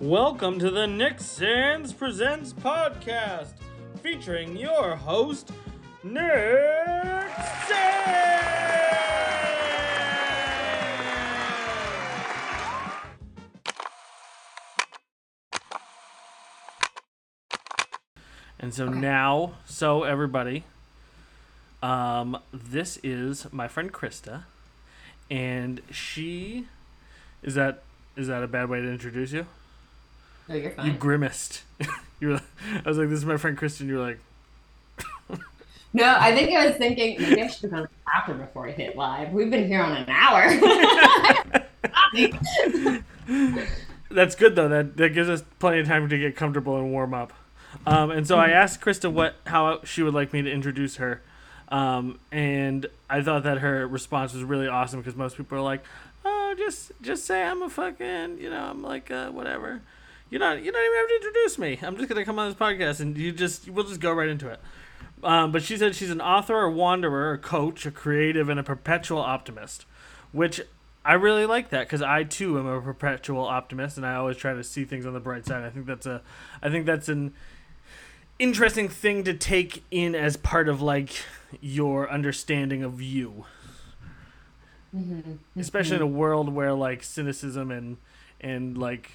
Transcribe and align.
Welcome 0.00 0.58
to 0.58 0.70
the 0.70 0.86
Nick 0.86 1.22
Sands 1.22 1.94
Presents 1.94 2.52
podcast, 2.52 3.54
featuring 4.02 4.54
your 4.54 4.94
host, 4.94 5.50
Nick 6.04 7.30
Sands. 7.66 8.36
And 18.60 18.74
so 18.74 18.90
now, 18.90 19.54
so 19.64 20.02
everybody, 20.02 20.64
um, 21.82 22.38
this 22.52 22.98
is 23.02 23.50
my 23.50 23.66
friend 23.66 23.90
Krysta, 23.90 24.42
and 25.30 25.80
she 25.90 26.66
is 27.42 27.54
that 27.54 27.82
is 28.14 28.28
that 28.28 28.42
a 28.42 28.46
bad 28.46 28.68
way 28.68 28.82
to 28.82 28.90
introduce 28.90 29.32
you? 29.32 29.46
No, 30.48 30.54
you're 30.54 30.72
You 30.82 30.92
grimaced. 30.92 31.62
you 32.20 32.28
were, 32.28 32.40
I 32.84 32.88
was 32.88 32.98
like, 32.98 33.08
"This 33.08 33.18
is 33.18 33.24
my 33.24 33.36
friend 33.36 33.56
Kristen." 33.56 33.88
You're 33.88 34.00
like, 34.00 34.18
No, 35.92 36.14
I 36.18 36.34
think 36.34 36.50
I 36.54 36.66
was 36.66 36.76
thinking 36.76 37.20
maybe 37.20 37.40
I 37.42 37.46
should 37.46 37.70
have 37.70 37.70
gone 37.70 37.88
after 38.14 38.34
before 38.34 38.68
I 38.68 38.72
hit 38.72 38.96
live. 38.96 39.32
We've 39.32 39.50
been 39.50 39.66
here 39.66 39.80
on 39.82 39.96
an 39.96 40.08
hour. 40.10 40.46
"That's 44.10 44.34
good 44.34 44.54
though. 44.56 44.68
That 44.68 44.96
that 44.98 45.14
gives 45.14 45.28
us 45.28 45.42
plenty 45.58 45.80
of 45.80 45.86
time 45.86 46.08
to 46.08 46.18
get 46.18 46.36
comfortable 46.36 46.76
and 46.76 46.92
warm 46.92 47.14
up." 47.14 47.32
Um, 47.86 48.10
and 48.10 48.26
so 48.26 48.38
I 48.38 48.50
asked 48.50 48.80
Krysta 48.80 49.10
what 49.10 49.36
how 49.46 49.80
she 49.84 50.02
would 50.02 50.14
like 50.14 50.32
me 50.32 50.42
to 50.42 50.50
introduce 50.50 50.96
her, 50.96 51.22
um, 51.70 52.18
and 52.30 52.86
I 53.08 53.22
thought 53.22 53.42
that 53.44 53.58
her 53.58 53.86
response 53.86 54.32
was 54.34 54.44
really 54.44 54.68
awesome 54.68 55.00
because 55.00 55.16
most 55.16 55.36
people 55.36 55.58
are 55.58 55.62
like, 55.62 55.82
"Oh, 56.24 56.54
just 56.56 56.92
just 57.02 57.24
say 57.24 57.42
I'm 57.42 57.62
a 57.62 57.70
fucking 57.70 58.38
you 58.38 58.50
know 58.50 58.64
I'm 58.64 58.82
like 58.82 59.10
uh, 59.10 59.30
whatever." 59.30 59.80
You 60.30 60.38
don't 60.38 60.62
you 60.62 60.72
don't 60.72 60.84
even 60.84 60.98
have 60.98 61.08
to 61.08 61.14
introduce 61.14 61.58
me. 61.58 61.78
I'm 61.82 61.96
just 61.96 62.08
gonna 62.08 62.24
come 62.24 62.38
on 62.38 62.48
this 62.48 62.58
podcast 62.58 63.00
and 63.00 63.16
you 63.16 63.32
just 63.32 63.68
we'll 63.68 63.84
just 63.84 64.00
go 64.00 64.12
right 64.12 64.28
into 64.28 64.48
it. 64.48 64.60
Um, 65.22 65.50
but 65.52 65.62
she 65.62 65.76
said 65.76 65.94
she's 65.94 66.10
an 66.10 66.20
author, 66.20 66.60
a 66.62 66.70
wanderer, 66.70 67.32
a 67.32 67.38
coach, 67.38 67.86
a 67.86 67.90
creative, 67.90 68.48
and 68.48 68.60
a 68.60 68.62
perpetual 68.62 69.18
optimist, 69.18 69.86
which 70.32 70.60
I 71.04 71.14
really 71.14 71.46
like 71.46 71.70
that 71.70 71.86
because 71.86 72.02
I 72.02 72.24
too 72.24 72.58
am 72.58 72.66
a 72.66 72.80
perpetual 72.80 73.44
optimist, 73.44 73.96
and 73.96 74.04
I 74.04 74.16
always 74.16 74.36
try 74.36 74.54
to 74.54 74.64
see 74.64 74.84
things 74.84 75.06
on 75.06 75.14
the 75.14 75.20
bright 75.20 75.46
side. 75.46 75.62
I 75.64 75.70
think 75.70 75.86
that's 75.86 76.06
a, 76.06 76.20
I 76.62 76.68
think 76.68 76.84
that's 76.84 77.08
an 77.08 77.32
interesting 78.38 78.88
thing 78.88 79.24
to 79.24 79.32
take 79.32 79.84
in 79.90 80.14
as 80.14 80.36
part 80.36 80.68
of 80.68 80.82
like 80.82 81.10
your 81.60 82.10
understanding 82.10 82.82
of 82.82 83.00
you, 83.00 83.44
especially 85.56 85.96
in 85.96 86.02
a 86.02 86.06
world 86.06 86.52
where 86.52 86.72
like 86.72 87.02
cynicism 87.02 87.70
and 87.70 87.96
and 88.40 88.76
like 88.76 89.12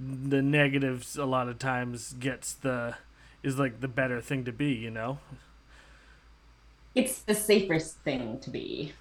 the 0.00 0.40
negatives 0.40 1.16
a 1.18 1.26
lot 1.26 1.48
of 1.48 1.58
times 1.58 2.14
gets 2.18 2.54
the 2.54 2.96
is 3.42 3.58
like 3.58 3.80
the 3.80 3.88
better 3.88 4.20
thing 4.20 4.44
to 4.44 4.52
be, 4.52 4.72
you 4.72 4.90
know. 4.90 5.18
it's 6.94 7.20
the 7.20 7.34
safest 7.34 7.98
thing 7.98 8.38
to 8.40 8.50
be. 8.50 8.92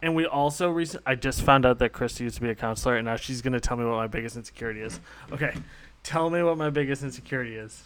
And 0.00 0.16
we 0.16 0.26
also 0.26 0.70
recent 0.70 1.02
I 1.06 1.14
just 1.14 1.42
found 1.42 1.66
out 1.66 1.78
that 1.78 1.92
Krysta 1.92 2.20
used 2.20 2.36
to 2.36 2.40
be 2.40 2.48
a 2.48 2.54
counselor 2.54 2.96
and 2.96 3.04
now 3.04 3.16
she's 3.16 3.42
gonna 3.42 3.60
tell 3.60 3.76
me 3.76 3.84
what 3.84 3.96
my 3.96 4.06
biggest 4.06 4.36
insecurity 4.36 4.80
is. 4.80 5.00
Okay. 5.30 5.54
Tell 6.02 6.30
me 6.30 6.42
what 6.42 6.56
my 6.58 6.70
biggest 6.70 7.02
insecurity 7.02 7.54
is. 7.54 7.82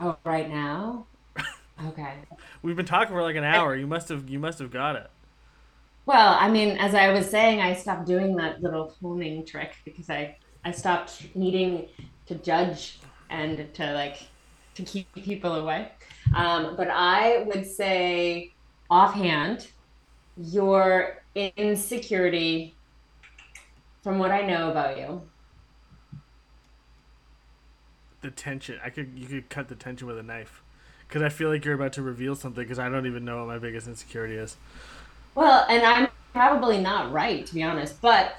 Oh, 0.00 0.16
right 0.24 0.48
now? 0.50 1.06
Okay. 1.86 2.14
We've 2.62 2.76
been 2.76 2.86
talking 2.86 3.14
for 3.14 3.22
like 3.22 3.36
an 3.36 3.44
hour. 3.44 3.74
You 3.76 3.86
must 3.86 4.08
have 4.08 4.28
you 4.28 4.38
must 4.38 4.58
have 4.58 4.70
got 4.70 4.96
it. 4.96 5.10
Well, 6.06 6.36
I 6.38 6.50
mean, 6.50 6.76
as 6.76 6.94
I 6.94 7.12
was 7.12 7.30
saying, 7.30 7.62
I 7.62 7.72
stopped 7.72 8.06
doing 8.06 8.36
that 8.36 8.62
little 8.62 8.94
honing 9.00 9.46
trick 9.46 9.76
because 9.86 10.10
I 10.10 10.36
I 10.64 10.70
stopped 10.72 11.26
needing 11.34 11.88
to 12.26 12.34
judge 12.36 12.98
and 13.30 13.72
to 13.74 13.92
like 13.92 14.26
to 14.74 14.82
keep 14.82 15.12
people 15.14 15.54
away. 15.54 15.92
Um, 16.34 16.74
but 16.76 16.88
I 16.90 17.44
would 17.46 17.66
say 17.66 18.52
offhand, 18.90 19.68
your 20.36 21.22
insecurity 21.34 22.74
from 24.02 24.18
what 24.18 24.30
I 24.30 24.42
know 24.42 24.70
about 24.70 24.98
you. 24.98 25.22
The 28.20 28.30
tension. 28.30 28.78
I 28.82 28.90
could 28.90 29.12
you 29.16 29.26
could 29.26 29.48
cut 29.48 29.68
the 29.68 29.74
tension 29.74 30.06
with 30.06 30.18
a 30.18 30.22
knife. 30.22 30.62
Cuz 31.08 31.22
I 31.22 31.28
feel 31.28 31.50
like 31.50 31.64
you're 31.64 31.74
about 31.74 31.92
to 31.94 32.02
reveal 32.02 32.34
something 32.34 32.66
cuz 32.66 32.78
I 32.78 32.88
don't 32.88 33.06
even 33.06 33.24
know 33.24 33.38
what 33.38 33.46
my 33.46 33.58
biggest 33.58 33.86
insecurity 33.86 34.34
is. 34.34 34.56
Well, 35.34 35.66
and 35.68 35.82
I'm 35.82 36.08
probably 36.32 36.80
not 36.80 37.12
right 37.12 37.46
to 37.46 37.54
be 37.54 37.62
honest, 37.62 38.00
but 38.00 38.36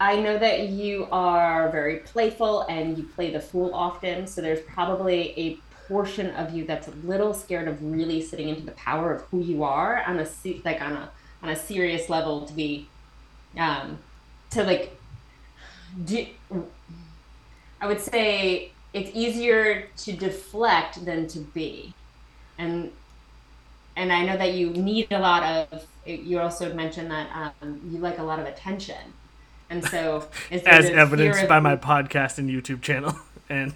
I 0.00 0.18
know 0.18 0.38
that 0.38 0.70
you 0.70 1.06
are 1.12 1.70
very 1.70 1.96
playful 1.96 2.62
and 2.62 2.96
you 2.96 3.04
play 3.04 3.30
the 3.30 3.40
fool 3.40 3.74
often, 3.74 4.26
so 4.26 4.40
there's 4.40 4.62
probably 4.62 5.38
a 5.38 5.58
portion 5.86 6.30
of 6.36 6.54
you 6.54 6.64
that's 6.64 6.88
a 6.88 6.92
little 7.04 7.34
scared 7.34 7.68
of 7.68 7.82
really 7.82 8.22
sitting 8.22 8.48
into 8.48 8.62
the 8.62 8.72
power 8.72 9.12
of 9.12 9.22
who 9.22 9.40
you 9.40 9.62
are 9.62 10.02
on 10.06 10.18
a 10.18 10.26
like 10.64 10.80
on 10.80 10.92
a 10.92 11.10
on 11.42 11.50
a 11.50 11.56
serious 11.56 12.08
level 12.08 12.46
to 12.46 12.52
be 12.52 12.86
um 13.58 13.98
to 14.50 14.62
like 14.62 14.96
do 16.04 16.26
I 17.80 17.86
would 17.86 18.00
say 18.00 18.72
it's 18.92 19.10
easier 19.14 19.88
to 19.98 20.12
deflect 20.12 21.04
than 21.04 21.26
to 21.28 21.38
be. 21.38 21.94
And 22.58 22.92
and 23.96 24.12
I 24.12 24.24
know 24.24 24.36
that 24.36 24.54
you 24.54 24.70
need 24.70 25.08
a 25.10 25.18
lot 25.18 25.42
of. 25.42 25.86
You 26.06 26.38
also 26.40 26.72
mentioned 26.74 27.10
that 27.10 27.54
um, 27.60 27.80
you 27.90 27.98
like 27.98 28.18
a 28.18 28.22
lot 28.22 28.38
of 28.38 28.46
attention, 28.46 29.12
and 29.70 29.84
so 29.84 30.28
As 30.50 30.90
evidenced 30.90 31.48
by 31.48 31.60
my 31.60 31.76
podcast 31.76 32.38
and 32.38 32.50
YouTube 32.50 32.82
channel 32.82 33.16
and 33.48 33.72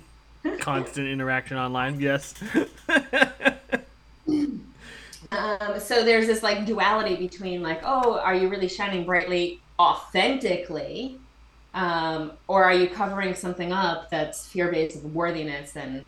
constant 0.58 1.08
interaction 1.08 1.56
online. 1.56 2.00
Yes. 2.00 2.34
Um, 5.32 5.80
so 5.80 6.04
there's 6.04 6.28
this 6.28 6.44
like 6.44 6.64
duality 6.64 7.16
between 7.16 7.60
like, 7.60 7.80
oh, 7.82 8.20
are 8.20 8.36
you 8.36 8.48
really 8.48 8.68
shining 8.68 9.04
brightly, 9.04 9.60
authentically, 9.80 11.18
um, 11.74 12.32
or 12.46 12.62
are 12.62 12.72
you 12.72 12.88
covering 12.88 13.34
something 13.34 13.72
up 13.72 14.10
that's 14.10 14.46
fear 14.46 14.70
based 14.70 14.96
of 14.96 15.12
worthiness 15.12 15.76
and 15.76 16.04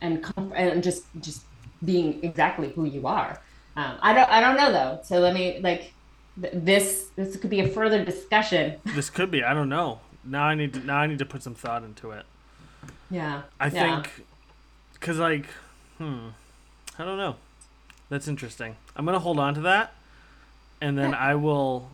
and 0.00 0.22
com- 0.22 0.52
and 0.54 0.82
just 0.82 1.04
just 1.20 1.42
being 1.84 2.22
exactly 2.22 2.70
who 2.70 2.84
you 2.84 3.06
are. 3.06 3.40
Um, 3.76 3.96
I 4.02 4.12
don't 4.12 4.28
I 4.30 4.40
don't 4.40 4.56
know 4.56 4.72
though. 4.72 5.00
So 5.04 5.20
let 5.20 5.34
me 5.34 5.60
like 5.60 5.92
this 6.36 7.10
this 7.16 7.36
could 7.36 7.50
be 7.50 7.60
a 7.60 7.68
further 7.68 8.04
discussion. 8.04 8.80
this 8.84 9.10
could 9.10 9.30
be. 9.30 9.42
I 9.44 9.54
don't 9.54 9.68
know. 9.68 10.00
Now 10.24 10.44
I 10.44 10.54
need 10.54 10.74
to 10.74 10.80
now 10.80 10.98
I 10.98 11.06
need 11.06 11.18
to 11.18 11.26
put 11.26 11.42
some 11.42 11.54
thought 11.54 11.82
into 11.82 12.10
it. 12.12 12.24
Yeah. 13.10 13.42
I 13.60 13.68
Yeah. 13.68 14.02
think 14.02 14.26
cuz 15.00 15.18
like 15.18 15.46
hmm 15.98 16.28
I 16.98 17.04
don't 17.04 17.18
know. 17.18 17.36
That's 18.08 18.28
interesting. 18.28 18.76
I'm 18.94 19.06
going 19.06 19.14
to 19.14 19.20
hold 19.20 19.38
on 19.38 19.54
to 19.54 19.60
that 19.62 19.94
and 20.80 20.98
then 20.98 21.14
I 21.14 21.34
will 21.34 21.88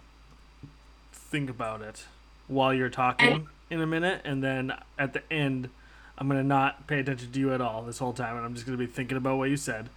think 1.12 1.48
about 1.48 1.80
it 1.82 2.06
while 2.48 2.74
you're 2.74 2.88
talking 2.88 3.46
in 3.70 3.80
a 3.80 3.86
minute 3.86 4.22
and 4.24 4.42
then 4.42 4.72
at 4.98 5.12
the 5.12 5.22
end 5.32 5.68
I'm 6.16 6.26
going 6.28 6.40
to 6.40 6.46
not 6.46 6.88
pay 6.88 6.98
attention 6.98 7.30
to 7.30 7.38
you 7.38 7.52
at 7.52 7.60
all 7.60 7.82
this 7.82 7.98
whole 7.98 8.12
time 8.12 8.36
and 8.36 8.44
I'm 8.44 8.54
just 8.54 8.66
going 8.66 8.76
to 8.76 8.84
be 8.84 8.90
thinking 8.90 9.16
about 9.16 9.38
what 9.38 9.50
you 9.50 9.56
said 9.56 9.90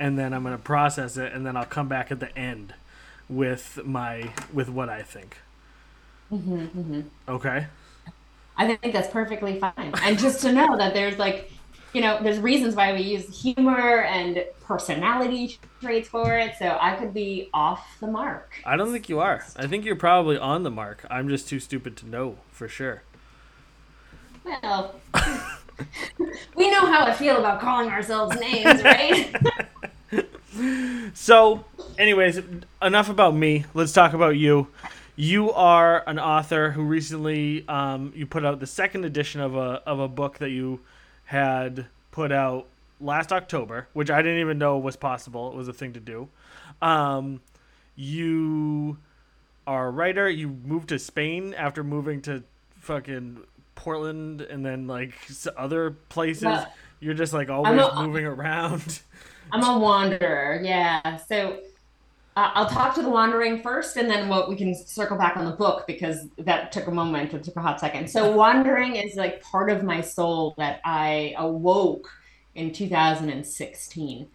and 0.00 0.18
then 0.18 0.32
I'm 0.32 0.42
going 0.42 0.56
to 0.56 0.62
process 0.62 1.16
it 1.16 1.32
and 1.32 1.44
then 1.44 1.56
I'll 1.56 1.66
come 1.66 1.88
back 1.88 2.10
at 2.10 2.20
the 2.20 2.34
end 2.38 2.72
with 3.28 3.80
my 3.84 4.32
with 4.52 4.68
what 4.68 4.88
I 4.88 5.02
think. 5.02 5.38
Mm-hmm, 6.32 7.00
Okay? 7.28 7.66
I 8.58 8.74
think 8.74 8.92
that's 8.92 9.08
perfectly 9.08 9.60
fine. 9.60 9.92
And 10.02 10.18
just 10.18 10.40
to 10.42 10.52
know 10.52 10.76
that 10.76 10.94
there's 10.94 11.18
like, 11.18 11.52
you 11.92 12.00
know, 12.00 12.22
there's 12.22 12.38
reasons 12.38 12.74
why 12.74 12.92
we 12.94 13.02
use 13.02 13.42
humor 13.42 14.02
and 14.02 14.44
personality 14.62 15.58
traits 15.80 16.08
for 16.08 16.36
it. 16.38 16.54
So 16.58 16.76
I 16.80 16.96
could 16.96 17.12
be 17.12 17.50
off 17.52 17.98
the 18.00 18.06
mark. 18.06 18.54
I 18.64 18.76
don't 18.76 18.92
think 18.92 19.08
you 19.08 19.20
are. 19.20 19.44
I 19.56 19.66
think 19.66 19.84
you're 19.84 19.94
probably 19.94 20.38
on 20.38 20.62
the 20.62 20.70
mark. 20.70 21.06
I'm 21.10 21.28
just 21.28 21.48
too 21.48 21.60
stupid 21.60 21.96
to 21.98 22.08
know 22.08 22.38
for 22.50 22.66
sure. 22.66 23.02
Well, 24.44 24.94
we 26.56 26.70
know 26.70 26.86
how 26.86 27.04
I 27.04 27.12
feel 27.12 27.36
about 27.36 27.60
calling 27.60 27.90
ourselves 27.90 28.38
names, 28.40 28.82
right? 28.82 29.34
So, 31.14 31.64
anyways, 31.98 32.40
enough 32.82 33.08
about 33.08 33.34
me. 33.34 33.64
Let's 33.74 33.92
talk 33.92 34.12
about 34.12 34.36
you. 34.36 34.68
You 35.16 35.52
are 35.52 36.02
an 36.06 36.18
author 36.18 36.70
who 36.72 36.82
recently 36.82 37.66
um, 37.68 38.12
you 38.14 38.26
put 38.26 38.44
out 38.44 38.60
the 38.60 38.66
second 38.66 39.04
edition 39.04 39.40
of 39.40 39.54
a 39.54 39.82
of 39.86 39.98
a 39.98 40.08
book 40.08 40.38
that 40.38 40.50
you 40.50 40.80
had 41.24 41.86
put 42.10 42.32
out 42.32 42.66
last 43.00 43.32
October, 43.32 43.88
which 43.92 44.10
I 44.10 44.20
didn't 44.22 44.40
even 44.40 44.58
know 44.58 44.78
was 44.78 44.96
possible. 44.96 45.50
It 45.50 45.56
was 45.56 45.68
a 45.68 45.72
thing 45.72 45.94
to 45.94 46.00
do. 46.00 46.28
Um, 46.82 47.40
you 47.94 48.98
are 49.66 49.88
a 49.88 49.90
writer. 49.90 50.28
You 50.28 50.48
moved 50.48 50.90
to 50.90 50.98
Spain 50.98 51.54
after 51.54 51.82
moving 51.82 52.20
to 52.22 52.42
fucking 52.80 53.38
Portland 53.74 54.42
and 54.42 54.64
then 54.64 54.86
like 54.86 55.14
other 55.56 55.92
places. 56.10 56.42
Yeah. 56.44 56.66
You're 57.00 57.14
just 57.14 57.32
like 57.32 57.48
always 57.48 57.74
not- 57.76 58.06
moving 58.06 58.26
around. 58.26 59.00
I'm 59.52 59.62
a 59.62 59.78
wanderer, 59.78 60.60
yeah. 60.62 61.16
So 61.16 61.60
uh, 62.36 62.50
I'll 62.54 62.68
talk 62.68 62.94
to 62.96 63.02
the 63.02 63.08
wandering 63.08 63.62
first, 63.62 63.96
and 63.96 64.10
then 64.10 64.28
what 64.28 64.48
we 64.48 64.56
can 64.56 64.74
circle 64.74 65.16
back 65.16 65.36
on 65.36 65.46
the 65.46 65.52
book 65.52 65.86
because 65.86 66.28
that 66.38 66.70
took 66.70 66.86
a 66.86 66.90
moment. 66.90 67.32
It 67.32 67.44
took 67.44 67.56
a 67.56 67.62
hot 67.62 67.80
second. 67.80 68.10
So 68.10 68.30
wandering 68.30 68.96
is 68.96 69.16
like 69.16 69.40
part 69.42 69.70
of 69.70 69.82
my 69.82 70.00
soul 70.02 70.54
that 70.58 70.80
I 70.84 71.34
awoke 71.38 72.10
in 72.54 72.72
2016. 72.72 74.28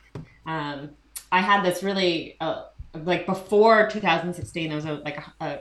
Um, 0.48 0.90
I 1.31 1.42
had 1.42 1.64
this 1.64 1.84
really 1.84 2.38
uh, 2.42 2.64
like 3.04 3.25
before 3.25 3.88
2016. 3.88 4.68
There 4.68 4.75
was 4.75 4.86
a 4.86 4.94
like 4.94 5.18
a, 5.18 5.34
a 5.42 5.60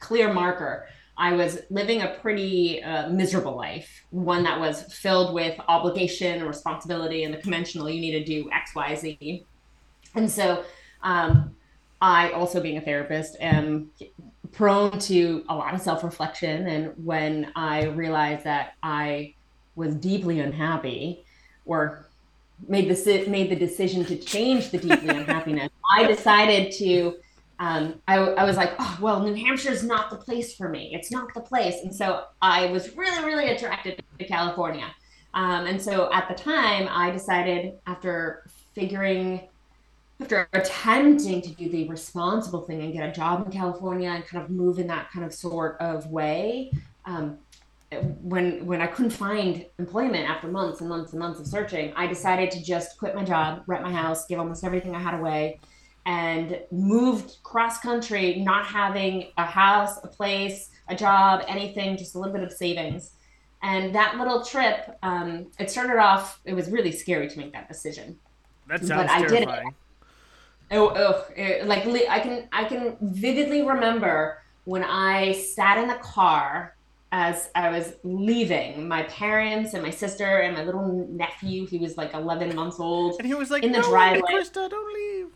clear 0.00 0.32
marker. 0.32 0.88
I 1.18 1.32
was 1.32 1.60
living 1.70 2.02
a 2.02 2.08
pretty 2.20 2.82
uh, 2.82 3.08
miserable 3.08 3.56
life, 3.56 4.04
one 4.10 4.42
that 4.44 4.60
was 4.60 4.82
filled 4.92 5.32
with 5.32 5.58
obligation 5.68 6.38
and 6.38 6.46
responsibility 6.46 7.24
and 7.24 7.32
the 7.32 7.38
conventional 7.38 7.88
you 7.88 8.00
need 8.00 8.12
to 8.12 8.24
do 8.24 8.50
X, 8.52 8.74
Y, 8.74 8.94
Z. 8.94 9.46
And 10.14 10.30
so 10.30 10.64
um, 11.02 11.54
I 12.02 12.30
also 12.30 12.60
being 12.60 12.76
a 12.76 12.80
therapist 12.82 13.36
am 13.40 13.90
prone 14.52 14.98
to 14.98 15.44
a 15.48 15.54
lot 15.54 15.74
of 15.74 15.80
self-reflection 15.80 16.66
and 16.66 16.92
when 17.04 17.52
I 17.56 17.86
realized 17.86 18.44
that 18.44 18.74
I 18.82 19.34
was 19.74 19.94
deeply 19.94 20.40
unhappy 20.40 21.24
or 21.66 22.08
made 22.68 22.88
the 22.88 23.26
made 23.28 23.50
the 23.50 23.56
decision 23.56 24.04
to 24.06 24.16
change 24.16 24.70
the 24.70 24.78
deeply 24.78 25.08
unhappiness, 25.16 25.70
I 25.94 26.06
decided 26.06 26.72
to 26.72 27.16
um, 27.58 28.00
I, 28.06 28.18
I 28.18 28.44
was 28.44 28.56
like, 28.56 28.74
oh, 28.78 28.98
well, 29.00 29.22
New 29.22 29.34
Hampshire 29.34 29.70
is 29.70 29.82
not 29.82 30.10
the 30.10 30.16
place 30.16 30.54
for 30.54 30.68
me. 30.68 30.90
It's 30.94 31.10
not 31.10 31.32
the 31.34 31.40
place. 31.40 31.76
And 31.82 31.94
so 31.94 32.24
I 32.42 32.66
was 32.66 32.96
really, 32.96 33.24
really 33.24 33.48
attracted 33.48 34.02
to 34.18 34.24
California. 34.26 34.86
Um, 35.34 35.66
and 35.66 35.80
so 35.80 36.12
at 36.12 36.28
the 36.28 36.34
time, 36.34 36.88
I 36.90 37.10
decided 37.10 37.74
after 37.86 38.44
figuring 38.74 39.48
after 40.20 40.48
attempting 40.54 41.42
to 41.42 41.50
do 41.50 41.68
the 41.68 41.86
responsible 41.88 42.62
thing 42.62 42.80
and 42.80 42.92
get 42.92 43.06
a 43.06 43.12
job 43.12 43.44
in 43.44 43.52
California 43.52 44.08
and 44.08 44.26
kind 44.26 44.42
of 44.42 44.50
move 44.50 44.78
in 44.78 44.86
that 44.86 45.10
kind 45.10 45.26
of 45.26 45.34
sort 45.34 45.76
of 45.78 46.06
way, 46.06 46.72
um, 47.04 47.38
when 48.22 48.64
when 48.66 48.80
I 48.80 48.86
couldn't 48.86 49.10
find 49.10 49.66
employment 49.78 50.28
after 50.28 50.48
months 50.48 50.80
and 50.80 50.88
months 50.88 51.12
and 51.12 51.20
months 51.20 51.38
of 51.38 51.46
searching, 51.46 51.92
I 51.96 52.06
decided 52.06 52.50
to 52.52 52.62
just 52.62 52.98
quit 52.98 53.14
my 53.14 53.24
job, 53.24 53.62
rent 53.66 53.82
my 53.82 53.92
house, 53.92 54.26
give 54.26 54.38
almost 54.38 54.64
everything 54.64 54.94
I 54.96 55.00
had 55.00 55.14
away, 55.14 55.60
and 56.06 56.58
moved 56.70 57.42
cross 57.42 57.80
country, 57.80 58.36
not 58.36 58.64
having 58.64 59.28
a 59.36 59.44
house, 59.44 59.98
a 60.02 60.08
place, 60.08 60.70
a 60.88 60.94
job, 60.94 61.44
anything, 61.48 61.96
just 61.96 62.14
a 62.14 62.18
little 62.18 62.32
bit 62.32 62.42
of 62.42 62.52
savings. 62.52 63.10
And 63.62 63.94
that 63.94 64.16
little 64.16 64.44
trip, 64.44 64.96
um, 65.02 65.48
it 65.58 65.70
started 65.70 65.98
off. 65.98 66.40
It 66.44 66.54
was 66.54 66.70
really 66.70 66.92
scary 66.92 67.28
to 67.28 67.38
make 67.38 67.52
that 67.52 67.68
decision. 67.68 68.18
That 68.68 68.84
sounds 68.84 69.10
but 69.10 69.28
terrifying. 69.28 69.48
I 69.48 69.60
did 69.64 69.68
it 69.68 69.74
Oh, 70.70 70.92
oh, 70.96 71.24
it, 71.36 71.66
like 71.66 71.86
I 71.86 72.18
can 72.20 72.48
I 72.52 72.64
can 72.64 72.96
vividly 73.00 73.62
remember 73.62 74.42
when 74.64 74.82
I 74.82 75.32
sat 75.32 75.78
in 75.78 75.86
the 75.86 75.94
car 75.94 76.74
as 77.12 77.50
I 77.54 77.70
was 77.70 77.94
leaving. 78.02 78.88
My 78.88 79.04
parents 79.04 79.74
and 79.74 79.82
my 79.82 79.90
sister 79.90 80.38
and 80.38 80.56
my 80.56 80.64
little 80.64 81.06
nephew, 81.08 81.66
he 81.66 81.78
was 81.78 81.96
like 81.96 82.14
11 82.14 82.56
months 82.56 82.80
old, 82.80 83.16
and 83.18 83.26
he 83.28 83.34
was 83.34 83.50
like, 83.50 83.62
in 83.62 83.70
the 83.70 83.78
no, 83.78 83.88
driveway. 83.88 84.32
Krysta, 84.32 84.68
don't 84.68 84.94
leave. 84.94 85.28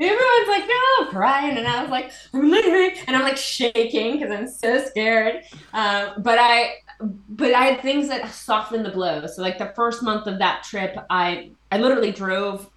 Everyone's 0.00 0.48
like, 0.48 0.68
no, 0.68 1.06
crying, 1.06 1.56
and 1.56 1.66
I 1.66 1.82
was 1.82 1.90
like, 1.90 2.12
I'm 2.32 2.50
leaving, 2.50 2.98
and 3.06 3.16
I'm 3.16 3.22
like 3.22 3.36
shaking 3.36 4.12
because 4.12 4.30
I'm 4.30 4.46
so 4.46 4.84
scared. 4.84 5.42
Um, 5.72 6.22
but 6.22 6.38
I, 6.38 6.74
but 7.00 7.52
I 7.52 7.64
had 7.64 7.82
things 7.82 8.08
that 8.08 8.30
softened 8.30 8.84
the 8.84 8.90
blow. 8.90 9.26
So 9.26 9.42
like 9.42 9.58
the 9.58 9.72
first 9.74 10.02
month 10.02 10.26
of 10.26 10.38
that 10.38 10.62
trip, 10.62 10.96
I 11.10 11.50
I 11.70 11.78
literally 11.78 12.12
drove 12.12 12.70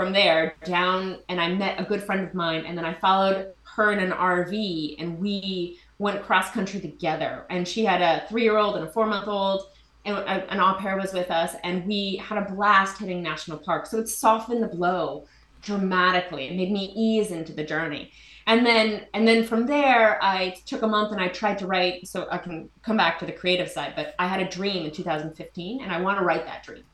from 0.00 0.12
there 0.14 0.54
down 0.64 1.18
and 1.28 1.38
I 1.38 1.52
met 1.52 1.78
a 1.78 1.84
good 1.84 2.02
friend 2.02 2.26
of 2.26 2.32
mine 2.32 2.64
and 2.64 2.76
then 2.76 2.86
I 2.86 2.94
followed 2.94 3.52
her 3.76 3.92
in 3.92 3.98
an 3.98 4.12
RV 4.12 4.96
and 4.98 5.18
we 5.18 5.78
went 5.98 6.22
cross 6.22 6.50
country 6.52 6.80
together 6.80 7.44
and 7.50 7.68
she 7.68 7.84
had 7.84 8.00
a 8.00 8.24
3-year-old 8.32 8.76
and 8.76 8.88
a 8.88 8.90
4-month-old 8.90 9.66
and 10.06 10.16
an 10.16 10.58
au 10.58 10.76
pair 10.78 10.96
was 10.96 11.12
with 11.12 11.30
us 11.30 11.54
and 11.64 11.86
we 11.86 12.16
had 12.16 12.38
a 12.38 12.50
blast 12.50 12.96
hitting 12.96 13.22
national 13.22 13.58
parks 13.58 13.90
so 13.90 13.98
it 13.98 14.08
softened 14.08 14.62
the 14.62 14.68
blow 14.68 15.26
dramatically 15.60 16.48
it 16.48 16.56
made 16.56 16.70
me 16.70 16.92
ease 16.96 17.30
into 17.30 17.52
the 17.52 17.64
journey 17.64 18.10
and 18.46 18.64
then 18.64 19.06
and 19.14 19.26
then 19.26 19.44
from 19.44 19.66
there 19.66 20.22
i 20.22 20.54
took 20.66 20.82
a 20.82 20.86
month 20.86 21.12
and 21.12 21.20
i 21.20 21.28
tried 21.28 21.58
to 21.58 21.66
write 21.66 22.06
so 22.06 22.26
i 22.30 22.38
can 22.38 22.68
come 22.82 22.96
back 22.96 23.18
to 23.18 23.26
the 23.26 23.32
creative 23.32 23.70
side 23.70 23.92
but 23.94 24.14
i 24.18 24.26
had 24.26 24.40
a 24.40 24.48
dream 24.48 24.84
in 24.84 24.90
2015 24.90 25.82
and 25.82 25.92
i 25.92 26.00
want 26.00 26.18
to 26.18 26.24
write 26.24 26.44
that 26.44 26.62
dream 26.62 26.84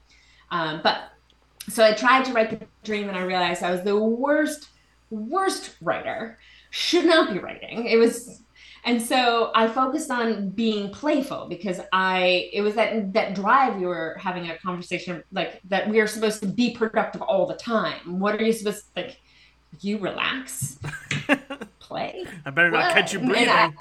um, 0.50 0.80
but 0.82 1.10
so 1.68 1.84
I 1.84 1.92
tried 1.92 2.24
to 2.26 2.32
write 2.32 2.50
the 2.50 2.66
dream 2.84 3.08
and 3.08 3.16
I 3.16 3.22
realized 3.22 3.62
I 3.62 3.70
was 3.70 3.82
the 3.82 3.96
worst, 3.96 4.68
worst 5.10 5.76
writer. 5.80 6.38
Should 6.70 7.06
not 7.06 7.32
be 7.32 7.38
writing. 7.38 7.86
It 7.86 7.96
was 7.96 8.42
and 8.86 9.02
so 9.02 9.50
I 9.54 9.66
focused 9.68 10.10
on 10.10 10.50
being 10.50 10.90
playful 10.90 11.46
because 11.48 11.80
I 11.92 12.48
it 12.52 12.62
was 12.62 12.74
that 12.76 13.12
that 13.12 13.34
drive 13.34 13.76
we 13.76 13.86
were 13.86 14.16
having 14.18 14.48
a 14.48 14.56
conversation 14.58 15.22
like 15.32 15.60
that 15.64 15.88
we 15.88 16.00
are 16.00 16.06
supposed 16.06 16.40
to 16.42 16.46
be 16.46 16.70
productive 16.70 17.20
all 17.20 17.46
the 17.46 17.56
time. 17.56 18.20
What 18.20 18.40
are 18.40 18.44
you 18.44 18.52
supposed 18.52 18.94
to 18.94 19.02
like 19.02 19.20
you 19.80 19.98
relax? 19.98 20.78
play. 21.86 22.24
I 22.44 22.50
better 22.50 22.70
not 22.70 22.92
catch 22.92 23.12
you 23.12 23.20
breathing. 23.20 23.48
I, 23.48 23.72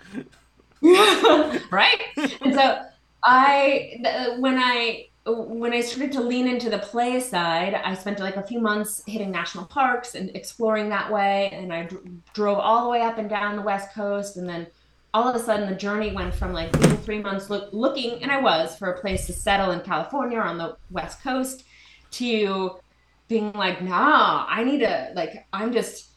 right? 1.71 2.01
And 2.41 2.53
so 2.53 2.81
I 3.23 4.35
when 4.39 4.57
I 4.57 5.07
when 5.27 5.73
I 5.73 5.81
started 5.81 6.11
to 6.13 6.21
lean 6.21 6.47
into 6.47 6.69
the 6.69 6.77
play 6.77 7.19
side, 7.19 7.73
I 7.73 7.95
spent 7.95 8.19
like 8.19 8.37
a 8.37 8.43
few 8.43 8.59
months 8.59 9.01
hitting 9.07 9.31
national 9.31 9.65
parks 9.65 10.13
and 10.13 10.35
exploring 10.35 10.89
that 10.89 11.11
way. 11.11 11.49
And 11.51 11.73
I 11.73 11.89
drove 12.33 12.59
all 12.59 12.83
the 12.83 12.89
way 12.89 13.01
up 13.01 13.17
and 13.17 13.27
down 13.27 13.55
the 13.55 13.63
West 13.63 13.91
Coast. 13.93 14.37
And 14.37 14.47
then 14.47 14.67
all 15.15 15.29
of 15.29 15.33
a 15.33 15.39
sudden, 15.39 15.69
the 15.69 15.75
journey 15.77 16.11
went 16.11 16.35
from 16.35 16.51
like 16.51 16.75
three 17.05 17.21
months 17.21 17.49
look, 17.49 17.69
looking, 17.71 18.21
and 18.21 18.29
I 18.29 18.41
was, 18.41 18.75
for 18.75 18.89
a 18.89 18.99
place 18.99 19.25
to 19.27 19.33
settle 19.33 19.71
in 19.71 19.79
California 19.79 20.37
or 20.37 20.43
on 20.43 20.57
the 20.57 20.75
West 20.91 21.23
Coast 21.23 21.63
to 22.11 22.75
being 23.29 23.53
like, 23.53 23.81
nah, 23.81 24.45
I 24.49 24.65
need 24.65 24.79
to, 24.79 25.13
like, 25.15 25.47
I'm 25.53 25.71
just. 25.71 26.09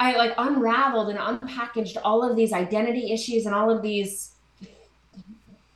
I 0.00 0.16
like 0.16 0.32
unraveled 0.38 1.10
and 1.10 1.18
unpackaged 1.18 1.98
all 2.02 2.22
of 2.22 2.36
these 2.36 2.54
identity 2.54 3.12
issues 3.12 3.44
and 3.44 3.54
all 3.54 3.70
of 3.70 3.82
these 3.82 4.32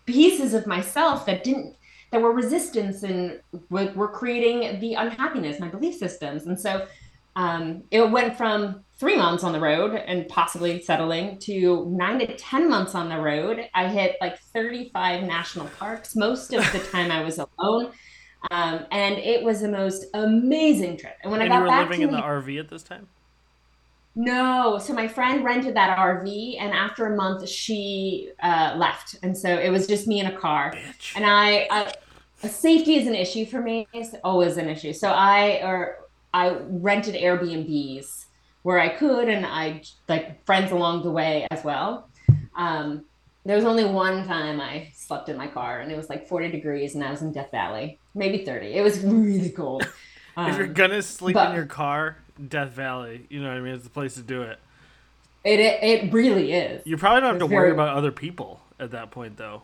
pieces 0.07 0.55
of 0.55 0.67
myself 0.67 1.27
that 1.27 1.45
didn't 1.45 1.77
that 2.11 2.23
were 2.23 2.33
resistance 2.33 3.03
and 3.03 3.41
were 3.69 4.09
creating 4.09 4.81
the 4.81 4.95
unhappiness, 4.95 5.61
my 5.61 5.69
belief 5.69 5.95
systems. 5.95 6.47
And 6.47 6.59
so 6.59 6.87
um, 7.37 7.83
it 7.91 8.11
went 8.11 8.37
from 8.37 8.85
three 8.99 9.17
months 9.17 9.43
on 9.43 9.53
the 9.53 9.61
road 9.61 9.95
and 9.95 10.29
possibly 10.29 10.81
settling 10.81 11.39
to 11.39 11.87
nine 11.91 12.19
to 12.21 12.37
10 12.37 12.71
months 12.71 12.95
on 12.95 13.09
the 13.09 13.19
road. 13.19 13.69
I 13.75 13.89
hit 13.89 14.17
like 14.21 14.39
35 14.39 15.25
national 15.25 15.67
parks 15.79 16.15
most 16.15 16.53
of 16.53 16.71
the 16.73 16.79
time 16.93 17.11
I 17.11 17.23
was 17.25 17.39
alone. 17.39 17.93
Um, 18.51 18.87
and 18.91 19.19
it 19.19 19.43
was 19.43 19.61
the 19.61 19.69
most 19.69 20.07
amazing 20.15 20.99
trip. 20.99 21.17
And 21.23 21.33
when 21.33 21.41
and 21.43 21.53
I 21.53 21.57
got 21.57 21.59
you 21.59 21.63
were 21.65 21.69
back 21.69 21.91
living 21.91 22.09
to 22.09 22.15
in 22.15 22.21
the 22.21 22.27
RV 22.27 22.61
at 22.61 22.69
this 22.69 22.83
time? 22.83 23.09
No, 24.15 24.79
so 24.79 24.93
my 24.93 25.09
friend 25.09 25.43
rented 25.43 25.75
that 25.75 25.97
RV, 25.97 26.57
and 26.61 26.73
after 26.73 27.07
a 27.07 27.17
month, 27.17 27.49
she 27.49 28.31
uh, 28.43 28.75
left, 28.77 29.17
and 29.23 29.37
so 29.37 29.49
it 29.49 29.71
was 29.71 29.87
just 29.87 30.07
me 30.07 30.21
in 30.21 30.27
a 30.27 30.37
car. 30.37 30.73
Bitch. 30.75 31.17
And 31.17 31.25
I, 31.25 31.67
I, 31.71 32.49
safety 32.49 32.97
is 32.97 33.07
an 33.07 33.15
issue 33.15 33.47
for 33.47 33.63
me. 33.63 33.89
It's 33.95 34.15
always 34.23 34.59
an 34.59 34.69
issue. 34.69 34.93
So 34.93 35.09
I 35.09 35.63
or 35.63 36.02
I 36.33 36.57
rented 36.69 37.15
Airbnbs 37.15 38.27
where 38.63 38.79
I 38.79 38.89
could, 38.89 39.29
and 39.29 39.45
I 39.45 39.83
like 40.09 40.45
friends 40.47 40.71
along 40.73 41.03
the 41.03 41.11
way 41.11 41.47
as 41.51 41.65
well. 41.65 42.09
Um, 42.57 43.05
there 43.45 43.57
was 43.57 43.65
only 43.65 43.85
one 43.85 44.27
time 44.27 44.61
I 44.61 44.91
slept 44.95 45.29
in 45.29 45.37
my 45.37 45.49
car, 45.49 45.81
and 45.81 45.91
it 45.91 45.97
was 45.97 46.09
like 46.09 46.29
40 46.29 46.51
degrees, 46.51 46.95
and 46.95 47.03
I 47.03 47.11
was 47.11 47.23
in 47.23 47.33
Death 47.33 47.51
Valley, 47.51 47.99
maybe 48.15 48.45
30. 48.45 48.67
It 48.67 48.83
was 48.83 49.01
really 49.01 49.51
cold. 49.51 49.87
Um, 50.37 50.51
if 50.51 50.57
you're 50.57 50.67
um, 50.67 50.75
gonna 50.75 51.03
sleep 51.03 51.35
but, 51.35 51.51
in 51.51 51.57
your 51.57 51.67
car, 51.67 52.19
Death 52.49 52.71
Valley, 52.71 53.27
you 53.31 53.43
know 53.43 53.49
what 53.49 53.57
I 53.57 53.61
mean? 53.61 53.75
It's 53.75 53.85
the 53.85 53.91
place 53.91 54.15
to 54.15 54.23
do 54.23 54.43
it. 54.43 54.59
It 55.45 55.59
it, 55.59 55.83
it 55.83 56.13
really 56.13 56.53
is. 56.53 56.87
You 56.87 56.97
probably 56.97 57.21
don't 57.23 57.31
have 57.31 57.41
to 57.41 57.49
very... 57.49 57.63
worry 57.63 57.73
about 57.73 57.97
other 57.97 58.13
people 58.13 58.61
at 58.79 58.93
that 58.93 59.11
point, 59.11 59.37
though. 59.37 59.63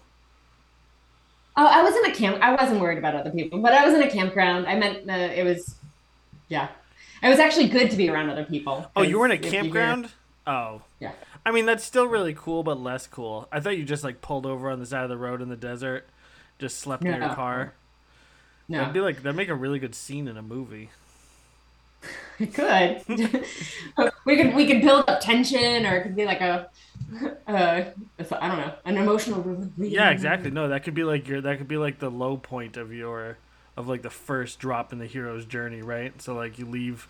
Oh, 1.57 1.67
I 1.67 1.83
was 1.83 1.95
in 1.97 2.05
a 2.11 2.15
camp. 2.15 2.39
I 2.41 2.55
wasn't 2.55 2.81
worried 2.81 2.99
about 2.99 3.15
other 3.15 3.31
people, 3.31 3.61
but 3.61 3.73
I 3.73 3.85
was 3.85 3.95
in 3.95 4.03
a 4.03 4.11
campground. 4.11 4.67
I 4.67 4.77
meant 4.77 5.09
uh, 5.11 5.13
it 5.13 5.45
was, 5.45 5.77
yeah, 6.49 6.69
it 7.23 7.29
was 7.29 7.39
actually 7.39 7.69
good 7.69 7.91
to 7.91 7.97
be 7.97 8.09
around 8.09 8.31
other 8.31 8.45
people. 8.45 8.91
Oh, 8.97 9.03
you 9.03 9.19
were 9.19 9.27
in 9.27 9.33
a 9.33 9.39
campground. 9.39 10.11
oh, 10.47 10.83
yeah. 11.01 11.13
I 11.45 11.51
mean, 11.51 11.67
that's 11.67 11.85
still 11.85 12.07
really 12.07 12.35
cool, 12.35 12.63
but 12.63 12.79
less 12.79 13.07
cool. 13.07 13.49
I 13.51 13.61
thought 13.61 13.79
you 13.79 13.85
just 13.85 14.05
like 14.05 14.21
pulled 14.21 14.45
over 14.45 14.71
on 14.71 14.81
the 14.81 14.87
side 14.87 15.03
of 15.03 15.09
the 15.09 15.17
road 15.17 15.41
in 15.41 15.49
the 15.49 15.57
desert, 15.57 16.09
just 16.59 16.79
slept 16.79 17.03
no, 17.03 17.13
in 17.13 17.23
your 17.23 17.35
car. 17.35 17.75
No, 18.69 18.79
that'd 18.79 18.93
be 18.93 19.01
like 19.01 19.23
that'd 19.23 19.37
make 19.37 19.49
a 19.49 19.55
really 19.55 19.79
good 19.79 19.95
scene 19.95 20.29
in 20.29 20.37
a 20.37 20.43
movie. 20.43 20.91
It 22.39 22.55
could. 22.55 23.03
we 24.25 24.37
could 24.37 24.55
we 24.55 24.65
could 24.65 24.81
build 24.81 25.07
up 25.09 25.21
tension, 25.21 25.85
or 25.85 25.97
it 25.97 26.03
could 26.03 26.15
be 26.15 26.25
like 26.25 26.41
a 26.41 26.71
uh, 27.49 27.85
I 28.31 28.49
don't 28.49 28.59
know, 28.59 28.73
an 28.85 28.97
emotional. 28.97 29.69
Yeah, 29.77 30.11
exactly. 30.11 30.53
No, 30.53 30.69
that 30.69 30.85
could 30.85 30.95
be 30.95 31.03
like 31.03 31.27
your 31.27 31.41
that 31.41 31.59
could 31.59 31.67
be 31.67 31.79
like 31.79 31.99
the 31.99 32.11
low 32.11 32.37
point 32.37 32.77
of 32.77 32.93
your 32.93 33.39
of 33.79 33.89
like 33.89 34.03
the 34.03 34.11
first 34.11 34.59
drop 34.59 34.93
in 34.93 34.99
the 34.99 35.07
hero's 35.07 35.47
journey, 35.47 35.81
right? 35.81 36.21
So 36.21 36.35
like 36.35 36.59
you 36.59 36.67
leave 36.67 37.09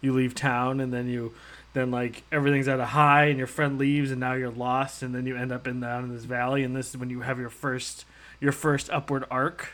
you 0.00 0.12
leave 0.12 0.34
town 0.34 0.78
and 0.80 0.92
then 0.92 1.08
you 1.08 1.32
then 1.72 1.90
like 1.90 2.22
everything's 2.32 2.68
at 2.68 2.78
a 2.80 2.86
high 2.86 3.24
and 3.24 3.38
your 3.38 3.46
friend 3.46 3.78
leaves 3.78 4.10
and 4.10 4.20
now 4.20 4.32
you're 4.34 4.50
lost 4.50 5.02
and 5.02 5.14
then 5.14 5.26
you 5.26 5.36
end 5.36 5.50
up 5.52 5.66
in 5.66 5.80
down 5.80 6.04
in 6.04 6.14
this 6.14 6.24
valley 6.24 6.62
and 6.62 6.74
this 6.76 6.90
is 6.90 6.96
when 6.96 7.10
you 7.10 7.20
have 7.20 7.38
your 7.38 7.50
first 7.50 8.04
your 8.40 8.52
first 8.52 8.88
upward 8.90 9.24
arc 9.30 9.68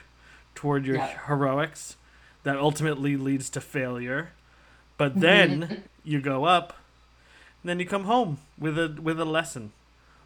toward 0.55 0.85
your 0.87 0.97
Yeah. 0.97 1.19
heroics 1.27 1.97
that 2.43 2.57
ultimately 2.57 3.17
leads 3.17 3.49
to 3.51 3.61
failure 3.61 4.31
but 4.99 5.21
then 5.21 5.85
you 6.05 6.21
go 6.21 6.45
up 6.45 6.75
and 7.63 7.71
then 7.71 7.79
you 7.79 7.87
come 7.87 8.05
home 8.05 8.39
with 8.59 8.77
a 8.79 8.99
with 9.01 9.21
a 9.21 9.25
lesson 9.25 9.71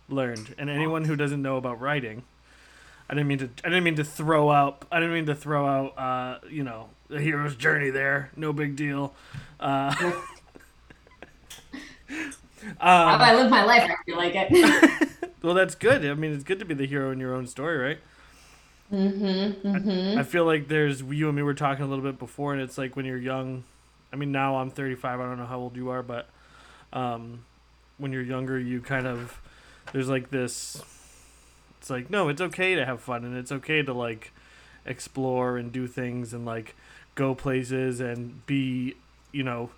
learned 0.09 0.55
and 0.59 0.71
anyone 0.71 1.05
who 1.05 1.15
doesn't 1.15 1.43
know 1.43 1.57
about 1.59 1.79
writing 1.81 2.23
I 3.11 3.15
didn't 3.15 3.27
mean 3.27 3.39
to. 3.39 3.51
I 3.65 3.69
didn't 3.69 3.83
mean 3.83 3.97
to 3.97 4.05
throw 4.05 4.51
out. 4.53 4.85
I 4.93 5.01
didn't 5.01 5.15
mean 5.15 5.27
to 5.27 5.35
throw 5.35 5.67
out. 5.67 5.99
Uh, 5.99 6.39
you 6.49 6.63
know, 6.63 6.91
the 7.09 7.21
hero's 7.21 7.57
journey. 7.57 7.91
There, 7.91 8.31
no 8.37 8.53
big 8.53 8.77
deal. 8.77 9.15
Uh, 9.59 9.93
How 12.79 13.15
um, 13.15 13.21
I 13.21 13.35
live 13.35 13.51
my 13.51 13.65
life, 13.65 13.91
I 13.91 13.95
feel 14.05 14.17
like 14.17 14.35
it. 14.35 15.09
well, 15.43 15.55
that's 15.55 15.75
good. 15.75 16.05
I 16.05 16.15
mean, 16.15 16.33
it's 16.33 16.45
good 16.45 16.59
to 16.61 16.65
be 16.65 16.75
the 16.75 16.87
hero 16.87 17.11
in 17.11 17.19
your 17.19 17.35
own 17.35 17.47
story, 17.47 17.79
right? 17.79 17.99
mm-hmm, 18.93 19.69
mm-hmm. 19.69 20.19
I 20.19 20.23
feel 20.25 20.45
like 20.45 20.69
there's 20.69 21.01
you 21.03 21.29
and 21.29 21.37
me 21.37 21.43
were 21.43 21.55
talking 21.55 21.85
a 21.85 21.89
little 21.89 22.05
bit 22.05 22.19
before, 22.19 22.53
and 22.53 22.63
it's 22.63 22.79
like 22.79 22.97
when 22.97 23.07
you're 23.07 23.19
young. 23.19 23.65
I 24.13 24.17
mean, 24.17 24.33
now 24.33 24.57
I'm 24.57 24.71
35. 24.71 25.21
I 25.21 25.23
don't 25.25 25.39
know 25.39 25.47
how 25.47 25.59
old 25.59 25.77
you 25.77 25.91
are, 25.91 26.03
but 26.03 26.29
um, 26.93 27.45
when 27.99 28.13
you're 28.13 28.23
younger, 28.23 28.59
you 28.59 28.81
kind 28.81 29.07
of 29.07 29.41
there's 29.93 30.09
like 30.09 30.31
this. 30.31 30.83
It's 31.81 31.89
like 31.89 32.11
no, 32.11 32.29
it's 32.29 32.43
okay 32.43 32.75
to 32.75 32.85
have 32.85 33.01
fun, 33.01 33.25
and 33.25 33.37
it's 33.37 33.51
okay 33.51 33.83
to 33.83 33.93
like 33.95 34.33
explore 34.85 35.57
and 35.57 35.73
do 35.73 35.87
things 35.87 36.35
and 36.35 36.45
like 36.45 36.75
go 37.15 37.35
places 37.35 38.01
and 38.01 38.45
be, 38.47 38.95
you 39.33 39.43
know, 39.43 39.71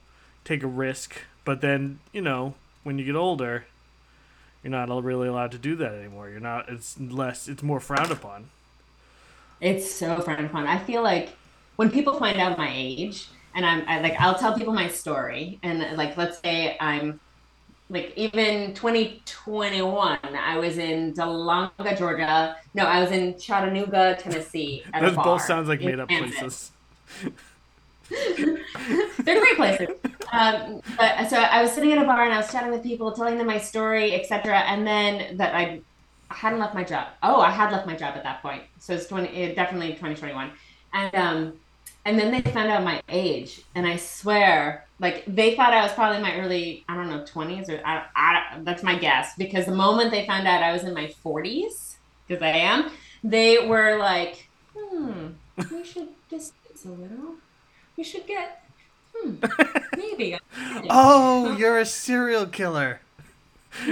take 0.44 0.64
a 0.64 0.66
risk. 0.66 1.16
But 1.44 1.60
then 1.60 2.00
you 2.12 2.20
know 2.20 2.54
when 2.82 2.98
you 2.98 3.04
get 3.04 3.14
older, 3.14 3.66
you're 4.64 4.72
not 4.72 4.88
really 5.04 5.28
allowed 5.28 5.52
to 5.52 5.58
do 5.58 5.76
that 5.76 5.92
anymore. 5.94 6.28
You're 6.28 6.40
not. 6.40 6.68
It's 6.68 6.98
less. 6.98 7.46
It's 7.46 7.62
more 7.62 7.78
frowned 7.78 8.10
upon. 8.10 8.46
It's 9.60 9.88
so 9.88 10.20
frowned 10.20 10.46
upon. 10.46 10.66
I 10.66 10.78
feel 10.78 11.02
like 11.02 11.30
when 11.76 11.88
people 11.88 12.18
find 12.18 12.40
out 12.40 12.58
my 12.58 12.70
age, 12.74 13.28
and 13.54 13.64
I'm 13.64 13.84
I, 13.88 14.00
like, 14.00 14.16
I'll 14.20 14.38
tell 14.38 14.58
people 14.58 14.72
my 14.72 14.88
story, 14.88 15.60
and 15.62 15.96
like, 15.96 16.16
let's 16.16 16.40
say 16.40 16.76
I'm 16.80 17.20
like 17.92 18.12
even 18.16 18.72
2021, 18.72 20.18
I 20.22 20.56
was 20.56 20.78
in 20.78 21.12
Dahlonega, 21.12 21.98
Georgia. 21.98 22.56
No, 22.72 22.84
I 22.86 23.00
was 23.00 23.10
in 23.10 23.38
Chattanooga, 23.38 24.16
Tennessee. 24.18 24.82
At 24.94 25.04
a 25.04 25.10
Those 25.10 25.16
both 25.16 25.42
sounds 25.42 25.68
like 25.68 25.82
made 25.82 26.00
up 26.00 26.08
Kansas. 26.08 26.72
places. 27.20 27.32
They're 29.18 29.40
great 29.40 29.56
places. 29.56 29.88
Um, 30.32 30.80
but 30.96 31.28
so 31.28 31.36
I 31.36 31.60
was 31.60 31.72
sitting 31.72 31.92
at 31.92 31.98
a 31.98 32.06
bar 32.06 32.24
and 32.24 32.32
I 32.32 32.38
was 32.38 32.50
chatting 32.50 32.72
with 32.72 32.82
people, 32.82 33.12
telling 33.12 33.36
them 33.36 33.46
my 33.46 33.58
story, 33.58 34.14
etc. 34.14 34.60
And 34.60 34.86
then 34.86 35.36
that 35.36 35.54
I, 35.54 35.82
I 36.30 36.34
hadn't 36.34 36.60
left 36.60 36.74
my 36.74 36.84
job. 36.84 37.08
Oh, 37.22 37.42
I 37.42 37.50
had 37.50 37.70
left 37.70 37.86
my 37.86 37.94
job 37.94 38.16
at 38.16 38.22
that 38.22 38.40
point. 38.40 38.62
So 38.78 38.94
it's 38.94 39.06
20, 39.06 39.28
it, 39.28 39.54
definitely 39.54 39.90
2021. 39.90 40.50
And 40.94 41.14
um, 41.14 41.52
and 42.04 42.18
then 42.18 42.32
they 42.32 42.40
found 42.50 42.70
out 42.70 42.82
my 42.82 43.00
age, 43.08 43.60
and 43.74 43.86
I 43.86 43.96
swear, 43.96 44.86
like 45.02 45.24
they 45.26 45.56
thought 45.56 45.74
I 45.74 45.82
was 45.82 45.92
probably 45.92 46.18
in 46.18 46.22
my 46.22 46.38
early, 46.38 46.84
I 46.88 46.94
don't 46.94 47.10
know, 47.10 47.24
20s 47.24 47.68
or 47.68 47.80
I, 47.84 48.04
I, 48.14 48.60
that's 48.62 48.84
my 48.84 48.96
guess. 48.96 49.34
Because 49.36 49.66
the 49.66 49.74
moment 49.74 50.12
they 50.12 50.24
found 50.26 50.46
out 50.46 50.62
I 50.62 50.72
was 50.72 50.84
in 50.84 50.94
my 50.94 51.12
40s, 51.24 51.96
because 52.26 52.40
I 52.40 52.50
am, 52.50 52.90
they 53.24 53.66
were 53.66 53.98
like, 53.98 54.48
hmm, 54.76 55.26
we 55.70 55.84
should 55.84 56.08
distance 56.30 56.84
a 56.86 56.90
little. 56.90 57.34
We 57.96 58.04
should 58.04 58.28
get, 58.28 58.62
hmm, 59.14 59.34
maybe. 59.96 60.38
Oh, 60.88 61.56
you're 61.58 61.78
a 61.78 61.86
serial 61.86 62.46
killer. 62.46 63.00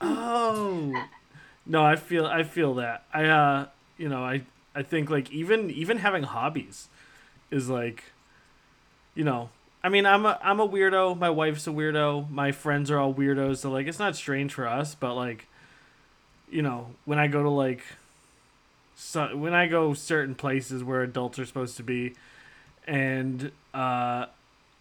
oh. 0.00 0.92
No, 1.64 1.84
I 1.84 1.96
feel 1.96 2.26
I 2.26 2.42
feel 2.42 2.74
that. 2.74 3.04
I 3.12 3.24
uh 3.24 3.66
you 3.96 4.08
know, 4.08 4.22
I 4.22 4.42
I 4.74 4.82
think 4.82 5.08
like 5.10 5.32
even 5.32 5.70
even 5.70 5.98
having 5.98 6.24
hobbies 6.24 6.88
is 7.50 7.68
like 7.68 8.04
you 9.16 9.24
know, 9.24 9.48
I 9.82 9.88
mean, 9.88 10.06
I'm 10.06 10.24
a 10.24 10.38
I'm 10.42 10.60
a 10.60 10.68
weirdo, 10.68 11.18
my 11.18 11.30
wife's 11.30 11.66
a 11.66 11.70
weirdo, 11.70 12.30
my 12.30 12.52
friends 12.52 12.90
are 12.90 12.98
all 12.98 13.12
weirdos, 13.12 13.58
so 13.58 13.70
like 13.70 13.88
it's 13.88 13.98
not 13.98 14.14
strange 14.14 14.54
for 14.54 14.68
us, 14.68 14.94
but 14.94 15.14
like 15.14 15.46
you 16.48 16.62
know, 16.62 16.88
when 17.04 17.18
I 17.18 17.26
go 17.26 17.42
to 17.42 17.50
like 17.50 17.82
so, 18.94 19.36
when 19.36 19.54
I 19.54 19.66
go 19.66 19.94
certain 19.94 20.34
places 20.34 20.84
where 20.84 21.02
adults 21.02 21.38
are 21.38 21.46
supposed 21.46 21.76
to 21.78 21.82
be 21.82 22.14
and 22.86 23.50
uh 23.74 24.26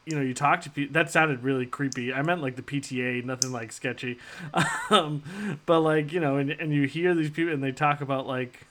you 0.05 0.15
know, 0.15 0.21
you 0.21 0.35
talk 0.35 0.61
to 0.61 0.69
people. 0.69 0.93
That 0.93 1.09
sounded 1.09 1.43
really 1.43 1.65
creepy. 1.65 2.13
I 2.13 2.21
meant 2.21 2.41
like 2.41 2.55
the 2.55 2.61
PTA, 2.61 3.25
nothing 3.25 3.51
like 3.51 3.71
sketchy. 3.71 4.19
Um, 4.91 5.23
but 5.65 5.79
like 5.79 6.13
you 6.13 6.19
know, 6.19 6.37
and 6.37 6.51
and 6.51 6.71
you 6.71 6.83
hear 6.83 7.15
these 7.15 7.31
people 7.31 7.51
and 7.51 7.63
they 7.63 7.71
talk 7.71 8.01
about 8.01 8.27
like 8.27 8.67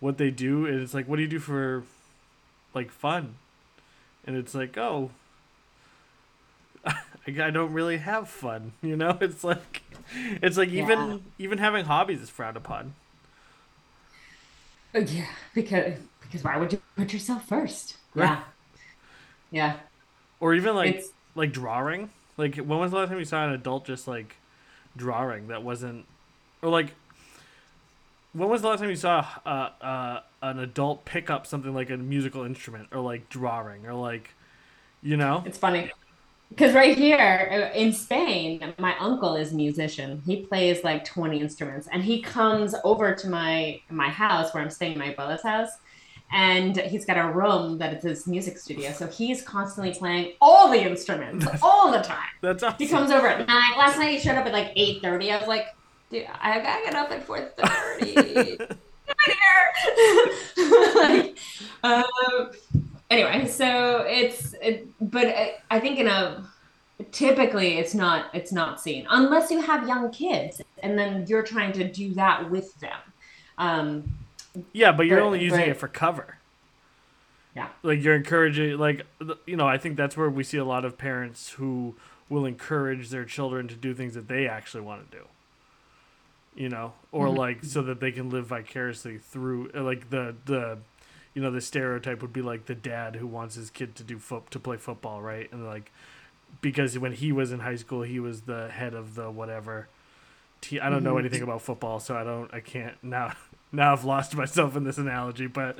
what 0.00 0.16
they 0.16 0.30
do, 0.30 0.64
and 0.64 0.80
it's 0.80 0.94
like, 0.94 1.06
what 1.06 1.16
do 1.16 1.22
you 1.22 1.28
do 1.28 1.38
for 1.38 1.82
like 2.72 2.90
fun? 2.90 3.34
And 4.26 4.36
it's 4.36 4.54
like, 4.54 4.76
oh, 4.76 5.10
I, 6.86 6.92
I 7.26 7.50
don't 7.50 7.72
really 7.72 7.98
have 7.98 8.28
fun. 8.28 8.72
You 8.82 8.96
know, 8.96 9.18
it's 9.20 9.42
like, 9.44 9.82
it's 10.14 10.56
like 10.56 10.68
even 10.68 11.20
Yeah. 11.20 11.30
even 11.38 11.58
having 11.58 11.84
hobbies 11.86 12.20
is 12.22 12.30
frowned 12.30 12.56
upon. 12.56 12.94
Oh, 14.94 15.00
yeah, 15.00 15.28
because 15.54 15.98
because 16.20 16.42
why 16.42 16.56
would 16.56 16.72
you 16.72 16.82
put 16.96 17.12
yourself 17.12 17.46
first? 17.48 17.98
Right. 18.14 18.32
Yeah, 18.32 18.44
yeah. 19.50 19.80
Or 20.40 20.54
even 20.54 20.74
like 20.74 20.96
It's 20.96 21.12
like 21.34 21.52
drawing. 21.52 22.10
Like 22.36 22.56
when 22.56 22.78
was 22.78 22.90
the 22.90 22.98
last 22.98 23.08
time 23.08 23.18
you 23.18 23.24
saw 23.24 23.44
an 23.46 23.52
adult 23.52 23.86
just 23.86 24.06
like 24.06 24.36
drawing 24.96 25.48
that 25.48 25.62
wasn't, 25.62 26.06
or 26.62 26.70
like 26.70 26.94
when 28.36 28.48
was 28.48 28.62
the 28.62 28.68
last 28.68 28.80
time 28.80 28.90
you 28.90 28.96
saw 28.96 29.26
uh, 29.44 29.70
uh, 29.80 30.20
an 30.42 30.58
adult 30.58 31.04
pick 31.04 31.30
up 31.30 31.46
something 31.46 31.74
like 31.74 31.90
a 31.90 31.96
musical 31.96 32.44
instrument 32.44 32.88
or 32.92 33.00
like 33.00 33.28
drawing 33.28 33.86
or 33.86 33.94
like, 33.94 34.34
you 35.02 35.16
know? 35.16 35.42
it's 35.46 35.58
funny 35.58 35.90
because 36.50 36.74
right 36.74 36.96
here 36.96 37.72
uh, 37.74 37.76
in 37.76 37.92
Spain, 37.92 38.74
my 38.78 38.96
uncle 38.98 39.36
is 39.36 39.52
a 39.52 39.56
musician. 39.56 40.22
He 40.24 40.42
plays 40.42 40.84
like 40.84 41.04
twenty 41.04 41.40
instruments, 41.40 41.88
and 41.90 42.04
he 42.04 42.22
comes 42.22 42.74
over 42.84 43.14
to 43.14 43.28
my 43.28 43.80
my 43.90 44.08
house 44.08 44.54
where 44.54 44.62
I'm 44.62 44.70
staying, 44.70 44.98
my 44.98 45.12
brother's 45.14 45.42
house. 45.42 45.70
And 46.32 46.76
he's 46.76 47.04
got 47.04 47.18
a 47.18 47.30
room 47.30 47.78
that 47.78 47.94
is 47.94 48.02
his 48.02 48.26
music 48.26 48.58
studio, 48.58 48.90
so 48.90 49.06
he's 49.06 49.42
constantly 49.42 49.94
playing 49.94 50.32
all 50.40 50.70
the 50.72 50.80
instruments 50.80 51.46
all 51.62 51.92
the 51.92 52.00
time. 52.00 52.26
That's 52.40 52.64
awesome. 52.64 52.78
He 52.78 52.88
comes 52.88 53.12
over 53.12 53.28
at 53.28 53.46
night. 53.46 53.74
Last 53.78 53.96
night 53.96 54.10
he 54.10 54.18
showed 54.18 54.36
up 54.36 54.46
at 54.46 54.52
like 54.52 54.72
eight 54.74 55.02
thirty. 55.02 55.30
I 55.30 55.38
was 55.38 55.46
like, 55.46 55.66
dude, 56.10 56.26
I 56.40 56.60
gotta 56.60 56.84
get 56.84 56.94
up 56.94 57.10
at 57.10 57.24
four 57.24 57.40
thirty. 57.56 58.58
like, 60.96 61.38
um, 61.82 62.50
anyway, 63.10 63.46
so 63.46 64.04
it's 64.08 64.54
it, 64.60 64.88
but 65.00 65.26
I, 65.26 65.56
I 65.70 65.80
think 65.80 65.98
in 65.98 66.06
a 66.06 66.44
typically 67.12 67.78
it's 67.78 67.94
not 67.94 68.26
it's 68.34 68.52
not 68.52 68.80
seen 68.80 69.06
unless 69.10 69.50
you 69.50 69.60
have 69.60 69.86
young 69.86 70.10
kids 70.10 70.62
and 70.82 70.98
then 70.98 71.26
you're 71.28 71.42
trying 71.42 71.72
to 71.72 71.90
do 71.90 72.14
that 72.14 72.50
with 72.50 72.78
them. 72.80 72.98
Um, 73.58 74.16
yeah, 74.72 74.92
but 74.92 75.06
you're 75.06 75.18
Right, 75.18 75.24
only 75.24 75.42
using 75.42 75.60
right. 75.60 75.68
it 75.68 75.76
for 75.76 75.88
cover. 75.88 76.38
Yeah. 77.54 77.68
Like 77.82 78.02
you're 78.02 78.14
encouraging, 78.14 78.78
like 78.78 79.06
you 79.46 79.56
know, 79.56 79.66
I 79.66 79.78
think 79.78 79.96
that's 79.96 80.16
where 80.16 80.28
we 80.30 80.44
see 80.44 80.58
a 80.58 80.64
lot 80.64 80.84
of 80.84 80.98
parents 80.98 81.50
who 81.50 81.94
will 82.28 82.44
encourage 82.44 83.10
their 83.10 83.24
children 83.24 83.68
to 83.68 83.74
do 83.74 83.94
things 83.94 84.14
that 84.14 84.28
they 84.28 84.46
actually 84.48 84.82
want 84.82 85.10
to 85.10 85.16
do. 85.18 85.24
You 86.56 86.70
know, 86.70 86.94
or 87.12 87.28
Mhm. 87.28 87.36
like 87.36 87.64
so 87.64 87.82
that 87.82 88.00
they 88.00 88.12
can 88.12 88.30
live 88.30 88.46
vicariously 88.46 89.18
through, 89.18 89.70
uh, 89.74 89.82
like 89.82 90.10
the 90.10 90.34
the, 90.46 90.78
you 91.34 91.42
know, 91.42 91.50
the 91.50 91.60
stereotype 91.60 92.22
would 92.22 92.32
be 92.32 92.42
like 92.42 92.64
the 92.66 92.74
dad 92.74 93.16
who 93.16 93.26
wants 93.26 93.56
his 93.56 93.70
kid 93.70 93.94
to 93.96 94.04
do 94.04 94.18
foot 94.18 94.50
to 94.52 94.58
play 94.58 94.78
football, 94.78 95.20
right? 95.22 95.52
And 95.52 95.66
like 95.66 95.92
because 96.62 96.98
when 96.98 97.12
he 97.12 97.32
was 97.32 97.52
in 97.52 97.60
high 97.60 97.76
school, 97.76 98.02
he 98.02 98.20
was 98.20 98.42
the 98.42 98.68
head 98.70 98.94
of 98.94 99.14
the 99.16 99.30
whatever. 99.30 99.88
Te- 100.60 100.80
I 100.80 100.90
don't 100.90 101.04
know 101.04 101.18
Mhm. 101.18 101.18
anything 101.18 101.42
about 101.42 101.62
football, 101.62 102.00
so 102.00 102.16
I 102.16 102.24
don't. 102.24 102.52
I 102.54 102.60
can't 102.60 102.96
now. 103.02 103.34
Now 103.72 103.92
I've 103.92 104.04
lost 104.04 104.34
myself 104.36 104.76
in 104.76 104.84
this 104.84 104.98
analogy, 104.98 105.46
but 105.48 105.78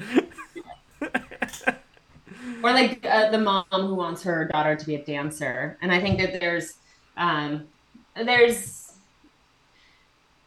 or 2.62 2.73
like 2.73 3.04
uh, 3.06 3.30
the 3.30 3.38
mom 3.38 3.64
who 3.71 3.95
wants 3.95 4.23
her 4.23 4.49
daughter 4.52 4.76
to 4.76 4.87
be 4.87 4.95
a 4.95 5.04
dancer 5.04 5.78
and 5.83 5.92
i 5.92 6.00
think 6.00 6.18
that 6.18 6.40
there's 6.40 6.75
um 7.16 7.68
there's 8.16 8.86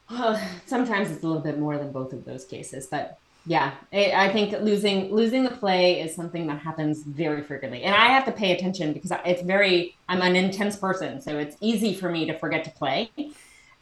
well, 0.09 0.41
sometimes 0.65 1.11
it's 1.11 1.23
a 1.23 1.27
little 1.27 1.41
bit 1.41 1.59
more 1.59 1.77
than 1.77 1.91
both 1.91 2.13
of 2.13 2.25
those 2.25 2.45
cases 2.45 2.87
but 2.87 3.19
yeah 3.45 3.71
it, 3.91 4.13
i 4.13 4.31
think 4.31 4.51
losing 4.61 5.13
losing 5.13 5.43
the 5.43 5.51
play 5.51 6.01
is 6.01 6.13
something 6.13 6.47
that 6.47 6.59
happens 6.59 7.03
very 7.03 7.41
frequently. 7.41 7.83
And 7.83 7.95
i 7.95 8.07
have 8.07 8.25
to 8.25 8.31
pay 8.31 8.51
attention 8.51 8.93
because 8.93 9.11
it's 9.25 9.41
very 9.41 9.95
i'm 10.07 10.21
an 10.21 10.35
intense 10.35 10.75
person 10.75 11.21
so 11.21 11.37
it's 11.37 11.55
easy 11.61 11.93
for 11.93 12.09
me 12.09 12.25
to 12.25 12.37
forget 12.37 12.63
to 12.65 12.71
play 12.71 13.11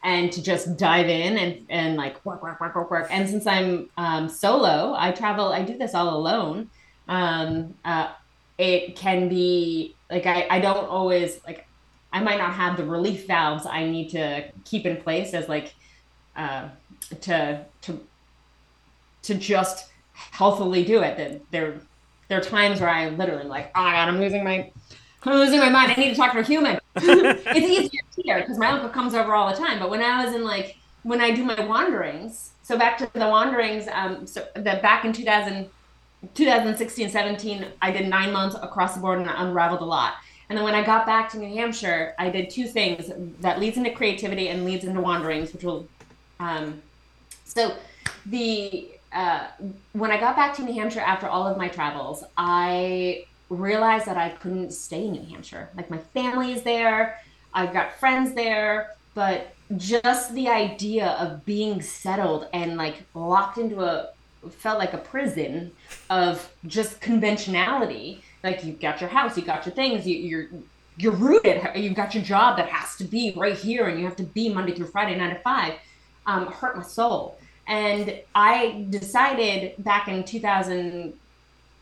and 0.04 0.30
to 0.30 0.40
just 0.40 0.76
dive 0.76 1.08
in 1.08 1.36
and, 1.38 1.66
and 1.68 1.96
like 1.96 2.24
work 2.24 2.40
work 2.42 2.60
work 2.60 2.76
work 2.76 2.90
work 2.90 3.08
and 3.10 3.28
since 3.28 3.46
i'm 3.46 3.90
um, 3.96 4.28
solo 4.28 4.94
i 4.96 5.10
travel 5.10 5.52
i 5.52 5.62
do 5.62 5.76
this 5.76 5.94
all 5.94 6.16
alone. 6.16 6.70
Um, 7.08 7.74
uh, 7.86 8.12
it 8.58 8.96
can 8.96 9.28
be 9.28 9.94
like 10.10 10.26
I, 10.26 10.46
I 10.50 10.60
don't 10.60 10.88
always 10.88 11.40
like 11.46 11.66
I 12.12 12.20
might 12.20 12.38
not 12.38 12.52
have 12.54 12.76
the 12.76 12.84
relief 12.84 13.26
valves 13.26 13.64
I 13.66 13.84
need 13.84 14.10
to 14.10 14.44
keep 14.64 14.84
in 14.84 14.96
place 14.98 15.32
as 15.32 15.48
like 15.48 15.74
uh, 16.38 16.68
to 17.20 17.64
to 17.82 18.00
to 19.22 19.34
just 19.34 19.90
healthily 20.14 20.84
do 20.84 21.02
it. 21.02 21.18
That 21.18 21.50
there 21.50 21.80
there 22.28 22.38
are 22.38 22.44
times 22.44 22.80
where 22.80 22.88
I 22.90 23.10
literally 23.10 23.44
like, 23.44 23.70
oh 23.74 23.82
my 23.82 23.92
god, 23.92 24.08
I'm 24.08 24.18
losing 24.18 24.44
my 24.44 24.70
I'm 25.24 25.34
losing 25.34 25.58
my 25.58 25.68
mind. 25.68 25.92
I 25.92 25.94
need 25.96 26.10
to 26.10 26.16
talk 26.16 26.32
to 26.32 26.38
a 26.38 26.42
human. 26.42 26.78
it's 26.96 27.66
easier 27.66 28.00
here 28.16 28.40
because 28.40 28.58
my 28.58 28.68
uncle 28.68 28.88
comes 28.88 29.14
over 29.14 29.34
all 29.34 29.50
the 29.50 29.56
time. 29.56 29.78
But 29.78 29.90
when 29.90 30.02
I 30.02 30.24
was 30.24 30.34
in 30.34 30.44
like 30.44 30.76
when 31.02 31.20
I 31.20 31.30
do 31.30 31.44
my 31.44 31.60
wanderings, 31.64 32.52
so 32.62 32.78
back 32.78 32.98
to 32.98 33.10
the 33.12 33.28
wanderings, 33.28 33.88
um, 33.92 34.26
so 34.26 34.46
that 34.54 34.82
back 34.82 35.04
in 35.04 35.12
2000, 35.12 35.68
2016, 36.34 37.08
17, 37.08 37.66
I 37.80 37.90
did 37.90 38.08
nine 38.08 38.32
months 38.32 38.56
across 38.60 38.94
the 38.94 39.00
board 39.00 39.18
and 39.18 39.28
I 39.28 39.42
unraveled 39.42 39.80
a 39.80 39.84
lot. 39.84 40.14
And 40.48 40.56
then 40.56 40.64
when 40.64 40.74
I 40.74 40.82
got 40.84 41.06
back 41.06 41.30
to 41.30 41.38
New 41.38 41.54
Hampshire, 41.54 42.14
I 42.18 42.30
did 42.30 42.50
two 42.50 42.66
things 42.66 43.10
that 43.40 43.60
leads 43.60 43.76
into 43.76 43.90
creativity 43.90 44.48
and 44.48 44.64
leads 44.64 44.84
into 44.84 45.00
wanderings, 45.00 45.52
which 45.52 45.64
will. 45.64 45.86
Um, 46.40 46.82
so 47.44 47.74
the 48.26 48.88
uh, 49.12 49.48
when 49.92 50.10
I 50.10 50.20
got 50.20 50.36
back 50.36 50.54
to 50.56 50.62
New 50.62 50.74
Hampshire 50.74 51.00
after 51.00 51.26
all 51.26 51.46
of 51.46 51.56
my 51.56 51.68
travels, 51.68 52.24
I 52.36 53.24
realized 53.48 54.06
that 54.06 54.16
I 54.16 54.30
couldn't 54.30 54.72
stay 54.72 55.06
in 55.06 55.12
New 55.12 55.24
Hampshire. 55.24 55.70
Like 55.74 55.90
my 55.90 55.98
family 55.98 56.52
is 56.52 56.62
there, 56.62 57.20
I've 57.54 57.72
got 57.72 57.98
friends 57.98 58.34
there, 58.34 58.94
but 59.14 59.54
just 59.76 60.34
the 60.34 60.48
idea 60.48 61.08
of 61.12 61.44
being 61.44 61.80
settled 61.80 62.48
and 62.52 62.76
like 62.76 63.02
locked 63.14 63.58
into 63.58 63.82
a 63.82 64.10
felt 64.50 64.78
like 64.78 64.92
a 64.92 64.98
prison 64.98 65.72
of 66.10 66.52
just 66.66 67.00
conventionality. 67.00 68.22
Like 68.44 68.64
you've 68.64 68.80
got 68.80 69.00
your 69.00 69.10
house, 69.10 69.36
you 69.36 69.42
got 69.42 69.66
your 69.66 69.74
things, 69.74 70.06
you, 70.06 70.16
you're 70.16 70.48
you're 70.96 71.12
rooted. 71.12 71.62
You've 71.76 71.94
got 71.94 72.14
your 72.14 72.24
job 72.24 72.56
that 72.56 72.68
has 72.68 72.96
to 72.96 73.04
be 73.04 73.32
right 73.36 73.56
here, 73.56 73.86
and 73.86 73.98
you 73.98 74.04
have 74.04 74.16
to 74.16 74.24
be 74.24 74.48
Monday 74.48 74.74
through 74.74 74.86
Friday, 74.86 75.16
nine 75.16 75.30
to 75.30 75.40
five. 75.40 75.74
Um, 76.28 76.46
hurt 76.46 76.76
my 76.76 76.82
soul, 76.82 77.38
and 77.66 78.20
I 78.34 78.86
decided 78.90 79.82
back 79.82 80.08
in 80.08 80.24
2000, 80.24 81.14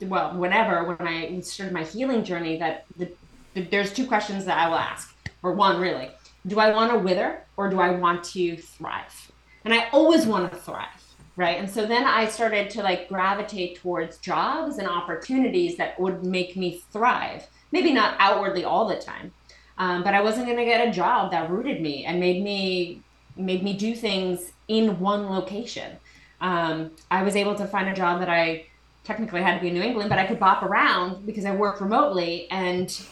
well, 0.02 0.34
whenever 0.36 0.84
when 0.84 1.08
I 1.08 1.40
started 1.40 1.74
my 1.74 1.82
healing 1.82 2.22
journey, 2.22 2.56
that 2.58 2.84
the, 2.96 3.10
the, 3.54 3.62
there's 3.62 3.92
two 3.92 4.06
questions 4.06 4.44
that 4.44 4.56
I 4.56 4.68
will 4.68 4.76
ask, 4.76 5.14
or 5.42 5.52
one 5.52 5.80
really: 5.80 6.10
Do 6.46 6.60
I 6.60 6.72
want 6.72 6.92
to 6.92 6.98
wither, 6.98 7.40
or 7.56 7.68
do 7.68 7.80
I 7.80 7.90
want 7.90 8.22
to 8.34 8.56
thrive? 8.56 9.32
And 9.64 9.74
I 9.74 9.88
always 9.90 10.26
want 10.26 10.52
to 10.52 10.58
thrive 10.58 11.02
right? 11.38 11.58
And 11.58 11.68
so 11.68 11.84
then 11.84 12.04
i 12.04 12.26
started 12.26 12.70
to 12.70 12.82
like 12.82 13.10
gravitate 13.10 13.76
towards 13.76 14.16
jobs 14.16 14.78
and 14.78 14.88
opportunities 14.88 15.76
that 15.76 16.00
would 16.00 16.24
make 16.24 16.56
me 16.56 16.82
thrive. 16.90 17.46
Maybe 17.72 17.92
not 17.92 18.16
outwardly 18.18 18.64
all 18.64 18.88
the 18.88 18.96
time 18.96 19.32
um, 19.78 20.02
but 20.02 20.14
i 20.14 20.20
wasn't 20.20 20.46
going 20.46 20.58
to 20.58 20.64
get 20.64 20.86
a 20.86 20.90
job 20.90 21.30
that 21.30 21.50
rooted 21.50 21.80
me 21.80 22.04
and 22.04 22.20
made 22.20 22.42
me 22.42 23.00
made 23.36 23.62
me 23.62 23.72
do 23.72 23.94
things 23.94 24.52
in 24.68 24.98
one 25.00 25.28
location 25.28 25.96
um, 26.40 26.90
i 27.10 27.22
was 27.22 27.36
able 27.36 27.54
to 27.54 27.66
find 27.66 27.88
a 27.88 27.94
job 27.94 28.20
that 28.20 28.28
i 28.28 28.64
technically 29.04 29.42
had 29.42 29.54
to 29.54 29.60
be 29.60 29.68
in 29.68 29.74
new 29.74 29.82
england 29.82 30.08
but 30.08 30.18
i 30.18 30.26
could 30.26 30.40
bop 30.40 30.62
around 30.62 31.24
because 31.26 31.44
i 31.44 31.54
worked 31.54 31.80
remotely 31.80 32.50
and 32.50 33.02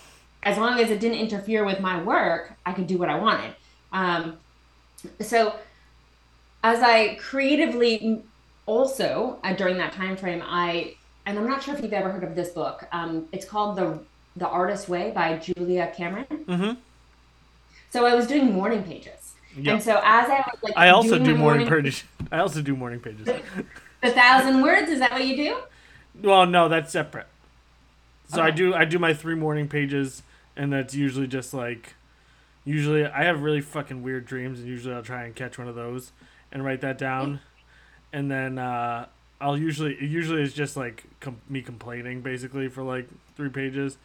as 0.43 0.59
long 0.59 0.79
as 0.79 0.91
it 0.91 1.01
didn't 1.01 1.19
interfere 1.19 1.65
with 1.65 1.81
my 1.81 2.03
work 2.03 2.53
i 2.67 2.73
could 2.73 2.87
do 2.87 2.99
what 2.99 3.09
i 3.09 3.19
wanted 3.19 3.55
um, 3.93 4.37
so 5.21 5.55
as 6.65 6.83
I 6.83 7.15
creatively 7.17 8.23
also 8.67 9.39
uh, 9.45 9.53
during 9.53 9.77
that 9.77 9.93
time 9.93 10.17
frame, 10.17 10.43
I 10.45 10.97
and 11.27 11.39
I'm 11.39 11.47
not 11.47 11.63
sure 11.63 11.75
if 11.75 11.83
you've 11.83 11.93
ever 11.93 12.11
heard 12.11 12.25
of 12.25 12.35
this 12.35 12.51
book. 12.51 12.87
Um, 12.93 13.29
it's 13.33 13.47
called 13.47 13.77
the 13.77 14.01
The 14.37 14.49
Artist 14.49 14.89
Way 14.89 15.13
by 15.15 15.39
Julia 15.39 15.93
Cameron. 15.97 16.27
Mm-hmm. 16.31 16.73
So 17.91 18.05
I 18.05 18.15
was 18.15 18.27
doing 18.27 18.53
morning 18.53 18.83
pages, 18.83 19.24
yep. 19.57 19.75
and 19.75 19.83
so 19.83 20.01
as 20.03 20.29
I 20.29 20.37
was 20.37 20.59
like, 20.63 20.75
I 20.77 20.91
also 20.91 21.19
do 21.19 21.37
morning, 21.37 21.67
morning 21.69 21.85
pages. 21.85 22.05
I 22.31 22.39
also 22.39 22.63
do 22.63 22.75
morning 22.77 23.01
pages. 23.01 23.27
the 24.03 24.11
thousand 24.11 24.63
words 24.63 24.91
is 24.91 24.99
that 25.01 25.13
what 25.13 25.27
you 25.27 25.37
do? 25.37 25.59
Well, 26.23 26.47
no, 26.47 26.69
that's 26.69 26.93
separate. 26.93 27.27
So 28.29 28.41
okay. 28.41 28.49
I 28.49 28.51
do 28.51 28.75
I 28.75 28.85
do 28.85 28.99
my 28.99 29.15
three 29.15 29.35
morning 29.35 29.69
pages, 29.69 30.23
and 30.57 30.73
that's 30.73 30.95
usually 30.95 31.27
just 31.27 31.53
like, 31.53 31.95
usually 32.65 33.05
I 33.05 33.25
have 33.25 33.43
really 33.43 33.61
fucking 33.61 34.03
weird 34.03 34.27
dreams, 34.27 34.61
and 34.61 34.69
usually 34.69 34.95
I'll 34.95 35.03
try 35.03 35.25
and 35.25 35.35
catch 35.35 35.59
one 35.59 35.69
of 35.69 35.75
those 35.75 36.13
and 36.53 36.65
write 36.65 36.81
that 36.83 36.99
down, 36.99 37.41
and 38.13 38.31
then 38.31 38.59
uh, 38.59 39.07
I'll 39.41 39.59
usually 39.59 39.95
it 39.95 40.09
usually 40.09 40.43
it's 40.43 40.55
just 40.55 40.77
like 40.77 41.05
com- 41.21 41.41
me 41.49 41.61
complaining 41.61 42.23
basically 42.23 42.69
for 42.69 42.83
like 42.83 43.09
three 43.37 43.51
pages, 43.51 43.99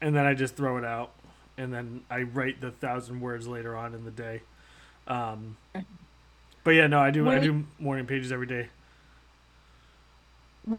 and 0.00 0.14
then 0.14 0.26
I 0.26 0.34
just 0.34 0.54
throw 0.54 0.76
it 0.76 0.84
out, 0.84 1.12
and 1.56 1.72
then 1.72 2.02
I 2.10 2.22
write 2.22 2.60
the 2.60 2.70
thousand 2.70 3.20
words 3.20 3.48
later 3.48 3.76
on 3.76 3.94
in 3.94 4.04
the 4.04 4.10
day. 4.10 4.42
Um, 5.10 5.56
but 6.62 6.70
yeah, 6.70 6.86
no, 6.86 7.00
I 7.00 7.10
do 7.10 7.24
when 7.24 7.36
I 7.36 7.40
do 7.40 7.64
morning 7.78 8.06
pages 8.06 8.30
every 8.30 8.46
day. 8.46 8.68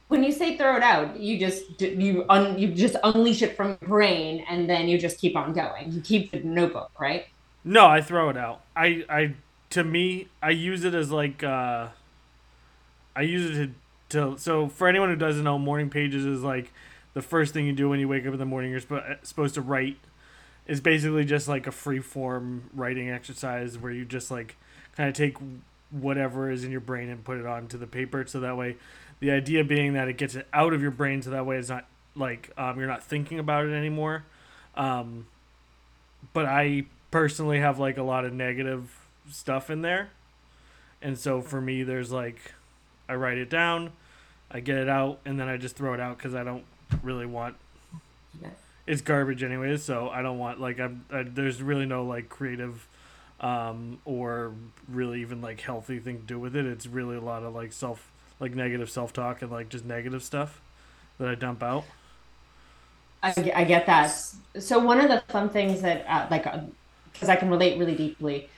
When 0.07 0.23
you 0.23 0.31
say 0.31 0.57
throw 0.57 0.77
it 0.77 0.83
out, 0.83 1.19
you 1.19 1.37
just 1.37 1.81
you 1.81 2.25
un, 2.29 2.57
you 2.57 2.69
just 2.69 2.95
unleash 3.03 3.41
it 3.41 3.57
from 3.57 3.77
your 3.81 3.89
brain, 3.89 4.45
and 4.49 4.69
then 4.69 4.87
you 4.87 4.97
just 4.97 5.19
keep 5.19 5.35
on 5.35 5.53
going. 5.53 5.91
You 5.91 5.99
keep 6.01 6.31
the 6.31 6.39
notebook, 6.39 6.91
right? 6.97 7.25
No, 7.65 7.87
I 7.87 8.01
throw 8.01 8.29
it 8.29 8.37
out. 8.37 8.61
I 8.75 9.03
I 9.09 9.33
to 9.71 9.83
me, 9.83 10.27
I 10.41 10.51
use 10.51 10.85
it 10.85 10.93
as 10.93 11.11
like 11.11 11.43
uh, 11.43 11.87
I 13.15 13.21
use 13.21 13.57
it 13.57 13.69
to, 14.09 14.31
to 14.31 14.39
so 14.39 14.69
for 14.69 14.87
anyone 14.87 15.09
who 15.09 15.17
doesn't 15.17 15.43
know, 15.43 15.59
morning 15.59 15.89
pages 15.89 16.25
is 16.25 16.41
like 16.41 16.71
the 17.13 17.21
first 17.21 17.53
thing 17.53 17.65
you 17.65 17.73
do 17.73 17.89
when 17.89 17.99
you 17.99 18.07
wake 18.07 18.25
up 18.25 18.31
in 18.31 18.39
the 18.39 18.45
morning. 18.45 18.71
You're 18.71 18.79
sp- 18.79 19.19
supposed 19.23 19.55
to 19.55 19.61
write. 19.61 19.97
Is 20.71 20.79
basically 20.79 21.25
just 21.25 21.49
like 21.49 21.67
a 21.67 21.71
free 21.71 21.99
form 21.99 22.69
writing 22.73 23.09
exercise 23.09 23.77
where 23.77 23.91
you 23.91 24.05
just 24.05 24.31
like 24.31 24.55
kind 24.95 25.09
of 25.09 25.15
take 25.15 25.35
whatever 25.89 26.49
is 26.49 26.63
in 26.63 26.71
your 26.71 26.79
brain 26.79 27.09
and 27.09 27.25
put 27.25 27.37
it 27.37 27.45
onto 27.45 27.77
the 27.77 27.87
paper. 27.87 28.25
So 28.25 28.39
that 28.39 28.55
way, 28.55 28.77
the 29.19 29.31
idea 29.31 29.65
being 29.65 29.93
that 29.93 30.07
it 30.07 30.17
gets 30.17 30.33
it 30.35 30.47
out 30.53 30.71
of 30.71 30.81
your 30.81 30.91
brain, 30.91 31.21
so 31.21 31.29
that 31.31 31.45
way 31.45 31.57
it's 31.57 31.67
not 31.67 31.85
like 32.15 32.51
um, 32.57 32.79
you're 32.79 32.87
not 32.87 33.03
thinking 33.03 33.37
about 33.37 33.65
it 33.65 33.73
anymore. 33.73 34.23
Um, 34.75 35.27
but 36.31 36.45
I 36.45 36.85
personally 37.09 37.59
have 37.59 37.77
like 37.77 37.97
a 37.97 38.03
lot 38.03 38.23
of 38.23 38.31
negative 38.31 38.97
stuff 39.29 39.69
in 39.69 39.81
there. 39.81 40.11
And 41.01 41.17
so 41.17 41.41
for 41.41 41.59
me, 41.59 41.83
there's 41.83 42.13
like, 42.13 42.53
I 43.09 43.15
write 43.15 43.39
it 43.39 43.49
down, 43.49 43.91
I 44.49 44.61
get 44.61 44.77
it 44.77 44.87
out, 44.87 45.19
and 45.25 45.37
then 45.37 45.49
I 45.49 45.57
just 45.57 45.75
throw 45.75 45.93
it 45.93 45.99
out 45.99 46.17
because 46.17 46.33
I 46.33 46.45
don't 46.45 46.63
really 47.03 47.25
want. 47.25 47.57
It's 48.87 49.01
garbage 49.01 49.43
anyways, 49.43 49.83
so 49.83 50.09
I 50.09 50.21
don't 50.21 50.37
want 50.37 50.59
like 50.59 50.79
I'm. 50.79 51.05
I, 51.11 51.23
there's 51.23 51.61
really 51.61 51.85
no 51.85 52.03
like 52.03 52.29
creative, 52.29 52.87
um, 53.39 53.99
or 54.05 54.53
really 54.89 55.21
even 55.21 55.41
like 55.41 55.61
healthy 55.61 55.99
thing 55.99 56.19
to 56.19 56.25
do 56.25 56.39
with 56.39 56.55
it. 56.55 56.65
It's 56.65 56.87
really 56.87 57.15
a 57.15 57.21
lot 57.21 57.43
of 57.43 57.53
like 57.53 57.73
self, 57.73 58.11
like 58.39 58.55
negative 58.55 58.89
self 58.89 59.13
talk 59.13 59.41
and 59.41 59.51
like 59.51 59.69
just 59.69 59.85
negative 59.85 60.23
stuff 60.23 60.61
that 61.19 61.27
I 61.27 61.35
dump 61.35 61.61
out. 61.61 61.85
I, 63.23 63.51
I 63.55 63.63
get 63.63 63.85
that. 63.85 64.07
So 64.59 64.79
one 64.79 64.99
of 64.99 65.09
the 65.09 65.21
fun 65.31 65.49
things 65.49 65.81
that 65.81 66.05
uh, 66.07 66.27
like 66.31 66.43
because 67.13 67.29
uh, 67.29 67.33
I 67.33 67.35
can 67.35 67.49
relate 67.49 67.77
really 67.77 67.95
deeply 67.95 68.49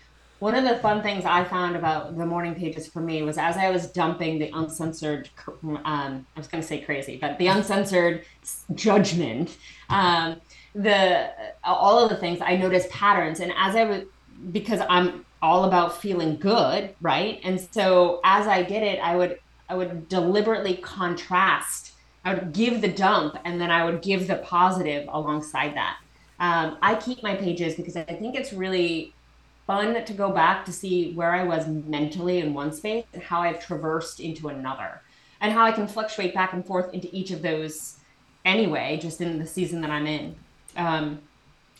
one 0.44 0.56
of 0.56 0.66
the 0.66 0.76
fun 0.80 1.02
things 1.02 1.24
I 1.24 1.46
found 1.46 1.78
about 1.78 2.18
the 2.18 2.26
morning 2.26 2.54
pages 2.54 2.86
for 2.86 3.00
me 3.00 3.24
was 3.24 3.38
as 3.38 3.56
I 3.56 3.70
was 3.70 3.88
dumping 3.88 4.40
the 4.40 4.52
uncensored, 4.54 5.30
um, 5.64 6.26
I 6.36 6.38
was 6.38 6.50
going 6.50 6.62
to 6.62 6.68
say 6.68 6.82
crazy, 6.82 7.16
but 7.16 7.38
the 7.38 7.48
uncensored 7.48 8.26
judgment, 8.76 9.56
um, 9.90 10.42
the 10.76 11.30
all 11.64 12.04
of 12.04 12.10
the 12.10 12.18
things 12.18 12.40
I 12.42 12.58
noticed 12.58 12.90
patterns, 12.90 13.40
and 13.40 13.54
as 13.56 13.74
I 13.74 13.86
was 13.86 14.02
because 14.52 14.82
I'm 14.90 15.26
all 15.42 15.64
about 15.64 16.02
feeling 16.02 16.36
good, 16.36 16.94
right? 17.00 17.40
And 17.46 17.58
so 17.72 18.20
as 18.26 18.46
I 18.46 18.64
did 18.64 18.84
it, 18.84 19.00
I 19.00 19.16
would 19.16 19.40
I 19.70 19.76
would 19.76 20.10
deliberately 20.10 20.76
contrast. 20.76 21.94
I 22.26 22.34
would 22.34 22.52
give 22.52 22.82
the 22.82 22.90
dump, 22.90 23.38
and 23.46 23.62
then 23.62 23.72
I 23.72 23.86
would 23.86 24.02
give 24.02 24.28
the 24.28 24.36
positive 24.36 25.08
alongside 25.10 25.74
that. 25.76 26.00
Um, 26.42 26.78
I 26.82 26.96
keep 26.96 27.24
my 27.24 27.34
pages 27.34 27.76
because 27.76 27.96
I 27.96 28.04
think 28.04 28.36
it's 28.36 28.52
really 28.52 29.14
fun 29.68 30.04
to 30.04 30.14
go 30.14 30.32
back 30.32 30.66
to 30.66 30.72
see 30.72 31.14
where 31.14 31.34
I 31.34 31.44
was 31.44 31.68
mentally 31.68 32.40
in 32.40 32.54
one 32.54 32.74
space 32.74 33.06
and 33.14 33.24
how 33.24 33.42
I've 33.42 33.66
traversed 33.66 34.20
into 34.20 34.50
another 34.50 35.02
and 35.42 35.54
how 35.54 35.66
I 35.66 35.72
can 35.72 35.88
fluctuate 35.88 36.34
back 36.34 36.54
and 36.54 36.66
forth 36.66 36.94
into 36.94 37.10
each 37.16 37.32
of 37.32 37.42
those 37.42 37.98
anyway, 38.46 39.00
just 39.02 39.22
in 39.22 39.40
the 39.40 39.48
season 39.48 39.82
that 39.82 39.90
I'm 39.90 40.08
in. 40.08 40.36
Um, 40.76 41.20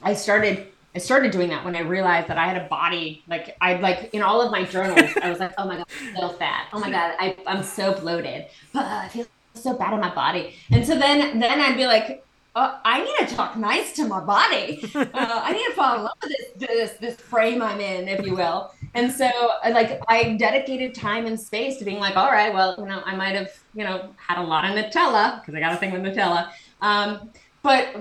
I 0.02 0.14
started 0.14 0.68
I 0.96 1.00
started 1.00 1.32
doing 1.32 1.50
that 1.50 1.66
when 1.66 1.76
I 1.76 1.80
realized 1.80 2.28
that 2.28 2.38
I 2.38 2.46
had 2.46 2.62
a 2.62 2.68
body 2.68 3.24
like 3.28 3.58
I 3.60 3.76
like 3.78 4.14
in 4.14 4.22
all 4.22 4.42
of 4.42 4.52
my 4.52 4.64
journals 4.64 5.10
I 5.22 5.30
was 5.30 5.40
like 5.40 5.54
oh 5.58 5.66
my 5.66 5.78
god 5.78 5.86
I'm 6.00 6.16
so 6.16 6.30
fat 6.30 6.68
oh 6.72 6.80
my 6.80 6.92
god 6.92 7.16
I, 7.20 7.36
I'm 7.48 7.64
so 7.64 8.00
bloated 8.00 8.46
but 8.74 8.86
I 8.86 9.08
feel 9.08 9.26
so 9.56 9.74
bad 9.74 9.94
in 9.94 10.00
my 10.00 10.14
body 10.14 10.56
and 10.72 10.86
so 10.86 10.98
then 10.98 11.40
then 11.40 11.60
I'd 11.60 11.78
be 11.78 11.88
like 11.88 12.24
uh, 12.56 12.78
I 12.84 13.04
need 13.04 13.28
to 13.28 13.36
talk 13.36 13.58
nice 13.58 13.94
to 13.94 14.08
my 14.08 14.20
body. 14.20 14.84
Uh, 15.14 15.42
I 15.44 15.54
need 15.54 15.66
to 15.66 15.74
fall 15.74 15.96
in 15.96 16.04
love 16.04 16.18
with 16.22 16.32
this, 16.32 16.68
this 16.68 16.92
this 17.00 17.16
frame 17.16 17.62
I'm 17.62 17.80
in, 17.80 18.08
if 18.08 18.26
you 18.26 18.36
will. 18.36 18.74
And 18.94 19.12
so, 19.12 19.30
like, 19.70 20.02
I 20.08 20.34
dedicated 20.34 20.96
time 20.96 21.26
and 21.26 21.40
space 21.40 21.78
to 21.78 21.86
being 21.86 22.00
like, 22.00 22.16
all 22.16 22.32
right, 22.32 22.54
well, 22.54 22.76
you 22.78 22.86
know, 22.86 23.02
I 23.06 23.16
might 23.16 23.36
have, 23.36 23.52
you 23.74 23.84
know, 23.84 24.10
had 24.18 24.38
a 24.38 24.44
lot 24.44 24.66
of 24.66 24.72
Nutella 24.72 25.40
because 25.40 25.56
I 25.56 25.60
got 25.60 25.74
a 25.74 25.78
thing 25.78 25.92
with 25.92 26.02
Nutella. 26.02 26.50
Um, 26.82 27.30
but 27.62 27.96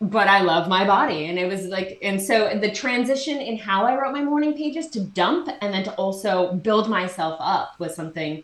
but 0.00 0.28
I 0.28 0.40
love 0.40 0.68
my 0.68 0.86
body. 0.86 1.26
And 1.26 1.38
it 1.38 1.46
was 1.46 1.66
like, 1.66 1.98
and 2.02 2.20
so 2.20 2.58
the 2.58 2.70
transition 2.70 3.38
in 3.38 3.58
how 3.58 3.84
I 3.84 4.00
wrote 4.00 4.12
my 4.12 4.22
morning 4.22 4.54
pages 4.54 4.88
to 4.88 5.00
dump 5.00 5.50
and 5.60 5.74
then 5.74 5.84
to 5.84 5.94
also 5.94 6.54
build 6.54 6.88
myself 6.88 7.36
up 7.40 7.78
was 7.78 7.94
something 7.94 8.42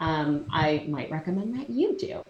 um, 0.00 0.46
I 0.50 0.84
might 0.88 1.10
recommend 1.10 1.58
that 1.58 1.70
you 1.70 1.96
do. 1.96 2.22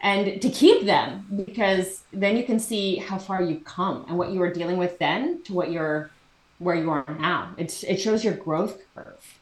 And 0.00 0.40
to 0.42 0.50
keep 0.50 0.84
them 0.84 1.44
because 1.46 2.02
then 2.12 2.36
you 2.36 2.44
can 2.44 2.60
see 2.60 2.96
how 2.96 3.18
far 3.18 3.42
you've 3.42 3.64
come 3.64 4.04
and 4.08 4.18
what 4.18 4.30
you 4.30 4.40
were 4.40 4.52
dealing 4.52 4.76
with 4.76 4.98
then 4.98 5.42
to 5.44 5.52
what 5.52 5.70
you're 5.72 6.10
where 6.58 6.76
you 6.76 6.90
are 6.90 7.04
now. 7.18 7.50
It's 7.56 7.82
it 7.82 8.00
shows 8.00 8.24
your 8.24 8.34
growth 8.34 8.80
curve. 8.94 9.38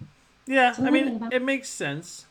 Yeah, 0.47 0.75
I 0.79 0.91
mean, 0.91 1.29
it 1.33 1.43
makes 1.43 1.69
sense. 1.69 2.27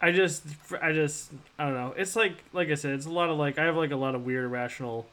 I 0.00 0.12
just, 0.12 0.44
I 0.82 0.92
just, 0.92 1.32
I 1.58 1.64
don't 1.64 1.74
know. 1.74 1.94
It's 1.96 2.14
like, 2.14 2.44
like 2.52 2.68
I 2.68 2.74
said, 2.74 2.92
it's 2.92 3.06
a 3.06 3.10
lot 3.10 3.30
of 3.30 3.38
like, 3.38 3.58
I 3.58 3.64
have 3.64 3.76
like 3.76 3.92
a 3.92 3.96
lot 3.96 4.14
of 4.14 4.26
weird 4.26 4.44
irrational, 4.44 5.06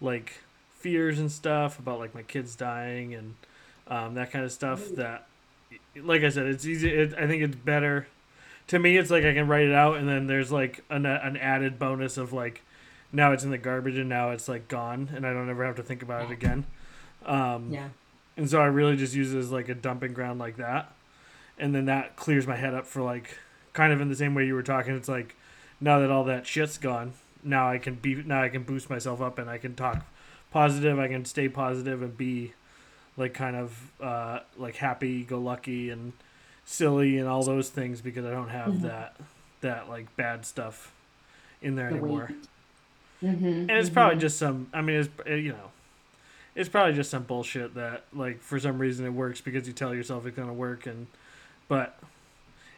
like, 0.00 0.34
fears 0.78 1.18
and 1.18 1.30
stuff 1.30 1.78
about 1.78 1.98
like 1.98 2.14
my 2.14 2.22
kids 2.22 2.54
dying 2.56 3.14
and 3.14 3.34
um, 3.88 4.14
that 4.14 4.30
kind 4.30 4.44
of 4.44 4.52
stuff. 4.52 4.88
That, 4.90 5.26
like 5.96 6.22
I 6.22 6.28
said, 6.28 6.46
it's 6.46 6.64
easy. 6.64 6.88
It, 6.90 7.12
I 7.18 7.26
think 7.26 7.42
it's 7.42 7.56
better. 7.56 8.06
To 8.70 8.78
me, 8.78 8.96
it's 8.96 9.10
like 9.10 9.24
I 9.24 9.34
can 9.34 9.48
write 9.48 9.66
it 9.66 9.74
out, 9.74 9.96
and 9.96 10.08
then 10.08 10.26
there's 10.26 10.50
like 10.52 10.84
an 10.90 11.04
an 11.04 11.36
added 11.36 11.78
bonus 11.78 12.16
of 12.16 12.32
like, 12.32 12.62
now 13.12 13.32
it's 13.32 13.44
in 13.44 13.50
the 13.50 13.58
garbage, 13.58 13.96
and 13.96 14.08
now 14.08 14.30
it's 14.30 14.48
like 14.48 14.68
gone, 14.68 15.10
and 15.14 15.26
I 15.26 15.32
don't 15.32 15.50
ever 15.50 15.64
have 15.64 15.76
to 15.76 15.82
think 15.82 16.02
about 16.02 16.26
it 16.26 16.30
again. 16.30 16.66
Um, 17.26 17.70
yeah. 17.70 17.88
And 18.36 18.48
so 18.48 18.60
I 18.60 18.66
really 18.66 18.96
just 18.96 19.14
use 19.14 19.34
it 19.34 19.38
as 19.38 19.50
like 19.50 19.68
a 19.68 19.74
dumping 19.74 20.12
ground 20.12 20.38
like 20.38 20.56
that, 20.56 20.92
and 21.58 21.74
then 21.74 21.86
that 21.86 22.16
clears 22.16 22.46
my 22.46 22.56
head 22.56 22.74
up 22.74 22.86
for 22.86 23.02
like 23.02 23.38
kind 23.72 23.92
of 23.92 24.00
in 24.00 24.08
the 24.08 24.16
same 24.16 24.34
way 24.34 24.46
you 24.46 24.54
were 24.54 24.62
talking. 24.62 24.94
It's 24.94 25.08
like 25.08 25.36
now 25.80 25.98
that 25.98 26.10
all 26.10 26.24
that 26.24 26.46
shit's 26.46 26.78
gone, 26.78 27.14
now 27.42 27.68
I 27.68 27.78
can 27.78 27.96
be 27.96 28.14
now 28.14 28.42
I 28.42 28.48
can 28.48 28.62
boost 28.62 28.88
myself 28.88 29.20
up 29.20 29.38
and 29.38 29.50
I 29.50 29.58
can 29.58 29.74
talk 29.74 30.04
positive. 30.50 30.98
I 30.98 31.08
can 31.08 31.24
stay 31.24 31.48
positive 31.48 32.02
and 32.02 32.16
be 32.16 32.52
like 33.16 33.34
kind 33.34 33.56
of 33.56 33.90
uh, 34.00 34.40
like 34.56 34.76
happy 34.76 35.24
go 35.24 35.38
lucky 35.38 35.90
and 35.90 36.12
silly 36.70 37.18
and 37.18 37.28
all 37.28 37.42
those 37.42 37.68
things 37.68 38.00
because 38.00 38.24
I 38.24 38.30
don't 38.30 38.48
have 38.48 38.68
mm-hmm. 38.68 38.86
that 38.86 39.16
that 39.60 39.88
like 39.88 40.14
bad 40.16 40.46
stuff 40.46 40.92
in 41.60 41.74
there 41.74 41.90
the 41.90 41.96
anymore. 41.96 42.30
Mm-hmm, 43.22 43.44
and 43.44 43.70
it's 43.70 43.88
mm-hmm. 43.88 43.94
probably 43.94 44.18
just 44.18 44.38
some. 44.38 44.68
I 44.72 44.80
mean, 44.80 44.96
it's 45.00 45.08
you 45.26 45.52
know, 45.52 45.70
it's 46.54 46.68
probably 46.68 46.94
just 46.94 47.10
some 47.10 47.24
bullshit 47.24 47.74
that 47.74 48.04
like 48.12 48.40
for 48.40 48.58
some 48.60 48.78
reason 48.78 49.04
it 49.04 49.10
works 49.10 49.40
because 49.40 49.66
you 49.66 49.72
tell 49.72 49.94
yourself 49.94 50.24
it's 50.26 50.36
gonna 50.36 50.54
work 50.54 50.86
and, 50.86 51.08
but 51.68 51.98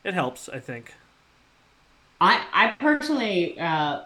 it 0.05 0.15
helps. 0.15 0.49
I 0.49 0.59
think. 0.59 0.95
I 2.21 2.45
I 2.53 2.69
personally, 2.79 3.61
uh, 3.61 4.05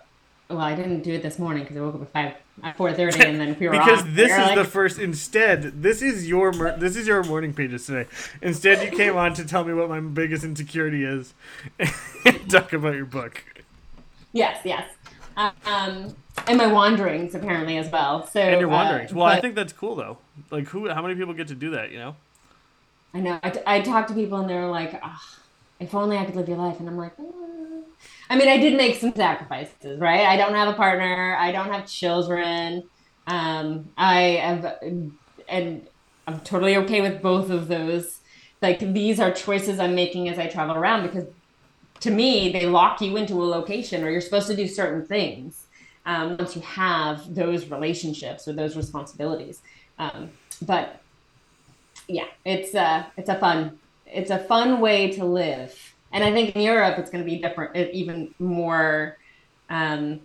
well, 0.48 0.60
I 0.60 0.74
didn't 0.74 1.02
do 1.02 1.12
it 1.12 1.22
this 1.22 1.38
morning 1.38 1.64
because 1.64 1.76
I 1.76 1.80
woke 1.80 1.94
up 1.96 2.02
at 2.02 2.12
five 2.12 2.34
at 2.62 2.76
four 2.76 2.92
thirty, 2.92 3.24
and 3.24 3.40
then 3.40 3.56
we 3.58 3.66
were 3.66 3.72
because 3.72 4.02
off. 4.02 4.08
this 4.10 4.28
we 4.28 4.32
is 4.32 4.38
like... 4.38 4.54
the 4.56 4.64
first. 4.64 4.98
Instead, 4.98 5.82
this 5.82 6.02
is 6.02 6.28
your 6.28 6.52
this 6.52 6.96
is 6.96 7.06
your 7.06 7.22
morning 7.24 7.52
pages 7.52 7.86
today. 7.86 8.08
Instead, 8.42 8.84
you 8.84 8.96
came 8.96 9.16
on 9.16 9.34
to 9.34 9.44
tell 9.44 9.64
me 9.64 9.74
what 9.74 9.88
my 9.88 10.00
biggest 10.00 10.44
insecurity 10.44 11.04
is, 11.04 11.34
and 11.78 11.92
talk 12.50 12.72
about 12.72 12.94
your 12.94 13.06
book. 13.06 13.44
Yes, 14.32 14.60
yes, 14.64 14.88
um, 15.36 16.14
and 16.46 16.58
my 16.58 16.66
wanderings 16.66 17.34
apparently 17.34 17.76
as 17.78 17.90
well. 17.90 18.26
So 18.26 18.40
and 18.40 18.60
your 18.60 18.68
wanderings. 18.68 19.12
Uh, 19.12 19.16
well, 19.16 19.26
but... 19.26 19.38
I 19.38 19.40
think 19.40 19.54
that's 19.54 19.72
cool 19.72 19.96
though. 19.96 20.18
Like, 20.50 20.68
who? 20.68 20.88
How 20.88 21.02
many 21.02 21.14
people 21.14 21.34
get 21.34 21.48
to 21.48 21.54
do 21.54 21.70
that? 21.70 21.90
You 21.90 21.98
know. 21.98 22.16
I 23.16 23.20
know. 23.20 23.40
I, 23.42 23.62
I 23.66 23.80
talk 23.80 24.08
to 24.08 24.14
people 24.14 24.38
and 24.38 24.50
they're 24.50 24.66
like, 24.66 25.00
oh, 25.02 25.22
if 25.80 25.94
only 25.94 26.18
I 26.18 26.26
could 26.26 26.36
live 26.36 26.48
your 26.48 26.58
life. 26.58 26.78
And 26.80 26.88
I'm 26.88 26.98
like, 26.98 27.16
mm. 27.16 27.75
I 28.28 28.36
mean, 28.36 28.48
I 28.48 28.56
did 28.56 28.76
make 28.76 28.96
some 28.96 29.14
sacrifices, 29.14 30.00
right? 30.00 30.26
I 30.26 30.36
don't 30.36 30.54
have 30.54 30.68
a 30.68 30.74
partner. 30.74 31.36
I 31.38 31.52
don't 31.52 31.72
have 31.72 31.86
children. 31.86 32.84
Um, 33.26 33.90
I 33.96 34.20
have, 34.42 34.78
and 35.48 35.86
I'm 36.26 36.40
totally 36.40 36.76
okay 36.78 37.00
with 37.00 37.22
both 37.22 37.50
of 37.50 37.68
those. 37.68 38.20
Like 38.62 38.80
these 38.80 39.20
are 39.20 39.30
choices 39.30 39.78
I'm 39.78 39.94
making 39.94 40.28
as 40.28 40.38
I 40.38 40.46
travel 40.46 40.76
around 40.76 41.02
because 41.02 41.26
to 42.00 42.10
me, 42.10 42.50
they 42.52 42.66
lock 42.66 43.00
you 43.00 43.16
into 43.16 43.34
a 43.34 43.44
location 43.44 44.02
or 44.02 44.10
you're 44.10 44.20
supposed 44.20 44.48
to 44.48 44.56
do 44.56 44.66
certain 44.66 45.06
things 45.06 45.66
um, 46.04 46.36
once 46.36 46.56
you 46.56 46.62
have 46.62 47.34
those 47.34 47.68
relationships 47.70 48.46
or 48.48 48.52
those 48.52 48.76
responsibilities. 48.76 49.62
Um, 49.98 50.30
but 50.62 51.00
yeah, 52.08 52.26
it's 52.44 52.74
a, 52.74 52.80
uh, 52.80 53.04
it's 53.16 53.28
a 53.28 53.38
fun 53.38 53.78
it's 54.06 54.30
a 54.30 54.38
fun 54.38 54.80
way 54.80 55.10
to 55.12 55.24
live. 55.24 55.94
And 56.16 56.24
I 56.24 56.32
think 56.32 56.56
in 56.56 56.62
Europe 56.62 56.98
it's 56.98 57.10
going 57.10 57.22
to 57.22 57.30
be 57.30 57.42
different, 57.42 57.76
even 57.92 58.34
more, 58.38 59.18
um, 59.68 60.20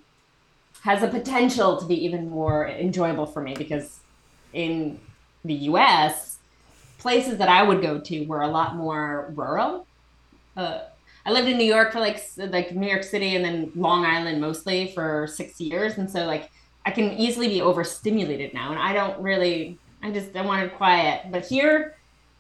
has 0.84 1.04
a 1.04 1.08
potential 1.10 1.76
to 1.82 1.86
be 1.86 2.06
even 2.06 2.30
more 2.30 2.70
enjoyable 2.70 3.26
for 3.26 3.42
me 3.42 3.56
because 3.56 4.00
in 4.54 5.02
the 5.44 5.54
US, 5.54 6.38
places 6.98 7.40
that 7.40 7.50
I 7.50 7.62
would 7.64 7.82
go 7.82 8.00
to 8.00 8.26
were 8.26 8.42
a 8.42 8.48
lot 8.48 8.78
more 8.78 9.34
rural. 9.36 9.86
Uh, 10.56 10.80
I 11.26 11.32
lived 11.34 11.50
in 11.50 11.58
New 11.58 11.66
York 11.66 11.92
for 11.92 12.00
like 12.00 12.24
like 12.38 12.74
New 12.74 12.88
York 12.88 13.04
City 13.04 13.36
and 13.36 13.44
then 13.44 13.74
Long 13.76 14.06
Island 14.06 14.40
mostly 14.40 14.94
for 14.94 15.28
six 15.28 15.60
years, 15.60 15.98
and 15.98 16.10
so 16.10 16.26
like 16.26 16.52
I 16.86 16.92
can 16.92 17.12
easily 17.12 17.50
be 17.50 17.62
overstimulated 17.62 18.54
now, 18.54 18.72
and 18.72 18.80
I 18.80 18.94
don't 18.94 19.22
really. 19.22 19.78
I 20.02 20.10
just 20.12 20.34
I 20.38 20.42
wanted 20.42 20.74
quiet, 20.78 21.32
but 21.32 21.46
here 21.46 21.98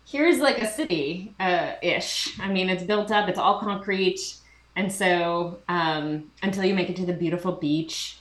here's 0.07 0.39
like 0.39 0.61
a 0.61 0.67
city 0.67 1.33
uh, 1.39 1.73
ish. 1.81 2.39
I 2.39 2.47
mean, 2.47 2.69
it's 2.69 2.83
built 2.83 3.11
up, 3.11 3.29
it's 3.29 3.39
all 3.39 3.59
concrete. 3.59 4.37
And 4.75 4.91
so 4.91 5.59
um, 5.67 6.31
until 6.43 6.63
you 6.63 6.73
make 6.73 6.89
it 6.89 6.95
to 6.97 7.05
the 7.05 7.13
beautiful 7.13 7.53
beach, 7.53 8.17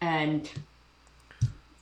and 0.00 0.48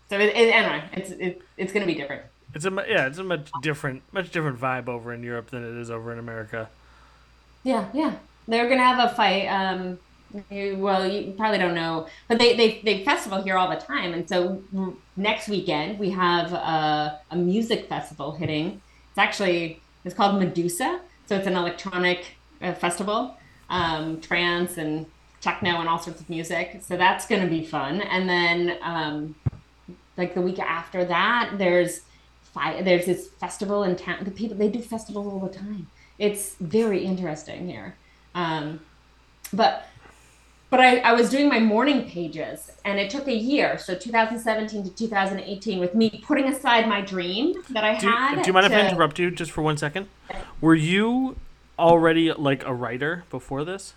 so 0.09 0.19
it, 0.19 0.35
it, 0.35 0.55
anyway, 0.55 0.85
it's 0.93 1.11
it, 1.11 1.43
it's 1.57 1.73
going 1.73 1.87
to 1.87 1.93
be 1.93 1.99
different. 1.99 2.23
It's 2.55 2.65
a 2.65 2.71
yeah, 2.89 3.07
it's 3.07 3.19
a 3.19 3.25
much 3.25 3.51
different, 3.63 4.03
much 4.13 4.31
different 4.31 4.61
vibe 4.61 4.89
over 4.89 5.13
in 5.13 5.23
Europe 5.23 5.51
than 5.51 5.65
it 5.65 5.81
is 5.81 5.91
over 5.91 6.13
in 6.13 6.19
America. 6.19 6.69
Yeah, 7.65 7.87
yeah, 7.95 8.17
they're 8.47 8.69
gonna 8.69 8.83
have 8.83 9.11
a 9.11 9.15
fight. 9.15 9.47
Um, 9.47 9.99
you, 10.51 10.77
well, 10.79 11.07
you 11.07 11.33
probably 11.33 11.59
don't 11.59 11.75
know, 11.75 12.09
but 12.29 12.39
they 12.39 12.57
they 12.57 12.81
they 12.85 13.05
festival 13.05 13.43
here 13.43 13.57
all 13.57 13.71
the 13.71 13.77
time, 13.77 14.13
and 14.13 14.29
so 14.29 14.63
next 15.17 15.49
weekend 15.49 15.99
we 15.99 16.11
have 16.11 16.53
a, 16.53 17.21
a 17.31 17.37
music 17.37 17.89
festival 17.89 18.33
hitting 18.33 18.81
it's 19.13 19.19
actually 19.19 19.81
it's 20.05 20.15
called 20.15 20.41
Medusa, 20.41 21.01
so 21.27 21.37
it's 21.37 21.47
an 21.47 21.55
electronic 21.55 22.37
uh, 22.63 22.73
festival, 22.73 23.37
um, 23.69 24.21
trance 24.23 24.79
and 24.79 25.05
techno 25.43 25.81
and 25.81 25.89
all 25.89 25.99
sorts 25.99 26.21
of 26.23 26.31
music. 26.31 26.81
So 26.83 26.97
that's 26.97 27.27
going 27.27 27.43
to 27.43 27.49
be 27.49 27.63
fun. 27.63 28.01
And 28.01 28.27
then 28.27 28.79
um, 28.81 29.35
like 30.17 30.35
the 30.35 30.41
week 30.41 30.59
after 30.59 31.05
that, 31.05 31.55
there's 31.59 32.01
fi- 32.55 32.81
there's 32.81 33.05
this 33.05 33.29
festival 33.29 33.83
in 33.83 33.97
town. 33.97 34.25
The 34.25 34.31
people 34.31 34.57
they 34.57 34.69
do 34.71 34.81
festivals 34.81 35.27
all 35.27 35.41
the 35.41 35.55
time. 35.55 35.89
It's 36.19 36.55
very 36.61 37.05
interesting 37.05 37.69
here. 37.69 37.97
Um, 38.35 38.81
but 39.53 39.89
but 40.73 40.81
I, 40.81 41.01
I 41.01 41.13
was 41.13 41.29
doing 41.29 41.51
my 41.51 41.61
morning 41.61 42.09
pages 42.09 42.73
and 42.87 42.99
it 42.99 43.11
took 43.11 43.29
a 43.29 43.35
year 43.35 43.77
so 43.77 43.95
2017 43.95 44.83
to 44.85 44.91
2018 44.91 45.79
with 45.79 45.95
me 45.95 46.23
putting 46.25 46.49
aside 46.49 46.89
my 46.89 47.03
dream 47.03 47.63
that 47.71 47.85
i 47.85 47.99
do, 47.99 48.09
had 48.09 48.43
do 48.43 48.47
you 48.49 48.55
mind 48.55 48.67
to, 48.67 48.73
if 48.73 48.85
i 48.85 48.89
interrupt 48.89 49.19
you 49.19 49.31
just 49.31 49.53
for 49.53 49.61
one 49.61 49.77
second? 49.77 50.09
Were 50.63 50.75
you 50.75 51.37
already 51.79 52.33
like 52.33 52.65
a 52.65 52.73
writer 52.73 53.25
before 53.31 53.65
this? 53.65 53.93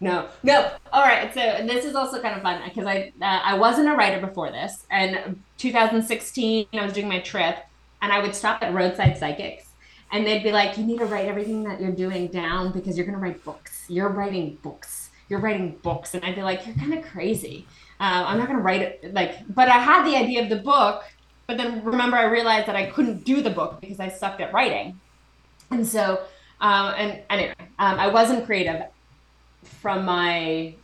No. 0.00 0.28
No. 0.42 0.70
All 0.92 1.02
right 1.02 1.32
so 1.32 1.40
this 1.66 1.86
is 1.86 1.94
also 1.94 2.20
kind 2.20 2.36
of 2.36 2.42
fun 2.42 2.60
because 2.64 2.86
i 2.86 3.10
uh, 3.22 3.40
i 3.42 3.54
wasn't 3.54 3.88
a 3.88 3.94
writer 3.94 4.24
before 4.24 4.50
this 4.50 4.84
and 4.90 5.40
2016 5.56 6.66
i 6.74 6.84
was 6.84 6.92
doing 6.92 7.08
my 7.08 7.20
trip 7.20 7.56
and 8.02 8.12
i 8.12 8.20
would 8.20 8.34
stop 8.34 8.62
at 8.62 8.74
roadside 8.74 9.16
psychics 9.16 9.70
and 10.12 10.26
they'd 10.26 10.42
be 10.42 10.52
like 10.52 10.76
you 10.76 10.84
need 10.84 10.98
to 10.98 11.06
write 11.06 11.26
everything 11.26 11.64
that 11.64 11.80
you're 11.80 11.90
doing 11.90 12.26
down 12.26 12.70
because 12.70 12.98
you're 12.98 13.06
going 13.06 13.18
to 13.18 13.22
write 13.22 13.42
books. 13.44 13.84
You're 13.88 14.10
writing 14.10 14.58
books 14.62 15.03
you're 15.28 15.40
writing 15.40 15.78
books. 15.82 16.14
And 16.14 16.24
i'd 16.24 16.34
be 16.34 16.42
like 16.42 16.66
you're 16.66 16.76
kind 16.76 16.94
of 16.94 17.04
crazy. 17.04 17.66
Uh, 18.00 18.24
i'm 18.26 18.38
not 18.38 18.46
going 18.48 18.58
to 18.58 18.64
write 18.64 18.82
it 18.82 19.14
like 19.14 19.36
but 19.54 19.68
i 19.68 19.78
had 19.78 20.04
the 20.04 20.16
idea 20.16 20.42
of 20.42 20.48
the 20.48 20.56
book 20.56 21.04
but 21.46 21.56
then 21.56 21.82
remember 21.84 22.16
i 22.16 22.24
realized 22.24 22.66
that 22.66 22.76
i 22.76 22.86
couldn't 22.86 23.24
do 23.24 23.40
the 23.40 23.50
book 23.50 23.80
because 23.80 24.00
i 24.00 24.08
sucked 24.08 24.40
at 24.40 24.52
writing. 24.52 24.98
And 25.70 25.86
so 25.86 26.20
um, 26.60 26.94
and 26.96 27.22
anyway 27.30 27.54
um, 27.78 27.98
i 27.98 28.08
wasn't 28.08 28.44
creative 28.46 28.82
from 29.62 30.04
my 30.04 30.74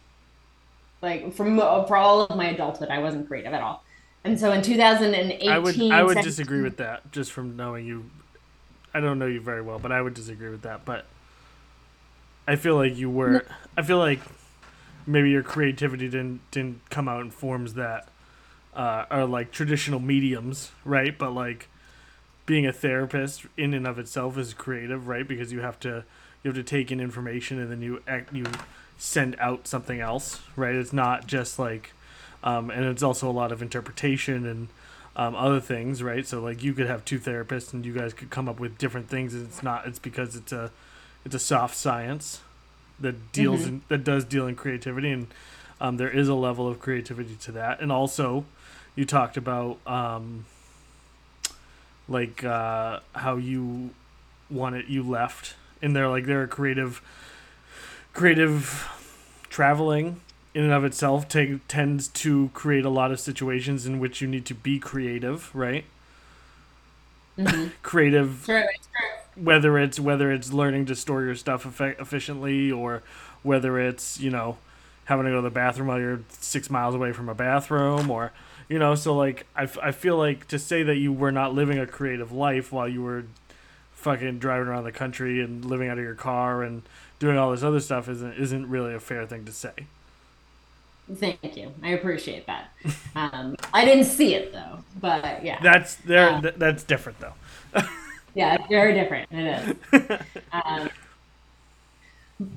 like 1.02 1.32
from 1.34 1.56
for 1.58 1.96
all 1.96 2.22
of 2.22 2.36
my 2.36 2.50
adulthood 2.50 2.88
i 2.88 2.98
wasn't 2.98 3.26
creative 3.26 3.52
at 3.52 3.62
all. 3.62 3.84
And 4.22 4.38
so 4.38 4.52
in 4.52 4.62
2018 4.62 5.50
i 5.50 5.58
would 5.58 5.80
i 5.80 6.02
would 6.02 6.18
disagree 6.18 6.62
with 6.62 6.76
that 6.78 7.10
just 7.12 7.32
from 7.32 7.56
knowing 7.56 7.86
you. 7.86 8.10
I 8.92 9.00
don't 9.00 9.18
know 9.18 9.26
you 9.26 9.40
very 9.40 9.62
well 9.62 9.78
but 9.78 9.92
i 9.92 10.00
would 10.00 10.14
disagree 10.14 10.50
with 10.50 10.62
that. 10.62 10.84
But 10.84 11.06
I 12.50 12.56
feel 12.56 12.74
like 12.74 12.96
you 12.96 13.08
were. 13.08 13.44
I 13.76 13.82
feel 13.82 13.98
like 13.98 14.18
maybe 15.06 15.30
your 15.30 15.44
creativity 15.44 16.08
didn't 16.08 16.40
didn't 16.50 16.80
come 16.90 17.06
out 17.06 17.20
in 17.20 17.30
forms 17.30 17.74
that 17.74 18.08
uh, 18.74 19.04
are 19.08 19.24
like 19.24 19.52
traditional 19.52 20.00
mediums, 20.00 20.72
right? 20.84 21.16
But 21.16 21.30
like 21.30 21.68
being 22.46 22.66
a 22.66 22.72
therapist 22.72 23.46
in 23.56 23.72
and 23.72 23.86
of 23.86 24.00
itself 24.00 24.36
is 24.36 24.52
creative, 24.52 25.06
right? 25.06 25.28
Because 25.28 25.52
you 25.52 25.60
have 25.60 25.78
to 25.80 26.04
you 26.42 26.48
have 26.48 26.56
to 26.56 26.64
take 26.64 26.90
in 26.90 26.98
information 26.98 27.60
and 27.60 27.70
then 27.70 27.82
you 27.82 28.02
act, 28.08 28.34
you 28.34 28.44
send 28.98 29.36
out 29.38 29.68
something 29.68 30.00
else, 30.00 30.40
right? 30.56 30.74
It's 30.74 30.92
not 30.92 31.28
just 31.28 31.56
like 31.56 31.92
um, 32.42 32.68
and 32.68 32.84
it's 32.84 33.04
also 33.04 33.30
a 33.30 33.36
lot 33.42 33.52
of 33.52 33.62
interpretation 33.62 34.44
and 34.44 34.66
um, 35.14 35.36
other 35.36 35.60
things, 35.60 36.02
right? 36.02 36.26
So 36.26 36.40
like 36.40 36.64
you 36.64 36.72
could 36.72 36.88
have 36.88 37.04
two 37.04 37.20
therapists 37.20 37.72
and 37.72 37.86
you 37.86 37.92
guys 37.92 38.12
could 38.12 38.30
come 38.30 38.48
up 38.48 38.58
with 38.58 38.76
different 38.76 39.08
things. 39.08 39.34
And 39.34 39.46
it's 39.46 39.62
not. 39.62 39.86
It's 39.86 40.00
because 40.00 40.34
it's 40.34 40.50
a 40.50 40.72
it's 41.24 41.34
a 41.34 41.38
soft 41.38 41.76
science 41.76 42.40
that 43.00 43.32
deals 43.32 43.62
Mhm. 43.62 43.68
in, 43.68 43.82
that 43.88 44.04
does 44.04 44.24
deal 44.24 44.46
in 44.46 44.56
creativity 44.56 45.10
and 45.10 45.26
um, 45.80 45.96
there 45.96 46.10
is 46.10 46.28
a 46.28 46.34
level 46.34 46.68
of 46.68 46.78
creativity 46.78 47.36
to 47.36 47.52
that. 47.52 47.80
And 47.80 47.90
also, 47.90 48.44
you 48.94 49.06
talked 49.06 49.36
about 49.38 49.78
um, 49.86 50.44
like 52.08 52.44
uh, 52.44 53.00
how 53.14 53.36
you 53.36 53.90
wanted 54.50 54.88
you 54.88 55.02
left 55.02 55.54
in 55.80 55.92
there 55.92 56.08
like 56.08 56.26
they're 56.26 56.42
a 56.42 56.48
creative 56.48 57.00
creative 58.12 58.88
traveling 59.48 60.20
in 60.54 60.64
and 60.64 60.72
of 60.72 60.84
itself 60.84 61.28
take, 61.28 61.66
tends 61.68 62.08
to 62.08 62.50
create 62.54 62.84
a 62.84 62.90
lot 62.90 63.12
of 63.12 63.20
situations 63.20 63.86
in 63.86 64.00
which 64.00 64.20
you 64.20 64.26
need 64.26 64.44
to 64.44 64.54
be 64.54 64.78
creative 64.78 65.54
right 65.54 65.84
hmm 67.36 67.66
creative 67.82 68.42
True, 68.44 68.62
true. 68.62 69.19
Whether 69.42 69.78
it's 69.78 69.98
whether 69.98 70.30
it's 70.30 70.52
learning 70.52 70.86
to 70.86 70.94
store 70.96 71.22
your 71.22 71.34
stuff 71.34 71.80
efficiently 71.80 72.70
or 72.70 73.02
whether 73.42 73.78
it's 73.78 74.20
you 74.20 74.30
know 74.30 74.58
having 75.06 75.24
to 75.24 75.30
go 75.30 75.36
to 75.36 75.42
the 75.42 75.50
bathroom 75.50 75.88
while 75.88 75.98
you're 75.98 76.20
six 76.38 76.70
miles 76.70 76.94
away 76.94 77.12
from 77.12 77.28
a 77.28 77.34
bathroom 77.34 78.10
or 78.10 78.32
you 78.68 78.78
know 78.78 78.94
so 78.94 79.16
like 79.16 79.46
I, 79.56 79.64
f- 79.64 79.78
I 79.82 79.92
feel 79.92 80.16
like 80.16 80.46
to 80.48 80.58
say 80.58 80.82
that 80.82 80.96
you 80.96 81.12
were 81.12 81.32
not 81.32 81.54
living 81.54 81.78
a 81.78 81.86
creative 81.86 82.30
life 82.32 82.70
while 82.70 82.88
you 82.88 83.02
were 83.02 83.24
fucking 83.94 84.38
driving 84.38 84.68
around 84.68 84.84
the 84.84 84.92
country 84.92 85.40
and 85.42 85.64
living 85.64 85.88
out 85.88 85.98
of 85.98 86.04
your 86.04 86.14
car 86.14 86.62
and 86.62 86.82
doing 87.18 87.36
all 87.36 87.50
this 87.50 87.62
other 87.62 87.80
stuff 87.80 88.08
isn't 88.08 88.34
isn't 88.34 88.68
really 88.68 88.94
a 88.94 89.00
fair 89.00 89.26
thing 89.26 89.44
to 89.46 89.52
say 89.52 89.72
Thank 91.12 91.56
you. 91.56 91.72
I 91.82 91.88
appreciate 91.88 92.46
that. 92.46 92.70
Um, 93.16 93.56
I 93.74 93.84
didn't 93.84 94.04
see 94.04 94.34
it 94.36 94.52
though, 94.52 94.78
but 95.00 95.44
yeah, 95.44 95.58
that's 95.60 95.96
there 95.96 96.28
Uh, 96.30 96.40
th- 96.40 96.54
that's 96.56 96.84
different 96.84 97.18
though 97.18 97.34
yeah, 98.34 98.54
it's 98.54 98.68
very 98.68 98.94
different. 98.94 99.28
It 99.30 99.76
is. 99.92 100.18
Um, 100.52 100.90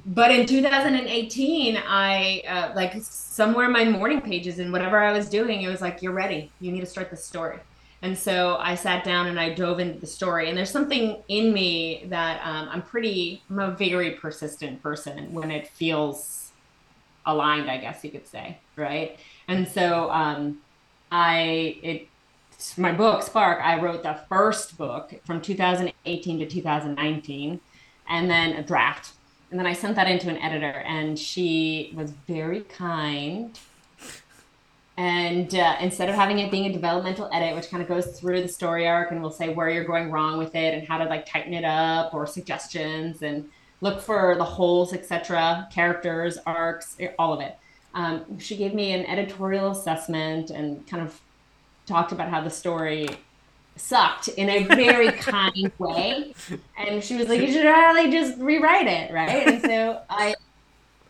but 0.06 0.32
in 0.32 0.46
2018, 0.46 1.78
I 1.78 2.42
uh, 2.48 2.72
like 2.76 2.94
somewhere 3.02 3.66
in 3.66 3.72
my 3.72 3.84
morning 3.86 4.22
pages 4.22 4.60
and 4.60 4.72
whatever 4.72 4.98
I 4.98 5.12
was 5.12 5.28
doing, 5.30 5.62
it 5.62 5.68
was 5.68 5.82
like, 5.82 6.02
"You're 6.02 6.14
ready. 6.14 6.52
You 6.60 6.72
need 6.72 6.80
to 6.82 6.86
start 6.86 7.10
the 7.10 7.18
story." 7.18 7.60
And 8.04 8.18
so 8.18 8.58
I 8.58 8.76
sat 8.76 9.06
down 9.06 9.28
and 9.28 9.40
I 9.40 9.54
dove 9.54 9.80
into 9.80 9.98
the 9.98 10.08
story. 10.08 10.50
And 10.50 10.58
there's 10.58 10.70
something 10.70 11.24
in 11.30 11.54
me 11.54 12.04
that 12.10 12.46
um, 12.46 12.68
I'm 12.70 12.82
pretty, 12.82 13.42
I'm 13.50 13.60
a 13.60 13.72
very 13.72 14.12
persistent 14.12 14.84
person 14.84 15.32
when 15.34 15.50
it 15.50 15.70
feels 15.70 16.52
aligned, 17.26 17.72
I 17.72 17.78
guess 17.78 18.04
you 18.04 18.12
could 18.12 18.28
say, 18.28 18.58
right? 18.76 19.18
And 19.48 19.66
so 19.66 20.12
um, 20.12 20.58
I, 21.14 21.80
it, 21.82 22.08
my 22.78 22.92
book 22.92 23.24
Spark, 23.24 23.60
I 23.62 23.80
wrote 23.80 24.04
the 24.04 24.20
first 24.30 24.78
book 24.78 25.14
from 25.26 25.42
2018 25.42 26.40
to 26.40 26.46
2019, 26.46 27.60
and 28.10 28.30
then 28.30 28.54
a 28.54 28.64
draft. 28.64 29.14
And 29.52 29.60
then 29.60 29.68
I 29.68 29.74
sent 29.74 29.96
that 29.96 30.08
into 30.08 30.30
an 30.30 30.38
editor, 30.38 30.80
and 30.80 31.18
she 31.18 31.94
was 31.96 32.12
very 32.28 32.62
kind. 32.62 33.58
And 34.98 35.54
uh, 35.56 35.76
instead 35.80 36.10
of 36.10 36.16
having 36.16 36.40
it 36.40 36.52
being 36.52 36.66
a 36.66 36.74
developmental 36.74 37.30
edit, 37.34 37.56
which 37.56 37.70
kind 37.70 37.82
of 37.82 37.90
goes 37.90 38.20
through 38.20 38.42
the 38.42 38.48
story 38.48 38.88
arc 38.88 39.12
and 39.12 39.22
will 39.22 39.32
say 39.32 39.54
where 39.54 39.70
you're 39.70 39.84
going 39.84 40.12
wrong 40.12 40.38
with 40.38 40.56
it 40.56 40.74
and 40.74 40.88
how 40.88 41.00
to 41.00 41.06
like 41.06 41.26
tighten 41.26 41.54
it 41.54 41.66
up 41.66 42.14
or 42.14 42.28
suggestions 42.28 43.24
and 43.24 43.50
look 43.82 44.00
for 44.00 44.36
the 44.38 44.44
holes, 44.44 44.94
etc., 44.94 45.68
characters, 45.72 46.38
arcs, 46.46 46.96
all 47.18 47.34
of 47.34 47.42
it. 47.42 47.58
Um, 47.96 48.40
she 48.40 48.56
gave 48.56 48.74
me 48.74 48.94
an 48.94 49.06
editorial 49.06 49.72
assessment 49.72 50.50
and 50.50 50.88
kind 50.88 51.04
of 51.04 51.20
talked 51.86 52.12
about 52.12 52.30
how 52.30 52.42
the 52.42 52.50
story 52.50 53.08
sucked 53.76 54.28
in 54.30 54.50
a 54.50 54.64
very 54.64 55.12
kind 55.12 55.72
way. 55.80 56.34
And 56.78 57.04
she 57.04 57.16
was 57.16 57.28
like, 57.28 57.42
you 57.42 57.48
should 57.52 57.66
really 57.66 58.12
just 58.12 58.38
rewrite 58.40 58.88
it, 58.88 59.12
right? 59.12 59.48
And 59.48 59.62
so 59.62 60.02
I, 60.10 60.36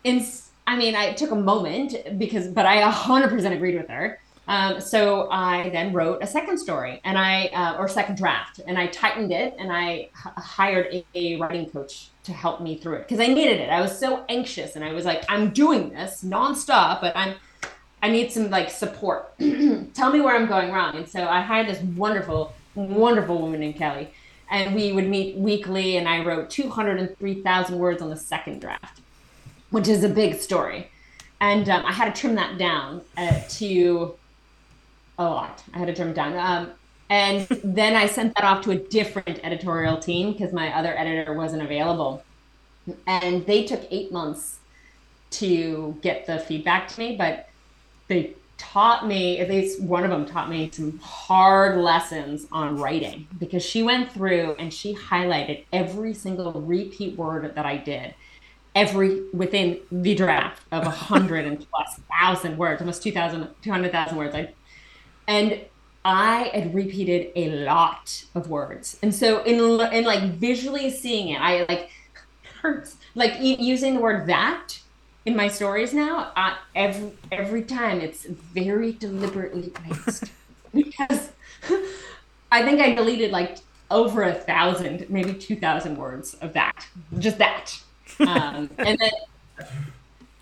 in, 0.04 0.24
I 0.66 0.76
mean, 0.76 0.94
I 0.94 1.12
took 1.12 1.30
a 1.30 1.36
moment 1.36 2.18
because, 2.18 2.48
but 2.48 2.66
I 2.66 2.90
100% 2.90 3.52
agreed 3.52 3.76
with 3.76 3.88
her. 3.88 4.18
Um, 4.46 4.78
so 4.78 5.30
I 5.30 5.70
then 5.70 5.94
wrote 5.94 6.22
a 6.22 6.26
second 6.26 6.58
story 6.58 7.00
and 7.04 7.16
I, 7.16 7.46
uh, 7.46 7.76
or 7.78 7.88
second 7.88 8.18
draft, 8.18 8.60
and 8.66 8.78
I 8.78 8.88
tightened 8.88 9.32
it 9.32 9.54
and 9.58 9.72
I 9.72 9.90
h- 9.92 10.10
hired 10.36 10.86
a, 10.92 11.06
a 11.14 11.36
writing 11.36 11.70
coach 11.70 12.10
to 12.24 12.32
help 12.32 12.60
me 12.60 12.76
through 12.76 12.96
it 12.96 13.08
because 13.08 13.20
I 13.20 13.32
needed 13.32 13.58
it. 13.58 13.70
I 13.70 13.80
was 13.80 13.98
so 13.98 14.22
anxious 14.28 14.76
and 14.76 14.84
I 14.84 14.92
was 14.92 15.06
like, 15.06 15.24
I'm 15.30 15.50
doing 15.50 15.90
this 15.90 16.22
nonstop, 16.22 17.00
but 17.00 17.16
I'm, 17.16 17.36
I 18.04 18.10
need 18.10 18.30
some 18.30 18.50
like 18.50 18.70
support. 18.70 19.32
Tell 19.94 20.12
me 20.12 20.20
where 20.20 20.36
I'm 20.36 20.46
going 20.46 20.70
wrong. 20.70 20.94
And 20.94 21.08
so 21.08 21.26
I 21.26 21.40
hired 21.40 21.68
this 21.68 21.80
wonderful, 21.80 22.52
wonderful 22.74 23.40
woman 23.40 23.60
named 23.60 23.76
Kelly. 23.76 24.10
And 24.50 24.74
we 24.74 24.92
would 24.92 25.08
meet 25.08 25.36
weekly, 25.36 25.96
and 25.96 26.06
I 26.06 26.22
wrote 26.22 26.50
203,000 26.50 27.78
words 27.78 28.02
on 28.02 28.10
the 28.10 28.16
second 28.16 28.60
draft, 28.60 29.00
which 29.70 29.88
is 29.88 30.04
a 30.04 30.08
big 30.10 30.38
story. 30.38 30.90
And 31.40 31.66
um, 31.70 31.86
I 31.86 31.92
had 31.92 32.14
to 32.14 32.20
trim 32.20 32.34
that 32.34 32.58
down 32.58 33.00
uh, 33.16 33.40
to 33.48 34.14
a 35.18 35.24
lot. 35.24 35.62
I 35.72 35.78
had 35.78 35.86
to 35.86 35.94
trim 35.94 36.10
it 36.10 36.14
down. 36.14 36.36
Um, 36.36 36.72
and 37.08 37.48
then 37.64 37.96
I 37.96 38.04
sent 38.04 38.34
that 38.34 38.44
off 38.44 38.62
to 38.64 38.72
a 38.72 38.76
different 38.76 39.40
editorial 39.42 39.96
team 39.96 40.34
because 40.34 40.52
my 40.52 40.76
other 40.76 40.94
editor 40.94 41.32
wasn't 41.32 41.62
available. 41.62 42.22
And 43.06 43.46
they 43.46 43.64
took 43.64 43.80
eight 43.90 44.12
months 44.12 44.58
to 45.30 45.96
get 46.02 46.26
the 46.26 46.38
feedback 46.38 46.88
to 46.88 47.00
me, 47.00 47.16
but 47.16 47.48
they 48.08 48.34
taught 48.56 49.06
me 49.06 49.38
at 49.38 49.48
least 49.48 49.80
one 49.80 50.04
of 50.04 50.10
them 50.10 50.26
taught 50.26 50.48
me 50.48 50.70
some 50.72 50.98
hard 50.98 51.78
lessons 51.78 52.46
on 52.52 52.78
writing. 52.78 53.26
Because 53.38 53.64
she 53.64 53.82
went 53.82 54.12
through 54.12 54.56
and 54.58 54.72
she 54.72 54.94
highlighted 54.94 55.64
every 55.72 56.14
single 56.14 56.52
repeat 56.52 57.16
word 57.16 57.54
that 57.54 57.66
I 57.66 57.76
did. 57.76 58.14
Every 58.74 59.22
within 59.32 59.80
the 59.92 60.14
draft 60.14 60.62
of 60.72 60.84
a 60.84 60.90
hundred 60.90 61.46
and 61.46 61.64
plus 61.70 62.00
thousand 62.10 62.58
words 62.58 62.80
almost 62.80 63.02
2000 63.02 63.48
200,000 63.62 64.16
words. 64.16 64.34
I, 64.34 64.52
and 65.28 65.60
I 66.04 66.50
had 66.52 66.74
repeated 66.74 67.30
a 67.36 67.50
lot 67.64 68.24
of 68.34 68.50
words. 68.50 68.98
And 69.02 69.14
so 69.14 69.42
in 69.44 69.58
in 69.92 70.04
like 70.04 70.32
visually 70.32 70.90
seeing 70.90 71.28
it 71.28 71.40
I 71.40 71.64
like 71.68 71.90
hurts. 72.60 72.96
Like 73.14 73.34
using 73.40 73.94
the 73.94 74.00
word 74.00 74.26
that 74.26 74.78
in 75.26 75.36
my 75.36 75.48
stories 75.48 75.94
now, 75.94 76.32
uh, 76.36 76.54
every 76.74 77.12
every 77.32 77.62
time 77.62 78.00
it's 78.00 78.24
very 78.26 78.92
deliberately 78.92 79.70
placed 79.70 80.24
because 80.74 81.30
I 82.52 82.62
think 82.62 82.80
I 82.80 82.94
deleted 82.94 83.30
like 83.30 83.58
over 83.90 84.22
a 84.22 84.34
thousand, 84.34 85.08
maybe 85.08 85.34
two 85.34 85.56
thousand 85.56 85.96
words 85.96 86.34
of 86.34 86.52
that, 86.52 86.86
just 87.18 87.38
that, 87.38 87.78
um, 88.20 88.70
and 88.78 88.98
then 88.98 89.10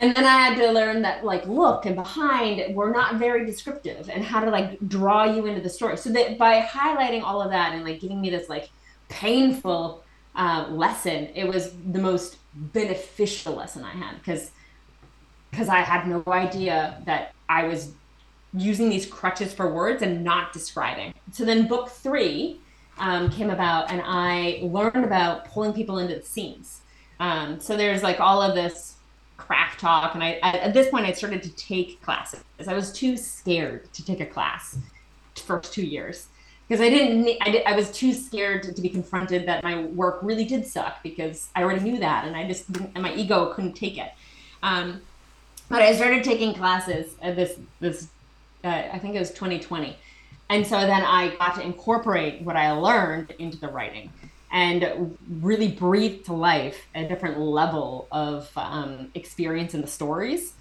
and 0.03 0.16
then 0.16 0.25
I 0.25 0.40
had 0.40 0.59
to 0.59 0.73
learn 0.73 1.03
that 1.03 1.25
like 1.25 1.47
look 1.47 1.87
and 1.87 1.95
behind 1.95 2.75
were 2.75 2.90
not 2.90 3.16
very 3.16 3.47
descriptive 3.47 4.11
and 4.11 4.25
how 4.25 4.40
to 4.40 4.51
like 4.51 4.88
draw 4.88 5.25
you 5.25 5.47
into 5.47 5.61
the 5.61 5.71
story. 5.71 5.97
So 5.97 6.11
that 6.11 6.38
by 6.38 6.61
highlighting 6.61 7.23
all 7.23 7.40
of 7.40 7.51
that 7.51 7.73
and 7.73 7.85
like 7.85 8.01
giving 8.01 8.21
me 8.21 8.29
this 8.29 8.49
like 8.49 8.68
painful 9.09 10.03
uh, 10.35 10.66
lesson, 10.71 11.29
it 11.37 11.47
was 11.47 11.73
the 11.92 12.01
most 12.01 12.38
beneficial 12.53 13.55
lesson 13.55 13.85
I 13.85 13.92
had. 13.92 14.16
Because 14.16 14.51
because 15.53 15.69
I 15.69 15.79
had 15.79 16.09
no 16.09 16.25
idea 16.27 17.01
that 17.07 17.35
I 17.49 17.69
was 17.69 17.93
using 18.55 18.88
these 18.88 19.07
crutches 19.07 19.53
for 19.53 19.73
words 19.73 20.03
and 20.03 20.25
not 20.25 20.53
describing. 20.53 21.15
So 21.31 21.45
then 21.45 21.69
book 21.69 21.91
three 21.91 22.59
um, 22.99 23.31
came 23.31 23.51
about, 23.51 23.91
and 23.91 24.03
I 24.05 24.61
learned 24.62 25.05
about 25.05 25.45
pulling 25.45 25.73
people 25.73 25.99
into 25.99 26.17
the 26.17 26.23
scenes. 26.23 26.81
Um, 27.21 27.61
so 27.61 27.77
there's 27.77 28.03
like 28.03 28.19
all 28.19 28.43
of 28.43 28.55
this 28.55 28.97
craft 29.37 29.81
talk, 29.81 30.15
and 30.15 30.25
I 30.25 30.33
at 30.43 30.75
this 30.75 30.88
point 30.88 31.07
I 31.07 31.12
started 31.12 31.43
to 31.45 31.51
take 31.51 32.01
classes. 32.03 32.43
I 32.67 32.75
was 32.75 32.93
too 32.93 33.17
scared 33.17 33.93
to 33.93 34.05
take 34.05 34.21
a 34.21 34.27
class 34.27 34.77
first 35.35 35.73
two 35.73 35.85
years 35.85 36.29
because 36.69 36.81
I 36.81 36.88
didn't. 36.88 37.37
I, 37.41 37.51
did, 37.51 37.65
I 37.67 37.77
was 37.77 37.91
too 37.91 38.12
scared 38.12 38.62
to, 38.65 38.81
be 38.81 38.88
confronted 38.88 39.47
that 39.47 39.62
my 39.62 39.85
work 39.85 40.21
really 40.23 40.45
did 40.45 40.67
suck 40.67 41.03
because 41.03 41.49
I 41.55 41.62
already 41.62 41.81
knew 41.81 41.99
that, 41.99 42.27
and 42.27 42.37
I 42.37 42.47
just 42.47 42.69
and 42.69 43.03
my 43.03 43.15
ego 43.15 43.53
couldn't 43.55 43.75
take 43.75 43.99
it. 43.99 44.12
Um, 44.62 45.03
but 45.73 45.81
I 45.81 45.97
started 45.97 46.23
taking 46.23 46.53
classes 46.53 47.15
at 47.23 47.35
this 47.35 47.59
this 47.81 48.09
uh, 48.63 48.69
I 48.93 48.99
think 48.99 49.17
it 49.17 49.19
was 49.19 49.31
2020, 49.31 49.97
and 50.51 50.67
so 50.67 50.79
then 50.81 51.03
I 51.03 51.35
got 51.37 51.57
to 51.57 51.63
incorporate 51.63 52.43
what 52.43 52.57
I 52.57 52.71
learned 52.73 53.33
into 53.39 53.59
the 53.59 53.69
writing 53.69 54.13
and 54.53 55.17
really 55.41 55.69
breathe 55.69 56.27
to 56.27 56.35
life 56.35 56.87
a 56.95 57.09
different 57.09 57.41
level 57.41 58.07
of 58.13 58.51
um, 58.55 59.11
experience 59.15 59.73
in 59.73 59.81
the 59.81 59.87
stories 59.89 60.53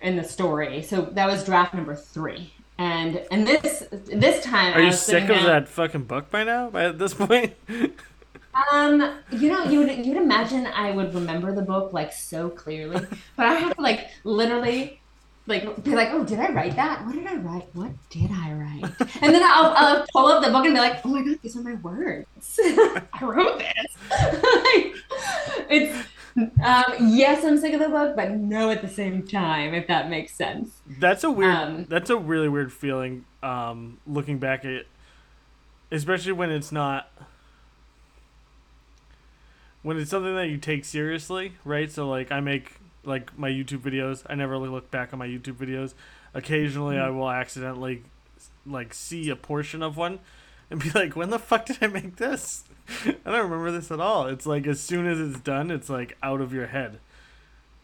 in 0.00 0.16
the 0.16 0.24
story. 0.24 0.82
So 0.82 1.02
that 1.02 1.26
was 1.26 1.44
draft 1.44 1.74
number 1.74 1.94
three. 1.94 2.52
And 2.78 3.22
and 3.30 3.46
this 3.46 3.86
this 3.90 4.44
time 4.44 4.74
are 4.74 4.82
you 4.82 4.92
sick 4.92 5.24
of 5.24 5.28
down, 5.28 5.44
that 5.46 5.68
fucking 5.68 6.04
book 6.04 6.30
by 6.30 6.42
now? 6.42 6.70
By 6.70 6.84
at 6.86 6.98
this 6.98 7.14
point, 7.14 7.54
um, 8.72 9.18
you 9.30 9.50
know, 9.50 9.64
you 9.64 9.80
would 9.80 10.06
you'd 10.06 10.16
imagine 10.16 10.66
I 10.66 10.90
would 10.90 11.14
remember 11.14 11.54
the 11.54 11.62
book 11.62 11.92
like 11.92 12.12
so 12.12 12.48
clearly, 12.48 13.06
but 13.36 13.46
I 13.46 13.54
have 13.54 13.76
to 13.76 13.80
like 13.80 14.10
literally 14.24 15.00
like 15.46 15.84
be 15.84 15.94
like, 15.94 16.08
oh, 16.10 16.24
did 16.24 16.40
I 16.40 16.50
write 16.52 16.76
that? 16.76 17.04
What 17.04 17.14
did 17.14 17.26
I 17.26 17.36
write? 17.36 17.68
What 17.74 17.92
did 18.10 18.30
I 18.32 18.52
write? 18.52 18.84
And 19.20 19.34
then 19.34 19.42
I'll, 19.44 19.74
I'll 19.76 20.06
pull 20.12 20.26
up 20.26 20.42
the 20.42 20.50
book 20.50 20.64
and 20.64 20.74
be 20.74 20.80
like, 20.80 21.04
oh 21.04 21.10
my 21.10 21.22
god, 21.22 21.38
these 21.42 21.56
are 21.56 21.62
my 21.62 21.74
words. 21.74 22.60
I 22.62 23.20
wrote 23.20 23.58
this. 23.58 24.10
like, 24.10 24.94
it's 25.70 26.08
um, 26.36 26.84
yes, 27.00 27.44
I'm 27.44 27.58
sick 27.58 27.74
of 27.74 27.80
the 27.80 27.88
book, 27.88 28.16
but 28.16 28.32
no 28.32 28.70
at 28.70 28.82
the 28.82 28.88
same 28.88 29.22
time, 29.22 29.72
if 29.72 29.86
that 29.86 30.10
makes 30.10 30.32
sense. 30.32 30.80
That's 30.98 31.22
a 31.22 31.30
weird. 31.30 31.54
Um, 31.54 31.84
that's 31.88 32.10
a 32.10 32.16
really 32.16 32.48
weird 32.48 32.72
feeling. 32.72 33.24
Um, 33.42 33.98
looking 34.06 34.38
back 34.38 34.64
at, 34.64 34.86
especially 35.92 36.32
when 36.32 36.50
it's 36.50 36.72
not. 36.72 37.10
When 39.84 39.96
it's 39.96 40.10
something 40.10 40.34
that 40.34 40.48
you 40.48 40.56
take 40.56 40.84
seriously, 40.84 41.52
right? 41.64 41.92
So 41.92 42.08
like 42.08 42.32
I 42.32 42.40
make 42.40 42.80
like 43.04 43.38
my 43.38 43.50
YouTube 43.50 43.80
videos. 43.80 44.24
I 44.28 44.34
never 44.34 44.52
really 44.52 44.70
look 44.70 44.90
back 44.90 45.12
on 45.12 45.18
my 45.18 45.28
YouTube 45.28 45.54
videos. 45.54 45.94
Occasionally, 46.32 46.96
mm-hmm. 46.96 47.06
I 47.06 47.10
will 47.10 47.30
accidentally 47.30 48.02
like 48.66 48.92
see 48.94 49.28
a 49.30 49.36
portion 49.36 49.82
of 49.82 49.96
one 49.96 50.20
and 50.70 50.82
be 50.82 50.90
like, 50.90 51.14
"When 51.14 51.30
the 51.30 51.38
fuck 51.38 51.66
did 51.66 51.78
I 51.80 51.86
make 51.86 52.16
this?" 52.16 52.64
I 53.04 53.12
don't 53.24 53.50
remember 53.50 53.70
this 53.70 53.90
at 53.90 54.00
all. 54.00 54.26
It's 54.26 54.46
like 54.46 54.66
as 54.66 54.80
soon 54.80 55.06
as 55.06 55.20
it's 55.20 55.40
done, 55.40 55.70
it's 55.70 55.90
like 55.90 56.16
out 56.22 56.40
of 56.40 56.52
your 56.52 56.68
head. 56.68 56.98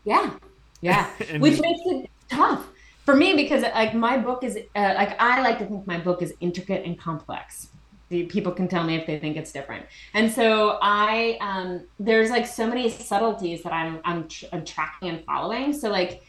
Yeah, 0.04 0.38
yeah, 0.80 1.06
which 1.38 1.60
makes 1.60 1.80
it 1.84 2.10
tough 2.28 2.66
for 3.04 3.14
me 3.14 3.34
because 3.34 3.62
like 3.62 3.94
my 3.94 4.16
book 4.16 4.42
is 4.42 4.56
uh, 4.74 4.94
like 4.96 5.20
I 5.20 5.42
like 5.42 5.58
to 5.58 5.66
think 5.66 5.86
my 5.86 5.98
book 5.98 6.22
is 6.22 6.32
intricate 6.40 6.84
and 6.84 6.98
complex 6.98 7.68
people 8.11 8.51
can 8.51 8.66
tell 8.66 8.83
me 8.83 8.96
if 8.96 9.07
they 9.07 9.18
think 9.18 9.37
it's 9.37 9.53
different. 9.53 9.87
And 10.14 10.31
so 10.31 10.79
i 10.83 11.38
um 11.40 11.85
there's 11.99 12.31
like 12.31 12.46
so 12.46 12.66
many 12.66 12.90
subtleties 12.90 13.62
that 13.62 13.73
i'm 13.73 14.01
i'm, 14.05 14.29
tr- 14.29 14.46
I'm 14.53 14.64
tracking 14.64 15.09
and 15.09 15.25
following. 15.25 15.73
So 15.73 15.90
like 15.90 16.23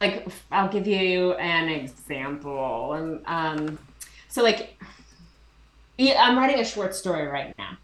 like 0.00 0.26
i'll 0.50 0.68
give 0.68 0.86
you 0.86 1.34
an 1.34 1.68
example. 1.68 2.94
And 2.94 3.20
um 3.26 3.78
so 4.28 4.42
like 4.42 4.78
yeah, 5.98 6.22
i'm 6.22 6.38
writing 6.38 6.60
a 6.60 6.64
short 6.64 6.94
story 6.94 7.26
right 7.26 7.54
now. 7.58 7.76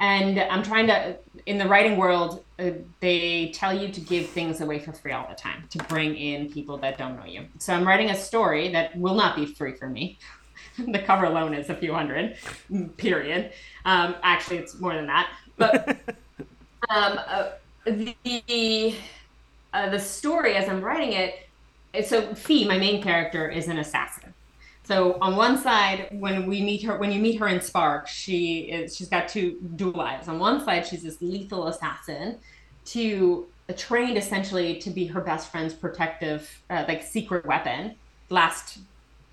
And 0.00 0.40
i'm 0.40 0.64
trying 0.64 0.88
to 0.88 1.16
in 1.46 1.56
the 1.58 1.68
writing 1.68 1.96
world 1.96 2.44
uh, 2.58 2.70
they 2.98 3.52
tell 3.54 3.72
you 3.72 3.92
to 3.92 4.00
give 4.00 4.26
things 4.26 4.60
away 4.60 4.80
for 4.80 4.92
free 4.92 5.12
all 5.12 5.28
the 5.28 5.36
time 5.36 5.68
to 5.70 5.78
bring 5.84 6.16
in 6.16 6.50
people 6.50 6.76
that 6.78 6.98
don't 6.98 7.16
know 7.16 7.26
you. 7.26 7.44
So 7.58 7.72
i'm 7.74 7.86
writing 7.86 8.10
a 8.10 8.16
story 8.16 8.72
that 8.72 8.96
will 8.96 9.14
not 9.14 9.36
be 9.36 9.46
free 9.46 9.74
for 9.74 9.88
me 9.88 10.18
the 10.86 10.98
cover 10.98 11.24
alone 11.24 11.54
is 11.54 11.70
a 11.70 11.74
few 11.74 11.92
hundred, 11.92 12.36
period. 12.96 13.52
Um, 13.84 14.14
actually, 14.22 14.58
it's 14.58 14.78
more 14.78 14.94
than 14.94 15.06
that. 15.06 15.30
But 15.56 15.88
um, 16.88 17.20
uh, 17.26 17.50
the 17.84 18.94
uh, 19.72 19.90
the 19.90 19.98
story, 19.98 20.54
as 20.54 20.68
I'm 20.68 20.80
writing 20.82 21.12
it, 21.12 22.06
so 22.06 22.34
Fee, 22.34 22.66
my 22.66 22.78
main 22.78 23.02
character, 23.02 23.48
is 23.48 23.68
an 23.68 23.78
assassin. 23.78 24.32
So 24.84 25.18
on 25.20 25.36
one 25.36 25.58
side, 25.58 26.08
when 26.12 26.46
we 26.46 26.62
meet 26.62 26.82
her, 26.84 26.96
when 26.96 27.12
you 27.12 27.20
meet 27.20 27.38
her 27.40 27.48
in 27.48 27.60
Spark, 27.60 28.08
she 28.08 28.70
is 28.70 28.96
she's 28.96 29.08
got 29.08 29.28
two 29.28 29.58
dual 29.76 29.92
lives. 29.92 30.28
On 30.28 30.38
one 30.38 30.64
side, 30.64 30.86
she's 30.86 31.02
this 31.02 31.20
lethal 31.20 31.66
assassin, 31.66 32.38
to 32.86 33.46
uh, 33.68 33.74
trained 33.76 34.16
essentially 34.16 34.78
to 34.78 34.90
be 34.90 35.06
her 35.06 35.20
best 35.20 35.50
friend's 35.50 35.74
protective, 35.74 36.62
uh, 36.70 36.84
like 36.88 37.02
secret 37.02 37.44
weapon. 37.44 37.96
Last 38.30 38.78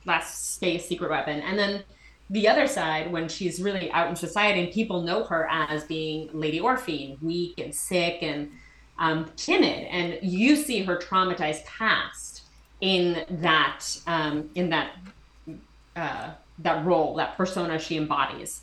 last 0.06 0.56
space 0.56 0.88
secret 0.88 1.10
weapon. 1.10 1.42
And 1.42 1.58
then 1.58 1.84
the 2.30 2.48
other 2.48 2.68
side, 2.68 3.12
when 3.12 3.28
she's 3.28 3.62
really 3.62 3.92
out 3.92 4.10
in 4.10 4.16
society 4.16 4.62
and 4.62 4.72
people 4.72 5.02
know 5.02 5.24
her 5.26 5.48
as 5.50 5.84
being 5.84 6.30
Lady 6.34 6.60
Orphine, 6.60 7.22
weak 7.22 7.60
and 7.60 7.74
sick 7.74 8.20
and 8.22 8.52
um, 8.98 9.30
timid, 9.36 9.88
and 9.90 10.18
you 10.22 10.56
see 10.56 10.82
her 10.84 10.98
traumatized 10.98 11.66
past 11.66 12.44
in 12.82 13.26
that 13.30 13.82
um, 14.08 14.50
in 14.56 14.70
that 14.70 14.92
uh, 15.96 16.32
that 16.60 16.86
role, 16.86 17.16
that 17.16 17.38
persona 17.38 17.78
she 17.78 17.98
embodies. 17.98 18.62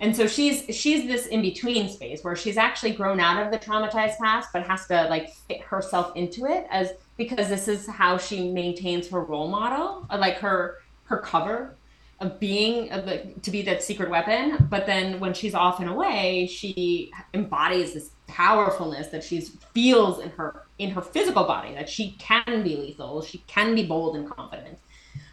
And 0.00 0.14
so 0.14 0.26
she's 0.26 0.64
she's 0.74 1.06
this 1.06 1.26
in 1.26 1.42
between 1.42 1.88
space 1.88 2.22
where 2.22 2.36
she's 2.36 2.56
actually 2.56 2.92
grown 2.92 3.20
out 3.20 3.44
of 3.44 3.50
the 3.50 3.58
traumatized 3.58 4.18
past, 4.18 4.50
but 4.52 4.64
has 4.64 4.86
to 4.88 5.06
like 5.08 5.32
fit 5.48 5.62
herself 5.62 6.14
into 6.14 6.44
it 6.46 6.66
as 6.70 6.92
because 7.18 7.48
this 7.48 7.68
is 7.68 7.86
how 7.86 8.16
she 8.16 8.50
maintains 8.50 9.08
her 9.08 9.20
role 9.20 9.48
model, 9.48 10.06
uh, 10.08 10.16
like 10.16 10.38
her 10.38 10.78
her 11.04 11.18
cover 11.18 11.74
of 12.20 12.40
being 12.40 12.90
of 12.90 13.06
the, 13.06 13.32
to 13.42 13.50
be 13.50 13.62
that 13.62 13.82
secret 13.82 14.08
weapon. 14.08 14.66
But 14.70 14.86
then 14.86 15.20
when 15.20 15.34
she's 15.34 15.54
off 15.54 15.80
and 15.80 15.88
away, 15.88 16.46
she 16.46 17.12
embodies 17.34 17.94
this 17.94 18.10
powerfulness 18.26 19.08
that 19.08 19.22
she 19.22 19.40
feels 19.74 20.20
in 20.20 20.30
her 20.30 20.64
in 20.78 20.90
her 20.90 21.02
physical 21.02 21.44
body 21.44 21.74
that 21.74 21.88
she 21.88 22.12
can 22.18 22.62
be 22.62 22.76
lethal, 22.76 23.20
she 23.20 23.38
can 23.46 23.74
be 23.74 23.84
bold 23.84 24.16
and 24.16 24.30
confident. 24.30 24.78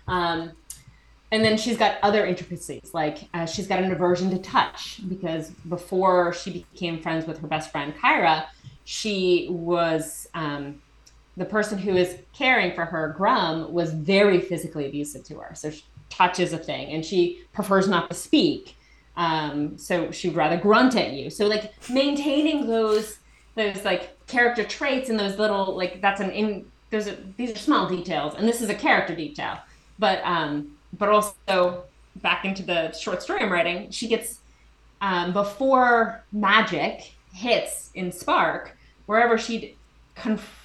Um, 0.08 0.52
and 1.32 1.44
then 1.44 1.58
she's 1.58 1.78
got 1.78 1.98
other 2.02 2.26
intricacies 2.26 2.92
like 2.94 3.28
uh, 3.34 3.46
she's 3.46 3.68
got 3.68 3.82
an 3.82 3.92
aversion 3.92 4.30
to 4.30 4.38
touch 4.40 5.02
because 5.08 5.50
before 5.70 6.34
she 6.34 6.66
became 6.72 7.02
friends 7.02 7.26
with 7.26 7.40
her 7.40 7.48
best 7.48 7.72
friend 7.72 7.94
kyra 7.96 8.46
she 8.86 9.48
was 9.50 10.28
um, 10.36 10.80
the 11.38 11.46
person 11.46 11.78
who 11.78 11.96
is 11.96 12.18
caring 12.34 12.74
for 12.74 12.86
her, 12.86 13.14
Grum, 13.18 13.72
was 13.74 13.94
very 13.94 14.40
physically 14.40 14.86
abusive 14.86 15.24
to 15.26 15.36
her. 15.40 15.54
So 15.56 15.72
touch 16.10 16.40
is 16.40 16.54
a 16.54 16.58
thing, 16.58 16.92
and 16.92 17.04
she 17.04 17.44
prefers 17.54 17.88
not 17.88 18.10
to 18.10 18.16
speak. 18.16 18.78
Um, 19.18 19.78
so 19.78 20.12
she'd 20.12 20.36
rather 20.36 20.58
grunt 20.58 20.96
at 20.96 21.14
you. 21.14 21.30
So 21.30 21.48
like 21.48 21.74
maintaining 21.90 22.68
those 22.68 23.20
those 23.56 23.86
like 23.86 24.26
character 24.28 24.66
traits 24.66 25.10
and 25.10 25.18
those 25.18 25.40
little 25.40 25.76
like 25.76 26.02
that's 26.02 26.20
an 26.20 26.32
in 26.32 26.66
those 26.90 27.08
are 27.08 27.18
these 27.38 27.52
are 27.52 27.58
small 27.58 27.88
details, 27.88 28.36
and 28.36 28.48
this 28.48 28.62
is 28.62 28.70
a 28.70 28.76
character 28.76 29.16
detail. 29.16 29.60
But 30.00 30.22
um, 30.24 30.78
but 30.98 31.10
also 31.10 31.84
back 32.18 32.46
into 32.46 32.64
the 32.64 32.92
short 32.94 33.22
story 33.22 33.42
I'm 33.42 33.52
writing, 33.52 33.92
she 33.92 34.08
gets 34.08 34.40
um, 35.02 35.34
before 35.34 36.24
magic 36.32 37.12
hits 37.34 37.92
in 37.94 38.12
Spark, 38.12 38.78
wherever 39.06 39.38
she'd 39.38 39.76
conf- 40.16 40.65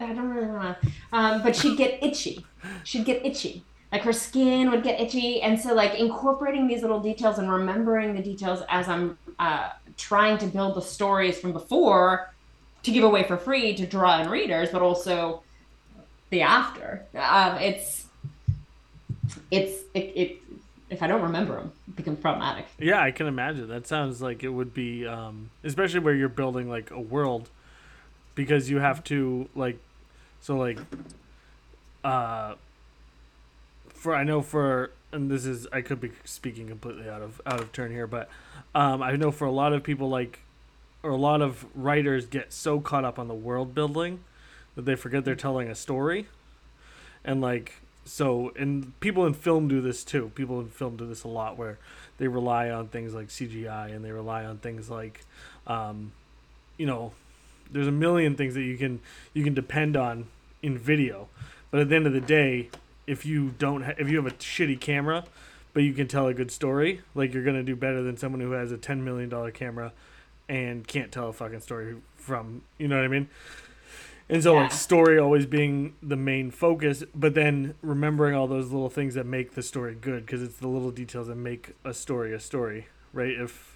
I 0.00 0.12
don't 0.12 0.30
really 0.30 0.46
want 0.46 0.80
to. 0.80 0.88
Um, 1.12 1.42
but 1.42 1.56
she'd 1.56 1.78
get 1.78 2.02
itchy. 2.02 2.44
She'd 2.82 3.04
get 3.04 3.24
itchy. 3.24 3.64
Like 3.92 4.02
her 4.02 4.12
skin 4.12 4.70
would 4.70 4.82
get 4.82 5.00
itchy, 5.00 5.40
and 5.40 5.58
so 5.58 5.72
like 5.72 5.94
incorporating 5.94 6.66
these 6.66 6.82
little 6.82 6.98
details 6.98 7.38
and 7.38 7.50
remembering 7.50 8.14
the 8.14 8.22
details 8.22 8.62
as 8.68 8.88
I'm 8.88 9.16
uh, 9.38 9.70
trying 9.96 10.38
to 10.38 10.46
build 10.46 10.74
the 10.74 10.82
stories 10.82 11.38
from 11.38 11.52
before 11.52 12.32
to 12.82 12.90
give 12.90 13.04
away 13.04 13.22
for 13.22 13.36
free 13.36 13.74
to 13.76 13.86
draw 13.86 14.20
in 14.20 14.28
readers, 14.28 14.70
but 14.70 14.82
also 14.82 15.42
the 16.30 16.42
after. 16.42 17.06
Um, 17.14 17.58
it's 17.58 18.06
it's 19.50 19.82
it, 19.94 20.12
it 20.16 20.38
if 20.90 21.02
I 21.02 21.06
don't 21.06 21.22
remember 21.22 21.56
them, 21.56 21.72
it 21.88 21.96
becomes 21.96 22.18
problematic. 22.18 22.66
Yeah, 22.78 23.00
I 23.00 23.10
can 23.10 23.26
imagine. 23.26 23.68
That 23.68 23.86
sounds 23.86 24.20
like 24.20 24.42
it 24.42 24.48
would 24.48 24.74
be, 24.74 25.06
um, 25.06 25.50
especially 25.62 26.00
where 26.00 26.14
you're 26.14 26.28
building 26.28 26.68
like 26.68 26.90
a 26.90 27.00
world, 27.00 27.48
because 28.34 28.70
you 28.70 28.78
have 28.78 29.04
to 29.04 29.48
like 29.54 29.78
so 30.40 30.56
like, 30.56 30.78
uh, 32.02 32.54
for 33.88 34.14
I 34.14 34.24
know 34.24 34.42
for 34.42 34.90
and 35.12 35.30
this 35.30 35.46
is 35.46 35.66
I 35.72 35.80
could 35.80 36.00
be 36.00 36.10
speaking 36.24 36.68
completely 36.68 37.08
out 37.08 37.22
of 37.22 37.40
out 37.46 37.60
of 37.60 37.72
turn 37.72 37.90
here, 37.92 38.06
but 38.06 38.28
um, 38.74 39.02
I 39.02 39.16
know 39.16 39.30
for 39.30 39.46
a 39.46 39.50
lot 39.50 39.72
of 39.72 39.82
people 39.82 40.08
like, 40.08 40.40
or 41.02 41.10
a 41.10 41.16
lot 41.16 41.40
of 41.40 41.64
writers 41.74 42.26
get 42.26 42.52
so 42.52 42.80
caught 42.80 43.04
up 43.04 43.18
on 43.18 43.28
the 43.28 43.34
world 43.34 43.74
building 43.74 44.24
that 44.74 44.82
they 44.82 44.96
forget 44.96 45.24
they're 45.24 45.34
telling 45.34 45.68
a 45.68 45.74
story, 45.74 46.26
and 47.24 47.40
like 47.40 47.80
so 48.04 48.52
and 48.56 48.98
people 49.00 49.24
in 49.24 49.32
film 49.32 49.68
do 49.68 49.80
this 49.80 50.04
too. 50.04 50.30
People 50.34 50.60
in 50.60 50.68
film 50.68 50.96
do 50.96 51.06
this 51.06 51.24
a 51.24 51.28
lot 51.28 51.56
where 51.56 51.78
they 52.18 52.28
rely 52.28 52.70
on 52.70 52.88
things 52.88 53.14
like 53.14 53.28
CGI 53.28 53.94
and 53.94 54.04
they 54.04 54.12
rely 54.12 54.44
on 54.44 54.58
things 54.58 54.90
like, 54.90 55.24
um, 55.66 56.12
you 56.76 56.86
know, 56.86 57.12
there's 57.70 57.86
a 57.86 57.92
million 57.92 58.36
things 58.36 58.54
that 58.54 58.62
you 58.62 58.76
can 58.76 59.00
you 59.32 59.44
can 59.44 59.54
depend 59.54 59.96
on 59.96 60.26
in 60.62 60.78
video. 60.78 61.28
But 61.70 61.80
at 61.80 61.88
the 61.88 61.96
end 61.96 62.06
of 62.06 62.12
the 62.12 62.20
day, 62.20 62.70
if 63.06 63.26
you 63.26 63.54
don't 63.58 63.82
ha- 63.82 63.94
if 63.98 64.08
you 64.08 64.16
have 64.16 64.26
a 64.26 64.34
shitty 64.36 64.80
camera, 64.80 65.24
but 65.72 65.82
you 65.82 65.92
can 65.92 66.06
tell 66.08 66.26
a 66.26 66.34
good 66.34 66.50
story, 66.50 67.00
like 67.14 67.34
you're 67.34 67.44
gonna 67.44 67.62
do 67.62 67.76
better 67.76 68.02
than 68.02 68.16
someone 68.16 68.40
who 68.40 68.52
has 68.52 68.72
a 68.72 68.78
ten 68.78 69.04
million 69.04 69.28
dollar 69.28 69.50
camera 69.50 69.92
and 70.48 70.86
can't 70.86 71.10
tell 71.10 71.28
a 71.28 71.32
fucking 71.32 71.60
story 71.60 71.96
from 72.16 72.62
you 72.78 72.88
know 72.88 72.96
what 72.96 73.04
I 73.04 73.08
mean. 73.08 73.28
And 74.28 74.42
so, 74.42 74.54
yeah. 74.54 74.62
like, 74.62 74.72
story 74.72 75.18
always 75.18 75.44
being 75.44 75.94
the 76.02 76.16
main 76.16 76.50
focus, 76.50 77.04
but 77.14 77.34
then 77.34 77.74
remembering 77.82 78.34
all 78.34 78.46
those 78.46 78.70
little 78.70 78.88
things 78.88 79.14
that 79.14 79.26
make 79.26 79.52
the 79.52 79.62
story 79.62 79.94
good, 79.94 80.24
because 80.24 80.42
it's 80.42 80.56
the 80.56 80.68
little 80.68 80.90
details 80.90 81.26
that 81.26 81.34
make 81.34 81.74
a 81.84 81.92
story 81.92 82.32
a 82.32 82.40
story, 82.40 82.86
right? 83.12 83.32
If 83.38 83.73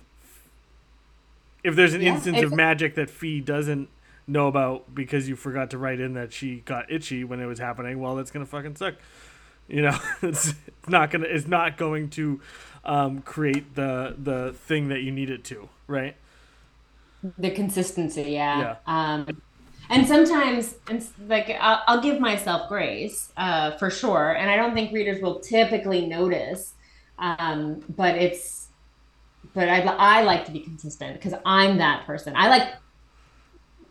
if 1.69 1.77
there's 1.77 1.95
an 1.95 2.03
yeah, 2.03 2.15
instance 2.15 2.43
of 2.43 2.53
magic 2.53 2.95
that 2.97 3.11
Fee 3.11 3.41
doesn't 3.41 3.89
know 4.27 4.49
about 4.49 4.95
because 4.95 5.29
you 5.29 5.37
forgot 5.37 5.71
to 5.71 5.79
write 5.79 6.01
in 6.01 6.15
that 6.15 6.33
she 6.33 6.57
got 6.61 6.91
itchy 6.91 7.25
when 7.25 7.41
it 7.41 7.47
was 7.47 7.59
happening, 7.59 8.01
well, 8.01 8.17
that's 8.17 8.31
gonna 8.31 8.47
fucking 8.47 8.77
suck. 8.77 8.95
You 9.69 9.83
know, 9.83 9.99
it's, 10.23 10.55
it's 10.67 10.89
not 10.89 11.11
gonna 11.11 11.27
it's 11.27 11.47
not 11.47 11.77
going 11.77 12.11
to 12.11 12.41
um, 12.85 13.23
create 13.23 13.75
the 13.75 14.17
the 14.19 14.55
thing 14.55 14.89
that 14.89 15.03
you 15.03 15.13
need 15.13 15.31
it 15.31 15.45
to, 15.45 15.69
right? 15.87 16.17
The 17.37 17.51
consistency, 17.51 18.23
yeah. 18.23 18.61
yeah. 18.61 18.77
Um, 18.87 19.27
and 19.91 20.07
sometimes 20.07 20.77
and 20.89 21.05
like 21.27 21.51
I'll, 21.61 21.83
I'll 21.87 22.01
give 22.01 22.21
myself 22.21 22.69
grace 22.69 23.33
uh, 23.37 23.73
for 23.73 23.91
sure 23.91 24.33
and 24.33 24.51
i 24.51 24.57
don't 24.57 24.75
think 24.75 24.93
readers 24.93 25.21
will 25.21 25.41
typically 25.41 26.07
notice 26.07 26.75
um, 27.19 27.83
but 27.97 28.15
it's 28.15 28.68
but 29.55 29.69
I, 29.69 29.81
I 29.81 30.23
like 30.23 30.45
to 30.47 30.53
be 30.53 30.61
consistent 30.61 31.15
because 31.15 31.39
i'm 31.45 31.79
that 31.79 32.07
person 32.07 32.35
i 32.37 32.49
like 32.49 32.75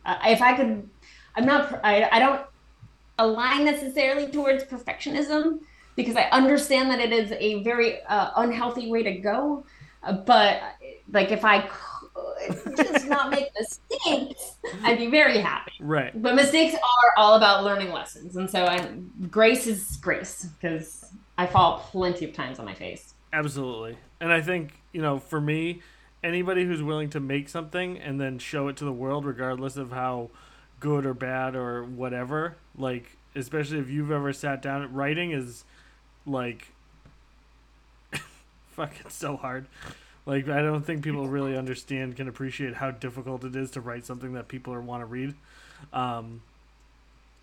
uh, 0.05 0.17
if 0.25 0.41
i 0.41 0.55
could 0.55 0.89
i'm 1.35 1.45
not 1.45 1.79
I, 1.83 2.09
I 2.09 2.19
don't 2.19 2.41
align 3.19 3.65
necessarily 3.65 4.27
towards 4.27 4.63
perfectionism 4.63 5.59
because 5.95 6.15
i 6.15 6.23
understand 6.31 6.91
that 6.91 6.99
it 6.99 7.11
is 7.11 7.31
a 7.31 7.63
very 7.63 8.01
uh, 8.03 8.31
unhealthy 8.35 8.89
way 8.89 9.03
to 9.03 9.13
go 9.13 9.65
uh, 10.03 10.13
but 10.13 10.61
like 11.11 11.31
if 11.31 11.43
i 11.43 11.61
could 11.61 12.77
just 12.77 13.07
not 13.07 13.29
make 13.29 13.49
mistakes, 13.57 14.55
I'd 14.83 14.97
be 14.97 15.07
very 15.07 15.39
happy. 15.39 15.73
Right. 15.79 16.19
But 16.19 16.35
mistakes 16.35 16.75
are 16.75 17.11
all 17.17 17.35
about 17.35 17.63
learning 17.63 17.91
lessons, 17.91 18.35
and 18.35 18.49
so 18.49 18.65
I, 18.65 18.87
grace 19.29 19.67
is 19.67 19.97
grace 19.97 20.45
because 20.59 21.05
I 21.37 21.47
fall 21.47 21.79
plenty 21.91 22.25
of 22.25 22.33
times 22.33 22.59
on 22.59 22.65
my 22.65 22.73
face. 22.73 23.13
Absolutely, 23.33 23.97
and 24.19 24.31
I 24.31 24.41
think 24.41 24.73
you 24.91 25.01
know, 25.01 25.19
for 25.19 25.39
me, 25.39 25.81
anybody 26.23 26.65
who's 26.65 26.81
willing 26.81 27.09
to 27.11 27.19
make 27.19 27.49
something 27.49 27.97
and 27.99 28.19
then 28.19 28.39
show 28.39 28.67
it 28.67 28.77
to 28.77 28.85
the 28.85 28.91
world, 28.91 29.25
regardless 29.25 29.77
of 29.77 29.91
how 29.91 30.29
good 30.79 31.05
or 31.05 31.13
bad 31.13 31.55
or 31.55 31.83
whatever, 31.83 32.55
like 32.77 33.17
especially 33.35 33.79
if 33.79 33.89
you've 33.89 34.11
ever 34.11 34.33
sat 34.33 34.61
down, 34.61 34.91
writing 34.93 35.31
is 35.31 35.63
like 36.25 36.69
fucking 38.71 39.09
so 39.09 39.37
hard. 39.37 39.67
Like 40.25 40.49
I 40.49 40.61
don't 40.61 40.85
think 40.85 41.03
people 41.03 41.27
really 41.27 41.57
understand 41.57 42.15
can 42.15 42.27
appreciate 42.27 42.75
how 42.75 42.91
difficult 42.91 43.43
it 43.43 43.55
is 43.55 43.71
to 43.71 43.81
write 43.81 44.05
something 44.05 44.33
that 44.33 44.47
people 44.47 44.73
are 44.73 44.81
want 44.81 45.01
to 45.01 45.05
read. 45.05 45.35
Um, 45.93 46.41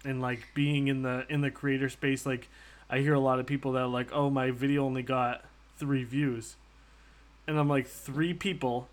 and 0.05 0.21
like 0.21 0.49
being 0.55 0.89
in 0.89 1.03
the 1.03 1.25
in 1.29 1.41
the 1.41 1.51
creator 1.51 1.89
space 1.89 2.27
like 2.27 2.49
I 2.91 2.99
hear 2.99 3.15
a 3.15 3.21
lot 3.21 3.41
of 3.41 3.47
people 3.47 3.73
that 3.73 3.87
like, 3.87 4.11
"Oh, 4.13 4.29
my 4.29 4.51
video 4.51 4.85
only 4.85 5.03
got 5.03 5.45
3 5.79 6.05
views." 6.05 6.57
And 7.47 7.59
I'm 7.59 7.69
like, 7.69 7.87
3 7.87 8.35
people 8.35 8.89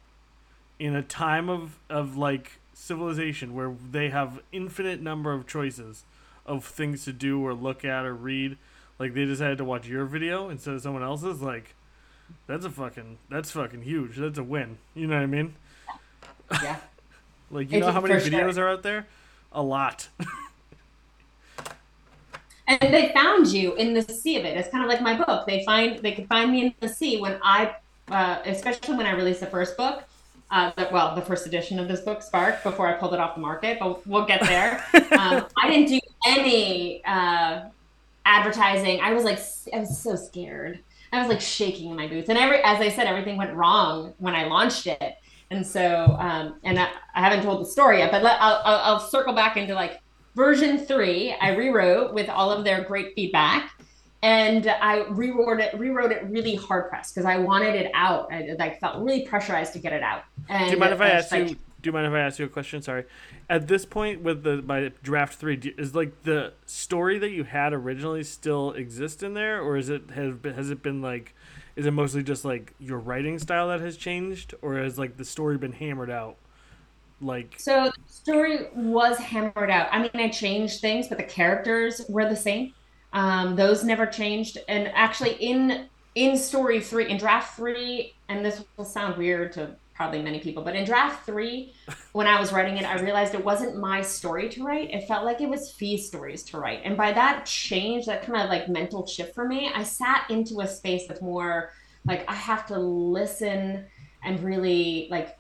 in 0.80 0.96
a 0.96 1.04
time 1.04 1.48
of 1.48 1.78
of 1.90 2.18
like 2.18 2.54
civilization 2.74 3.54
where 3.54 3.76
they 3.92 4.10
have 4.10 4.42
infinite 4.52 5.00
number 5.00 5.32
of 5.32 5.46
choices 5.46 6.04
of 6.46 6.66
things 6.66 7.06
to 7.06 7.14
do 7.14 7.46
or 7.46 7.54
look 7.54 7.86
at 7.86 8.04
or 8.04 8.16
read, 8.16 8.58
like 8.98 9.14
they 9.14 9.26
decided 9.26 9.60
to 9.60 9.64
watch 9.64 9.88
your 9.88 10.06
video 10.06 10.50
instead 10.50 10.74
of 10.74 10.82
someone 10.82 11.04
else's 11.04 11.40
like 11.42 11.76
that's 12.48 12.66
a 12.66 12.70
fucking 12.70 13.20
that's 13.30 13.52
fucking 13.52 13.84
huge. 13.84 14.18
That's 14.18 14.40
a 14.40 14.44
win. 14.44 14.78
You 14.96 15.08
know 15.08 15.16
what 15.16 15.24
I 15.24 15.28
mean? 15.28 15.54
Yeah. 16.52 16.78
like 17.52 17.72
you 17.72 17.80
know 17.80 17.92
how 17.92 18.02
many 18.02 18.16
videos 18.16 18.56
sure. 18.56 18.66
are 18.66 18.70
out 18.70 18.84
there? 18.84 19.08
A 19.52 19.62
lot. 19.62 20.08
and 22.68 22.94
they 22.94 23.12
found 23.14 23.48
you 23.48 23.76
in 23.76 23.94
the 23.94 24.02
sea 24.02 24.38
of 24.38 24.46
it. 24.46 24.58
It's 24.58 24.70
kind 24.70 24.84
of 24.84 24.90
like 24.90 25.02
my 25.02 25.16
book. 25.16 25.46
They 25.46 25.64
find 25.66 26.00
they 26.00 26.14
could 26.14 26.28
find 26.28 26.52
me 26.52 26.66
in 26.66 26.74
the 26.80 26.90
sea 26.90 27.20
when 27.20 27.38
I, 27.44 27.76
uh, 28.12 28.42
especially 28.46 28.96
when 28.96 29.06
I 29.06 29.12
released 29.12 29.40
the 29.40 29.48
first 29.48 29.78
book. 29.78 30.04
Uh, 30.50 30.72
the, 30.76 30.90
well, 30.92 31.16
the 31.16 31.22
first 31.22 31.48
edition 31.48 31.80
of 31.80 31.88
this 31.88 32.02
book, 32.02 32.22
Spark, 32.22 32.62
before 32.62 32.86
I 32.86 32.94
pulled 32.94 33.14
it 33.14 33.22
off 33.22 33.36
the 33.36 33.42
market, 33.42 33.80
but 33.80 34.06
we'll 34.06 34.26
get 34.26 34.42
there. 34.42 34.84
um, 35.18 35.46
I 35.58 35.70
didn't 35.70 35.88
do 35.88 36.00
any 36.28 37.02
uh, 37.06 37.70
advertising. 38.26 39.00
I 39.00 39.14
was 39.14 39.24
like, 39.24 39.40
I 39.74 39.80
was 39.80 39.98
so 39.98 40.18
scared. 40.18 40.80
I 41.14 41.20
was 41.20 41.30
like 41.30 41.40
shaking 41.40 41.90
in 41.90 41.96
my 41.96 42.08
boots. 42.08 42.28
And 42.28 42.38
every, 42.38 42.58
as 42.64 42.82
I 42.82 42.90
said, 42.90 43.08
everything 43.08 43.38
went 43.38 43.54
wrong 43.54 44.14
when 44.18 44.36
I 44.36 44.46
launched 44.46 44.88
it. 44.88 45.16
And 45.52 45.66
so, 45.66 46.18
um, 46.20 46.60
and 46.64 46.80
I, 46.80 46.90
I, 47.14 47.22
haven't 47.22 47.44
told 47.44 47.62
the 47.62 47.66
story 47.66 48.00
yet, 48.00 48.12
but 48.12 48.24
let, 48.24 48.38
I'll, 48.42 48.62
I'll, 48.64 48.94
I'll 48.94 49.00
circle 49.00 49.34
back 49.34 49.58
into 49.58 49.74
like 49.74 50.02
version 50.36 50.78
three. 50.78 51.34
I 51.42 51.56
rewrote 51.56 52.14
with 52.14 52.30
all 52.30 52.52
of 52.52 52.64
their 52.64 52.84
great 52.84 53.14
feedback 53.16 53.72
and 54.24 54.68
I 54.68 55.04
rewrote 55.10 55.60
it, 55.60 55.74
rewrote 55.78 56.12
it 56.12 56.24
really 56.26 56.56
hard 56.56 56.90
pressed 56.90 57.16
because 57.16 57.26
I 57.26 57.38
wanted 57.38 57.76
it 57.76 57.92
out. 57.94 58.32
I 58.32 58.56
like 58.60 58.80
felt 58.80 59.04
really 59.04 59.26
pressurized 59.26 59.74
to 59.74 59.80
get 59.80 59.94
it 59.94 60.04
out. 60.04 60.24
And 60.48 60.66
Do 60.66 60.74
you 60.74 60.80
mind 60.80 60.94
if 60.94 61.02
I 61.02 61.10
ask 61.10 61.32
like, 61.32 61.50
you? 61.50 61.56
Do 61.82 61.88
you 61.88 61.92
mind 61.92 62.06
if 62.06 62.14
I 62.14 62.20
ask 62.20 62.38
you 62.38 62.46
a 62.46 62.50
question? 62.50 62.84
Sorry. 62.84 63.06
At 63.50 63.68
this 63.68 63.86
point, 63.86 64.22
with 64.22 64.44
the 64.44 64.58
by 64.58 64.92
draft 65.02 65.40
three, 65.40 65.60
is 65.78 65.96
like 65.96 66.24
the 66.24 66.54
story 66.68 67.18
that 67.18 67.32
you 67.32 67.44
had 67.44 67.74
originally 67.74 68.24
still 68.24 68.72
exist 68.74 69.24
in 69.24 69.34
there, 69.34 69.60
or 69.60 69.78
is 69.78 69.90
it 69.90 70.12
has 70.12 70.36
has 70.44 70.70
it 70.70 70.84
been 70.84 71.02
like, 71.02 71.34
is 71.76 71.88
it 71.88 71.92
mostly 71.92 72.22
just 72.22 72.46
like 72.46 72.76
your 72.80 73.00
writing 73.00 73.40
style 73.40 73.70
that 73.70 73.80
has 73.80 73.98
changed, 73.98 74.54
or 74.62 74.78
has 74.78 75.00
like 75.00 75.18
the 75.18 75.26
story 75.26 75.58
been 75.58 75.74
hammered 75.74 76.12
out? 76.12 76.36
Like 77.20 77.56
so, 77.58 77.86
the 77.86 78.14
story 78.14 78.68
was 78.76 79.18
hammered 79.18 79.72
out. 79.72 79.90
I 79.92 80.00
mean, 80.00 80.12
I 80.14 80.30
changed 80.30 80.82
things, 80.82 81.08
but 81.08 81.18
the 81.18 81.24
characters 81.24 82.04
were 82.08 82.30
the 82.30 82.36
same. 82.36 82.74
Um, 83.14 83.56
those 83.56 83.84
never 83.84 84.06
changed, 84.06 84.58
and 84.68 84.88
actually 84.94 85.34
in 85.34 85.88
in 86.16 86.38
story 86.38 86.80
three, 86.82 87.10
in 87.10 87.18
draft 87.18 87.56
three, 87.56 88.14
and 88.30 88.44
this 88.44 88.64
will 88.78 88.86
sound 88.86 89.18
weird 89.18 89.54
to 89.54 89.76
probably 89.96 90.22
many 90.22 90.40
people. 90.40 90.64
But 90.64 90.76
in 90.76 90.84
draft 90.84 91.26
three, 91.26 91.74
when 92.14 92.26
I 92.26 92.40
was 92.40 92.52
writing 92.52 92.78
it, 92.78 92.86
I 92.86 93.00
realized 93.00 93.36
it 93.36 93.46
wasn't 93.46 93.78
my 93.78 94.02
story 94.02 94.50
to 94.50 94.64
write. 94.64 94.90
It 94.92 95.08
felt 95.08 95.26
like 95.26 95.42
it 95.42 95.50
was 95.50 95.72
Fee's 95.72 96.08
stories 96.08 96.44
to 96.46 96.58
write. 96.58 96.82
And 96.84 96.98
by 96.98 97.14
that 97.14 97.46
change, 97.46 98.08
that 98.08 98.24
kind 98.24 98.42
of 98.42 98.50
like 98.50 98.68
mental 98.68 99.06
shift 99.06 99.36
for 99.36 99.48
me, 99.48 99.72
I 99.74 99.84
sat 99.84 100.26
into 100.30 100.62
a 100.62 100.68
space 100.68 101.08
that's 101.08 101.22
more 101.22 101.72
like 102.06 102.28
I 102.28 102.34
have 102.34 102.66
to 102.68 102.80
listen 102.80 103.86
and 104.24 104.44
really 104.44 105.08
like 105.12 105.38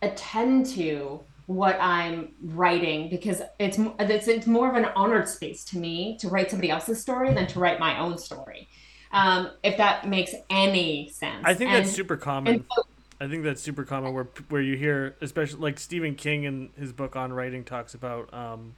attend 0.00 0.66
to 0.66 1.20
what 1.48 1.78
I'm 1.80 2.32
writing 2.42 3.08
because 3.08 3.40
it's 3.58 3.78
it's 3.98 4.28
it's 4.28 4.46
more 4.46 4.68
of 4.68 4.76
an 4.76 4.84
honored 4.94 5.26
space 5.26 5.64
to 5.64 5.78
me 5.78 6.18
to 6.18 6.28
write 6.28 6.50
somebody 6.50 6.68
else's 6.68 7.00
story 7.00 7.32
than 7.32 7.46
to 7.48 7.58
write 7.58 7.80
my 7.80 7.98
own 7.98 8.18
story. 8.18 8.68
Um, 9.12 9.50
if 9.62 9.78
that 9.78 10.06
makes 10.06 10.34
any 10.50 11.08
sense. 11.08 11.42
I 11.44 11.54
think 11.54 11.70
and, 11.70 11.84
that's 11.84 11.96
super 11.96 12.18
common. 12.18 12.66
So, 12.76 12.82
I 13.18 13.28
think 13.28 13.44
that's 13.44 13.62
super 13.62 13.84
common 13.84 14.12
where 14.12 14.28
where 14.50 14.60
you 14.60 14.76
hear, 14.76 15.16
especially 15.22 15.60
like 15.60 15.80
Stephen 15.80 16.14
King 16.14 16.44
in 16.44 16.68
his 16.78 16.92
book 16.92 17.16
on 17.16 17.32
writing 17.32 17.64
talks 17.64 17.94
about 17.94 18.32
um, 18.34 18.74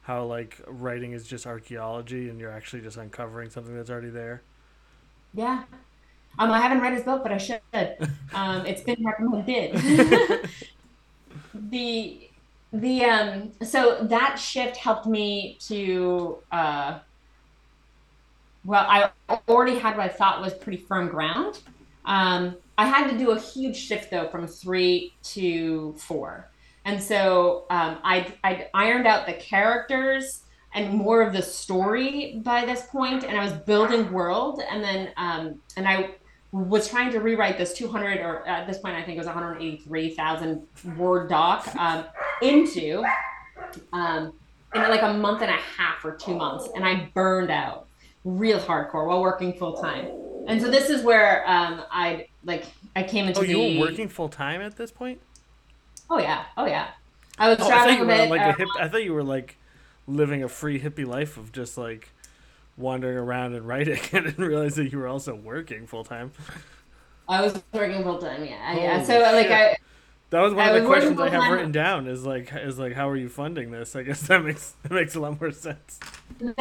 how 0.00 0.24
like 0.24 0.62
writing 0.66 1.12
is 1.12 1.26
just 1.26 1.46
archaeology 1.46 2.30
and 2.30 2.40
you're 2.40 2.50
actually 2.50 2.80
just 2.80 2.96
uncovering 2.96 3.50
something 3.50 3.76
that's 3.76 3.90
already 3.90 4.08
there. 4.08 4.40
Yeah. 5.34 5.64
Um, 6.38 6.50
I 6.50 6.58
haven't 6.58 6.80
read 6.80 6.94
his 6.94 7.02
book, 7.02 7.22
but 7.22 7.32
I 7.32 7.38
should. 7.38 7.60
Um, 8.34 8.64
it's 8.64 8.80
been 8.80 9.04
recommended. 9.04 9.74
the 11.54 12.28
the 12.72 13.04
um 13.04 13.52
so 13.62 13.98
that 14.02 14.36
shift 14.36 14.76
helped 14.76 15.06
me 15.06 15.58
to 15.60 16.38
uh 16.50 16.98
well 18.64 18.86
i 18.88 19.10
already 19.48 19.78
had 19.78 19.96
what 19.96 20.06
i 20.06 20.08
thought 20.08 20.40
was 20.40 20.54
pretty 20.54 20.78
firm 20.78 21.08
ground 21.08 21.60
um 22.06 22.56
I 22.78 22.86
had 22.86 23.10
to 23.10 23.18
do 23.18 23.30
a 23.30 23.38
huge 23.38 23.76
shift 23.76 24.10
though 24.10 24.28
from 24.28 24.46
three 24.46 25.12
to 25.34 25.94
four. 25.98 26.48
And 26.84 27.00
so 27.00 27.64
um, 27.70 27.98
I 28.02 28.34
I 28.42 28.68
ironed 28.74 29.06
out 29.06 29.26
the 29.26 29.34
characters 29.34 30.42
and 30.74 30.92
more 30.94 31.22
of 31.22 31.32
the 31.32 31.42
story 31.42 32.40
by 32.42 32.64
this 32.64 32.86
point, 32.86 33.24
and 33.24 33.38
I 33.38 33.44
was 33.44 33.52
building 33.52 34.10
world, 34.10 34.62
and 34.68 34.82
then 34.82 35.10
um, 35.16 35.60
and 35.76 35.86
I 35.86 36.10
was 36.52 36.88
trying 36.88 37.10
to 37.12 37.18
rewrite 37.18 37.56
this 37.56 37.72
200 37.72 38.20
or 38.20 38.46
at 38.46 38.66
this 38.66 38.78
point 38.78 38.94
I 38.94 39.02
think 39.02 39.16
it 39.16 39.18
was 39.18 39.26
183,000 39.26 40.66
word 40.96 41.30
doc 41.30 41.66
um, 41.76 42.04
into 42.42 43.02
um, 43.92 44.34
in 44.74 44.82
like 44.82 45.02
a 45.02 45.12
month 45.12 45.42
and 45.42 45.50
a 45.50 45.56
half 45.56 46.04
or 46.04 46.12
two 46.12 46.34
months, 46.34 46.68
and 46.74 46.84
I 46.84 47.10
burned 47.14 47.50
out 47.50 47.86
real 48.24 48.58
hardcore 48.58 49.06
while 49.06 49.22
working 49.22 49.54
full 49.54 49.74
time. 49.74 50.08
And 50.46 50.60
so 50.60 50.70
this 50.70 50.90
is 50.90 51.02
where 51.02 51.48
um, 51.48 51.82
I 51.90 52.28
like 52.44 52.64
I 52.96 53.02
came 53.02 53.26
into. 53.26 53.40
Oh, 53.40 53.42
you 53.42 53.56
the... 53.56 53.78
were 53.78 53.86
working 53.86 54.08
full 54.08 54.28
time 54.28 54.60
at 54.60 54.76
this 54.76 54.90
point. 54.90 55.20
Oh 56.10 56.18
yeah, 56.18 56.44
oh 56.56 56.66
yeah. 56.66 56.88
I 57.38 57.48
was 57.48 57.58
oh, 57.60 57.68
traveling 57.68 57.98
I 57.98 58.02
a 58.02 58.06
bit. 58.06 58.30
Like 58.30 58.40
uh, 58.40 58.50
a 58.50 58.52
hip, 58.52 58.68
I 58.78 58.88
thought 58.88 59.04
you 59.04 59.14
were 59.14 59.22
like 59.22 59.56
living 60.06 60.42
a 60.42 60.48
free 60.48 60.80
hippie 60.80 61.06
life 61.06 61.36
of 61.36 61.52
just 61.52 61.78
like 61.78 62.10
wandering 62.76 63.16
around 63.16 63.54
and 63.54 63.66
writing. 63.66 64.00
I 64.12 64.20
didn't 64.20 64.44
realize 64.44 64.76
that 64.76 64.92
you 64.92 64.98
were 64.98 65.08
also 65.08 65.34
working 65.34 65.86
full 65.86 66.04
time. 66.04 66.32
I 67.28 67.40
was 67.40 67.62
working 67.72 68.02
full 68.02 68.18
time. 68.18 68.44
Yeah, 68.44 68.76
yeah. 68.76 69.02
So 69.04 69.18
like 69.20 69.50
I 69.50 69.76
that 70.32 70.40
was 70.40 70.54
one 70.54 70.66
I 70.66 70.70
of 70.70 70.82
the 70.82 70.88
questions 70.88 71.20
I 71.20 71.28
have 71.28 71.52
written 71.52 71.72
down. 71.72 72.06
Is 72.06 72.24
like, 72.24 72.50
is 72.54 72.78
like, 72.78 72.94
how 72.94 73.06
are 73.10 73.16
you 73.16 73.28
funding 73.28 73.70
this? 73.70 73.94
I 73.94 74.02
guess 74.02 74.22
that 74.28 74.42
makes 74.42 74.70
that 74.82 74.90
makes 74.90 75.14
a 75.14 75.20
lot 75.20 75.38
more 75.38 75.52
sense. 75.52 76.00
In 76.40 76.54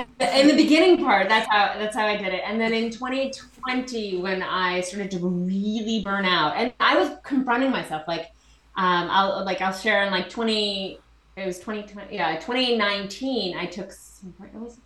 the 0.47 0.55
beginning 0.57 0.97
part, 0.97 1.29
that's 1.29 1.47
how 1.49 1.75
that's 1.79 1.95
how 1.95 2.05
I 2.05 2.17
did 2.17 2.33
it, 2.33 2.41
and 2.45 2.59
then 2.59 2.73
in 2.73 2.91
2020, 2.91 4.17
when 4.17 4.43
I 4.43 4.81
started 4.81 5.09
to 5.11 5.19
really 5.19 6.01
burn 6.03 6.25
out, 6.25 6.57
and 6.57 6.73
I 6.81 6.97
was 6.97 7.17
confronting 7.23 7.71
myself, 7.71 8.03
like, 8.09 8.31
um, 8.75 9.07
I'll 9.09 9.45
like 9.45 9.61
I'll 9.61 9.71
share 9.71 10.03
in 10.03 10.11
like 10.11 10.29
20, 10.29 10.99
it 11.37 11.45
was 11.45 11.57
2020, 11.59 12.13
yeah, 12.13 12.35
2019. 12.39 13.55
I 13.57 13.67
took 13.67 13.93
what 14.37 14.53
was 14.55 14.73
it? 14.73 14.81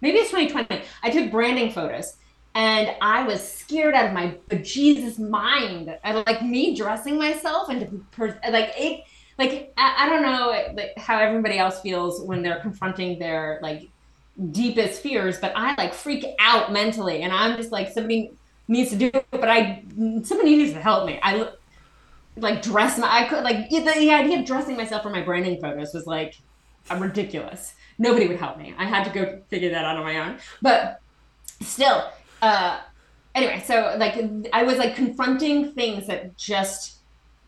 Maybe 0.00 0.18
it's 0.18 0.30
2020. 0.30 0.84
I 1.02 1.10
took 1.10 1.30
branding 1.30 1.72
photos 1.72 2.16
and 2.54 2.94
I 3.00 3.24
was 3.24 3.46
scared 3.46 3.94
out 3.94 4.06
of 4.06 4.12
my 4.12 4.36
Jesus 4.62 5.18
mind. 5.18 5.96
And 6.04 6.24
like 6.26 6.42
me 6.42 6.74
dressing 6.74 7.18
myself 7.18 7.68
and 7.68 8.04
like 8.50 8.72
it, 8.76 9.04
like 9.38 9.72
I, 9.76 10.06
I 10.06 10.08
don't 10.08 10.22
know 10.22 10.72
like 10.74 10.98
how 10.98 11.18
everybody 11.18 11.58
else 11.58 11.80
feels 11.80 12.22
when 12.22 12.42
they're 12.42 12.60
confronting 12.60 13.18
their 13.18 13.60
like 13.62 13.88
deepest 14.50 15.02
fears, 15.02 15.38
but 15.38 15.52
I 15.54 15.74
like 15.74 15.94
freak 15.94 16.24
out 16.38 16.72
mentally, 16.72 17.22
and 17.22 17.32
I'm 17.32 17.56
just 17.56 17.72
like 17.72 17.90
somebody 17.92 18.30
needs 18.66 18.90
to 18.90 18.96
do 18.96 19.06
it, 19.06 19.26
but 19.30 19.48
I 19.48 19.84
somebody 20.24 20.56
needs 20.56 20.72
to 20.72 20.80
help 20.80 21.06
me. 21.06 21.18
I 21.22 21.50
like 22.36 22.62
dress 22.62 22.98
my 22.98 23.08
I 23.08 23.28
could 23.28 23.42
like 23.42 23.68
the, 23.70 23.80
the 23.80 24.10
idea 24.10 24.40
of 24.40 24.46
dressing 24.46 24.76
myself 24.76 25.02
for 25.02 25.10
my 25.10 25.22
branding 25.22 25.60
photos 25.60 25.92
was 25.94 26.06
like 26.06 26.36
ridiculous. 26.90 27.74
Nobody 27.98 28.28
would 28.28 28.38
help 28.38 28.58
me. 28.58 28.74
I 28.78 28.84
had 28.84 29.04
to 29.04 29.10
go 29.10 29.42
figure 29.48 29.70
that 29.70 29.84
out 29.84 29.96
on 29.96 30.04
my 30.04 30.18
own. 30.18 30.38
But 30.62 31.00
still, 31.60 32.10
uh, 32.42 32.80
anyway, 33.34 33.62
so 33.66 33.96
like 33.98 34.14
I 34.52 34.62
was 34.62 34.78
like 34.78 34.94
confronting 34.94 35.72
things 35.72 36.06
that 36.06 36.36
just 36.36 36.98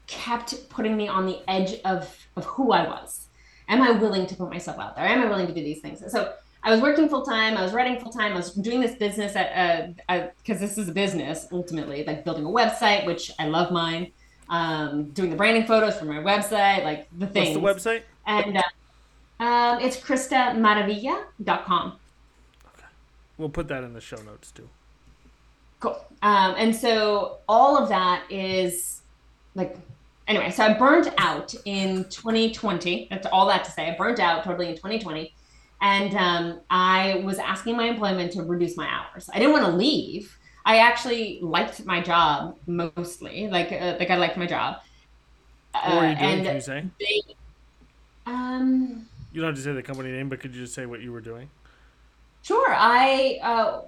kept 0.06 0.68
putting 0.68 0.96
me 0.96 1.06
on 1.08 1.26
the 1.26 1.38
edge 1.48 1.80
of 1.84 2.16
of 2.36 2.44
who 2.44 2.72
I 2.72 2.86
was. 2.86 3.28
Am 3.68 3.82
I 3.82 3.92
willing 3.92 4.26
to 4.26 4.34
put 4.34 4.50
myself 4.50 4.78
out 4.78 4.96
there? 4.96 5.06
Am 5.06 5.22
I 5.22 5.26
willing 5.26 5.46
to 5.46 5.54
do 5.54 5.62
these 5.62 5.80
things? 5.80 6.02
So 6.10 6.34
I 6.62 6.70
was 6.70 6.80
working 6.80 7.08
full 7.08 7.22
time. 7.22 7.56
I 7.56 7.62
was 7.62 7.72
writing 7.72 7.98
full 8.00 8.12
time. 8.12 8.32
I 8.32 8.36
was 8.36 8.52
doing 8.52 8.80
this 8.80 8.96
business 8.96 9.36
at 9.36 9.96
because 9.96 10.58
uh, 10.58 10.60
this 10.60 10.76
is 10.76 10.88
a 10.88 10.92
business 10.92 11.46
ultimately, 11.52 12.04
like 12.04 12.24
building 12.24 12.44
a 12.44 12.48
website, 12.48 13.06
which 13.06 13.32
I 13.38 13.46
love 13.46 13.70
mine. 13.72 14.12
Um, 14.48 15.10
doing 15.10 15.30
the 15.30 15.36
branding 15.36 15.64
photos 15.64 15.96
for 15.96 16.06
my 16.06 16.16
website, 16.16 16.82
like 16.82 17.06
the 17.16 17.28
things. 17.28 17.56
What's 17.56 17.84
the 17.84 17.90
website? 17.90 18.02
And 18.26 18.58
uh, 18.58 18.62
um, 19.40 19.80
it's 19.80 19.96
KrystaMaravilla.com. 19.96 21.88
Okay, 21.88 22.86
we'll 23.38 23.48
put 23.48 23.66
that 23.68 23.82
in 23.82 23.92
the 23.92 24.00
show 24.00 24.20
notes 24.22 24.52
too. 24.52 24.68
Cool. 25.80 26.04
Um, 26.22 26.54
and 26.56 26.76
so 26.76 27.38
all 27.48 27.76
of 27.76 27.88
that 27.88 28.30
is 28.30 29.00
like 29.54 29.76
anyway. 30.28 30.50
So 30.50 30.64
I 30.64 30.74
burnt 30.74 31.08
out 31.18 31.54
in 31.64 32.04
2020. 32.04 33.08
That's 33.10 33.26
all 33.26 33.46
that 33.48 33.64
to 33.64 33.70
say. 33.70 33.90
I 33.90 33.96
burnt 33.96 34.20
out 34.20 34.44
totally 34.44 34.68
in 34.68 34.76
2020 34.76 35.34
and 35.80 36.14
um, 36.14 36.60
I 36.68 37.22
was 37.24 37.38
asking 37.38 37.76
my 37.76 37.84
employment 37.84 38.32
to 38.32 38.42
reduce 38.42 38.76
my 38.76 38.86
hours. 38.86 39.30
I 39.32 39.38
didn't 39.38 39.52
want 39.52 39.64
to 39.64 39.72
leave. 39.72 40.36
I 40.64 40.78
actually 40.78 41.38
liked 41.40 41.84
my 41.86 42.02
job 42.02 42.56
mostly, 42.66 43.48
like 43.48 43.72
uh, 43.72 43.96
like 43.98 44.10
I 44.10 44.16
liked 44.16 44.36
my 44.36 44.46
job. 44.46 44.82
What 45.72 45.88
were 45.88 46.08
you 46.08 46.14
uh, 46.14 46.18
doing? 46.18 46.44
can 46.44 46.54
you 46.54 46.60
say? 46.60 46.84
They, 46.98 47.22
um, 48.26 49.08
you 49.32 49.40
don't 49.40 49.50
have 49.50 49.56
to 49.56 49.62
say 49.62 49.72
the 49.72 49.82
company 49.82 50.10
name, 50.10 50.28
but 50.28 50.40
could 50.40 50.54
you 50.54 50.62
just 50.62 50.74
say 50.74 50.86
what 50.86 51.00
you 51.00 51.12
were 51.12 51.20
doing? 51.20 51.50
Sure. 52.42 52.74
I 52.74 53.38
uh, 53.42 53.82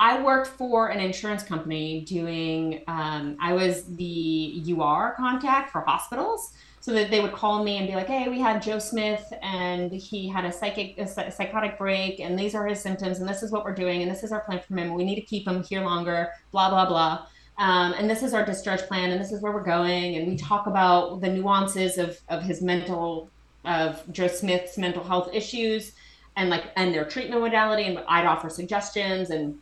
I 0.00 0.22
worked 0.22 0.48
for 0.48 0.88
an 0.88 1.00
insurance 1.00 1.42
company 1.42 2.02
doing. 2.02 2.82
Um, 2.86 3.36
I 3.40 3.52
was 3.52 3.84
the 3.96 4.62
UR 4.68 5.14
contact 5.16 5.70
for 5.70 5.80
hospitals 5.80 6.52
so 6.80 6.92
that 6.92 7.10
they 7.10 7.20
would 7.20 7.32
call 7.32 7.64
me 7.64 7.78
and 7.78 7.86
be 7.86 7.94
like, 7.94 8.06
"Hey, 8.06 8.28
we 8.28 8.40
had 8.40 8.62
Joe 8.62 8.78
Smith, 8.78 9.32
and 9.42 9.92
he 9.92 10.28
had 10.28 10.44
a 10.44 10.52
psychic, 10.52 10.96
a 10.98 11.06
psychotic 11.06 11.76
break, 11.76 12.20
and 12.20 12.38
these 12.38 12.54
are 12.54 12.66
his 12.66 12.80
symptoms, 12.80 13.18
and 13.18 13.28
this 13.28 13.42
is 13.42 13.50
what 13.50 13.64
we're 13.64 13.74
doing, 13.74 14.02
and 14.02 14.10
this 14.10 14.22
is 14.22 14.32
our 14.32 14.40
plan 14.40 14.60
for 14.60 14.74
him. 14.74 14.94
We 14.94 15.04
need 15.04 15.16
to 15.16 15.22
keep 15.22 15.46
him 15.46 15.62
here 15.62 15.82
longer. 15.82 16.32
Blah 16.52 16.70
blah 16.70 16.86
blah." 16.86 17.26
Um, 17.58 17.92
and 17.98 18.08
this 18.08 18.22
is 18.22 18.34
our 18.34 18.44
discharge 18.44 18.82
plan, 18.82 19.10
and 19.10 19.20
this 19.20 19.32
is 19.32 19.42
where 19.42 19.50
we're 19.52 19.64
going, 19.64 20.14
and 20.16 20.28
we 20.28 20.36
talk 20.36 20.68
about 20.68 21.20
the 21.20 21.28
nuances 21.28 21.98
of 21.98 22.18
of 22.28 22.42
his 22.42 22.62
mental, 22.62 23.30
of 23.64 24.02
Joe 24.12 24.28
Smith's 24.28 24.78
mental 24.78 25.04
health 25.04 25.30
issues, 25.32 25.92
and 26.36 26.50
like 26.50 26.64
and 26.76 26.94
their 26.94 27.04
treatment 27.04 27.40
modality, 27.40 27.84
and 27.84 27.98
I'd 28.08 28.26
offer 28.26 28.48
suggestions, 28.48 29.30
and 29.30 29.58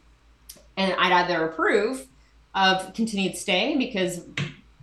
and 0.77 0.93
I'd 0.95 1.13
either 1.13 1.47
approve 1.47 2.07
of 2.55 2.93
continued 2.95 3.37
stay 3.37 3.77
because 3.77 4.23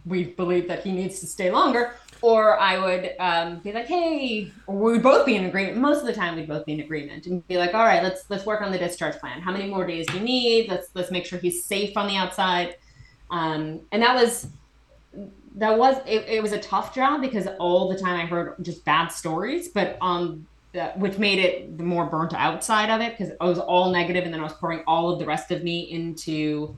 we 0.06 0.26
believe 0.26 0.68
that 0.68 0.84
he 0.84 0.92
needs 0.92 1.20
to 1.22 1.28
stay 1.28 1.50
longer, 1.50 1.96
or 2.22 2.60
I 2.60 2.78
would 2.78 3.14
um, 3.20 3.60
be 3.60 3.72
like, 3.72 3.88
hey, 3.88 4.52
or 4.68 4.76
we 4.78 4.92
would 4.94 5.04
both 5.04 5.26
be 5.26 5.36
in 5.36 5.46
agreement. 5.46 5.78
Most 5.78 6.02
of 6.02 6.06
the 6.06 6.14
time, 6.14 6.36
we'd 6.36 6.48
both 6.48 6.66
be 6.66 6.74
in 6.74 6.80
agreement 6.80 7.26
and 7.26 7.46
be 7.48 7.58
like, 7.58 7.74
all 7.74 7.86
right, 7.86 8.04
let's 8.04 8.30
let's 8.30 8.46
work 8.46 8.62
on 8.62 8.72
the 8.72 8.78
discharge 8.78 9.16
plan. 9.18 9.42
How 9.42 9.52
many 9.52 9.70
more 9.70 9.86
days 9.86 10.06
do 10.08 10.18
you 10.18 10.24
need? 10.24 10.70
Let's 10.70 10.88
let's 10.94 11.12
make 11.12 11.26
sure 11.26 11.40
he's 11.40 11.64
safe 11.64 11.96
on 11.98 12.08
the 12.08 12.16
outside. 12.16 12.78
Um, 13.30 13.82
and 13.92 14.02
that 14.02 14.16
was 14.16 14.48
that 15.56 15.78
was 15.78 15.98
it, 16.06 16.26
it 16.28 16.42
was 16.42 16.52
a 16.52 16.60
tough 16.60 16.96
job 16.96 17.22
because 17.22 17.48
all 17.60 17.90
the 17.90 17.98
time 17.98 18.20
I 18.20 18.26
heard 18.26 18.56
just 18.62 18.84
bad 18.86 19.10
stories, 19.10 19.68
but 19.68 19.98
um, 20.02 20.48
which 20.96 21.18
made 21.18 21.40
it 21.40 21.78
the 21.78 21.84
more 21.84 22.06
burnt 22.06 22.34
out 22.34 22.64
side 22.64 22.90
of 22.90 23.02
it 23.02 23.18
because 23.18 23.34
it 23.34 23.38
was 23.40 23.60
all 23.60 23.92
negative, 23.92 24.24
and 24.26 24.34
then 24.34 24.40
I 24.40 24.44
was 24.44 24.54
pouring 24.54 24.84
all 24.88 25.12
of 25.12 25.20
the 25.20 25.26
rest 25.26 25.52
of 25.52 25.64
me 25.64 25.82
into 25.82 26.76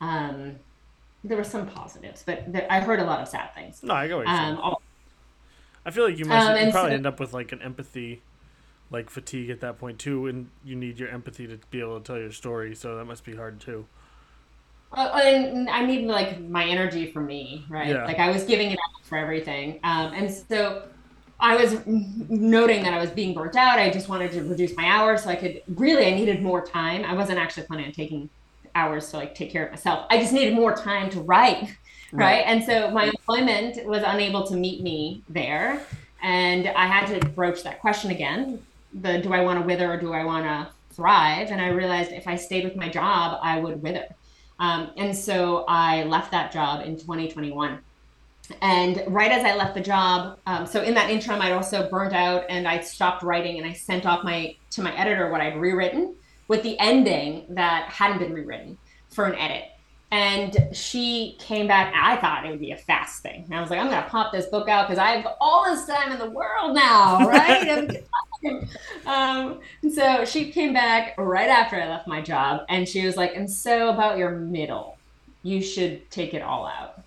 um, 0.00 0.56
there 1.22 1.36
were 1.36 1.44
some 1.44 1.66
positives, 1.66 2.22
but 2.24 2.50
there, 2.50 2.66
I 2.70 2.80
heard 2.80 3.00
a 3.00 3.04
lot 3.04 3.20
of 3.20 3.28
sad 3.28 3.54
things. 3.54 3.82
No, 3.82 3.94
I 3.94 4.08
go. 4.08 4.24
Um, 4.24 4.58
all, 4.58 4.82
I 5.84 5.90
feel 5.90 6.04
like 6.04 6.18
you 6.18 6.24
must 6.24 6.48
um, 6.48 6.66
you 6.66 6.72
probably 6.72 6.90
so, 6.90 6.94
end 6.94 7.06
up 7.06 7.20
with 7.20 7.32
like 7.34 7.52
an 7.52 7.60
empathy, 7.60 8.22
like 8.90 9.10
fatigue 9.10 9.50
at 9.50 9.60
that 9.60 9.78
point 9.78 9.98
too, 9.98 10.26
and 10.26 10.48
you 10.64 10.76
need 10.76 10.98
your 10.98 11.08
empathy 11.08 11.46
to 11.46 11.58
be 11.70 11.80
able 11.80 11.98
to 11.98 12.04
tell 12.04 12.18
your 12.18 12.32
story. 12.32 12.74
So 12.74 12.96
that 12.96 13.04
must 13.04 13.24
be 13.24 13.36
hard 13.36 13.60
too. 13.60 13.86
Uh, 14.96 15.20
and 15.24 15.68
I 15.68 15.84
need 15.84 16.06
like 16.06 16.40
my 16.40 16.64
energy 16.64 17.10
for 17.10 17.20
me, 17.20 17.64
right? 17.68 17.88
Yeah. 17.88 18.04
Like 18.04 18.18
I 18.18 18.30
was 18.30 18.44
giving 18.44 18.70
it 18.70 18.78
up 18.78 19.04
for 19.04 19.18
everything, 19.18 19.80
um, 19.82 20.12
and 20.12 20.30
so 20.30 20.84
I 21.40 21.56
was 21.56 21.84
noting 21.86 22.84
that 22.84 22.94
I 22.94 23.00
was 23.00 23.10
being 23.10 23.34
burnt 23.34 23.56
out. 23.56 23.78
I 23.78 23.90
just 23.90 24.08
wanted 24.08 24.32
to 24.32 24.42
reduce 24.44 24.76
my 24.76 24.86
hours 24.86 25.24
so 25.24 25.30
I 25.30 25.36
could 25.36 25.62
really. 25.68 26.06
I 26.06 26.14
needed 26.14 26.42
more 26.42 26.64
time. 26.64 27.04
I 27.04 27.14
wasn't 27.14 27.38
actually 27.38 27.66
planning 27.66 27.86
on 27.86 27.92
taking 27.92 28.30
hours 28.74 29.10
to 29.10 29.16
like 29.16 29.34
take 29.34 29.50
care 29.50 29.66
of 29.66 29.70
myself. 29.70 30.06
I 30.10 30.18
just 30.18 30.32
needed 30.32 30.54
more 30.54 30.74
time 30.74 31.10
to 31.10 31.20
write, 31.20 31.62
right? 32.12 32.12
right? 32.12 32.44
And 32.46 32.62
so 32.64 32.90
my 32.90 33.06
employment 33.06 33.84
was 33.86 34.02
unable 34.06 34.46
to 34.46 34.54
meet 34.54 34.82
me 34.82 35.22
there, 35.28 35.84
and 36.22 36.68
I 36.68 36.86
had 36.86 37.06
to 37.08 37.28
broach 37.30 37.62
that 37.64 37.80
question 37.80 38.10
again: 38.10 38.62
the 38.94 39.18
do 39.18 39.32
I 39.32 39.40
want 39.40 39.60
to 39.60 39.66
wither 39.66 39.92
or 39.92 39.96
do 39.96 40.12
I 40.12 40.24
want 40.24 40.44
to 40.44 40.68
thrive? 40.94 41.50
And 41.50 41.60
I 41.60 41.68
realized 41.68 42.12
if 42.12 42.28
I 42.28 42.36
stayed 42.36 42.64
with 42.64 42.76
my 42.76 42.88
job, 42.88 43.38
I 43.42 43.58
would 43.58 43.82
wither. 43.82 44.06
Um, 44.58 44.90
and 44.96 45.16
so 45.16 45.64
I 45.66 46.04
left 46.04 46.30
that 46.30 46.52
job 46.52 46.86
in 46.86 46.96
2021. 46.96 47.78
And 48.60 49.02
right 49.08 49.32
as 49.32 49.44
I 49.44 49.54
left 49.56 49.74
the 49.74 49.80
job, 49.80 50.38
um, 50.46 50.66
so 50.66 50.82
in 50.82 50.94
that 50.94 51.10
interim, 51.10 51.40
I'd 51.40 51.52
also 51.52 51.88
burned 51.88 52.14
out 52.14 52.44
and 52.48 52.68
I 52.68 52.80
stopped 52.80 53.22
writing 53.22 53.58
and 53.58 53.66
I 53.66 53.72
sent 53.72 54.04
off 54.04 54.22
my 54.22 54.54
to 54.70 54.82
my 54.82 54.94
editor 54.96 55.30
what 55.30 55.40
I'd 55.40 55.56
rewritten 55.56 56.14
with 56.48 56.62
the 56.62 56.78
ending 56.78 57.46
that 57.50 57.88
hadn't 57.88 58.18
been 58.18 58.34
rewritten 58.34 58.76
for 59.10 59.24
an 59.24 59.34
edit. 59.36 59.64
And 60.14 60.68
she 60.70 61.36
came 61.40 61.66
back. 61.66 61.92
I 61.92 62.14
thought 62.18 62.46
it 62.46 62.50
would 62.50 62.60
be 62.60 62.70
a 62.70 62.76
fast 62.76 63.20
thing. 63.20 63.42
And 63.46 63.54
I 63.54 63.60
was 63.60 63.68
like, 63.68 63.80
I'm 63.80 63.90
going 63.90 64.00
to 64.00 64.08
pop 64.08 64.32
this 64.32 64.46
book 64.46 64.68
out 64.68 64.86
because 64.86 64.96
I 64.96 65.16
have 65.16 65.26
all 65.40 65.64
this 65.64 65.86
time 65.86 66.12
in 66.12 66.20
the 66.20 66.30
world 66.30 66.72
now, 66.72 67.18
right? 67.28 68.00
um, 69.06 69.58
so 69.92 70.24
she 70.24 70.52
came 70.52 70.72
back 70.72 71.18
right 71.18 71.48
after 71.48 71.74
I 71.74 71.88
left 71.88 72.06
my 72.06 72.22
job. 72.22 72.64
And 72.68 72.88
she 72.88 73.04
was 73.04 73.16
like, 73.16 73.34
And 73.34 73.50
so 73.50 73.88
about 73.88 74.16
your 74.16 74.30
middle, 74.30 74.98
you 75.42 75.60
should 75.60 76.08
take 76.12 76.32
it 76.32 76.42
all 76.42 76.64
out. 76.64 77.02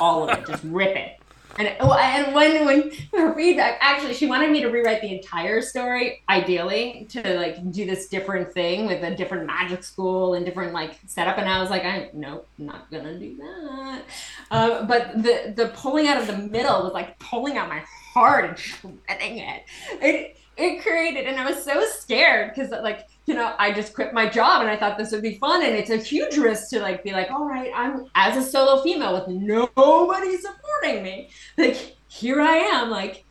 All 0.00 0.28
of 0.28 0.38
it. 0.38 0.46
Just 0.46 0.62
rip 0.62 0.94
it. 0.96 1.18
And 1.58 1.68
and 1.68 2.34
when 2.34 2.64
when 2.64 2.92
her 3.14 3.34
feedback, 3.34 3.78
actually, 3.80 4.14
she 4.14 4.26
wanted 4.26 4.50
me 4.50 4.62
to 4.62 4.68
rewrite 4.68 5.02
the 5.02 5.14
entire 5.14 5.60
story, 5.60 6.22
ideally, 6.28 7.06
to 7.10 7.36
like 7.36 7.70
do 7.70 7.84
this 7.84 8.08
different 8.08 8.52
thing 8.52 8.86
with 8.86 9.02
a 9.02 9.14
different 9.14 9.46
magic 9.46 9.84
school 9.84 10.34
and 10.34 10.46
different 10.46 10.72
like 10.72 10.98
setup. 11.06 11.38
And 11.38 11.48
I 11.48 11.60
was 11.60 11.70
like, 11.70 11.84
I 11.84 12.10
nope, 12.14 12.48
not 12.58 12.90
gonna 12.90 13.18
do 13.18 13.36
that. 13.36 14.02
Uh, 14.50 14.84
but 14.84 15.22
the 15.22 15.52
the 15.54 15.68
pulling 15.74 16.08
out 16.08 16.18
of 16.18 16.26
the 16.26 16.38
middle 16.38 16.84
was 16.84 16.92
like 16.92 17.18
pulling 17.18 17.56
out 17.58 17.68
my 17.68 17.82
heart 18.12 18.44
and 18.46 18.58
shredding 18.58 19.38
it. 19.38 19.64
It 20.00 20.36
it 20.56 20.82
created, 20.82 21.26
and 21.26 21.40
I 21.40 21.50
was 21.50 21.62
so 21.62 21.84
scared 21.86 22.52
because 22.54 22.70
like 22.70 23.08
you 23.26 23.34
know, 23.34 23.54
I 23.58 23.72
just 23.72 23.94
quit 23.94 24.12
my 24.12 24.28
job 24.28 24.62
and 24.62 24.70
I 24.70 24.76
thought 24.76 24.98
this 24.98 25.12
would 25.12 25.22
be 25.22 25.36
fun. 25.38 25.62
And 25.62 25.74
it's 25.74 25.90
a 25.90 25.96
huge 25.96 26.36
risk 26.36 26.70
to 26.70 26.80
like 26.80 27.04
be 27.04 27.12
like, 27.12 27.30
all 27.30 27.46
right, 27.46 27.70
I'm 27.74 28.06
as 28.14 28.36
a 28.36 28.48
solo 28.48 28.82
female 28.82 29.14
with 29.14 29.28
nobody 29.28 30.36
supporting 30.36 31.02
me. 31.02 31.30
Like, 31.56 31.96
here 32.08 32.40
I 32.40 32.56
am. 32.56 32.90
Like, 32.90 33.24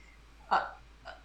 uh, 0.50 0.62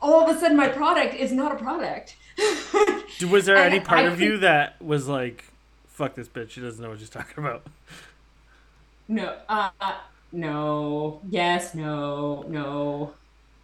all 0.00 0.28
of 0.28 0.36
a 0.36 0.38
sudden, 0.38 0.56
my 0.56 0.68
product 0.68 1.14
is 1.14 1.32
not 1.32 1.52
a 1.52 1.56
product. 1.56 2.16
was 3.30 3.46
there 3.46 3.56
any 3.56 3.80
part 3.80 4.00
I 4.00 4.12
of 4.12 4.20
you 4.20 4.38
that 4.38 4.80
was 4.82 5.08
like, 5.08 5.44
fuck 5.86 6.14
this 6.14 6.28
bitch, 6.28 6.50
she 6.50 6.60
doesn't 6.60 6.82
know 6.82 6.90
what 6.90 6.98
she's 6.98 7.08
talking 7.08 7.42
about? 7.42 7.66
No, 9.08 9.36
uh, 9.48 9.70
no, 10.32 11.20
yes, 11.30 11.74
no, 11.74 12.44
no. 12.48 13.14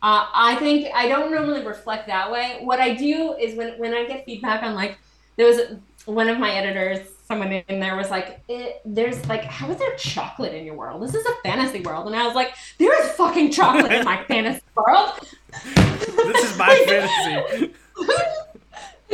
Uh, 0.02 0.26
I 0.34 0.56
think 0.56 0.88
I 0.94 1.06
don't 1.08 1.30
normally 1.30 1.64
reflect 1.64 2.08
that 2.08 2.30
way. 2.30 2.58
What 2.62 2.80
I 2.80 2.94
do 2.94 3.34
is 3.34 3.56
when 3.56 3.78
when 3.78 3.94
I 3.94 4.04
get 4.04 4.24
feedback 4.24 4.64
on 4.64 4.74
like 4.74 4.98
there 5.36 5.46
was 5.46 5.60
one 6.06 6.28
of 6.28 6.38
my 6.38 6.50
editors, 6.50 7.06
someone 7.28 7.52
in 7.52 7.78
there 7.78 7.96
was 7.96 8.10
like, 8.10 8.42
"There's 8.84 9.24
like, 9.28 9.44
how 9.44 9.70
is 9.70 9.76
there 9.76 9.94
chocolate 9.96 10.54
in 10.54 10.64
your 10.64 10.74
world? 10.74 11.02
This 11.02 11.14
is 11.14 11.24
a 11.24 11.34
fantasy 11.44 11.82
world." 11.82 12.08
And 12.08 12.16
I 12.16 12.26
was 12.26 12.34
like, 12.34 12.54
"There 12.78 13.00
is 13.00 13.12
fucking 13.12 13.52
chocolate 13.52 13.92
in 13.92 14.04
my 14.04 14.24
fantasy 14.28 14.62
world." 14.74 15.12
this 15.64 16.50
is 16.50 16.58
my 16.58 16.84
fantasy. 16.88 17.72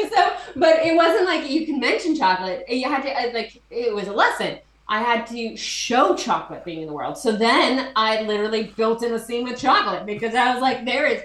so, 0.08 0.32
but 0.56 0.76
it 0.86 0.96
wasn't 0.96 1.26
like 1.26 1.50
you 1.50 1.66
can 1.66 1.80
mention 1.80 2.16
chocolate. 2.16 2.64
You 2.66 2.88
had 2.88 3.02
to 3.02 3.34
like 3.34 3.62
it 3.70 3.94
was 3.94 4.08
a 4.08 4.12
lesson. 4.12 4.58
I 4.88 5.00
had 5.00 5.26
to 5.28 5.56
show 5.56 6.16
chocolate 6.16 6.64
being 6.64 6.80
in 6.80 6.86
the 6.86 6.94
world. 6.94 7.18
So 7.18 7.32
then 7.32 7.92
I 7.94 8.22
literally 8.22 8.72
built 8.76 9.02
in 9.02 9.12
a 9.12 9.18
scene 9.18 9.44
with 9.44 9.58
chocolate 9.58 10.06
because 10.06 10.34
I 10.34 10.52
was 10.52 10.62
like, 10.62 10.84
there 10.84 11.06
is 11.06 11.22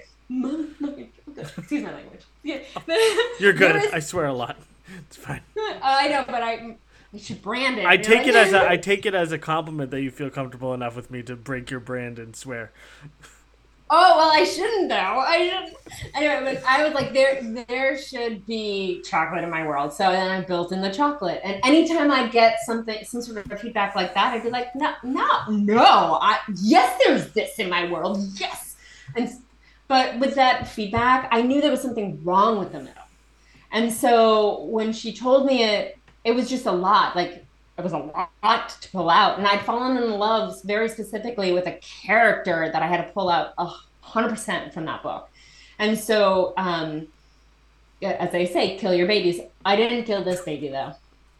excuse 1.38 1.84
my 1.84 1.93
language. 1.93 2.22
Yeah. 2.43 2.59
You're 3.39 3.53
good. 3.53 3.78
Is, 3.78 3.93
I 3.93 3.99
swear 3.99 4.26
a 4.26 4.34
lot. 4.34 4.57
It's 4.97 5.18
fine. 5.18 5.41
I 5.82 6.07
know, 6.09 6.24
but 6.28 6.43
I 6.43 6.76
you 7.11 7.20
should 7.20 7.41
brand 7.41 7.78
it. 7.78 7.86
I 7.86 7.97
take 7.97 8.28
it 8.28 8.36
as 8.36 8.53
a 8.53 8.70
I 8.70 8.78
take 8.78 9.05
it 9.05 9.14
as 9.14 9.32
a 9.32 9.38
compliment 9.38 9.91
that 9.91 10.01
you 10.01 10.11
feel 10.11 10.30
comfortable 10.30 10.74
enough 10.74 10.95
with 10.95 11.09
me 11.09 11.24
to 11.24 11.36
break 11.36 11.72
your 11.72 11.80
brand 11.80 12.20
and 12.20 12.36
swear. 12.36 12.72
Oh 13.96 14.18
well, 14.18 14.32
I 14.34 14.44
shouldn't 14.44 14.89
though. 14.89 14.96
I 14.96 15.50
should. 15.68 16.10
Anyway, 16.16 16.56
but 16.56 16.64
I 16.68 16.84
was 16.84 16.96
like, 16.96 17.14
there, 17.14 17.44
there 17.68 17.96
should 17.96 18.44
be 18.48 19.04
chocolate 19.04 19.44
in 19.44 19.52
my 19.52 19.68
world. 19.68 19.94
So 19.94 20.12
then 20.12 20.32
I 20.32 20.41
built 20.41 20.72
in 20.72 20.82
the 20.82 20.91
chocolate, 20.91 21.41
and 21.44 21.64
anytime 21.64 22.10
I 22.10 22.28
get 22.28 22.58
something, 22.66 23.06
some 23.06 23.22
sort 23.22 23.46
of 23.46 23.62
feedback 23.62 23.96
like 23.96 24.16
that, 24.16 24.34
I'd 24.34 24.41
be 24.41 24.50
like, 24.50 24.74
no, 24.74 24.94
no, 25.04 25.46
no. 25.48 26.18
I 26.20 26.39
yes, 26.60 27.00
there's 27.06 27.32
this 27.34 27.60
in 27.60 27.70
my 27.70 27.88
world. 27.91 28.18
Yes, 28.39 28.78
and 29.16 29.30
but 29.88 30.18
with 30.18 30.34
that 30.34 30.68
feedback, 30.68 31.28
I 31.32 31.44
knew 31.44 31.62
there 31.62 31.70
was 31.70 31.82
something 31.84 32.20
wrong 32.24 32.58
with 32.58 32.72
the 32.72 32.80
middle, 32.80 33.08
and 33.72 33.94
so 33.94 34.64
when 34.64 34.91
she 34.91 35.14
told 35.14 35.46
me 35.46 35.66
it, 35.66 36.00
it 36.24 36.32
was 36.32 36.50
just 36.50 36.66
a 36.66 36.72
lot. 36.72 37.16
Like 37.16 37.46
it 37.78 37.84
was 37.84 37.93
a 37.93 37.97
lot 38.43 38.69
to 38.82 38.89
pull 38.91 39.09
out. 39.09 39.39
And 39.39 39.47
I'd 39.47 39.61
fallen 39.61 39.97
in 39.97 40.11
love 40.11 40.61
very 40.63 40.89
specifically 40.89 41.51
with 41.53 41.67
a 41.67 41.80
character 41.82 42.69
that 42.71 42.84
I 42.84 42.88
had 42.88 42.97
to 42.97 43.11
pull 43.13 43.30
out 43.30 43.53
a 43.57 43.65
hundred 44.01 44.30
percent 44.30 44.74
from 44.74 44.86
that 44.86 45.01
book. 45.01 45.30
And 45.80 45.97
so, 45.97 46.53
um, 46.57 47.07
as 48.01 48.32
they 48.32 48.45
say, 48.45 48.78
kill 48.78 48.93
your 48.93 49.07
babies. 49.07 49.39
I 49.65 49.76
didn't 49.76 50.03
kill 50.03 50.24
this 50.24 50.41
baby 50.41 50.69
though. 50.69 50.93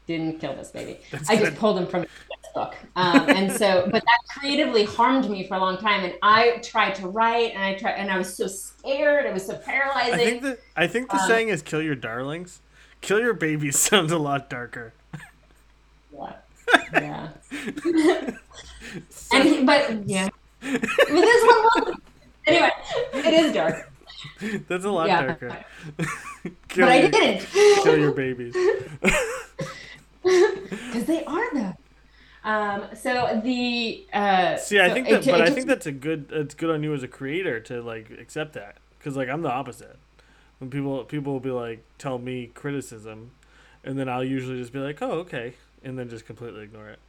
Didn't 0.08 0.40
kill 0.40 0.56
this 0.56 0.72
baby. 0.72 1.00
That's 1.12 1.30
I 1.30 1.36
good. 1.36 1.46
just 1.46 1.58
pulled 1.58 1.78
him 1.78 1.88
from 1.88 2.02
this 2.02 2.52
book. 2.54 2.76
Um, 2.96 3.30
and 3.30 3.52
so, 3.52 3.88
but 3.92 4.04
that 4.04 4.20
creatively 4.28 4.86
harmed 4.86 5.30
me 5.30 5.48
for 5.48 5.56
a 5.56 5.60
long 5.60 5.78
time. 5.78 6.04
And 6.04 6.16
I 6.24 6.58
tried 6.58 6.96
to 6.96 7.08
write, 7.08 7.54
and 7.54 7.64
I 7.64 7.76
tried, 7.76 7.94
and 7.94 8.12
I 8.12 8.18
was 8.18 8.36
so 8.36 8.48
scared. 8.48 9.26
It 9.26 9.34
was 9.34 9.46
so 9.46 9.56
paralyzing. 9.56 10.14
I 10.14 10.18
think 10.18 10.42
the 10.42 10.58
I 10.76 10.88
think 10.88 11.10
the 11.10 11.18
um, 11.18 11.28
saying 11.28 11.50
is 11.50 11.62
"kill 11.62 11.82
your 11.82 11.96
darlings." 11.96 12.60
Kill 13.02 13.20
your 13.20 13.34
babies 13.34 13.78
sounds 13.90 14.12
a 14.12 14.18
lot 14.18 14.50
darker. 14.50 14.94
Yeah. 16.94 17.30
and 19.32 19.44
he, 19.44 19.64
but 19.64 20.08
yeah, 20.08 20.30
this 20.62 21.62
one 21.76 21.96
Anyway, 22.46 22.72
it 23.14 23.34
is 23.34 23.54
dark. 23.54 23.92
That's 24.68 24.86
a 24.86 24.90
lot 24.90 25.08
yeah. 25.08 25.26
darker. 25.26 25.66
but 26.76 26.84
I 26.84 27.08
didn't. 27.08 27.48
Kill 27.84 27.98
your 27.98 28.12
babies. 28.12 28.56
Because 30.24 31.04
they 31.04 31.26
are 31.26 31.54
though. 31.54 31.74
Um, 32.46 32.86
so 32.96 33.42
the 33.44 34.06
uh, 34.14 34.56
see, 34.56 34.80
I 34.80 34.88
so 34.88 34.94
think 34.94 35.10
that, 35.10 35.28
it, 35.28 35.32
but 35.32 35.42
it 35.42 35.50
I 35.50 35.54
think 35.54 35.68
that's 35.68 35.86
a 35.86 35.92
good. 35.92 36.30
It's 36.32 36.56
good 36.56 36.70
on 36.70 36.82
you 36.82 36.94
as 36.94 37.04
a 37.04 37.10
creator 37.10 37.60
to 37.60 37.82
like 37.82 38.10
accept 38.10 38.54
that 38.54 38.78
because 38.98 39.18
like 39.18 39.28
I'm 39.28 39.42
the 39.42 39.52
opposite. 39.52 39.98
When 40.60 40.70
people 40.70 41.04
people 41.04 41.34
will 41.34 41.42
be 41.42 41.52
like 41.52 41.84
tell 41.98 42.20
me 42.20 42.52
criticism, 42.54 43.32
and 43.84 44.00
then 44.00 44.08
I'll 44.08 44.24
usually 44.24 44.60
just 44.60 44.72
be 44.72 44.80
like, 44.80 45.02
oh 45.02 45.12
okay, 45.12 45.56
and 45.84 45.98
then 45.98 46.10
just 46.10 46.26
completely 46.26 46.64
ignore 46.64 46.90
it. 46.90 47.00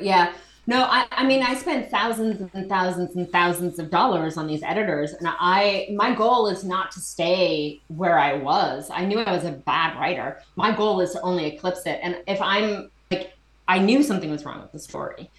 Yeah. 0.00 0.34
No, 0.66 0.84
I, 0.84 1.06
I 1.10 1.26
mean, 1.26 1.42
I 1.42 1.54
spent 1.54 1.90
thousands 1.90 2.48
and 2.54 2.68
thousands 2.68 3.16
and 3.16 3.28
thousands 3.30 3.80
of 3.80 3.90
dollars 3.90 4.36
on 4.36 4.46
these 4.46 4.62
editors, 4.62 5.12
and 5.12 5.26
I 5.28 5.88
my 5.96 6.14
goal 6.14 6.46
is 6.46 6.62
not 6.62 6.92
to 6.92 7.00
stay 7.00 7.80
where 7.88 8.18
I 8.18 8.34
was. 8.34 8.88
I 8.90 9.04
knew 9.04 9.18
I 9.18 9.32
was 9.32 9.44
a 9.44 9.50
bad 9.50 9.98
writer. 9.98 10.40
My 10.54 10.70
goal 10.74 11.00
is 11.00 11.12
to 11.12 11.20
only 11.22 11.46
eclipse 11.46 11.84
it. 11.86 11.98
And 12.02 12.18
if 12.28 12.40
I'm 12.40 12.90
like, 13.10 13.32
I 13.66 13.78
knew 13.78 14.04
something 14.04 14.30
was 14.30 14.44
wrong 14.44 14.62
with 14.62 14.70
the 14.70 14.78
story. 14.78 15.30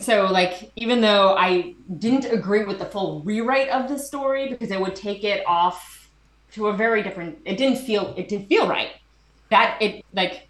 So, 0.00 0.26
like, 0.26 0.72
even 0.76 1.00
though 1.00 1.36
I 1.36 1.74
didn't 1.98 2.26
agree 2.26 2.64
with 2.64 2.78
the 2.78 2.84
full 2.84 3.22
rewrite 3.22 3.68
of 3.68 3.88
the 3.88 3.98
story 3.98 4.48
because 4.48 4.70
it 4.70 4.80
would 4.80 4.96
take 4.96 5.22
it 5.24 5.46
off 5.46 6.10
to 6.52 6.66
a 6.66 6.72
very 6.72 7.02
different, 7.02 7.38
it 7.44 7.56
didn't 7.56 7.78
feel, 7.78 8.12
it 8.16 8.28
didn't 8.28 8.48
feel 8.48 8.68
right. 8.68 8.90
That 9.50 9.78
it 9.80 10.04
like 10.12 10.47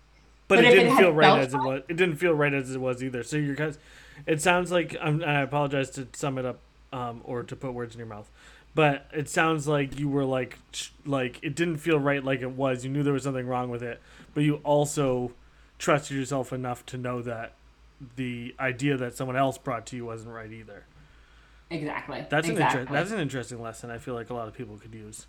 but, 0.48 0.56
but 0.56 0.64
it 0.64 0.70
didn't 0.70 0.94
it 0.94 0.98
feel 0.98 1.12
right 1.12 1.40
as 1.40 1.54
it 1.54 1.58
was. 1.58 1.82
It 1.88 1.96
didn't 1.96 2.16
feel 2.16 2.32
right 2.32 2.52
as 2.52 2.74
it 2.74 2.80
was 2.80 3.02
either. 3.02 3.22
So 3.22 3.36
you're 3.36 3.54
guys, 3.54 3.78
it 4.26 4.40
sounds 4.40 4.72
like 4.72 4.96
um, 5.00 5.22
I 5.24 5.42
apologize 5.42 5.90
to 5.90 6.08
sum 6.14 6.38
it 6.38 6.44
up 6.44 6.58
um, 6.92 7.20
or 7.24 7.42
to 7.42 7.54
put 7.54 7.74
words 7.74 7.94
in 7.94 7.98
your 7.98 8.08
mouth, 8.08 8.30
but 8.74 9.06
it 9.12 9.28
sounds 9.28 9.68
like 9.68 9.98
you 9.98 10.08
were 10.08 10.24
like 10.24 10.58
like 11.04 11.38
it 11.42 11.54
didn't 11.54 11.76
feel 11.76 11.98
right 11.98 12.24
like 12.24 12.40
it 12.40 12.52
was. 12.52 12.84
You 12.84 12.90
knew 12.90 13.02
there 13.02 13.12
was 13.12 13.22
something 13.22 13.46
wrong 13.46 13.70
with 13.70 13.82
it, 13.82 14.00
but 14.34 14.42
you 14.42 14.56
also 14.64 15.32
trusted 15.78 16.16
yourself 16.16 16.52
enough 16.52 16.84
to 16.86 16.96
know 16.96 17.22
that 17.22 17.52
the 18.16 18.54
idea 18.58 18.96
that 18.96 19.16
someone 19.16 19.36
else 19.36 19.58
brought 19.58 19.86
to 19.86 19.96
you 19.96 20.06
wasn't 20.06 20.32
right 20.32 20.50
either. 20.52 20.84
Exactly. 21.70 22.24
That's 22.28 22.48
exactly. 22.48 22.80
an 22.80 22.86
inter- 22.86 22.94
that's 22.94 23.10
an 23.10 23.20
interesting 23.20 23.60
lesson. 23.60 23.90
I 23.90 23.98
feel 23.98 24.14
like 24.14 24.30
a 24.30 24.34
lot 24.34 24.48
of 24.48 24.54
people 24.54 24.78
could 24.78 24.94
use. 24.94 25.26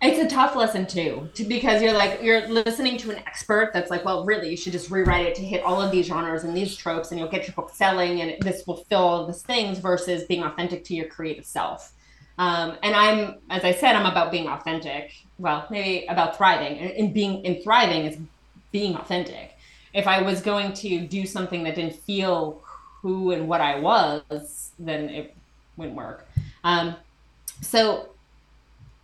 It's 0.00 0.20
a 0.20 0.32
tough 0.32 0.54
lesson 0.54 0.86
too, 0.86 1.28
to, 1.34 1.44
because 1.44 1.82
you're 1.82 1.92
like 1.92 2.22
you're 2.22 2.46
listening 2.46 2.98
to 2.98 3.10
an 3.10 3.16
expert 3.26 3.72
that's 3.74 3.90
like, 3.90 4.04
well, 4.04 4.24
really, 4.24 4.48
you 4.48 4.56
should 4.56 4.72
just 4.72 4.90
rewrite 4.90 5.26
it 5.26 5.34
to 5.34 5.42
hit 5.42 5.64
all 5.64 5.82
of 5.82 5.90
these 5.90 6.06
genres 6.06 6.44
and 6.44 6.56
these 6.56 6.76
tropes, 6.76 7.10
and 7.10 7.18
you'll 7.18 7.28
get 7.28 7.48
your 7.48 7.54
book 7.54 7.70
selling, 7.74 8.20
and 8.20 8.40
this 8.42 8.64
will 8.66 8.76
fill 8.76 9.00
all 9.00 9.26
these 9.26 9.42
things. 9.42 9.78
Versus 9.78 10.22
being 10.24 10.44
authentic 10.44 10.84
to 10.84 10.94
your 10.94 11.06
creative 11.06 11.44
self. 11.44 11.92
Um, 12.38 12.76
and 12.84 12.94
I'm, 12.94 13.38
as 13.50 13.64
I 13.64 13.72
said, 13.72 13.96
I'm 13.96 14.06
about 14.06 14.30
being 14.30 14.46
authentic. 14.46 15.12
Well, 15.38 15.66
maybe 15.68 16.06
about 16.06 16.36
thriving, 16.36 16.78
and 16.78 16.90
in 16.92 17.12
being 17.12 17.44
in 17.44 17.60
thriving 17.62 18.04
is 18.04 18.18
being 18.70 18.94
authentic. 18.94 19.56
If 19.94 20.06
I 20.06 20.22
was 20.22 20.40
going 20.40 20.74
to 20.74 21.00
do 21.00 21.26
something 21.26 21.64
that 21.64 21.74
didn't 21.74 21.96
feel 21.96 22.62
who 23.02 23.32
and 23.32 23.48
what 23.48 23.60
I 23.60 23.80
was, 23.80 24.70
then 24.78 25.08
it 25.08 25.34
wouldn't 25.76 25.96
work. 25.96 26.28
Um, 26.62 26.94
so 27.62 28.10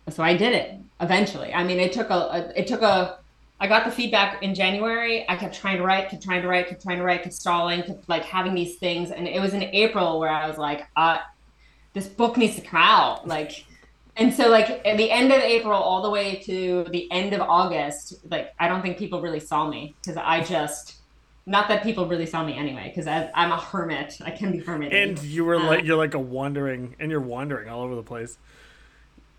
so 0.09 0.23
I 0.23 0.35
did 0.35 0.53
it 0.53 0.79
eventually. 1.01 1.53
I 1.53 1.63
mean, 1.63 1.79
it 1.79 1.93
took 1.93 2.09
a, 2.09 2.13
a, 2.13 2.59
it 2.59 2.67
took 2.67 2.81
a 2.81 3.19
I 3.59 3.67
got 3.67 3.85
the 3.85 3.91
feedback 3.91 4.43
in 4.43 4.53
January. 4.53 5.25
I 5.29 5.37
kept 5.37 5.55
trying 5.55 5.77
to 5.77 5.83
write, 5.83 6.09
kept 6.09 6.23
trying 6.23 6.41
to 6.41 6.47
write, 6.47 6.67
kept 6.67 6.83
trying 6.83 6.97
to 6.97 7.03
write, 7.03 7.23
kept 7.23 7.33
stalling, 7.33 7.83
kept 7.83 8.07
like 8.09 8.23
having 8.23 8.53
these 8.53 8.75
things, 8.75 9.11
and 9.11 9.27
it 9.27 9.39
was 9.39 9.53
in 9.53 9.63
April 9.63 10.19
where 10.19 10.29
I 10.29 10.47
was 10.47 10.57
like, 10.57 10.85
uh, 10.95 11.19
this 11.93 12.07
book 12.07 12.37
needs 12.37 12.55
to 12.55 12.61
come 12.61 12.81
out, 12.81 13.27
like. 13.27 13.65
And 14.17 14.33
so, 14.33 14.49
like 14.49 14.69
at 14.85 14.95
the 14.95 15.11
end 15.11 15.33
of 15.33 15.39
April, 15.41 15.73
all 15.73 16.01
the 16.01 16.09
way 16.09 16.35
to 16.45 16.85
the 16.89 17.09
end 17.11 17.33
of 17.33 17.41
August, 17.41 18.15
like 18.29 18.53
I 18.59 18.69
don't 18.69 18.81
think 18.81 18.97
people 18.97 19.21
really 19.21 19.41
saw 19.41 19.67
me 19.67 19.93
because 20.01 20.15
I 20.15 20.41
just, 20.41 20.95
not 21.45 21.67
that 21.67 21.83
people 21.83 22.07
really 22.07 22.25
saw 22.25 22.41
me 22.41 22.57
anyway, 22.57 22.93
because 22.93 23.07
I'm 23.07 23.51
a 23.51 23.59
hermit. 23.59 24.17
I 24.23 24.31
can 24.31 24.53
be 24.53 24.59
hermit. 24.59 24.93
And 24.93 25.21
you 25.21 25.43
were 25.43 25.59
like, 25.59 25.83
you're 25.83 25.97
like 25.97 26.13
a 26.13 26.19
wandering, 26.19 26.95
and 26.97 27.11
you're 27.11 27.19
wandering 27.19 27.67
all 27.67 27.81
over 27.81 27.95
the 27.95 28.03
place 28.03 28.37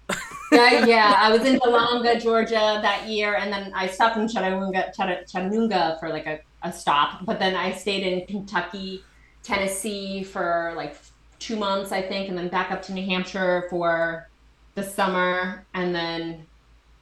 yeah, 0.53 0.87
yeah. 0.87 1.15
I 1.17 1.31
was 1.31 1.47
in 1.47 1.59
Dahlonega, 1.59 2.23
Georgia 2.23 2.79
that 2.83 3.07
year, 3.09 3.35
and 3.35 3.53
then 3.53 3.73
I 3.75 3.87
stopped 3.87 4.17
in 4.17 4.29
Chattanooga, 4.29 4.93
Chattanooga 4.97 5.97
for 5.99 6.09
like 6.09 6.27
a, 6.27 6.41
a 6.63 6.73
stop. 6.73 7.25
But 7.25 7.39
then 7.39 7.57
I 7.57 7.73
stayed 7.73 8.07
in 8.07 8.27
Kentucky, 8.27 9.03
Tennessee 9.43 10.23
for 10.23 10.73
like 10.77 10.97
two 11.39 11.57
months, 11.57 11.93
I 11.93 12.03
think, 12.03 12.29
and 12.29 12.39
then 12.39 12.49
back 12.49 12.71
up 12.71 12.83
to 12.83 12.93
New 12.93 13.05
Hampshire 13.05 13.67
for 13.71 14.29
the 14.75 14.83
summer, 14.83 15.65
and 15.75 15.95
then 15.95 16.47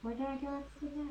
where 0.01 0.13
did 0.13 0.25
I 0.25 0.35
go 0.35 0.47
after 0.47 0.95
that? 0.95 1.07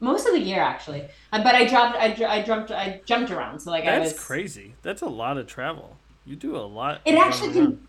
Most 0.00 0.26
of 0.26 0.32
the 0.32 0.40
year, 0.40 0.60
actually. 0.60 1.04
Uh, 1.32 1.42
but 1.42 1.54
I 1.54 1.64
dropped, 1.66 1.96
I, 1.96 2.16
I 2.28 2.42
jumped, 2.42 2.72
I 2.72 3.00
jumped 3.04 3.30
around. 3.30 3.60
So 3.60 3.70
like, 3.70 3.84
that's 3.84 4.00
I 4.00 4.02
was 4.02 4.18
crazy. 4.18 4.74
That's 4.82 5.02
a 5.02 5.08
lot 5.08 5.38
of 5.38 5.46
travel. 5.46 5.96
You 6.26 6.34
do 6.34 6.56
a 6.56 6.58
lot. 6.58 7.00
It 7.04 7.14
actually 7.14 7.52
can 7.52 7.86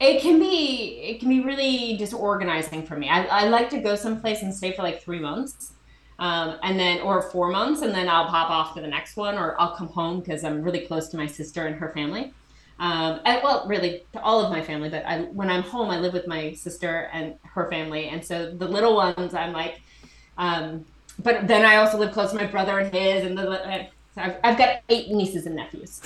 it 0.00 0.20
can 0.20 0.38
be 0.38 1.00
it 1.02 1.20
can 1.20 1.28
be 1.28 1.40
really 1.40 1.96
disorganizing 1.96 2.84
for 2.86 2.96
me. 2.96 3.08
I, 3.08 3.24
I 3.24 3.48
like 3.48 3.70
to 3.70 3.80
go 3.80 3.96
someplace 3.96 4.42
and 4.42 4.54
stay 4.54 4.72
for 4.72 4.82
like 4.82 5.02
three 5.02 5.18
months. 5.18 5.72
Um, 6.20 6.56
and 6.64 6.80
then 6.80 7.00
or 7.02 7.22
four 7.22 7.48
months 7.48 7.82
and 7.82 7.94
then 7.94 8.08
I'll 8.08 8.26
pop 8.26 8.50
off 8.50 8.74
to 8.74 8.80
the 8.80 8.88
next 8.88 9.16
one 9.16 9.38
or 9.38 9.54
I'll 9.60 9.76
come 9.76 9.86
home 9.86 10.18
because 10.18 10.42
I'm 10.42 10.62
really 10.62 10.80
close 10.80 11.06
to 11.10 11.16
my 11.16 11.26
sister 11.26 11.68
and 11.68 11.76
her 11.76 11.90
family. 11.90 12.32
Um, 12.80 13.20
and, 13.24 13.40
well, 13.42 13.66
really 13.68 14.02
to 14.14 14.20
all 14.20 14.44
of 14.44 14.50
my 14.50 14.60
family, 14.60 14.88
but 14.88 15.04
I, 15.04 15.22
when 15.22 15.48
I'm 15.48 15.62
home, 15.62 15.90
I 15.90 15.98
live 15.98 16.12
with 16.12 16.26
my 16.26 16.54
sister 16.54 17.08
and 17.12 17.34
her 17.42 17.68
family. 17.70 18.08
And 18.08 18.24
so 18.24 18.50
the 18.50 18.66
little 18.66 18.96
ones, 18.96 19.32
I'm 19.32 19.52
like, 19.52 19.80
um, 20.38 20.84
but 21.20 21.46
then 21.48 21.64
I 21.64 21.76
also 21.76 21.98
live 21.98 22.12
close 22.12 22.30
to 22.30 22.36
my 22.36 22.46
brother 22.46 22.78
and 22.78 22.92
his, 22.92 23.24
and 23.24 23.36
the, 23.36 23.88
I've, 24.16 24.36
I've 24.42 24.58
got 24.58 24.80
eight 24.88 25.10
nieces 25.10 25.46
and 25.46 25.56
nephews. 25.56 26.00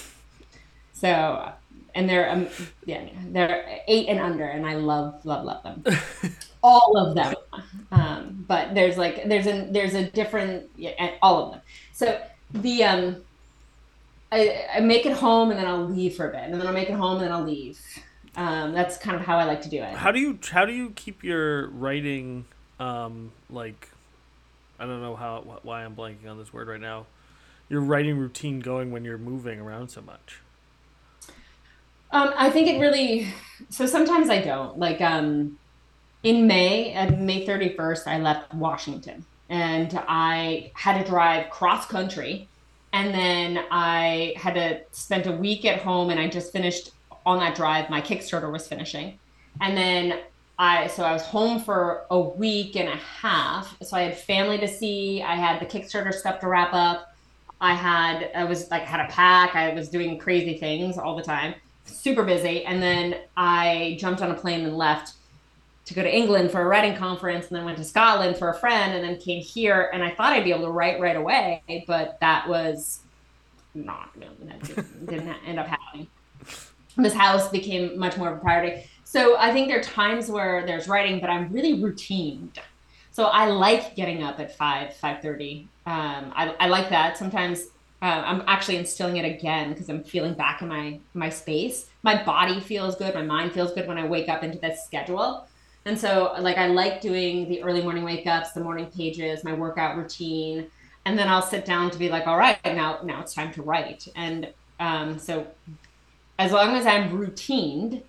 So 0.92 1.52
and 1.94 2.08
they're 2.08 2.30
um, 2.30 2.48
yeah 2.84 3.04
they're 3.28 3.80
eight 3.88 4.08
and 4.08 4.20
under 4.20 4.44
and 4.44 4.66
i 4.66 4.74
love 4.74 5.24
love 5.24 5.44
love 5.44 5.62
them. 5.62 5.84
All 6.64 6.96
of 6.96 7.16
them. 7.16 7.34
Um, 7.90 8.44
but 8.46 8.74
there's 8.74 8.96
like 8.96 9.28
there's 9.28 9.46
a 9.46 9.68
there's 9.70 9.94
a 9.94 10.08
different 10.10 10.70
yeah, 10.76 11.14
all 11.20 11.44
of 11.44 11.50
them. 11.52 11.60
So 11.92 12.20
the 12.52 12.84
um 12.84 13.16
I, 14.30 14.66
I 14.76 14.80
make 14.80 15.04
it 15.04 15.12
home 15.12 15.50
and 15.50 15.58
then 15.58 15.66
i'll 15.66 15.88
leave 15.88 16.14
for 16.14 16.28
a 16.28 16.32
bit 16.32 16.42
and 16.44 16.54
then 16.54 16.66
i'll 16.66 16.72
make 16.72 16.88
it 16.88 16.94
home 16.94 17.14
and 17.14 17.22
then 17.24 17.32
i'll 17.32 17.44
leave. 17.44 17.80
Um, 18.36 18.72
that's 18.72 18.96
kind 18.96 19.16
of 19.16 19.22
how 19.22 19.38
i 19.38 19.44
like 19.44 19.60
to 19.62 19.68
do 19.68 19.82
it. 19.82 19.94
How 19.94 20.12
do 20.12 20.20
you 20.20 20.38
how 20.50 20.64
do 20.64 20.72
you 20.72 20.90
keep 20.90 21.24
your 21.24 21.68
writing 21.70 22.44
um 22.78 23.32
like 23.50 23.88
i 24.78 24.86
don't 24.86 25.02
know 25.02 25.14
how 25.14 25.60
why 25.62 25.84
i'm 25.84 25.94
blanking 25.94 26.28
on 26.28 26.38
this 26.38 26.52
word 26.52 26.68
right 26.68 26.80
now 26.80 27.06
your 27.68 27.80
writing 27.80 28.18
routine 28.18 28.60
going 28.60 28.90
when 28.90 29.04
you're 29.04 29.18
moving 29.18 29.58
around 29.60 29.88
so 29.88 30.00
much? 30.00 30.40
Um, 32.12 32.34
I 32.36 32.50
think 32.50 32.68
it 32.68 32.78
really. 32.78 33.28
So 33.70 33.86
sometimes 33.86 34.28
I 34.28 34.40
don't 34.42 34.78
like. 34.78 35.00
Um, 35.00 35.58
in 36.22 36.46
May, 36.46 36.92
at 36.92 37.18
May 37.18 37.44
thirty 37.44 37.74
first, 37.74 38.06
I 38.06 38.18
left 38.18 38.54
Washington, 38.54 39.24
and 39.48 39.98
I 40.06 40.70
had 40.74 41.02
to 41.02 41.08
drive 41.08 41.50
cross 41.50 41.86
country, 41.86 42.48
and 42.92 43.12
then 43.12 43.64
I 43.70 44.34
had 44.36 44.54
to 44.54 44.82
spend 44.92 45.26
a 45.26 45.32
week 45.32 45.64
at 45.64 45.80
home, 45.80 46.10
and 46.10 46.20
I 46.20 46.28
just 46.28 46.52
finished 46.52 46.90
on 47.24 47.38
that 47.38 47.56
drive. 47.56 47.90
My 47.90 48.00
Kickstarter 48.00 48.52
was 48.52 48.68
finishing, 48.68 49.18
and 49.60 49.76
then 49.76 50.20
I 50.58 50.88
so 50.88 51.02
I 51.04 51.12
was 51.12 51.22
home 51.22 51.60
for 51.60 52.04
a 52.10 52.20
week 52.20 52.76
and 52.76 52.90
a 52.90 52.96
half. 52.96 53.74
So 53.82 53.96
I 53.96 54.02
had 54.02 54.18
family 54.18 54.58
to 54.58 54.68
see. 54.68 55.22
I 55.22 55.34
had 55.34 55.60
the 55.60 55.66
Kickstarter 55.66 56.12
stuff 56.12 56.40
to 56.40 56.46
wrap 56.46 56.74
up. 56.74 57.14
I 57.60 57.74
had 57.74 58.30
I 58.34 58.44
was 58.44 58.70
like 58.70 58.82
had 58.82 59.00
a 59.00 59.10
pack. 59.10 59.56
I 59.56 59.72
was 59.72 59.88
doing 59.88 60.18
crazy 60.18 60.58
things 60.58 60.98
all 60.98 61.16
the 61.16 61.22
time 61.22 61.54
super 61.84 62.24
busy. 62.24 62.64
And 62.64 62.82
then 62.82 63.16
I 63.36 63.96
jumped 64.00 64.22
on 64.22 64.30
a 64.30 64.34
plane 64.34 64.64
and 64.64 64.76
left 64.76 65.14
to 65.84 65.94
go 65.94 66.02
to 66.02 66.16
England 66.16 66.50
for 66.50 66.60
a 66.60 66.64
writing 66.64 66.96
conference 66.96 67.48
and 67.48 67.56
then 67.56 67.64
went 67.64 67.78
to 67.78 67.84
Scotland 67.84 68.36
for 68.36 68.50
a 68.50 68.54
friend 68.54 68.94
and 68.94 69.04
then 69.04 69.20
came 69.20 69.42
here. 69.42 69.90
And 69.92 70.02
I 70.02 70.10
thought 70.10 70.32
I'd 70.32 70.44
be 70.44 70.52
able 70.52 70.66
to 70.66 70.70
write 70.70 71.00
right 71.00 71.16
away, 71.16 71.62
but 71.86 72.18
that 72.20 72.48
was 72.48 73.00
not, 73.74 74.10
didn't, 74.18 75.06
didn't 75.06 75.36
end 75.46 75.58
up 75.58 75.66
happening. 75.66 76.06
This 76.96 77.14
house 77.14 77.48
became 77.48 77.98
much 77.98 78.16
more 78.16 78.30
of 78.30 78.38
a 78.38 78.40
priority. 78.40 78.84
So 79.04 79.36
I 79.38 79.52
think 79.52 79.68
there 79.68 79.80
are 79.80 79.82
times 79.82 80.30
where 80.30 80.64
there's 80.66 80.88
writing, 80.88 81.20
but 81.20 81.30
I'm 81.30 81.52
really 81.52 81.78
routined. 81.78 82.58
So 83.10 83.24
I 83.24 83.46
like 83.46 83.94
getting 83.94 84.22
up 84.22 84.40
at 84.40 84.56
5, 84.56 84.94
5.30. 84.94 85.62
Um, 85.84 86.32
I, 86.34 86.54
I 86.60 86.68
like 86.68 86.88
that. 86.90 87.18
Sometimes 87.18 87.66
uh, 88.02 88.22
I'm 88.26 88.42
actually 88.48 88.78
instilling 88.78 89.16
it 89.16 89.24
again 89.24 89.70
because 89.70 89.88
I'm 89.88 90.02
feeling 90.02 90.34
back 90.34 90.60
in 90.60 90.68
my 90.68 90.98
my 91.14 91.28
space. 91.28 91.86
My 92.02 92.22
body 92.24 92.58
feels 92.58 92.96
good, 92.96 93.14
my 93.14 93.22
mind 93.22 93.52
feels 93.52 93.72
good 93.72 93.86
when 93.86 93.96
I 93.96 94.06
wake 94.06 94.28
up 94.28 94.42
into 94.42 94.58
this 94.58 94.84
schedule. 94.84 95.46
And 95.84 95.98
so 95.98 96.34
like 96.40 96.58
I 96.58 96.66
like 96.66 97.00
doing 97.00 97.48
the 97.48 97.62
early 97.62 97.82
morning 97.82 98.04
wake 98.04 98.26
ups, 98.26 98.52
the 98.52 98.60
morning 98.60 98.86
pages, 98.86 99.44
my 99.44 99.52
workout 99.52 99.96
routine, 99.96 100.66
and 101.04 101.16
then 101.16 101.28
I'll 101.28 101.42
sit 101.42 101.64
down 101.64 101.90
to 101.90 101.98
be 101.98 102.08
like, 102.08 102.26
all 102.26 102.36
right, 102.36 102.58
now 102.64 102.98
now 103.04 103.20
it's 103.20 103.34
time 103.34 103.52
to 103.52 103.62
write. 103.62 104.08
And 104.16 104.52
um, 104.80 105.18
so 105.18 105.46
as 106.40 106.50
long 106.50 106.74
as 106.76 106.86
I'm 106.86 107.10
routined, 107.10 108.02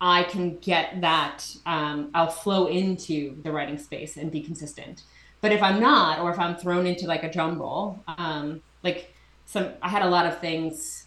I 0.00 0.24
can 0.24 0.56
get 0.58 1.00
that. 1.02 1.46
Um, 1.66 2.10
I'll 2.14 2.30
flow 2.30 2.66
into 2.66 3.40
the 3.42 3.52
writing 3.52 3.78
space 3.78 4.16
and 4.16 4.30
be 4.30 4.42
consistent. 4.42 5.04
But 5.40 5.52
if 5.52 5.62
I'm 5.62 5.78
not, 5.78 6.18
or 6.18 6.32
if 6.32 6.38
I'm 6.40 6.56
thrown 6.56 6.86
into 6.86 7.06
like 7.06 7.22
a 7.22 7.30
jumble, 7.30 8.02
um, 8.18 8.60
like 8.82 9.12
some 9.46 9.70
I 9.80 9.88
had 9.88 10.02
a 10.02 10.08
lot 10.08 10.26
of 10.26 10.38
things. 10.40 11.06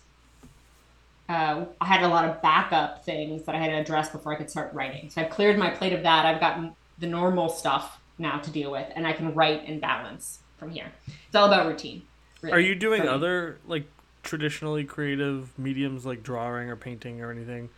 Uh, 1.28 1.66
I 1.80 1.86
had 1.86 2.02
a 2.02 2.08
lot 2.08 2.26
of 2.26 2.42
backup 2.42 3.06
things 3.06 3.44
that 3.44 3.54
I 3.54 3.60
had 3.60 3.68
to 3.68 3.78
address 3.78 4.10
before 4.10 4.34
I 4.34 4.36
could 4.36 4.50
start 4.50 4.74
writing. 4.74 5.12
So 5.12 5.22
I've 5.22 5.30
cleared 5.30 5.60
my 5.60 5.70
plate 5.70 5.94
of 5.94 6.02
that. 6.02 6.26
I've 6.26 6.40
gotten 6.40 6.74
the 6.98 7.06
normal 7.06 7.50
stuff 7.50 8.00
now 8.18 8.40
to 8.40 8.50
deal 8.50 8.72
with, 8.72 8.88
and 8.96 9.06
I 9.06 9.14
can 9.14 9.36
write 9.36 9.68
and 9.68 9.80
balance 9.80 10.40
from 10.58 10.72
here. 10.72 10.92
It's 11.06 11.36
all 11.36 11.46
about 11.46 11.68
routine. 11.68 12.02
Really, 12.42 12.54
Are 12.54 12.60
you 12.60 12.74
doing 12.74 13.08
other 13.08 13.60
like 13.68 13.84
traditionally 14.24 14.84
creative 14.84 15.58
mediums 15.58 16.06
like 16.06 16.24
drawing 16.24 16.70
or 16.70 16.76
painting 16.76 17.22
or 17.22 17.32
anything 17.32 17.70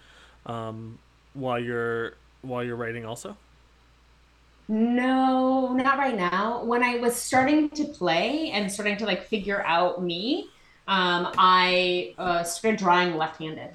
um, 0.45 0.97
while 1.33 1.59
you're 1.59 2.13
while 2.41 2.63
you're 2.63 2.75
writing 2.75 3.05
also? 3.05 3.35
No, 4.71 5.73
not 5.73 5.97
right 5.97 6.15
now. 6.15 6.63
When 6.63 6.81
I 6.81 6.95
was 6.95 7.13
starting 7.13 7.69
to 7.71 7.83
play 7.83 8.51
and 8.51 8.71
starting 8.71 8.95
to 8.99 9.05
like 9.05 9.25
figure 9.25 9.61
out 9.63 10.01
me, 10.01 10.49
um, 10.87 11.27
I 11.37 12.15
uh, 12.17 12.43
started 12.43 12.79
drawing 12.79 13.17
left-handed. 13.17 13.71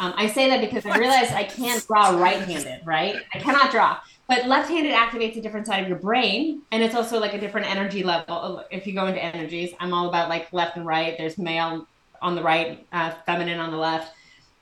Um, 0.00 0.14
I 0.16 0.26
say 0.26 0.48
that 0.48 0.62
because 0.62 0.86
I 0.86 0.96
realized 0.96 1.34
I 1.34 1.44
can't 1.44 1.86
draw 1.86 2.18
right-handed, 2.18 2.86
right? 2.86 3.16
I 3.34 3.38
cannot 3.40 3.70
draw. 3.70 3.98
But 4.26 4.46
left-handed 4.46 4.94
activates 4.94 5.36
a 5.36 5.42
different 5.42 5.66
side 5.66 5.82
of 5.82 5.88
your 5.88 5.98
brain, 5.98 6.62
and 6.72 6.82
it's 6.82 6.94
also 6.94 7.20
like 7.20 7.34
a 7.34 7.38
different 7.38 7.66
energy 7.70 8.02
level. 8.02 8.64
If 8.70 8.86
you 8.86 8.94
go 8.94 9.04
into 9.04 9.22
energies, 9.22 9.74
I'm 9.80 9.92
all 9.92 10.08
about 10.08 10.30
like 10.30 10.50
left 10.54 10.78
and 10.78 10.86
right. 10.86 11.14
There's 11.18 11.36
male 11.36 11.86
on 12.22 12.34
the 12.34 12.42
right, 12.42 12.86
uh, 12.90 13.10
feminine 13.26 13.60
on 13.60 13.70
the 13.70 13.76
left. 13.76 14.14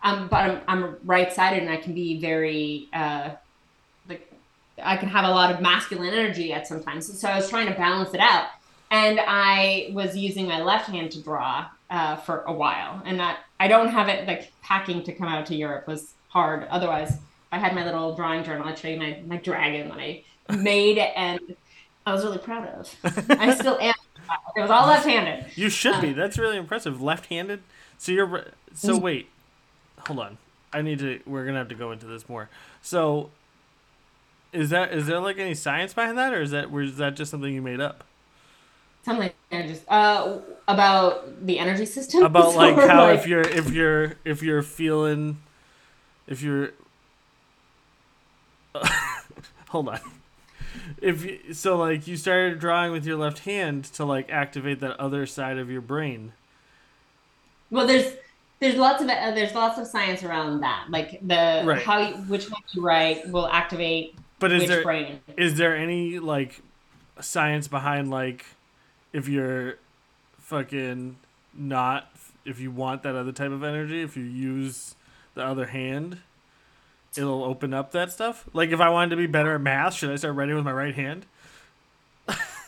Um, 0.03 0.27
but 0.27 0.51
I'm, 0.51 0.61
I'm 0.67 0.97
right-sided, 1.05 1.63
and 1.63 1.71
I 1.71 1.77
can 1.77 1.95
be 1.95 2.21
very 2.21 2.89
uh, 2.93 3.31
I 4.83 4.97
can 4.97 5.09
have 5.09 5.25
a 5.25 5.31
lot 5.31 5.51
of 5.51 5.61
masculine 5.61 6.13
energy 6.13 6.53
at 6.53 6.67
sometimes. 6.67 7.19
So 7.19 7.29
I 7.29 7.37
was 7.37 7.49
trying 7.49 7.67
to 7.67 7.75
balance 7.75 8.15
it 8.15 8.21
out. 8.21 8.49
And 8.91 9.19
I 9.21 9.91
was 9.93 10.17
using 10.17 10.47
my 10.47 10.63
left 10.63 10.89
hand 10.89 11.11
to 11.13 11.23
draw 11.23 11.67
uh, 11.91 12.17
for 12.17 12.43
a 12.43 12.53
while. 12.53 13.03
And 13.05 13.19
that 13.19 13.41
I 13.59 13.69
don't 13.69 13.89
have 13.89 14.09
it 14.09 14.27
like 14.27 14.53
packing 14.63 15.03
to 15.05 15.13
come 15.13 15.29
out 15.29 15.47
to 15.47 15.57
Europe 15.57 15.87
was 15.87 16.15
hard. 16.29 16.67
Otherwise, 16.69 17.19
I 17.51 17.59
had 17.59 17.75
my 17.75 17.85
little 17.85 18.15
drawing 18.15 18.45
journal. 18.45 18.69
I'd 18.69 18.79
show 18.79 18.89
you 18.89 18.99
my, 18.99 19.23
my 19.27 19.37
dragon 19.39 19.89
that 19.89 19.99
I 19.99 20.25
made 20.57 20.99
and 20.99 21.41
I 22.05 22.13
was 22.13 22.25
really 22.25 22.39
proud 22.39 22.69
of. 22.69 22.95
I 23.31 23.55
still 23.55 23.79
am. 23.79 23.95
It 24.57 24.61
was 24.61 24.71
all 24.71 24.87
left-handed. 24.87 25.57
You 25.57 25.69
should 25.69 25.95
um, 25.95 26.01
be. 26.01 26.13
That's 26.13 26.39
really 26.39 26.57
impressive. 26.57 27.03
Left-handed. 27.03 27.63
So 27.99 28.13
you're. 28.13 28.47
So 28.75 28.95
mm-hmm. 28.95 29.05
wait, 29.05 29.29
hold 30.07 30.21
on. 30.21 30.39
I 30.73 30.83
need 30.83 31.01
to. 31.01 31.21
We're 31.27 31.45
gonna 31.45 31.59
have 31.59 31.69
to 31.69 31.75
go 31.75 31.93
into 31.93 32.07
this 32.07 32.29
more. 32.29 32.49
So 32.83 33.31
is 34.53 34.71
that 34.71 34.93
is 34.93 35.07
there 35.07 35.21
like 35.21 35.39
any 35.39 35.55
science 35.55 35.95
behind 35.95 36.19
that, 36.19 36.33
or 36.33 36.43
is 36.43 36.51
that 36.51 36.71
was 36.71 36.97
that 36.97 37.17
just 37.17 37.31
something 37.31 37.53
you 37.53 37.63
made 37.63 37.81
up? 37.81 38.05
Something 39.05 39.31
I 39.53 39.63
just 39.63 39.85
uh 39.89 40.39
about 40.67 41.47
the 41.47 41.59
energy 41.59 41.87
system. 41.87 42.23
About 42.25 42.55
like 42.57 42.77
how 42.77 43.07
like... 43.07 43.19
if 43.19 43.27
you're 43.27 43.43
if 43.43 43.71
you're 43.71 44.17
if 44.25 44.43
you're 44.43 44.63
feeling 44.63 45.39
if 46.27 46.43
you're 46.43 46.71
hold 49.69 49.89
on 49.89 50.01
if 51.01 51.25
you, 51.25 51.55
so 51.55 51.77
like 51.77 52.07
you 52.07 52.17
started 52.17 52.59
drawing 52.59 52.93
with 52.93 53.07
your 53.07 53.17
left 53.17 53.41
hand 53.41 53.85
to 53.85 54.05
like 54.05 54.31
activate 54.31 54.81
that 54.81 54.99
other 54.99 55.27
side 55.27 55.59
of 55.59 55.71
your 55.71 55.81
brain 55.81 56.33
well 57.71 57.87
there's 57.87 58.15
there's 58.61 58.77
lots 58.77 59.03
of 59.03 59.09
uh, 59.09 59.31
there's 59.33 59.55
lots 59.55 59.79
of 59.79 59.87
science 59.87 60.23
around 60.23 60.61
that 60.61 60.87
like 60.91 61.21
the 61.27 61.63
right. 61.65 61.83
how 61.83 61.99
you, 61.99 62.15
which 62.25 62.51
one 62.51 62.61
you 62.73 62.83
write 62.83 63.29
will 63.31 63.49
activate 63.49 64.15
but 64.39 64.53
is 64.53 64.69
there 64.69 64.83
brain? 64.83 65.21
is 65.37 65.57
there 65.57 65.77
any 65.77 66.19
like 66.19 66.61
science 67.21 67.69
behind 67.69 68.11
like 68.11 68.45
if 69.13 69.29
you're 69.29 69.77
fucking 70.39 71.17
not 71.55 72.11
if 72.45 72.61
you 72.61 72.71
want 72.71 73.03
that 73.03 73.15
other 73.15 73.33
type 73.33 73.51
of 73.51 73.65
energy 73.65 74.03
if 74.03 74.17
you 74.17 74.25
use 74.25 74.95
the 75.35 75.43
other 75.43 75.67
hand 75.67 76.19
it'll 77.17 77.45
open 77.45 77.73
up 77.73 77.93
that 77.93 78.13
stuff? 78.13 78.45
Like 78.53 78.71
if 78.71 78.81
i 78.81 78.89
wanted 78.91 79.11
to 79.11 79.17
be 79.17 79.27
better 79.27 79.55
at 79.55 79.61
math 79.61 79.95
should 79.95 80.11
i 80.11 80.17
start 80.17 80.35
writing 80.35 80.55
with 80.55 80.65
my 80.65 80.73
right 80.73 80.95
hand? 80.95 81.27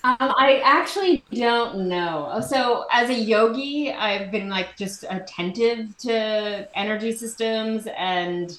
Um, 0.04 0.16
i 0.20 0.62
actually 0.64 1.24
don't 1.32 1.88
know. 1.88 2.40
So 2.48 2.86
as 2.92 3.10
a 3.10 3.14
yogi 3.14 3.92
i've 3.92 4.30
been 4.30 4.48
like 4.48 4.76
just 4.76 5.04
attentive 5.10 5.96
to 5.98 6.68
energy 6.78 7.12
systems 7.12 7.88
and 7.96 8.58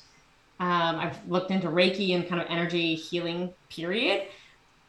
um, 0.60 0.98
I've 0.98 1.18
looked 1.28 1.52
into 1.52 1.68
Reiki 1.68 2.16
and 2.16 2.28
kind 2.28 2.42
of 2.42 2.48
energy 2.50 2.94
healing, 2.96 3.54
period, 3.70 4.28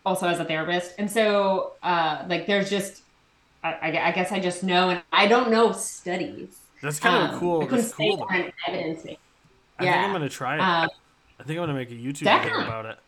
also 0.05 0.27
as 0.27 0.41
a 0.41 0.45
therapist. 0.45 0.95
And 0.99 1.11
so, 1.11 1.73
uh, 1.83 2.25
like, 2.29 2.47
there's 2.47 2.69
just, 2.69 3.03
I, 3.63 4.01
I, 4.05 4.13
guess 4.13 4.33
I 4.33 4.41
just 4.41 4.65
know, 4.65 4.91
and 4.91 5.03
I 5.13 5.29
don't 5.29 5.51
know 5.51 5.71
studies. 5.73 6.59
That's 6.83 6.99
kind 6.99 7.25
of 7.25 7.35
um, 7.35 7.41
cool. 7.41 7.63
I 7.63 7.67
couldn't 7.67 7.93
cool, 7.93 8.27
evidence. 8.67 9.07
I 9.07 9.85
yeah. 9.85 9.93
think 9.93 10.05
I'm 10.05 10.11
going 10.11 10.23
to 10.23 10.29
try 10.29 10.57
it. 10.57 10.61
Um, 10.61 10.89
I 11.39 11.43
think 11.45 11.51
I'm 11.51 11.67
going 11.67 11.69
to 11.69 11.75
make 11.75 11.91
a 11.91 11.95
YouTube 11.95 12.25
definitely. 12.25 12.63
video 12.63 12.81
about 12.81 12.87
it. 12.87 12.99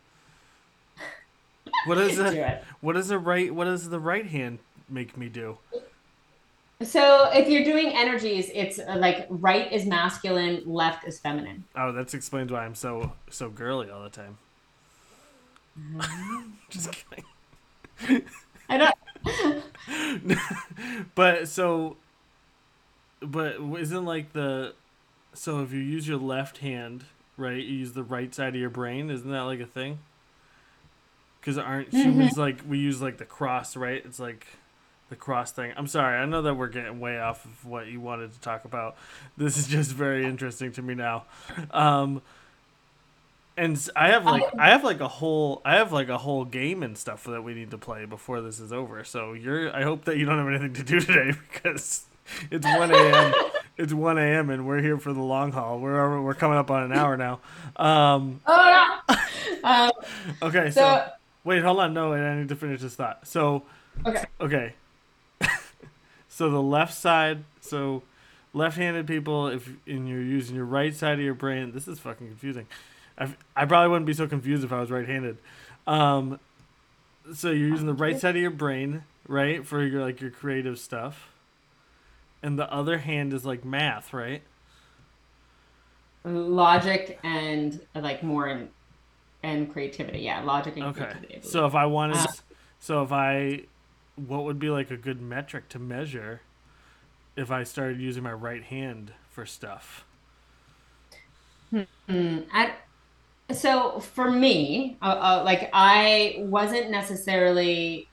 What 1.86 1.98
is 1.98 2.16
the, 2.18 2.60
what 2.80 2.96
is 2.96 3.08
the 3.08 3.18
right, 3.18 3.52
what 3.52 3.64
does 3.64 3.88
the 3.88 3.98
right 3.98 4.26
hand 4.26 4.60
make 4.88 5.16
me 5.16 5.28
do? 5.28 5.58
So 6.84 7.30
if 7.32 7.48
you're 7.48 7.64
doing 7.64 7.92
energies, 7.94 8.50
it's 8.52 8.78
uh, 8.78 8.96
like 8.98 9.26
right 9.28 9.70
is 9.72 9.86
masculine, 9.86 10.62
left 10.66 11.06
is 11.06 11.18
feminine. 11.18 11.64
Oh, 11.76 11.92
that 11.92 12.14
explains 12.14 12.52
why 12.52 12.64
I'm 12.64 12.74
so 12.74 13.12
so 13.30 13.48
girly 13.48 13.90
all 13.90 14.02
the 14.02 14.10
time. 14.10 14.38
Mm-hmm. 15.78 16.50
Just 16.70 16.90
kidding. 16.92 18.24
I 18.68 18.78
don't. 18.78 18.94
but 21.14 21.48
so, 21.48 21.96
but 23.20 23.56
isn't 23.78 24.04
like 24.04 24.32
the, 24.32 24.74
so 25.34 25.62
if 25.62 25.72
you 25.72 25.80
use 25.80 26.08
your 26.08 26.18
left 26.18 26.58
hand, 26.58 27.04
right, 27.36 27.62
you 27.62 27.78
use 27.78 27.92
the 27.92 28.02
right 28.02 28.34
side 28.34 28.54
of 28.54 28.60
your 28.60 28.70
brain. 28.70 29.10
Isn't 29.10 29.30
that 29.30 29.42
like 29.42 29.60
a 29.60 29.66
thing? 29.66 29.98
Because 31.40 31.58
aren't 31.58 31.90
mm-hmm. 31.90 32.10
humans 32.10 32.38
like 32.38 32.60
we 32.68 32.78
use 32.78 33.02
like 33.02 33.18
the 33.18 33.24
cross, 33.24 33.76
right? 33.76 34.02
It's 34.04 34.20
like 34.20 34.46
the 35.12 35.16
cross 35.16 35.52
thing. 35.52 35.74
I'm 35.76 35.86
sorry. 35.86 36.16
I 36.16 36.24
know 36.24 36.40
that 36.40 36.54
we're 36.54 36.68
getting 36.68 36.98
way 36.98 37.20
off 37.20 37.44
of 37.44 37.66
what 37.66 37.86
you 37.86 38.00
wanted 38.00 38.32
to 38.32 38.40
talk 38.40 38.64
about. 38.64 38.96
This 39.36 39.58
is 39.58 39.68
just 39.68 39.92
very 39.92 40.24
interesting 40.24 40.72
to 40.72 40.82
me 40.82 40.94
now. 40.94 41.24
Um, 41.70 42.22
and 43.58 43.78
I 43.94 44.08
have 44.08 44.24
like 44.24 44.44
I 44.58 44.70
have 44.70 44.82
like 44.82 45.00
a 45.00 45.08
whole 45.08 45.60
I 45.66 45.74
have 45.74 45.92
like 45.92 46.08
a 46.08 46.16
whole 46.16 46.46
game 46.46 46.82
and 46.82 46.96
stuff 46.96 47.24
that 47.24 47.42
we 47.42 47.52
need 47.52 47.70
to 47.72 47.78
play 47.78 48.06
before 48.06 48.40
this 48.40 48.58
is 48.58 48.72
over. 48.72 49.04
So 49.04 49.34
you're 49.34 49.70
I 49.76 49.82
hope 49.82 50.06
that 50.06 50.16
you 50.16 50.24
don't 50.24 50.38
have 50.38 50.48
anything 50.48 50.72
to 50.72 50.82
do 50.82 50.98
today 50.98 51.36
because 51.52 52.06
it's 52.50 52.64
one 52.64 52.90
a.m. 52.90 53.34
it's 53.76 53.92
one 53.92 54.16
a.m. 54.16 54.48
and 54.48 54.66
we're 54.66 54.80
here 54.80 54.96
for 54.96 55.12
the 55.12 55.20
long 55.20 55.52
haul. 55.52 55.78
We're 55.78 56.22
we're 56.22 56.32
coming 56.32 56.56
up 56.56 56.70
on 56.70 56.84
an 56.84 56.92
hour 56.92 57.18
now. 57.18 57.40
Um, 57.76 58.40
oh 58.46 59.00
no. 59.08 59.16
Um, 59.64 59.92
okay, 60.42 60.70
so, 60.70 60.80
so, 60.80 61.08
wait, 61.44 61.62
hold 61.62 61.78
on. 61.78 61.94
No, 61.94 62.14
I 62.14 62.34
need 62.34 62.48
to 62.48 62.56
finish 62.56 62.80
this 62.80 62.96
thought. 62.96 63.28
So 63.28 63.62
okay, 64.04 64.24
okay. 64.40 64.74
So 66.32 66.48
the 66.48 66.62
left 66.62 66.94
side, 66.94 67.44
so 67.60 68.02
left-handed 68.54 69.06
people, 69.06 69.48
if 69.48 69.68
and 69.86 70.08
you're 70.08 70.22
using 70.22 70.56
your 70.56 70.64
right 70.64 70.94
side 70.94 71.18
of 71.18 71.20
your 71.20 71.34
brain, 71.34 71.72
this 71.72 71.86
is 71.86 71.98
fucking 71.98 72.26
confusing. 72.26 72.66
I, 73.18 73.34
I 73.54 73.66
probably 73.66 73.90
wouldn't 73.90 74.06
be 74.06 74.14
so 74.14 74.26
confused 74.26 74.64
if 74.64 74.72
I 74.72 74.80
was 74.80 74.90
right-handed. 74.90 75.36
Um, 75.86 76.40
so 77.34 77.50
you're 77.50 77.68
using 77.68 77.86
the 77.86 77.92
right 77.92 78.18
side 78.18 78.34
of 78.34 78.40
your 78.40 78.50
brain, 78.50 79.04
right, 79.28 79.66
for 79.66 79.84
your 79.84 80.00
like 80.00 80.22
your 80.22 80.30
creative 80.30 80.78
stuff, 80.78 81.28
and 82.42 82.58
the 82.58 82.72
other 82.72 82.98
hand 82.98 83.34
is 83.34 83.44
like 83.44 83.62
math, 83.62 84.14
right? 84.14 84.40
Logic 86.24 87.18
and 87.22 87.78
like 87.94 88.22
more 88.22 88.48
in, 88.48 88.70
and 89.42 89.70
creativity, 89.70 90.20
yeah, 90.20 90.40
logic 90.42 90.76
and 90.76 90.86
okay. 90.86 91.00
creativity. 91.00 91.40
So 91.42 91.66
if 91.66 91.74
I 91.74 91.84
wanted, 91.84 92.16
uh, 92.16 92.26
so 92.80 93.02
if 93.02 93.12
I, 93.12 93.64
what 94.16 94.44
would 94.44 94.58
be 94.58 94.70
like 94.70 94.90
a 94.90 94.96
good 94.96 95.20
metric 95.20 95.68
to 95.70 95.78
measure? 95.78 96.42
If 97.34 97.50
I 97.50 97.62
started 97.64 97.98
using 97.98 98.22
my 98.22 98.32
right 98.32 98.62
hand 98.62 99.14
for 99.30 99.46
stuff. 99.46 100.04
Hmm. 101.70 102.40
I, 102.52 102.74
so 103.50 104.00
for 104.00 104.30
me, 104.30 104.98
uh, 105.00 105.06
uh, 105.06 105.42
like 105.44 105.70
I 105.72 106.36
wasn't 106.40 106.90
necessarily. 106.90 108.08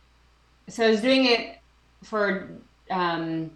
So 0.70 0.86
I 0.86 0.90
was 0.90 1.02
doing 1.02 1.26
it 1.26 1.58
for 2.04 2.50
um, 2.90 3.52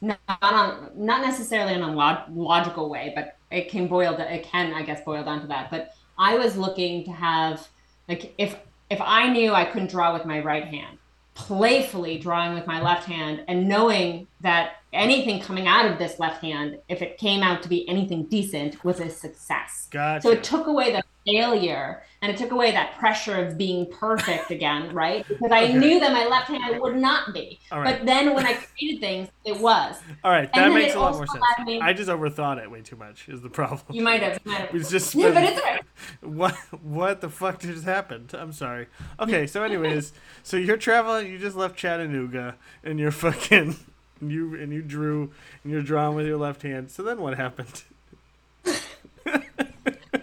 not 0.00 0.18
on 0.42 0.90
not 0.96 1.22
necessarily 1.22 1.74
in 1.74 1.82
a 1.82 1.92
log- 1.92 2.28
logical 2.34 2.88
way, 2.88 3.12
but 3.14 3.36
it 3.50 3.68
can 3.68 3.86
boil. 3.86 4.14
It 4.16 4.42
can, 4.42 4.72
I 4.72 4.82
guess, 4.82 5.02
boil 5.04 5.24
down 5.24 5.40
to 5.42 5.46
that. 5.48 5.70
But 5.70 5.94
I 6.18 6.36
was 6.36 6.56
looking 6.56 7.04
to 7.04 7.12
have 7.12 7.68
like 8.08 8.34
if 8.38 8.56
if 8.90 9.00
I 9.00 9.28
knew 9.28 9.52
I 9.52 9.64
couldn't 9.64 9.90
draw 9.90 10.12
with 10.12 10.24
my 10.24 10.40
right 10.40 10.64
hand, 10.64 10.98
playfully 11.34 12.18
drawing 12.18 12.54
with 12.54 12.66
my 12.66 12.80
left 12.80 13.06
hand 13.06 13.44
and 13.48 13.68
knowing 13.68 14.26
that 14.40 14.76
anything 14.92 15.40
coming 15.40 15.66
out 15.66 15.90
of 15.90 15.98
this 15.98 16.18
left 16.18 16.42
hand, 16.42 16.78
if 16.88 17.02
it 17.02 17.18
came 17.18 17.42
out 17.42 17.62
to 17.62 17.68
be 17.68 17.88
anything 17.88 18.26
decent, 18.26 18.84
was 18.84 19.00
a 19.00 19.10
success. 19.10 19.88
Gotcha. 19.90 20.22
So 20.22 20.30
it 20.30 20.44
took 20.44 20.66
away 20.66 20.92
the 20.92 21.02
failure 21.26 22.02
and 22.24 22.32
it 22.32 22.38
took 22.38 22.52
away 22.52 22.70
that 22.70 22.96
pressure 22.98 23.36
of 23.36 23.58
being 23.58 23.84
perfect 23.84 24.50
again, 24.50 24.94
right? 24.94 25.28
Because 25.28 25.52
I 25.52 25.64
okay. 25.64 25.74
knew 25.74 26.00
that 26.00 26.10
my 26.10 26.24
left 26.24 26.48
hand 26.48 26.80
would 26.80 26.96
not 26.96 27.34
be. 27.34 27.60
But 27.70 28.06
then 28.06 28.32
when 28.32 28.46
I 28.46 28.54
created 28.54 29.00
things, 29.00 29.28
it 29.44 29.60
was. 29.60 29.96
All 30.24 30.30
right, 30.30 30.50
that 30.54 30.72
makes 30.72 30.94
a 30.94 31.00
lot 31.00 31.12
more 31.14 31.26
sense. 31.26 31.44
Me... 31.66 31.80
I 31.82 31.92
just 31.92 32.08
overthought 32.08 32.62
it 32.62 32.70
way 32.70 32.80
too 32.80 32.96
much. 32.96 33.28
Is 33.28 33.42
the 33.42 33.50
problem? 33.50 33.82
You 33.90 34.02
might 34.02 34.22
have. 34.22 34.40
You 34.42 34.52
might 34.52 34.60
have. 34.62 34.74
It's 34.74 34.90
just. 34.90 35.14
Yeah, 35.14 35.32
but 35.32 35.44
it's 35.44 35.62
right. 35.62 35.82
What 36.22 36.54
What 36.82 37.20
the 37.20 37.28
fuck 37.28 37.60
just 37.60 37.84
happened? 37.84 38.32
I'm 38.32 38.52
sorry. 38.52 38.86
Okay, 39.20 39.46
so 39.46 39.62
anyways, 39.62 40.14
so 40.42 40.56
you're 40.56 40.78
traveling. 40.78 41.30
You 41.30 41.38
just 41.38 41.56
left 41.56 41.76
Chattanooga, 41.76 42.56
and 42.82 42.98
you're 42.98 43.10
fucking. 43.10 43.76
and 44.20 44.32
You 44.32 44.54
and 44.54 44.72
you 44.72 44.80
drew, 44.80 45.30
and 45.62 45.72
you're 45.72 45.82
drawing 45.82 46.16
with 46.16 46.26
your 46.26 46.38
left 46.38 46.62
hand. 46.62 46.90
So 46.90 47.02
then 47.02 47.20
what 47.20 47.36
happened? 47.36 47.82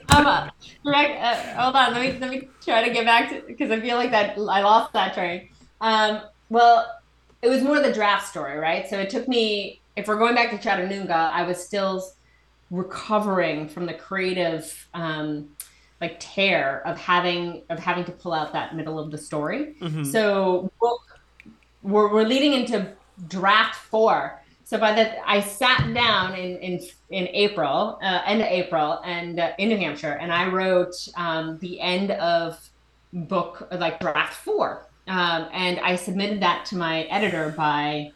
um, 0.10 0.50
correct. 0.84 1.22
Uh, 1.22 1.62
hold 1.62 1.76
on. 1.76 1.94
Let 1.94 2.02
me 2.02 2.20
let 2.20 2.30
me 2.30 2.48
try 2.64 2.88
to 2.88 2.94
get 2.94 3.06
back 3.06 3.30
to 3.30 3.42
because 3.48 3.72
I 3.72 3.80
feel 3.80 3.98
like 3.98 4.12
that 4.12 4.38
I 4.38 4.62
lost 4.62 4.94
that 4.94 5.14
train. 5.14 5.50
Um, 5.80 6.22
well, 6.50 6.86
it 7.42 7.50
was 7.50 7.62
more 7.62 7.80
the 7.80 7.94
draft 7.94 8.28
story, 8.28 8.58
right? 8.58 8.88
So 8.90 9.00
it 9.00 9.10
took 9.10 9.28
me. 9.28 9.80
If 9.96 10.08
we're 10.08 10.18
going 10.18 10.36
back 10.36 10.52
to 10.52 10.58
Chattanooga, 10.58 11.32
I 11.34 11.44
was 11.44 11.62
still 11.62 12.04
recovering 12.70 13.68
from 13.68 13.86
the 13.86 13.94
creative 13.94 14.88
um, 14.94 15.50
like 16.00 16.18
tear 16.20 16.82
of 16.86 16.98
having 16.98 17.62
of 17.70 17.80
having 17.80 18.06
to 18.06 18.12
pull 18.12 18.34
out 18.34 18.54
that 18.54 18.76
middle 18.76 18.98
of 18.98 19.12
the 19.12 19.18
story. 19.18 19.76
Mm-hmm. 19.80 20.06
So 20.06 20.72
we're, 21.84 22.12
we're 22.12 22.24
leading 22.24 22.54
into 22.54 22.92
draft 23.28 23.76
four 23.76 24.41
so 24.72 24.78
by 24.78 24.94
the 24.94 25.30
I 25.30 25.42
sat 25.42 25.94
down 25.94 26.34
in 26.34 26.56
in 26.60 26.80
in 27.10 27.28
April, 27.34 28.00
uh, 28.02 28.22
end 28.26 28.40
of 28.40 28.48
April, 28.48 29.02
and 29.04 29.38
uh, 29.38 29.52
in 29.58 29.68
New 29.68 29.76
Hampshire, 29.76 30.14
and 30.14 30.32
I 30.32 30.48
wrote 30.48 30.96
um, 31.18 31.58
the 31.58 31.82
end 31.82 32.12
of 32.12 32.58
book 33.12 33.68
like 33.74 34.00
draft 34.00 34.34
four, 34.34 34.88
um, 35.10 35.50
and 35.52 35.78
I 35.82 35.98
submitted 35.98 36.42
that 36.44 36.64
to 36.68 36.78
my 36.78 37.02
editor 37.18 37.54
by 37.58 38.14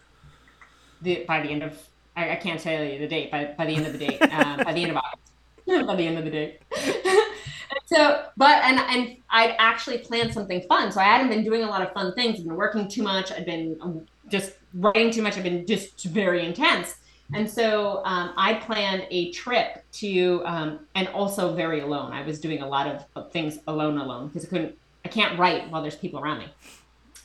the 1.01 1.25
by 1.27 1.41
the 1.41 1.49
end 1.49 1.61
of 1.61 1.77
I, 2.15 2.31
I 2.31 2.35
can't 2.37 2.61
tell 2.61 2.81
you 2.81 2.99
the 2.99 3.07
date 3.09 3.31
by 3.31 3.53
by 3.57 3.65
the 3.65 3.75
end 3.75 3.87
of 3.87 3.91
the 3.91 3.99
date 3.99 4.21
uh, 4.21 4.63
by 4.63 4.71
the 4.71 4.81
end 4.81 4.91
of 4.91 4.97
August 4.97 5.87
by 5.87 5.95
the 5.97 6.07
end 6.07 6.17
of 6.17 6.23
the 6.23 6.31
date. 6.31 6.61
so 7.85 8.27
but 8.37 8.63
and 8.63 8.79
and 8.79 9.17
I'd 9.29 9.57
actually 9.59 9.97
planned 9.97 10.33
something 10.33 10.61
fun. 10.69 10.93
So 10.93 11.01
I 11.01 11.03
hadn't 11.03 11.27
been 11.27 11.43
doing 11.43 11.63
a 11.63 11.67
lot 11.67 11.81
of 11.81 11.91
fun 11.91 12.13
things. 12.13 12.39
I'd 12.39 12.45
been 12.45 12.55
working 12.55 12.87
too 12.87 13.03
much. 13.03 13.33
I'd 13.33 13.45
been 13.45 13.77
um, 13.81 14.07
just 14.29 14.53
writing 14.73 15.11
too 15.11 15.21
much. 15.21 15.37
I've 15.37 15.43
been 15.43 15.65
just 15.65 16.03
very 16.05 16.45
intense. 16.45 16.95
And 17.33 17.49
so 17.49 18.03
um, 18.05 18.33
I 18.37 18.53
planned 18.53 19.07
a 19.09 19.31
trip 19.31 19.83
to, 19.93 20.43
um, 20.45 20.79
and 20.93 21.07
also 21.07 21.55
very 21.55 21.79
alone. 21.79 22.11
I 22.11 22.23
was 22.23 22.39
doing 22.39 22.61
a 22.61 22.67
lot 22.67 23.03
of 23.15 23.31
things 23.31 23.57
alone, 23.67 23.97
alone, 23.97 24.27
because 24.27 24.45
I 24.45 24.47
couldn't, 24.47 24.77
I 25.03 25.07
can't 25.07 25.39
write 25.39 25.69
while 25.71 25.81
there's 25.81 25.95
people 25.95 26.19
around 26.19 26.39
me. 26.39 26.47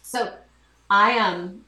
So 0.02 0.32
I, 0.88 1.18
um, 1.18 1.64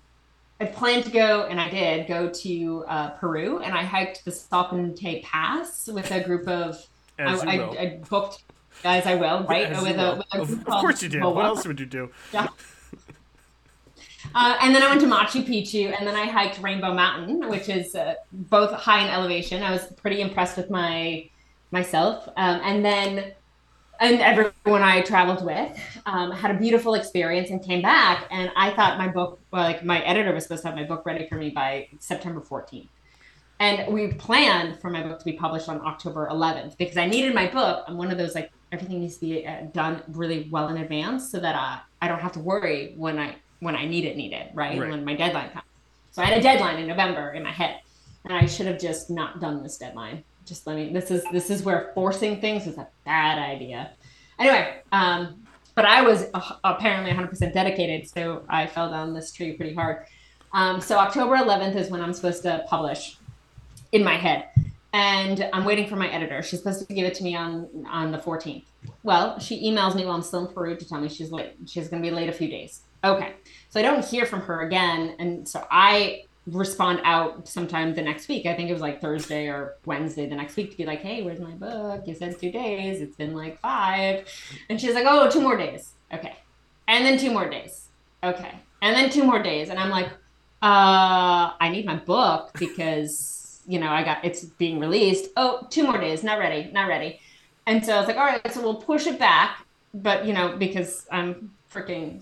I 0.61 0.65
planned 0.65 1.05
to 1.05 1.11
go, 1.11 1.43
and 1.43 1.61
I 1.61 1.69
did 1.69 2.07
go 2.07 2.31
to 2.31 2.85
uh, 2.89 3.11
Peru, 3.11 3.59
and 3.59 3.75
I 3.75 3.83
hiked 3.83 4.25
the 4.25 4.31
Salcantay 4.31 5.23
Pass 5.25 5.89
with 5.89 6.11
a 6.11 6.23
group 6.23 6.49
of. 6.49 6.87
As 7.19 7.43
I, 7.43 7.47
I, 7.47 7.81
I, 7.81 8.01
booked, 8.09 8.45
as 8.83 9.07
I 9.07 9.17
will, 9.17 9.45
right? 9.45 9.71
with, 9.71 9.79
a, 9.79 9.83
with 9.83 9.99
a, 9.99 10.41
of, 10.41 10.51
of 10.53 10.65
course 10.67 11.03
you 11.03 11.09
did. 11.09 11.23
What 11.23 11.45
else 11.45 11.67
would 11.67 11.79
you 11.81 11.87
do? 11.87 12.11
Yeah. 12.33 12.47
Uh, 14.35 14.57
and 14.61 14.75
then 14.75 14.83
I 14.83 14.89
went 14.89 15.01
to 15.03 15.07
Machu 15.07 15.45
Picchu, 15.45 15.95
and 15.97 16.07
then 16.07 16.15
I 16.15 16.27
hiked 16.27 16.61
Rainbow 16.61 16.95
Mountain, 16.95 17.49
which 17.49 17.69
is 17.69 17.95
uh, 17.95 18.15
both 18.33 18.73
high 18.73 19.03
in 19.05 19.09
elevation. 19.09 19.63
I 19.63 19.71
was 19.71 19.87
pretty 19.97 20.21
impressed 20.21 20.57
with 20.57 20.71
my 20.71 21.29
myself, 21.71 22.29
um, 22.37 22.61
and 22.65 22.85
then 22.85 23.33
and 24.03 24.21
everyone 24.21 24.83
I 24.83 25.01
traveled 25.03 25.45
with 25.45 25.79
um, 26.07 26.33
had 26.33 26.51
a 26.51 26.59
beautiful 26.59 26.95
experience 26.95 27.51
and 27.51 27.63
came 27.63 27.83
back. 27.83 28.27
And 28.33 28.51
I 28.57 28.73
thought 28.73 28.99
my 28.99 29.07
book, 29.07 29.41
well, 29.53 29.63
like 29.63 29.85
my 29.85 30.01
editor 30.01 30.35
was 30.35 30.43
supposed 30.43 30.63
to 30.63 30.69
have 30.69 30.77
my 30.77 30.83
book 30.83 31.07
ready 31.07 31.29
for 31.29 31.37
me 31.37 31.51
by 31.51 31.89
September 32.01 32.41
14th. 32.41 32.89
And 33.61 33.95
we 33.95 34.09
planned 34.09 34.81
for 34.81 34.91
my 34.91 35.05
book 35.05 35.21
to 35.21 35.25
be 35.25 35.35
published 35.35 35.69
on 35.69 35.81
October 35.87 36.29
11th 36.29 36.77
because 36.79 36.97
I 36.97 37.07
needed 37.07 37.33
my 37.33 37.47
book. 37.47 37.85
I'm 37.87 37.97
one 37.97 38.11
of 38.11 38.19
those 38.19 38.35
like 38.35 38.51
everything 38.73 39.01
needs 39.01 39.15
to 39.19 39.21
be 39.21 39.47
uh, 39.47 39.67
done 39.73 40.03
really 40.09 40.49
well 40.51 40.69
in 40.69 40.79
advance 40.79 41.31
so 41.31 41.39
that 41.39 41.55
uh, 41.55 41.79
I 42.01 42.09
don't 42.09 42.21
have 42.21 42.33
to 42.33 42.41
worry 42.41 42.95
when 42.97 43.21
I 43.21 43.37
when 43.63 43.77
I 43.77 43.87
need 43.87 44.05
it, 44.05 44.17
need 44.17 44.33
it, 44.33 44.51
right? 44.55 44.79
right? 44.79 44.91
When 44.91 45.05
my 45.05 45.15
deadline 45.15 45.51
comes. 45.51 45.65
So 46.11 46.21
I 46.21 46.27
had 46.27 46.39
a 46.39 46.43
deadline 46.43 46.79
in 46.79 46.89
November 46.89 47.31
in 47.31 47.45
my 47.45 47.53
head, 47.53 47.81
and 48.25 48.35
I 48.35 48.45
should 48.45 48.67
have 48.67 48.79
just 48.79 49.09
not 49.09 49.41
done 49.41 49.63
this 49.63 49.79
deadline. 49.79 50.25
Just 50.45 50.67
let 50.67 50.77
me. 50.77 50.93
This 50.93 51.13
is 51.13 51.25
this 51.31 51.49
is 51.49 51.63
where 51.63 51.93
forcing 51.95 52.41
things 52.41 52.67
is 52.67 52.77
a 52.77 52.89
bad 53.05 53.39
idea. 53.39 53.93
Anyway, 54.41 54.83
um, 54.91 55.47
but 55.77 55.85
I 55.85 56.03
was 56.03 56.27
uh, 56.35 56.57
apparently 56.65 57.13
100% 57.13 57.55
dedicated, 57.55 58.09
so 58.09 58.45
I 58.49 58.67
fell 58.67 58.91
down 58.91 59.15
this 59.15 59.33
tree 59.33 59.53
pretty 59.53 59.75
hard. 59.75 60.07
Um, 60.53 60.81
so 60.81 60.99
October 60.99 61.37
11th 61.37 61.77
is 61.77 61.89
when 61.89 62.01
I'm 62.01 62.13
supposed 62.13 62.43
to 62.43 62.65
publish 62.69 63.17
in 63.93 64.03
my 64.03 64.17
head, 64.17 64.49
and 64.93 65.49
I'm 65.53 65.65
waiting 65.65 65.87
for 65.87 65.95
my 65.95 66.09
editor. 66.09 66.43
She's 66.43 66.59
supposed 66.59 66.87
to 66.87 66.93
give 66.93 67.07
it 67.07 67.15
to 67.15 67.23
me 67.23 67.37
on 67.37 67.87
on 67.89 68.11
the 68.11 68.19
14th. 68.19 68.65
Well, 69.05 69.39
she 69.39 69.71
emails 69.71 69.95
me 69.95 70.05
while 70.05 70.17
I'm 70.17 70.23
still 70.23 70.49
in 70.49 70.53
Peru 70.53 70.77
to 70.77 70.89
tell 70.89 71.01
me 71.01 71.09
she's 71.09 71.31
late. 71.31 71.55
She's 71.67 71.89
going 71.89 72.03
to 72.03 72.09
be 72.09 72.13
late 72.13 72.29
a 72.29 72.33
few 72.33 72.49
days. 72.49 72.83
Okay. 73.05 73.35
So 73.71 73.81
I 73.81 73.83
don't 73.83 74.05
hear 74.05 74.27
from 74.27 74.41
her 74.43 74.61
again. 74.61 75.17
And 75.19 75.49
so 75.49 75.67
I 75.71 76.25
respond 76.47 77.01
out 77.05 77.47
sometime 77.47 77.95
the 77.95 78.03
next 78.03 78.29
week. 78.29 78.47
I 78.47 78.55
think 78.55 78.69
it 78.69 78.73
was 78.73 78.83
like 78.83 79.01
Thursday 79.01 79.47
or 79.47 79.77
Wednesday 79.85 80.29
the 80.29 80.35
next 80.35 80.57
week 80.57 80.71
to 80.73 80.77
be 80.77 80.85
like, 80.85 81.01
hey, 81.01 81.23
where's 81.23 81.41
my 81.41 81.53
book? 81.53 82.03
You 82.07 82.15
said 82.15 82.39
two 82.39 82.51
days. 82.51 83.01
It's 83.01 83.17
been 83.17 83.35
like 83.35 83.61
five. 83.61 84.27
And 84.69 84.81
she's 84.81 84.95
like, 84.95 85.07
oh, 85.09 85.31
two 85.31 85.41
more 85.41 85.57
days. 85.57 85.93
Okay. 86.13 86.37
And 86.89 87.05
then 87.05 87.19
two 87.19 87.31
more 87.31 87.49
days. 87.49 87.89
Okay. 88.25 88.55
And 88.83 88.97
then 88.97 89.11
two 89.11 89.25
more 89.25 89.43
days. 89.43 89.69
And 89.69 89.79
I'm 89.79 89.91
like, 89.91 90.09
uh, 90.63 91.55
I 91.61 91.71
need 91.71 91.87
my 91.87 91.97
book 91.97 92.51
because, 92.59 93.63
you 93.67 93.79
know, 93.79 93.89
I 93.89 94.03
got 94.03 94.25
it's 94.25 94.45
being 94.45 94.79
released. 94.79 95.31
Oh, 95.37 95.67
two 95.71 95.85
more 95.85 95.99
days. 95.99 96.23
Not 96.23 96.39
ready. 96.39 96.71
Not 96.73 96.89
ready. 96.89 97.21
And 97.67 97.85
so 97.85 97.95
I 97.95 97.99
was 97.99 98.09
like, 98.09 98.17
all 98.17 98.25
right, 98.25 98.53
so 98.53 98.61
we'll 98.61 98.75
push 98.75 99.07
it 99.07 99.19
back. 99.19 99.65
But, 99.95 100.25
you 100.27 100.33
know, 100.33 100.57
because 100.57 101.07
I'm 101.11 101.53
freaking 101.73 102.21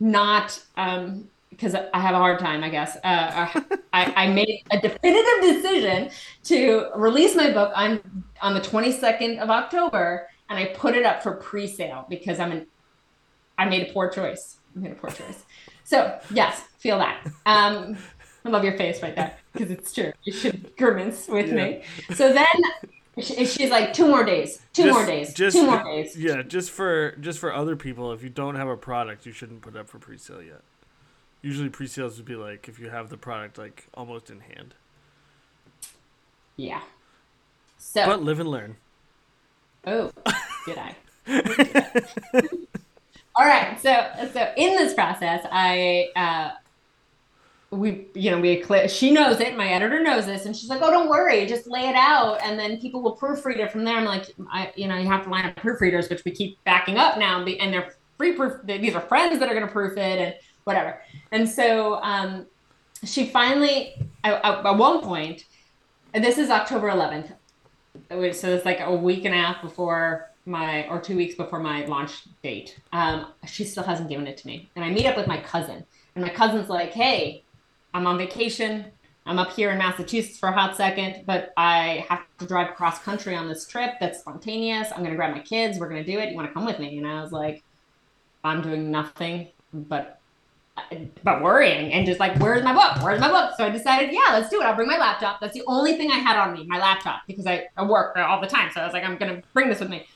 not 0.00 0.62
um, 0.76 1.28
because 1.50 1.74
I 1.74 2.00
have 2.00 2.14
a 2.14 2.18
hard 2.18 2.38
time, 2.38 2.62
I 2.62 2.68
guess. 2.68 2.96
Uh, 2.96 3.46
I, 3.92 4.12
I 4.14 4.26
made 4.28 4.62
a 4.70 4.80
definitive 4.80 5.42
decision 5.42 6.10
to 6.44 6.90
release 6.94 7.34
my 7.34 7.50
book 7.52 7.72
on 7.74 8.24
on 8.42 8.54
the 8.54 8.60
22nd 8.60 9.38
of 9.38 9.50
October, 9.50 10.28
and 10.50 10.58
I 10.58 10.66
put 10.66 10.94
it 10.94 11.06
up 11.06 11.22
for 11.22 11.32
pre-sale 11.32 12.06
because 12.08 12.38
I'm 12.38 12.52
an 12.52 12.66
I 13.58 13.64
made 13.66 13.88
a 13.88 13.92
poor 13.92 14.10
choice. 14.10 14.58
I 14.74 14.80
made 14.80 14.92
a 14.92 14.96
poor 14.96 15.10
choice. 15.10 15.44
So 15.84 16.18
yes, 16.30 16.62
feel 16.78 16.98
that. 16.98 17.26
Um, 17.46 17.96
I 18.44 18.48
love 18.48 18.64
your 18.64 18.76
face 18.76 19.02
right 19.02 19.16
there 19.16 19.34
because 19.52 19.70
it's 19.70 19.92
true. 19.92 20.12
You 20.24 20.32
should 20.32 20.76
grimace 20.76 21.26
with 21.26 21.48
yeah. 21.48 21.54
me. 21.54 21.82
So 22.14 22.32
then 22.32 22.46
she's 23.20 23.70
like 23.70 23.92
two 23.92 24.08
more 24.08 24.24
days, 24.24 24.60
two 24.72 24.84
just, 24.84 24.98
more 24.98 25.06
days, 25.06 25.34
just, 25.34 25.56
two 25.56 25.66
more 25.66 25.82
days. 25.82 26.16
Yeah, 26.16 26.42
just 26.42 26.70
for 26.70 27.12
just 27.12 27.38
for 27.38 27.52
other 27.52 27.76
people, 27.76 28.12
if 28.12 28.22
you 28.22 28.28
don't 28.28 28.56
have 28.56 28.68
a 28.68 28.76
product, 28.76 29.24
you 29.26 29.32
shouldn't 29.32 29.62
put 29.62 29.76
up 29.76 29.88
for 29.88 29.98
pre-sale 29.98 30.42
yet. 30.42 30.60
Usually, 31.42 31.68
pre-sales 31.68 32.16
would 32.16 32.26
be 32.26 32.36
like 32.36 32.68
if 32.68 32.78
you 32.78 32.90
have 32.90 33.08
the 33.08 33.16
product 33.16 33.58
like 33.58 33.86
almost 33.94 34.30
in 34.30 34.40
hand. 34.40 34.74
Yeah. 36.56 36.82
So. 37.78 38.04
But 38.04 38.22
live 38.22 38.40
and 38.40 38.50
learn. 38.50 38.76
Oh, 39.86 40.10
good 40.66 40.78
eye. 40.78 40.96
All 43.36 43.46
right. 43.46 43.80
So 43.80 44.28
so 44.32 44.52
in 44.56 44.76
this 44.76 44.94
process, 44.94 45.46
I. 45.50 46.10
Uh, 46.16 46.50
we 47.70 48.06
you 48.14 48.30
know 48.30 48.40
we 48.40 48.62
she 48.88 49.10
knows 49.10 49.40
it 49.40 49.56
my 49.56 49.68
editor 49.68 50.00
knows 50.00 50.24
this 50.24 50.46
and 50.46 50.56
she's 50.56 50.70
like 50.70 50.80
oh 50.82 50.90
don't 50.90 51.08
worry 51.08 51.46
just 51.46 51.66
lay 51.66 51.88
it 51.88 51.96
out 51.96 52.38
and 52.42 52.56
then 52.58 52.78
people 52.80 53.02
will 53.02 53.16
proofread 53.16 53.58
it 53.58 53.72
from 53.72 53.84
there. 53.84 53.96
I'm 53.96 54.04
like 54.04 54.26
i 54.52 54.72
you 54.76 54.86
know 54.86 54.96
you 54.96 55.08
have 55.08 55.24
to 55.24 55.30
line 55.30 55.46
up 55.46 55.56
proofreaders 55.56 56.08
which 56.08 56.24
we 56.24 56.30
keep 56.30 56.62
backing 56.64 56.96
up 56.96 57.18
now 57.18 57.44
and 57.44 57.72
they're 57.74 57.96
free 58.16 58.32
proof 58.32 58.60
these 58.64 58.94
are 58.94 59.00
friends 59.00 59.40
that 59.40 59.48
are 59.48 59.54
going 59.54 59.66
to 59.66 59.72
proof 59.72 59.96
it 59.96 60.18
and 60.18 60.34
whatever. 60.64 61.00
And 61.30 61.48
so 61.48 62.02
um, 62.02 62.46
she 63.04 63.26
finally 63.26 63.94
at, 64.24 64.44
at 64.44 64.76
one 64.76 65.00
point 65.00 65.44
this 66.14 66.38
is 66.38 66.50
october 66.50 66.88
11th 66.88 67.32
so 68.34 68.48
it's 68.48 68.64
like 68.64 68.80
a 68.80 68.94
week 68.94 69.24
and 69.24 69.34
a 69.34 69.38
half 69.38 69.60
before 69.60 70.30
my 70.44 70.86
or 70.88 71.00
two 71.00 71.16
weeks 71.16 71.34
before 71.34 71.58
my 71.58 71.84
launch 71.86 72.22
date. 72.42 72.78
Um, 72.92 73.32
she 73.46 73.64
still 73.64 73.82
hasn't 73.82 74.08
given 74.08 74.26
it 74.28 74.36
to 74.38 74.46
me 74.46 74.70
and 74.76 74.84
i 74.84 74.90
meet 74.90 75.06
up 75.06 75.16
with 75.16 75.26
my 75.26 75.40
cousin 75.40 75.84
and 76.14 76.24
my 76.24 76.30
cousin's 76.30 76.68
like 76.68 76.92
hey 76.92 77.42
I'm 77.96 78.06
on 78.06 78.18
vacation. 78.18 78.84
I'm 79.24 79.38
up 79.38 79.52
here 79.52 79.70
in 79.70 79.78
Massachusetts 79.78 80.38
for 80.38 80.50
a 80.50 80.52
hot 80.52 80.76
second, 80.76 81.24
but 81.24 81.54
I 81.56 82.04
have 82.10 82.20
to 82.38 82.46
drive 82.46 82.76
cross 82.76 82.98
country 82.98 83.34
on 83.34 83.48
this 83.48 83.66
trip 83.66 83.94
that's 83.98 84.18
spontaneous. 84.18 84.92
I'm 84.92 84.98
going 84.98 85.12
to 85.12 85.16
grab 85.16 85.34
my 85.34 85.40
kids. 85.40 85.78
We're 85.78 85.88
going 85.88 86.04
to 86.04 86.12
do 86.12 86.18
it. 86.18 86.28
You 86.28 86.36
want 86.36 86.46
to 86.46 86.52
come 86.52 86.66
with 86.66 86.78
me? 86.78 86.98
And 86.98 87.06
I 87.06 87.22
was 87.22 87.32
like, 87.32 87.64
I'm 88.44 88.60
doing 88.60 88.90
nothing 88.90 89.48
but 89.72 90.20
but 91.24 91.42
worrying 91.42 91.94
and 91.94 92.04
just 92.04 92.20
like, 92.20 92.36
where's 92.38 92.62
my 92.62 92.74
book? 92.74 93.02
Where's 93.02 93.18
my 93.18 93.30
book? 93.30 93.54
So 93.56 93.64
I 93.64 93.70
decided, 93.70 94.12
yeah, 94.12 94.34
let's 94.34 94.50
do 94.50 94.60
it. 94.60 94.66
I'll 94.66 94.76
bring 94.76 94.88
my 94.88 94.98
laptop. 94.98 95.40
That's 95.40 95.54
the 95.54 95.64
only 95.66 95.96
thing 95.96 96.10
I 96.10 96.18
had 96.18 96.36
on 96.36 96.52
me, 96.52 96.66
my 96.66 96.78
laptop, 96.78 97.22
because 97.26 97.46
I, 97.46 97.64
I 97.78 97.84
work 97.86 98.14
all 98.18 98.42
the 98.42 98.46
time. 98.46 98.70
So 98.74 98.82
I 98.82 98.84
was 98.84 98.92
like, 98.92 99.02
I'm 99.02 99.16
to 99.16 99.42
bring 99.54 99.70
this 99.70 99.80
with 99.80 99.88
me. 99.88 100.06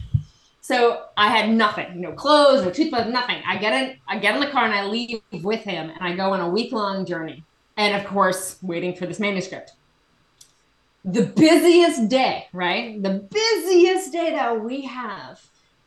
So 0.60 1.06
I 1.16 1.28
had 1.28 1.48
nothing, 1.48 1.98
no 1.98 2.12
clothes, 2.12 2.62
no 2.62 2.70
toothbrush, 2.70 3.06
nothing. 3.06 3.42
I 3.48 3.56
get 3.56 3.72
in, 3.72 3.96
I 4.06 4.18
get 4.18 4.34
in 4.34 4.40
the 4.42 4.48
car 4.48 4.66
and 4.66 4.74
I 4.74 4.84
leave 4.84 5.22
with 5.32 5.62
him 5.62 5.88
and 5.88 6.02
I 6.02 6.14
go 6.14 6.34
on 6.34 6.40
a 6.40 6.48
week 6.50 6.72
long 6.72 7.06
journey 7.06 7.42
and 7.80 7.96
of 7.96 8.06
course, 8.06 8.58
waiting 8.60 8.94
for 8.94 9.06
this 9.06 9.18
manuscript. 9.18 9.72
The 11.02 11.22
busiest 11.22 12.10
day, 12.10 12.46
right? 12.52 13.02
The 13.02 13.26
busiest 13.30 14.12
day 14.12 14.32
that 14.32 14.62
we 14.62 14.82
have, 14.82 15.40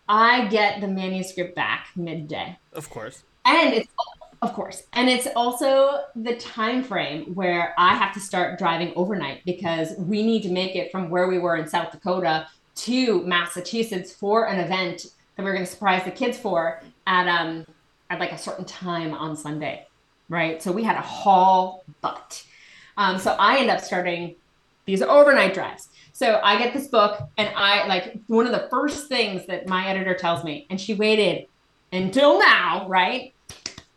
I 0.10 0.48
get 0.48 0.82
the 0.82 0.88
manuscript 0.88 1.56
back 1.56 1.90
midday. 1.96 2.58
Of 2.74 2.90
course. 2.90 3.22
And 3.46 3.76
it's 3.76 3.94
of 4.42 4.54
course. 4.54 4.84
And 4.94 5.08
it's 5.08 5.28
also 5.36 6.06
the 6.16 6.36
time 6.38 6.84
frame 6.84 7.36
where 7.36 7.76
I 7.78 7.94
have 7.94 8.12
to 8.16 8.20
start 8.20 8.58
driving 8.58 8.92
overnight 8.96 9.46
because 9.46 9.94
we 10.00 10.24
need 10.24 10.42
to 10.44 10.50
make 10.50 10.76
it 10.76 10.92
from 10.92 11.12
where 11.12 11.28
we 11.28 11.38
were 11.38 11.58
in 11.58 11.68
South 11.68 11.92
Dakota 11.92 12.48
to 12.88 13.24
Massachusetts 13.24 14.12
for 14.12 14.48
an 14.48 14.60
event 14.60 15.06
that 15.36 15.44
we're 15.44 15.54
going 15.54 15.64
to 15.64 15.72
surprise 15.72 16.04
the 16.04 16.12
kids 16.12 16.40
for 16.40 16.82
at 17.06 17.28
um 17.28 17.68
at 18.10 18.20
like 18.20 18.32
a 18.32 18.38
certain 18.38 18.66
time 18.66 19.14
on 19.14 19.38
Sunday 19.38 19.86
right? 20.34 20.62
So 20.62 20.72
we 20.72 20.84
had 20.84 20.98
a 20.98 21.02
haul 21.02 21.86
butt. 22.02 22.44
Um, 22.98 23.20
so 23.20 23.36
I 23.40 23.60
end 23.60 23.70
up 23.70 23.80
starting 23.80 24.36
these 24.86 25.02
overnight 25.02 25.54
drives. 25.54 25.90
So 26.12 26.40
I 26.44 26.58
get 26.58 26.74
this 26.74 26.88
book, 26.88 27.22
and 27.38 27.50
I 27.56 27.88
like 27.88 28.20
one 28.28 28.46
of 28.46 28.52
the 28.52 28.68
first 28.70 29.08
things 29.08 29.46
that 29.48 29.68
my 29.68 29.88
editor 29.88 30.14
tells 30.14 30.44
me, 30.44 30.68
and 30.70 30.80
she 30.80 30.94
waited 30.94 31.48
until 31.92 32.40
now, 32.40 32.88
right? 32.88 33.34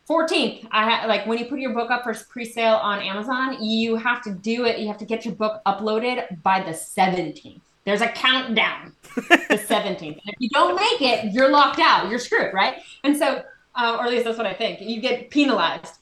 14th. 0.09 0.66
I 0.70 0.91
ha- 0.91 1.07
like 1.07 1.26
when 1.26 1.39
you 1.39 1.47
put 1.47 1.59
your 1.59 1.74
book 1.74 1.91
up 1.91 2.05
for 2.05 2.14
pre-sale 2.28 2.76
on 2.76 3.01
Amazon, 3.01 3.62
you 3.62 3.97
have 3.97 4.22
to 4.22 4.32
do 4.32 4.64
it. 4.64 4.78
You 4.78 4.87
have 4.87 4.99
to 4.99 5.05
get 5.05 5.24
your 5.24 5.34
book 5.34 5.61
uploaded 5.66 6.43
by 6.43 6.61
the 6.61 6.70
17th. 6.70 7.61
There's 7.84 8.01
a 8.01 8.09
countdown, 8.09 8.93
the 9.14 9.62
17th. 9.68 10.01
And 10.03 10.20
if 10.26 10.34
you 10.39 10.49
don't 10.51 10.76
make 10.76 11.03
it, 11.03 11.32
you're 11.32 11.51
locked 11.51 11.80
out. 11.80 12.09
You're 12.09 12.18
screwed, 12.18 12.55
right? 12.55 12.82
And 13.05 13.16
so, 13.16 13.43
uh, 13.74 13.97
or 13.99 14.05
at 14.05 14.11
least 14.11 14.24
that's 14.24 14.39
what 14.39 14.47
I 14.47 14.55
think. 14.55 14.80
You 14.80 15.01
get 15.01 15.30
penalized 15.30 15.95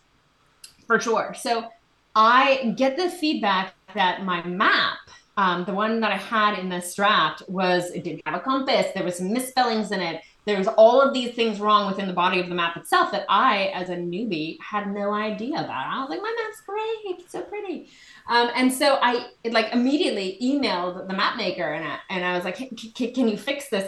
for 0.87 1.01
sure. 1.01 1.35
So 1.39 1.67
I 2.15 2.75
get 2.77 2.97
the 2.97 3.11
feedback 3.11 3.75
that 3.95 4.25
my 4.25 4.43
map, 4.45 4.99
um, 5.37 5.65
the 5.65 5.75
one 5.75 6.01
that 6.01 6.13
I 6.13 6.17
had 6.17 6.59
in 6.59 6.69
this 6.69 6.95
draft, 6.95 7.43
was 7.49 7.91
it 7.91 8.05
didn't 8.05 8.23
have 8.27 8.37
a 8.37 8.41
compass. 8.41 8.87
There 8.95 9.05
was 9.05 9.19
some 9.19 9.33
misspellings 9.33 9.91
in 9.91 10.01
it. 10.01 10.23
There 10.47 10.59
was 10.59 10.69
all 10.69 11.01
of 11.01 11.15
these 11.15 11.35
things 11.35 11.59
wrong 11.59 11.87
within 11.87 12.07
the 12.07 12.13
body 12.13 12.39
of 12.39 12.51
the 12.51 12.55
map 12.55 12.77
itself 12.77 13.11
that 13.13 13.25
I, 13.31 13.73
as 13.75 13.89
a 13.89 13.97
newbie, 13.97 14.59
had 14.61 14.93
no 14.93 15.13
idea 15.13 15.55
about. 15.55 15.71
I 15.71 16.01
was 16.01 16.11
like, 16.11 16.21
my 16.21 16.37
map's 16.45 16.61
great, 16.61 17.19
it's 17.19 17.33
so 17.33 17.41
pretty. 17.41 17.89
Um, 18.29 18.51
and 18.55 18.71
so 18.73 18.99
I 19.01 19.29
like 19.47 19.73
immediately 19.73 20.39
emailed 20.43 21.09
the 21.09 21.15
map 21.15 21.39
maker 21.39 21.73
and 21.73 21.85
I, 21.87 21.99
and 22.11 22.25
I 22.25 22.37
was 22.37 22.45
like, 22.45 22.57
can 22.57 23.29
you 23.29 23.39
fix 23.39 23.71
this? 23.71 23.85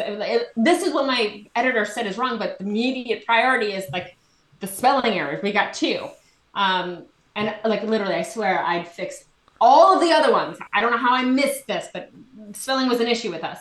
This 0.57 0.83
is 0.83 0.95
what 0.95 1.07
my 1.07 1.47
editor 1.55 1.85
said 1.85 2.07
is 2.07 2.17
wrong, 2.17 2.39
but 2.39 2.59
the 2.59 2.65
immediate 2.65 3.27
priority 3.27 3.73
is 3.73 3.85
like 3.93 4.17
the 4.61 4.67
spelling 4.67 5.13
errors. 5.13 5.43
We 5.43 5.53
got 5.53 5.75
two. 5.75 6.09
Um, 6.57 7.05
and 7.37 7.55
like 7.65 7.85
literally, 7.85 8.15
I 8.15 8.23
swear 8.23 8.65
I'd 8.65 8.89
fixed 8.89 9.27
all 9.61 9.95
of 9.95 10.01
the 10.01 10.13
other 10.13 10.33
ones. 10.33 10.59
I 10.73 10.81
don't 10.81 10.91
know 10.91 10.99
how 10.99 11.15
I 11.15 11.23
missed 11.23 11.67
this, 11.67 11.89
but 11.93 12.11
spelling 12.53 12.89
was 12.89 13.01
an 13.01 13.07
issue 13.07 13.31
with 13.31 13.45
us. 13.45 13.59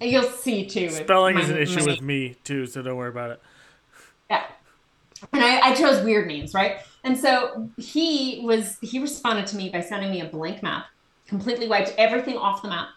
You'll 0.00 0.22
see 0.22 0.66
too. 0.66 0.90
Spelling 0.90 1.34
my, 1.34 1.42
is 1.42 1.50
an 1.50 1.58
issue 1.58 1.84
with 1.84 2.00
me 2.00 2.36
too, 2.44 2.66
so 2.66 2.82
don't 2.82 2.96
worry 2.96 3.10
about 3.10 3.30
it. 3.32 3.42
Yeah. 4.30 4.44
And 5.32 5.42
I, 5.42 5.70
I 5.70 5.74
chose 5.74 6.02
weird 6.04 6.28
names, 6.28 6.54
right? 6.54 6.78
And 7.04 7.18
so 7.18 7.68
he 7.76 8.40
was 8.44 8.78
he 8.80 8.98
responded 8.98 9.46
to 9.48 9.56
me 9.56 9.70
by 9.70 9.80
sending 9.80 10.10
me 10.10 10.20
a 10.20 10.26
blank 10.26 10.62
map, 10.62 10.86
completely 11.26 11.68
wiped 11.68 11.94
everything 11.98 12.36
off 12.36 12.62
the 12.62 12.68
map, 12.68 12.88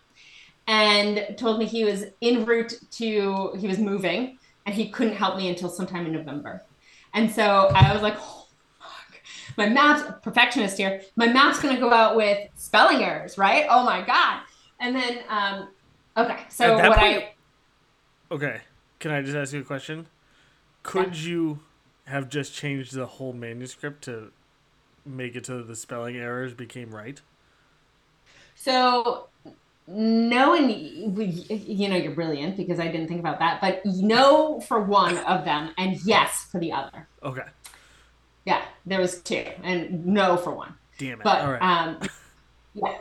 and 0.68 1.36
told 1.38 1.60
me 1.60 1.66
he 1.66 1.84
was 1.84 2.06
en 2.22 2.46
route 2.46 2.74
to 2.92 3.54
he 3.58 3.68
was 3.68 3.80
moving 3.80 4.38
and 4.66 4.74
he 4.74 4.90
couldn't 4.90 5.16
help 5.16 5.36
me 5.38 5.50
until 5.50 5.70
sometime 5.70 6.06
in 6.06 6.14
November. 6.14 6.64
And 7.14 7.30
so 7.30 7.70
I 7.74 7.94
was 7.94 8.02
like, 8.02 8.18
my 9.58 9.70
math 9.70 10.22
perfectionist 10.22 10.78
here. 10.78 11.02
My 11.16 11.28
math's 11.28 11.60
going 11.60 11.76
to 11.76 11.82
go 11.82 11.92
out 11.92 12.16
with 12.16 12.48
spelling 12.56 13.04
errors, 13.04 13.38
right? 13.38 13.66
Oh 13.70 13.84
my 13.84 14.02
god! 14.02 14.42
And 14.80 14.96
then, 14.96 15.20
um, 15.30 15.70
okay, 16.18 16.44
so 16.50 16.76
what 16.76 16.98
point, 16.98 17.24
I. 17.24 17.34
Okay, 18.32 18.62
can 19.00 19.12
I 19.12 19.22
just 19.22 19.36
ask 19.36 19.54
you 19.54 19.62
a 19.62 19.64
question? 19.64 20.08
Could 20.84 21.16
yeah. 21.16 21.30
you 21.30 21.60
have 22.06 22.30
just 22.30 22.54
changed 22.54 22.94
the 22.94 23.06
whole 23.06 23.34
manuscript 23.34 24.04
to 24.06 24.32
make 25.06 25.36
it 25.36 25.46
so 25.46 25.62
the 25.62 25.76
spelling 25.76 26.18
errors 26.18 26.54
became 26.54 26.94
right? 26.94 27.22
So 28.56 29.28
knowing 29.88 30.70
you 30.70 31.90
know 31.90 31.96
you're 31.98 32.16
brilliant 32.16 32.56
because 32.56 32.80
I 32.80 32.88
didn't 32.88 33.08
think 33.08 33.20
about 33.20 33.40
that, 33.40 33.60
but 33.62 33.86
no 33.86 34.60
for 34.62 34.82
one 34.82 35.18
of 35.20 35.46
them 35.46 35.72
and 35.78 35.98
yes 36.06 36.46
for 36.52 36.60
the 36.60 36.72
other. 36.72 37.08
Okay. 37.24 37.44
Yeah, 38.46 38.64
there 38.86 39.00
was 39.00 39.22
two, 39.22 39.46
and 39.64 40.06
no 40.06 40.38
for 40.38 40.52
one. 40.52 40.74
Damn 40.98 41.20
it! 41.20 41.24
But 41.24 41.42
All 41.42 41.52
right. 41.54 41.62
um, 41.62 42.00
yeah. 42.74 42.98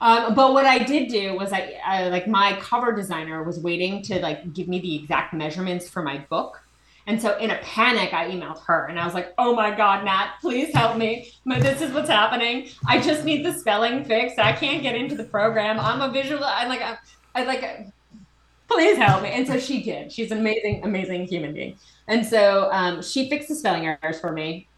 Um, 0.00 0.34
but 0.34 0.54
what 0.54 0.64
I 0.64 0.78
did 0.78 1.10
do 1.10 1.36
was 1.36 1.52
I, 1.52 1.78
I 1.84 2.08
like 2.08 2.26
my 2.26 2.58
cover 2.60 2.92
designer 2.92 3.42
was 3.42 3.58
waiting 3.58 4.02
to 4.04 4.18
like 4.20 4.52
give 4.54 4.66
me 4.66 4.80
the 4.80 4.96
exact 4.96 5.34
measurements 5.34 5.88
for 5.88 6.02
my 6.02 6.18
book. 6.30 6.62
And 7.06 7.20
so 7.20 7.36
in 7.38 7.50
a 7.50 7.58
panic, 7.58 8.14
I 8.14 8.30
emailed 8.30 8.62
her 8.64 8.86
and 8.86 8.98
I 8.98 9.04
was 9.04 9.14
like, 9.14 9.34
oh 9.36 9.54
my 9.54 9.74
God, 9.74 10.04
Matt, 10.04 10.34
please 10.40 10.72
help 10.74 10.96
me. 10.96 11.32
This 11.44 11.80
is 11.82 11.92
what's 11.92 12.08
happening. 12.08 12.68
I 12.86 13.00
just 13.00 13.24
need 13.24 13.44
the 13.44 13.52
spelling 13.52 14.04
fixed. 14.04 14.38
I 14.38 14.52
can't 14.52 14.82
get 14.82 14.94
into 14.94 15.16
the 15.16 15.24
program. 15.24 15.80
I'm 15.80 16.00
a 16.02 16.10
visual. 16.12 16.44
I 16.44 16.66
like, 16.66 16.82
I, 16.82 16.96
I 17.34 17.44
like, 17.44 17.88
please 18.70 18.96
help 18.96 19.22
me. 19.22 19.30
And 19.30 19.46
so 19.46 19.58
she 19.58 19.82
did. 19.82 20.12
She's 20.12 20.30
an 20.30 20.38
amazing, 20.38 20.84
amazing 20.84 21.26
human 21.26 21.52
being. 21.52 21.76
And 22.08 22.24
so 22.24 22.70
um, 22.72 23.02
she 23.02 23.28
fixed 23.28 23.48
the 23.48 23.54
spelling 23.54 23.86
errors 23.86 24.20
for 24.20 24.32
me. 24.32 24.68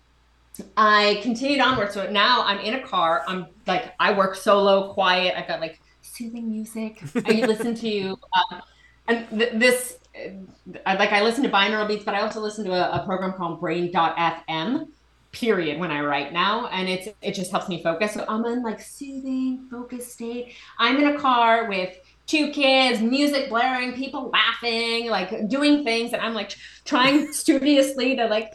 I 0.76 1.20
continued 1.22 1.60
onward. 1.60 1.92
So 1.92 2.10
now 2.10 2.42
I'm 2.44 2.58
in 2.60 2.74
a 2.74 2.82
car. 2.82 3.24
I'm 3.26 3.46
like, 3.66 3.94
I 4.00 4.12
work 4.12 4.34
solo, 4.34 4.92
quiet. 4.92 5.34
I've 5.36 5.48
got 5.48 5.60
like 5.60 5.80
soothing 6.00 6.50
music. 6.50 7.02
I 7.24 7.44
listen 7.46 7.74
to, 7.76 8.18
uh, 8.34 8.60
and 9.08 9.28
th- 9.30 9.52
this, 9.54 9.98
uh, 10.14 10.96
like, 10.98 11.12
I 11.12 11.22
listen 11.22 11.42
to 11.44 11.50
binaural 11.50 11.88
beats, 11.88 12.04
but 12.04 12.14
I 12.14 12.20
also 12.20 12.40
listen 12.40 12.64
to 12.66 12.72
a, 12.72 13.02
a 13.02 13.06
program 13.06 13.32
called 13.32 13.60
Brain.fm. 13.60 14.88
Period. 15.32 15.80
When 15.80 15.90
I 15.90 16.02
write 16.02 16.34
now, 16.34 16.66
and 16.66 16.86
it's 16.86 17.08
it 17.22 17.32
just 17.32 17.50
helps 17.50 17.66
me 17.66 17.82
focus. 17.82 18.12
So 18.12 18.26
I'm 18.28 18.44
in 18.44 18.62
like 18.62 18.82
soothing, 18.82 19.66
focused 19.70 20.12
state. 20.12 20.52
I'm 20.78 20.98
in 20.98 21.16
a 21.16 21.18
car 21.18 21.70
with 21.70 21.96
two 22.26 22.50
kids, 22.50 23.00
music 23.00 23.48
blaring, 23.48 23.92
people 23.94 24.30
laughing, 24.30 25.08
like 25.10 25.48
doing 25.48 25.84
things, 25.84 26.12
and 26.12 26.22
I'm 26.22 26.34
like 26.34 26.54
trying 26.84 27.32
studiously 27.42 28.16
to 28.16 28.26
like 28.26 28.52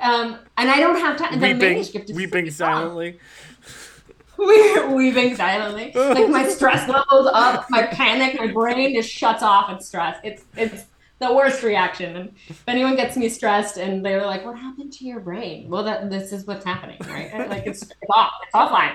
Um, 0.00 0.38
and 0.56 0.70
I 0.70 0.80
don't 0.80 0.98
have 0.98 1.16
time. 1.16 1.38
The 1.40 1.46
weeping, 1.46 1.58
manuscript 1.58 2.10
is 2.10 2.16
weeping 2.16 2.50
silently. 2.50 3.18
We- 4.38 4.86
weeping 4.86 5.36
silently. 5.36 5.92
Like 5.94 6.28
my 6.28 6.48
stress 6.56 6.88
levels 6.88 7.28
up, 7.32 7.66
my 7.70 7.86
panic, 7.86 8.36
my 8.38 8.48
brain 8.48 8.94
just 8.94 9.10
shuts 9.10 9.42
off 9.42 9.70
at 9.70 9.82
stress. 9.82 10.18
It's 10.24 10.42
it's 10.56 10.84
the 11.22 11.32
worst 11.32 11.62
reaction. 11.62 12.16
And 12.16 12.34
if 12.48 12.62
anyone 12.66 12.96
gets 12.96 13.16
me 13.16 13.28
stressed 13.28 13.76
and 13.76 14.04
they're 14.04 14.26
like, 14.26 14.44
"What 14.44 14.58
happened 14.58 14.92
to 14.94 15.04
your 15.04 15.20
brain?" 15.20 15.68
Well, 15.68 15.84
that 15.84 16.10
this 16.10 16.32
is 16.32 16.46
what's 16.46 16.64
happening, 16.64 16.98
right? 17.08 17.48
Like 17.48 17.66
it's, 17.66 17.82
it's 17.82 17.92
off, 18.10 18.32
it's 18.42 18.54
offline. 18.54 18.94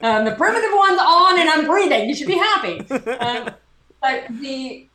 Um, 0.00 0.24
the 0.24 0.34
primitive 0.34 0.70
one's 0.72 1.00
on, 1.00 1.38
and 1.38 1.48
I'm 1.48 1.66
breathing. 1.66 2.08
You 2.08 2.14
should 2.14 2.26
be 2.26 2.38
happy. 2.38 2.80
Um, 3.18 3.50
but 4.00 4.26
the 4.40 4.88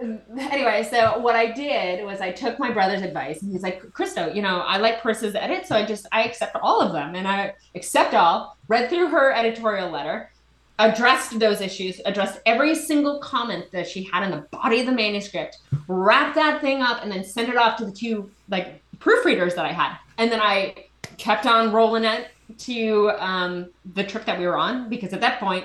anyway, 0.00 0.86
so 0.88 1.18
what 1.18 1.34
I 1.34 1.50
did 1.50 2.04
was 2.04 2.20
I 2.20 2.30
took 2.30 2.58
my 2.58 2.70
brother's 2.70 3.02
advice, 3.02 3.42
and 3.42 3.50
he's 3.50 3.62
like, 3.62 3.82
"Krysta, 3.92 4.34
you 4.34 4.42
know, 4.42 4.60
I 4.60 4.78
like 4.78 5.00
Chris's 5.00 5.34
edit, 5.34 5.66
so 5.66 5.76
I 5.76 5.84
just 5.84 6.06
I 6.12 6.24
accept 6.24 6.56
all 6.62 6.80
of 6.80 6.92
them, 6.92 7.14
and 7.14 7.26
I 7.26 7.54
accept 7.74 8.14
all." 8.14 8.56
Read 8.68 8.90
through 8.90 9.08
her 9.08 9.32
editorial 9.32 9.90
letter, 9.90 10.30
addressed 10.78 11.38
those 11.38 11.60
issues, 11.60 12.00
addressed 12.04 12.40
every 12.46 12.74
single 12.74 13.18
comment 13.18 13.70
that 13.72 13.88
she 13.88 14.04
had 14.04 14.22
in 14.22 14.30
the 14.30 14.46
body 14.50 14.80
of 14.80 14.86
the 14.86 14.92
manuscript, 14.92 15.58
wrapped 15.88 16.34
that 16.36 16.60
thing 16.60 16.82
up, 16.82 17.02
and 17.02 17.10
then 17.10 17.24
sent 17.24 17.48
it 17.48 17.56
off 17.56 17.76
to 17.78 17.84
the 17.84 17.92
two 17.92 18.30
like 18.48 18.82
proofreaders 18.98 19.54
that 19.54 19.64
I 19.64 19.72
had, 19.72 19.96
and 20.18 20.30
then 20.30 20.40
I 20.40 20.86
kept 21.16 21.46
on 21.46 21.72
rolling 21.72 22.04
it 22.04 22.28
to 22.58 23.10
um, 23.18 23.70
the 23.94 24.04
trip 24.04 24.24
that 24.24 24.38
we 24.38 24.46
were 24.46 24.56
on 24.56 24.88
because 24.88 25.12
at 25.12 25.20
that 25.20 25.38
point 25.40 25.64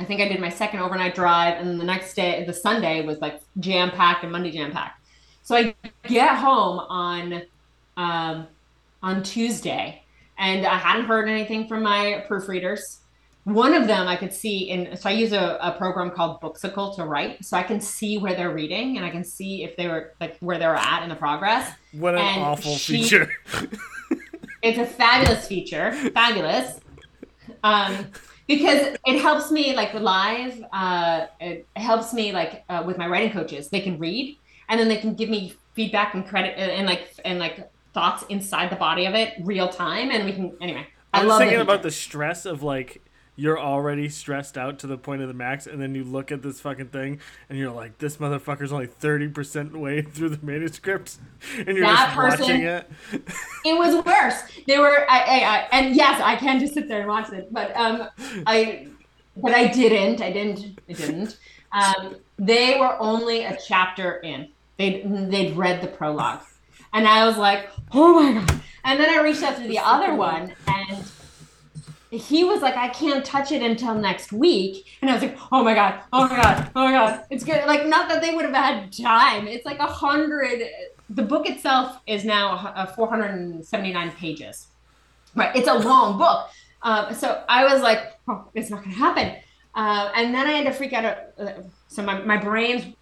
I 0.00 0.04
think 0.04 0.20
I 0.20 0.28
did 0.28 0.40
my 0.40 0.48
second 0.48 0.80
overnight 0.80 1.14
drive, 1.14 1.58
and 1.58 1.68
then 1.68 1.78
the 1.78 1.84
next 1.84 2.14
day, 2.14 2.44
the 2.44 2.52
Sunday 2.52 3.04
was 3.04 3.18
like 3.18 3.40
jam 3.58 3.90
packed 3.90 4.22
and 4.22 4.30
Monday 4.30 4.50
jam 4.50 4.70
packed. 4.70 5.04
So 5.42 5.56
I 5.56 5.74
get 6.04 6.36
home 6.36 6.78
on 6.78 7.42
um, 7.96 8.46
on 9.02 9.22
Tuesday, 9.22 10.02
and 10.38 10.64
I 10.64 10.78
hadn't 10.78 11.06
heard 11.06 11.28
anything 11.28 11.66
from 11.66 11.82
my 11.82 12.24
proofreaders. 12.28 12.98
One 13.54 13.72
of 13.72 13.86
them 13.86 14.06
I 14.06 14.16
could 14.16 14.32
see 14.32 14.68
in, 14.70 14.94
so 14.96 15.08
I 15.08 15.12
use 15.12 15.32
a, 15.32 15.58
a 15.62 15.72
program 15.78 16.10
called 16.10 16.40
Booksicle 16.42 16.94
to 16.96 17.04
write, 17.04 17.44
so 17.44 17.56
I 17.56 17.62
can 17.62 17.80
see 17.80 18.18
where 18.18 18.34
they're 18.34 18.52
reading 18.52 18.96
and 18.98 19.06
I 19.06 19.10
can 19.10 19.24
see 19.24 19.64
if 19.64 19.74
they 19.76 19.88
were 19.88 20.12
like 20.20 20.36
where 20.40 20.58
they're 20.58 20.74
at 20.74 21.02
in 21.02 21.08
the 21.08 21.14
progress. 21.16 21.72
What 21.92 22.14
an 22.14 22.20
And 22.20 22.42
awful 22.42 22.76
she- 22.76 23.02
feature. 23.02 23.30
It's 24.60 24.76
a 24.78 24.84
fabulous 24.84 25.46
feature, 25.46 25.92
fabulous, 26.12 26.80
um, 27.62 28.06
because 28.48 28.96
it 29.06 29.20
helps 29.22 29.52
me 29.52 29.74
like 29.76 29.94
live. 29.94 30.60
Uh, 30.72 31.26
it 31.40 31.64
helps 31.76 32.12
me 32.12 32.32
like 32.32 32.64
uh, 32.68 32.82
with 32.84 32.98
my 32.98 33.06
writing 33.06 33.30
coaches. 33.30 33.68
They 33.68 33.80
can 33.80 33.98
read, 34.00 34.36
and 34.68 34.80
then 34.80 34.88
they 34.88 34.96
can 34.96 35.14
give 35.14 35.28
me 35.28 35.54
feedback 35.74 36.14
and 36.14 36.26
credit 36.26 36.54
and, 36.58 36.72
and 36.72 36.86
like 36.86 37.14
and 37.24 37.38
like 37.38 37.70
thoughts 37.94 38.24
inside 38.28 38.70
the 38.70 38.76
body 38.76 39.06
of 39.06 39.14
it, 39.14 39.34
real 39.42 39.68
time, 39.68 40.10
and 40.10 40.24
we 40.24 40.32
can 40.32 40.56
anyway. 40.60 40.84
I, 41.14 41.20
I 41.20 41.22
was 41.22 41.28
love 41.28 41.38
thinking 41.38 41.60
about 41.60 41.82
the 41.84 41.92
stress 41.92 42.44
of 42.44 42.64
like 42.64 43.00
you're 43.40 43.58
already 43.58 44.08
stressed 44.08 44.58
out 44.58 44.80
to 44.80 44.88
the 44.88 44.98
point 44.98 45.22
of 45.22 45.28
the 45.28 45.34
max, 45.34 45.68
and 45.68 45.80
then 45.80 45.94
you 45.94 46.02
look 46.02 46.32
at 46.32 46.42
this 46.42 46.60
fucking 46.60 46.88
thing, 46.88 47.20
and 47.48 47.56
you're 47.56 47.70
like, 47.70 47.98
"This 47.98 48.16
motherfucker's 48.16 48.72
only 48.72 48.88
thirty 48.88 49.28
percent 49.28 49.78
way 49.78 50.02
through 50.14 50.30
the 50.30 50.44
manuscript," 50.44 51.18
and 51.56 51.76
you're 51.76 51.86
That 51.86 52.06
just 52.06 52.16
person- 52.16 52.40
watching 52.40 52.62
it. 52.62 52.90
It 53.64 53.78
was 53.78 54.04
worse. 54.04 54.42
They 54.66 54.78
were, 54.78 55.06
I, 55.08 55.18
I, 55.20 55.38
I, 55.56 55.68
and 55.70 55.94
yes, 55.94 56.20
I 56.20 56.34
can 56.34 56.58
just 56.58 56.74
sit 56.74 56.88
there 56.88 56.98
and 56.98 57.08
watch 57.08 57.32
it, 57.32 57.52
but 57.52 57.74
um, 57.76 58.08
I, 58.44 58.88
but 59.36 59.54
I 59.54 59.68
didn't. 59.68 60.20
I 60.20 60.32
didn't. 60.32 60.80
I 60.88 60.92
didn't. 60.94 61.38
Um, 61.70 62.16
they 62.40 62.76
were 62.80 62.96
only 63.00 63.44
a 63.44 63.56
chapter 63.64 64.16
in. 64.16 64.48
They 64.78 65.02
they'd 65.04 65.56
read 65.56 65.80
the 65.80 65.86
prologue, 65.88 66.40
and 66.92 67.06
I 67.06 67.24
was 67.24 67.36
like, 67.36 67.70
oh 67.92 68.20
my 68.20 68.32
god. 68.44 68.60
And 68.84 68.98
then 68.98 69.10
I 69.16 69.22
reached 69.22 69.44
out 69.44 69.56
to 69.58 69.62
the 69.68 69.78
other 69.78 70.14
one, 70.16 70.54
and 70.66 71.04
he 72.10 72.44
was 72.44 72.62
like, 72.62 72.76
I 72.76 72.88
can't 72.88 73.24
touch 73.24 73.52
it 73.52 73.62
until 73.62 73.94
next 73.94 74.32
week. 74.32 74.86
And 75.02 75.10
I 75.10 75.14
was 75.14 75.22
like, 75.22 75.38
oh 75.52 75.62
my 75.62 75.74
God, 75.74 76.00
oh 76.12 76.26
my 76.26 76.36
God, 76.36 76.70
oh 76.74 76.84
my 76.84 76.92
God. 76.92 77.24
It's 77.30 77.44
good. 77.44 77.66
Like, 77.66 77.86
not 77.86 78.08
that 78.08 78.22
they 78.22 78.34
would 78.34 78.44
have 78.44 78.54
had 78.54 78.92
time. 78.92 79.46
It's 79.46 79.66
like 79.66 79.78
a 79.78 79.86
hundred. 79.86 80.62
The 81.10 81.22
book 81.22 81.48
itself 81.48 82.00
is 82.06 82.24
now 82.24 82.72
uh, 82.74 82.86
479 82.86 84.12
pages. 84.12 84.68
Right. 85.34 85.54
It's 85.54 85.68
a 85.68 85.74
long 85.74 86.18
book. 86.18 86.48
Um, 86.82 87.12
so 87.14 87.44
I 87.48 87.70
was 87.70 87.82
like, 87.82 88.18
oh, 88.26 88.48
it's 88.54 88.70
not 88.70 88.82
going 88.82 88.94
to 88.94 88.98
happen. 88.98 89.36
Uh, 89.74 90.10
and 90.14 90.34
then 90.34 90.46
I 90.46 90.52
had 90.52 90.66
to 90.66 90.72
freak 90.72 90.92
out. 90.94 91.18
Uh, 91.38 91.52
so 91.88 92.02
my, 92.02 92.20
my 92.22 92.36
brain's 92.36 92.94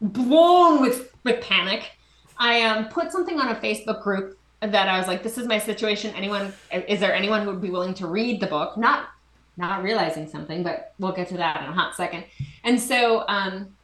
blown 0.00 0.82
with, 0.82 1.14
with 1.24 1.40
panic. 1.42 1.92
I 2.38 2.62
um, 2.62 2.88
put 2.88 3.10
something 3.10 3.40
on 3.40 3.48
a 3.48 3.54
Facebook 3.56 4.02
group 4.02 4.38
that 4.60 4.88
I 4.88 4.98
was 4.98 5.06
like, 5.06 5.22
this 5.22 5.38
is 5.38 5.46
my 5.46 5.58
situation. 5.58 6.14
Anyone, 6.14 6.52
is 6.72 7.00
there 7.00 7.14
anyone 7.14 7.42
who 7.42 7.50
would 7.50 7.60
be 7.60 7.70
willing 7.70 7.94
to 7.94 8.06
read 8.06 8.40
the 8.40 8.46
book? 8.46 8.76
Not, 8.76 9.08
not 9.56 9.82
realizing 9.82 10.28
something, 10.28 10.62
but 10.62 10.94
we'll 10.98 11.12
get 11.12 11.28
to 11.28 11.36
that 11.36 11.62
in 11.62 11.68
a 11.68 11.72
hot 11.72 11.94
second. 11.94 12.24
And 12.64 12.80
so, 12.80 13.24
um, 13.28 13.74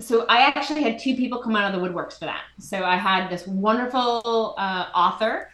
so 0.00 0.26
I 0.28 0.38
actually 0.48 0.82
had 0.82 0.98
two 0.98 1.14
people 1.14 1.40
come 1.40 1.54
out 1.54 1.72
of 1.72 1.80
the 1.80 1.86
woodworks 1.86 2.18
for 2.18 2.24
that. 2.24 2.42
So 2.58 2.82
I 2.82 2.96
had 2.96 3.28
this 3.28 3.46
wonderful 3.46 4.54
uh, 4.58 4.86
author, 4.94 5.50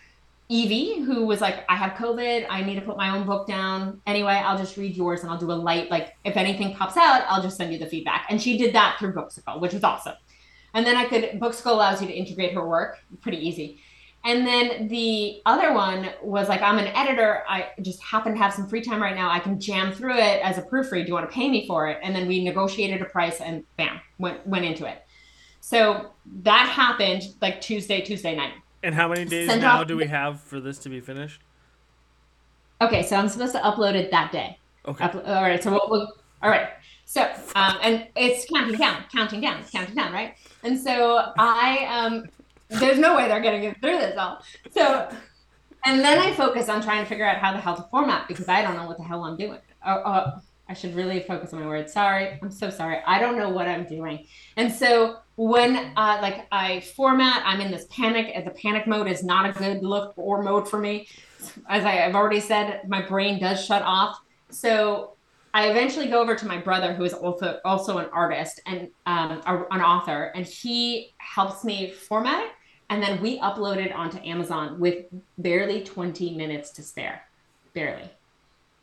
Evie, 0.49 1.03
who 1.03 1.27
was 1.27 1.43
like, 1.43 1.65
I 1.69 1.77
have 1.77 1.93
COVID. 1.93 2.47
I 2.49 2.63
need 2.63 2.77
to 2.77 2.81
put 2.81 2.97
my 2.97 3.11
own 3.11 3.27
book 3.27 3.47
down. 3.47 4.01
Anyway, 4.07 4.33
I'll 4.33 4.57
just 4.57 4.79
read 4.79 4.97
yours 4.97 5.21
and 5.21 5.31
I'll 5.31 5.37
do 5.37 5.53
a 5.53 5.53
light, 5.53 5.91
like, 5.91 6.17
if 6.25 6.39
anything 6.39 6.75
pops 6.75 6.97
out, 6.97 7.25
I'll 7.29 7.43
just 7.43 7.59
send 7.59 7.71
you 7.71 7.79
the 7.79 7.87
feedback. 7.87 8.25
And 8.31 8.41
she 8.41 8.57
did 8.57 8.75
that 8.75 8.97
through 8.99 9.13
Booksicle, 9.13 9.61
which 9.61 9.75
was 9.75 9.85
awesome. 9.85 10.15
And 10.73 10.87
then 10.87 10.97
I 10.97 11.05
could, 11.05 11.39
Booksicle 11.39 11.73
allows 11.73 12.01
you 12.01 12.09
to 12.09 12.15
integrate 12.15 12.55
her 12.55 12.67
work 12.67 12.99
pretty 13.21 13.47
easy. 13.47 13.81
And 14.25 14.47
then 14.47 14.89
the 14.89 15.41
other 15.47 15.73
one 15.73 16.11
was 16.23 16.49
like, 16.49 16.61
I'm 16.61 16.79
an 16.79 16.89
editor. 16.89 17.45
I 17.49 17.69
just 17.83 18.03
happen 18.03 18.33
to 18.33 18.39
have 18.39 18.53
some 18.53 18.69
free 18.69 18.83
time 18.83 19.01
right 19.01 19.15
now. 19.15 19.31
I 19.31 19.39
can 19.39 19.61
jam 19.61 19.93
through 19.93 20.17
it 20.17 20.43
as 20.43 20.59
a 20.59 20.63
proofread. 20.63 21.03
Do 21.03 21.09
you 21.09 21.15
want 21.15 21.31
to 21.31 21.35
pay 21.35 21.49
me 21.49 21.67
for 21.67 21.89
it? 21.89 21.99
And 22.03 22.15
then 22.15 22.27
we 22.27 22.43
negotiated 22.43 23.01
a 23.01 23.07
price 23.07 23.41
and 23.41 23.65
bam, 23.77 24.01
went, 24.19 24.47
went 24.47 24.65
into 24.65 24.87
it. 24.87 25.03
So 25.61 26.11
that 26.43 26.69
happened 26.69 27.23
like 27.41 27.61
Tuesday, 27.61 28.01
Tuesday 28.01 28.35
night. 28.35 28.55
And 28.83 28.95
how 28.95 29.09
many 29.09 29.25
days 29.25 29.49
Send 29.49 29.63
now 29.63 29.81
off- 29.81 29.87
do 29.87 29.97
we 29.97 30.07
have 30.07 30.41
for 30.41 30.61
this 30.61 30.79
to 30.79 30.89
be 30.89 31.01
finished? 31.01 31.41
Okay, 32.81 33.03
so 33.03 33.17
I'm 33.17 33.29
supposed 33.29 33.53
to 33.53 33.61
upload 33.61 33.95
it 33.95 34.11
that 34.11 34.31
day. 34.31 34.59
Okay. 34.87 35.05
Uplo- 35.05 35.27
all 35.27 35.43
right, 35.43 35.63
so 35.63 35.71
we'll, 35.71 35.87
we'll 35.89 36.13
all 36.43 36.51
right. 36.51 36.69
So 37.05 37.23
um, 37.55 37.79
and 37.83 38.07
it's 38.17 38.47
counting 38.53 38.79
down, 38.79 39.05
counting 39.13 39.41
down, 39.41 39.65
counting 39.73 39.95
down, 39.95 40.13
right? 40.13 40.35
And 40.63 40.79
so 40.79 41.33
I 41.39 41.87
um, 41.91 42.25
there's 42.69 42.99
no 42.99 43.17
way 43.17 43.29
they're 43.29 43.43
gonna 43.43 43.61
get 43.61 43.81
through 43.81 43.99
this 43.99 44.17
all. 44.17 44.43
So 44.71 45.09
and 45.85 46.01
then 46.01 46.19
I 46.19 46.33
focus 46.35 46.69
on 46.69 46.83
trying 46.83 47.03
to 47.03 47.09
figure 47.09 47.25
out 47.25 47.39
how 47.39 47.53
the 47.53 47.61
hell 47.61 47.77
to 47.77 47.87
format 47.91 48.29
because 48.29 48.49
I 48.49 48.63
don't 48.63 48.77
know 48.77 48.87
what 48.87 48.99
the 48.99 49.05
hell 49.05 49.25
I'm 49.25 49.37
doing. 49.37 49.61
Oh, 49.87 50.03
oh, 50.05 50.33
I 50.69 50.75
should 50.75 50.95
really 50.95 51.21
focus 51.21 51.53
on 51.53 51.61
my 51.61 51.67
words. 51.67 51.93
Sorry, 51.93 52.39
I'm 52.43 52.51
so 52.51 52.69
sorry. 52.69 52.99
I 53.07 53.19
don't 53.19 53.39
know 53.39 53.49
what 53.49 53.69
I'm 53.69 53.87
doing. 53.87 54.27
And 54.57 54.71
so 54.71 55.19
when 55.37 55.77
uh, 55.97 56.19
like 56.21 56.47
I 56.53 56.81
format, 56.81 57.43
I'm 57.47 57.61
in 57.61 57.71
this 57.71 57.87
panic. 57.91 58.33
And 58.35 58.47
the 58.47 58.51
panic 58.51 58.87
mode 58.87 59.09
is 59.09 59.23
not 59.23 59.49
a 59.49 59.53
good 59.59 59.83
look 59.83 60.13
or 60.17 60.43
mode 60.43 60.69
for 60.69 60.79
me. 60.79 61.09
As 61.69 61.85
I, 61.85 62.05
I've 62.05 62.15
already 62.15 62.41
said, 62.41 62.83
my 62.87 63.01
brain 63.01 63.41
does 63.41 63.65
shut 63.65 63.83
off. 63.83 64.19
So 64.51 65.17
I 65.55 65.69
eventually 65.69 66.09
go 66.09 66.21
over 66.21 66.35
to 66.35 66.47
my 66.47 66.59
brother, 66.59 66.93
who 66.93 67.05
is 67.05 67.15
also 67.15 67.61
also 67.65 67.99
an 67.99 68.11
artist 68.13 68.61
and 68.67 68.91
um, 69.07 69.41
a, 69.47 69.65
an 69.71 69.81
author, 69.81 70.33
and 70.35 70.45
he 70.45 71.15
helps 71.19 71.65
me 71.65 71.93
format 71.93 72.45
it. 72.45 72.53
And 72.91 73.03
then 73.03 73.21
we 73.21 73.39
upload 73.41 73.77
it 73.77 73.93
onto 73.93 74.19
Amazon 74.19 74.81
with 74.81 75.05
barely 75.37 75.83
20 75.83 76.35
minutes 76.37 76.71
to 76.71 76.83
spare. 76.83 77.23
Barely. 77.75 78.09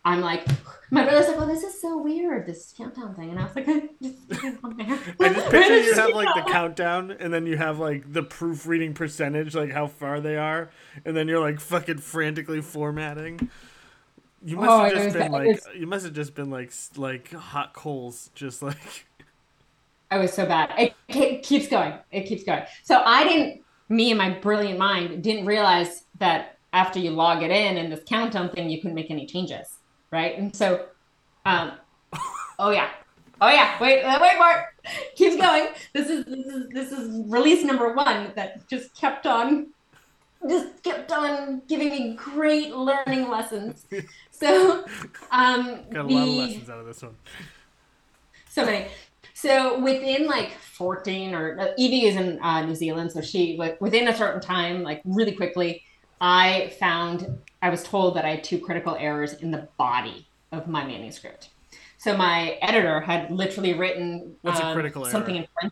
I'm 0.07 0.21
like, 0.21 0.45
my 0.91 1.01
brother's 1.03 1.27
like, 1.29 1.37
oh, 1.41 1.47
this 1.47 1.63
is 1.63 1.81
so 1.81 1.97
weird, 1.97 2.45
this 2.45 2.71
countdown 2.77 3.15
thing. 3.15 3.31
And 3.31 3.39
I 3.39 3.45
was 3.45 3.55
like, 3.55 3.67
I 3.69 3.89
just 4.03 4.29
get 4.29 4.53
it 4.53 4.77
there. 4.77 4.99
I 5.19 5.33
just 5.33 5.49
picture 5.49 5.77
you 5.81 5.95
have 5.95 6.13
like 6.13 6.35
the 6.35 6.51
countdown, 6.51 7.09
and 7.09 7.33
then 7.33 7.47
you 7.47 7.57
have 7.57 7.79
like 7.79 8.13
the 8.13 8.21
proofreading 8.21 8.93
percentage, 8.93 9.55
like 9.55 9.71
how 9.71 9.87
far 9.87 10.21
they 10.21 10.37
are, 10.37 10.69
and 11.03 11.17
then 11.17 11.27
you're 11.27 11.39
like 11.39 11.59
fucking 11.59 11.97
frantically 11.97 12.61
formatting. 12.61 13.49
You 14.43 14.57
must 14.57 14.69
Oh, 14.69 14.83
have 14.83 14.93
just 14.93 15.13
been 15.13 15.21
it 15.23 15.31
like 15.31 15.47
was- 15.47 15.67
you 15.75 15.87
must 15.87 16.05
have 16.05 16.13
just 16.13 16.35
been 16.35 16.51
like 16.51 16.71
like 16.95 17.31
hot 17.33 17.73
coals, 17.73 18.29
just 18.35 18.61
like 18.61 19.07
I 20.11 20.19
was 20.19 20.31
so 20.31 20.45
bad. 20.45 20.71
It, 20.77 20.93
it 21.07 21.41
keeps 21.41 21.67
going. 21.67 21.93
It 22.11 22.27
keeps 22.27 22.43
going. 22.43 22.61
So 22.83 23.01
I 23.03 23.23
didn't, 23.23 23.63
me 23.89 24.11
and 24.11 24.17
my 24.17 24.29
brilliant 24.29 24.79
mind 24.79 25.23
didn't 25.23 25.45
realize 25.45 26.03
that 26.19 26.57
after 26.73 26.99
you 26.99 27.11
log 27.11 27.43
it 27.43 27.51
in 27.51 27.77
and 27.77 27.91
this 27.91 28.01
countdown 28.05 28.49
thing, 28.49 28.69
you 28.69 28.81
couldn't 28.81 28.95
make 28.95 29.11
any 29.11 29.25
changes, 29.25 29.79
right? 30.11 30.37
And 30.37 30.55
so, 30.55 30.87
um, 31.45 31.73
oh 32.59 32.71
yeah, 32.71 32.89
oh 33.41 33.49
yeah, 33.49 33.79
wait, 33.79 34.03
uh, 34.03 34.19
wait, 34.21 34.37
Mark, 34.37 34.75
keeps 35.15 35.35
going. 35.35 35.69
This 35.93 36.09
is 36.09 36.25
this 36.25 36.45
is 36.45 36.69
this 36.69 36.91
is 36.91 37.23
release 37.29 37.63
number 37.63 37.93
one 37.93 38.31
that 38.35 38.67
just 38.67 38.93
kept 38.95 39.25
on, 39.25 39.67
just 40.49 40.83
kept 40.83 41.11
on 41.11 41.61
giving 41.67 41.89
me 41.89 42.15
great 42.15 42.75
learning 42.75 43.29
lessons. 43.29 43.85
So, 44.37 44.83
um, 45.31 45.79
got 45.91 46.03
a 46.03 46.07
the, 46.09 46.13
lot 46.13 46.27
of 46.27 46.35
lessons 46.35 46.69
out 46.69 46.79
of 46.79 46.85
this 46.85 47.01
one. 47.01 47.15
so 48.49 48.65
many. 48.65 48.87
So 49.35 49.79
within 49.79 50.27
like 50.27 50.51
14 50.51 51.35
or 51.35 51.59
uh, 51.59 51.67
Evie 51.77 52.05
is 52.05 52.15
in 52.15 52.39
uh, 52.41 52.65
New 52.65 52.73
Zealand, 52.73 53.11
so 53.11 53.21
she 53.21 53.57
like 53.59 53.79
within 53.81 54.07
a 54.07 54.15
certain 54.15 54.41
time, 54.41 54.81
like 54.81 55.01
really 55.03 55.33
quickly, 55.33 55.83
I 56.21 56.73
found 56.79 57.37
I 57.61 57.69
was 57.69 57.83
told 57.83 58.15
that 58.15 58.23
I 58.23 58.29
had 58.29 58.43
two 58.45 58.59
critical 58.59 58.95
errors 58.97 59.33
in 59.33 59.51
the 59.51 59.67
body 59.77 60.25
of 60.53 60.69
my 60.69 60.85
manuscript. 60.85 61.49
So 61.97 62.15
my 62.15 62.57
editor 62.61 63.01
had 63.01 63.29
literally 63.29 63.73
written 63.73 64.37
What's 64.41 64.61
a 64.61 64.67
um, 64.67 64.73
critical 64.73 65.03
something 65.05 65.35
error? 65.35 65.47
in 65.63 65.71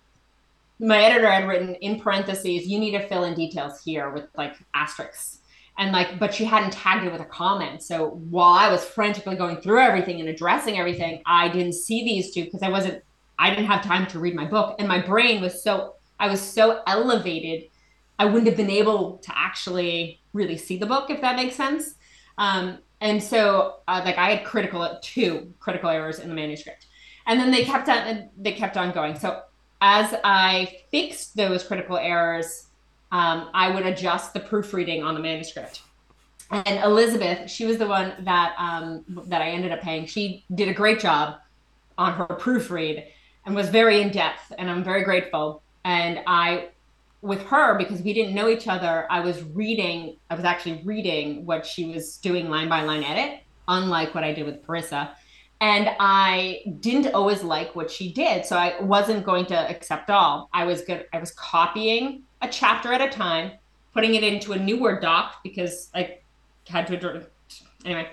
my 0.80 1.02
editor 1.02 1.31
had 1.31 1.48
written 1.48 1.76
in 1.76 2.02
parentheses, 2.02 2.68
you 2.68 2.80
need 2.80 2.91
to 2.91 3.07
fill 3.07 3.23
in 3.23 3.34
details 3.34 3.81
here 3.81 4.10
with 4.10 4.26
like 4.35 4.56
asterisks. 4.76 5.40
And 5.77 5.94
like, 5.94 6.19
but 6.19 6.34
she 6.34 6.44
hadn't 6.44 6.73
tagged 6.73 7.06
it 7.06 7.11
with 7.11 7.22
a 7.22 7.26
comment. 7.26 7.81
So 7.81 8.22
while 8.30 8.53
I 8.53 8.69
was 8.69 8.84
frantically 8.84 9.38
going 9.38 9.61
through 9.61 9.80
everything 9.80 10.19
and 10.19 10.27
addressing 10.27 10.77
everything, 10.77 11.23
I 11.26 11.48
didn't 11.48 11.73
see 11.73 12.03
these 12.03 12.31
two 12.31 12.44
because 12.44 12.61
I 12.61 12.69
wasn't, 12.69 13.03
I 13.43 13.49
didn't 13.49 13.65
have 13.65 13.83
time 13.83 14.07
to 14.07 14.19
read 14.19 14.35
my 14.35 14.45
book. 14.45 14.77
And 14.79 14.87
my 14.87 15.01
brain 15.01 15.41
was 15.41 15.61
so, 15.61 15.95
I 16.17 16.29
was 16.29 16.39
so 16.39 16.81
elevated, 16.87 17.69
I 18.17 18.23
wouldn't 18.23 18.47
have 18.47 18.55
been 18.55 18.69
able 18.69 19.17
to 19.17 19.37
actually 19.37 20.21
really 20.31 20.55
see 20.57 20.77
the 20.77 20.85
book, 20.85 21.09
if 21.09 21.19
that 21.19 21.35
makes 21.35 21.55
sense. 21.55 21.95
Um, 22.37 22.77
and 23.01 23.21
so, 23.21 23.79
uh, 23.89 24.01
like, 24.05 24.17
I 24.17 24.29
had 24.33 24.45
critical, 24.45 24.97
two 25.01 25.53
critical 25.59 25.89
errors 25.89 26.19
in 26.19 26.29
the 26.29 26.35
manuscript. 26.35 26.85
And 27.27 27.37
then 27.37 27.51
they 27.51 27.65
kept 27.65 27.89
on, 27.89 28.29
they 28.37 28.53
kept 28.53 28.77
on 28.77 28.93
going. 28.93 29.19
So 29.19 29.41
as 29.81 30.15
I 30.23 30.77
fixed 30.89 31.35
those 31.35 31.65
critical 31.65 31.97
errors, 31.97 32.67
um, 33.11 33.49
I 33.53 33.69
would 33.71 33.85
adjust 33.85 34.33
the 34.33 34.39
proofreading 34.39 35.03
on 35.03 35.15
the 35.15 35.19
manuscript. 35.19 35.81
And 36.49 36.81
Elizabeth, 36.81 37.51
she 37.51 37.65
was 37.65 37.77
the 37.77 37.87
one 37.87 38.13
that 38.21 38.55
um, 38.57 39.03
that 39.27 39.41
I 39.41 39.49
ended 39.49 39.71
up 39.73 39.81
paying. 39.81 40.05
She 40.05 40.45
did 40.55 40.69
a 40.69 40.73
great 40.73 40.99
job 40.99 41.39
on 41.97 42.13
her 42.13 42.27
proofread 42.27 43.07
and 43.45 43.55
was 43.55 43.69
very 43.69 44.01
in 44.01 44.09
depth, 44.11 44.51
and 44.57 44.69
I'm 44.69 44.83
very 44.83 45.03
grateful. 45.03 45.61
And 45.83 46.21
I, 46.27 46.69
with 47.21 47.41
her, 47.43 47.77
because 47.77 48.01
we 48.01 48.13
didn't 48.13 48.33
know 48.33 48.49
each 48.49 48.67
other, 48.67 49.05
I 49.09 49.19
was 49.19 49.43
reading. 49.43 50.17
I 50.29 50.35
was 50.35 50.45
actually 50.45 50.81
reading 50.83 51.45
what 51.45 51.65
she 51.65 51.85
was 51.85 52.17
doing 52.17 52.49
line 52.49 52.69
by 52.69 52.83
line 52.83 53.03
edit, 53.03 53.41
unlike 53.67 54.15
what 54.15 54.23
I 54.23 54.33
did 54.33 54.45
with 54.45 54.65
Parissa 54.65 55.13
and 55.63 55.91
I 55.97 56.61
didn't 56.81 57.13
always 57.13 57.41
like 57.41 57.73
what 57.73 57.89
she 57.89 58.11
did, 58.11 58.45
so 58.45 58.57
I 58.57 58.81
wasn't 58.81 59.25
going 59.25 59.45
to 59.45 59.55
accept 59.55 60.09
all. 60.09 60.49
I 60.51 60.65
was 60.65 60.81
good. 60.81 61.05
I 61.13 61.19
was 61.21 61.31
copying 61.31 62.23
a 62.41 62.49
chapter 62.49 62.91
at 62.91 62.99
a 62.99 63.09
time, 63.09 63.53
putting 63.93 64.15
it 64.15 64.25
into 64.25 64.51
a 64.51 64.59
new 64.59 64.77
Word 64.77 65.01
doc 65.01 65.35
because 65.41 65.89
I 65.95 66.17
had 66.67 66.87
to. 66.87 67.25
Anyway, 67.85 68.09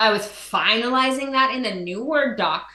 I 0.00 0.10
was 0.10 0.22
finalizing 0.22 1.32
that 1.32 1.54
in 1.54 1.66
a 1.66 1.74
new 1.74 2.02
Word 2.02 2.38
doc, 2.38 2.70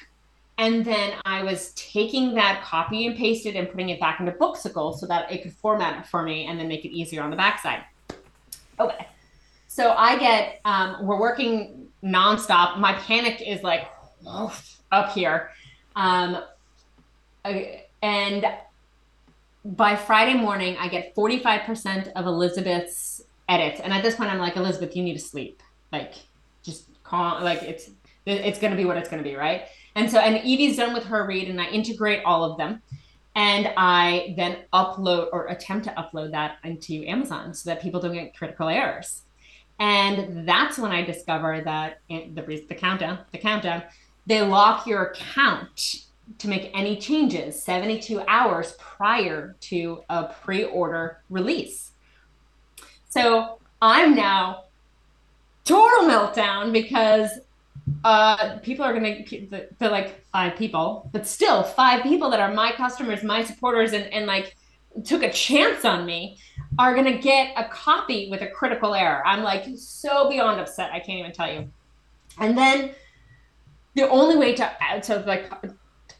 and 0.57 0.85
then 0.85 1.13
I 1.25 1.43
was 1.43 1.71
taking 1.73 2.33
that 2.35 2.63
copy 2.63 3.07
and 3.07 3.15
pasted 3.15 3.55
and 3.55 3.69
putting 3.69 3.89
it 3.89 3.99
back 3.99 4.19
into 4.19 4.31
Booksicle 4.31 4.97
so 4.97 5.05
that 5.07 5.31
it 5.31 5.43
could 5.43 5.53
format 5.53 5.99
it 5.99 6.07
for 6.07 6.23
me 6.23 6.45
and 6.45 6.59
then 6.59 6.67
make 6.67 6.85
it 6.85 6.91
easier 6.91 7.21
on 7.21 7.29
the 7.29 7.35
backside. 7.35 7.83
Okay, 8.79 9.07
so 9.67 9.91
I 9.91 10.17
get. 10.17 10.61
Um, 10.65 11.05
we're 11.05 11.19
working 11.19 11.87
nonstop. 12.03 12.77
My 12.77 12.93
panic 12.93 13.41
is 13.45 13.63
like 13.63 13.87
up 14.91 15.11
here. 15.13 15.51
Um, 15.95 16.41
and 18.01 18.45
by 19.63 19.95
Friday 19.95 20.35
morning, 20.35 20.77
I 20.79 20.87
get 20.87 21.15
45% 21.15 22.11
of 22.13 22.25
Elizabeth's 22.25 23.23
edits. 23.49 23.79
And 23.79 23.93
at 23.93 24.03
this 24.03 24.15
point, 24.15 24.31
I'm 24.31 24.39
like, 24.39 24.55
Elizabeth, 24.55 24.95
you 24.95 25.03
need 25.03 25.13
to 25.13 25.19
sleep. 25.19 25.61
Like, 25.91 26.13
just 26.63 26.85
calm. 27.03 27.43
Like, 27.43 27.63
it's 27.63 27.89
it's 28.25 28.57
going 28.57 28.71
to 28.71 28.77
be 28.77 28.85
what 28.85 28.97
it's 28.97 29.07
going 29.09 29.23
to 29.23 29.29
be, 29.29 29.35
right? 29.35 29.65
And 29.95 30.11
so, 30.11 30.19
and 30.19 30.37
Evie's 30.45 30.77
done 30.77 30.93
with 30.93 31.05
her 31.05 31.25
read, 31.25 31.49
and 31.49 31.59
I 31.59 31.67
integrate 31.67 32.23
all 32.25 32.43
of 32.43 32.57
them. 32.57 32.81
And 33.35 33.73
I 33.75 34.33
then 34.37 34.59
upload 34.73 35.29
or 35.33 35.47
attempt 35.47 35.85
to 35.85 35.91
upload 35.91 36.31
that 36.31 36.57
into 36.63 37.05
Amazon 37.05 37.53
so 37.53 37.69
that 37.69 37.81
people 37.81 37.99
don't 37.99 38.13
get 38.13 38.35
critical 38.35 38.69
errors. 38.69 39.23
And 39.79 40.47
that's 40.47 40.77
when 40.77 40.91
I 40.91 41.03
discover 41.03 41.61
that 41.61 41.99
the, 42.09 42.63
the 42.69 42.75
countdown, 42.75 43.19
the 43.31 43.37
countdown, 43.37 43.83
they 44.25 44.41
lock 44.41 44.87
your 44.87 45.07
account 45.07 46.05
to 46.37 46.47
make 46.47 46.71
any 46.73 46.97
changes 46.97 47.61
72 47.61 48.21
hours 48.27 48.75
prior 48.79 49.55
to 49.61 50.03
a 50.09 50.33
pre-order 50.41 51.21
release. 51.29 51.91
So 53.09 53.59
I'm 53.81 54.15
now 54.15 54.63
total 55.65 56.09
meltdown 56.09 56.71
because 56.71 57.31
uh, 58.03 58.59
people 58.59 58.83
are 58.85 58.97
going 58.97 59.25
to 59.25 59.67
they're 59.79 59.89
like 59.89 60.25
five 60.31 60.55
people, 60.55 61.09
but 61.11 61.27
still 61.27 61.63
five 61.63 62.03
people 62.03 62.29
that 62.29 62.39
are 62.39 62.53
my 62.53 62.71
customers, 62.71 63.23
my 63.23 63.43
supporters, 63.43 63.93
and 63.93 64.05
and 64.13 64.25
like 64.25 64.55
took 65.03 65.23
a 65.23 65.31
chance 65.31 65.83
on 65.83 66.05
me 66.05 66.37
are 66.79 66.93
going 66.93 67.05
to 67.05 67.17
get 67.17 67.53
a 67.57 67.65
copy 67.65 68.29
with 68.29 68.41
a 68.41 68.47
critical 68.47 68.93
error. 68.93 69.21
I'm 69.25 69.43
like 69.43 69.65
so 69.77 70.29
beyond 70.29 70.59
upset. 70.59 70.91
I 70.91 70.99
can't 70.99 71.19
even 71.19 71.31
tell 71.31 71.51
you. 71.51 71.69
And 72.39 72.57
then 72.57 72.91
the 73.95 74.09
only 74.09 74.37
way 74.37 74.55
to 74.55 74.71
to 75.03 75.23
like 75.25 75.51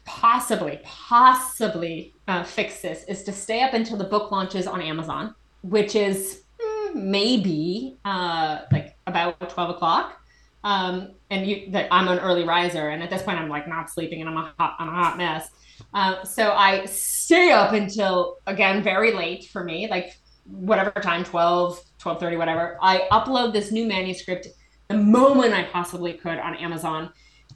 possibly 0.04 0.80
possibly 0.84 2.14
uh, 2.28 2.42
fix 2.42 2.80
this 2.80 3.04
is 3.04 3.22
to 3.24 3.32
stay 3.32 3.62
up 3.62 3.74
until 3.74 3.96
the 3.96 4.04
book 4.04 4.30
launches 4.30 4.66
on 4.66 4.80
Amazon, 4.80 5.34
which 5.62 5.94
is 5.94 6.42
mm, 6.60 6.94
maybe 6.94 7.98
uh, 8.04 8.60
like 8.72 8.96
about 9.06 9.50
twelve 9.50 9.70
o'clock. 9.70 10.22
Um, 10.66 11.12
and 11.30 11.46
you, 11.46 11.70
that 11.70 11.86
I'm 11.92 12.08
an 12.08 12.18
early 12.18 12.42
riser, 12.42 12.88
and 12.88 13.02
at 13.02 13.08
this 13.08 13.22
point 13.22 13.38
I'm 13.38 13.48
like 13.48 13.68
not 13.68 13.88
sleeping, 13.88 14.20
and 14.20 14.28
I'm 14.28 14.36
a 14.36 14.52
hot, 14.58 14.74
I'm 14.80 14.88
a 14.88 14.92
hot 14.92 15.16
mess. 15.16 15.48
Uh, 15.94 16.24
so 16.24 16.52
I 16.52 16.84
stay 16.86 17.52
up 17.52 17.72
until 17.72 18.38
again 18.46 18.82
very 18.82 19.12
late 19.12 19.44
for 19.44 19.62
me, 19.62 19.88
like 19.88 20.16
whatever 20.44 20.90
time 20.90 21.22
12 21.22 21.80
12 21.98 22.20
30 22.20 22.36
whatever. 22.36 22.78
I 22.82 23.06
upload 23.12 23.52
this 23.52 23.70
new 23.70 23.86
manuscript 23.86 24.48
the 24.88 24.96
moment 24.96 25.52
i 25.52 25.64
possibly 25.64 26.12
could 26.12 26.38
on 26.38 26.54
amazon 26.56 27.10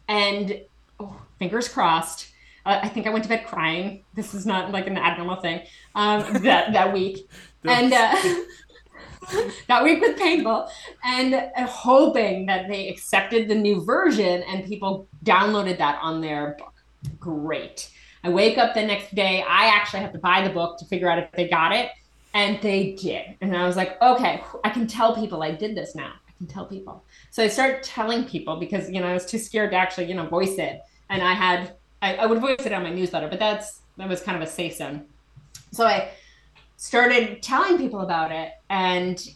and 0.08 0.60
oh, 0.98 1.16
fingers 1.38 1.68
crossed 1.68 2.32
uh, 2.66 2.80
i 2.82 2.88
think 2.88 3.06
i 3.06 3.10
went 3.10 3.22
to 3.24 3.28
bed 3.28 3.46
crying. 3.46 4.04
This 4.14 4.34
is 4.34 4.46
not 4.46 4.72
like 4.72 4.86
an 4.86 4.98
abnormal 4.98 5.36
thing 5.36 5.62
um, 5.94 6.42
that 6.42 6.72
that 6.72 6.92
week. 6.92 7.28
And 7.62 7.92
uh, 7.92 8.16
that 9.68 9.82
week 9.82 10.00
was 10.00 10.18
painful 10.18 10.68
and 11.04 11.34
uh, 11.34 11.66
hoping 11.66 12.46
that 12.46 12.68
they 12.68 12.88
accepted 12.88 13.48
the 13.48 13.54
new 13.54 13.84
version 13.84 14.42
and 14.44 14.64
people 14.66 15.06
downloaded 15.24 15.78
that 15.78 15.98
on 16.02 16.20
their 16.20 16.56
book 16.58 16.74
great 17.18 17.90
i 18.24 18.28
wake 18.28 18.58
up 18.58 18.74
the 18.74 18.82
next 18.82 19.14
day 19.14 19.42
i 19.48 19.66
actually 19.66 20.00
have 20.00 20.12
to 20.12 20.18
buy 20.18 20.46
the 20.46 20.52
book 20.52 20.78
to 20.78 20.84
figure 20.84 21.08
out 21.08 21.18
if 21.18 21.30
they 21.32 21.48
got 21.48 21.72
it 21.72 21.90
and 22.34 22.60
they 22.62 22.92
did. 22.92 23.36
And 23.40 23.56
I 23.56 23.66
was 23.66 23.76
like, 23.76 24.00
okay, 24.00 24.42
I 24.64 24.70
can 24.70 24.86
tell 24.86 25.14
people 25.14 25.42
I 25.42 25.50
did 25.50 25.76
this 25.76 25.94
now. 25.94 26.12
I 26.28 26.32
can 26.38 26.46
tell 26.46 26.64
people. 26.64 27.02
So 27.30 27.42
I 27.42 27.48
started 27.48 27.82
telling 27.82 28.24
people 28.24 28.56
because, 28.56 28.90
you 28.90 29.00
know, 29.00 29.08
I 29.08 29.14
was 29.14 29.26
too 29.26 29.38
scared 29.38 29.72
to 29.72 29.76
actually, 29.76 30.06
you 30.06 30.14
know, 30.14 30.26
voice 30.26 30.58
it. 30.58 30.82
And 31.08 31.22
I 31.22 31.32
had, 31.32 31.74
I, 32.02 32.16
I 32.16 32.26
would 32.26 32.40
voice 32.40 32.60
it 32.60 32.72
on 32.72 32.82
my 32.82 32.90
newsletter, 32.90 33.28
but 33.28 33.38
that's, 33.38 33.80
that 33.96 34.08
was 34.08 34.20
kind 34.20 34.40
of 34.40 34.48
a 34.48 34.50
safe 34.50 34.76
zone. 34.76 35.06
So 35.72 35.86
I 35.86 36.10
started 36.80 37.42
telling 37.42 37.76
people 37.76 38.00
about 38.00 38.32
it 38.32 38.52
and, 38.70 39.28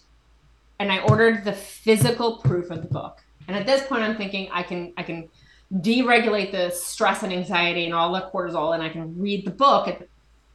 and 0.79 0.91
I 0.91 1.01
ordered 1.01 1.45
the 1.45 1.53
physical 1.53 2.39
proof 2.39 2.71
of 2.71 2.81
the 2.81 2.89
book. 2.89 3.23
And 3.47 3.55
at 3.55 3.67
this 3.67 3.87
point, 3.87 4.03
I'm 4.03 4.17
thinking 4.17 4.49
I 4.51 4.63
can, 4.63 4.95
I 4.97 5.03
can 5.03 5.29
deregulate 5.71 6.53
the 6.53 6.71
stress 6.71 7.23
and 7.23 7.31
anxiety 7.31 7.85
and 7.85 7.93
all 7.93 8.15
the 8.15 8.31
cortisol 8.33 8.73
and 8.73 8.83
I 8.83 8.89
can 8.89 9.21
read 9.21 9.45
the 9.45 9.51
book 9.51 10.09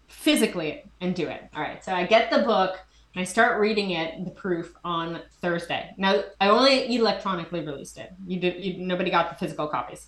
physically 0.07 0.84
and 0.99 1.14
do 1.14 1.28
it. 1.28 1.44
All 1.56 1.61
right. 1.61 1.86
So 1.86 1.94
I 1.94 2.07
get 2.07 2.32
the 2.32 2.40
book 2.40 2.80
and 3.14 3.22
I 3.22 3.24
start 3.24 3.61
reading 3.61 3.91
it, 3.91 4.26
the 4.26 4.32
proof, 4.32 4.74
on 4.84 5.22
Thursday. 5.41 5.94
Now 5.95 6.24
I 6.41 6.49
only 6.49 6.95
electronically 6.95 7.64
released 7.64 7.99
it. 7.99 8.11
You 8.26 8.40
did. 8.40 8.66
You, 8.66 8.84
nobody 8.84 9.11
got 9.11 9.30
the 9.30 9.36
physical 9.36 9.68
copies. 9.68 10.07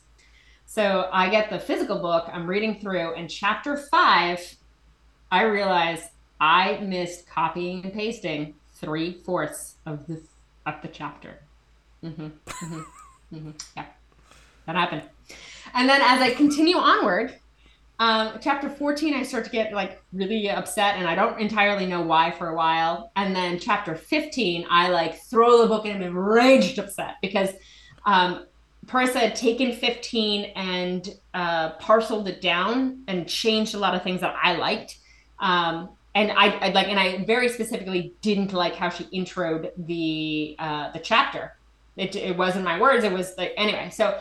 So 0.66 1.10
I 1.14 1.30
get 1.30 1.52
the 1.52 1.60
physical 1.60 1.99
book. 1.99 2.28
I'm 2.34 2.48
reading 2.48 2.80
through, 2.80 3.14
and 3.14 3.30
chapter 3.30 3.78
five, 3.78 4.40
I 5.32 5.44
realize 5.44 6.10
I 6.41 6.80
missed 6.80 7.30
copying 7.30 7.84
and 7.84 7.93
pasting 7.93 8.55
three 8.73 9.22
fourths 9.23 9.76
of 9.85 10.07
the 10.07 10.22
of 10.65 10.81
the 10.81 10.88
chapter. 10.88 11.39
Mm-hmm, 12.03 12.23
mm-hmm, 12.23 13.35
mm-hmm. 13.35 13.51
Yeah, 13.77 13.85
that 14.65 14.76
happened. 14.76 15.03
And 15.76 15.88
then 15.88 16.01
as 16.01 16.19
I 16.19 16.34
continue 16.34 16.77
onward, 16.77 17.35
um, 17.99 18.39
chapter 18.41 18.68
14, 18.68 19.13
I 19.13 19.22
start 19.22 19.45
to 19.45 19.51
get 19.51 19.72
like 19.73 20.01
really 20.11 20.49
upset 20.49 20.95
and 20.95 21.07
I 21.07 21.13
don't 21.13 21.39
entirely 21.39 21.85
know 21.85 22.01
why 22.01 22.31
for 22.31 22.49
a 22.49 22.55
while. 22.55 23.11
And 23.15 23.35
then 23.35 23.59
chapter 23.59 23.93
15, 23.93 24.65
I 24.69 24.89
like 24.89 25.22
throw 25.22 25.61
the 25.61 25.68
book 25.68 25.85
and 25.85 26.03
am 26.03 26.18
raged 26.18 26.80
upset 26.80 27.18
because 27.22 27.49
um, 28.07 28.47
Parissa 28.88 29.19
had 29.19 29.35
taken 29.35 29.73
15 29.73 30.45
and 30.55 31.15
uh, 31.35 31.73
parceled 31.73 32.27
it 32.27 32.41
down 32.41 33.03
and 33.07 33.27
changed 33.27 33.76
a 33.76 33.77
lot 33.77 33.93
of 33.93 34.01
things 34.01 34.22
that 34.22 34.35
I 34.41 34.55
liked. 34.55 34.97
Um, 35.39 35.89
and 36.13 36.31
I, 36.31 36.47
I, 36.47 36.69
like, 36.69 36.88
and 36.88 36.99
I 36.99 37.23
very 37.23 37.47
specifically 37.47 38.13
didn't 38.21 38.53
like 38.53 38.75
how 38.75 38.89
she 38.89 39.05
introed 39.05 39.71
the 39.77 40.55
uh, 40.59 40.91
the 40.91 40.99
chapter. 40.99 41.55
It, 41.95 42.15
it 42.15 42.38
wasn't 42.38 42.65
my 42.65 42.79
words. 42.79 43.03
It 43.03 43.11
was 43.11 43.33
like 43.38 43.53
anyway. 43.57 43.89
So 43.91 44.19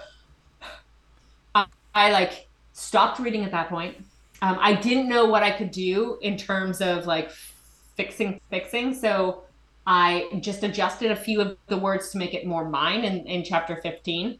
I, 1.54 1.66
I 1.94 2.10
like 2.12 2.48
stopped 2.72 3.18
reading 3.18 3.44
at 3.44 3.50
that 3.50 3.68
point. 3.68 3.96
Um, 4.42 4.56
I 4.60 4.74
didn't 4.74 5.08
know 5.08 5.26
what 5.26 5.42
I 5.42 5.50
could 5.50 5.70
do 5.70 6.18
in 6.22 6.36
terms 6.36 6.80
of 6.80 7.06
like 7.06 7.30
fixing 7.96 8.40
fixing. 8.50 8.94
So 8.94 9.42
I 9.86 10.28
just 10.40 10.62
adjusted 10.62 11.10
a 11.10 11.16
few 11.16 11.40
of 11.40 11.56
the 11.66 11.76
words 11.76 12.10
to 12.10 12.18
make 12.18 12.34
it 12.34 12.46
more 12.46 12.68
mine 12.68 13.04
in, 13.04 13.26
in 13.26 13.42
chapter 13.44 13.76
15. 13.76 14.38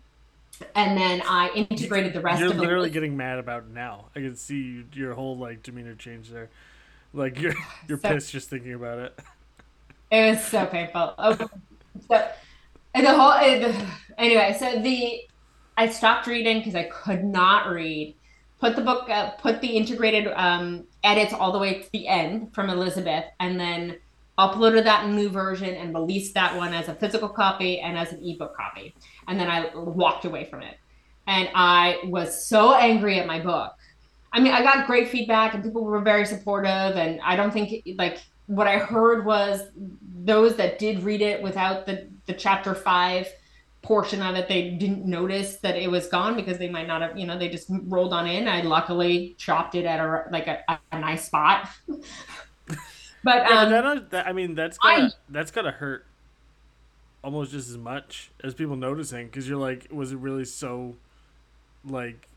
And 0.75 0.97
then 0.97 1.23
I 1.27 1.51
integrated 1.51 2.13
the 2.13 2.21
rest 2.21 2.41
You're 2.41 2.51
of 2.51 2.57
it. 2.57 2.61
literally 2.61 2.91
getting 2.91 3.17
mad 3.17 3.39
about 3.39 3.69
now. 3.69 4.07
I 4.15 4.21
can 4.21 4.37
see 4.37 4.85
your 4.93 5.15
whole 5.15 5.37
like 5.37 5.63
demeanor 5.63 5.95
change 5.95 6.29
there. 6.29 6.51
Like 7.13 7.39
you're 7.41 7.55
you're 7.89 7.99
So- 7.99 8.09
pissed 8.09 8.33
just 8.33 8.51
thinking 8.51 8.75
about 8.75 8.99
it. 8.99 9.19
It 10.11 10.31
was 10.31 10.45
so 10.45 10.67
painful. 10.67 11.15
Okay. 11.19 11.45
So 12.09 12.29
the 12.95 13.15
whole 13.15 13.33
anyway. 14.19 14.57
So 14.59 14.81
the 14.81 15.23
I 15.77 15.89
stopped 15.89 16.27
reading 16.27 16.59
because 16.59 16.75
I 16.75 16.85
could 16.85 17.25
not 17.25 17.71
read. 17.71 18.17
Put 18.61 18.77
the 18.77 18.83
book, 18.83 19.09
uh, 19.09 19.31
put 19.39 19.63
the 19.63 19.69
integrated 19.69 20.31
um, 20.37 20.85
edits 21.03 21.33
all 21.33 21.51
the 21.53 21.59
way 21.59 21.81
to 21.81 21.93
the 21.93 22.07
end 22.07 22.53
from 22.53 22.69
Elizabeth, 22.69 23.25
and 23.39 23.59
then 23.59 23.97
uploaded 24.39 24.85
that 24.85 25.09
new 25.09 25.31
version 25.31 25.75
and 25.75 25.95
released 25.95 26.35
that 26.35 26.55
one 26.55 26.75
as 26.75 26.89
a 26.89 26.95
physical 26.95 27.29
copy 27.29 27.81
and 27.81 27.97
as 27.97 28.13
an 28.13 28.23
ebook 28.23 28.55
copy. 28.55 28.95
And 29.29 29.41
then 29.41 29.49
I 29.49 29.75
walked 29.75 30.27
away 30.27 30.45
from 30.45 30.61
it, 30.63 30.77
and 31.27 31.49
I 31.55 32.01
was 32.05 32.47
so 32.47 32.75
angry 32.75 33.19
at 33.19 33.27
my 33.27 33.41
book. 33.41 33.73
I 34.33 34.41
mean, 34.41 34.53
I 34.53 34.63
got 34.63 34.87
great 34.87 35.09
feedback 35.09 35.55
and 35.55 35.63
people 35.65 35.85
were 35.85 36.01
very 36.01 36.25
supportive, 36.27 36.97
and 36.97 37.21
I 37.23 37.37
don't 37.37 37.53
think 37.53 37.85
like 37.99 38.21
what 38.47 38.67
I 38.67 38.79
heard 38.79 39.25
was 39.25 39.63
those 39.77 40.57
that 40.57 40.79
did 40.79 41.03
read 41.03 41.21
it 41.23 41.43
without 41.43 41.87
the 41.87 42.09
the 42.27 42.35
chapter 42.35 42.75
five 42.75 43.29
portion 43.83 44.21
of 44.21 44.37
it 44.37 44.47
they 44.47 44.73
didn't 44.73 45.07
notice 45.07 45.57
that 45.61 45.75
it 45.75 45.91
was 45.91 46.07
gone 46.09 46.37
because 46.37 46.59
they 46.59 46.69
might 46.69 46.87
not 46.87 47.01
have 47.01 47.17
you 47.19 47.27
know 47.27 47.39
they 47.39 47.49
just 47.49 47.69
rolled 47.71 48.13
on 48.13 48.27
in. 48.27 48.47
I 48.49 48.63
luckily 48.63 49.35
chopped 49.39 49.75
it 49.75 49.85
at 49.85 50.01
a 50.01 50.25
like 50.31 50.47
a, 50.47 50.63
a 50.93 50.99
nice 51.01 51.27
spot. 51.27 51.69
But 53.23 53.47
Yeah, 53.47 53.57
but 53.57 53.69
um 53.69 53.69
that, 53.69 54.11
that 54.11 54.27
I 54.27 54.33
mean 54.33 54.55
that's 54.55 54.79
I- 54.83 55.09
gotta 55.09 55.13
that's 55.29 55.51
gotta 55.51 55.71
hurt 55.73 56.07
almost 57.23 57.53
just 57.53 57.69
as 57.69 57.77
much 57.79 58.31
as 58.43 58.55
people 58.55 58.77
noticing 58.77 59.27
because 59.27 59.49
you're 59.49 59.59
like, 59.59 59.89
was 59.91 60.13
it 60.13 60.19
really 60.19 60.45
so 60.45 60.97
like 61.85 62.30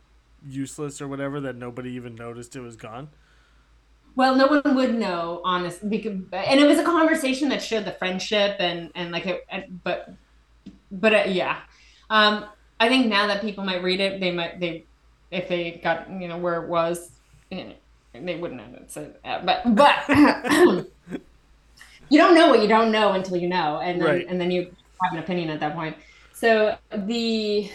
useless 0.45 1.01
or 1.01 1.07
whatever 1.07 1.39
that 1.41 1.55
nobody 1.55 1.91
even 1.91 2.15
noticed 2.15 2.55
it 2.55 2.61
was 2.61 2.75
gone? 2.75 3.09
well 4.15 4.35
no 4.35 4.47
one 4.47 4.75
would 4.75 4.93
know 4.95 5.41
honest 5.43 5.87
because 5.89 6.13
and 6.31 6.59
it 6.59 6.67
was 6.67 6.77
a 6.77 6.83
conversation 6.83 7.49
that 7.49 7.61
showed 7.63 7.85
the 7.85 7.91
friendship 7.93 8.55
and 8.59 8.91
and 8.95 9.11
like 9.11 9.25
it 9.25 9.41
but 9.83 10.07
but 10.91 11.13
uh, 11.13 11.23
yeah 11.27 11.59
um 12.09 12.45
i 12.79 12.87
think 12.87 13.07
now 13.07 13.27
that 13.27 13.41
people 13.41 13.63
might 13.63 13.83
read 13.83 13.99
it 13.99 14.19
they 14.19 14.31
might 14.31 14.59
they 14.59 14.87
if 15.31 15.47
they 15.49 15.79
got 15.83 16.09
you 16.09 16.27
know 16.27 16.37
where 16.37 16.63
it 16.63 16.69
was 16.69 17.11
you 17.49 17.65
know, 17.65 17.73
they 18.13 18.35
wouldn't 18.35 18.61
have 18.61 18.73
it 18.75 18.91
so 18.91 19.13
uh, 19.25 19.43
but 19.43 19.63
but 19.75 20.05
you 22.09 22.17
don't 22.19 22.35
know 22.35 22.49
what 22.49 22.61
you 22.61 22.67
don't 22.67 22.91
know 22.91 23.13
until 23.13 23.37
you 23.37 23.47
know 23.49 23.79
and 23.81 24.01
then 24.01 24.07
Right. 24.07 24.27
and 24.27 24.39
then 24.39 24.51
you 24.51 24.63
have 25.01 25.13
an 25.13 25.19
opinion 25.19 25.49
at 25.49 25.59
that 25.59 25.73
point 25.75 25.97
so 26.31 26.77
the 26.95 27.69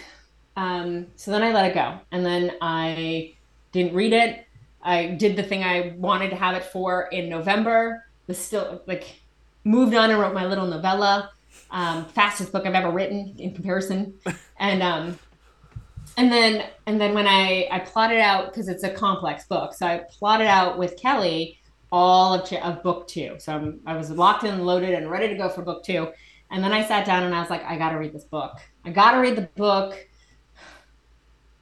um 0.59 1.07
so 1.17 1.31
then 1.31 1.43
i 1.43 1.53
let 1.53 1.71
it 1.71 1.75
go. 1.75 1.99
And 2.13 2.25
then 2.25 2.53
i 2.61 3.35
didn't 3.73 3.95
read 3.95 4.13
it. 4.13 4.47
I 4.83 5.07
did 5.07 5.37
the 5.37 5.43
thing 5.43 5.63
i 5.63 5.95
wanted 5.97 6.31
to 6.31 6.37
have 6.37 6.55
it 6.57 6.65
for 6.65 7.09
in 7.13 7.29
november. 7.29 8.05
Was 8.27 8.39
still 8.39 8.83
like 8.87 9.21
moved 9.65 9.95
on 9.95 10.11
and 10.11 10.21
wrote 10.21 10.35
my 10.35 10.47
little 10.47 10.67
novella 10.67 11.31
um 11.71 12.05
fastest 12.07 12.53
book 12.53 12.67
i've 12.67 12.75
ever 12.75 12.91
written 12.91 13.35
in 13.39 13.55
comparison. 13.55 14.15
And 14.61 14.83
um 14.83 15.17
and 16.17 16.33
then 16.33 16.69
and 16.87 17.01
then 17.01 17.15
when 17.15 17.29
i 17.29 17.69
i 17.71 17.79
plotted 17.79 18.19
out 18.19 18.51
because 18.51 18.69
it's 18.69 18.83
a 18.83 18.91
complex 18.91 19.47
book 19.47 19.73
so 19.73 19.87
i 19.87 19.99
plotted 20.19 20.49
out 20.49 20.77
with 20.77 20.97
kelly 20.97 21.59
all 21.91 22.35
of, 22.35 22.53
of 22.53 22.83
book 22.83 23.09
two. 23.09 23.37
So 23.39 23.53
I'm, 23.53 23.81
i 23.87 23.97
was 23.97 24.11
locked 24.11 24.45
in 24.45 24.65
loaded 24.65 24.95
and 24.95 25.11
ready 25.11 25.29
to 25.29 25.35
go 25.35 25.49
for 25.49 25.63
book 25.63 25.85
two. 25.85 26.09
And 26.51 26.63
then 26.63 26.73
i 26.73 26.85
sat 26.85 27.07
down 27.07 27.23
and 27.25 27.35
i 27.35 27.41
was 27.41 27.51
like 27.51 27.65
i 27.65 27.77
gotta 27.77 27.99
read 27.99 28.13
this 28.13 28.25
book. 28.25 28.59
I 28.85 28.91
gotta 28.91 29.21
read 29.21 29.37
the 29.37 29.49
book 29.57 30.08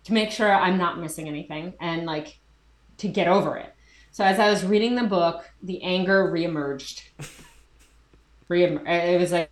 to 0.06 0.12
make 0.12 0.30
sure 0.30 0.50
i'm 0.52 0.78
not 0.78 0.98
missing 0.98 1.28
anything 1.28 1.74
and 1.80 2.06
like 2.06 2.38
to 2.96 3.08
get 3.08 3.28
over 3.28 3.56
it 3.56 3.74
so 4.10 4.24
as 4.24 4.38
i 4.38 4.48
was 4.48 4.64
reading 4.64 4.94
the 4.94 5.04
book 5.04 5.50
the 5.62 5.82
anger 5.82 6.32
reemerged 6.32 7.02
Reemer- 8.48 8.86
uh, 8.86 9.12
it 9.12 9.18
was 9.20 9.32
like 9.32 9.50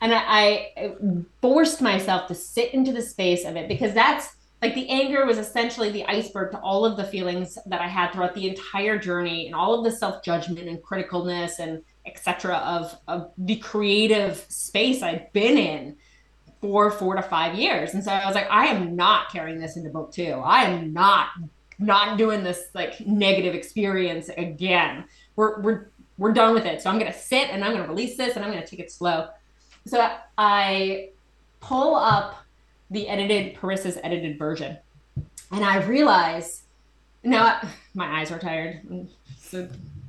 and 0.00 0.14
I, 0.14 0.18
I 0.76 0.94
forced 1.40 1.80
myself 1.80 2.28
to 2.28 2.34
sit 2.34 2.74
into 2.74 2.92
the 2.92 3.02
space 3.02 3.44
of 3.44 3.56
it 3.56 3.68
because 3.68 3.94
that's 3.94 4.36
like 4.60 4.74
the 4.74 4.88
anger 4.90 5.24
was 5.24 5.38
essentially 5.38 5.90
the 5.90 6.04
iceberg 6.04 6.50
to 6.52 6.58
all 6.58 6.84
of 6.84 6.96
the 6.96 7.04
feelings 7.04 7.56
that 7.66 7.80
I 7.80 7.86
had 7.86 8.12
throughout 8.12 8.34
the 8.34 8.48
entire 8.48 8.98
journey 8.98 9.46
and 9.46 9.54
all 9.54 9.74
of 9.74 9.84
the 9.84 9.96
self 9.96 10.22
judgment 10.22 10.68
and 10.68 10.82
criticalness 10.82 11.58
and 11.58 11.82
etc. 12.06 12.56
Of, 12.56 12.98
of 13.06 13.32
the 13.38 13.56
creative 13.56 14.44
space 14.48 15.02
I'd 15.02 15.32
been 15.32 15.56
in 15.56 15.96
for 16.60 16.90
four 16.90 17.14
to 17.14 17.22
five 17.22 17.54
years. 17.54 17.94
And 17.94 18.02
so 18.02 18.10
I 18.10 18.26
was 18.26 18.34
like, 18.34 18.50
I 18.50 18.66
am 18.66 18.96
not 18.96 19.30
carrying 19.30 19.60
this 19.60 19.76
into 19.76 19.90
book 19.90 20.12
two. 20.12 20.32
I 20.44 20.64
am 20.64 20.92
not 20.92 21.28
not 21.78 22.18
doing 22.18 22.42
this 22.42 22.68
like 22.74 23.06
negative 23.06 23.54
experience 23.54 24.28
again. 24.36 25.04
We're 25.36 25.60
we're 25.60 25.90
we're 26.16 26.32
done 26.32 26.54
with 26.54 26.66
it. 26.66 26.82
So 26.82 26.90
I'm 26.90 26.98
gonna 26.98 27.12
sit 27.12 27.50
and 27.50 27.64
I'm 27.64 27.72
gonna 27.72 27.88
release 27.88 28.16
this 28.16 28.36
and 28.36 28.44
I'm 28.44 28.50
gonna 28.50 28.66
take 28.66 28.80
it 28.80 28.90
slow. 28.90 29.28
So 29.86 30.10
I 30.36 31.10
pull 31.60 31.94
up 31.94 32.44
the 32.90 33.08
edited 33.08 33.54
Parissa's 33.54 33.98
edited 34.02 34.38
version, 34.38 34.78
and 35.52 35.64
I 35.64 35.84
realize 35.84 36.62
now 37.22 37.60
my 37.94 38.20
eyes 38.20 38.30
are 38.30 38.38
tired, 38.38 38.80
so 39.38 39.68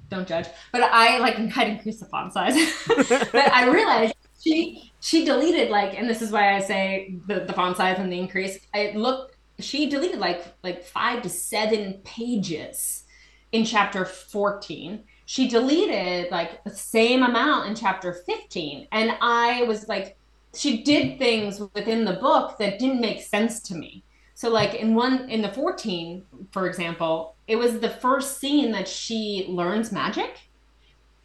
don't 0.10 0.28
judge. 0.28 0.48
But 0.72 0.84
I 0.84 1.20
like 1.20 1.36
had 1.52 1.68
increased 1.68 2.00
the 2.00 2.06
font 2.06 2.34
size. 2.34 2.56
but 2.88 3.36
I 3.36 3.70
realized 3.70 4.16
she 4.42 4.92
she 5.00 5.26
deleted 5.26 5.70
like, 5.70 5.98
and 5.98 6.10
this 6.10 6.22
is 6.22 6.32
why 6.32 6.56
I 6.56 6.60
say 6.60 7.16
the, 7.28 7.42
the 7.42 7.54
font 7.54 7.78
size 7.78 8.00
and 8.00 8.12
the 8.12 8.20
increase. 8.20 8.60
It 8.74 8.96
looked. 8.96 9.36
She 9.60 9.90
deleted 9.90 10.20
like 10.20 10.46
like 10.64 10.84
five 10.84 11.22
to 11.24 11.30
seven 11.30 11.96
pages 12.06 13.04
in 13.52 13.66
chapter 13.66 14.06
14 14.06 15.04
she 15.26 15.48
deleted 15.48 16.32
like 16.32 16.64
the 16.64 16.70
same 16.70 17.24
amount 17.24 17.68
in 17.68 17.76
chapter 17.76 18.14
15 18.14 18.88
and 18.92 19.12
i 19.22 19.64
was 19.64 19.88
like 19.88 20.18
she 20.56 20.84
did 20.84 21.18
things 21.18 21.60
within 21.74 22.06
the 22.06 22.14
book 22.14 22.58
that 22.58 22.80
didn't 22.80 23.02
make 23.02 23.22
sense 23.22 23.60
to 23.60 23.76
me 23.76 24.04
so 24.36 24.50
like 24.50 24.76
in 24.76 24.96
one 24.96 25.30
in 25.30 25.42
the 25.42 25.52
14 25.52 26.24
for 26.52 26.68
example 26.68 27.36
it 27.48 27.56
was 27.56 27.80
the 27.80 27.90
first 27.90 28.40
scene 28.40 28.72
that 28.72 28.88
she 28.88 29.46
learns 29.50 29.92
magic 29.92 30.40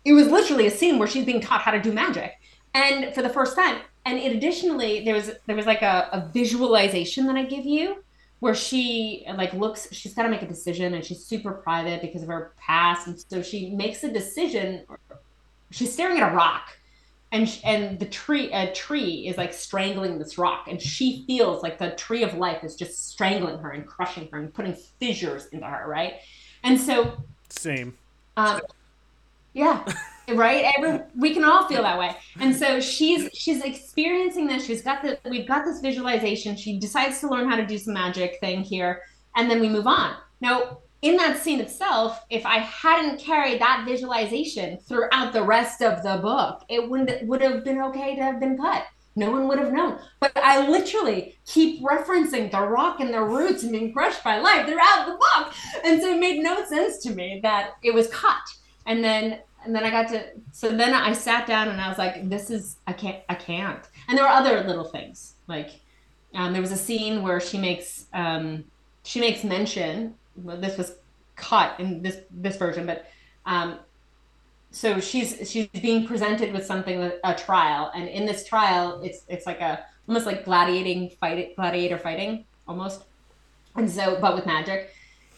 it 0.04 0.12
was 0.12 0.28
literally 0.28 0.66
a 0.66 0.70
scene 0.70 0.98
where 0.98 1.08
she's 1.08 1.24
being 1.24 1.40
taught 1.40 1.62
how 1.62 1.70
to 1.70 1.80
do 1.80 1.92
magic 1.92 2.32
and 2.74 3.14
for 3.14 3.22
the 3.22 3.28
first 3.28 3.56
time 3.56 3.80
and 4.04 4.18
it 4.18 4.36
additionally 4.36 5.04
there 5.04 5.14
was 5.14 5.30
there 5.46 5.56
was 5.56 5.66
like 5.66 5.82
a, 5.82 6.08
a 6.12 6.28
visualization 6.32 7.26
that 7.26 7.36
i 7.36 7.44
give 7.44 7.64
you 7.64 8.04
where 8.44 8.54
she 8.54 9.24
like 9.36 9.54
looks 9.54 9.88
she's 9.90 10.12
got 10.12 10.24
to 10.24 10.28
make 10.28 10.42
a 10.42 10.46
decision 10.46 10.92
and 10.92 11.02
she's 11.02 11.24
super 11.24 11.50
private 11.50 12.02
because 12.02 12.20
of 12.20 12.28
her 12.28 12.52
past. 12.58 13.06
And 13.06 13.18
so 13.18 13.40
she 13.40 13.70
makes 13.70 14.04
a 14.04 14.12
decision 14.12 14.84
she's 15.70 15.90
staring 15.90 16.18
at 16.20 16.30
a 16.30 16.36
rock 16.36 16.76
and 17.32 17.48
sh- 17.48 17.62
and 17.64 17.98
the 17.98 18.04
tree 18.04 18.52
a 18.52 18.70
tree 18.74 19.26
is 19.26 19.38
like 19.38 19.54
strangling 19.54 20.18
this 20.18 20.36
rock 20.36 20.66
and 20.68 20.78
she 20.78 21.24
feels 21.26 21.62
like 21.62 21.78
the 21.78 21.92
tree 21.92 22.22
of 22.22 22.34
life 22.34 22.62
is 22.62 22.76
just 22.76 23.08
strangling 23.08 23.56
her 23.60 23.70
and 23.70 23.86
crushing 23.86 24.28
her 24.30 24.38
and 24.38 24.52
putting 24.52 24.74
fissures 25.00 25.46
into 25.46 25.64
her 25.64 25.88
right? 25.88 26.16
And 26.64 26.78
so 26.78 27.24
Same. 27.48 27.96
um, 28.36 28.60
yeah, 29.54 29.90
right. 30.28 30.72
Every 30.76 31.00
we 31.16 31.34
can 31.34 31.44
all 31.44 31.66
feel 31.68 31.82
that 31.82 31.98
way, 31.98 32.16
and 32.40 32.54
so 32.54 32.80
she's 32.80 33.30
she's 33.34 33.62
experiencing 33.62 34.46
this. 34.46 34.64
She's 34.64 34.82
got 34.82 35.02
the 35.02 35.18
we've 35.28 35.48
got 35.48 35.64
this 35.64 35.80
visualization. 35.80 36.56
She 36.56 36.78
decides 36.78 37.20
to 37.20 37.28
learn 37.28 37.48
how 37.48 37.56
to 37.56 37.66
do 37.66 37.78
some 37.78 37.94
magic 37.94 38.38
thing 38.40 38.62
here, 38.62 39.02
and 39.36 39.50
then 39.50 39.60
we 39.60 39.68
move 39.68 39.86
on. 39.86 40.16
Now, 40.40 40.78
in 41.02 41.16
that 41.16 41.42
scene 41.42 41.60
itself, 41.60 42.24
if 42.30 42.46
I 42.46 42.58
hadn't 42.58 43.20
carried 43.20 43.60
that 43.60 43.84
visualization 43.86 44.78
throughout 44.78 45.32
the 45.32 45.42
rest 45.42 45.82
of 45.82 46.02
the 46.02 46.18
book, 46.22 46.64
it 46.68 46.88
wouldn't 46.88 47.26
would 47.26 47.42
have 47.42 47.64
been 47.64 47.80
okay 47.82 48.16
to 48.16 48.22
have 48.22 48.40
been 48.40 48.56
cut. 48.56 48.84
No 49.16 49.30
one 49.30 49.46
would 49.46 49.58
have 49.58 49.72
known. 49.72 49.98
But 50.20 50.32
I 50.36 50.68
literally 50.68 51.38
keep 51.46 51.82
referencing 51.82 52.50
the 52.50 52.60
rock 52.60 53.00
and 53.00 53.14
the 53.14 53.22
roots 53.22 53.62
and 53.62 53.70
being 53.70 53.92
crushed 53.92 54.24
by 54.24 54.38
life 54.38 54.66
throughout 54.66 55.06
the 55.06 55.12
book. 55.12 55.54
And 55.84 56.00
so 56.00 56.14
it 56.14 56.18
made 56.18 56.42
no 56.42 56.64
sense 56.64 56.98
to 57.04 57.14
me 57.14 57.40
that 57.42 57.74
it 57.82 57.94
was 57.94 58.08
cut. 58.08 58.42
And 58.86 59.04
then 59.04 59.40
and 59.64 59.74
then 59.74 59.84
I 59.84 59.90
got 59.90 60.08
to 60.08 60.24
so 60.52 60.70
then 60.70 60.94
I 60.94 61.12
sat 61.12 61.46
down 61.46 61.68
and 61.68 61.80
I 61.80 61.88
was 61.88 61.98
like, 61.98 62.28
this 62.28 62.50
is 62.50 62.76
I 62.86 62.92
can't 62.92 63.22
I 63.28 63.34
can't. 63.34 63.86
And 64.08 64.16
there 64.16 64.24
were 64.24 64.30
other 64.30 64.62
little 64.64 64.84
things. 64.84 65.34
Like 65.46 65.70
um, 66.34 66.52
there 66.52 66.62
was 66.62 66.72
a 66.72 66.76
scene 66.76 67.22
where 67.22 67.40
she 67.40 67.58
makes 67.58 68.06
um, 68.12 68.64
she 69.02 69.20
makes 69.20 69.44
mention 69.44 70.14
well, 70.36 70.56
this 70.56 70.76
was 70.76 70.96
cut 71.36 71.78
in 71.78 72.02
this 72.02 72.18
this 72.30 72.56
version, 72.56 72.86
but 72.86 73.06
um, 73.46 73.78
so 74.74 74.98
she's 74.98 75.48
she's 75.48 75.68
being 75.68 76.04
presented 76.04 76.52
with 76.52 76.66
something 76.66 77.12
a 77.22 77.34
trial 77.34 77.92
and 77.94 78.08
in 78.08 78.26
this 78.26 78.44
trial 78.44 79.00
it's 79.02 79.24
it's 79.28 79.46
like 79.46 79.60
a 79.60 79.86
almost 80.08 80.26
like 80.26 80.44
gladiating 80.44 81.10
fight 81.20 81.54
gladiator 81.54 81.96
fighting 81.96 82.44
almost 82.66 83.04
and 83.76 83.88
so 83.88 84.18
but 84.20 84.34
with 84.34 84.44
magic 84.46 84.90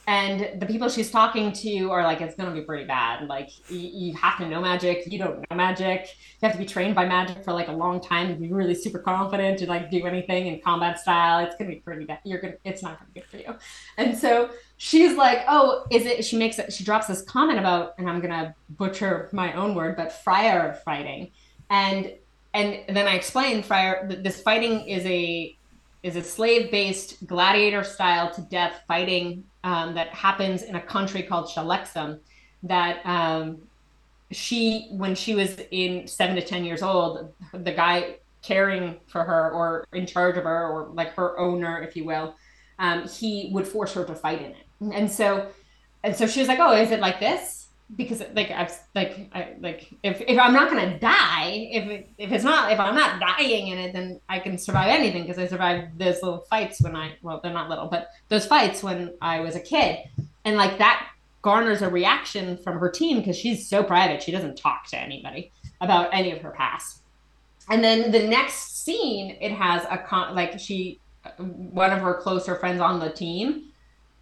and 0.09 0.61
the 0.61 0.67
people 0.67 0.89
she's 0.89 1.11
talking 1.11 1.51
to 1.51 1.91
are 1.91 2.05
like, 2.05 2.21
it's 2.21 2.37
going 2.37 2.49
to 2.49 2.55
be 2.55 2.65
pretty 2.65 2.85
bad. 2.85 3.27
Like, 3.27 3.51
you, 3.69 3.79
you, 3.79 4.15
have 4.15 4.39
to 4.39 4.49
know 4.49 4.61
magic. 4.61 5.03
You 5.11 5.19
don't 5.19 5.39
know 5.51 5.57
magic. 5.57 6.15
You 6.41 6.47
have 6.47 6.53
to 6.53 6.59
be 6.59 6.65
trained 6.65 6.95
by 6.95 7.07
magic 7.07 7.43
for 7.43 7.53
like 7.53 7.67
a 7.67 7.73
long 7.73 8.01
time 8.01 8.29
to 8.29 8.35
be 8.35 8.53
really 8.53 8.77
super 8.77 9.01
confident 9.01 9.59
to 9.59 9.67
like 9.67 9.91
do 9.91 10.07
anything 10.07 10.47
in 10.47 10.61
combat 10.61 11.01
style. 11.01 11.45
It's 11.45 11.57
going 11.57 11.69
to 11.71 11.75
be 11.75 11.81
pretty 11.81 12.05
bad. 12.05 12.21
You're 12.23 12.41
going 12.41 12.53
to, 12.53 12.59
it's 12.65 12.85
not 12.85 13.01
going 13.01 13.09
to 13.09 13.15
be 13.15 13.21
good 13.21 13.29
for 13.29 13.37
you. 13.39 13.59
And 13.97 14.17
so 14.17 14.51
she's 14.77 15.17
like, 15.17 15.45
oh, 15.49 15.87
is 15.91 16.07
it, 16.07 16.25
she 16.25 16.37
makes 16.37 16.61
it, 16.61 16.73
she 16.73 16.85
drops 16.85 17.09
this 17.09 17.23
comment 17.23 17.59
about, 17.59 17.95
and 17.99 18.09
I'm 18.09 18.21
going 18.21 18.31
to 18.31 18.55
butcher 18.71 19.29
my 19.33 19.55
own 19.55 19.75
word, 19.75 19.97
but 19.97 20.13
friar 20.13 20.81
fighting. 20.85 21.33
And, 21.69 22.13
and 22.55 22.97
then 22.97 23.09
I 23.09 23.17
explain 23.17 23.61
friar, 23.61 24.09
this 24.09 24.41
fighting 24.41 24.87
is 24.87 25.05
a, 25.05 25.57
is 26.05 26.15
a 26.15 26.23
slave 26.23 26.71
based 26.71 27.27
gladiator 27.27 27.83
style 27.83 28.33
to 28.35 28.41
death 28.43 28.83
fighting 28.87 29.43
um, 29.67 29.95
that 29.95 30.09
happens 30.11 30.63
in 30.63 30.77
a 30.77 30.81
country 30.81 31.25
called 31.25 31.49
Shalexum 31.49 32.21
that 32.63 33.05
um, 33.05 33.59
she, 34.31 34.87
when 34.93 35.17
she 35.17 35.35
was 35.35 35.59
in 35.73 36.07
seven 36.07 36.37
to 36.37 36.43
10 36.43 36.65
years 36.65 36.83
old, 36.83 37.35
the 37.53 37.73
guy 37.73 38.19
caring 38.43 38.97
for 39.09 39.25
her 39.25 39.51
or 39.51 39.85
in 39.93 40.07
charge 40.07 40.37
of 40.37 40.45
her 40.45 40.69
or 40.69 40.91
like 40.95 41.13
her 41.15 41.37
owner, 41.41 41.83
if 41.83 41.97
you 41.97 42.05
will, 42.05 42.37
um, 42.79 43.09
he 43.09 43.51
would 43.53 43.67
force 43.67 43.93
her 43.95 44.05
to 44.05 44.15
fight 44.15 44.41
in 44.41 44.53
it. 44.53 44.95
And 44.95 45.11
so, 45.11 45.49
and 46.05 46.15
so 46.15 46.29
she 46.29 46.39
was 46.39 46.47
like, 46.47 46.61
oh, 46.61 46.73
is 46.73 46.93
it 46.93 47.01
like 47.01 47.19
this? 47.19 47.56
Because 47.95 48.21
like 48.35 48.51
I've 48.51 48.77
like 48.97 49.29
I, 49.33 49.55
like 49.61 49.93
if, 50.03 50.21
if 50.21 50.39
I'm 50.39 50.53
not 50.53 50.69
gonna 50.69 50.99
die 50.99 51.69
if 51.71 52.05
if 52.19 52.33
it's 52.33 52.43
not 52.43 52.73
if 52.73 52.81
I'm 52.81 52.97
not 52.97 53.21
dying 53.21 53.69
in 53.69 53.79
it 53.79 53.93
then 53.93 54.21
I 54.29 54.41
can 54.41 54.59
survive 54.59 54.89
anything 54.89 55.23
because 55.23 55.39
I 55.39 55.47
survived 55.47 55.97
those 55.97 56.21
little 56.21 56.41
fights 56.51 56.83
when 56.83 56.97
I 56.97 57.13
well 57.23 57.41
they're 57.41 57.53
not 57.53 57.69
little 57.69 57.87
but 57.87 58.09
those 58.29 58.45
fights 58.45 58.83
when 58.83 59.15
I 59.23 59.41
was 59.41 59.55
a 59.55 59.61
kid. 59.61 59.99
And 60.45 60.57
like 60.57 60.79
that 60.79 61.11
garners 61.43 61.83
a 61.83 61.89
reaction 61.89 62.57
from 62.59 62.79
her 62.79 62.91
team 62.91 63.19
because 63.19 63.37
she's 63.37 63.69
so 63.69 63.85
private. 63.85 64.21
She 64.21 64.33
doesn't 64.33 64.57
talk 64.57 64.89
to 64.89 64.99
anybody 64.99 65.53
about 65.81 66.13
any 66.13 66.33
of 66.33 66.41
her 66.43 66.51
past. 66.51 67.03
And 67.71 67.85
then 67.85 68.11
the 68.11 68.27
next 68.27 68.85
scene 68.85 69.37
it 69.41 69.53
has 69.53 69.85
a 69.89 69.99
con 69.99 70.35
like 70.35 70.59
she 70.59 70.99
one 71.39 71.93
of 71.93 72.01
her 72.01 72.15
closer 72.15 72.57
friends 72.57 72.81
on 72.81 72.99
the 72.99 73.11
team 73.11 73.67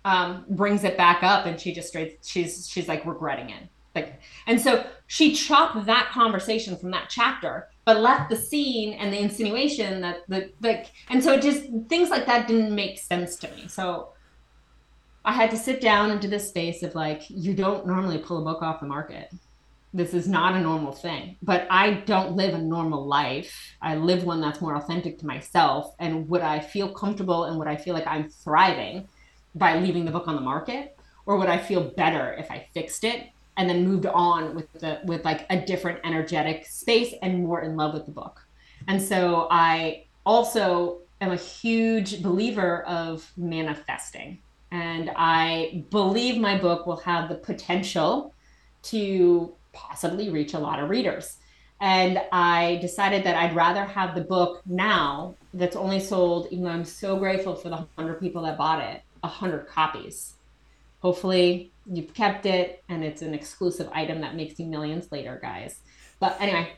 um, 0.05 0.45
brings 0.51 0.85
it 0.85 0.97
back 0.97 1.23
up 1.23 1.47
and 1.47 1.59
she 1.59 1.73
just 1.73 1.89
straight 1.89 2.19
she's 2.23 2.69
she's 2.69 2.89
like 2.89 3.05
regretting 3.07 3.51
it. 3.51 3.69
Like 3.95 4.21
and 4.47 4.61
so 4.61 4.85
she 5.07 5.35
chopped 5.35 5.87
that 5.87 6.11
conversation 6.11 6.77
from 6.77 6.91
that 6.91 7.09
chapter 7.09 7.69
but 7.85 8.01
left 8.01 8.29
the 8.29 8.37
scene 8.37 8.95
and 8.95 9.13
the 9.13 9.19
insinuation 9.19 10.01
that 10.01 10.19
the 10.29 10.51
like 10.61 10.93
and 11.09 11.23
so 11.23 11.33
it 11.33 11.43
just 11.43 11.63
things 11.89 12.11
like 12.11 12.27
that 12.27 12.47
didn't 12.47 12.75
make 12.75 12.99
sense 12.99 13.37
to 13.37 13.51
me. 13.53 13.69
So 13.69 14.11
i 15.27 15.33
had 15.33 15.51
to 15.51 15.57
sit 15.57 15.81
down 15.81 16.11
into 16.11 16.29
this 16.29 16.49
space 16.49 16.83
of 16.83 16.95
like 16.95 17.23
you 17.31 17.55
don't 17.55 17.87
normally 17.87 18.19
pull 18.19 18.43
a 18.43 18.45
book 18.45 18.63
off 18.63 18.81
the 18.81 18.87
market. 18.87 19.33
This 19.95 20.13
is 20.13 20.27
not 20.27 20.55
a 20.55 20.61
normal 20.61 20.93
thing 20.93 21.37
but 21.43 21.67
i 21.71 21.93
don't 21.93 22.37
live 22.37 22.53
a 22.53 22.59
normal 22.59 23.07
life. 23.07 23.75
I 23.81 23.95
live 23.95 24.25
one 24.25 24.41
that's 24.43 24.61
more 24.61 24.77
authentic 24.77 25.19
to 25.21 25.27
myself 25.27 25.95
and 25.99 26.29
would 26.29 26.43
i 26.43 26.59
feel 26.59 26.93
comfortable 26.93 27.45
and 27.45 27.59
would 27.59 27.69
i 27.69 27.77
feel 27.77 27.95
like 27.95 28.07
i'm 28.07 28.29
thriving 28.29 29.09
by 29.55 29.79
leaving 29.79 30.05
the 30.05 30.11
book 30.11 30.29
on 30.29 30.35
the 30.35 30.41
market 30.41 30.97
or 31.27 31.37
would 31.37 31.49
i 31.49 31.59
feel 31.59 31.83
better 31.83 32.35
if 32.35 32.51
i 32.51 32.67
fixed 32.75 33.05
it 33.05 33.29
and 33.57 33.69
then 33.71 33.87
moved 33.87 34.07
on 34.07 34.55
with 34.55 34.73
the 34.75 35.01
with 35.05 35.25
like 35.25 35.47
a 35.51 35.61
different 35.65 36.01
energetic 36.05 36.67
space 36.67 37.15
and 37.23 37.45
more 37.45 37.63
in 37.63 37.77
love 37.77 37.95
with 37.95 38.05
the 38.07 38.13
book? 38.13 38.41
And 38.89 39.01
so 39.01 39.47
i 39.51 40.05
also 40.27 40.99
am 41.21 41.31
a 41.31 41.37
huge 41.37 42.23
believer 42.23 42.83
of 42.83 43.31
manifesting. 43.37 44.39
And 44.71 45.11
i 45.17 45.85
believe 45.91 46.41
my 46.41 46.59
book 46.59 46.87
will 46.87 46.97
have 46.99 47.29
the 47.29 47.37
potential 47.37 48.35
to 48.85 49.55
possibly 49.73 50.31
reach 50.31 50.55
a 50.55 50.59
lot 50.59 50.81
of 50.81 50.91
readers. 50.91 51.37
And 51.81 52.23
I 52.33 52.79
decided 52.81 53.25
that 53.25 53.37
I'd 53.37 53.55
rather 53.55 53.85
have 53.85 54.15
the 54.15 54.21
book 54.23 54.63
now 54.65 55.35
that's 55.53 55.77
only 55.77 56.01
sold, 56.01 56.49
even 56.51 56.65
though 56.65 56.71
I'm 56.71 56.85
so 56.85 57.19
grateful 57.19 57.55
for 57.55 57.69
the 57.69 57.77
100 57.77 58.21
people 58.21 58.43
that 58.43 58.57
bought 58.57 58.81
it, 58.81 59.03
100 59.25 59.67
copies. 59.67 60.35
Hopefully, 61.01 61.71
you've 61.87 62.15
kept 62.15 62.47
it 62.47 62.83
and 62.89 63.05
it's 63.05 63.23
an 63.23 63.35
exclusive 63.35 63.89
item 63.93 64.21
that 64.21 64.37
makes 64.37 64.59
you 64.59 64.67
millions 64.67 65.11
later, 65.13 65.39
guys. 65.43 65.81
But 66.19 66.41
anyway, 66.41 66.73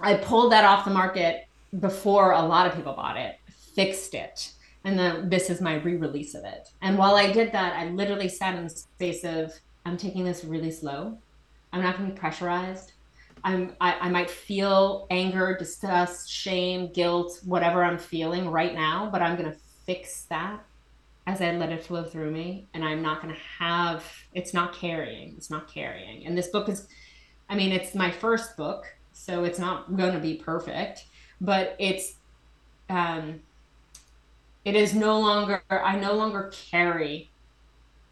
I 0.00 0.14
pulled 0.14 0.52
that 0.52 0.64
off 0.64 0.84
the 0.84 0.90
market 0.90 1.46
before 1.80 2.32
a 2.32 2.42
lot 2.42 2.66
of 2.66 2.74
people 2.74 2.94
bought 2.94 3.16
it, 3.16 3.38
fixed 3.74 4.14
it, 4.14 4.52
and 4.84 4.98
then 4.98 5.28
this 5.28 5.50
is 5.50 5.60
my 5.60 5.74
re-release 5.74 6.34
of 6.34 6.44
it. 6.44 6.70
And 6.80 6.96
while 6.96 7.16
I 7.16 7.30
did 7.30 7.52
that, 7.52 7.74
I 7.74 7.90
literally 7.90 8.28
sat 8.28 8.54
in 8.54 8.64
the 8.64 8.70
space 8.70 9.24
of 9.24 9.52
I'm 9.84 9.96
taking 9.96 10.24
this 10.24 10.44
really 10.44 10.70
slow. 10.70 11.18
I'm 11.72 11.82
not 11.82 11.98
going 11.98 12.08
to 12.08 12.14
be 12.14 12.18
pressurized. 12.18 12.92
I'm 13.44 13.76
I, 13.80 13.94
I 14.00 14.08
might 14.08 14.30
feel 14.30 15.06
anger, 15.10 15.56
disgust, 15.58 16.30
shame, 16.30 16.92
guilt, 16.92 17.40
whatever 17.44 17.84
I'm 17.84 17.98
feeling 17.98 18.48
right 18.50 18.74
now, 18.74 19.08
but 19.12 19.22
I'm 19.22 19.36
going 19.36 19.50
to 19.50 19.58
fix 19.84 20.22
that 20.22 20.64
as 21.28 21.42
I 21.42 21.52
let 21.52 21.70
it 21.70 21.84
flow 21.84 22.04
through 22.04 22.30
me. 22.30 22.66
And 22.72 22.82
I'm 22.82 23.02
not 23.02 23.20
going 23.20 23.34
to 23.34 23.40
have, 23.58 24.02
it's 24.32 24.54
not 24.54 24.72
carrying. 24.72 25.34
It's 25.36 25.50
not 25.50 25.70
carrying. 25.72 26.24
And 26.24 26.36
this 26.36 26.48
book 26.48 26.70
is, 26.70 26.88
I 27.50 27.54
mean, 27.54 27.70
it's 27.70 27.94
my 27.94 28.10
first 28.10 28.56
book, 28.56 28.86
so 29.12 29.44
it's 29.44 29.58
not 29.58 29.94
going 29.94 30.14
to 30.14 30.20
be 30.20 30.36
perfect, 30.36 31.04
but 31.38 31.76
it's, 31.78 32.14
um, 32.88 33.40
it 34.64 34.74
is 34.74 34.94
no 34.94 35.20
longer, 35.20 35.62
I 35.70 35.96
no 35.96 36.14
longer 36.14 36.50
carry 36.70 37.30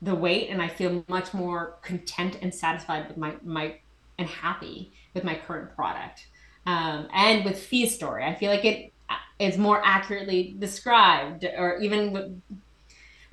the 0.02 0.14
weight 0.14 0.50
and 0.50 0.60
I 0.60 0.68
feel 0.68 1.02
much 1.08 1.32
more 1.32 1.76
content 1.80 2.36
and 2.42 2.54
satisfied 2.54 3.08
with 3.08 3.16
my, 3.16 3.34
my, 3.42 3.76
and 4.18 4.28
happy 4.28 4.92
with 5.14 5.24
my 5.24 5.36
current 5.36 5.74
product. 5.74 6.26
Um, 6.66 7.08
and 7.14 7.46
with 7.46 7.58
Fee 7.58 7.88
Story, 7.88 8.24
I 8.24 8.34
feel 8.34 8.50
like 8.50 8.66
it 8.66 8.92
is 9.38 9.56
more 9.56 9.80
accurately 9.82 10.54
described 10.58 11.46
or 11.56 11.78
even 11.78 12.42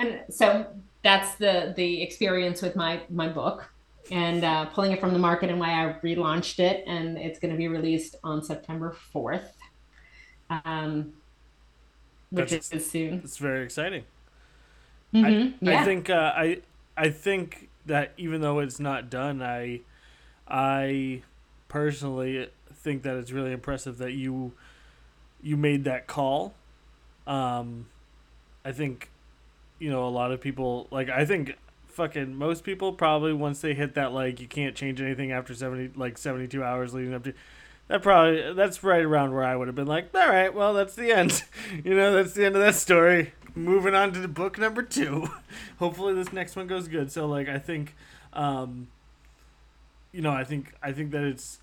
and 0.04 0.34
so 0.34 0.66
that's 1.02 1.36
the 1.36 1.74
the 1.76 2.02
experience 2.02 2.62
with 2.62 2.76
my 2.76 3.02
my 3.10 3.28
book 3.28 3.70
and 4.12 4.44
uh, 4.44 4.66
pulling 4.66 4.92
it 4.92 5.00
from 5.00 5.14
the 5.14 5.20
market 5.20 5.50
and 5.50 5.60
why 5.60 5.70
I 5.70 5.94
relaunched 6.04 6.60
it 6.60 6.84
and 6.88 7.18
it's 7.18 7.40
going 7.40 7.52
to 7.52 7.58
be 7.58 7.68
released 7.68 8.18
on 8.24 8.44
September 8.44 8.96
4th 9.14 9.52
um, 10.50 11.14
which 12.30 12.52
that's, 12.52 12.72
is 12.72 12.90
soon 12.90 13.22
it's 13.24 13.38
very 13.38 13.64
exciting 13.64 14.04
mm-hmm. 15.14 15.26
I, 15.66 15.72
yeah. 15.72 15.82
I 15.82 15.86
think 15.86 16.10
uh, 16.10 16.34
I 16.36 16.62
I 16.98 17.10
think 17.10 17.70
that 17.86 18.14
even 18.18 18.42
though 18.42 18.60
it's 18.60 18.80
not 18.80 19.10
done 19.10 19.42
I 19.42 19.82
I 20.48 21.22
personally 21.70 22.50
think 22.74 23.04
that 23.04 23.16
it's 23.16 23.32
really 23.32 23.52
impressive 23.52 23.98
that 24.00 24.14
you 24.14 24.54
you 25.42 25.58
made 25.58 25.86
that 25.86 26.08
call 26.08 26.54
um, 27.26 27.86
I 28.66 28.74
think 28.74 29.10
you 29.84 29.90
know, 29.90 30.08
a 30.08 30.10
lot 30.10 30.32
of 30.32 30.40
people 30.40 30.88
like 30.92 31.10
I 31.10 31.26
think 31.26 31.58
fucking 31.88 32.34
most 32.34 32.64
people 32.64 32.94
probably 32.94 33.34
once 33.34 33.60
they 33.60 33.74
hit 33.74 33.96
that 33.96 34.14
like 34.14 34.40
you 34.40 34.48
can't 34.48 34.76
change 34.76 35.02
anything 35.02 35.34
after 35.34 35.54
70 35.54 35.92
like 36.00 36.18
72 36.18 36.64
hours 36.64 36.94
leading 36.94 37.14
up 37.14 37.26
to 37.26 37.34
that 37.90 38.02
probably 38.02 38.54
that's 38.54 38.82
right 38.82 39.04
around 39.04 39.34
where 39.34 39.44
I 39.44 39.58
would 39.58 39.68
have 39.68 39.76
been 39.76 39.86
like, 39.86 40.16
all 40.16 40.30
right, 40.30 40.54
well 40.54 40.74
that's 40.74 40.96
the 40.96 41.12
end. 41.12 41.44
you 41.84 41.94
know, 41.96 42.14
that's 42.14 42.32
the 42.32 42.46
end 42.46 42.56
of 42.56 42.62
that 42.62 42.76
story. 42.76 43.34
Moving 43.56 43.94
on 43.94 44.14
to 44.14 44.22
the 44.22 44.30
book 44.30 44.58
number 44.58 44.84
2. 44.84 45.28
Hopefully 45.80 46.14
this 46.14 46.32
next 46.32 46.56
one 46.56 46.68
goes 46.68 46.88
good. 46.88 47.12
So 47.12 47.28
like 47.28 47.50
I 47.50 47.60
think 47.60 47.94
um 48.32 48.88
you 50.14 50.22
know, 50.22 50.32
I 50.32 50.46
think 50.46 50.76
I 50.82 50.94
think 50.94 51.12
that 51.12 51.26
it's 51.26 51.60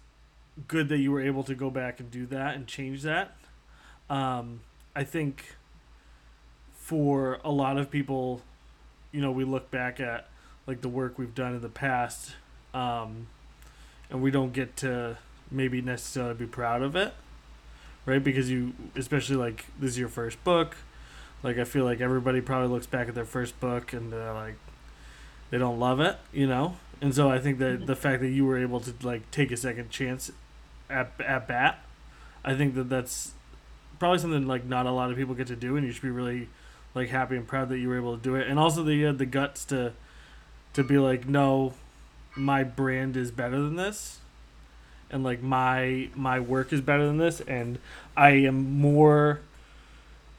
good 0.68 0.90
that 0.90 0.98
you 0.98 1.10
were 1.10 1.22
able 1.22 1.42
to 1.44 1.54
go 1.54 1.70
back 1.70 2.00
and 2.00 2.10
do 2.10 2.26
that 2.26 2.54
and 2.54 2.66
change 2.66 3.00
that. 3.00 3.34
Um 4.10 4.60
I 4.94 5.04
think 5.04 5.56
for 6.90 7.38
a 7.44 7.52
lot 7.52 7.78
of 7.78 7.88
people, 7.88 8.42
you 9.12 9.20
know, 9.20 9.30
we 9.30 9.44
look 9.44 9.70
back 9.70 10.00
at 10.00 10.26
like 10.66 10.80
the 10.80 10.88
work 10.88 11.20
we've 11.20 11.36
done 11.36 11.54
in 11.54 11.60
the 11.60 11.68
past, 11.68 12.34
um, 12.74 13.28
and 14.10 14.20
we 14.20 14.32
don't 14.32 14.52
get 14.52 14.76
to 14.78 15.16
maybe 15.52 15.80
necessarily 15.80 16.34
be 16.34 16.46
proud 16.46 16.82
of 16.82 16.96
it, 16.96 17.14
right? 18.06 18.24
Because 18.24 18.50
you, 18.50 18.72
especially 18.96 19.36
like 19.36 19.66
this 19.78 19.90
is 19.90 19.98
your 20.00 20.08
first 20.08 20.42
book, 20.42 20.78
like 21.44 21.58
I 21.58 21.64
feel 21.64 21.84
like 21.84 22.00
everybody 22.00 22.40
probably 22.40 22.66
looks 22.66 22.88
back 22.88 23.06
at 23.06 23.14
their 23.14 23.24
first 23.24 23.60
book 23.60 23.92
and 23.92 24.12
they're 24.12 24.34
like, 24.34 24.56
they 25.50 25.58
don't 25.58 25.78
love 25.78 26.00
it, 26.00 26.16
you 26.32 26.48
know. 26.48 26.74
And 27.00 27.14
so 27.14 27.30
I 27.30 27.38
think 27.38 27.60
that 27.60 27.86
the 27.86 27.94
fact 27.94 28.20
that 28.22 28.30
you 28.30 28.44
were 28.44 28.58
able 28.58 28.80
to 28.80 28.92
like 29.04 29.30
take 29.30 29.52
a 29.52 29.56
second 29.56 29.90
chance 29.90 30.32
at 30.90 31.12
at 31.24 31.46
bat, 31.46 31.84
I 32.44 32.56
think 32.56 32.74
that 32.74 32.88
that's 32.88 33.30
probably 34.00 34.18
something 34.18 34.48
like 34.48 34.64
not 34.64 34.86
a 34.86 34.90
lot 34.90 35.12
of 35.12 35.16
people 35.16 35.36
get 35.36 35.46
to 35.46 35.56
do, 35.56 35.76
and 35.76 35.86
you 35.86 35.92
should 35.92 36.02
be 36.02 36.10
really 36.10 36.48
like 36.94 37.08
happy 37.08 37.36
and 37.36 37.46
proud 37.46 37.68
that 37.68 37.78
you 37.78 37.88
were 37.88 37.96
able 37.96 38.16
to 38.16 38.22
do 38.22 38.34
it, 38.34 38.48
and 38.48 38.58
also 38.58 38.82
that 38.82 38.94
you 38.94 39.06
had 39.06 39.18
the 39.18 39.26
guts 39.26 39.64
to 39.66 39.92
to 40.72 40.84
be 40.84 40.98
like, 40.98 41.26
no, 41.26 41.74
my 42.36 42.62
brand 42.62 43.16
is 43.16 43.30
better 43.30 43.60
than 43.60 43.76
this, 43.76 44.18
and 45.10 45.24
like 45.24 45.42
my 45.42 46.08
my 46.14 46.40
work 46.40 46.72
is 46.72 46.80
better 46.80 47.06
than 47.06 47.18
this, 47.18 47.40
and 47.42 47.78
I 48.16 48.30
am 48.30 48.78
more 48.80 49.40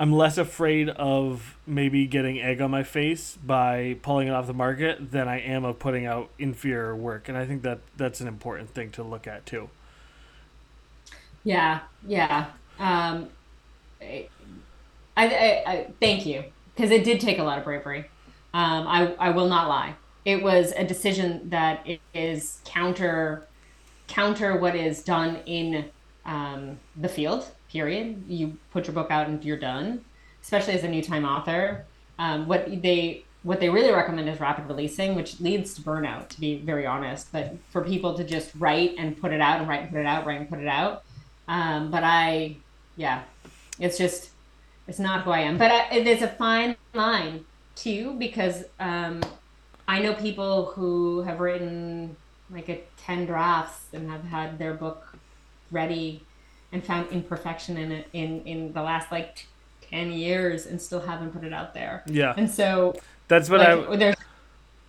I'm 0.02 0.12
less 0.12 0.40
afraid 0.40 0.90
of 0.90 1.56
maybe 1.68 2.08
getting 2.08 2.42
egg 2.42 2.60
on 2.60 2.72
my 2.72 2.82
face 2.82 3.38
by 3.46 3.98
pulling 4.02 4.28
it 4.28 4.32
off 4.32 4.48
the 4.48 4.54
market 4.54 5.12
than 5.12 5.28
I 5.28 5.40
am 5.40 5.64
of 5.64 5.78
putting 5.78 6.08
out 6.08 6.30
inferior 6.40 6.96
work, 6.96 7.30
and 7.30 7.38
I 7.38 7.46
think 7.46 7.62
that 7.62 7.82
that's 7.98 8.20
an 8.20 8.28
important 8.28 8.72
thing 8.72 8.90
to 8.94 9.04
look 9.04 9.28
at 9.28 9.46
too. 9.46 9.70
Yeah, 11.44 11.82
yeah. 12.08 12.48
Um, 12.80 13.30
I, 15.16 15.28
I, 15.28 15.72
I 15.72 15.88
thank 16.00 16.26
you 16.26 16.44
because 16.76 16.92
it 16.92 17.04
did 17.04 17.20
take 17.20 17.40
a 17.40 17.44
lot 17.44 17.58
of 17.58 17.64
bravery. 17.64 18.10
Um, 18.54 18.88
I, 18.88 19.14
I 19.20 19.30
will 19.32 19.48
not 19.48 19.68
lie. 19.68 19.96
It 20.26 20.44
was 20.44 20.74
a 20.76 20.84
decision 20.84 21.50
that 21.50 21.88
is 22.14 22.60
counter, 22.66 23.48
counter 24.08 24.58
what 24.58 24.76
is 24.76 25.04
done 25.04 25.38
in 25.46 25.86
um, 26.26 26.80
the 26.96 27.10
field. 27.10 27.46
Period. 27.70 28.24
You 28.28 28.58
put 28.72 28.86
your 28.86 28.94
book 28.94 29.10
out 29.10 29.28
and 29.28 29.44
you're 29.44 29.58
done. 29.58 30.04
Especially 30.42 30.74
as 30.74 30.84
a 30.84 30.88
new 30.88 31.04
time 31.04 31.24
author, 31.24 31.86
um, 32.18 32.48
what 32.48 32.82
they 32.82 33.24
what 33.44 33.60
they 33.60 33.70
really 33.70 33.92
recommend 33.92 34.28
is 34.28 34.40
rapid 34.40 34.68
releasing, 34.68 35.16
which 35.16 35.40
leads 35.40 35.74
to 35.76 35.82
burnout. 35.82 36.30
To 36.30 36.40
be 36.40 36.58
very 36.58 36.86
honest, 36.86 37.32
but 37.32 37.56
for 37.70 37.82
people 37.84 38.16
to 38.16 38.24
just 38.24 38.52
write 38.58 38.96
and 38.98 39.20
put 39.20 39.32
it 39.32 39.40
out 39.40 39.60
and 39.60 39.70
write 39.70 39.82
and 39.82 39.90
put 39.92 40.00
it 40.00 40.06
out, 40.06 40.26
write 40.26 40.40
and 40.40 40.50
put 40.50 40.60
it 40.60 40.68
out. 40.68 41.04
Um, 41.48 41.92
but 41.92 42.04
I, 42.04 42.58
yeah, 42.98 43.24
it's 43.80 43.98
just 43.98 44.31
it's 44.88 45.00
not 45.00 45.24
who 45.24 45.32
I 45.32 45.40
am. 45.40 45.58
But 45.58 45.72
I, 45.72 46.04
there's 46.04 46.22
a 46.22 46.28
fine 46.28 46.76
line 46.94 47.46
too 47.76 48.14
because 48.18 48.64
um, 48.80 49.22
I 49.88 50.02
know 50.02 50.14
people 50.14 50.66
who 50.66 51.22
have 51.22 51.40
written 51.40 52.16
like 52.50 52.70
a 52.70 52.82
10 52.98 53.26
drafts 53.26 53.86
and 53.94 54.10
have 54.10 54.24
had 54.26 54.60
their 54.60 54.74
book 54.74 55.16
ready 55.72 56.24
and 56.72 56.84
found 56.86 57.10
imperfection 57.12 57.78
in 57.78 57.92
it 57.92 58.08
in 58.14 58.42
in 58.46 58.74
the 58.74 58.82
last 58.82 59.12
like 59.12 59.48
10 59.90 60.12
years 60.12 60.66
and 60.66 60.82
still 60.82 61.02
haven't 61.02 61.32
put 61.32 61.44
it 61.44 61.54
out 61.54 61.74
there. 61.74 62.04
Yeah. 62.06 62.34
And 62.36 62.50
so 62.50 62.96
That's 63.28 63.50
what 63.50 63.60
like, 63.60 63.90
I 63.90 63.96
there's 63.96 64.16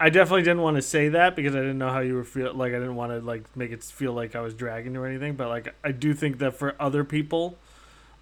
I 0.03 0.11
definitely 0.11 0.43
didn't 0.43 0.63
want 0.63 0.75
to 0.77 0.83
say 0.83 1.11
that 1.11 1.37
because 1.37 1.55
I 1.55 1.61
didn't 1.61 1.79
know 1.79 1.91
how 1.91 2.01
you 2.01 2.15
were 2.15 2.25
feel 2.25 2.53
like 2.55 2.71
I 2.71 2.79
didn't 2.81 2.97
want 2.97 3.13
to 3.13 3.21
like 3.21 3.45
make 3.57 3.71
it 3.71 3.85
feel 3.85 4.13
like 4.13 4.35
I 4.35 4.41
was 4.41 4.53
dragging 4.53 4.97
or 4.97 5.07
anything, 5.07 5.37
but 5.37 5.47
like 5.47 5.73
I 5.85 5.93
do 5.93 6.13
think 6.13 6.39
that 6.39 6.57
for 6.57 6.75
other 6.81 7.05
people 7.05 7.57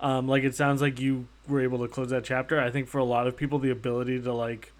um 0.00 0.26
like 0.26 0.42
it 0.44 0.54
sounds 0.54 0.80
like 0.80 0.98
you 1.00 1.26
were 1.46 1.60
able 1.60 1.78
to 1.78 1.88
close 1.88 2.10
that 2.10 2.24
chapter. 2.24 2.60
I 2.60 2.70
think 2.70 2.88
for 2.88 2.98
a 2.98 3.04
lot 3.04 3.26
of 3.26 3.36
people 3.36 3.58
the 3.58 3.70
ability 3.70 4.20
to 4.20 4.32
like 4.32 4.72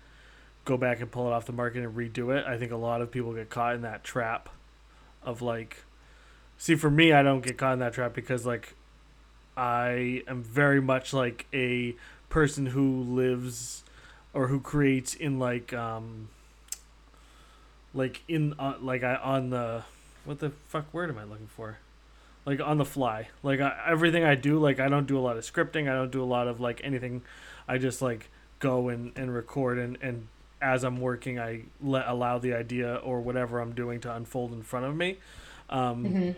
go 0.65 0.77
back 0.77 1.01
and 1.01 1.11
pull 1.11 1.27
it 1.27 1.33
off 1.33 1.47
the 1.47 1.53
market 1.53 1.83
and 1.83 1.97
redo 1.97 2.37
it, 2.37 2.47
I 2.47 2.59
think 2.59 2.73
a 2.73 2.77
lot 2.77 3.01
of 3.01 3.11
people 3.11 3.33
get 3.33 3.51
caught 3.51 3.75
in 3.75 3.83
that 3.83 4.05
trap 4.05 4.49
of 5.23 5.43
like 5.43 5.85
see 6.57 6.75
for 6.75 6.91
me 6.91 7.13
I 7.13 7.23
don't 7.23 7.43
get 7.43 7.59
caught 7.59 7.75
in 7.75 7.79
that 7.81 7.93
trap 7.93 8.15
because 8.15 8.47
like 8.47 8.75
I 9.57 10.23
am 10.27 10.43
very 10.43 10.81
much 10.81 11.13
like 11.13 11.47
a 11.53 11.95
person 12.29 12.67
who 12.67 13.03
lives 13.03 13.85
or 14.33 14.47
who 14.47 14.61
creates 14.61 15.15
in 15.15 15.39
like 15.39 15.73
um 15.73 16.29
like 17.93 18.23
in 18.29 18.55
uh, 18.59 18.75
like 18.81 19.03
I 19.03 19.17
on 19.17 19.51
the 19.51 19.85
what 20.25 20.39
the 20.39 20.51
fuck 20.69 20.93
word 20.95 21.11
am 21.11 21.19
I 21.19 21.25
looking 21.25 21.49
for? 21.49 21.79
Like 22.47 22.61
on 22.61 22.79
the 22.79 22.85
fly. 22.85 23.29
Like 23.43 23.61
I, 23.61 23.79
everything 23.87 24.25
I 24.25 24.35
do 24.35 24.59
like 24.59 24.81
I 24.81 24.89
don't 24.89 25.07
do 25.07 25.19
a 25.19 25.21
lot 25.21 25.37
of 25.37 25.45
scripting, 25.45 25.91
I 25.91 25.95
don't 25.95 26.11
do 26.11 26.23
a 26.23 26.25
lot 26.27 26.49
of 26.49 26.61
like 26.61 26.81
anything. 26.83 27.23
I 27.69 27.79
just 27.79 28.01
like 28.03 28.31
go 28.59 28.89
and 28.89 29.13
and 29.17 29.35
record 29.35 29.79
and 29.79 29.99
and 30.03 30.29
as 30.63 30.85
I'm 30.85 31.01
working 31.01 31.39
I 31.39 31.63
let 31.83 32.07
allow 32.07 32.39
the 32.39 32.53
idea 32.55 32.97
or 32.97 33.21
whatever 33.21 33.61
I'm 33.61 33.73
doing 33.73 34.01
to 34.01 34.15
unfold 34.15 34.53
in 34.53 34.63
front 34.63 34.87
of 34.87 34.97
me. 34.97 35.19
Um 35.69 36.05
Mhm. 36.05 36.37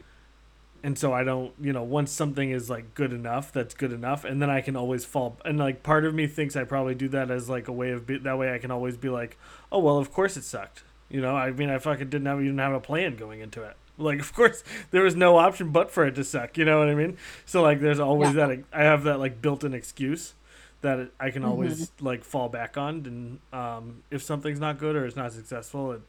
and 0.84 0.98
so 0.98 1.12
I 1.12 1.22
don't, 1.22 1.52
you 1.60 1.72
know, 1.72 1.84
once 1.84 2.10
something 2.10 2.50
is 2.50 2.68
like 2.68 2.94
good 2.94 3.12
enough, 3.12 3.52
that's 3.52 3.72
good 3.74 3.92
enough, 3.92 4.24
and 4.24 4.42
then 4.42 4.50
I 4.50 4.60
can 4.60 4.74
always 4.76 5.04
fall. 5.04 5.36
And 5.44 5.58
like 5.58 5.82
part 5.84 6.04
of 6.04 6.12
me 6.14 6.26
thinks 6.26 6.56
I 6.56 6.64
probably 6.64 6.94
do 6.96 7.08
that 7.10 7.30
as 7.30 7.48
like 7.48 7.68
a 7.68 7.72
way 7.72 7.90
of 7.92 8.06
be, 8.06 8.18
that 8.18 8.38
way 8.38 8.52
I 8.52 8.58
can 8.58 8.70
always 8.72 8.96
be 8.96 9.08
like, 9.08 9.38
oh 9.70 9.78
well, 9.78 9.98
of 9.98 10.12
course 10.12 10.36
it 10.36 10.42
sucked. 10.44 10.82
You 11.08 11.20
know, 11.20 11.36
I 11.36 11.52
mean, 11.52 11.70
I 11.70 11.78
fucking 11.78 12.08
didn't 12.10 12.26
have 12.26 12.42
even 12.42 12.58
have 12.58 12.72
a 12.72 12.80
plan 12.80 13.16
going 13.16 13.40
into 13.40 13.62
it. 13.62 13.76
Like, 13.98 14.20
of 14.20 14.32
course, 14.35 14.64
there 14.90 15.02
was 15.02 15.14
no 15.14 15.36
option 15.36 15.70
but 15.70 15.90
for 15.90 16.06
it 16.06 16.14
to 16.14 16.24
suck. 16.24 16.56
You 16.56 16.64
know 16.64 16.78
what 16.78 16.89
I 16.89 16.94
mean? 16.94 17.16
So 17.44 17.62
like, 17.62 17.81
there's 17.81 18.01
always 18.01 18.35
Yeah. 18.35 18.47
that. 18.48 18.64
I 18.73 18.82
have 18.85 19.05
that 19.05 19.19
like 19.19 19.43
built-in 19.43 19.74
excuse 19.74 20.35
that 20.81 21.10
I 21.20 21.31
can 21.31 21.44
always 21.44 21.93
like 22.01 22.24
fall 22.24 22.48
back 22.48 22.77
on. 22.77 23.06
And 23.06 23.59
um, 23.59 24.02
if 24.10 24.23
something's 24.23 24.59
not 24.59 24.78
good 24.78 24.97
or 24.97 25.06
it's 25.06 25.14
not 25.16 25.32
successful, 25.32 25.93
it, 25.93 26.01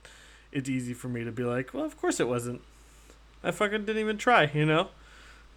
it's 0.52 0.70
easy 0.70 0.94
for 0.94 1.10
me 1.10 1.24
to 1.24 1.32
be 1.32 1.44
like, 1.44 1.74
well, 1.74 1.84
of 1.86 2.00
course 2.00 2.20
it 2.20 2.28
wasn't. 2.28 2.62
I 3.44 3.52
fucking 3.52 3.86
didn't 3.86 4.00
even 4.02 4.18
try. 4.18 4.50
You 4.54 4.66
know? 4.66 4.88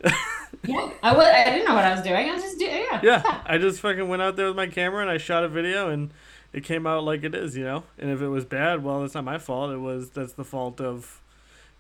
yeah. 0.05 0.91
I 1.03 1.15
was 1.17 1.27
I 1.27 1.45
didn't 1.45 1.67
know 1.67 1.75
what 1.75 1.85
I 1.85 1.95
was 1.95 2.03
doing. 2.03 2.29
I 2.29 2.35
was 2.35 2.43
just 2.43 2.59
doing 2.59 2.85
yeah. 2.91 3.01
yeah, 3.03 3.41
I 3.47 3.57
just 3.59 3.81
fucking 3.81 4.07
went 4.09 4.21
out 4.21 4.37
there 4.37 4.47
with 4.49 4.57
my 4.57 4.67
camera 4.67 5.01
and 5.01 5.11
I 5.11 5.17
shot 5.17 5.43
a 5.45 5.49
video 5.49 5.89
and 5.89 6.11
it 6.53 6.65
came 6.65 6.87
out 6.87 7.05
like 7.05 7.25
it 7.25 7.35
is, 7.35 7.57
you 7.57 7.65
know. 7.65 7.85
And 7.99 8.11
if 8.11 8.21
it 8.21 8.29
was 8.29 8.45
bad, 8.45 8.85
well, 8.85 9.05
it's 9.05 9.15
not 9.15 9.25
my 9.25 9.39
fault. 9.39 9.71
It 9.73 9.79
was 9.79 10.11
that's 10.11 10.35
the 10.35 10.45
fault 10.45 10.81
of, 10.81 11.21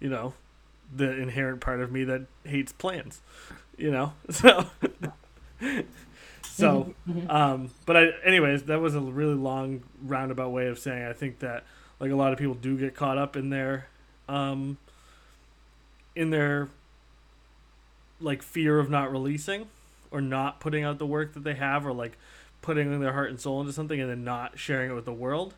you 0.00 0.08
know, 0.08 0.34
the 0.94 1.10
inherent 1.20 1.60
part 1.60 1.80
of 1.80 1.90
me 1.90 2.04
that 2.04 2.22
hates 2.44 2.72
plans, 2.72 3.20
you 3.76 3.90
know. 3.90 4.12
So, 4.30 4.66
so, 6.42 6.94
Mhm. 7.08 7.30
um, 7.30 7.70
but 7.86 7.96
I, 7.96 8.08
anyways, 8.24 8.64
that 8.64 8.80
was 8.80 8.94
a 8.94 9.00
really 9.00 9.34
long 9.34 9.82
roundabout 10.02 10.50
way 10.50 10.66
of 10.68 10.78
saying 10.78 11.04
I 11.04 11.12
think 11.12 11.38
that 11.40 11.64
like 12.00 12.10
a 12.10 12.14
lot 12.16 12.32
of 12.32 12.38
people 12.38 12.54
do 12.54 12.76
get 12.78 12.94
caught 12.94 13.18
up 13.18 13.36
in 13.36 13.50
their, 13.50 13.86
um, 14.28 14.76
in 16.14 16.30
their 16.30 16.68
like 18.20 18.42
fear 18.42 18.78
of 18.78 18.88
not 18.90 19.10
releasing 19.12 19.66
or 20.10 20.20
not 20.20 20.60
putting 20.60 20.84
out 20.84 20.98
the 20.98 21.06
work 21.06 21.34
that 21.34 21.44
they 21.44 21.54
have 21.54 21.86
or 21.86 21.92
like 21.92 22.16
putting 22.62 23.00
their 23.00 23.12
heart 23.12 23.30
and 23.30 23.40
soul 23.40 23.60
into 23.60 23.72
something 23.72 24.00
and 24.00 24.08
then 24.10 24.24
not 24.24 24.58
sharing 24.58 24.90
it 24.90 24.94
with 24.94 25.04
the 25.04 25.12
world 25.12 25.54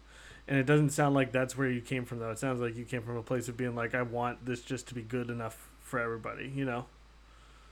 and 0.49 0.59
it 0.59 0.67
doesn't 0.67 0.91
sound 0.91 1.15
like 1.15 1.33
that's 1.33 1.57
where 1.57 1.71
you 1.71 1.81
came 1.83 2.05
from 2.05 2.19
though 2.21 2.31
it 2.31 2.39
sounds 2.39 2.61
like 2.61 2.77
you 2.77 2.85
came 2.85 3.03
from 3.03 3.17
a 3.17 3.23
place 3.23 3.49
of 3.49 3.57
being 3.57 3.75
like 3.77 3.95
i 3.95 4.03
want 4.03 4.45
this 4.45 4.63
just 4.63 4.89
to 4.89 4.95
be 4.95 5.03
good 5.03 5.31
enough 5.31 5.71
for 5.81 6.01
everybody 6.01 6.53
you 6.55 6.65
know 6.65 6.87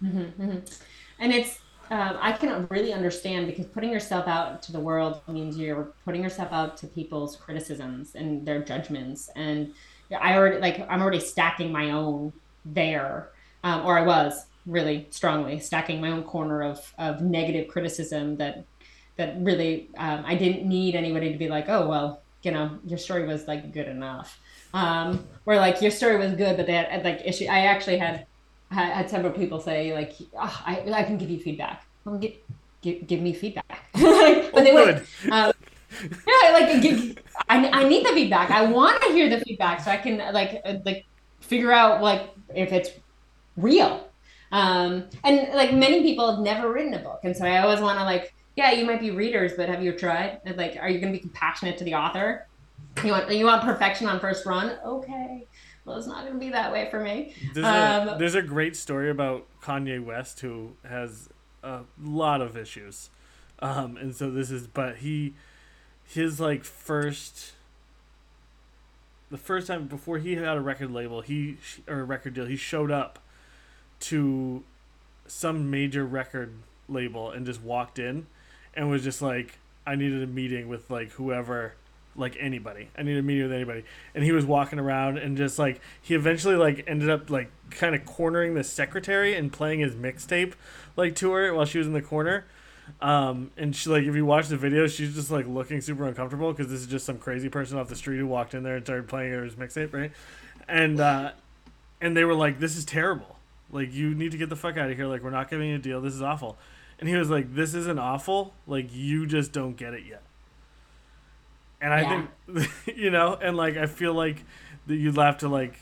Mhm, 0.03 0.35
mhm. 0.37 0.81
And 1.19 1.33
it's, 1.33 1.61
um, 1.91 2.19
I 2.21 2.33
can 2.33 2.67
really 2.71 2.93
understand 2.93 3.47
because 3.47 3.67
putting 3.67 3.91
yourself 3.91 4.27
out 4.27 4.63
to 4.65 4.73
the 4.73 4.81
world 4.81 5.23
means 5.29 5.57
you're 5.59 5.95
putting 6.05 6.23
yourself 6.23 6.53
out 6.53 6.77
to 6.79 6.89
people's 6.89 7.37
criticisms 7.37 8.15
and 8.15 8.47
their 8.47 8.63
judgments. 8.65 9.31
And 9.37 9.75
I 10.21 10.37
already, 10.37 10.59
like, 10.59 10.87
I'm 10.89 11.01
already 11.01 11.21
stacking 11.21 11.73
my 11.73 11.91
own 11.91 12.33
there, 12.65 13.31
um, 13.65 13.87
or 13.87 13.99
I 13.99 14.03
was 14.03 14.47
really 14.67 15.09
strongly 15.11 15.61
stacking 15.61 16.01
my 16.01 16.11
own 16.11 16.25
corner 16.25 16.63
of, 16.63 16.93
of 16.99 17.23
negative 17.23 17.69
criticism 17.69 18.37
that, 18.39 18.67
that 19.17 19.37
really, 19.41 19.91
um, 19.97 20.25
I 20.27 20.35
didn't 20.37 20.69
need 20.69 20.95
anybody 20.95 21.33
to 21.33 21.39
be 21.39 21.49
like, 21.49 21.69
oh, 21.69 21.89
well, 21.89 22.26
you 22.47 22.53
know, 22.53 22.79
your 22.87 22.99
story 22.99 23.27
was 23.27 23.47
like 23.47 23.73
good 23.73 23.89
enough. 23.89 24.41
Um, 24.73 25.27
where 25.45 25.57
like 25.57 25.83
your 25.83 25.91
story 25.91 26.17
was 26.17 26.33
good, 26.33 26.57
but 26.57 26.67
they 26.67 26.75
had 26.75 27.05
like 27.05 27.21
issue. 27.25 27.47
I 27.47 27.67
actually 27.67 27.99
had 27.99 28.27
had, 28.71 28.93
had 28.93 29.11
several 29.11 29.33
people 29.33 29.61
say 29.61 29.93
like 29.93 30.15
oh, 30.37 30.63
I, 30.67 30.83
I 30.93 31.03
can 31.05 31.19
give 31.19 31.31
you 31.31 31.39
feedback 31.39 31.87
well, 32.05 32.19
give, 32.19 32.35
give, 32.83 33.07
give 33.07 33.21
me 33.21 33.33
feedback 33.33 33.89
but 33.93 34.65
they 34.65 34.73
would 34.73 35.07
um, 35.31 35.53
yeah 36.03 36.53
like 36.53 36.83
give, 36.83 37.19
I, 37.49 37.69
I 37.69 37.89
need 37.89 38.05
the 38.07 38.13
feedback 38.13 38.51
i 38.51 38.65
want 38.67 39.01
to 39.03 39.09
hear 39.09 39.31
the 39.31 39.41
feedback 39.41 39.81
so 39.81 39.91
i 39.91 39.97
can 39.97 40.19
like 40.33 40.61
uh, 40.65 40.75
like 40.85 41.05
figure 41.41 41.73
out 41.73 42.03
like 42.03 42.31
if 42.55 42.73
it's 42.73 42.91
real 43.57 44.09
um 44.53 45.05
and 45.25 45.55
like 45.55 45.73
many 45.73 46.03
people 46.03 46.31
have 46.31 46.41
never 46.41 46.73
written 46.73 46.95
a 46.95 46.99
book 46.99 47.21
and 47.25 47.37
so 47.37 47.45
i 47.45 47.59
always 47.59 47.81
want 47.81 47.99
to 47.99 48.05
like 48.05 48.35
yeah 48.57 48.73
you 48.73 48.85
might 48.85 49.01
be 49.01 49.11
readers 49.11 49.53
but 49.57 49.69
have 49.69 49.83
you 49.83 49.93
tried? 49.93 50.41
Like 50.57 50.77
are 50.81 50.89
you 50.89 50.99
going 51.01 51.13
to 51.13 51.19
be 51.19 51.23
compassionate 51.23 51.79
to 51.79 51.85
the 51.85 51.95
author? 51.95 52.47
You 53.05 53.13
want 53.13 53.31
you 53.31 53.47
want 53.47 53.63
perfection 53.63 54.07
on 54.09 54.19
first 54.21 54.45
run? 54.47 54.77
Okay. 54.85 55.45
Well 55.85 55.97
it's 55.97 56.07
not 56.07 56.23
going 56.23 56.33
to 56.33 56.41
be 56.41 56.51
that 56.51 56.73
way 56.73 56.89
for 56.91 57.01
me. 57.01 57.35
There's, 57.55 57.67
a, 57.67 58.11
Um, 58.11 58.19
there's 58.19 58.35
a 58.35 58.43
great 58.43 58.75
story 58.75 59.11
about 59.11 59.47
kanye 59.63 60.03
west 60.03 60.41
who 60.41 60.73
has 60.89 61.29
a 61.63 61.83
lot 62.03 62.41
of 62.41 62.57
issues. 62.57 63.11
Um, 63.61 63.97
and 63.97 64.15
so 64.15 64.31
this 64.31 64.51
is 64.51 64.67
but 64.67 64.97
he 64.99 65.35
his 66.05 66.41
like 66.41 66.65
first 66.65 67.53
the 69.31 69.39
first 69.39 69.67
time 69.67 69.87
before 69.87 70.19
he 70.19 70.37
had 70.37 70.57
a 70.57 70.61
record 70.61 70.93
label 70.93 71.21
he 71.21 71.57
or 71.89 72.01
a 72.01 72.05
record 72.05 72.35
deal 72.35 72.47
he 72.47 72.57
showed 72.57 72.91
up 72.91 73.19
to 73.99 74.63
some 75.27 75.71
major 75.71 76.05
record 76.05 76.55
label 76.89 77.31
and 77.31 77.45
just 77.45 77.61
walked 77.61 77.99
in 77.99 78.27
and 78.77 78.91
was 78.91 79.03
just 79.03 79.23
like 79.23 79.59
i 79.87 79.95
needed 79.95 80.23
a 80.23 80.27
meeting 80.27 80.69
with 80.69 80.91
like 80.91 81.11
whoever 81.13 81.75
like 82.15 82.37
anybody 82.39 82.89
i 82.97 83.03
needed 83.03 83.19
a 83.19 83.23
meeting 83.23 83.43
with 83.45 83.53
anybody 83.53 83.85
and 84.15 84.25
he 84.25 84.33
was 84.33 84.45
walking 84.45 84.79
around 84.79 85.19
and 85.19 85.37
just 85.37 85.59
like 85.59 85.81
he 86.01 86.15
eventually 86.15 86.57
like 86.57 86.85
ended 86.87 87.11
up 87.11 87.29
like 87.29 87.51
kind 87.71 87.95
of 87.95 88.05
cornering 88.07 88.55
the 88.55 88.65
secretary 88.65 89.35
and 89.35 89.53
playing 89.53 89.81
his 89.81 89.95
mixtape 89.95 90.55
like 90.97 91.15
to 91.15 91.33
her 91.33 91.53
while 91.53 91.65
she 91.65 91.79
was 91.79 91.87
in 91.87 91.93
the 91.93 92.03
corner 92.03 92.45
um, 93.01 93.51
and 93.57 93.75
she 93.75 93.91
like 93.91 94.05
if 94.05 94.15
you 94.15 94.25
watch 94.25 94.49
the 94.49 94.57
video, 94.57 94.87
she's 94.87 95.15
just 95.15 95.31
like 95.31 95.47
looking 95.47 95.81
super 95.81 96.07
uncomfortable 96.07 96.53
because 96.53 96.71
this 96.71 96.81
is 96.81 96.87
just 96.87 97.05
some 97.05 97.19
crazy 97.19 97.49
person 97.49 97.79
off 97.79 97.89
the 97.89 97.97
street 97.97 98.19
who 98.19 98.27
walked 98.27 98.55
in 98.55 98.63
there 98.63 98.77
and 98.77 98.85
started 98.85 99.09
playing 99.09 99.33
her 99.33 99.47
mixtape, 99.49 99.93
right? 99.93 100.13
And 100.69 101.01
uh, 101.01 101.33
and 102.01 102.17
they 102.17 102.25
were 102.25 102.35
like, 102.35 102.59
"This 102.61 102.77
is 102.77 102.85
terrible. 102.85 103.39
Like 103.71 103.93
you 103.93 104.15
need 104.15 104.33
to 104.33 104.39
get 104.39 104.49
the 104.49 104.57
fuck 104.57 104.77
out 104.77 104.91
of 104.91 104.97
here. 104.97 105.07
Like 105.07 105.23
we're 105.23 105.31
not 105.31 105.51
giving 105.51 105.69
you 105.69 105.77
a 105.77 105.79
deal. 105.79 106.01
This 106.01 106.15
is 106.15 106.23
awful." 106.23 106.57
And 106.99 107.09
he 107.09 107.17
was 107.17 107.31
like, 107.31 107.55
"This 107.55 107.75
isn't 107.75 107.99
awful. 107.99 108.55
Like 108.67 108.95
you 108.95 109.27
just 109.27 109.53
don't 109.53 109.77
get 109.77 109.95
it 109.95 110.05
yet." 110.07 110.23
And 111.81 111.93
I 111.93 112.05
Yeah. 112.05 112.07
think, 112.07 112.31
you 112.97 113.11
know, 113.11 113.35
and 113.41 113.57
like 113.57 113.77
I 113.77 113.87
feel 113.87 114.15
like 114.15 114.45
that 114.87 114.97
you'd 114.97 115.17
have 115.17 115.39
to 115.39 115.49
like, 115.49 115.75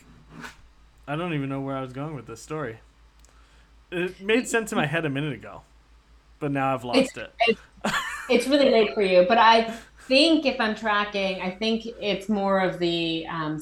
I 1.09 1.17
don't 1.17 1.33
even 1.35 1.49
know 1.49 1.61
where 1.61 1.77
I 1.77 1.81
was 1.81 1.93
going 1.93 2.15
with 2.15 2.27
this 2.27 2.43
story. 2.43 2.81
It 3.91 4.21
made 4.21 4.49
sense 4.49 4.73
in 4.73 4.77
my 4.77 4.87
head 4.87 5.05
a 5.05 5.11
minute 5.11 5.33
ago, 5.33 5.63
but 6.41 6.53
now 6.53 6.75
I've 6.75 6.85
lost 6.85 7.19
it. 7.19 7.33
it's 8.29 8.47
really 8.47 8.71
late 8.71 8.95
for 8.95 9.03
you, 9.03 9.25
but 9.29 9.39
I 9.39 9.75
think 10.09 10.47
if 10.47 10.61
I'm 10.61 10.75
tracking, 10.75 11.41
I 11.41 11.51
think 11.57 11.83
it's 12.01 12.29
more 12.29 12.61
of 12.61 12.79
the 12.79 13.27
um, 13.31 13.59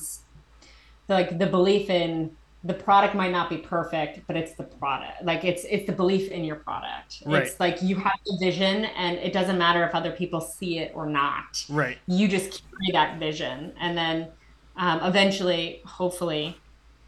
like 1.09 1.39
the 1.39 1.47
belief 1.47 1.91
in 1.91 2.37
the 2.65 2.75
product 2.75 3.15
might 3.15 3.33
not 3.33 3.51
be 3.51 3.59
perfect, 3.59 4.21
but 4.27 4.37
it's 4.37 4.55
the 4.55 4.63
product. 4.63 5.25
Like 5.25 5.45
it's 5.45 5.65
it's 5.65 5.87
the 5.87 5.93
belief 5.93 6.31
in 6.31 6.45
your 6.45 6.57
product. 6.57 7.23
Right. 7.27 7.43
It's 7.43 7.59
like 7.59 7.83
you 7.83 7.97
have 7.97 8.19
the 8.27 8.37
vision, 8.41 8.85
and 8.85 9.19
it 9.19 9.33
doesn't 9.33 9.59
matter 9.59 9.85
if 9.85 9.95
other 9.95 10.13
people 10.13 10.41
see 10.41 10.79
it 10.79 10.93
or 10.95 11.07
not. 11.07 11.65
Right. 11.69 11.99
You 12.07 12.29
just 12.29 12.63
carry 12.71 12.93
that 12.93 13.19
vision, 13.19 13.73
and 13.81 13.97
then 13.97 14.29
um, 14.77 15.01
eventually, 15.03 15.83
hopefully, 15.85 16.57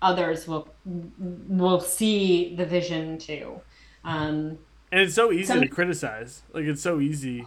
others 0.03 0.49
will 0.49 0.69
will 0.85 1.81
see 1.81 2.55
the 2.57 2.67
vision 2.67 3.19
too. 3.19 3.61
Um, 4.05 4.59
and 4.95 5.03
it's 5.03 5.15
so 5.15 5.33
easy 5.33 5.59
to 5.59 5.67
criticize 5.67 6.43
like 6.53 6.65
it's 6.67 6.81
so 6.81 7.01
easy 7.01 7.45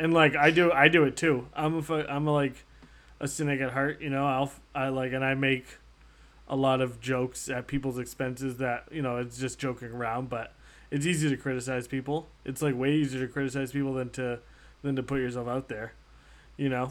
and 0.00 0.12
like 0.12 0.34
i 0.34 0.50
do 0.50 0.72
i 0.72 0.88
do 0.88 1.04
it 1.04 1.16
too 1.16 1.46
i'm 1.54 1.78
a, 1.78 1.94
i'm 2.08 2.26
a, 2.26 2.32
like 2.32 2.64
a 3.20 3.28
cynic 3.28 3.60
at 3.60 3.70
heart 3.72 4.00
you 4.00 4.10
know 4.10 4.26
i'll 4.26 4.50
I 4.74 4.88
like 4.88 5.12
and 5.12 5.24
i 5.24 5.34
make 5.34 5.66
a 6.50 6.56
lot 6.56 6.80
of 6.82 7.00
jokes 7.00 7.48
at 7.48 7.66
people's 7.66 7.98
expenses 7.98 8.58
that 8.58 8.84
you 8.92 9.00
know 9.00 9.16
it's 9.16 9.38
just 9.38 9.58
joking 9.58 9.88
around 9.92 10.28
but 10.28 10.52
it's 10.90 11.06
easy 11.06 11.28
to 11.30 11.36
criticize 11.36 11.86
people 11.88 12.26
it's 12.44 12.60
like 12.60 12.74
way 12.76 12.92
easier 12.92 13.24
to 13.26 13.32
criticize 13.32 13.72
people 13.72 13.94
than 13.94 14.10
to 14.10 14.38
than 14.82 14.96
to 14.96 15.02
put 15.02 15.20
yourself 15.20 15.46
out 15.48 15.68
there 15.68 15.92
you 16.58 16.68
know 16.68 16.90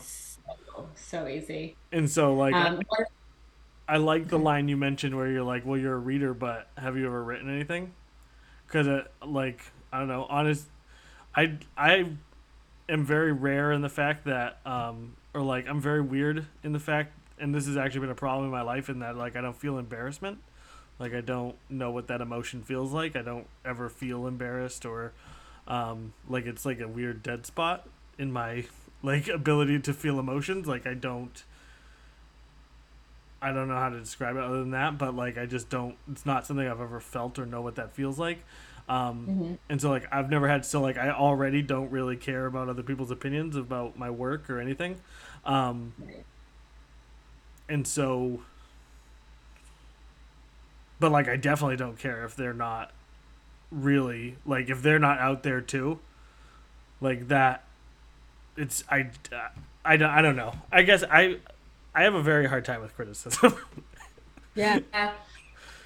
so 0.95 1.27
easy. 1.27 1.76
and 1.91 2.10
so 2.10 2.34
like 2.34 2.56
I- 2.56 2.69
Um, 2.69 2.76
one- 2.88 3.06
I 3.88 3.98
like 3.98 4.27
the 4.30 4.40
line 4.40 4.68
you 4.68 4.77
mentioned 4.77 5.15
where 5.18 5.27
you're 5.27 5.41
like, 5.44 5.65
"Well, 5.65 5.76
you're 5.80 5.95
a 5.95 5.99
reader, 5.99 6.36
but 6.36 6.68
have 6.77 6.95
you 6.95 7.07
ever 7.07 7.23
written 7.23 7.49
anything?" 7.49 7.94
Because, 8.68 8.86
like, 9.26 9.61
I 9.91 9.98
don't 9.98 10.07
know, 10.07 10.27
honest, 10.30 10.68
I 11.36 11.57
I 11.76 12.11
am 12.88 13.03
very 13.03 13.31
rare 13.31 13.72
in 13.72 13.81
the 13.81 13.90
fact 13.90 14.26
that, 14.26 14.60
um, 14.64 15.15
or 15.34 15.41
like, 15.41 15.68
I'm 15.68 15.81
very 15.81 16.02
weird 16.02 16.45
in 16.64 16.72
the 16.72 16.80
fact, 16.80 17.14
and 17.39 17.53
this 17.53 17.65
has 17.67 17.77
actually 17.77 18.01
been 18.01 18.09
a 18.11 18.15
problem 18.15 18.45
in 18.45 18.51
my 18.51 18.61
life 18.61 18.89
in 18.89 18.99
that, 18.99 19.15
like, 19.17 19.35
I 19.35 19.41
don't 19.41 19.55
feel 19.55 19.77
embarrassment, 19.77 20.39
like, 20.99 21.13
I 21.13 21.21
don't 21.21 21.55
know 21.69 21.91
what 21.91 22.07
that 22.07 22.21
emotion 22.21 22.63
feels 22.63 22.91
like. 22.91 23.15
I 23.15 23.21
don't 23.21 23.47
ever 23.65 23.89
feel 23.89 24.27
embarrassed 24.27 24.85
or, 24.85 25.13
um, 25.67 26.13
like, 26.27 26.45
it's 26.45 26.65
like 26.65 26.79
a 26.79 26.87
weird 26.87 27.23
dead 27.23 27.45
spot 27.45 27.87
in 28.17 28.31
my 28.31 28.65
like 29.03 29.27
ability 29.29 29.79
to 29.79 29.93
feel 29.93 30.19
emotions. 30.19 30.67
Like, 30.67 30.85
I 30.87 30.93
don't. 30.93 31.43
I 33.41 33.53
don't 33.53 33.69
know 33.69 33.75
how 33.77 33.89
to 33.89 33.99
describe 33.99 34.35
it 34.35 34.43
other 34.43 34.59
than 34.59 34.71
that, 34.71 34.97
but 34.97 35.15
like 35.15 35.37
I 35.37 35.45
just 35.45 35.69
don't. 35.69 35.95
It's 36.11 36.25
not 36.25 36.45
something 36.45 36.67
I've 36.67 36.81
ever 36.81 36.99
felt 36.99 37.39
or 37.39 37.45
know 37.45 37.61
what 37.61 37.75
that 37.75 37.93
feels 37.93 38.19
like. 38.19 38.43
Um, 38.89 39.27
Mhm. 39.27 39.57
And 39.69 39.79
so 39.79 39.89
like 39.89 40.07
I've 40.11 40.29
never 40.29 40.47
had 40.49 40.65
so 40.65 40.81
like 40.81 40.97
I 40.97 41.11
already 41.11 41.61
don't 41.61 41.89
really 41.91 42.17
care 42.17 42.45
about 42.47 42.67
other 42.69 42.83
people's 42.83 43.11
opinions 43.11 43.55
about 43.55 43.97
my 43.97 44.09
work 44.09 44.49
or 44.49 44.59
anything. 44.59 44.99
Um, 45.45 45.93
and 47.69 47.87
so, 47.87 48.41
but 50.99 51.11
like 51.11 51.27
I 51.27 51.37
definitely 51.37 51.77
don't 51.77 51.97
care 51.97 52.25
if 52.25 52.35
they're 52.35 52.53
not 52.53 52.91
really 53.71 54.35
like 54.45 54.69
if 54.69 54.81
they're 54.81 54.99
not 54.99 55.19
out 55.19 55.43
there 55.43 55.61
too. 55.61 55.99
Like 57.01 57.29
that, 57.29 57.63
it's 58.57 58.83
I, 58.89 59.09
I, 59.85 59.95
don't- 59.95 60.09
I 60.11 60.21
don't 60.21 60.35
know. 60.35 60.53
I 60.71 60.81
guess 60.83 61.03
I 61.09 61.37
I 61.95 62.03
have 62.03 62.13
a 62.13 62.21
very 62.21 62.47
hard 62.47 62.65
time 62.65 62.81
with 62.81 62.95
criticism. 62.95 63.55
Yeah. 64.55 64.79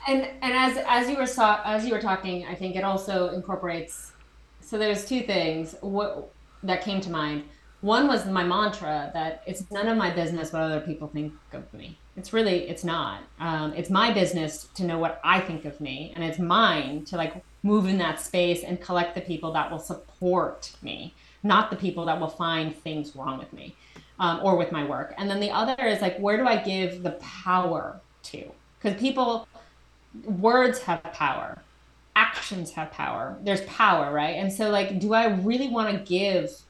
And 0.08 0.24
and 0.42 0.54
as 0.54 0.78
as 0.88 1.10
you 1.10 1.18
were 1.18 1.28
so, 1.28 1.60
as 1.64 1.86
you 1.86 1.94
were 1.94 2.02
talking, 2.02 2.46
I 2.48 2.56
think 2.56 2.76
it 2.76 2.84
also 2.84 3.30
incorporates. 3.30 4.14
So 4.62 4.78
there's 4.80 5.06
two 5.06 5.22
things 5.22 5.76
what 5.82 6.32
that 6.64 6.82
came 6.82 7.00
to 7.02 7.12
mind. 7.12 7.44
One 7.84 8.08
was 8.08 8.26
my 8.26 8.46
mantra 8.46 9.12
that 9.14 9.44
it's 9.46 9.70
none 9.70 9.90
of 9.90 9.98
my 9.98 10.10
business 10.10 10.54
what 10.54 10.62
other 10.62 10.80
people 10.80 11.10
think 11.10 11.34
of 11.52 11.72
me. 11.74 11.98
It's 12.16 12.32
really 12.32 12.70
it's 12.70 12.86
not. 12.86 13.24
Um, 13.42 13.74
it's 13.74 13.90
my 13.90 14.14
business 14.14 14.70
to 14.76 14.86
know 14.86 14.98
what 14.98 15.20
I 15.22 15.42
think 15.42 15.66
of 15.66 15.82
me, 15.82 16.14
and 16.16 16.24
it's 16.24 16.40
mine 16.40 17.04
to 17.06 17.18
like 17.18 17.44
move 17.62 17.86
in 17.86 17.98
that 17.98 18.22
space 18.22 18.64
and 18.64 18.80
collect 18.80 19.16
the 19.16 19.22
people 19.22 19.52
that 19.52 19.70
will 19.70 19.80
support 19.80 20.72
me, 20.82 21.14
not 21.44 21.70
the 21.70 21.76
people 21.76 22.06
that 22.06 22.18
will 22.18 22.30
find 22.30 22.74
things 22.74 23.18
wrong 23.18 23.38
with 23.38 23.52
me 23.52 23.76
um, 24.18 24.40
or 24.42 24.56
with 24.56 24.72
my 24.72 24.86
work. 24.86 25.14
And 25.18 25.30
then 25.30 25.42
the 25.42 25.52
other 25.52 25.86
is 25.86 26.00
like, 26.00 26.18
where 26.20 26.38
do 26.38 26.48
I 26.48 26.64
give 26.64 27.04
the 27.04 27.12
power 27.44 28.00
to? 28.32 28.50
Because 28.80 28.98
people, 28.98 29.46
words 30.24 30.80
have 30.84 31.04
power, 31.12 31.62
actions 32.16 32.72
have 32.72 32.92
power. 32.92 33.38
There's 33.44 33.62
power, 33.62 34.14
right? 34.14 34.38
And 34.38 34.54
so, 34.54 34.70
like, 34.70 35.00
do 35.00 35.14
I 35.14 35.36
really 35.36 35.68
want 35.68 35.92
to 35.92 36.04
give 36.10 36.63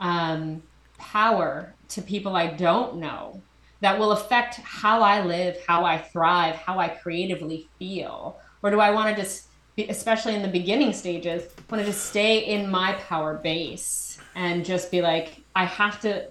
um, 0.00 0.62
power 0.98 1.74
to 1.90 2.02
people 2.02 2.36
I 2.36 2.48
don't 2.48 2.96
know 2.96 3.40
that 3.80 3.98
will 3.98 4.12
affect 4.12 4.56
how 4.56 5.02
I 5.02 5.22
live, 5.22 5.58
how 5.66 5.84
I 5.84 5.98
thrive, 5.98 6.56
how 6.56 6.78
I 6.78 6.88
creatively 6.88 7.68
feel? 7.78 8.38
Or 8.62 8.70
do 8.70 8.80
I 8.80 8.90
want 8.90 9.14
to 9.14 9.22
just, 9.22 9.48
especially 9.76 10.34
in 10.34 10.42
the 10.42 10.48
beginning 10.48 10.92
stages, 10.92 11.42
want 11.70 11.82
to 11.82 11.86
just 11.86 12.06
stay 12.06 12.38
in 12.38 12.70
my 12.70 12.94
power 12.94 13.34
base 13.34 14.18
and 14.34 14.64
just 14.64 14.90
be 14.90 15.02
like, 15.02 15.42
I 15.54 15.66
have 15.66 16.00
to 16.00 16.28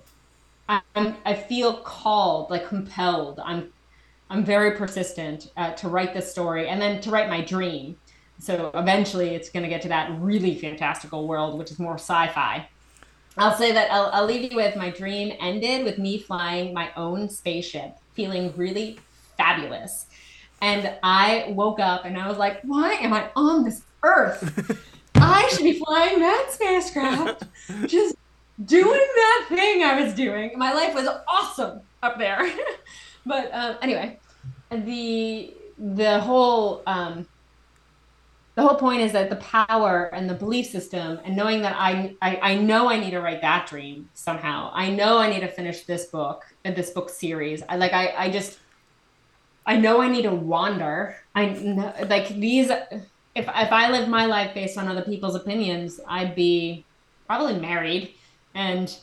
I'm, 0.68 1.16
I 1.26 1.34
feel 1.34 1.82
called, 1.82 2.50
like 2.50 2.68
compelled. 2.68 3.40
I'm, 3.44 3.72
I'm 4.30 4.44
very 4.46 4.78
persistent 4.78 5.52
uh, 5.58 5.72
to 5.74 5.90
write 5.90 6.14
this 6.14 6.32
story 6.32 6.70
and 6.70 6.82
then 6.82 7.02
to 7.02 7.12
write 7.12 7.30
my 7.30 7.42
dream. 7.42 7.98
So 8.40 8.72
eventually, 8.74 9.30
it's 9.36 9.50
going 9.50 9.64
to 9.64 9.70
get 9.70 9.82
to 9.84 9.88
that 9.90 10.12
really 10.20 10.56
fantastical 10.56 11.28
world, 11.28 11.58
which 11.58 11.72
is 11.72 11.80
more 11.80 11.96
sci-fi. 11.96 12.68
I'll 13.38 13.56
say 13.56 13.72
that 13.72 13.92
I'll, 13.92 14.10
I'll 14.14 14.26
leave 14.26 14.52
you 14.52 14.56
with 14.56 14.76
my 14.76 14.90
dream 14.90 15.36
ended 15.40 15.84
with 15.86 15.98
me 15.98 16.20
flying 16.20 16.74
my 16.74 16.92
own 16.96 17.30
spaceship, 17.30 17.98
feeling 18.14 18.54
really 18.56 19.00
fabulous. 19.38 20.06
And 20.62 20.94
I 21.04 21.48
woke 21.50 21.80
up 21.80 22.06
and 22.06 22.18
I 22.18 22.28
was 22.28 22.38
like, 22.38 22.62
why 22.64 22.94
am 22.94 23.12
I 23.14 23.30
on 23.36 23.64
this 23.64 23.82
earth? 24.04 24.80
I 25.16 25.48
should 25.50 25.64
be 25.64 25.80
flying 25.80 26.20
that 26.20 26.48
spacecraft, 26.52 27.44
just 27.88 28.16
doing 28.66 29.08
that 29.16 29.46
thing 29.50 29.84
I 29.84 30.02
was 30.02 30.14
doing. 30.14 30.52
My 30.58 30.74
life 30.74 30.94
was 30.94 31.08
awesome 31.28 31.82
up 32.02 32.18
there. 32.18 32.50
but 33.26 33.50
um, 33.54 33.78
anyway, 33.82 34.20
the 34.70 35.54
the 35.78 36.20
whole 36.20 36.84
um, 36.86 37.28
the 38.56 38.62
whole 38.62 38.76
point 38.76 39.02
is 39.02 39.12
that 39.14 39.30
the 39.30 39.38
power 39.38 40.14
and 40.14 40.30
the 40.30 40.34
belief 40.34 40.68
system 40.68 41.20
and 41.26 41.36
knowing 41.36 41.62
that 41.64 41.76
I, 41.76 42.16
I 42.22 42.36
i 42.42 42.56
know 42.56 42.88
i 42.88 43.00
need 43.00 43.12
to 43.12 43.22
write 43.22 43.42
that 43.42 43.68
dream 43.68 44.10
somehow. 44.14 44.72
I 44.74 44.90
know 44.90 45.18
i 45.18 45.30
need 45.30 45.42
to 45.42 45.48
finish 45.48 45.84
this 45.84 46.06
book 46.06 46.44
and 46.64 46.76
this 46.76 46.92
book 46.92 47.10
series. 47.10 47.64
I 47.68 47.78
like 47.78 47.94
i 47.94 48.14
i 48.18 48.30
just 48.30 48.60
i 49.66 49.78
know 49.78 50.02
i 50.02 50.08
need 50.08 50.24
to 50.24 50.34
wander. 50.34 51.18
I 51.36 51.46
know, 51.48 51.94
like 52.08 52.30
these 52.30 52.70
if 52.70 53.48
if 53.48 53.48
i 53.72 53.90
lived 53.90 54.10
my 54.10 54.26
life 54.26 54.54
based 54.54 54.78
on 54.78 54.88
other 54.88 55.02
people's 55.02 55.36
opinions 55.36 56.00
i'd 56.08 56.36
be 56.36 56.86
probably 57.26 57.60
married 57.60 58.14
and 58.54 58.96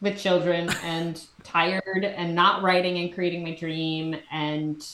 with 0.00 0.18
children 0.18 0.70
and 0.84 1.24
tired 1.42 2.04
and 2.04 2.34
not 2.34 2.62
writing 2.62 2.98
and 2.98 3.12
creating 3.12 3.42
my 3.42 3.54
dream 3.54 4.16
and 4.30 4.86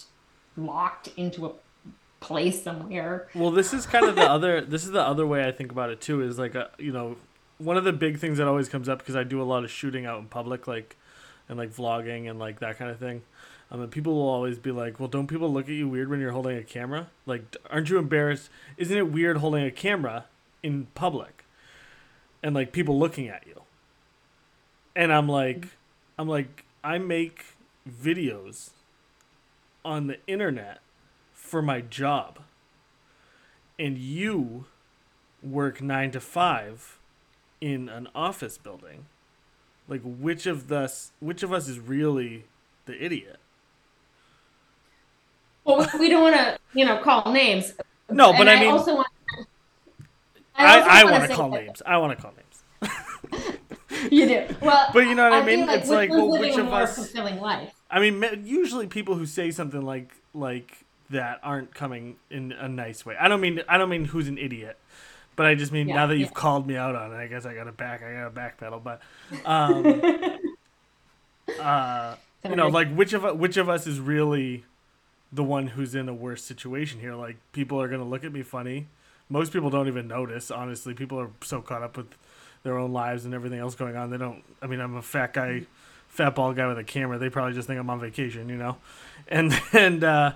locked 0.57 1.09
into 1.17 1.47
a 1.47 1.53
place 2.21 2.63
somewhere 2.63 3.29
Well, 3.35 3.51
this 3.51 3.73
is 3.73 3.87
kind 3.87 4.07
of 4.07 4.17
the 4.17 4.29
other. 4.29 4.61
This 4.69 4.85
is 4.85 4.91
the 4.91 5.03
other 5.03 5.27
way 5.27 5.47
I 5.47 5.53
think 5.53 5.71
about 5.71 5.91
it 5.91 6.01
too. 6.01 6.23
Is 6.23 6.39
like 6.39 6.55
a 6.55 6.71
you 6.79 6.93
know, 6.93 7.17
one 7.59 7.77
of 7.77 7.85
the 7.85 7.93
big 7.93 8.19
things 8.19 8.39
that 8.39 8.47
always 8.47 8.69
comes 8.69 8.89
up 8.89 8.99
because 8.99 9.17
I 9.17 9.25
do 9.25 9.41
a 9.41 9.45
lot 9.45 9.65
of 9.65 9.71
shooting 9.71 10.07
out 10.07 10.19
in 10.21 10.27
public, 10.27 10.67
like, 10.67 10.97
and 11.49 11.59
like 11.59 11.71
vlogging 11.75 12.29
and 12.29 12.39
like 12.39 12.61
that 12.61 12.79
kind 12.79 12.91
of 12.91 12.99
thing. 12.99 13.23
Um, 13.71 13.83
and 13.83 13.91
people 13.91 14.15
will 14.15 14.29
always 14.29 14.59
be 14.59 14.71
like, 14.71 14.99
"Well, 14.99 15.09
don't 15.09 15.27
people 15.27 15.53
look 15.53 15.67
at 15.67 15.75
you 15.75 15.89
weird 15.89 16.09
when 16.09 16.21
you're 16.21 16.33
holding 16.33 16.57
a 16.57 16.63
camera? 16.63 17.09
Like, 17.27 17.57
aren't 17.71 17.91
you 17.91 17.99
embarrassed? 17.99 18.51
Isn't 18.77 18.97
it 18.97 19.13
weird 19.13 19.39
holding 19.39 19.65
a 19.65 19.71
camera 19.71 20.25
in 20.63 20.87
public, 20.95 21.45
and 22.43 22.55
like 22.55 22.73
people 22.73 22.99
looking 22.99 23.29
at 23.29 23.47
you?" 23.47 23.63
And 24.97 25.13
I'm 25.13 25.29
like, 25.29 25.69
I'm 26.19 26.29
like, 26.29 26.65
I 26.83 26.99
make 26.99 27.45
videos 27.89 28.71
on 29.85 30.07
the 30.09 30.19
internet 30.27 30.81
for 31.49 31.63
my 31.63 31.81
job 31.81 32.39
and 33.79 33.97
you 33.97 34.67
work 35.43 35.81
nine 35.81 36.11
to 36.11 36.21
five 36.21 36.99
in 37.61 37.89
an 37.89 38.07
office 38.15 38.59
building 38.59 39.07
like 39.89 40.03
which 40.05 40.47
of 40.47 40.71
us 40.71 41.13
which 41.21 41.43
of 41.43 41.53
us 41.53 41.69
is 41.69 41.79
really 41.79 42.45
the 42.87 43.03
idiot 43.05 43.39
well 45.65 45.89
we 45.99 46.09
don't 46.09 46.23
want 46.23 46.37
to 46.37 46.59
you 46.75 46.85
know 46.85 46.99
call 46.99 47.33
names 47.33 47.73
no 48.11 48.33
but 48.33 48.43
And 48.43 48.51
i 48.51 48.61
mean 48.61 48.71
also 48.71 48.97
want 48.97 49.09
I, 50.61 51.03
I 51.03 51.05
want 51.11 51.31
to 51.31 51.37
call 51.37 51.51
that- 51.51 51.63
names. 51.65 51.83
I 51.87 51.99
want 51.99 52.17
to 52.19 52.23
call 52.23 52.33
names. 52.33 53.55
You 54.11 54.27
do 54.27 54.55
well, 54.61 54.91
But 54.93 55.07
you 55.07 55.15
know 55.15 55.25
what 55.31 55.33
I 55.33 55.45
feel 55.45 55.57
mean? 55.57 55.67
Like 55.67 55.81
It's 55.81 55.89
like, 55.89 56.11
well, 56.11 56.31
which 56.39 56.57
of 56.57 56.73
us- 56.73 56.97
fulfilling 56.97 57.39
life? 57.41 57.73
I 57.91 58.01
mean, 58.01 58.43
usually 58.45 58.87
people 58.89 59.15
who 59.15 59.25
say 59.25 59.51
something 59.53 59.83
like 59.83 60.13
like 60.35 60.85
that 61.11 61.41
aren't 61.43 61.75
coming 61.75 62.17
in 62.31 62.53
a 62.53 62.69
nice 62.69 63.05
way. 63.07 63.17
I 63.19 63.29
don't 63.29 63.41
mean 63.41 63.63
I 63.69 63.79
don't 63.79 63.89
mean 63.89 64.07
who's 64.07 64.29
an 64.29 64.39
idiot, 64.39 64.79
but 65.37 65.47
I 65.47 65.55
just 65.55 65.73
mean 65.73 65.89
Yeah, 65.89 65.97
now 65.97 66.07
that 66.09 66.19
you've 66.19 66.29
yeah. 66.29 66.35
called 66.35 66.67
me 66.67 66.77
out 66.77 66.95
on 66.95 67.13
it, 67.13 67.17
I 67.17 67.27
guess 67.27 67.47
I 67.47 67.55
got 67.55 67.65
to 67.65 67.73
back. 67.73 68.03
I 68.03 68.13
got 68.13 68.35
to 68.35 68.41
backpedal. 68.41 68.83
But 68.83 69.01
um, 69.45 70.01
uh, 71.61 72.17
you 72.49 72.57
know, 72.57 72.69
like 72.69 72.93
which 72.95 73.13
of 73.13 73.39
which 73.39 73.57
of 73.57 73.69
us 73.69 73.87
is 73.87 74.01
really 74.01 74.65
the 75.33 75.45
one 75.45 75.69
who's 75.69 75.95
in 75.95 76.09
a 76.09 76.15
worse 76.15 76.43
situation 76.43 77.01
here? 77.01 77.15
Like 77.15 77.37
people 77.53 77.81
are 77.81 77.89
gonna 77.89 78.05
look 78.05 78.25
at 78.25 78.33
me 78.33 78.43
funny. 78.43 78.87
Most 79.29 79.53
people 79.53 79.71
don't 79.71 79.89
even 79.89 80.09
notice. 80.09 80.51
Honestly, 80.51 80.95
people 80.95 81.21
are 81.21 81.31
so 81.43 81.61
caught 81.61 81.83
up 81.83 81.97
with 81.97 82.15
their 82.63 82.79
own 82.79 82.93
lives 82.93 83.25
and 83.25 83.35
everything 83.35 83.59
else 83.59 83.75
going 83.75 83.97
on. 83.97 84.11
They 84.11 84.19
don't. 84.19 84.43
I 84.63 84.67
mean, 84.67 84.81
I'm 84.81 84.97
a 84.97 85.03
fat 85.03 85.33
guy, 85.35 85.63
fat 86.09 86.35
bald 86.35 86.57
guy 86.57 86.67
with 86.67 86.79
a 86.79 86.85
camera. 86.85 87.19
They 87.19 87.31
probably 87.31 87.55
just 87.55 87.69
think 87.69 87.79
I'm 87.79 87.91
on 87.91 88.01
vacation, 88.01 88.49
you 88.49 88.57
know. 88.57 88.77
And 89.29 89.59
and 89.73 90.03
uh, 90.05 90.33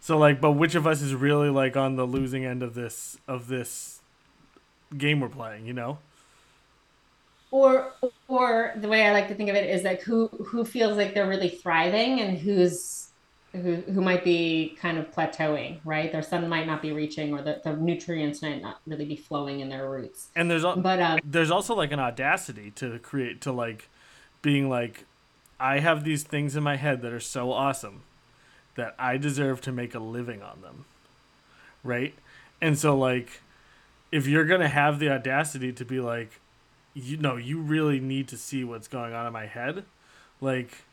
so 0.00 0.18
like, 0.18 0.40
but 0.40 0.52
which 0.52 0.74
of 0.74 0.86
us 0.86 1.02
is 1.02 1.14
really 1.14 1.50
like 1.50 1.76
on 1.76 1.96
the 1.96 2.04
losing 2.06 2.44
end 2.44 2.62
of 2.62 2.74
this 2.74 3.18
of 3.26 3.48
this 3.48 4.00
game 4.96 5.20
we're 5.20 5.28
playing? 5.28 5.66
You 5.66 5.72
know. 5.72 5.98
or 7.50 7.92
or 8.28 8.72
the 8.76 8.88
way 8.88 9.06
I 9.06 9.12
like 9.12 9.28
to 9.28 9.34
think 9.34 9.48
of 9.50 9.56
it 9.56 9.68
is 9.68 9.82
like 9.82 10.02
who 10.02 10.28
who 10.28 10.64
feels 10.64 10.96
like 10.96 11.14
they're 11.14 11.28
really 11.28 11.48
thriving 11.48 12.20
and 12.20 12.38
who's 12.38 13.08
who 13.52 13.76
who 13.76 14.00
might 14.00 14.24
be 14.24 14.76
kind 14.80 14.98
of 14.98 15.10
plateauing, 15.10 15.80
right? 15.84 16.12
Their 16.12 16.22
sun 16.22 16.48
might 16.48 16.66
not 16.66 16.82
be 16.82 16.92
reaching, 16.92 17.32
or 17.32 17.42
the, 17.42 17.60
the 17.64 17.74
nutrients 17.74 18.42
might 18.42 18.60
not 18.62 18.80
really 18.86 19.06
be 19.06 19.16
flowing 19.16 19.60
in 19.60 19.68
their 19.68 19.88
roots. 19.88 20.28
And 20.36 20.50
there's 20.50 20.64
al- 20.64 20.76
But 20.76 21.00
um, 21.00 21.18
there's 21.24 21.50
also 21.50 21.74
like 21.74 21.92
an 21.92 22.00
audacity 22.00 22.70
to 22.72 22.98
create 22.98 23.40
to 23.42 23.52
like 23.52 23.88
being 24.42 24.68
like 24.68 25.04
I 25.58 25.78
have 25.80 26.04
these 26.04 26.22
things 26.22 26.54
in 26.56 26.62
my 26.62 26.76
head 26.76 27.00
that 27.02 27.12
are 27.12 27.20
so 27.20 27.52
awesome 27.52 28.02
that 28.76 28.94
I 28.98 29.16
deserve 29.16 29.60
to 29.62 29.72
make 29.72 29.94
a 29.94 29.98
living 29.98 30.42
on 30.42 30.60
them. 30.62 30.84
Right? 31.82 32.14
And 32.60 32.78
so 32.78 32.96
like 32.96 33.40
if 34.12 34.26
you're 34.26 34.44
going 34.44 34.60
to 34.60 34.68
have 34.68 34.98
the 34.98 35.10
audacity 35.10 35.72
to 35.72 35.84
be 35.84 36.00
like 36.00 36.40
you 36.94 37.18
know, 37.18 37.36
you 37.36 37.60
really 37.60 38.00
need 38.00 38.26
to 38.28 38.38
see 38.38 38.64
what's 38.64 38.88
going 38.88 39.12
on 39.12 39.26
in 39.26 39.32
my 39.32 39.44
head, 39.44 39.84
like 40.40 40.84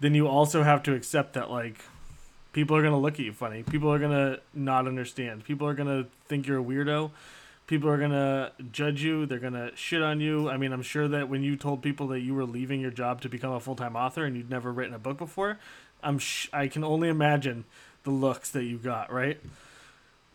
then 0.00 0.14
you 0.14 0.26
also 0.26 0.62
have 0.62 0.82
to 0.84 0.94
accept 0.94 1.34
that 1.34 1.50
like 1.50 1.84
people 2.54 2.74
are 2.74 2.80
going 2.80 2.94
to 2.94 2.98
look 2.98 3.14
at 3.14 3.20
you 3.20 3.32
funny. 3.34 3.62
People 3.62 3.92
are 3.92 3.98
going 3.98 4.12
to 4.12 4.40
not 4.54 4.86
understand. 4.86 5.44
People 5.44 5.68
are 5.68 5.74
going 5.74 5.88
to 5.88 6.08
think 6.28 6.46
you're 6.46 6.60
a 6.60 6.64
weirdo 6.64 7.10
people 7.68 7.90
are 7.90 7.98
gonna 7.98 8.50
judge 8.72 9.02
you 9.02 9.26
they're 9.26 9.38
gonna 9.38 9.70
shit 9.76 10.02
on 10.02 10.20
you 10.20 10.48
i 10.48 10.56
mean 10.56 10.72
i'm 10.72 10.82
sure 10.82 11.06
that 11.06 11.28
when 11.28 11.42
you 11.42 11.54
told 11.54 11.80
people 11.82 12.08
that 12.08 12.20
you 12.20 12.34
were 12.34 12.44
leaving 12.44 12.80
your 12.80 12.90
job 12.90 13.20
to 13.20 13.28
become 13.28 13.52
a 13.52 13.60
full-time 13.60 13.94
author 13.94 14.24
and 14.24 14.36
you'd 14.36 14.50
never 14.50 14.72
written 14.72 14.94
a 14.94 14.98
book 14.98 15.18
before 15.18 15.58
i'm 16.02 16.18
sh- 16.18 16.48
i 16.52 16.68
can 16.68 16.84
only 16.84 17.08
imagine 17.08 17.64
the 18.04 18.10
looks 18.10 18.50
that 18.50 18.64
you 18.64 18.78
got 18.78 19.12
right 19.12 19.40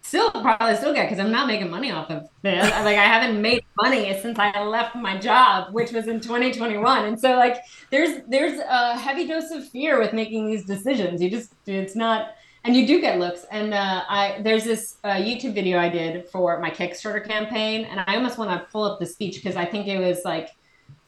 still 0.04 0.30
probably 0.30 0.76
still 0.76 0.94
get 0.94 1.10
because 1.10 1.18
I'm 1.18 1.32
not 1.32 1.48
making 1.48 1.72
money 1.72 1.90
off 1.90 2.12
of 2.12 2.30
this. 2.44 2.70
like 2.70 2.98
I 2.98 3.06
haven't 3.06 3.42
made 3.42 3.64
money 3.82 4.16
since 4.22 4.38
I 4.38 4.62
left 4.64 4.96
my 4.96 5.18
job, 5.18 5.74
which 5.74 5.92
was 5.92 6.08
in 6.08 6.20
2021. 6.20 7.06
And 7.06 7.20
so 7.20 7.36
like 7.36 7.58
there's 7.90 8.22
there's 8.28 8.60
a 8.60 8.98
heavy 8.98 9.28
dose 9.28 9.50
of 9.52 9.68
fear 9.70 10.00
with 10.00 10.14
making 10.14 10.46
these 10.46 10.66
decisions. 10.66 11.22
You 11.22 11.32
just 11.32 11.54
it's 11.66 11.96
not 11.96 12.36
and 12.66 12.76
you 12.76 12.86
do 12.86 13.02
get 13.02 13.18
looks. 13.18 13.46
And 13.50 13.74
uh, 13.74 14.04
I 14.08 14.40
there's 14.42 14.66
this 14.66 14.98
uh, 15.04 15.14
YouTube 15.14 15.54
video 15.54 15.80
I 15.80 15.90
did 15.90 16.30
for 16.30 16.60
my 16.60 16.70
Kickstarter 16.70 17.26
campaign, 17.26 17.86
and 17.86 18.04
I 18.06 18.16
almost 18.16 18.38
want 18.38 18.52
to 18.52 18.72
pull 18.72 18.84
up 18.84 19.00
the 19.00 19.06
speech 19.06 19.36
because 19.36 19.56
I 19.56 19.66
think 19.66 19.88
it 19.88 20.00
was 20.00 20.20
like 20.24 20.50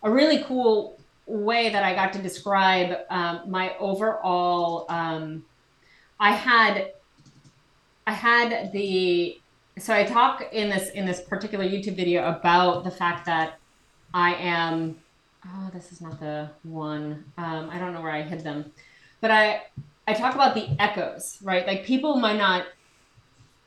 a 0.04 0.12
really 0.12 0.44
cool 0.44 1.00
way 1.26 1.70
that 1.70 1.84
I 1.84 1.96
got 1.96 2.14
to 2.14 2.20
describe 2.22 3.00
um, 3.10 3.42
my 3.48 3.76
overall. 3.78 4.86
Um, 4.90 5.46
I 6.20 6.32
had 6.32 6.92
I 8.08 8.14
had 8.14 8.72
the 8.72 9.40
so 9.78 9.94
I 9.94 10.04
talk 10.04 10.48
in 10.54 10.70
this 10.70 10.90
in 10.92 11.06
this 11.06 11.22
particular 11.22 11.66
YouTube 11.66 11.96
video 11.96 12.28
about 12.28 12.84
the 12.84 12.92
fact 12.92 13.26
that 13.26 13.58
I 14.14 14.36
am 14.36 14.98
oh 15.46 15.70
this 15.74 15.92
is 15.92 16.02
not 16.02 16.20
the 16.20 16.50
one. 16.64 17.26
Um, 17.38 17.70
I 17.72 17.80
don't 17.80 17.94
know 17.94 18.02
where 18.02 18.12
I 18.12 18.22
hid 18.22 18.44
them. 18.44 18.72
But 19.22 19.32
I 19.32 19.64
I 20.08 20.14
talk 20.14 20.36
about 20.36 20.54
the 20.54 20.70
echoes 20.80 21.40
right? 21.42 21.66
Like 21.66 21.86
people 21.86 22.18
might 22.18 22.38
not 22.38 22.66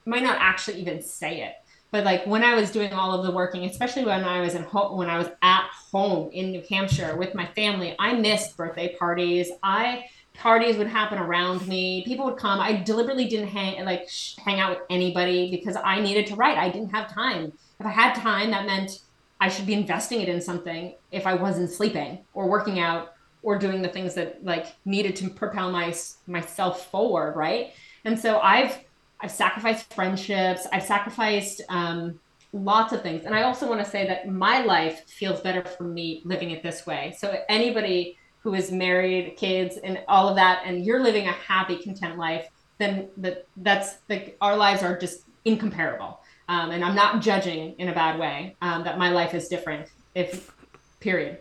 might 0.06 0.22
not 0.22 0.38
actually 0.40 0.80
even 0.80 1.02
say 1.02 1.42
it 1.42 1.54
but 1.90 2.04
like 2.04 2.26
when 2.26 2.44
I 2.44 2.54
was 2.54 2.70
doing 2.70 2.92
all 2.92 3.12
of 3.12 3.24
the 3.24 3.32
working 3.32 3.64
especially 3.64 4.04
when 4.04 4.24
I 4.24 4.40
was 4.40 4.54
in 4.54 4.62
home 4.62 4.98
when 4.98 5.08
I 5.08 5.18
was 5.18 5.28
at 5.42 5.68
home 5.90 6.30
in 6.32 6.50
New 6.50 6.62
Hampshire 6.68 7.16
with 7.16 7.34
my 7.34 7.46
family 7.46 7.94
I 7.98 8.12
missed 8.14 8.56
birthday 8.56 8.94
parties. 8.96 9.50
I 9.62 10.04
parties 10.34 10.76
would 10.76 10.86
happen 10.86 11.18
around 11.18 11.66
me. 11.66 12.04
People 12.04 12.24
would 12.26 12.36
come. 12.36 12.60
I 12.60 12.80
deliberately 12.82 13.26
didn't 13.26 13.48
hang 13.48 13.84
like 13.84 14.08
sh- 14.08 14.36
hang 14.36 14.60
out 14.60 14.70
with 14.70 14.82
anybody 14.88 15.50
because 15.50 15.76
i 15.82 16.00
needed 16.00 16.26
to 16.26 16.36
write. 16.36 16.58
I 16.58 16.68
didn't 16.70 16.90
have 16.90 17.12
time. 17.12 17.52
If 17.80 17.86
i 17.86 17.90
had 17.90 18.14
time 18.14 18.50
that 18.50 18.66
meant 18.66 19.00
i 19.40 19.48
should 19.48 19.66
be 19.66 19.74
investing 19.74 20.20
it 20.20 20.28
in 20.28 20.40
something 20.40 20.94
if 21.12 21.26
i 21.26 21.34
wasn't 21.34 21.70
sleeping 21.70 22.18
or 22.34 22.48
working 22.48 22.80
out 22.80 23.14
or 23.42 23.56
doing 23.56 23.82
the 23.82 23.88
things 23.88 24.14
that 24.14 24.44
like 24.44 24.66
needed 24.84 25.14
to 25.16 25.30
propel 25.30 25.70
my 25.70 25.94
myself 26.26 26.90
forward 26.90 27.36
right? 27.36 27.72
And 28.04 28.18
so 28.18 28.40
i've 28.40 28.78
i've 29.20 29.30
sacrificed 29.30 29.92
friendships 29.94 30.66
i've 30.72 30.82
sacrificed 30.82 31.62
um, 31.68 32.18
lots 32.52 32.92
of 32.92 33.02
things 33.02 33.24
and 33.24 33.34
i 33.34 33.42
also 33.42 33.68
want 33.68 33.82
to 33.82 33.90
say 33.90 34.06
that 34.06 34.28
my 34.28 34.62
life 34.62 35.08
feels 35.08 35.40
better 35.40 35.62
for 35.62 35.84
me 35.84 36.22
living 36.24 36.50
it 36.50 36.62
this 36.62 36.86
way 36.86 37.14
so 37.18 37.36
anybody 37.48 38.16
who 38.48 38.54
is 38.54 38.70
married, 38.70 39.36
kids, 39.36 39.76
and 39.78 40.00
all 40.08 40.28
of 40.28 40.36
that, 40.36 40.62
and 40.64 40.84
you're 40.84 41.02
living 41.02 41.26
a 41.26 41.32
happy, 41.32 41.76
content 41.76 42.16
life, 42.16 42.48
then 42.78 43.08
that 43.16 43.46
that's 43.58 43.96
the 44.08 44.32
our 44.40 44.56
lives 44.56 44.82
are 44.82 44.98
just 44.98 45.24
incomparable. 45.44 46.20
Um, 46.48 46.70
and 46.70 46.84
I'm 46.84 46.94
not 46.94 47.20
judging 47.20 47.74
in 47.78 47.88
a 47.88 47.94
bad 47.94 48.18
way 48.18 48.56
um, 48.62 48.84
that 48.84 48.98
my 48.98 49.10
life 49.10 49.34
is 49.34 49.48
different. 49.48 49.88
If 50.14 50.54
period. 51.00 51.38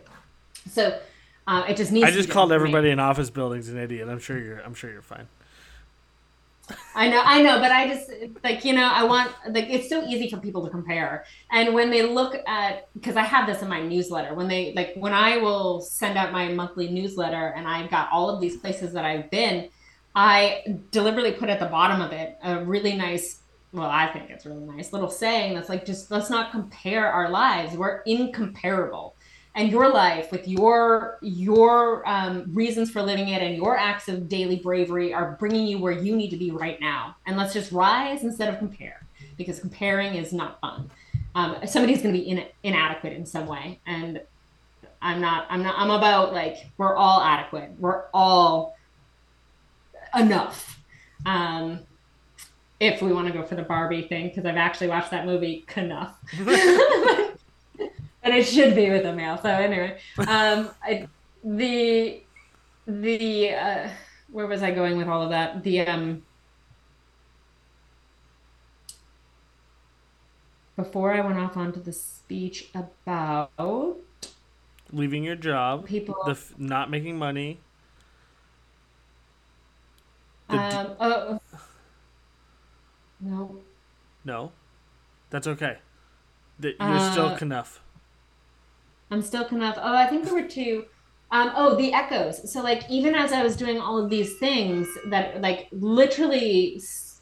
So 0.68 1.00
uh, 1.46 1.64
it 1.66 1.76
just 1.76 1.92
needs. 1.92 2.06
i 2.06 2.10
just 2.10 2.28
called 2.28 2.50
for 2.50 2.52
me. 2.52 2.56
everybody 2.56 2.90
in 2.90 3.00
office 3.00 3.30
buildings 3.30 3.70
an 3.70 3.78
idiot 3.78 4.06
i'm 4.06 4.18
sure 4.18 4.38
you're 4.38 4.60
i'm 4.60 4.74
sure 4.74 4.90
you're 4.90 5.00
fine 5.00 5.26
I 6.94 7.08
know, 7.08 7.22
I 7.24 7.42
know, 7.42 7.60
but 7.60 7.70
I 7.70 7.88
just 7.88 8.10
like 8.44 8.64
you 8.64 8.72
know, 8.72 8.86
I 8.86 9.04
want 9.04 9.32
like 9.50 9.66
it's 9.68 9.88
so 9.88 10.04
easy 10.04 10.28
for 10.28 10.38
people 10.38 10.64
to 10.64 10.70
compare. 10.70 11.24
And 11.50 11.74
when 11.74 11.90
they 11.90 12.02
look 12.02 12.36
at 12.46 12.88
because 12.94 13.16
I 13.16 13.22
have 13.22 13.46
this 13.46 13.62
in 13.62 13.68
my 13.68 13.80
newsletter, 13.80 14.34
when 14.34 14.48
they 14.48 14.72
like 14.74 14.94
when 14.96 15.12
I 15.12 15.38
will 15.38 15.80
send 15.80 16.18
out 16.18 16.32
my 16.32 16.48
monthly 16.48 16.88
newsletter 16.88 17.54
and 17.56 17.66
I've 17.66 17.90
got 17.90 18.10
all 18.12 18.30
of 18.30 18.40
these 18.40 18.56
places 18.56 18.92
that 18.92 19.04
I've 19.04 19.30
been, 19.30 19.68
I 20.14 20.80
deliberately 20.90 21.32
put 21.32 21.48
at 21.48 21.60
the 21.60 21.66
bottom 21.66 22.00
of 22.00 22.12
it 22.12 22.36
a 22.42 22.64
really 22.64 22.94
nice 22.94 23.40
well, 23.72 23.90
I 23.90 24.06
think 24.06 24.30
it's 24.30 24.46
really 24.46 24.64
nice 24.64 24.92
little 24.92 25.10
saying 25.10 25.54
that's 25.54 25.68
like 25.68 25.84
just 25.84 26.10
let's 26.10 26.30
not 26.30 26.50
compare 26.50 27.10
our 27.10 27.28
lives. 27.28 27.76
We're 27.76 28.00
incomparable 28.06 29.14
and 29.58 29.72
your 29.72 29.92
life 29.92 30.30
with 30.30 30.46
your 30.46 31.18
your 31.20 32.08
um, 32.08 32.44
reasons 32.54 32.92
for 32.92 33.02
living 33.02 33.28
it 33.28 33.42
and 33.42 33.56
your 33.56 33.76
acts 33.76 34.08
of 34.08 34.28
daily 34.28 34.56
bravery 34.56 35.12
are 35.12 35.36
bringing 35.40 35.66
you 35.66 35.80
where 35.80 35.92
you 35.92 36.14
need 36.14 36.30
to 36.30 36.36
be 36.36 36.52
right 36.52 36.80
now. 36.80 37.16
And 37.26 37.36
let's 37.36 37.52
just 37.52 37.72
rise 37.72 38.22
instead 38.22 38.48
of 38.48 38.58
compare 38.60 39.04
because 39.36 39.58
comparing 39.58 40.14
is 40.14 40.32
not 40.32 40.60
fun. 40.60 40.88
Um, 41.34 41.56
somebody's 41.66 42.00
going 42.02 42.14
to 42.14 42.20
be 42.20 42.28
in, 42.28 42.46
inadequate 42.62 43.12
in 43.12 43.26
some 43.26 43.46
way. 43.46 43.80
And 43.84 44.22
i'm 45.00 45.20
not 45.20 45.46
i'm 45.48 45.62
not 45.62 45.76
i'm 45.78 45.90
about 45.90 46.32
like 46.32 46.70
we're 46.78 46.94
all 46.94 47.20
adequate. 47.20 47.72
We're 47.78 48.04
all 48.14 48.76
enough. 50.16 50.80
Um, 51.26 51.80
if 52.78 53.02
we 53.02 53.12
want 53.12 53.26
to 53.26 53.32
go 53.32 53.42
for 53.42 53.56
the 53.56 53.62
barbie 53.62 54.02
thing 54.02 54.28
because 54.28 54.46
i've 54.46 54.56
actually 54.56 54.86
watched 54.86 55.10
that 55.10 55.26
movie 55.26 55.66
enough 55.76 56.16
and 58.28 58.36
it 58.38 58.44
should 58.44 58.74
be 58.74 58.90
with 58.90 59.04
a 59.06 59.12
male. 59.12 59.38
So 59.38 59.48
anyway, 59.48 59.98
um, 60.18 60.70
I, 60.82 61.08
the 61.42 62.22
the 62.86 63.54
uh, 63.54 63.88
where 64.30 64.46
was 64.46 64.62
I 64.62 64.70
going 64.70 64.96
with 64.98 65.08
all 65.08 65.22
of 65.22 65.30
that? 65.30 65.62
The 65.62 65.80
um, 65.80 66.22
before 70.76 71.12
I 71.12 71.20
went 71.20 71.38
off 71.38 71.56
onto 71.56 71.82
the 71.82 71.92
speech 71.92 72.70
about 72.74 73.98
leaving 74.92 75.24
your 75.24 75.36
job 75.36 75.86
people. 75.86 76.14
the 76.24 76.32
f- 76.32 76.54
not 76.58 76.90
making 76.90 77.18
money 77.18 77.60
the 80.48 80.56
d- 80.58 80.76
um, 80.76 80.96
oh, 81.00 81.40
no, 83.20 83.64
no 84.24 84.52
that's 85.30 85.46
okay 85.46 85.78
that 86.58 86.76
you're 86.80 86.98
still 86.98 87.26
Uh, 87.26 87.38
enough 87.40 87.80
I'm 89.10 89.22
still 89.22 89.44
kind 89.44 89.62
of. 89.62 89.74
Oh, 89.78 89.96
I 89.96 90.06
think 90.06 90.24
there 90.24 90.34
were 90.34 90.48
two. 90.48 90.84
Um, 91.30 91.52
oh, 91.54 91.76
the 91.76 91.92
echoes. 91.92 92.50
So 92.50 92.62
like 92.62 92.88
even 92.90 93.14
as 93.14 93.32
I 93.32 93.42
was 93.42 93.56
doing 93.56 93.78
all 93.78 93.98
of 93.98 94.08
these 94.10 94.38
things 94.38 94.88
that 95.06 95.40
like 95.40 95.68
literally 95.72 96.80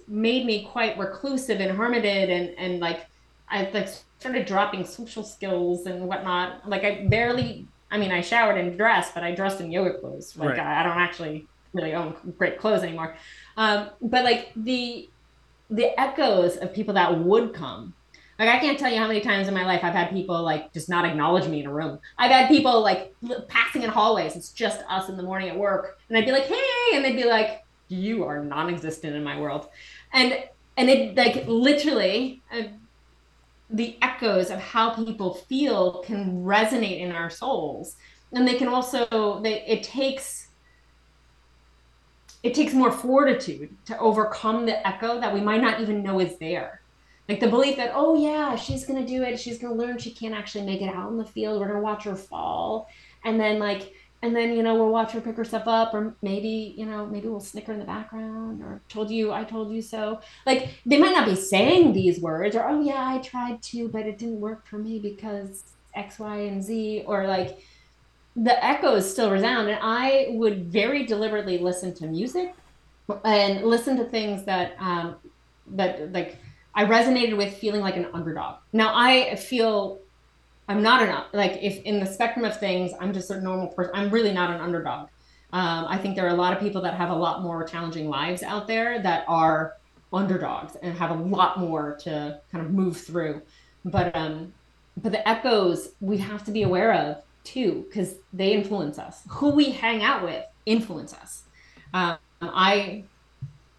made 0.09 0.47
me 0.47 0.69
quite 0.71 0.97
reclusive 0.97 1.61
and 1.61 1.77
hermited 1.77 2.31
and 2.31 2.57
and 2.57 2.81
like 2.81 3.07
I 3.49 3.69
like 3.73 3.89
started 4.19 4.47
dropping 4.47 4.85
social 4.85 5.23
skills 5.23 5.87
and 5.87 6.07
whatnot. 6.07 6.69
Like 6.69 6.85
I 6.85 7.07
barely, 7.09 7.67
I 7.91 7.99
mean, 7.99 8.13
I 8.13 8.21
showered 8.21 8.59
and 8.59 8.77
dressed, 8.77 9.15
but 9.15 9.23
I 9.23 9.35
dressed 9.35 9.61
in 9.61 9.71
yoga 9.71 9.99
clothes. 9.99 10.37
Like 10.37 10.51
right. 10.51 10.59
I, 10.59 10.81
I, 10.81 10.83
don't 10.83 10.99
actually 10.99 11.47
really 11.73 11.95
own 11.95 12.15
great 12.39 12.59
clothes 12.59 12.83
anymore. 12.83 13.17
Um, 13.57 13.91
but 14.01 14.25
like 14.25 14.53
the 14.57 15.09
the 15.71 15.99
echoes 15.99 16.57
of 16.57 16.73
people 16.73 16.95
that 16.95 17.19
would 17.19 17.53
come. 17.53 17.95
Like 18.39 18.49
I 18.49 18.59
can't 18.59 18.79
tell 18.79 18.91
you 18.91 18.99
how 18.99 19.07
many 19.07 19.21
times 19.21 19.49
in 19.49 19.55
my 19.55 19.65
life 19.65 19.81
I've 19.83 19.95
had 19.95 20.11
people 20.11 20.43
like 20.43 20.73
just 20.73 20.89
not 20.89 21.05
acknowledge 21.05 21.49
me 21.49 21.61
in 21.61 21.67
a 21.67 21.73
room. 21.73 21.99
I've 22.19 22.31
had 22.31 22.49
people 22.49 22.83
like 22.83 23.15
passing 23.49 23.83
in 23.83 23.91
hallways. 23.91 24.37
It's 24.37 24.51
just 24.51 24.83
us 24.89 25.09
in 25.09 25.17
the 25.17 25.23
morning 25.23 25.49
at 25.49 25.59
work, 25.59 25.99
and 26.09 26.19
I'd 26.19 26.27
be 26.27 26.33
like, 26.33 26.45
"Hey," 26.45 26.91
and 26.95 27.05
they'd 27.05 27.17
be 27.17 27.25
like, 27.25 27.65
"You 27.89 28.25
are 28.25 28.45
non-existent 28.45 29.17
in 29.17 29.25
my 29.25 29.39
world," 29.41 29.69
and 30.13 30.45
and 30.77 30.91
it 30.91 31.17
like 31.17 31.45
literally. 31.47 32.43
Uh, 32.53 32.65
the 33.69 33.99
echoes 34.01 34.51
of 34.51 34.61
how 34.61 34.91
people 34.91 35.35
feel 35.35 36.01
can 36.05 36.45
resonate 36.45 37.01
in 37.01 37.11
our 37.11 37.29
souls 37.29 37.97
and 38.33 38.47
they 38.47 38.55
can 38.55 38.69
also 38.69 39.41
they 39.43 39.63
it 39.67 39.83
takes 39.83 40.49
it 42.43 42.55
takes 42.55 42.73
more 42.73 42.93
fortitude 42.93 43.77
to 43.87 43.99
overcome 43.99 44.67
the 44.67 44.87
echo 44.87 45.21
that 45.21 45.33
we 45.33 45.41
might 45.41 45.61
not 45.61 45.81
even 45.81 46.03
know 46.03 46.21
is 46.21 46.39
there 46.39 46.81
like 47.29 47.41
the 47.41 47.49
belief 47.49 47.77
that 47.77 47.93
oh 47.95 48.15
yeah 48.15 48.55
she's 48.57 48.85
gonna 48.85 49.07
do 49.07 49.23
it 49.23 49.39
she's 49.39 49.59
gonna 49.59 49.75
learn 49.75 49.99
she 49.99 50.11
can't 50.11 50.35
actually 50.35 50.65
make 50.65 50.81
it 50.81 50.95
out 50.95 51.11
in 51.11 51.17
the 51.17 51.25
field 51.25 51.61
we're 51.61 51.69
gonna 51.69 51.81
watch 51.81 52.05
her 52.05 52.17
fall. 52.17 52.89
And 53.25 53.41
then 53.41 53.59
like 53.59 53.93
and 54.23 54.35
then 54.35 54.55
you 54.55 54.63
know 54.63 54.75
we'll 54.75 54.91
watch 54.91 55.13
her 55.13 55.21
pick 55.21 55.37
herself 55.37 55.65
up 55.67 55.93
or 55.93 56.15
maybe 56.23 56.75
you 56.77 56.87
know 56.87 57.07
maybe 57.07 57.29
we'll 57.29 57.41
snicker 57.41 57.73
in 57.73 57.79
the 57.79 57.85
background 57.85 58.63
or 58.63 58.81
told 58.89 59.11
you 59.11 59.33
i 59.33 59.45
told 59.45 59.73
you 59.73 59.83
so. 59.83 60.21
Like 60.45 60.71
they 60.87 60.99
might 60.99 61.13
not 61.13 61.27
be 61.27 61.35
saying 61.35 61.93
these 61.93 62.21
words 62.21 62.55
or 62.55 62.69
oh 62.69 62.81
yeah 62.81 63.09
i 63.09 63.19
tried 63.19 63.63
to 63.65 63.89
but 63.89 64.07
it 64.07 64.19
didn't 64.19 64.41
work 64.41 64.67
for 64.67 64.79
me 64.79 64.99
because 64.99 65.65
x 65.95 66.19
y 66.19 66.37
and 66.39 66.63
z 66.63 67.03
or 67.07 67.27
like 67.27 67.59
the 68.37 68.65
echoes 68.65 69.11
still 69.11 69.31
resound. 69.31 69.69
And 69.69 69.81
i 69.83 70.29
would 70.31 70.67
very 70.67 71.05
deliberately 71.05 71.59
listen 71.59 71.93
to 71.95 72.07
music 72.07 72.55
and 73.25 73.65
listen 73.65 73.97
to 73.97 74.05
things 74.05 74.45
that 74.45 74.77
um 74.79 75.17
that 75.69 76.13
like 76.13 76.39
i 76.77 76.85
resonated 76.85 77.37
with 77.37 77.53
feeling 77.55 77.81
like 77.81 77.97
an 77.97 78.07
underdog 78.15 78.59
now 78.73 78.93
i 78.95 79.35
feel 79.35 80.01
I'm 80.69 80.83
not 80.83 81.03
an 81.03 81.25
like 81.33 81.59
if 81.63 81.83
in 81.83 82.01
the 82.01 82.07
spectrum 82.07 82.45
of 82.45 82.59
things, 82.59 82.93
I'm 83.01 83.13
just 83.13 83.31
a 83.31 83.41
normal 83.41 83.69
person. 83.69 83.93
I'm 83.95 84.11
really 84.11 84.33
not 84.33 84.51
an 84.51 84.61
underdog. 84.61 85.09
Um, 85.53 85.87
I 85.89 85.97
think 85.97 86.17
there 86.17 86.27
are 86.27 86.35
a 86.35 86.35
lot 86.35 86.53
of 86.53 86.61
people 86.61 86.83
that 86.83 86.95
have 86.95 87.11
a 87.11 87.15
lot 87.15 87.43
more 87.43 87.65
challenging 87.65 88.09
lives 88.09 88.43
out 88.43 88.67
there 88.67 89.01
that 89.03 89.25
are 89.29 89.75
underdogs 90.13 90.77
and 90.83 90.97
have 90.99 91.11
a 91.11 91.15
lot 91.15 91.59
more 91.59 91.97
to 92.01 92.41
kind 92.51 92.67
of 92.67 92.73
move 92.73 92.97
through. 92.97 93.43
But 93.85 94.15
um, 94.17 94.53
but 94.97 95.13
the 95.13 95.27
echoes 95.29 95.91
we 96.01 96.19
have 96.19 96.45
to 96.45 96.51
be 96.51 96.65
aware 96.65 96.93
of 96.93 97.23
too 97.45 97.87
because 97.89 98.17
they 98.33 98.53
influence 98.53 98.99
us. 98.99 99.23
Who 99.29 99.51
we 99.51 99.71
hang 99.71 100.03
out 100.03 100.25
with 100.25 100.45
influence 100.65 101.15
us. 101.15 101.45
Um, 101.95 102.19
I, 102.43 103.05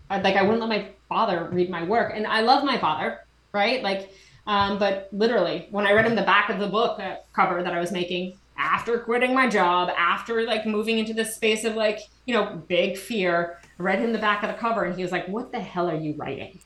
I 0.09 0.21
like 0.21 0.37
I 0.37 0.43
wouldn't 0.43 0.61
let 0.61 0.69
my 0.69 0.89
father 1.09 1.49
read 1.51 1.69
my 1.69 1.84
work, 1.84 2.13
and 2.15 2.27
I 2.27 2.41
love 2.41 2.63
my 2.63 2.77
father, 2.77 3.19
right? 3.53 3.81
Like 3.84 4.11
um, 4.47 4.79
but 4.79 5.09
literally, 5.11 5.67
when 5.71 5.85
I 5.85 5.91
read 5.91 6.05
him 6.05 6.15
the 6.15 6.21
back 6.21 6.49
of 6.49 6.57
the 6.57 6.67
book 6.67 6.99
uh, 6.99 7.17
cover 7.34 7.61
that 7.61 7.73
I 7.73 7.79
was 7.81 7.91
making 7.91 8.38
after 8.57 8.97
quitting 8.97 9.35
my 9.35 9.47
job, 9.47 9.89
after 9.95 10.43
like 10.43 10.65
moving 10.65 10.97
into 10.97 11.13
this 11.13 11.35
space 11.35 11.65
of 11.65 11.75
like, 11.75 11.99
you 12.25 12.34
know, 12.34 12.55
big 12.67 12.97
fear, 12.97 13.59
I 13.77 13.84
read 13.84 13.99
him 13.99 14.13
the 14.13 14.19
back 14.19 14.43
of 14.43 14.49
the 14.49 14.55
cover 14.55 14.85
and 14.85 14.95
he 14.95 15.03
was 15.03 15.11
like, 15.11 15.27
What 15.27 15.51
the 15.51 15.59
hell 15.59 15.89
are 15.89 15.95
you 15.95 16.15
writing? 16.17 16.59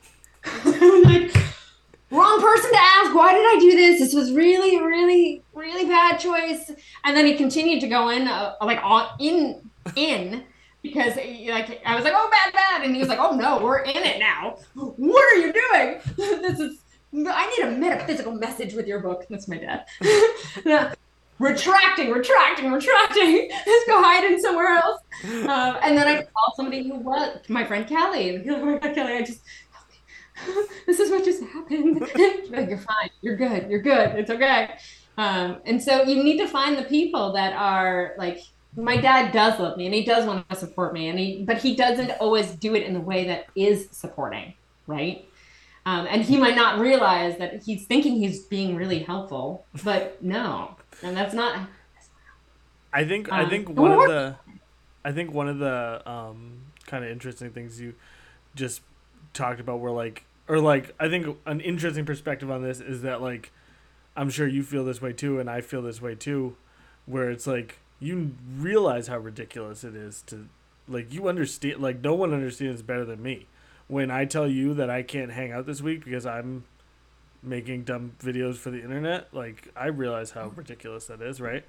Like, 1.04 1.36
wrong 2.12 2.42
person 2.42 2.72
to 2.72 2.78
ask. 2.78 3.16
Why 3.16 3.34
did 3.34 3.46
I 3.46 3.58
do 3.60 3.72
this? 3.76 4.00
This 4.00 4.14
was 4.14 4.32
really, 4.32 4.80
really, 4.82 5.42
really 5.54 5.86
bad 5.86 6.20
choice. 6.20 6.72
And 7.04 7.18
then 7.18 7.26
he 7.26 7.36
continued 7.36 7.82
to 7.82 7.88
go 7.88 8.10
in, 8.10 8.28
uh, 8.28 8.56
like, 8.62 8.80
on 8.84 9.08
in, 9.20 9.70
in 9.96 10.44
because 10.82 11.16
like 11.16 11.82
I 11.86 11.96
was 11.96 12.04
like, 12.04 12.14
oh 12.16 12.30
bad, 12.32 12.54
bad, 12.54 12.84
and 12.84 12.96
he 12.96 13.00
was 13.00 13.10
like, 13.10 13.20
oh 13.20 13.36
no, 13.36 13.60
we're 13.64 13.80
in 13.80 13.98
it 13.98 14.20
now. 14.20 14.58
What 14.74 15.34
are 15.34 15.38
you 15.38 15.54
doing? 15.54 16.02
this 16.42 16.60
is 16.60 16.80
I 17.14 17.56
need 17.58 17.68
a 17.68 17.72
metaphysical 17.72 18.34
message 18.34 18.74
with 18.74 18.88
your 18.88 19.00
book. 19.00 19.26
That's 19.30 19.48
my 19.48 19.58
dad. 19.58 19.86
retracting, 21.40 22.12
retracting, 22.12 22.72
retracting. 22.72 23.50
Let's 23.68 23.88
go 23.88 24.02
hide 24.02 24.24
in 24.24 24.42
somewhere 24.42 24.78
else. 24.78 25.02
Uh, 25.26 25.80
and 25.84 25.98
then 25.98 26.08
I 26.08 26.16
called 26.16 26.54
somebody 26.56 26.88
who 26.88 26.96
was 26.96 27.40
my 27.50 27.66
friend 27.66 27.86
Kelly, 27.86 28.36
and 28.36 28.50
oh 28.50 28.66
my 28.66 28.78
God, 28.78 28.96
Kelly, 28.96 29.14
I 29.14 29.22
just 29.24 29.42
this 30.88 31.00
is 31.00 31.12
what 31.12 31.24
just 31.24 31.44
happened. 31.44 32.00
like, 32.02 32.70
you're 32.70 32.78
fine. 32.78 33.10
You're 33.22 33.36
good. 33.36 33.70
You're 33.70 33.82
good. 33.82 34.18
It's 34.18 34.32
okay. 34.32 34.78
Um, 35.18 35.62
and 35.66 35.82
so 35.82 36.04
you 36.04 36.24
need 36.24 36.38
to 36.38 36.48
find 36.48 36.78
the 36.78 36.84
people 36.84 37.34
that 37.34 37.54
are 37.54 38.16
like 38.18 38.42
my 38.76 38.98
dad 38.98 39.32
does 39.32 39.60
love 39.60 39.78
me 39.78 39.86
and 39.86 39.94
he 39.94 40.04
does 40.04 40.26
want 40.26 40.48
to 40.50 40.56
support 40.56 40.94
me 40.94 41.10
and 41.10 41.20
he 41.20 41.44
but 41.44 41.58
he 41.58 41.76
doesn't 41.76 42.12
always 42.20 42.52
do 42.52 42.76
it 42.76 42.84
in 42.84 42.94
the 42.94 43.00
way 43.00 43.26
that 43.26 43.48
is 43.56 43.88
supporting 43.92 44.54
right 44.88 45.26
um, 45.86 46.08
and 46.10 46.22
he 46.22 46.38
might 46.38 46.56
not 46.56 46.80
realize 46.80 47.38
that 47.40 47.64
he's 47.64 47.86
thinking 47.86 48.16
he's 48.18 48.42
being 48.42 48.76
really 48.76 49.00
helpful, 49.00 49.66
but 49.84 50.22
no, 50.22 50.76
and 51.02 51.18
that's 51.18 51.34
not. 51.34 51.68
I 52.94 53.04
think 53.04 53.32
um, 53.32 53.46
I 53.46 53.50
think 53.50 53.70
one 53.70 53.92
of 53.92 54.08
the, 54.08 54.36
I 55.04 55.12
think 55.12 55.34
one 55.34 55.48
of 55.48 55.58
the 55.58 56.08
um, 56.10 56.60
kind 56.86 57.04
of 57.04 57.10
interesting 57.10 57.50
things 57.50 57.82
you 57.82 57.96
just 58.54 58.82
talked 59.34 59.60
about 59.60 59.80
were 59.80 59.92
like, 59.92 60.24
or 60.48 60.60
like 60.60 60.94
I 61.00 61.10
think 61.10 61.36
an 61.48 61.62
interesting 61.62 62.06
perspective 62.06 62.52
on 62.52 62.62
this 62.62 62.80
is 62.80 63.02
that 63.02 63.22
like, 63.22 63.52
I'm 64.16 64.30
sure 64.30 64.48
you 64.48 64.62
feel 64.62 64.86
this 64.86 65.02
way 65.02 65.14
too, 65.14 65.40
and 65.40 65.50
I 65.50 65.62
feel 65.62 65.82
this 65.82 66.00
way 66.00 66.14
too, 66.14 66.58
where 67.08 67.32
it's 67.32 67.48
like 67.48 67.80
you 68.02 68.36
realize 68.58 69.08
how 69.08 69.20
ridiculous 69.20 69.86
it 69.86 69.96
is 69.96 70.24
to, 70.24 70.50
like 70.88 71.14
you 71.14 71.30
understand, 71.30 71.82
like 71.82 72.02
no 72.02 72.14
one 72.14 72.34
understands 72.34 72.82
better 72.82 73.06
than 73.06 73.24
me 73.24 73.48
when 73.88 74.10
I 74.10 74.24
tell 74.24 74.48
you 74.48 74.74
that 74.76 74.90
I 74.90 75.04
can't 75.04 75.32
hang 75.32 75.52
out 75.52 75.66
this 75.66 75.82
week 75.82 76.06
because 76.06 76.26
I'm 76.26 76.64
making 77.44 77.84
dumb 77.84 78.14
videos 78.24 78.56
for 78.56 78.70
the 78.72 78.82
internet, 78.82 79.28
like 79.34 79.68
I 79.76 79.88
realize 79.88 80.32
how 80.32 80.48
ridiculous 80.56 81.08
that 81.08 81.22
is, 81.22 81.42
right? 81.42 81.66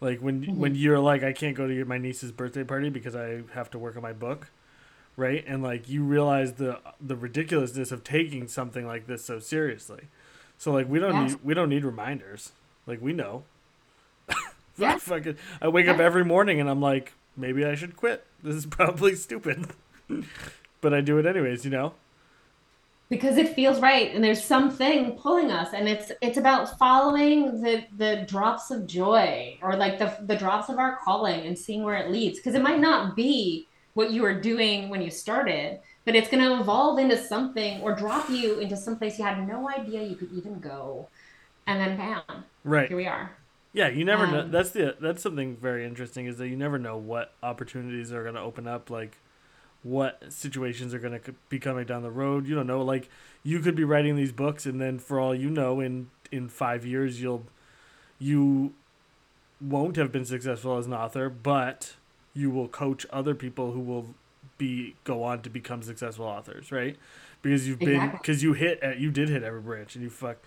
Like 0.00 0.20
when 0.20 0.42
mm-hmm. 0.42 0.56
when 0.56 0.74
you're 0.74 1.00
like 1.00 1.24
I 1.24 1.32
can't 1.32 1.56
go 1.56 1.66
to 1.66 1.84
my 1.84 1.98
niece's 1.98 2.30
birthday 2.30 2.62
party 2.62 2.90
because 2.90 3.16
I 3.16 3.42
have 3.54 3.70
to 3.72 3.78
work 3.78 3.96
on 3.96 4.02
my 4.02 4.12
book, 4.12 4.50
right? 5.16 5.44
And 5.46 5.62
like 5.62 5.88
you 5.88 6.04
realize 6.04 6.54
the 6.54 6.78
the 7.00 7.16
ridiculousness 7.16 7.90
of 7.90 8.04
taking 8.04 8.46
something 8.46 8.86
like 8.86 9.08
this 9.08 9.24
so 9.24 9.40
seriously. 9.40 10.04
So 10.56 10.72
like 10.72 10.88
we 10.88 11.00
don't 11.00 11.14
yeah. 11.14 11.26
need 11.26 11.38
we 11.42 11.54
don't 11.54 11.68
need 11.68 11.84
reminders. 11.84 12.52
Like 12.86 13.02
we 13.02 13.12
know. 13.12 13.42
yeah. 14.82 14.96
Fucking, 14.98 15.36
I 15.60 15.68
wake 15.68 15.88
up 15.88 15.98
every 15.98 16.24
morning 16.24 16.60
and 16.60 16.68
I'm 16.68 16.80
like, 16.80 17.12
maybe 17.36 17.64
I 17.64 17.74
should 17.74 17.96
quit. 17.96 18.26
This 18.42 18.54
is 18.56 18.66
probably 18.66 19.14
stupid 19.14 19.66
but 20.80 20.94
I 20.94 21.00
do 21.00 21.18
it 21.18 21.26
anyways, 21.26 21.64
you 21.64 21.70
know? 21.70 21.94
Because 23.08 23.38
it 23.38 23.54
feels 23.54 23.80
right 23.80 24.14
and 24.14 24.22
there's 24.22 24.44
something 24.44 25.12
pulling 25.12 25.50
us 25.50 25.72
and 25.72 25.88
it's 25.88 26.12
it's 26.20 26.36
about 26.36 26.78
following 26.78 27.62
the 27.62 27.84
the 27.96 28.26
drops 28.28 28.70
of 28.70 28.86
joy 28.86 29.56
or 29.62 29.76
like 29.76 29.98
the 29.98 30.14
the 30.26 30.36
drops 30.36 30.68
of 30.68 30.78
our 30.78 30.96
calling 30.96 31.46
and 31.46 31.58
seeing 31.58 31.82
where 31.82 31.96
it 31.96 32.10
leads 32.10 32.38
because 32.38 32.54
it 32.54 32.62
might 32.62 32.80
not 32.80 33.16
be 33.16 33.66
what 33.94 34.10
you 34.10 34.20
were 34.20 34.38
doing 34.38 34.90
when 34.90 35.00
you 35.00 35.10
started, 35.10 35.80
but 36.04 36.14
it's 36.14 36.28
going 36.28 36.44
to 36.44 36.60
evolve 36.60 36.98
into 36.98 37.16
something 37.16 37.80
or 37.80 37.94
drop 37.94 38.28
you 38.28 38.60
into 38.60 38.76
some 38.76 38.96
place 38.96 39.18
you 39.18 39.24
had 39.24 39.48
no 39.48 39.68
idea 39.68 40.02
you 40.02 40.14
could 40.14 40.32
even 40.32 40.60
go. 40.60 41.08
And 41.66 41.80
then 41.80 41.96
bam. 41.96 42.44
Right. 42.62 42.88
Here 42.88 42.96
we 42.96 43.06
are. 43.06 43.37
Yeah, 43.72 43.88
you 43.88 44.04
never 44.04 44.24
um, 44.24 44.32
know. 44.32 44.48
That's 44.48 44.70
the 44.70 44.96
that's 45.00 45.22
something 45.22 45.56
very 45.56 45.84
interesting 45.84 46.26
is 46.26 46.38
that 46.38 46.48
you 46.48 46.56
never 46.56 46.78
know 46.78 46.96
what 46.96 47.34
opportunities 47.42 48.12
are 48.12 48.22
going 48.22 48.34
to 48.34 48.40
open 48.40 48.66
up 48.66 48.90
like 48.90 49.18
what 49.82 50.22
situations 50.32 50.92
are 50.92 50.98
going 50.98 51.18
to 51.20 51.34
be 51.48 51.58
coming 51.58 51.86
down 51.86 52.02
the 52.02 52.10
road. 52.10 52.46
You 52.46 52.54
don't 52.54 52.66
know. 52.66 52.82
Like 52.82 53.08
you 53.42 53.60
could 53.60 53.74
be 53.74 53.84
writing 53.84 54.16
these 54.16 54.32
books, 54.32 54.66
and 54.66 54.80
then 54.80 54.98
for 54.98 55.20
all 55.20 55.34
you 55.34 55.50
know, 55.50 55.80
in 55.80 56.10
in 56.32 56.48
five 56.48 56.84
years, 56.84 57.20
you'll 57.20 57.46
you 58.18 58.74
won't 59.60 59.96
have 59.96 60.12
been 60.12 60.24
successful 60.24 60.78
as 60.78 60.86
an 60.86 60.94
author, 60.94 61.28
but 61.28 61.94
you 62.34 62.50
will 62.50 62.68
coach 62.68 63.06
other 63.10 63.34
people 63.34 63.72
who 63.72 63.80
will 63.80 64.14
be 64.56 64.96
go 65.04 65.22
on 65.22 65.42
to 65.42 65.50
become 65.50 65.82
successful 65.82 66.24
authors, 66.24 66.72
right? 66.72 66.96
Because 67.42 67.68
you've 67.68 67.78
been 67.78 68.10
because 68.10 68.42
you 68.42 68.54
hit 68.54 68.80
at 68.80 68.98
you 68.98 69.10
did 69.10 69.28
hit 69.28 69.42
every 69.42 69.60
branch, 69.60 69.94
and 69.94 70.02
you 70.02 70.10
fuck, 70.10 70.38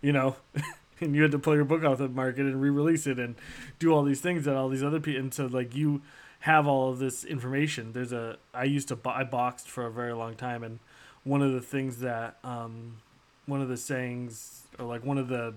you 0.00 0.12
know. 0.12 0.36
and 1.00 1.14
you 1.14 1.22
had 1.22 1.30
to 1.32 1.38
pull 1.38 1.54
your 1.54 1.64
book 1.64 1.84
off 1.84 1.98
the 1.98 2.08
market 2.08 2.46
and 2.46 2.60
re-release 2.60 3.06
it 3.06 3.18
and 3.18 3.34
do 3.78 3.92
all 3.92 4.02
these 4.02 4.20
things 4.20 4.44
that 4.44 4.56
all 4.56 4.68
these 4.68 4.82
other 4.82 5.00
people 5.00 5.20
and 5.20 5.34
so 5.34 5.46
like 5.46 5.74
you 5.74 6.02
have 6.40 6.66
all 6.66 6.90
of 6.90 6.98
this 6.98 7.24
information. 7.24 7.92
There's 7.92 8.12
a 8.12 8.38
I 8.54 8.64
used 8.64 8.88
to 8.88 8.96
bo- 8.96 9.10
I 9.10 9.24
boxed 9.24 9.68
for 9.68 9.86
a 9.86 9.90
very 9.90 10.12
long 10.12 10.34
time, 10.34 10.62
and 10.62 10.78
one 11.24 11.42
of 11.42 11.52
the 11.52 11.60
things 11.60 11.98
that 12.00 12.36
um, 12.44 12.98
one 13.46 13.60
of 13.60 13.68
the 13.68 13.76
sayings 13.76 14.62
or 14.78 14.86
like 14.86 15.04
one 15.04 15.18
of 15.18 15.28
the 15.28 15.54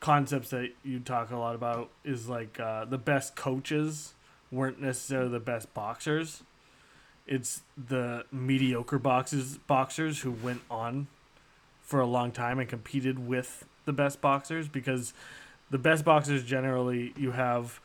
concepts 0.00 0.50
that 0.50 0.70
you 0.84 1.00
talk 1.00 1.30
a 1.30 1.36
lot 1.36 1.54
about 1.54 1.90
is 2.04 2.28
like 2.28 2.58
uh, 2.58 2.84
the 2.84 2.98
best 2.98 3.36
coaches 3.36 4.14
weren't 4.50 4.80
necessarily 4.80 5.30
the 5.30 5.40
best 5.40 5.72
boxers. 5.74 6.42
It's 7.26 7.60
the 7.76 8.24
mediocre 8.32 8.98
boxers 8.98 9.58
boxers 9.58 10.20
who 10.20 10.30
went 10.30 10.62
on 10.70 11.08
for 11.88 12.00
a 12.00 12.06
long 12.06 12.30
time 12.30 12.58
and 12.58 12.68
competed 12.68 13.18
with 13.18 13.64
the 13.86 13.94
best 13.94 14.20
boxers 14.20 14.68
because 14.68 15.14
the 15.70 15.78
best 15.78 16.04
boxers 16.04 16.44
generally 16.44 17.14
you 17.16 17.30
have 17.30 17.80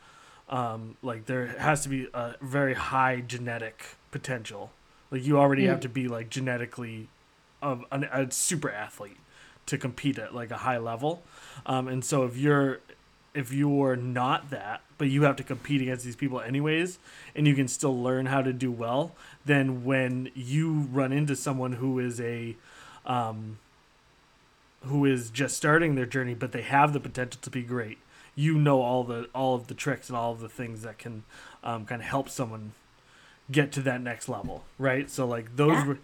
um, 0.49 0.97
like 1.01 1.25
there 1.25 1.47
has 1.57 1.84
to 1.84 1.89
be 1.89 2.09
a 2.13 2.35
very 2.41 2.73
high 2.73 3.21
genetic 3.21 3.95
potential. 4.11 4.71
Like 5.09 5.25
you 5.25 5.39
already 5.39 5.63
mm. 5.63 5.69
have 5.69 5.80
to 5.80 5.89
be 5.89 6.09
like 6.09 6.30
genetically 6.30 7.07
a 7.61 8.27
super 8.30 8.69
athlete 8.69 9.15
to 9.67 9.77
compete 9.77 10.19
at 10.19 10.35
like 10.35 10.51
a 10.51 10.57
high 10.57 10.80
level. 10.80 11.23
Um, 11.65 11.88
and 11.88 12.03
so 12.03 12.23
if 12.23 12.35
you're 12.35 12.81
if 13.34 13.53
you're 13.53 13.95
not 13.95 14.49
that, 14.49 14.81
but 14.97 15.09
you 15.09 15.23
have 15.23 15.38
to 15.38 15.43
compete 15.43 15.81
against 15.81 16.03
these 16.03 16.17
people 16.17 16.41
anyways, 16.41 16.99
and 17.34 17.47
you 17.47 17.55
can 17.55 17.69
still 17.69 17.97
learn 17.97 18.25
how 18.25 18.41
to 18.41 18.51
do 18.51 18.69
well, 18.69 19.15
then 19.45 19.85
when 19.85 20.30
you 20.35 20.89
run 20.91 21.13
into 21.13 21.38
someone 21.38 21.73
who 21.73 21.99
is 21.99 22.19
a 22.19 22.57
um, 23.05 23.59
who 24.84 25.05
is 25.05 25.30
just 25.30 25.55
starting 25.57 25.95
their 25.95 26.05
journey, 26.05 26.34
but 26.34 26.51
they 26.51 26.61
have 26.61 26.93
the 26.93 26.99
potential 26.99 27.39
to 27.41 27.49
be 27.49 27.64
great, 27.64 27.97
you 28.35 28.57
know 28.57 28.81
all 28.81 29.03
the 29.03 29.30
all 29.34 29.55
of 29.55 29.68
the 29.68 29.73
tricks 29.73 30.10
and 30.10 30.18
all 30.18 30.31
of 30.31 30.39
the 30.39 30.49
things 30.49 30.81
that 30.81 30.97
can 30.97 31.23
um, 31.64 31.85
kind 31.85 32.01
of 32.01 32.07
help 32.07 32.30
someone 32.30 32.73
get 33.51 33.72
to 33.73 33.81
that 33.81 34.01
next 34.01 34.27
level, 34.30 34.64
right? 34.77 35.10
So 35.10 35.26
like 35.26 35.55
those 35.55 35.72
yeah. 35.72 35.88
were 35.88 35.97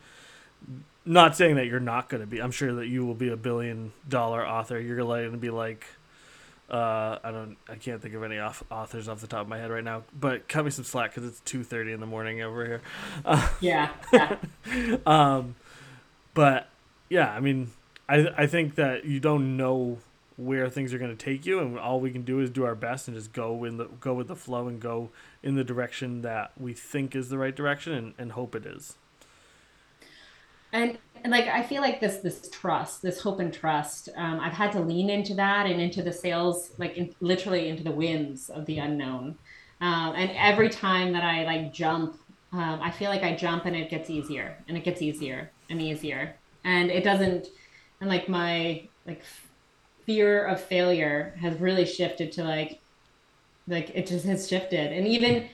not 1.06 1.36
saying 1.36 1.56
that 1.56 1.66
you're 1.66 1.80
not 1.80 2.10
going 2.10 2.22
to 2.22 2.28
be. 2.28 2.42
I'm 2.42 2.52
sure 2.52 2.74
that 2.76 2.88
you 2.88 3.06
will 3.06 3.16
be 3.16 3.30
a 3.30 3.38
billion 3.38 3.94
dollar 4.08 4.46
author. 4.46 4.80
You're 4.80 4.98
going 4.98 5.32
to 5.32 5.38
be 5.38 5.50
like 5.50 5.86
uh, 6.70 7.18
I 7.24 7.32
don't. 7.32 7.58
I 7.68 7.76
can't 7.76 8.02
think 8.02 8.14
of 8.14 8.24
any 8.24 8.38
off- 8.38 8.64
authors 8.70 9.08
off 9.08 9.22
the 9.22 9.28
top 9.28 9.42
of 9.42 9.48
my 9.48 9.58
head 9.58 9.72
right 9.72 9.84
now. 9.84 10.04
But 10.18 10.48
cut 10.48 10.66
me 10.66 10.72
some 10.72 10.86
slack 10.86 11.16
because 11.16 11.28
it's 11.28 11.40
two 11.42 11.64
thirty 11.64 11.92
in 11.92 12.00
the 12.00 12.06
morning 12.06 12.42
over 12.42 12.64
here. 12.66 12.82
Uh, 13.26 13.50
yeah. 13.60 13.90
yeah. 14.14 14.38
um, 15.06 15.56
but 16.36 16.70
yeah, 17.10 17.32
I 17.32 17.40
mean, 17.40 17.72
I 18.10 18.44
I 18.44 18.48
think 18.48 18.76
that 18.76 19.06
you 19.06 19.20
don't 19.20 19.56
know 19.56 20.00
where 20.38 20.70
things 20.70 20.94
are 20.94 20.98
going 20.98 21.16
to 21.16 21.26
take 21.26 21.46
you, 21.46 21.60
and 21.60 21.78
all 21.78 22.00
we 22.00 22.12
can 22.12 22.24
do 22.24 22.40
is 22.40 22.50
do 22.50 22.66
our 22.66 22.76
best 22.76 23.08
and 23.08 23.16
just 23.16 23.34
go 23.34 23.64
in 23.64 23.78
the 23.78 23.86
go 24.00 24.14
with 24.14 24.28
the 24.28 24.36
flow 24.36 24.68
and 24.68 24.80
go 24.80 25.10
in 25.44 25.56
the 25.56 25.64
direction 25.64 26.22
that 26.24 26.52
we 26.58 26.74
think 26.74 27.16
is 27.16 27.30
the 27.30 27.38
right 27.38 27.56
direction, 27.56 27.94
and, 27.94 28.14
and 28.18 28.32
hope 28.34 28.56
it 28.56 28.66
is. 28.66 28.96
And, 30.72 30.98
and 31.24 31.32
like 31.32 31.48
I 31.48 31.64
feel 31.64 31.82
like 31.82 32.00
this 32.00 32.18
this 32.18 32.50
trust, 32.50 33.02
this 33.02 33.22
hope 33.22 33.40
and 33.40 33.54
trust, 33.54 34.10
um, 34.16 34.40
I've 34.40 34.54
had 34.54 34.72
to 34.74 34.80
lean 34.80 35.10
into 35.10 35.34
that 35.36 35.66
and 35.66 35.82
into 35.82 36.02
the 36.02 36.14
sails, 36.14 36.72
like 36.78 36.96
in, 36.96 37.14
literally 37.22 37.70
into 37.70 37.84
the 37.84 37.92
winds 37.92 38.50
of 38.50 38.66
the 38.66 38.78
unknown. 38.78 39.38
Um, 39.82 40.14
and 40.16 40.32
every 40.36 40.70
time 40.70 41.14
that 41.14 41.24
I 41.24 41.44
like 41.46 41.74
jump, 41.74 42.20
um, 42.52 42.80
I 42.82 42.92
feel 42.92 43.10
like 43.10 43.24
I 43.24 43.36
jump 43.36 43.66
and 43.66 43.76
it 43.76 43.90
gets 43.90 44.10
easier 44.10 44.58
and 44.68 44.78
it 44.78 44.84
gets 44.84 45.02
easier 45.02 45.50
and 45.70 45.82
easier. 45.82 46.36
And 46.64 46.92
it 46.92 47.04
doesn't, 47.04 47.48
and 48.02 48.10
like 48.10 48.30
my 48.30 48.88
like 49.06 49.24
fear 50.06 50.46
of 50.46 50.62
failure 50.62 51.36
has 51.40 51.60
really 51.60 51.86
shifted 51.86 52.32
to 52.34 52.44
like, 52.44 52.80
like 53.68 53.92
it 53.94 54.08
just 54.08 54.26
has 54.26 54.48
shifted. 54.48 54.92
And 54.92 55.08
even, 55.08 55.48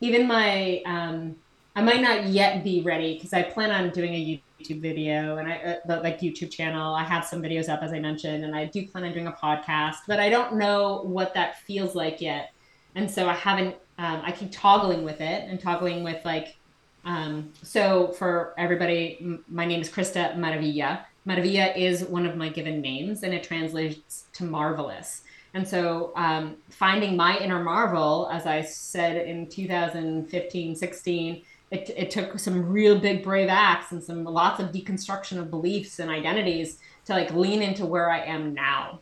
even 0.00 0.26
my, 0.26 0.82
um, 0.84 1.36
I 1.74 1.80
might 1.80 2.02
not 2.02 2.26
yet 2.26 2.62
be 2.64 2.82
ready 2.82 3.14
because 3.14 3.32
I 3.32 3.42
plan 3.42 3.70
on 3.70 3.90
doing 3.90 4.12
a 4.14 4.42
YouTube 4.60 4.80
video 4.82 5.38
and 5.38 5.50
I 5.50 5.56
uh, 5.56 5.76
the, 5.86 5.96
like 6.00 6.20
YouTube 6.20 6.50
channel. 6.50 6.94
I 6.94 7.02
have 7.02 7.24
some 7.24 7.40
videos 7.40 7.68
up 7.68 7.82
as 7.82 7.92
I 7.92 7.98
mentioned, 7.98 8.44
and 8.44 8.54
I 8.54 8.66
do 8.66 8.86
plan 8.86 9.04
on 9.04 9.12
doing 9.12 9.26
a 9.26 9.32
podcast, 9.32 9.96
but 10.06 10.20
I 10.20 10.28
don't 10.28 10.56
know 10.56 11.02
what 11.04 11.32
that 11.34 11.60
feels 11.60 11.94
like 11.94 12.20
yet. 12.20 12.52
And 12.94 13.10
so 13.10 13.28
I 13.28 13.34
haven't. 13.34 13.76
Um, 13.98 14.20
I 14.24 14.32
keep 14.32 14.50
toggling 14.52 15.04
with 15.04 15.20
it 15.20 15.48
and 15.48 15.58
toggling 15.58 16.04
with 16.04 16.22
like. 16.24 16.56
Um, 17.04 17.52
so 17.62 18.08
for 18.08 18.54
everybody, 18.58 19.18
m- 19.20 19.44
my 19.48 19.64
name 19.64 19.80
is 19.80 19.88
Krysta 19.88 20.36
Maravilla. 20.36 21.04
Maravilla 21.26 21.76
is 21.76 22.04
one 22.04 22.26
of 22.26 22.36
my 22.36 22.48
given 22.48 22.80
names, 22.80 23.22
and 23.22 23.32
it 23.32 23.44
translates 23.44 24.24
to 24.34 24.44
marvelous. 24.44 25.22
And 25.54 25.66
so 25.66 26.12
um, 26.16 26.56
finding 26.70 27.16
my 27.16 27.38
inner 27.38 27.62
marvel, 27.62 28.28
as 28.32 28.46
I 28.46 28.62
said 28.62 29.26
in 29.26 29.48
2015, 29.48 30.76
16 30.76 31.42
it, 31.72 31.90
it 31.96 32.10
took 32.10 32.38
some 32.38 32.68
real 32.70 32.98
big 32.98 33.24
brave 33.24 33.48
acts 33.48 33.92
and 33.92 34.04
some 34.04 34.24
lots 34.24 34.60
of 34.60 34.72
deconstruction 34.72 35.38
of 35.38 35.50
beliefs 35.50 35.98
and 35.98 36.10
identities 36.10 36.78
to 37.06 37.14
like 37.14 37.32
lean 37.32 37.62
into 37.62 37.86
where 37.86 38.10
I 38.10 38.20
am 38.20 38.52
now. 38.52 39.00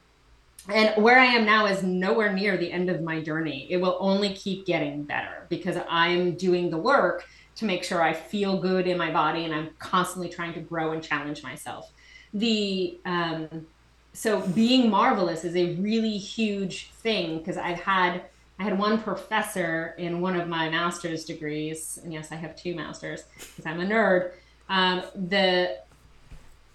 And 0.69 1.03
where 1.03 1.19
I 1.19 1.25
am 1.25 1.45
now 1.45 1.67
is 1.67 1.83
nowhere 1.83 2.33
near 2.33 2.57
the 2.57 2.71
end 2.71 2.89
of 2.89 3.03
my 3.03 3.21
journey. 3.21 3.67
It 3.71 3.79
will 3.79 3.97
only 3.99 4.35
keep 4.35 4.67
getting 4.67 5.03
better 5.03 5.47
because 5.49 5.79
I'm 5.89 6.37
doing 6.37 6.71
the 6.71 6.79
work 6.79 7.27
to 7.57 7.65
make 7.65 7.83
sure 7.83 8.01
I 8.01 8.13
feel 8.13 8.61
good 8.61 8.87
in 8.87 8.97
my 8.97 9.11
body 9.11 9.45
and 9.45 9.53
I'm 9.53 9.71
constantly 9.81 10.29
trying 10.29 10.55
to 10.55 10.61
grow 10.61 10.93
and 10.93 11.03
challenge 11.03 11.43
myself. 11.43 11.91
The 12.33 12.99
um, 13.05 13.67
so 14.13 14.41
being 14.41 14.91
marvelous 14.91 15.45
is 15.45 15.57
a 15.57 15.75
really 15.77 16.19
huge 16.19 16.91
thing 16.91 17.39
because 17.39 17.57
I've 17.57 17.81
had 17.81 18.23
I 18.61 18.65
had 18.65 18.79
one 18.79 19.01
professor 19.01 19.95
in 19.97 20.21
one 20.21 20.39
of 20.39 20.47
my 20.47 20.69
master's 20.69 21.25
degrees, 21.25 21.99
and 22.05 22.13
yes, 22.13 22.31
I 22.31 22.35
have 22.35 22.55
two 22.55 22.75
masters 22.75 23.25
because 23.39 23.65
I'm 23.65 23.81
a 23.81 23.87
nerd. 23.87 24.33
Um, 24.69 25.03
the, 25.15 25.79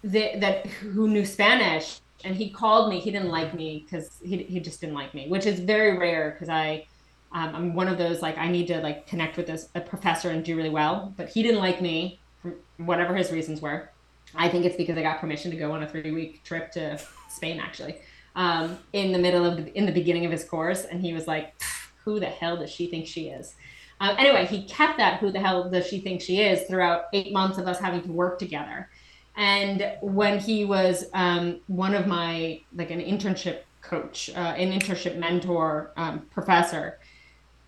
the 0.02 0.32
that 0.38 0.66
who 0.66 1.06
knew 1.06 1.24
Spanish, 1.24 2.00
and 2.24 2.34
he 2.34 2.50
called 2.50 2.90
me. 2.90 2.98
He 2.98 3.12
didn't 3.12 3.28
like 3.28 3.54
me 3.54 3.84
because 3.84 4.18
he 4.24 4.38
he 4.38 4.58
just 4.58 4.80
didn't 4.80 4.96
like 4.96 5.14
me, 5.14 5.28
which 5.28 5.46
is 5.46 5.60
very 5.60 5.96
rare 5.96 6.32
because 6.32 6.48
I. 6.48 6.86
Um, 7.32 7.54
I'm 7.54 7.74
one 7.74 7.88
of 7.88 7.98
those 7.98 8.22
like 8.22 8.38
I 8.38 8.48
need 8.48 8.68
to 8.68 8.80
like 8.80 9.06
connect 9.06 9.36
with 9.36 9.46
this 9.48 9.68
a 9.74 9.80
professor 9.80 10.30
and 10.30 10.44
do 10.44 10.56
really 10.56 10.70
well, 10.70 11.12
but 11.16 11.28
he 11.28 11.42
didn't 11.42 11.60
like 11.60 11.80
me 11.80 12.20
for 12.40 12.54
whatever 12.78 13.14
his 13.14 13.30
reasons 13.30 13.60
were. 13.60 13.90
I 14.36 14.48
think 14.48 14.64
it's 14.64 14.76
because 14.76 14.96
I 14.96 15.02
got 15.02 15.20
permission 15.20 15.50
to 15.50 15.56
go 15.56 15.72
on 15.72 15.82
a 15.82 15.88
three 15.88 16.10
week 16.10 16.42
trip 16.44 16.72
to 16.72 17.00
Spain 17.28 17.60
actually 17.60 17.96
um, 18.36 18.78
in 18.92 19.12
the 19.12 19.18
middle 19.18 19.44
of 19.44 19.56
the, 19.56 19.76
in 19.76 19.86
the 19.86 19.92
beginning 19.92 20.24
of 20.24 20.30
his 20.30 20.44
course, 20.44 20.84
and 20.84 21.00
he 21.00 21.12
was 21.12 21.26
like, 21.26 21.60
"Who 22.04 22.20
the 22.20 22.26
hell 22.26 22.56
does 22.56 22.70
she 22.70 22.86
think 22.86 23.06
she 23.06 23.28
is?" 23.28 23.54
Um, 23.98 24.14
anyway, 24.18 24.46
he 24.46 24.64
kept 24.64 24.98
that 24.98 25.20
"Who 25.20 25.32
the 25.32 25.40
hell 25.40 25.68
does 25.68 25.86
she 25.86 26.00
think 26.00 26.20
she 26.20 26.40
is?" 26.40 26.68
throughout 26.68 27.06
eight 27.12 27.32
months 27.32 27.58
of 27.58 27.66
us 27.66 27.80
having 27.80 28.02
to 28.02 28.12
work 28.12 28.38
together. 28.38 28.90
And 29.36 29.92
when 30.00 30.38
he 30.38 30.64
was 30.64 31.06
um, 31.12 31.60
one 31.66 31.94
of 31.94 32.06
my 32.06 32.60
like 32.74 32.90
an 32.90 33.00
internship 33.00 33.60
coach, 33.80 34.30
uh, 34.30 34.38
an 34.38 34.78
internship 34.78 35.16
mentor, 35.18 35.92
um, 35.96 36.20
professor, 36.30 36.98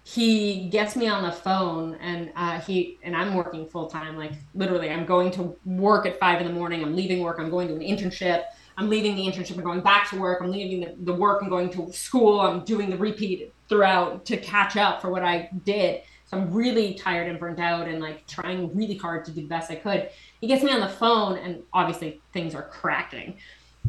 he 0.09 0.69
gets 0.71 0.97
me 0.97 1.07
on 1.07 1.23
the 1.23 1.33
phone 1.33 1.95
and 1.97 2.33
uh, 2.35 2.59
he 2.61 2.99
and 3.03 3.15
i'm 3.15 3.35
working 3.35 3.67
full 3.67 3.89
time 3.89 4.17
like 4.17 4.33
literally 4.55 4.91
i'm 4.91 5.05
going 5.05 5.31
to 5.31 5.55
work 5.67 6.07
at 6.07 6.19
five 6.19 6.41
in 6.41 6.47
the 6.47 6.53
morning 6.53 6.83
i'm 6.83 6.97
leaving 6.97 7.21
work 7.21 7.39
i'm 7.39 7.51
going 7.51 7.69
to 7.69 7.75
an 7.75 7.81
internship 7.81 8.45
I'm 8.79 8.89
leaving 8.89 9.17
the 9.17 9.23
internship 9.23 9.57
and 9.57 9.65
going 9.65 9.81
back 9.81 10.09
to 10.11 10.17
work. 10.21 10.41
I'm 10.41 10.53
leaving 10.53 10.81
the, 10.83 10.95
the 11.01 11.13
work 11.13 11.43
and 11.43 11.51
going 11.51 11.69
to 11.71 11.93
school. 11.93 12.41
I'm 12.41 12.65
doing 12.65 12.91
the 12.91 12.97
repeat 12.97 13.53
throughout 13.69 14.25
to 14.27 14.37
catch 14.37 14.77
up 14.77 15.03
for 15.03 15.11
what 15.11 15.25
I 15.25 15.51
did. 15.65 16.03
So 16.27 16.37
I'm 16.37 16.53
really 16.53 16.95
tired 16.95 17.27
and 17.29 17.41
burnt 17.41 17.59
out 17.59 17.89
and 17.89 18.01
like 18.01 18.25
trying 18.29 18.73
really 18.77 18.97
hard 18.97 19.25
to 19.25 19.33
do 19.33 19.41
the 19.41 19.49
best 19.49 19.73
I 19.73 19.75
could. 19.75 20.11
He 20.41 20.47
gets 20.47 20.63
me 20.63 20.71
on 20.71 20.81
the 20.81 20.89
phone 20.89 21.39
and 21.39 21.65
obviously 21.73 22.21
things 22.33 22.55
are 22.55 22.63
cracking. 22.63 23.39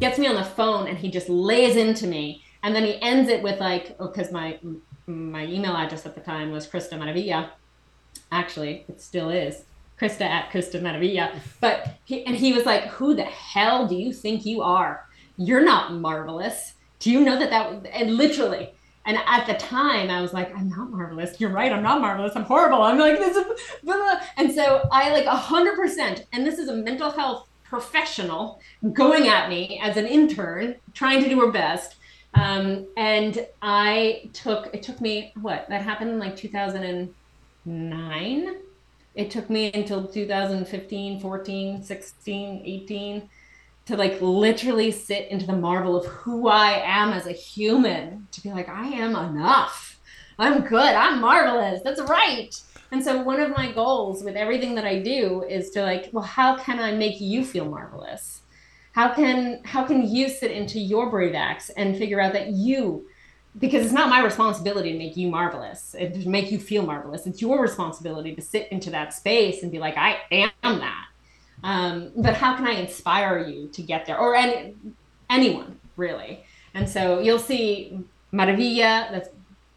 Gets 0.00 0.18
me 0.18 0.26
on 0.26 0.34
the 0.34 0.44
phone 0.44 0.88
and 0.88 0.98
he 0.98 1.08
just 1.08 1.28
lays 1.28 1.76
into 1.76 2.08
me. 2.08 2.42
And 2.64 2.74
then 2.74 2.84
he 2.84 3.00
ends 3.00 3.30
it 3.30 3.44
with 3.44 3.60
like, 3.60 3.94
oh, 4.00 4.08
because 4.08 4.32
my 4.32 4.58
my 5.10 5.44
email 5.44 5.76
address 5.76 6.06
at 6.06 6.14
the 6.14 6.20
time 6.20 6.50
was 6.50 6.66
Krysta 6.66 6.98
Maravilla. 6.98 7.50
Actually, 8.32 8.84
it 8.88 9.00
still 9.00 9.30
is. 9.30 9.64
Krysta 10.00 10.22
at 10.22 10.50
Krysta 10.50 10.80
Maravilla. 10.80 11.38
But 11.60 11.98
he, 12.04 12.24
and 12.24 12.36
he 12.36 12.52
was 12.52 12.64
like, 12.64 12.84
"Who 12.84 13.14
the 13.14 13.24
hell 13.24 13.86
do 13.86 13.94
you 13.94 14.12
think 14.12 14.46
you 14.46 14.62
are? 14.62 15.06
You're 15.36 15.64
not 15.64 15.92
marvelous. 15.92 16.74
Do 16.98 17.10
you 17.10 17.20
know 17.20 17.38
that 17.38 17.50
that?" 17.50 17.86
And 17.92 18.16
literally, 18.16 18.70
and 19.04 19.18
at 19.26 19.46
the 19.46 19.54
time, 19.54 20.10
I 20.10 20.20
was 20.20 20.32
like, 20.32 20.54
"I'm 20.56 20.68
not 20.70 20.90
marvelous. 20.90 21.40
You're 21.40 21.50
right. 21.50 21.72
I'm 21.72 21.82
not 21.82 22.00
marvelous. 22.00 22.34
I'm 22.34 22.44
horrible. 22.44 22.82
I'm 22.82 22.98
like 22.98 23.18
this." 23.18 23.36
And 24.36 24.52
so 24.54 24.88
I 24.90 25.10
like 25.10 25.26
hundred 25.26 25.76
percent. 25.76 26.24
And 26.32 26.46
this 26.46 26.58
is 26.58 26.68
a 26.68 26.74
mental 26.74 27.10
health 27.10 27.46
professional 27.62 28.60
going 28.92 29.28
at 29.28 29.48
me 29.48 29.80
as 29.82 29.96
an 29.96 30.06
intern, 30.06 30.76
trying 30.94 31.22
to 31.22 31.28
do 31.28 31.40
her 31.40 31.52
best. 31.52 31.96
Um, 32.34 32.86
and 32.96 33.46
I 33.60 34.30
took 34.32 34.72
it 34.72 34.82
took 34.82 34.98
me 35.00 35.32
what 35.40 35.68
that 35.68 35.82
happened 35.82 36.10
in 36.10 36.18
like 36.18 36.36
2009 36.36 38.56
it 39.16 39.30
took 39.30 39.50
me 39.50 39.72
until 39.72 40.06
2015 40.06 41.20
14 41.20 41.82
16 41.82 42.62
18 42.64 43.28
to 43.86 43.96
like 43.96 44.20
literally 44.20 44.92
sit 44.92 45.26
into 45.28 45.46
the 45.46 45.56
marvel 45.56 45.96
of 45.96 46.06
who 46.06 46.46
i 46.46 46.80
am 46.84 47.12
as 47.12 47.26
a 47.26 47.32
human 47.32 48.28
to 48.30 48.40
be 48.40 48.50
like 48.50 48.68
i 48.68 48.86
am 48.86 49.16
enough. 49.16 49.90
I'm 50.40 50.62
good. 50.62 50.94
I'm 50.94 51.20
marvelous. 51.20 51.82
That's 51.84 52.00
right. 52.00 52.58
And 52.92 53.04
so 53.04 53.22
one 53.22 53.40
of 53.40 53.50
my 53.50 53.70
goals 53.70 54.24
with 54.24 54.36
everything 54.36 54.74
that 54.76 54.86
i 54.86 54.98
do 54.98 55.44
is 55.44 55.70
to 55.70 55.82
like 55.82 56.08
well 56.12 56.24
how 56.24 56.56
can 56.56 56.80
i 56.80 56.92
make 56.92 57.20
you 57.20 57.44
feel 57.44 57.66
marvelous 57.66 58.40
how 58.92 59.14
can 59.14 59.62
how 59.64 59.84
can 59.84 60.08
you 60.08 60.28
sit 60.28 60.50
into 60.50 60.78
your 60.78 61.10
brave 61.10 61.34
acts 61.34 61.70
and 61.70 61.96
figure 61.96 62.20
out 62.20 62.32
that 62.32 62.48
you 62.48 63.06
because 63.58 63.84
it's 63.84 63.92
not 63.92 64.08
my 64.08 64.22
responsibility 64.22 64.92
to 64.92 64.98
make 64.98 65.16
you 65.16 65.28
marvelous 65.28 65.94
and 65.98 66.14
to 66.14 66.28
make 66.28 66.52
you 66.52 66.58
feel 66.58 66.86
marvelous. 66.86 67.26
It's 67.26 67.40
your 67.40 67.60
responsibility 67.60 68.34
to 68.34 68.40
sit 68.40 68.68
into 68.70 68.90
that 68.90 69.12
space 69.12 69.62
and 69.62 69.72
be 69.72 69.80
like, 69.80 69.96
I 69.96 70.20
am 70.30 70.50
that. 70.62 71.06
Um, 71.64 72.12
but 72.16 72.34
how 72.34 72.56
can 72.56 72.66
I 72.66 72.72
inspire 72.72 73.46
you 73.46 73.68
to 73.68 73.82
get 73.82 74.06
there, 74.06 74.18
or 74.18 74.34
any 74.34 74.74
anyone 75.28 75.78
really? 75.96 76.44
And 76.74 76.88
so 76.88 77.20
you'll 77.20 77.38
see 77.38 77.98
Maravilla. 78.32 79.10
That's 79.10 79.28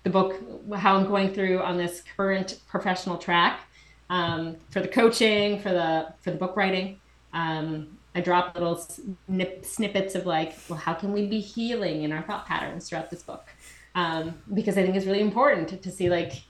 the 0.03 0.09
book 0.09 0.35
how 0.75 0.95
I'm 0.95 1.07
going 1.07 1.33
through 1.33 1.59
on 1.61 1.77
this 1.77 2.03
current 2.15 2.59
professional 2.67 3.17
track 3.17 3.61
um, 4.09 4.55
for 4.69 4.79
the 4.79 4.87
coaching, 4.87 5.59
for 5.59 5.69
the 5.69 6.13
for 6.21 6.31
the 6.31 6.37
book 6.37 6.55
writing. 6.55 6.99
Um, 7.33 7.97
I 8.15 8.21
drop 8.21 8.53
little 8.55 8.77
snip, 8.77 9.65
snippets 9.65 10.15
of 10.15 10.25
like, 10.25 10.55
well, 10.69 10.79
how 10.79 10.93
can 10.93 11.13
we 11.13 11.27
be 11.27 11.39
healing 11.39 12.03
in 12.03 12.11
our 12.11 12.21
thought 12.21 12.45
patterns 12.45 12.87
throughout 12.87 13.09
this 13.09 13.23
book? 13.23 13.47
Um, 13.95 14.35
because 14.53 14.77
I 14.77 14.83
think 14.83 14.95
it's 14.95 15.05
really 15.05 15.21
important 15.21 15.67
to, 15.69 15.77
to 15.77 15.91
see 15.91 16.09
like 16.09 16.43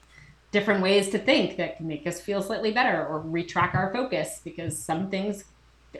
different 0.50 0.82
ways 0.82 1.10
to 1.10 1.18
think 1.18 1.56
that 1.56 1.76
can 1.76 1.86
make 1.86 2.06
us 2.06 2.20
feel 2.20 2.42
slightly 2.42 2.70
better 2.70 3.06
or 3.06 3.20
retrack 3.22 3.74
our 3.74 3.92
focus 3.92 4.40
because 4.44 4.78
some 4.78 5.10
things 5.10 5.44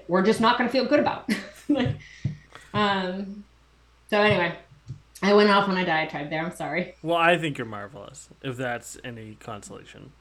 we're 0.09 0.23
just 0.23 0.41
not 0.41 0.59
going 0.59 0.69
to 0.69 0.73
feel 0.73 0.87
good 0.87 1.01
about. 1.01 1.29
um, 2.75 3.45
so 4.11 4.21
anyway, 4.21 4.57
I 5.23 5.33
went 5.35 5.51
off 5.51 5.69
on 5.69 5.77
a 5.77 5.87
diatribe 5.87 6.31
there. 6.31 6.45
I'm 6.45 6.55
sorry. 6.55 6.95
Well, 7.03 7.17
I 7.17 7.39
think 7.39 7.59
you're 7.59 7.67
marvelous. 7.67 8.29
If 8.43 8.57
that's 8.57 8.99
any 9.03 9.37
consolation. 9.41 10.13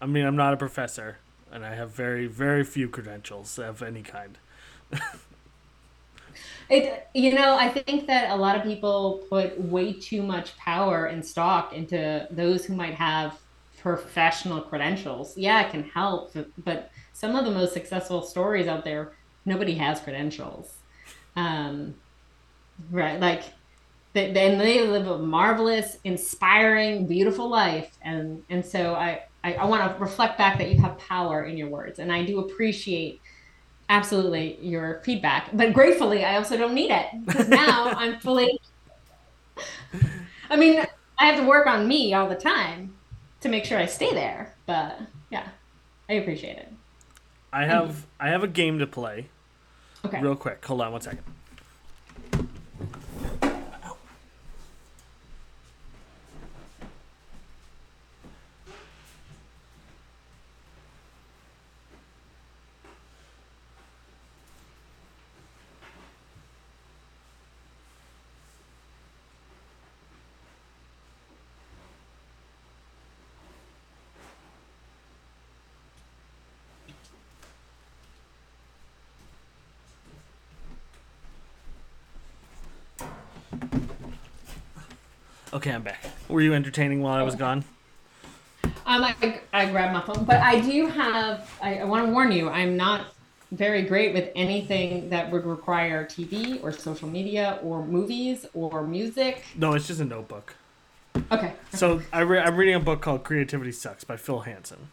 I 0.00 0.06
mean, 0.06 0.24
I'm 0.24 0.36
not 0.36 0.54
a 0.54 0.56
professor, 0.56 1.18
and 1.50 1.64
I 1.64 1.74
have 1.74 1.90
very, 1.90 2.26
very 2.26 2.64
few 2.64 2.88
credentials 2.88 3.58
of 3.58 3.82
any 3.82 4.02
kind. 4.02 4.38
It, 6.68 7.08
you 7.14 7.34
know, 7.34 7.56
I 7.56 7.68
think 7.68 8.06
that 8.06 8.30
a 8.30 8.36
lot 8.36 8.56
of 8.56 8.62
people 8.62 9.24
put 9.28 9.60
way 9.60 9.92
too 9.92 10.22
much 10.22 10.56
power 10.56 11.06
and 11.06 11.24
stock 11.24 11.72
into 11.72 12.26
those 12.30 12.64
who 12.64 12.74
might 12.74 12.94
have 12.94 13.38
professional 13.80 14.60
credentials. 14.60 15.36
Yeah, 15.36 15.66
it 15.66 15.70
can 15.70 15.84
help, 15.84 16.32
but 16.58 16.90
some 17.12 17.34
of 17.34 17.44
the 17.44 17.50
most 17.50 17.72
successful 17.72 18.22
stories 18.22 18.66
out 18.66 18.84
there, 18.84 19.12
nobody 19.44 19.74
has 19.74 20.00
credentials. 20.00 20.74
Um, 21.36 21.94
right, 22.90 23.18
like 23.18 23.44
they, 24.12 24.26
and 24.26 24.60
they 24.60 24.86
live 24.86 25.06
a 25.06 25.18
marvelous, 25.18 25.98
inspiring, 26.04 27.06
beautiful 27.06 27.48
life. 27.48 27.96
And 28.02 28.42
and 28.50 28.64
so 28.64 28.94
I, 28.94 29.22
I, 29.44 29.54
I 29.54 29.64
want 29.66 29.92
to 29.92 30.00
reflect 30.00 30.36
back 30.38 30.58
that 30.58 30.70
you 30.70 30.80
have 30.80 30.98
power 30.98 31.44
in 31.44 31.56
your 31.56 31.68
words. 31.68 31.98
And 31.98 32.12
I 32.12 32.24
do 32.24 32.40
appreciate 32.40 33.20
absolutely 33.90 34.56
your 34.62 35.02
feedback. 35.04 35.50
But 35.52 35.74
gratefully 35.74 36.24
I 36.24 36.36
also 36.36 36.56
don't 36.56 36.74
need 36.74 36.90
it. 36.90 37.06
Because 37.26 37.48
now 37.48 37.92
I'm 37.96 38.18
fully 38.20 38.58
I 40.48 40.56
mean, 40.56 40.84
I 41.18 41.26
have 41.26 41.36
to 41.36 41.46
work 41.46 41.66
on 41.66 41.86
me 41.86 42.14
all 42.14 42.28
the 42.28 42.34
time 42.34 42.94
to 43.42 43.48
make 43.48 43.64
sure 43.64 43.78
I 43.78 43.86
stay 43.86 44.12
there. 44.12 44.54
But 44.66 45.00
yeah, 45.30 45.48
I 46.08 46.14
appreciate 46.14 46.56
it. 46.56 46.72
I 47.52 47.66
have 47.66 48.06
I 48.18 48.28
have 48.28 48.42
a 48.42 48.48
game 48.48 48.78
to 48.78 48.86
play. 48.86 49.28
Okay. 50.04 50.20
Real 50.22 50.36
quick. 50.36 50.64
Hold 50.64 50.80
on 50.80 50.92
one 50.92 51.00
second. 51.00 51.24
Okay, 85.60 85.72
I'm 85.72 85.82
back. 85.82 86.02
Were 86.26 86.40
you 86.40 86.54
entertaining 86.54 87.02
while 87.02 87.12
I 87.12 87.22
was 87.22 87.34
gone? 87.34 87.64
Um, 88.64 89.04
I, 89.04 89.40
I 89.52 89.66
grabbed 89.66 89.92
my 89.92 90.00
phone, 90.00 90.24
but 90.24 90.36
I 90.36 90.58
do 90.58 90.86
have. 90.86 91.54
I, 91.60 91.80
I 91.80 91.84
want 91.84 92.06
to 92.06 92.12
warn 92.12 92.32
you. 92.32 92.48
I'm 92.48 92.78
not 92.78 93.08
very 93.52 93.82
great 93.82 94.14
with 94.14 94.30
anything 94.34 95.10
that 95.10 95.30
would 95.30 95.44
require 95.44 96.06
TV 96.06 96.64
or 96.64 96.72
social 96.72 97.10
media 97.10 97.58
or 97.62 97.84
movies 97.84 98.46
or 98.54 98.86
music. 98.86 99.44
No, 99.54 99.74
it's 99.74 99.86
just 99.86 100.00
a 100.00 100.04
notebook. 100.06 100.54
Okay. 101.30 101.52
So 101.74 102.00
I 102.10 102.20
re- 102.20 102.40
I'm 102.40 102.56
reading 102.56 102.76
a 102.76 102.80
book 102.80 103.02
called 103.02 103.22
Creativity 103.22 103.72
Sucks 103.72 104.02
by 104.02 104.16
Phil 104.16 104.40
Hansen. 104.40 104.88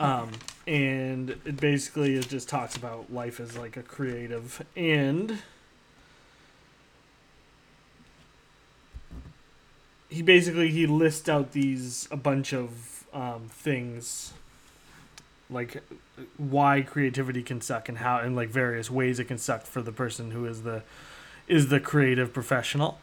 Um, 0.00 0.32
and 0.66 1.30
it 1.44 1.58
basically 1.58 2.16
it 2.16 2.28
just 2.28 2.48
talks 2.48 2.74
about 2.74 3.12
life 3.12 3.38
as 3.38 3.56
like 3.56 3.76
a 3.76 3.84
creative 3.84 4.66
and 4.74 5.38
he 10.16 10.22
basically 10.22 10.70
he 10.70 10.86
lists 10.86 11.28
out 11.28 11.52
these 11.52 12.08
a 12.10 12.16
bunch 12.16 12.54
of 12.54 13.04
um, 13.12 13.48
things 13.50 14.32
like 15.50 15.82
why 16.38 16.80
creativity 16.80 17.42
can 17.42 17.60
suck 17.60 17.88
and 17.88 17.98
how 17.98 18.18
and 18.18 18.34
like 18.34 18.48
various 18.48 18.90
ways 18.90 19.20
it 19.20 19.26
can 19.26 19.36
suck 19.36 19.66
for 19.66 19.82
the 19.82 19.92
person 19.92 20.30
who 20.30 20.46
is 20.46 20.62
the 20.62 20.82
is 21.46 21.68
the 21.68 21.78
creative 21.78 22.32
professional. 22.32 22.98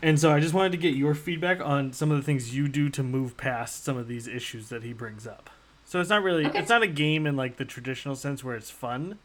And 0.00 0.20
so 0.20 0.30
i 0.32 0.38
just 0.38 0.54
wanted 0.54 0.72
to 0.72 0.78
get 0.78 0.94
your 0.94 1.14
feedback 1.14 1.60
on 1.60 1.92
some 1.92 2.10
of 2.12 2.16
the 2.16 2.22
things 2.22 2.54
you 2.54 2.68
do 2.68 2.88
to 2.90 3.02
move 3.02 3.36
past 3.36 3.84
some 3.84 3.96
of 3.96 4.06
these 4.06 4.28
issues 4.28 4.68
that 4.68 4.84
he 4.84 4.92
brings 4.92 5.26
up. 5.26 5.50
So 5.84 6.00
it's 6.00 6.10
not 6.10 6.22
really 6.22 6.46
okay. 6.46 6.58
it's 6.60 6.68
not 6.70 6.82
a 6.82 6.86
game 6.86 7.26
in 7.26 7.36
like 7.36 7.56
the 7.56 7.64
traditional 7.64 8.14
sense 8.14 8.44
where 8.44 8.54
it's 8.54 8.70
fun. 8.70 9.18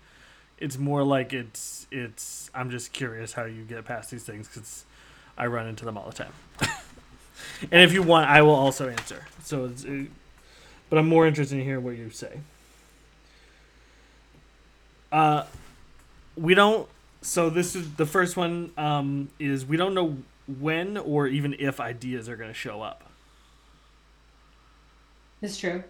It's 0.57 0.77
more 0.77 1.03
like 1.03 1.31
it's 1.31 1.85
it's 1.91 2.49
i'm 2.56 2.72
just 2.72 2.91
curious 2.91 3.34
how 3.34 3.45
you 3.45 3.64
get 3.64 3.85
past 3.85 4.11
these 4.11 4.23
things 4.23 4.47
because 4.47 4.84
i 5.38 5.45
run 5.45 5.68
into 5.68 5.85
them 5.85 5.97
all 5.97 6.10
the 6.10 6.23
time 6.23 6.34
and 7.71 7.81
if 7.81 7.93
you 7.93 8.03
want, 8.03 8.29
I 8.29 8.41
will 8.41 8.55
also 8.55 8.89
answer. 8.89 9.25
So, 9.43 9.65
it's, 9.65 9.85
uh, 9.85 10.05
but 10.89 10.99
I'm 10.99 11.07
more 11.07 11.27
interested 11.27 11.57
in 11.57 11.63
hearing 11.63 11.83
what 11.83 11.97
you 11.97 12.09
say. 12.09 12.39
Uh, 15.11 15.45
we 16.35 16.53
don't. 16.53 16.87
So 17.21 17.49
this 17.49 17.75
is 17.75 17.93
the 17.95 18.05
first 18.05 18.37
one. 18.37 18.71
Um, 18.77 19.29
is 19.39 19.65
we 19.65 19.77
don't 19.77 19.93
know 19.93 20.17
when 20.59 20.97
or 20.97 21.27
even 21.27 21.55
if 21.59 21.79
ideas 21.79 22.29
are 22.29 22.35
going 22.35 22.49
to 22.49 22.55
show 22.55 22.81
up. 22.81 23.03
It's 25.41 25.57
true. 25.57 25.83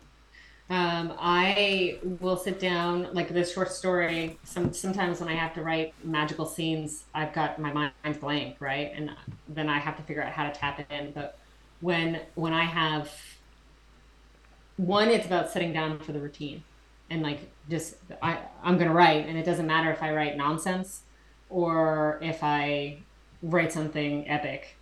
Um, 0.71 1.13
I 1.19 1.97
will 2.19 2.37
sit 2.37 2.59
down 2.59 3.09
like 3.13 3.29
this 3.29 3.53
short 3.53 3.71
story. 3.71 4.37
Some 4.43 4.71
sometimes 4.71 5.19
when 5.19 5.27
I 5.27 5.33
have 5.33 5.53
to 5.55 5.63
write 5.63 5.93
magical 6.03 6.45
scenes, 6.45 7.05
I've 7.15 7.33
got 7.33 7.57
my 7.59 7.73
mind 7.73 8.19
blank, 8.19 8.57
right? 8.59 8.91
And 8.95 9.11
then 9.47 9.67
I 9.67 9.79
have 9.79 9.97
to 9.97 10.03
figure 10.03 10.21
out 10.21 10.31
how 10.31 10.47
to 10.47 10.51
tap 10.51 10.79
it 10.79 10.85
in. 10.91 11.11
But 11.11 11.38
when 11.81 12.21
when 12.35 12.53
I 12.53 12.63
have 12.63 13.11
one, 14.77 15.09
it's 15.09 15.25
about 15.25 15.51
sitting 15.51 15.73
down 15.73 15.99
for 15.99 16.11
the 16.11 16.19
routine 16.19 16.63
and 17.09 17.23
like 17.23 17.39
just 17.69 17.95
I 18.21 18.39
I'm 18.63 18.77
gonna 18.77 18.93
write, 18.93 19.27
and 19.27 19.37
it 19.37 19.45
doesn't 19.45 19.67
matter 19.67 19.91
if 19.91 20.01
I 20.01 20.13
write 20.13 20.37
nonsense 20.37 21.01
or 21.49 22.19
if 22.21 22.43
I 22.43 22.99
write 23.41 23.71
something 23.73 24.27
epic. 24.29 24.75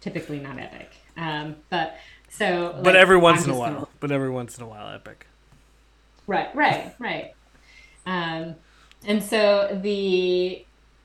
Typically 0.00 0.40
not 0.40 0.58
epic, 0.58 0.90
um, 1.16 1.56
but 1.70 1.96
so. 2.28 2.80
But 2.82 2.96
every 2.96 3.16
once 3.16 3.44
I'm 3.44 3.50
in 3.50 3.56
a 3.56 3.58
while. 3.58 3.74
Gonna, 3.74 3.88
but 4.00 4.10
every 4.10 4.30
once 4.30 4.58
in 4.58 4.64
a 4.64 4.66
while, 4.66 4.92
epic. 4.92 5.26
Right, 6.26 6.52
right, 6.56 6.92
right. 6.98 7.34
Um, 8.04 8.56
and 9.06 9.22
so 9.22 9.78
the 9.80 10.64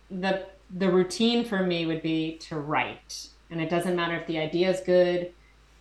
the 0.09 0.47
the 0.75 0.89
routine 0.89 1.45
for 1.45 1.61
me 1.61 1.85
would 1.85 2.01
be 2.01 2.37
to 2.49 2.57
write, 2.57 3.27
and 3.51 3.61
it 3.61 3.69
doesn't 3.69 3.95
matter 3.95 4.15
if 4.15 4.25
the 4.25 4.39
idea 4.39 4.71
is 4.71 4.79
good 4.81 5.31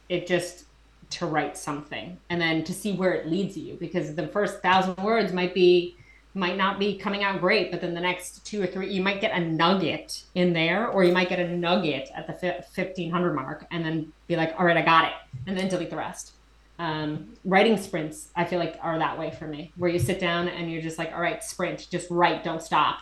it 0.09 0.27
just 0.27 0.67
to 1.11 1.27
write 1.27 1.57
something 1.57 2.19
and 2.31 2.41
then 2.41 2.65
to 2.65 2.73
see 2.73 2.93
where 2.93 3.13
it 3.13 3.27
leads 3.27 3.57
you 3.57 3.75
because 3.75 4.15
the 4.15 4.27
first 4.29 4.61
thousand 4.61 4.97
words 5.03 5.33
might 5.33 5.55
be 5.55 5.97
might 6.35 6.57
not 6.57 6.79
be 6.79 6.99
coming 6.99 7.23
out 7.23 7.41
great 7.41 7.71
but 7.71 7.81
then 7.81 7.95
the 7.95 8.01
next 8.01 8.45
two 8.45 8.63
or 8.63 8.67
three 8.67 8.93
you 8.93 9.01
might 9.01 9.21
get 9.21 9.33
a 9.33 9.41
nugget 9.41 10.25
in 10.35 10.53
there 10.53 10.89
or 10.89 11.05
you 11.05 11.13
might 11.13 11.29
get 11.29 11.39
a 11.39 11.57
nugget 11.57 12.11
at 12.15 12.27
the 12.27 12.33
1500 12.75 13.35
mark 13.35 13.67
and 13.71 13.85
then 13.85 14.13
be 14.27 14.37
like 14.37 14.55
all 14.59 14.67
right 14.67 14.77
i 14.77 14.83
got 14.83 15.05
it 15.07 15.15
and 15.47 15.57
then 15.57 15.69
delete 15.69 15.91
the 15.91 15.97
rest. 15.97 16.33
Um, 16.79 17.33
writing 17.45 17.79
sprints 17.79 18.29
i 18.37 18.45
feel 18.45 18.59
like 18.59 18.79
are 18.83 18.99
that 18.99 19.19
way 19.19 19.31
for 19.31 19.47
me 19.47 19.73
where 19.77 19.89
you 19.89 19.99
sit 19.99 20.21
down 20.21 20.49
and 20.49 20.71
you're 20.71 20.83
just 20.83 20.99
like 20.99 21.11
all 21.13 21.23
right 21.23 21.43
sprint 21.43 21.89
just 21.91 22.11
write 22.11 22.45
don't 22.45 22.63
stop 22.63 23.01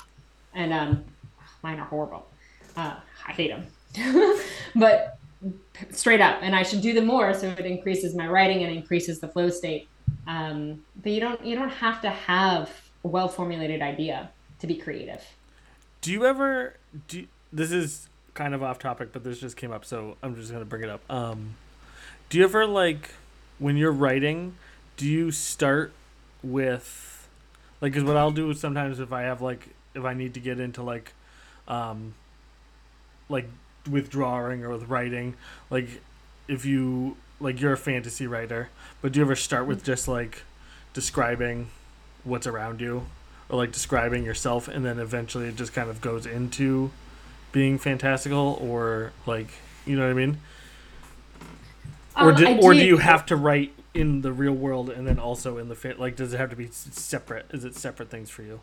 and 0.55 0.73
um, 0.73 1.05
mine 1.65 1.81
are 1.81 1.87
horrible. 1.87 2.29
Uh, 2.77 2.97
i 3.27 3.33
hate 3.33 3.51
them 3.51 3.67
but 4.77 5.19
straight 5.91 6.21
up 6.21 6.39
and 6.43 6.55
i 6.55 6.63
should 6.63 6.81
do 6.81 6.93
them 6.93 7.07
more 7.07 7.35
so 7.35 7.49
it 7.49 7.67
increases 7.67 8.15
my 8.15 8.27
writing 8.27 8.63
and 8.63 8.75
increases 8.75 9.21
the 9.21 9.29
flow 9.29 9.51
state. 9.51 9.89
Um, 10.27 10.85
but 11.03 11.13
you 11.13 11.21
don't 11.21 11.45
you 11.45 11.55
don't 11.55 11.71
have 11.71 12.01
to 12.03 12.11
have 12.11 12.71
a 13.05 13.09
well 13.09 13.29
formulated 13.29 13.83
idea 13.83 14.31
to 14.61 14.67
be 14.67 14.77
creative. 14.77 15.23
Do 16.01 16.13
you 16.13 16.25
ever 16.25 16.77
do 17.09 17.27
this 17.53 17.73
is 17.73 18.09
kind 18.35 18.55
of 18.55 18.63
off 18.63 18.79
topic 18.79 19.13
but 19.13 19.23
this 19.23 19.39
just 19.39 19.57
came 19.57 19.71
up 19.71 19.85
so 19.85 20.17
i'm 20.21 20.35
just 20.35 20.51
to 20.51 20.65
bring 20.65 20.83
it 20.83 20.89
up. 20.89 21.03
Um, 21.11 21.55
do 22.29 22.39
you 22.39 22.45
ever 22.45 22.67
like 22.67 23.11
when 23.59 23.77
you're 23.77 23.93
writing 23.93 24.57
do 24.97 25.07
you 25.07 25.31
start 25.31 25.93
with 26.43 27.29
Like, 27.81 27.95
cause 27.95 28.05
what 28.05 28.17
I'll 28.17 28.31
do 28.31 28.51
is 28.51 28.61
sometimes 28.61 29.01
if 29.01 29.13
I 29.13 29.23
have 29.23 29.41
like 29.41 29.69
if 29.95 30.05
I 30.05 30.15
need 30.15 30.35
to 30.35 30.41
get 30.41 30.59
into 30.59 30.83
like, 30.83 31.13
um, 31.69 32.15
like 33.29 33.49
with 33.91 34.11
drawing 34.11 34.65
or 34.65 34.71
with 34.71 34.89
writing, 34.89 35.35
like 35.71 36.01
if 36.49 36.65
you 36.65 37.17
like 37.41 37.61
you're 37.61 37.73
a 37.73 37.77
fantasy 37.77 38.27
writer, 38.27 38.71
but 39.03 39.13
do 39.13 39.21
you 39.21 39.25
ever 39.25 39.37
start 39.37 39.67
with 39.67 39.85
just 39.85 40.09
like 40.09 40.43
describing 40.93 41.69
what's 42.23 42.47
around 42.47 42.81
you 42.81 43.07
or 43.49 43.59
like 43.59 43.73
describing 43.73 44.25
yourself 44.25 44.69
and 44.69 44.85
then 44.85 44.99
eventually 44.99 45.49
it 45.49 45.57
just 45.57 45.73
kind 45.75 45.91
of 45.91 46.01
goes 46.01 46.27
into 46.27 46.91
being 47.53 47.79
fantastical 47.79 48.59
or 48.61 49.13
like 49.27 49.49
you 49.87 49.97
know 49.97 50.03
what 50.05 50.11
I 50.11 50.15
mean? 50.15 50.39
Or 52.21 52.31
Um, 52.31 52.37
do, 52.37 52.47
I 52.47 52.59
or 52.59 52.75
do 52.75 52.85
you 52.85 52.99
have 52.99 53.27
to 53.27 53.37
write 53.37 53.73
in 53.93 54.23
the 54.23 54.33
real 54.33 54.53
world 54.53 54.91
and 54.91 55.07
then 55.07 55.19
also 55.19 55.59
in 55.59 55.69
the 55.69 55.95
like 55.99 56.17
does 56.17 56.33
it 56.33 56.39
have 56.39 56.51
to 56.51 56.57
be 56.57 56.69
separate? 56.71 57.47
Is 57.53 57.65
it 57.65 57.75
separate 57.75 58.11
things 58.11 58.31
for 58.31 58.43
you? 58.43 58.61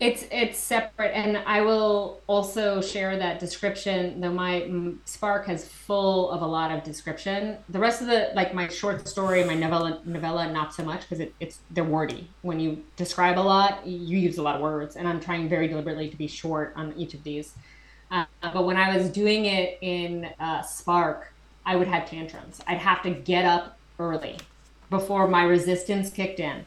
It's 0.00 0.26
it's 0.30 0.56
separate, 0.56 1.10
and 1.10 1.38
I 1.38 1.60
will 1.62 2.20
also 2.28 2.80
share 2.80 3.18
that 3.18 3.40
description. 3.40 4.20
Though 4.20 4.30
my 4.30 4.70
Spark 5.04 5.46
has 5.46 5.66
full 5.66 6.30
of 6.30 6.40
a 6.40 6.46
lot 6.46 6.70
of 6.70 6.84
description. 6.84 7.56
The 7.68 7.80
rest 7.80 8.00
of 8.00 8.06
the 8.06 8.30
like 8.32 8.54
my 8.54 8.68
short 8.68 9.08
story, 9.08 9.42
my 9.42 9.54
novella, 9.54 10.00
novella, 10.04 10.52
not 10.52 10.72
so 10.72 10.84
much 10.84 11.00
because 11.00 11.18
it, 11.18 11.34
it's 11.40 11.58
they're 11.72 11.82
wordy. 11.82 12.30
When 12.42 12.60
you 12.60 12.84
describe 12.94 13.38
a 13.38 13.40
lot, 13.40 13.84
you 13.84 14.18
use 14.18 14.38
a 14.38 14.42
lot 14.42 14.54
of 14.54 14.60
words, 14.60 14.94
and 14.94 15.08
I'm 15.08 15.18
trying 15.18 15.48
very 15.48 15.66
deliberately 15.66 16.08
to 16.10 16.16
be 16.16 16.28
short 16.28 16.74
on 16.76 16.94
each 16.96 17.14
of 17.14 17.24
these. 17.24 17.54
Uh, 18.08 18.24
but 18.40 18.64
when 18.64 18.76
I 18.76 18.96
was 18.96 19.10
doing 19.10 19.46
it 19.46 19.78
in 19.80 20.30
uh, 20.38 20.62
Spark, 20.62 21.32
I 21.66 21.74
would 21.74 21.88
have 21.88 22.08
tantrums. 22.08 22.60
I'd 22.68 22.78
have 22.78 23.02
to 23.02 23.10
get 23.10 23.44
up 23.44 23.76
early 23.98 24.38
before 24.90 25.26
my 25.26 25.42
resistance 25.42 26.08
kicked 26.08 26.38
in, 26.38 26.66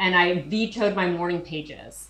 and 0.00 0.16
I 0.16 0.42
vetoed 0.42 0.96
my 0.96 1.08
morning 1.08 1.40
pages 1.40 2.08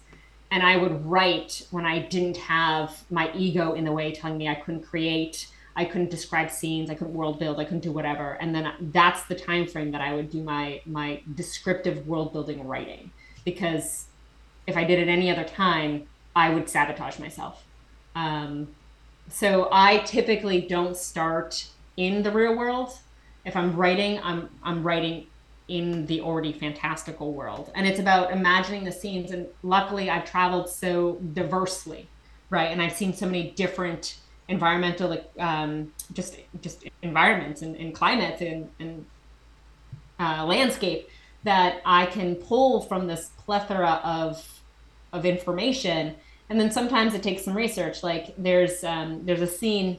and 0.54 0.62
I 0.62 0.76
would 0.76 1.04
write 1.04 1.66
when 1.72 1.84
I 1.84 1.98
didn't 1.98 2.36
have 2.36 3.02
my 3.10 3.28
ego 3.34 3.72
in 3.72 3.82
the 3.84 3.90
way 3.90 4.12
telling 4.12 4.38
me 4.38 4.48
I 4.48 4.54
couldn't 4.54 4.84
create, 4.84 5.48
I 5.74 5.84
couldn't 5.84 6.10
describe 6.10 6.48
scenes, 6.48 6.90
I 6.90 6.94
couldn't 6.94 7.12
world 7.12 7.40
build, 7.40 7.58
I 7.58 7.64
couldn't 7.64 7.80
do 7.80 7.90
whatever. 7.90 8.34
And 8.34 8.54
then 8.54 8.72
that's 8.92 9.24
the 9.24 9.34
time 9.34 9.66
frame 9.66 9.90
that 9.90 10.00
I 10.00 10.14
would 10.14 10.30
do 10.30 10.44
my 10.44 10.80
my 10.86 11.20
descriptive 11.34 12.06
world 12.06 12.32
building 12.32 12.64
writing 12.68 13.10
because 13.44 14.06
if 14.68 14.76
I 14.76 14.84
did 14.84 15.00
it 15.00 15.08
any 15.08 15.28
other 15.28 15.42
time, 15.42 16.06
I 16.36 16.50
would 16.50 16.68
sabotage 16.68 17.18
myself. 17.18 17.64
Um, 18.14 18.68
so 19.28 19.68
I 19.72 19.98
typically 20.06 20.60
don't 20.60 20.96
start 20.96 21.66
in 21.96 22.22
the 22.22 22.30
real 22.30 22.56
world. 22.56 22.96
If 23.44 23.56
I'm 23.56 23.74
writing, 23.74 24.20
I'm 24.22 24.50
I'm 24.62 24.84
writing 24.84 25.26
in 25.68 26.06
the 26.06 26.20
already 26.20 26.52
fantastical 26.52 27.32
world. 27.32 27.70
And 27.74 27.86
it's 27.86 27.98
about 27.98 28.32
imagining 28.32 28.84
the 28.84 28.92
scenes. 28.92 29.30
And 29.30 29.46
luckily, 29.62 30.10
I've 30.10 30.24
traveled 30.24 30.68
so 30.68 31.14
diversely, 31.32 32.08
right? 32.50 32.70
And 32.70 32.82
I've 32.82 32.92
seen 32.92 33.14
so 33.14 33.26
many 33.26 33.50
different 33.52 34.18
environmental, 34.48 35.08
like, 35.08 35.30
um, 35.38 35.92
just 36.12 36.36
just 36.60 36.84
environments 37.02 37.62
and, 37.62 37.76
and 37.76 37.94
climates 37.94 38.42
and, 38.42 38.68
and 38.78 39.06
uh, 40.20 40.44
landscape 40.44 41.08
that 41.44 41.80
I 41.84 42.06
can 42.06 42.36
pull 42.36 42.82
from 42.82 43.06
this 43.06 43.30
plethora 43.44 44.00
of 44.04 44.60
of 45.12 45.24
information. 45.24 46.14
And 46.50 46.60
then 46.60 46.70
sometimes 46.70 47.14
it 47.14 47.22
takes 47.22 47.42
some 47.42 47.56
research. 47.56 48.02
Like 48.02 48.34
there's 48.36 48.84
um, 48.84 49.24
there's 49.24 49.40
a 49.40 49.46
scene, 49.46 49.98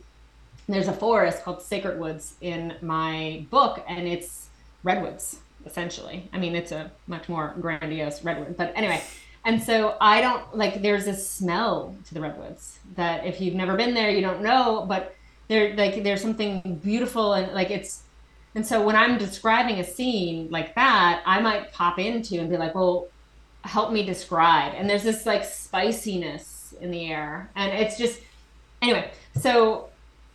there's 0.68 0.88
a 0.88 0.94
forest 0.94 1.44
called 1.44 1.64
Sacred 1.64 2.00
Woods 2.00 2.36
in 2.40 2.76
my 2.84 3.48
book, 3.50 3.84
and 3.88 4.08
it's 4.08 4.50
redwoods 4.84 5.40
essentially. 5.66 6.30
I 6.34 6.38
mean, 6.38 6.56
it's 6.56 6.72
a 6.72 6.92
much 7.08 7.30
more 7.30 7.56
grandiose 7.60 8.24
redwood, 8.24 8.58
but 8.58 8.74
anyway. 8.76 9.02
And 9.46 9.62
so 9.62 9.96
I 10.02 10.22
don't 10.22 10.58
like. 10.58 10.82
There's 10.82 11.06
a 11.06 11.14
smell 11.14 11.96
to 12.08 12.14
the 12.16 12.20
redwoods 12.20 12.80
that 12.96 13.28
if 13.28 13.40
you've 13.40 13.54
never 13.54 13.76
been 13.76 13.94
there, 13.94 14.10
you 14.10 14.22
don't 14.22 14.42
know. 14.42 14.86
But 14.88 15.16
there, 15.48 15.76
like, 15.76 16.04
there's 16.04 16.22
something 16.22 16.80
beautiful 16.84 17.34
and 17.34 17.54
like 17.54 17.70
it's. 17.70 18.02
And 18.56 18.66
so 18.66 18.84
when 18.84 18.96
I'm 18.96 19.20
describing 19.20 19.80
a 19.80 19.84
scene 19.84 20.50
like 20.50 20.74
that, 20.76 21.22
I 21.26 21.42
might 21.42 21.72
pop 21.72 22.00
into 22.00 22.40
and 22.40 22.50
be 22.50 22.58
like, 22.58 22.74
"Well, 22.74 23.08
help 23.64 23.92
me 23.92 24.04
describe." 24.04 24.74
And 24.76 24.90
there's 24.90 25.04
this 25.04 25.28
like 25.28 25.44
spiciness 25.44 26.74
in 26.82 26.90
the 26.90 27.12
air, 27.12 27.52
and 27.56 27.72
it's 27.72 28.00
just 28.00 28.22
anyway. 28.82 29.12
So 29.40 29.90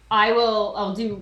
I 0.09 0.33
will. 0.33 0.75
I'll 0.77 0.95
do 0.95 1.21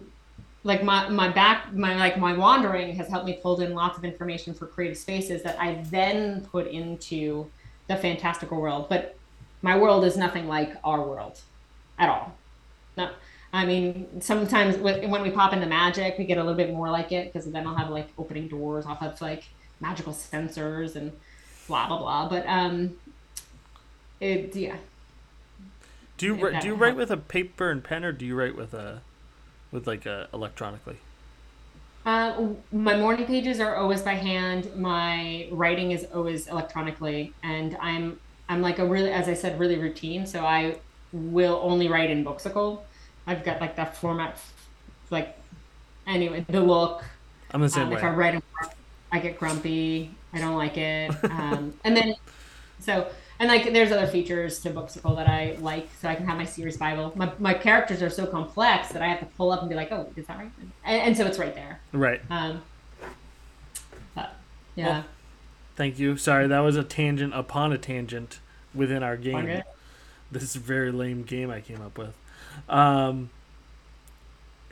like 0.64 0.82
my 0.82 1.08
my 1.08 1.28
back 1.28 1.72
my 1.72 1.96
like 1.96 2.18
my 2.18 2.36
wandering 2.36 2.94
has 2.96 3.08
helped 3.08 3.26
me 3.26 3.38
pull 3.42 3.60
in 3.60 3.74
lots 3.74 3.96
of 3.96 4.04
information 4.04 4.54
for 4.54 4.66
creative 4.66 4.98
spaces 4.98 5.42
that 5.42 5.58
I 5.60 5.84
then 5.90 6.44
put 6.46 6.66
into 6.66 7.48
the 7.86 7.96
fantastical 7.96 8.60
world. 8.60 8.88
But 8.88 9.16
my 9.62 9.78
world 9.78 10.04
is 10.04 10.16
nothing 10.16 10.46
like 10.46 10.76
our 10.84 11.00
world 11.00 11.40
at 11.98 12.08
all. 12.08 12.34
No, 12.96 13.10
I 13.52 13.64
mean 13.64 14.20
sometimes 14.20 14.76
when 14.76 15.22
we 15.22 15.30
pop 15.30 15.52
into 15.52 15.66
magic, 15.66 16.18
we 16.18 16.24
get 16.24 16.38
a 16.38 16.42
little 16.42 16.56
bit 16.56 16.70
more 16.72 16.90
like 16.90 17.12
it 17.12 17.32
because 17.32 17.50
then 17.50 17.66
I'll 17.66 17.76
have 17.76 17.90
like 17.90 18.08
opening 18.18 18.48
doors. 18.48 18.84
I'll 18.86 18.96
have 18.96 19.20
like 19.20 19.44
magical 19.80 20.12
sensors 20.12 20.96
and 20.96 21.12
blah 21.68 21.86
blah 21.86 21.98
blah. 21.98 22.28
But 22.28 22.46
um, 22.48 22.96
it 24.20 24.54
yeah. 24.56 24.76
Do 26.16 26.26
you 26.26 26.60
do 26.60 26.66
you 26.66 26.74
write 26.74 26.96
with 26.96 27.12
a 27.12 27.16
paper 27.16 27.70
and 27.70 27.82
pen 27.82 28.04
or 28.04 28.10
do 28.10 28.26
you 28.26 28.34
write 28.34 28.56
with 28.56 28.74
a 28.74 29.02
with 29.70 29.86
like 29.86 30.06
a 30.06 30.28
electronically? 30.32 31.00
Uh, 32.06 32.54
my 32.72 32.96
morning 32.96 33.26
pages 33.26 33.60
are 33.60 33.76
always 33.76 34.02
by 34.02 34.14
hand. 34.14 34.74
My 34.74 35.48
writing 35.52 35.90
is 35.90 36.06
always 36.14 36.46
electronically, 36.46 37.34
and 37.42 37.76
I'm 37.80 38.18
I'm 38.48 38.62
like 38.62 38.78
a 38.78 38.86
really, 38.86 39.10
as 39.10 39.28
I 39.28 39.34
said, 39.34 39.58
really 39.60 39.76
routine. 39.78 40.26
So 40.26 40.44
I 40.44 40.80
will 41.12 41.60
only 41.62 41.88
write 41.88 42.10
in 42.10 42.24
Booksicle. 42.24 42.80
I've 43.26 43.44
got 43.44 43.60
like 43.60 43.76
that 43.76 43.96
format, 43.96 44.38
like 45.10 45.36
anyway, 46.06 46.44
the 46.48 46.60
look. 46.60 47.04
I'm 47.50 47.60
the 47.60 47.68
same 47.68 47.88
Um, 47.88 47.90
way. 47.90 47.98
if 47.98 48.04
I 48.04 48.10
write, 48.10 48.34
in 48.34 48.42
I 49.12 49.18
get 49.20 49.38
grumpy. 49.38 50.14
I 50.32 50.38
don't 50.38 50.56
like 50.56 50.76
it. 50.78 51.16
Um, 51.30 51.74
and 51.84 51.96
then, 51.96 52.14
so 52.80 53.10
and 53.38 53.48
like 53.48 53.72
there's 53.72 53.92
other 53.92 54.06
features 54.06 54.58
to 54.60 54.70
Booksicle 54.70 55.16
that 55.16 55.28
I 55.28 55.56
like, 55.60 55.88
so 56.00 56.08
I 56.08 56.14
can 56.14 56.26
have 56.26 56.36
my 56.36 56.44
series 56.44 56.76
Bible. 56.76 57.12
My 57.14 57.32
my 57.38 57.54
characters 57.54 58.02
are 58.02 58.10
so 58.10 58.26
complex 58.26 58.88
that 58.88 59.02
I 59.02 59.08
have 59.08 59.20
to 59.20 59.26
pull 59.26 59.52
up 59.52 59.60
and 59.60 59.68
be 59.68 59.74
like, 59.74 59.92
oh, 59.92 60.12
is 60.16 60.26
that 60.26 60.38
right? 60.38 60.50
And, 60.84 61.02
and 61.02 61.16
so 61.16 61.26
it's 61.26 61.38
right 61.38 61.54
there. 61.54 61.80
Right. 61.92 62.20
Um, 62.30 62.62
but, 64.14 64.34
yeah. 64.74 64.88
Well, 64.88 65.04
Thank 65.78 66.00
you. 66.00 66.16
Sorry, 66.16 66.48
that 66.48 66.58
was 66.58 66.74
a 66.74 66.82
tangent 66.82 67.32
upon 67.34 67.72
a 67.72 67.78
tangent 67.78 68.40
within 68.74 69.04
our 69.04 69.16
game. 69.16 69.36
Okay. 69.36 69.62
This 70.32 70.56
very 70.56 70.90
lame 70.90 71.22
game 71.22 71.50
I 71.50 71.60
came 71.60 71.80
up 71.80 71.96
with. 71.96 72.14
Um, 72.68 73.30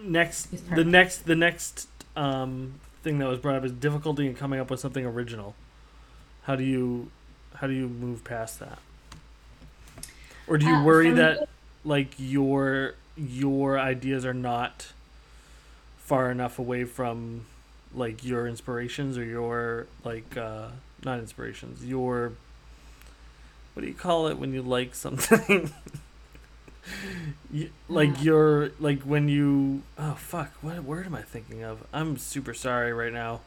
next, 0.02 0.46
the 0.74 0.82
next, 0.82 1.26
the 1.26 1.36
next 1.36 1.86
um, 2.16 2.80
thing 3.04 3.18
that 3.20 3.28
was 3.28 3.38
brought 3.38 3.54
up 3.54 3.64
is 3.64 3.70
difficulty 3.70 4.26
in 4.26 4.34
coming 4.34 4.58
up 4.58 4.68
with 4.68 4.80
something 4.80 5.06
original. 5.06 5.54
How 6.42 6.56
do 6.56 6.64
you, 6.64 7.12
how 7.56 7.66
do 7.66 7.72
you 7.72 7.88
move 7.88 8.24
past 8.24 8.60
that? 8.60 8.78
Or 10.46 10.58
do 10.58 10.66
you 10.66 10.74
Uh, 10.74 10.82
worry 10.82 11.12
me- 11.12 11.12
that 11.12 11.48
like 11.84 12.14
your 12.18 12.94
your 13.16 13.78
ideas 13.78 14.24
are 14.26 14.34
not 14.34 14.92
far 15.98 16.30
enough 16.30 16.58
away 16.58 16.84
from 16.84 17.46
like 17.94 18.24
your 18.24 18.46
inspirations 18.46 19.16
or 19.16 19.24
your 19.24 19.86
like 20.04 20.36
uh 20.36 20.68
not 21.04 21.18
inspirations 21.18 21.84
your 21.84 22.32
what 23.74 23.82
do 23.82 23.88
you 23.88 23.94
call 23.94 24.26
it 24.28 24.38
when 24.38 24.52
you 24.52 24.62
like 24.62 24.94
something 24.94 25.70
you, 27.52 27.70
like 27.88 28.14
Yeah. 28.16 28.22
your 28.22 28.70
like 28.78 29.02
when 29.02 29.28
you 29.28 29.82
oh 29.98 30.14
fuck 30.14 30.52
what 30.62 30.82
word 30.84 31.06
am 31.06 31.14
i 31.14 31.22
thinking 31.22 31.62
of 31.62 31.84
i'm 31.92 32.16
super 32.16 32.54
sorry 32.54 32.92
right 32.92 33.12
now 33.12 33.40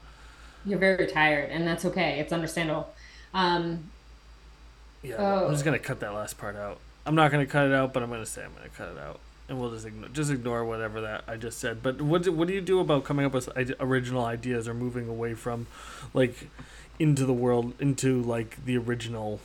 You're 0.65 0.80
very 0.80 1.07
tired, 1.07 1.49
and 1.52 1.65
that's 1.68 1.86
okay. 1.86 2.19
It's 2.19 2.34
understandable. 2.34 2.94
Um, 3.34 3.91
yeah 5.03 5.15
Oh. 5.17 5.45
i'm 5.47 5.51
just 5.53 5.65
gonna 5.65 5.80
cut 5.80 5.99
that 6.01 6.13
last 6.13 6.38
part 6.38 6.55
out. 6.55 6.80
I'm 7.05 7.15
not 7.15 7.31
gonna 7.31 7.45
cut 7.45 7.67
it 7.67 7.73
out 7.73 7.93
but 7.93 8.03
i'm 8.03 8.09
gonna 8.09 8.26
say 8.26 8.43
i'm 8.43 8.53
gonna 8.53 8.69
cut 8.69 8.89
it 8.89 8.97
out. 8.97 9.19
And 9.47 9.59
we'll 9.59 9.71
just 9.71 9.85
ignore 9.88 10.09
just 10.09 10.30
ignore 10.30 10.63
whatever 10.63 11.01
that 11.01 11.23
i 11.27 11.35
just 11.35 11.57
said. 11.59 11.81
But 11.81 12.01
what 12.01 12.23
do, 12.23 12.31
what 12.31 12.47
do 12.47 12.53
you 12.53 12.61
do 12.61 12.80
about 12.80 13.03
coming 13.03 13.26
up 13.26 13.34
with 13.34 13.49
original 13.80 14.23
ideas 14.26 14.67
or 14.67 14.73
moving 14.76 15.07
away 15.07 15.34
from 15.34 15.65
like 16.13 16.49
into 16.99 17.26
the 17.26 17.34
world 17.34 17.73
into 17.80 18.21
like 18.21 18.63
the 18.65 18.77
original 18.77 19.39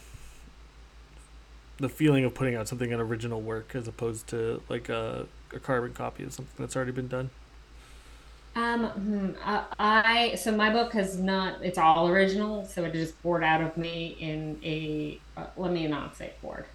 the 1.79 1.89
feeling 1.89 2.25
of 2.25 2.35
putting 2.35 2.55
out 2.55 2.69
something 2.69 2.93
an 2.93 3.01
original 3.01 3.41
work 3.41 3.75
as 3.75 3.89
opposed 3.89 4.27
to 4.29 4.63
like 4.69 4.89
a, 4.89 5.27
a 5.53 5.59
carbon 5.59 5.93
copy 5.93 6.23
of 6.23 6.33
something 6.33 6.55
that's 6.59 6.77
already 6.77 6.93
been 6.93 7.09
done 7.09 7.31
um, 8.57 8.87
hmm, 8.87 9.31
uh, 9.45 9.65
I 9.79 10.35
so 10.37 10.53
my 10.53 10.71
book 10.71 10.93
has 10.93 11.19
not. 11.19 11.57
It's 11.63 11.79
all 11.79 12.09
original, 12.09 12.65
so 12.65 12.85
it 12.85 12.93
just 12.93 13.21
poured 13.23 13.43
out 13.43 13.61
of 13.61 13.77
me 13.77 14.17
in 14.21 14.61
a. 14.65 15.19
Uh, 15.37 15.47
let 15.57 15.73
me 15.73 15.87
not 15.89 16.17
say 16.17 16.33
poured. 16.41 16.67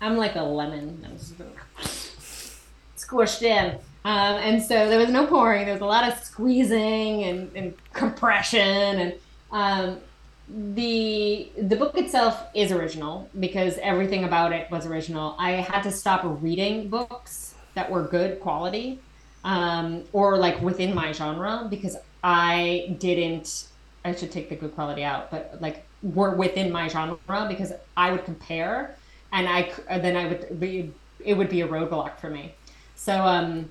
I'm 0.00 0.16
like 0.16 0.34
a 0.34 0.42
lemon 0.42 1.00
that 1.02 1.12
was 1.12 1.32
squished 2.96 3.42
in. 3.42 3.78
Um, 4.04 4.36
and 4.36 4.62
so 4.62 4.88
there 4.88 4.98
was 4.98 5.10
no 5.10 5.26
pouring. 5.26 5.64
There 5.64 5.74
was 5.74 5.82
a 5.82 5.86
lot 5.86 6.10
of 6.10 6.18
squeezing 6.18 7.24
and, 7.24 7.50
and 7.54 7.74
compression, 7.92 8.60
and 8.60 9.14
um, 9.52 10.00
the 10.48 11.50
the 11.56 11.76
book 11.76 11.96
itself 11.96 12.46
is 12.54 12.72
original 12.72 13.28
because 13.38 13.78
everything 13.78 14.24
about 14.24 14.52
it 14.52 14.68
was 14.72 14.86
original. 14.86 15.36
I 15.38 15.52
had 15.52 15.82
to 15.82 15.92
stop 15.92 16.22
reading 16.24 16.88
books 16.88 17.54
that 17.74 17.88
were 17.88 18.02
good 18.02 18.40
quality 18.40 18.98
um, 19.44 20.04
or 20.12 20.36
like 20.36 20.60
within 20.60 20.94
my 20.94 21.12
genre 21.12 21.66
because 21.68 21.96
I 22.22 22.96
didn't. 22.98 23.68
I 24.04 24.14
should 24.14 24.30
take 24.30 24.48
the 24.48 24.56
good 24.56 24.74
quality 24.74 25.04
out, 25.04 25.30
but 25.30 25.58
like 25.60 25.84
were 26.02 26.30
within 26.30 26.70
my 26.70 26.88
genre 26.88 27.18
because 27.48 27.72
I 27.96 28.12
would 28.12 28.24
compare, 28.24 28.96
and 29.32 29.48
I 29.48 29.72
then 29.98 30.16
I 30.16 30.28
would 30.28 30.60
be 30.60 30.92
it 31.24 31.34
would 31.34 31.48
be 31.48 31.62
a 31.62 31.68
roadblock 31.68 32.18
for 32.18 32.30
me. 32.30 32.54
So 32.96 33.14
um, 33.14 33.68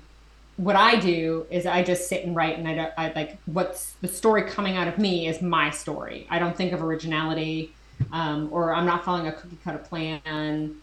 what 0.56 0.76
I 0.76 0.96
do 0.96 1.46
is 1.50 1.66
I 1.66 1.82
just 1.82 2.08
sit 2.08 2.24
and 2.24 2.34
write, 2.34 2.58
and 2.58 2.68
I 2.68 2.74
don't. 2.74 2.92
I 2.96 3.12
like 3.12 3.38
what's 3.46 3.92
the 4.00 4.08
story 4.08 4.42
coming 4.42 4.76
out 4.76 4.88
of 4.88 4.98
me 4.98 5.28
is 5.28 5.40
my 5.40 5.70
story. 5.70 6.26
I 6.30 6.38
don't 6.38 6.56
think 6.56 6.72
of 6.72 6.82
originality, 6.82 7.72
um, 8.12 8.48
or 8.50 8.74
I'm 8.74 8.86
not 8.86 9.04
following 9.04 9.28
a 9.28 9.32
cookie 9.32 9.58
cutter 9.64 9.78
plan. 9.78 10.76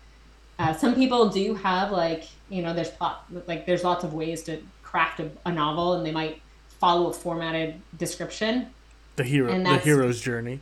Uh, 0.58 0.74
some 0.74 0.96
people 0.96 1.28
do 1.30 1.54
have 1.56 1.92
like 1.92 2.24
you 2.50 2.62
know 2.62 2.74
there's 2.74 2.90
plot 2.90 3.26
like 3.48 3.66
there's 3.66 3.84
lots 3.84 4.04
of 4.04 4.14
ways 4.14 4.44
to 4.44 4.62
craft 4.86 5.20
a, 5.20 5.30
a 5.46 5.52
novel, 5.52 5.94
and 5.96 6.06
they 6.06 6.12
might 6.12 6.42
follow 6.80 7.10
a 7.10 7.14
formatted 7.14 7.82
description. 7.98 8.68
The 9.18 9.24
hero, 9.24 9.58
the 9.62 9.78
hero's 9.80 10.22
journey. 10.22 10.62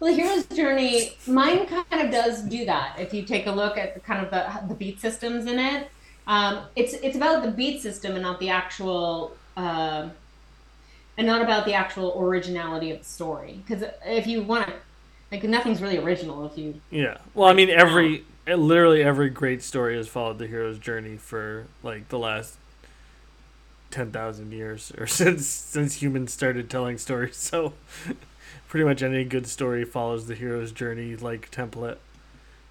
Well, 0.00 0.14
the 0.14 0.22
hero's 0.22 0.46
journey, 0.46 1.16
mine 1.26 1.66
kind 1.66 2.06
of 2.06 2.10
does 2.10 2.42
do 2.42 2.64
that. 2.64 2.98
If 2.98 3.12
you 3.12 3.24
take 3.24 3.46
a 3.46 3.50
look 3.50 3.76
at 3.76 3.94
the, 3.94 4.00
kind 4.00 4.24
of 4.24 4.30
the 4.30 4.68
the 4.68 4.74
beat 4.74 5.00
systems 5.00 5.46
in 5.46 5.58
it, 5.58 5.88
um, 6.26 6.60
it's 6.76 6.94
it's 6.94 7.16
about 7.16 7.42
the 7.42 7.50
beat 7.50 7.82
system 7.82 8.12
and 8.12 8.22
not 8.22 8.38
the 8.38 8.50
actual 8.50 9.36
uh, 9.56 10.08
and 11.16 11.26
not 11.26 11.42
about 11.42 11.64
the 11.64 11.74
actual 11.74 12.14
originality 12.20 12.90
of 12.92 12.98
the 13.00 13.04
story. 13.04 13.60
Because 13.66 13.82
if 14.06 14.26
you 14.26 14.42
want 14.42 14.66
to, 14.68 14.72
like, 15.32 15.42
nothing's 15.42 15.82
really 15.82 15.98
original 15.98 16.46
if 16.46 16.56
you. 16.56 16.80
Yeah. 16.90 17.18
Well, 17.34 17.48
I 17.48 17.54
mean, 17.54 17.70
every 17.70 18.24
literally 18.46 19.02
every 19.02 19.30
great 19.30 19.62
story 19.62 19.96
has 19.96 20.06
followed 20.06 20.38
the 20.38 20.46
hero's 20.46 20.78
journey 20.78 21.16
for 21.16 21.66
like 21.82 22.08
the 22.08 22.18
last 22.18 22.56
ten 23.90 24.10
thousand 24.10 24.52
years, 24.52 24.92
or 24.98 25.06
since 25.08 25.46
since 25.46 26.02
humans 26.02 26.32
started 26.32 26.70
telling 26.70 26.98
stories. 26.98 27.36
So, 27.36 27.74
pretty 28.68 28.84
much 28.84 29.02
any 29.02 29.24
good 29.24 29.46
story 29.46 29.84
follows 29.84 30.26
the 30.26 30.34
hero's 30.34 30.72
journey 30.72 31.16
like 31.16 31.50
template. 31.50 31.98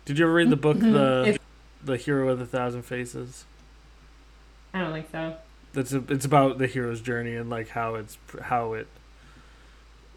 Did 0.06 0.20
you 0.20 0.26
ever 0.26 0.34
read 0.34 0.50
the 0.50 0.56
book 0.56 0.78
mm-hmm. 0.78 0.94
the 0.94 1.22
it's- 1.22 1.40
the 1.84 1.98
hero 1.98 2.28
with 2.28 2.42
a 2.42 2.46
thousand 2.46 2.84
faces? 2.84 3.46
I 4.74 4.82
don't 4.82 4.94
think 4.94 5.08
so. 5.12 5.36
It's 5.74 5.94
a, 5.94 6.04
it's 6.10 6.26
about 6.26 6.58
the 6.58 6.68
hero's 6.68 7.02
journey 7.02 7.36
and 7.36 7.50
like 7.50 7.70
how 7.70 7.96
it's 7.96 8.18
how 8.44 8.74
it 8.74 8.88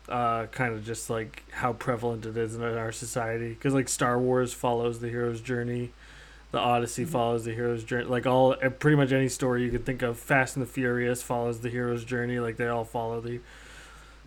uh, 0.08 0.46
kind 0.46 0.74
of 0.74 0.84
just 0.84 1.08
like 1.08 1.44
how 1.52 1.72
prevalent 1.72 2.26
it 2.26 2.36
is 2.36 2.56
in 2.56 2.62
our 2.62 2.92
society 2.92 3.50
because 3.50 3.72
like 3.72 3.88
Star 3.88 4.18
Wars 4.18 4.52
follows 4.52 5.00
the 5.00 5.08
hero's 5.08 5.40
journey, 5.40 5.90
the 6.52 6.58
Odyssey 6.58 7.02
mm-hmm. 7.02 7.12
follows 7.12 7.44
the 7.44 7.52
hero's 7.52 7.84
journey. 7.84 8.04
Like 8.04 8.26
all 8.26 8.56
eh, 8.60 8.68
pretty 8.68 8.96
much 8.96 9.12
any 9.12 9.28
story 9.28 9.64
you 9.64 9.70
could 9.70 9.86
think 9.86 10.02
of, 10.02 10.18
Fast 10.18 10.56
and 10.56 10.64
the 10.64 10.70
Furious 10.70 11.22
follows 11.22 11.60
the 11.60 11.70
hero's 11.70 12.04
journey. 12.04 12.40
Like 12.40 12.56
they 12.56 12.68
all 12.68 12.84
follow 12.84 13.20
the 13.20 13.40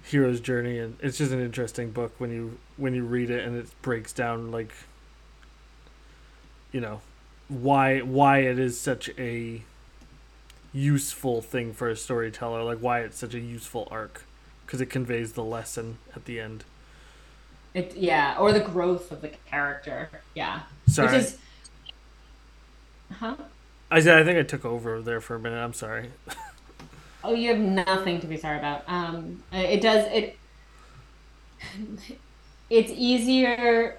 hero's 0.04 0.40
journey, 0.40 0.80
and 0.80 0.98
it's 1.02 1.18
just 1.18 1.32
an 1.32 1.40
interesting 1.42 1.92
book 1.92 2.14
when 2.18 2.32
you 2.32 2.58
when 2.78 2.94
you 2.94 3.04
read 3.04 3.30
it 3.30 3.46
and 3.46 3.56
it 3.58 3.68
breaks 3.82 4.14
down 4.14 4.52
like 4.52 4.74
you 6.72 6.82
know 6.82 7.02
why 7.48 8.00
why 8.00 8.40
it 8.40 8.60
is 8.60 8.80
such 8.80 9.10
a 9.18 9.62
useful 10.74 11.42
thing 11.42 11.74
for 11.74 11.90
a 11.90 11.96
storyteller, 11.96 12.64
like 12.64 12.80
why 12.80 13.02
it's 13.02 13.18
such 13.18 13.34
a 13.34 13.40
useful 13.40 13.88
arc, 13.92 14.24
because 14.66 14.82
it 14.82 14.88
conveys 14.88 15.34
the 15.34 15.44
lesson 15.44 15.98
at 16.16 16.26
the 16.26 16.40
end. 16.40 16.64
It 17.74 17.96
yeah, 17.96 18.36
or 18.40 18.52
the 18.52 18.60
growth 18.60 19.12
of 19.12 19.22
the 19.22 19.30
character. 19.50 20.10
Yeah. 20.36 20.62
Sorry. 20.88 21.12
Which 21.12 21.24
is, 21.24 21.38
huh? 23.20 23.36
I 23.92 24.00
said 24.00 24.20
I 24.20 24.24
think 24.24 24.38
I 24.38 24.44
took 24.44 24.66
over 24.66 25.02
there 25.02 25.22
for 25.22 25.36
a 25.36 25.40
minute. 25.40 25.58
I'm 25.58 25.74
sorry. 25.74 26.12
oh, 27.24 27.34
you 27.34 27.50
have 27.50 27.60
nothing 27.60 28.20
to 28.22 28.28
be 28.28 28.38
sorry 28.38 28.58
about. 28.58 28.84
Um, 28.88 29.44
it 29.52 29.82
does 29.82 30.06
it. 30.12 30.38
It's 32.70 32.92
easier 32.92 33.98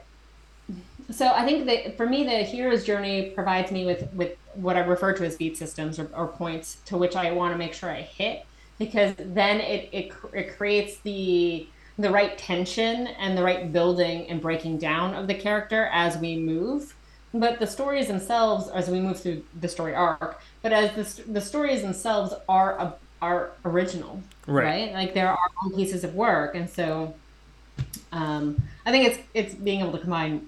so 1.11 1.29
I 1.29 1.45
think 1.45 1.67
that 1.67 1.97
for 1.97 2.07
me, 2.07 2.25
the 2.25 2.43
hero's 2.43 2.85
journey 2.85 3.31
provides 3.31 3.71
me 3.71 3.85
with 3.85 4.13
with 4.15 4.37
what 4.55 4.77
I 4.77 4.81
refer 4.81 5.13
to 5.15 5.25
as 5.25 5.37
beat 5.37 5.57
systems 5.57 5.99
or, 5.99 6.09
or 6.15 6.29
points 6.29 6.79
to 6.87 6.97
which 6.97 7.17
I 7.17 7.33
want 7.33 7.53
to 7.53 7.59
make 7.59 7.75
sure 7.75 7.91
I 7.91 8.03
hit 8.03 8.47
because 8.79 9.15
then 9.19 9.61
it, 9.61 9.89
it 9.93 10.13
it 10.33 10.57
creates 10.57 10.99
the 10.99 11.69
the 11.99 12.11
right 12.11 12.37
tension 12.39 13.07
and 13.07 13.37
the 13.37 13.43
right 13.43 13.73
building 13.73 14.29
and 14.29 14.41
breaking 14.41 14.79
down 14.79 15.15
of 15.15 15.27
the 15.27 15.35
character 15.35 15.89
as 15.93 16.17
we 16.17 16.37
move. 16.37 16.95
But 17.35 17.59
the 17.59 17.67
stories 17.67 18.07
themselves, 18.07 18.69
as 18.69 18.89
we 18.89 19.01
move 19.01 19.19
through 19.19 19.43
the 19.61 19.69
story 19.69 19.93
arc, 19.93 20.41
but 20.63 20.73
as 20.73 21.17
the, 21.17 21.33
the 21.33 21.41
stories 21.41 21.83
themselves 21.83 22.33
are 22.49 22.79
a, 22.79 22.95
are 23.21 23.51
original, 23.65 24.23
right. 24.47 24.65
right? 24.65 24.93
Like 24.93 25.15
there 25.15 25.29
are 25.29 25.39
pieces 25.75 26.05
of 26.05 26.15
work, 26.15 26.55
and 26.55 26.71
so 26.71 27.13
um, 28.13 28.63
I 28.87 28.93
think 28.93 29.09
it's 29.09 29.19
it's 29.35 29.55
being 29.55 29.81
able 29.81 29.91
to 29.93 29.99
combine 29.99 30.47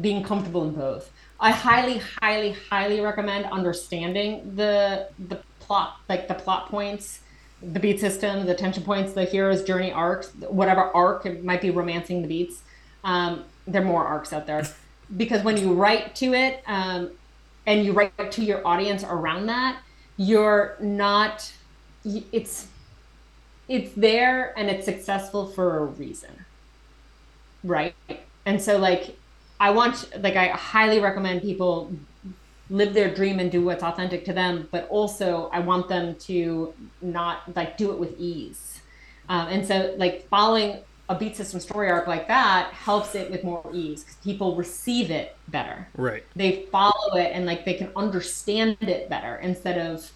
being 0.00 0.24
comfortable 0.24 0.64
in 0.64 0.74
both. 0.74 1.12
I 1.38 1.52
highly, 1.52 1.98
highly, 1.98 2.56
highly 2.70 3.00
recommend 3.00 3.46
understanding 3.46 4.56
the 4.56 5.08
the 5.28 5.38
plot, 5.60 6.00
like 6.08 6.26
the 6.26 6.34
plot 6.34 6.70
points, 6.70 7.20
the 7.62 7.78
beat 7.78 8.00
system, 8.00 8.46
the 8.46 8.54
tension 8.54 8.82
points, 8.82 9.12
the 9.12 9.26
hero's 9.26 9.62
journey 9.62 9.92
arcs, 9.92 10.32
whatever 10.48 10.80
arc 10.80 11.24
it 11.24 11.44
might 11.44 11.60
be, 11.60 11.70
romancing 11.70 12.22
the 12.22 12.28
beats. 12.28 12.62
Um, 13.04 13.44
there 13.66 13.80
are 13.80 13.84
more 13.84 14.04
arcs 14.04 14.32
out 14.32 14.46
there 14.48 14.64
because 15.16 15.42
when 15.42 15.56
you 15.56 15.72
write 15.72 16.14
to 16.16 16.34
it 16.34 16.62
um, 16.66 17.10
and 17.66 17.84
you 17.84 17.92
write 17.92 18.32
to 18.32 18.44
your 18.44 18.66
audience 18.66 19.04
around 19.04 19.46
that, 19.46 19.80
you're 20.16 20.76
not. 20.80 21.52
It's 22.04 22.68
it's 23.68 23.92
there 23.94 24.56
and 24.58 24.68
it's 24.68 24.84
successful 24.84 25.46
for 25.46 25.78
a 25.78 25.84
reason, 25.86 26.44
right? 27.62 27.94
And 28.44 28.60
so 28.60 28.78
like 28.78 29.16
I 29.60 29.70
want 29.70 30.10
like 30.22 30.36
I 30.36 30.48
highly 30.48 31.00
recommend 31.00 31.42
people 31.42 31.92
live 32.70 32.94
their 32.94 33.12
dream 33.14 33.38
and 33.40 33.50
do 33.50 33.64
what's 33.64 33.82
authentic 33.82 34.24
to 34.26 34.32
them, 34.32 34.68
but 34.70 34.88
also 34.88 35.48
I 35.52 35.60
want 35.60 35.88
them 35.88 36.16
to 36.16 36.74
not 37.00 37.54
like 37.54 37.76
do 37.76 37.92
it 37.92 37.98
with 37.98 38.18
ease. 38.18 38.80
Um, 39.28 39.48
and 39.48 39.66
so 39.66 39.94
like 39.96 40.28
following 40.28 40.78
a 41.08 41.14
beat 41.14 41.36
system 41.36 41.60
story 41.60 41.90
arc 41.90 42.06
like 42.06 42.28
that 42.28 42.72
helps 42.72 43.14
it 43.14 43.30
with 43.30 43.44
more 43.44 43.64
ease 43.72 44.02
because 44.02 44.16
people 44.16 44.56
receive 44.56 45.10
it 45.10 45.36
better. 45.48 45.86
Right. 45.96 46.24
They 46.34 46.66
follow 46.72 47.16
it 47.16 47.30
and 47.34 47.44
like 47.44 47.64
they 47.64 47.74
can 47.74 47.90
understand 47.94 48.78
it 48.80 49.08
better 49.08 49.36
instead 49.36 49.78
of. 49.78 50.10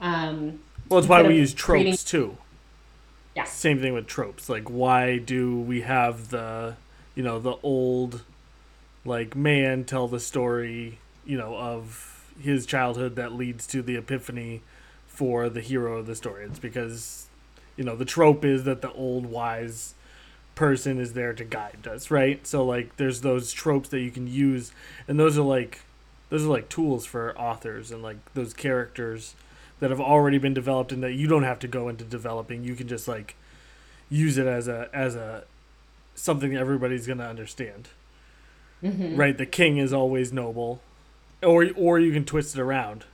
Um, 0.00 0.60
well, 0.88 0.98
it's 0.98 1.08
why 1.08 1.22
we 1.22 1.36
use 1.36 1.52
tropes 1.52 1.82
creating... 1.82 1.96
too. 1.96 2.38
Yeah. 3.36 3.44
Same 3.44 3.80
thing 3.80 3.92
with 3.92 4.06
tropes. 4.06 4.48
Like, 4.48 4.68
why 4.68 5.18
do 5.18 5.58
we 5.58 5.82
have 5.82 6.30
the, 6.30 6.76
you 7.14 7.22
know, 7.22 7.38
the 7.38 7.56
old 7.62 8.22
like 9.04 9.36
man 9.36 9.84
tell 9.84 10.08
the 10.08 10.20
story, 10.20 10.98
you 11.24 11.36
know, 11.36 11.56
of 11.56 12.32
his 12.40 12.66
childhood 12.66 13.16
that 13.16 13.32
leads 13.32 13.66
to 13.68 13.82
the 13.82 13.96
epiphany 13.96 14.62
for 15.06 15.48
the 15.50 15.60
hero 15.60 15.98
of 15.98 16.06
the 16.06 16.16
story. 16.16 16.44
It's 16.44 16.58
because, 16.58 17.26
you 17.76 17.84
know, 17.84 17.94
the 17.94 18.04
trope 18.06 18.44
is 18.44 18.64
that 18.64 18.80
the 18.80 18.92
old 18.92 19.26
wise 19.26 19.94
person 20.60 21.00
is 21.00 21.14
there 21.14 21.32
to 21.32 21.42
guide 21.42 21.88
us, 21.88 22.10
right? 22.10 22.46
So 22.46 22.62
like 22.62 22.96
there's 22.98 23.22
those 23.22 23.50
tropes 23.50 23.88
that 23.88 24.00
you 24.00 24.10
can 24.10 24.26
use 24.26 24.72
and 25.08 25.18
those 25.18 25.38
are 25.38 25.42
like 25.42 25.80
those 26.28 26.44
are 26.44 26.50
like 26.50 26.68
tools 26.68 27.06
for 27.06 27.34
authors 27.38 27.90
and 27.90 28.02
like 28.02 28.18
those 28.34 28.52
characters 28.52 29.34
that 29.78 29.88
have 29.88 30.02
already 30.02 30.36
been 30.36 30.52
developed 30.52 30.92
and 30.92 31.02
that 31.02 31.14
you 31.14 31.26
don't 31.26 31.44
have 31.44 31.58
to 31.60 31.66
go 31.66 31.88
into 31.88 32.04
developing. 32.04 32.62
You 32.62 32.74
can 32.74 32.88
just 32.88 33.08
like 33.08 33.36
use 34.10 34.36
it 34.36 34.46
as 34.46 34.68
a 34.68 34.90
as 34.92 35.14
a 35.14 35.44
something 36.14 36.54
everybody's 36.54 37.06
going 37.06 37.20
to 37.20 37.26
understand. 37.26 37.88
Mm-hmm. 38.82 39.16
Right, 39.16 39.38
the 39.38 39.46
king 39.46 39.78
is 39.78 39.94
always 39.94 40.30
noble, 40.30 40.82
or 41.42 41.68
or 41.74 41.98
you 41.98 42.12
can 42.12 42.26
twist 42.26 42.54
it 42.54 42.60
around. 42.60 43.06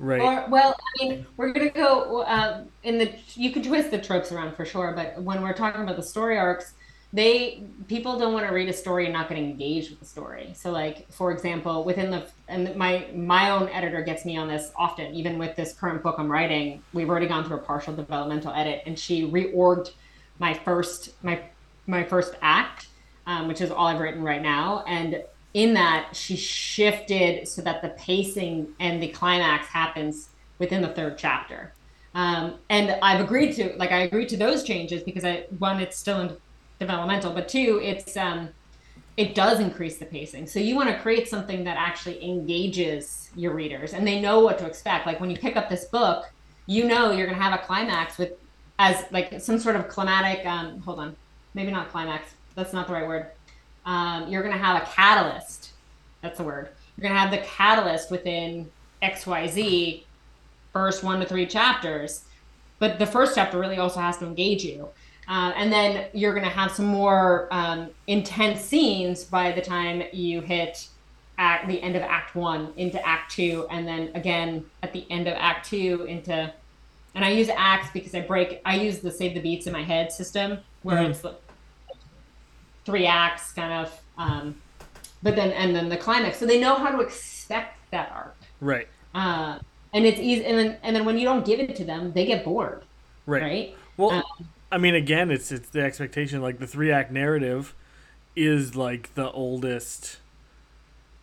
Right. 0.00 0.22
Or, 0.22 0.46
well, 0.48 0.74
I 0.80 1.04
mean, 1.04 1.26
we're 1.36 1.52
gonna 1.52 1.68
go 1.68 2.22
uh, 2.22 2.64
in 2.82 2.96
the. 2.96 3.12
You 3.34 3.52
can 3.52 3.62
twist 3.62 3.90
the 3.90 3.98
tropes 3.98 4.32
around 4.32 4.56
for 4.56 4.64
sure, 4.64 4.92
but 4.96 5.22
when 5.22 5.42
we're 5.42 5.52
talking 5.52 5.82
about 5.82 5.96
the 5.96 6.02
story 6.02 6.38
arcs, 6.38 6.72
they 7.12 7.62
people 7.86 8.18
don't 8.18 8.32
want 8.32 8.46
to 8.46 8.52
read 8.54 8.70
a 8.70 8.72
story 8.72 9.04
and 9.04 9.12
not 9.12 9.28
get 9.28 9.36
engaged 9.36 9.90
with 9.90 10.00
the 10.00 10.06
story. 10.06 10.52
So, 10.56 10.70
like 10.70 11.12
for 11.12 11.30
example, 11.30 11.84
within 11.84 12.10
the 12.10 12.26
and 12.48 12.74
my 12.76 13.08
my 13.14 13.50
own 13.50 13.68
editor 13.68 14.00
gets 14.00 14.24
me 14.24 14.38
on 14.38 14.48
this 14.48 14.72
often. 14.74 15.14
Even 15.14 15.38
with 15.38 15.54
this 15.54 15.74
current 15.74 16.02
book 16.02 16.14
I'm 16.18 16.32
writing, 16.32 16.82
we've 16.94 17.10
already 17.10 17.28
gone 17.28 17.44
through 17.44 17.58
a 17.58 17.62
partial 17.62 17.94
developmental 17.94 18.54
edit, 18.54 18.82
and 18.86 18.98
she 18.98 19.30
reorged 19.30 19.90
my 20.38 20.54
first 20.54 21.10
my 21.22 21.42
my 21.86 22.04
first 22.04 22.36
act 22.40 22.86
um, 23.26 23.46
which 23.46 23.60
is 23.60 23.70
all 23.70 23.86
I've 23.86 24.00
written 24.00 24.22
right 24.22 24.42
now. 24.42 24.82
And 24.86 25.22
in 25.54 25.74
that, 25.74 26.14
she 26.14 26.36
shifted 26.36 27.48
so 27.48 27.62
that 27.62 27.82
the 27.82 27.90
pacing 27.90 28.68
and 28.78 29.02
the 29.02 29.08
climax 29.08 29.66
happens 29.66 30.28
within 30.58 30.82
the 30.82 30.88
third 30.88 31.18
chapter. 31.18 31.72
Um, 32.14 32.54
and 32.68 32.96
I've 33.02 33.20
agreed 33.20 33.54
to 33.56 33.74
like 33.76 33.92
I 33.92 34.00
agreed 34.00 34.28
to 34.30 34.36
those 34.36 34.64
changes 34.64 35.02
because 35.02 35.24
I 35.24 35.44
one 35.58 35.80
it's 35.80 35.96
still 35.96 36.20
in 36.20 36.36
developmental, 36.78 37.32
but 37.32 37.48
two, 37.48 37.80
it's 37.82 38.16
um, 38.16 38.48
it 39.16 39.34
does 39.34 39.60
increase 39.60 39.98
the 39.98 40.06
pacing. 40.06 40.46
So 40.46 40.58
you 40.58 40.74
want 40.74 40.88
to 40.88 40.98
create 40.98 41.28
something 41.28 41.64
that 41.64 41.76
actually 41.76 42.24
engages 42.24 43.30
your 43.36 43.52
readers 43.52 43.92
and 43.92 44.06
they 44.06 44.20
know 44.20 44.40
what 44.40 44.58
to 44.58 44.66
expect. 44.66 45.06
Like 45.06 45.20
when 45.20 45.30
you 45.30 45.36
pick 45.36 45.56
up 45.56 45.68
this 45.68 45.84
book, 45.84 46.30
you 46.66 46.84
know 46.84 47.10
you're 47.10 47.26
going 47.26 47.38
to 47.38 47.42
have 47.42 47.58
a 47.58 47.62
climax 47.64 48.18
with 48.18 48.32
as 48.78 49.04
like 49.12 49.40
some 49.40 49.58
sort 49.58 49.76
of 49.76 49.88
climatic 49.88 50.44
um, 50.46 50.80
hold 50.80 50.98
on. 50.98 51.16
Maybe 51.54 51.70
not 51.70 51.90
climax. 51.90 52.34
That's 52.54 52.72
not 52.72 52.86
the 52.86 52.92
right 52.92 53.06
word. 53.06 53.30
Um, 53.86 54.28
you're 54.28 54.42
going 54.42 54.56
to 54.56 54.62
have 54.62 54.82
a 54.82 54.86
catalyst. 54.86 55.70
That's 56.22 56.38
the 56.38 56.44
word. 56.44 56.68
You're 56.96 57.02
going 57.02 57.14
to 57.14 57.20
have 57.20 57.30
the 57.30 57.46
catalyst 57.46 58.10
within 58.10 58.70
XYZ 59.02 60.04
first 60.72 61.02
1 61.02 61.20
to 61.20 61.26
3 61.26 61.46
chapters. 61.46 62.24
But 62.78 62.98
the 62.98 63.06
first 63.06 63.34
chapter 63.34 63.58
really 63.58 63.78
also 63.78 64.00
has 64.00 64.18
to 64.18 64.26
engage 64.26 64.64
you. 64.64 64.88
Uh, 65.28 65.52
and 65.54 65.72
then 65.72 66.06
you're 66.12 66.32
going 66.32 66.44
to 66.44 66.50
have 66.50 66.72
some 66.72 66.86
more 66.86 67.46
um, 67.52 67.88
intense 68.06 68.60
scenes 68.60 69.22
by 69.22 69.52
the 69.52 69.60
time 69.60 70.02
you 70.12 70.40
hit 70.40 70.88
act, 71.38 71.68
the 71.68 71.80
end 71.82 71.94
of 71.94 72.02
Act 72.02 72.34
One 72.34 72.72
into 72.76 73.04
Act 73.06 73.32
Two, 73.32 73.66
and 73.70 73.86
then 73.86 74.10
again 74.14 74.64
at 74.82 74.92
the 74.92 75.06
end 75.10 75.28
of 75.28 75.34
Act 75.38 75.68
Two 75.68 76.04
into. 76.08 76.52
And 77.14 77.24
I 77.24 77.30
use 77.30 77.48
acts 77.48 77.90
because 77.92 78.14
I 78.14 78.20
break. 78.20 78.60
I 78.64 78.76
use 78.76 79.00
the 79.00 79.10
save 79.10 79.34
the 79.34 79.40
beats 79.40 79.66
in 79.66 79.72
my 79.72 79.82
head 79.82 80.12
system 80.12 80.58
where 80.82 80.98
mm-hmm. 80.98 81.10
it's 81.10 81.24
three 82.90 83.06
acts, 83.06 83.52
kind 83.52 83.72
of. 83.72 84.00
Um, 84.18 84.56
but 85.22 85.36
then 85.36 85.52
and 85.52 85.74
then 85.74 85.88
the 85.88 85.96
climax, 85.96 86.38
so 86.38 86.46
they 86.46 86.60
know 86.60 86.76
how 86.76 86.90
to 86.90 87.00
expect 87.00 87.78
that 87.90 88.10
arc. 88.12 88.36
Right. 88.60 88.88
Uh, 89.14 89.58
and 89.92 90.04
it's 90.04 90.20
easy. 90.20 90.44
And 90.44 90.58
then 90.58 90.76
and 90.82 90.94
then 90.94 91.04
when 91.04 91.18
you 91.18 91.24
don't 91.24 91.44
give 91.44 91.60
it 91.60 91.76
to 91.76 91.84
them, 91.84 92.12
they 92.12 92.26
get 92.26 92.44
bored. 92.44 92.84
Right. 93.26 93.42
Right. 93.42 93.76
Well. 93.96 94.10
Um, 94.10 94.48
I 94.72 94.78
mean, 94.78 94.94
again, 94.94 95.30
it's 95.30 95.50
it's 95.50 95.68
the 95.68 95.82
expectation. 95.82 96.40
Like 96.42 96.58
the 96.58 96.66
three 96.66 96.92
act 96.92 97.10
narrative 97.10 97.74
is 98.36 98.76
like 98.76 99.14
the 99.14 99.30
oldest. 99.32 100.18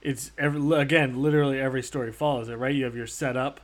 It's 0.02 0.31
every 0.38 0.77
again, 0.77 1.22
literally 1.22 1.60
every 1.60 1.81
story 1.81 2.11
follows 2.11 2.49
it, 2.49 2.56
right? 2.56 2.76
You 2.76 2.85
have 2.85 2.95
your 2.95 3.07
setup, 3.07 3.61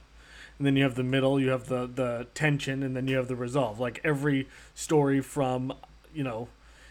and 0.58 0.66
then 0.66 0.76
you 0.76 0.84
have 0.84 0.96
the 0.96 1.04
middle, 1.04 1.40
you 1.40 1.50
have 1.50 1.68
the 1.68 1.86
the 1.86 2.28
tension, 2.34 2.82
and 2.82 2.96
then 2.96 3.08
you 3.08 3.18
have 3.18 3.28
the 3.28 3.36
resolve. 3.36 3.80
Like 3.80 4.00
every 4.04 4.48
story 4.74 5.20
from, 5.20 5.74
you 6.14 6.24
know, 6.24 6.48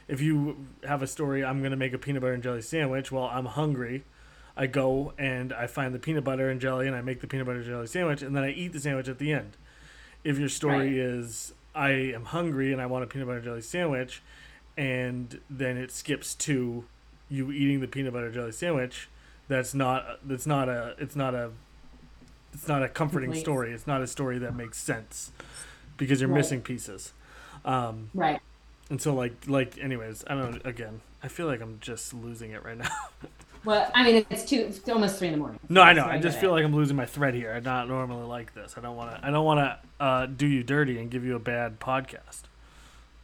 if 0.08 0.20
you 0.20 0.66
have 0.84 1.02
a 1.02 1.06
story, 1.06 1.44
I'm 1.44 1.62
gonna 1.62 1.76
make 1.76 1.92
a 1.92 1.98
peanut 1.98 2.22
butter 2.22 2.34
and 2.34 2.42
jelly 2.42 2.62
sandwich. 2.62 3.12
Well, 3.12 3.24
I'm 3.24 3.46
hungry. 3.46 4.04
I 4.56 4.66
go 4.66 5.14
and 5.18 5.52
I 5.52 5.66
find 5.66 5.94
the 5.94 5.98
peanut 5.98 6.24
butter 6.24 6.50
and 6.50 6.60
jelly, 6.60 6.86
and 6.86 6.94
I 6.94 7.00
make 7.00 7.20
the 7.20 7.26
peanut 7.26 7.46
butter 7.46 7.58
and 7.58 7.66
jelly 7.66 7.86
sandwich, 7.86 8.22
and 8.22 8.36
then 8.36 8.44
I 8.44 8.50
eat 8.50 8.72
the 8.72 8.80
sandwich 8.80 9.08
at 9.08 9.18
the 9.18 9.32
end. 9.32 9.56
If 10.24 10.38
your 10.38 10.48
story 10.48 10.76
right. 10.76 10.92
is 10.92 11.52
I 11.74 11.90
am 11.90 12.26
hungry 12.26 12.72
and 12.72 12.80
I 12.80 12.86
want 12.86 13.04
a 13.04 13.06
peanut 13.06 13.26
butter 13.26 13.38
and 13.38 13.46
jelly 13.46 13.62
sandwich, 13.62 14.22
and 14.76 15.40
then 15.48 15.76
it 15.76 15.90
skips 15.90 16.34
to 16.34 16.84
you 17.28 17.50
eating 17.50 17.80
the 17.80 17.88
peanut 17.88 18.12
butter 18.12 18.26
and 18.26 18.34
jelly 18.34 18.52
sandwich. 18.52 19.08
That's 19.48 19.74
not. 19.74 20.20
That's 20.26 20.46
not 20.46 20.68
a. 20.68 20.94
It's 20.98 21.16
not 21.16 21.34
a. 21.34 21.50
It's 22.52 22.68
not 22.68 22.82
a 22.82 22.88
comforting 22.88 23.30
Complete. 23.30 23.42
story. 23.42 23.72
It's 23.72 23.86
not 23.86 24.02
a 24.02 24.06
story 24.06 24.38
that 24.38 24.54
makes 24.54 24.78
sense 24.78 25.32
because 25.96 26.20
you're 26.20 26.28
right. 26.28 26.38
missing 26.38 26.60
pieces. 26.60 27.12
Um, 27.64 28.10
right. 28.12 28.40
And 28.90 29.00
so, 29.00 29.14
like, 29.14 29.34
like, 29.46 29.78
anyways, 29.78 30.24
I 30.26 30.34
don't. 30.34 30.64
Again, 30.66 31.00
I 31.22 31.28
feel 31.28 31.46
like 31.46 31.60
I'm 31.60 31.78
just 31.80 32.12
losing 32.12 32.50
it 32.50 32.64
right 32.64 32.76
now. 32.76 32.90
Well, 33.64 33.88
I 33.94 34.02
mean, 34.02 34.26
it's 34.28 34.44
two, 34.44 34.56
it's 34.56 34.88
almost 34.88 35.18
three 35.18 35.28
in 35.28 35.34
the 35.34 35.38
morning. 35.38 35.60
No, 35.68 35.82
I 35.82 35.92
know. 35.92 36.04
I, 36.04 36.18
just 36.18 36.40
feel 36.40 36.50
it. 36.50 36.54
like 36.54 36.64
I'm 36.64 36.74
losing 36.74 36.96
my 36.96 37.06
thread 37.06 37.34
here. 37.34 37.52
I'm 37.52 37.62
not 37.62 37.86
normally 37.86 38.26
like 38.26 38.54
this. 38.54 38.74
I 38.76 38.80
don't 38.80 38.96
want 38.96 39.12
to. 39.12 39.24
I 39.24 39.30
don't 39.30 39.44
want 39.44 39.60
to 39.60 40.04
uh, 40.04 40.26
do 40.26 40.46
you 40.46 40.64
dirty 40.64 40.98
and 40.98 41.10
give 41.10 41.24
you 41.24 41.36
a 41.36 41.38
bad 41.38 41.78
podcast. 41.78 42.42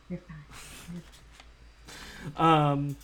You're 0.09 0.21
fine. 2.37 2.37
um, 2.37 2.97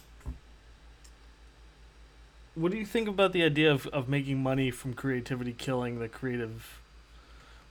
what 2.54 2.70
do 2.70 2.78
you 2.78 2.86
think 2.86 3.08
about 3.08 3.32
the 3.32 3.42
idea 3.42 3.72
of, 3.72 3.88
of 3.88 4.08
making 4.08 4.40
money 4.40 4.70
from 4.70 4.94
creativity 4.94 5.52
killing 5.52 5.98
the 5.98 6.08
creative? 6.08 6.80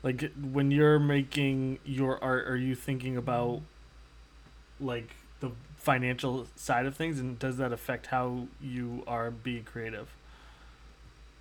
Like 0.01 0.29
when 0.35 0.71
you're 0.71 0.99
making 0.99 1.79
your 1.85 2.21
art, 2.21 2.49
are 2.49 2.57
you 2.57 2.75
thinking 2.75 3.15
about 3.15 3.61
like 4.83 5.15
the 5.39 5.51
financial 5.77 6.47
side 6.55 6.85
of 6.85 6.95
things, 6.95 7.19
and 7.19 7.37
does 7.39 7.57
that 7.57 7.71
affect 7.73 8.07
how 8.07 8.47
you 8.61 9.03
are 9.07 9.31
being 9.31 9.63
creative? 9.63 10.09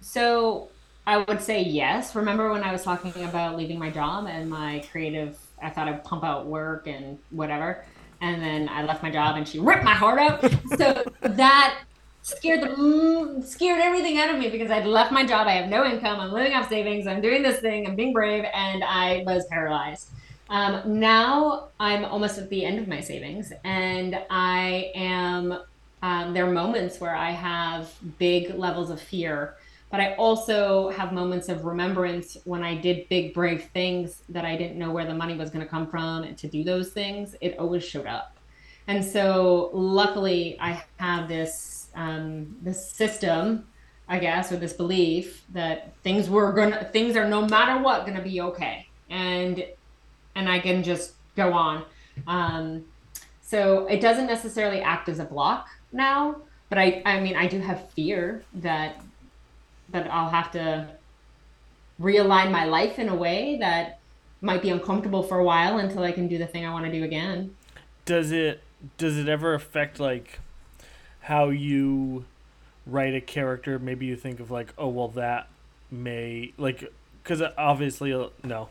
So 0.00 0.68
I 1.06 1.18
would 1.18 1.40
say 1.40 1.62
yes. 1.62 2.14
Remember 2.14 2.50
when 2.50 2.62
I 2.62 2.72
was 2.72 2.82
talking 2.82 3.24
about 3.24 3.56
leaving 3.56 3.78
my 3.78 3.90
job 3.90 4.26
and 4.26 4.48
my 4.48 4.84
creative? 4.90 5.38
I 5.62 5.70
thought 5.70 5.88
I'd 5.88 6.04
pump 6.04 6.24
out 6.24 6.46
work 6.46 6.86
and 6.86 7.18
whatever, 7.30 7.84
and 8.20 8.42
then 8.42 8.68
I 8.68 8.84
left 8.84 9.02
my 9.02 9.10
job 9.10 9.36
and 9.36 9.46
she 9.46 9.58
ripped 9.58 9.84
my 9.84 9.94
heart 9.94 10.18
out. 10.18 10.42
so 10.76 11.04
that 11.20 11.78
scared 12.22 12.62
the 12.62 12.68
mm, 12.68 13.44
scared 13.44 13.80
everything 13.80 14.18
out 14.18 14.32
of 14.32 14.38
me 14.38 14.48
because 14.48 14.70
I'd 14.70 14.86
left 14.86 15.12
my 15.12 15.26
job. 15.26 15.46
I 15.46 15.52
have 15.52 15.68
no 15.68 15.84
income. 15.84 16.20
I'm 16.20 16.32
living 16.32 16.54
off 16.54 16.68
savings. 16.68 17.06
I'm 17.06 17.20
doing 17.20 17.42
this 17.42 17.60
thing. 17.60 17.86
I'm 17.86 17.96
being 17.96 18.12
brave, 18.12 18.44
and 18.54 18.82
I 18.84 19.22
was 19.26 19.44
paralyzed. 19.46 20.10
Um, 20.52 21.00
now 21.00 21.68
I'm 21.80 22.04
almost 22.04 22.36
at 22.36 22.50
the 22.50 22.62
end 22.62 22.78
of 22.78 22.86
my 22.86 23.00
savings, 23.00 23.54
and 23.64 24.20
I 24.28 24.92
am. 24.94 25.58
Um, 26.02 26.34
there 26.34 26.44
are 26.46 26.50
moments 26.50 27.00
where 27.00 27.14
I 27.14 27.30
have 27.30 27.90
big 28.18 28.54
levels 28.56 28.90
of 28.90 29.00
fear, 29.00 29.54
but 29.90 30.00
I 30.00 30.14
also 30.16 30.90
have 30.90 31.12
moments 31.12 31.48
of 31.48 31.64
remembrance 31.64 32.36
when 32.44 32.62
I 32.62 32.74
did 32.74 33.08
big, 33.08 33.32
brave 33.32 33.70
things 33.72 34.24
that 34.28 34.44
I 34.44 34.56
didn't 34.56 34.78
know 34.78 34.90
where 34.90 35.06
the 35.06 35.14
money 35.14 35.36
was 35.36 35.48
going 35.48 35.64
to 35.64 35.70
come 35.70 35.86
from. 35.86 36.24
And 36.24 36.36
to 36.36 36.48
do 36.48 36.62
those 36.64 36.90
things, 36.90 37.34
it 37.40 37.58
always 37.58 37.82
showed 37.82 38.06
up. 38.06 38.36
And 38.88 39.02
so, 39.02 39.70
luckily, 39.72 40.58
I 40.60 40.84
have 40.98 41.28
this 41.28 41.88
um, 41.94 42.56
this 42.60 42.90
system, 42.90 43.68
I 44.06 44.18
guess, 44.18 44.52
or 44.52 44.56
this 44.56 44.74
belief 44.74 45.44
that 45.54 45.94
things 46.02 46.28
were 46.28 46.52
gonna, 46.52 46.90
things 46.92 47.16
are 47.16 47.26
no 47.26 47.46
matter 47.46 47.82
what 47.82 48.04
gonna 48.04 48.20
be 48.20 48.42
okay. 48.42 48.88
And 49.08 49.64
and 50.34 50.48
I 50.48 50.58
can 50.58 50.82
just 50.82 51.12
go 51.36 51.52
on. 51.52 51.84
Um, 52.26 52.84
so 53.42 53.86
it 53.86 54.00
doesn't 54.00 54.26
necessarily 54.26 54.80
act 54.80 55.08
as 55.08 55.18
a 55.18 55.24
block 55.24 55.68
now, 55.92 56.36
but 56.68 56.78
I, 56.78 57.02
I 57.04 57.20
mean, 57.20 57.36
I 57.36 57.46
do 57.46 57.60
have 57.60 57.90
fear 57.90 58.44
that 58.54 59.00
that 59.90 60.10
I'll 60.10 60.30
have 60.30 60.50
to 60.52 60.88
realign 62.00 62.50
my 62.50 62.64
life 62.64 62.98
in 62.98 63.08
a 63.08 63.14
way 63.14 63.58
that 63.58 63.98
might 64.40 64.62
be 64.62 64.70
uncomfortable 64.70 65.22
for 65.22 65.38
a 65.38 65.44
while 65.44 65.78
until 65.78 66.02
I 66.02 66.12
can 66.12 66.28
do 66.28 66.38
the 66.38 66.46
thing 66.46 66.66
I 66.66 66.72
want 66.72 66.86
to 66.86 66.92
do 66.92 67.04
again. 67.04 67.54
Does 68.04 68.32
it 68.32 68.62
does 68.98 69.16
it 69.18 69.28
ever 69.28 69.54
affect 69.54 70.00
like 70.00 70.40
how 71.20 71.50
you 71.50 72.24
write 72.86 73.14
a 73.14 73.20
character? 73.20 73.78
Maybe 73.78 74.06
you 74.06 74.16
think 74.16 74.40
of 74.40 74.50
like, 74.50 74.72
oh 74.76 74.88
well, 74.88 75.08
that 75.08 75.48
may 75.90 76.52
like 76.58 76.92
because 77.22 77.42
obviously 77.56 78.12
uh, 78.12 78.28
no, 78.42 78.68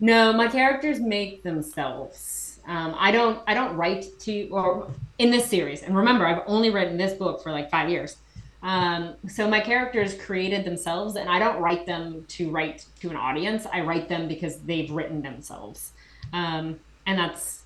no, 0.00 0.32
my 0.32 0.48
characters 0.48 1.00
make 1.00 1.42
themselves. 1.42 2.60
Um, 2.66 2.94
I 2.98 3.12
don't. 3.12 3.40
I 3.46 3.54
don't 3.54 3.76
write 3.76 4.06
to 4.20 4.48
or 4.48 4.90
in 5.18 5.30
this 5.30 5.46
series. 5.46 5.82
And 5.82 5.96
remember, 5.96 6.26
I've 6.26 6.42
only 6.46 6.70
written 6.70 6.96
this 6.96 7.14
book 7.14 7.42
for 7.42 7.52
like 7.52 7.70
five 7.70 7.88
years. 7.88 8.16
Um, 8.62 9.14
so 9.28 9.48
my 9.48 9.60
characters 9.60 10.14
created 10.14 10.64
themselves, 10.64 11.14
and 11.16 11.28
I 11.28 11.38
don't 11.38 11.60
write 11.60 11.86
them 11.86 12.24
to 12.28 12.50
write 12.50 12.84
to 13.00 13.10
an 13.10 13.16
audience. 13.16 13.66
I 13.72 13.82
write 13.82 14.08
them 14.08 14.26
because 14.26 14.58
they've 14.62 14.90
written 14.90 15.22
themselves, 15.22 15.92
um, 16.32 16.80
and 17.06 17.18
that's 17.18 17.62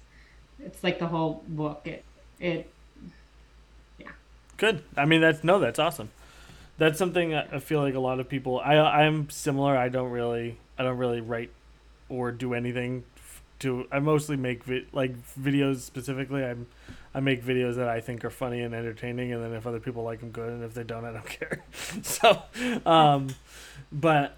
it's 0.58 0.84
like 0.84 0.98
the 0.98 1.06
whole 1.06 1.42
book. 1.48 1.82
It 1.86 2.04
it 2.38 2.70
yeah. 3.98 4.10
Good. 4.58 4.82
I 4.96 5.06
mean, 5.06 5.22
that's 5.22 5.42
no, 5.42 5.58
that's 5.58 5.78
awesome. 5.78 6.10
That's 6.76 6.98
something 6.98 7.34
I 7.34 7.58
feel 7.58 7.80
like 7.80 7.94
a 7.94 8.00
lot 8.00 8.20
of 8.20 8.28
people. 8.28 8.60
I 8.60 8.76
I'm 8.76 9.30
similar. 9.30 9.76
I 9.76 9.88
don't 9.88 10.10
really 10.10 10.58
I 10.78 10.82
don't 10.82 10.98
really 10.98 11.20
write 11.22 11.50
or 12.10 12.30
do 12.32 12.52
anything 12.52 13.04
to 13.60 13.86
I 13.92 13.98
mostly 14.00 14.36
make 14.36 14.64
vi- 14.64 14.86
like 14.92 15.14
videos 15.38 15.80
specifically 15.80 16.44
I'm 16.44 16.66
I 17.14 17.20
make 17.20 17.44
videos 17.44 17.76
that 17.76 17.88
I 17.88 18.00
think 18.00 18.24
are 18.24 18.30
funny 18.30 18.60
and 18.62 18.74
entertaining 18.74 19.32
and 19.32 19.42
then 19.42 19.52
if 19.52 19.66
other 19.66 19.80
people 19.80 20.02
like 20.02 20.20
them 20.20 20.30
good 20.30 20.50
and 20.50 20.62
if 20.64 20.74
they 20.74 20.84
don't 20.84 21.04
I 21.04 21.12
don't 21.12 21.26
care. 21.28 21.62
so 22.02 22.42
um 22.86 23.28
but 23.92 24.36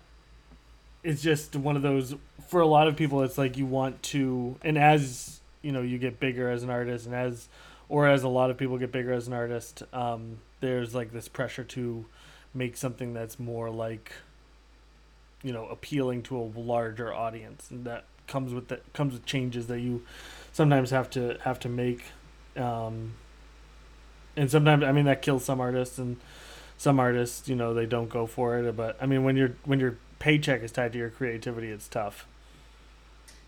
it's 1.02 1.22
just 1.22 1.56
one 1.56 1.76
of 1.76 1.82
those 1.82 2.14
for 2.48 2.60
a 2.60 2.66
lot 2.66 2.86
of 2.88 2.96
people 2.96 3.22
it's 3.22 3.38
like 3.38 3.56
you 3.56 3.66
want 3.66 4.02
to 4.02 4.56
and 4.62 4.76
as 4.78 5.40
you 5.62 5.72
know 5.72 5.82
you 5.82 5.98
get 5.98 6.20
bigger 6.20 6.50
as 6.50 6.62
an 6.62 6.70
artist 6.70 7.06
and 7.06 7.14
as 7.14 7.48
or 7.88 8.08
as 8.08 8.22
a 8.22 8.28
lot 8.28 8.50
of 8.50 8.56
people 8.58 8.78
get 8.78 8.90
bigger 8.92 9.12
as 9.12 9.26
an 9.28 9.32
artist 9.32 9.82
um 9.92 10.38
there's 10.60 10.94
like 10.94 11.12
this 11.12 11.28
pressure 11.28 11.64
to 11.64 12.04
make 12.54 12.76
something 12.76 13.14
that's 13.14 13.38
more 13.38 13.70
like 13.70 14.12
you 15.42 15.52
know 15.52 15.66
appealing 15.66 16.22
to 16.24 16.36
a 16.38 16.44
larger 16.58 17.12
audience. 17.12 17.70
And 17.70 17.84
that 17.84 18.04
comes 18.26 18.54
with 18.54 18.68
that 18.68 18.92
comes 18.92 19.12
with 19.12 19.24
changes 19.26 19.66
that 19.66 19.80
you 19.80 20.02
sometimes 20.52 20.90
have 20.90 21.10
to 21.10 21.38
have 21.44 21.58
to 21.60 21.68
make 21.68 22.04
um, 22.56 23.14
and 24.36 24.50
sometimes 24.50 24.84
i 24.84 24.92
mean 24.92 25.04
that 25.04 25.22
kills 25.22 25.44
some 25.44 25.60
artists 25.60 25.98
and 25.98 26.16
some 26.78 26.98
artists 27.00 27.48
you 27.48 27.56
know 27.56 27.74
they 27.74 27.86
don't 27.86 28.08
go 28.08 28.26
for 28.26 28.58
it. 28.58 28.76
But 28.76 28.96
i 29.00 29.06
mean 29.06 29.24
when 29.24 29.36
your 29.36 29.56
when 29.64 29.80
your 29.80 29.96
paycheck 30.18 30.62
is 30.62 30.72
tied 30.72 30.92
to 30.92 30.98
your 30.98 31.10
creativity 31.10 31.68
it's 31.68 31.88
tough 31.88 32.26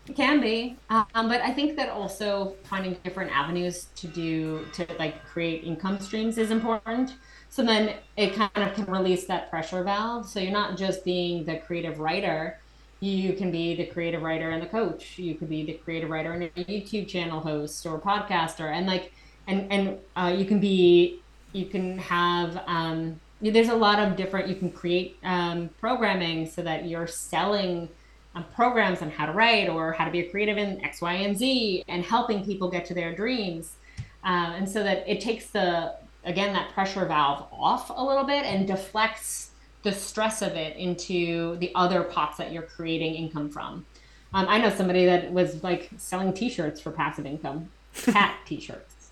It 0.07 0.15
can 0.15 0.39
be, 0.39 0.77
um, 0.89 1.07
but 1.13 1.41
I 1.41 1.51
think 1.51 1.75
that 1.77 1.89
also 1.89 2.55
finding 2.63 2.95
different 3.03 3.31
avenues 3.31 3.87
to 3.95 4.07
do 4.07 4.65
to 4.73 4.85
like 4.99 5.25
create 5.25 5.63
income 5.63 5.99
streams 5.99 6.37
is 6.37 6.51
important. 6.51 7.15
So 7.49 7.63
then 7.63 7.95
it 8.15 8.35
kind 8.35 8.51
of 8.57 8.73
can 8.75 8.85
release 8.85 9.25
that 9.25 9.49
pressure 9.49 9.83
valve. 9.83 10.27
So 10.27 10.39
you're 10.39 10.51
not 10.51 10.77
just 10.77 11.03
being 11.03 11.43
the 11.43 11.57
creative 11.57 11.99
writer. 11.99 12.59
You 12.99 13.33
can 13.33 13.49
be 13.49 13.75
the 13.75 13.85
creative 13.85 14.21
writer 14.21 14.51
and 14.51 14.61
the 14.61 14.67
coach. 14.67 15.17
You 15.17 15.35
could 15.35 15.49
be 15.49 15.63
the 15.63 15.73
creative 15.73 16.09
writer 16.09 16.33
and 16.33 16.43
a 16.43 16.49
YouTube 16.49 17.07
channel 17.07 17.39
host 17.39 17.85
or 17.85 17.99
podcaster, 17.99 18.71
and 18.71 18.85
like, 18.85 19.11
and 19.47 19.71
and 19.71 19.97
uh, 20.15 20.33
you 20.35 20.45
can 20.45 20.59
be, 20.59 21.19
you 21.51 21.65
can 21.65 21.97
have. 21.97 22.61
Um, 22.67 23.19
there's 23.41 23.69
a 23.69 23.75
lot 23.75 23.99
of 23.99 24.15
different. 24.15 24.47
You 24.49 24.55
can 24.55 24.71
create 24.71 25.17
um, 25.23 25.69
programming 25.79 26.47
so 26.49 26.61
that 26.61 26.85
you're 26.85 27.07
selling 27.07 27.89
um, 28.35 28.45
programs 28.53 29.01
on 29.01 29.09
how 29.09 29.25
to 29.25 29.31
write 29.31 29.69
or 29.69 29.93
how 29.93 30.05
to 30.05 30.11
be 30.11 30.19
a 30.19 30.29
creative 30.29 30.57
in 30.57 30.83
X, 30.83 31.01
Y, 31.01 31.13
and 31.13 31.37
Z, 31.37 31.83
and 31.87 32.03
helping 32.03 32.43
people 32.43 32.69
get 32.69 32.85
to 32.85 32.93
their 32.93 33.15
dreams. 33.15 33.75
Uh, 34.23 34.53
and 34.57 34.69
so 34.69 34.83
that 34.83 35.03
it 35.07 35.21
takes 35.21 35.47
the 35.47 35.95
again 36.23 36.53
that 36.53 36.71
pressure 36.73 37.05
valve 37.05 37.45
off 37.51 37.91
a 37.95 38.03
little 38.03 38.23
bit 38.23 38.45
and 38.45 38.67
deflects 38.67 39.51
the 39.83 39.91
stress 39.91 40.41
of 40.41 40.53
it 40.53 40.75
into 40.77 41.55
the 41.57 41.71
other 41.75 42.03
pots 42.03 42.37
that 42.37 42.51
you're 42.51 42.63
creating 42.63 43.13
income 43.13 43.49
from. 43.49 43.85
Um, 44.33 44.47
I 44.49 44.57
know 44.57 44.69
somebody 44.71 45.05
that 45.05 45.31
was 45.31 45.63
like 45.63 45.89
selling 45.97 46.33
T-shirts 46.33 46.81
for 46.81 46.91
passive 46.91 47.25
income, 47.25 47.69
cat 47.93 48.35
T-shirts. 48.45 49.11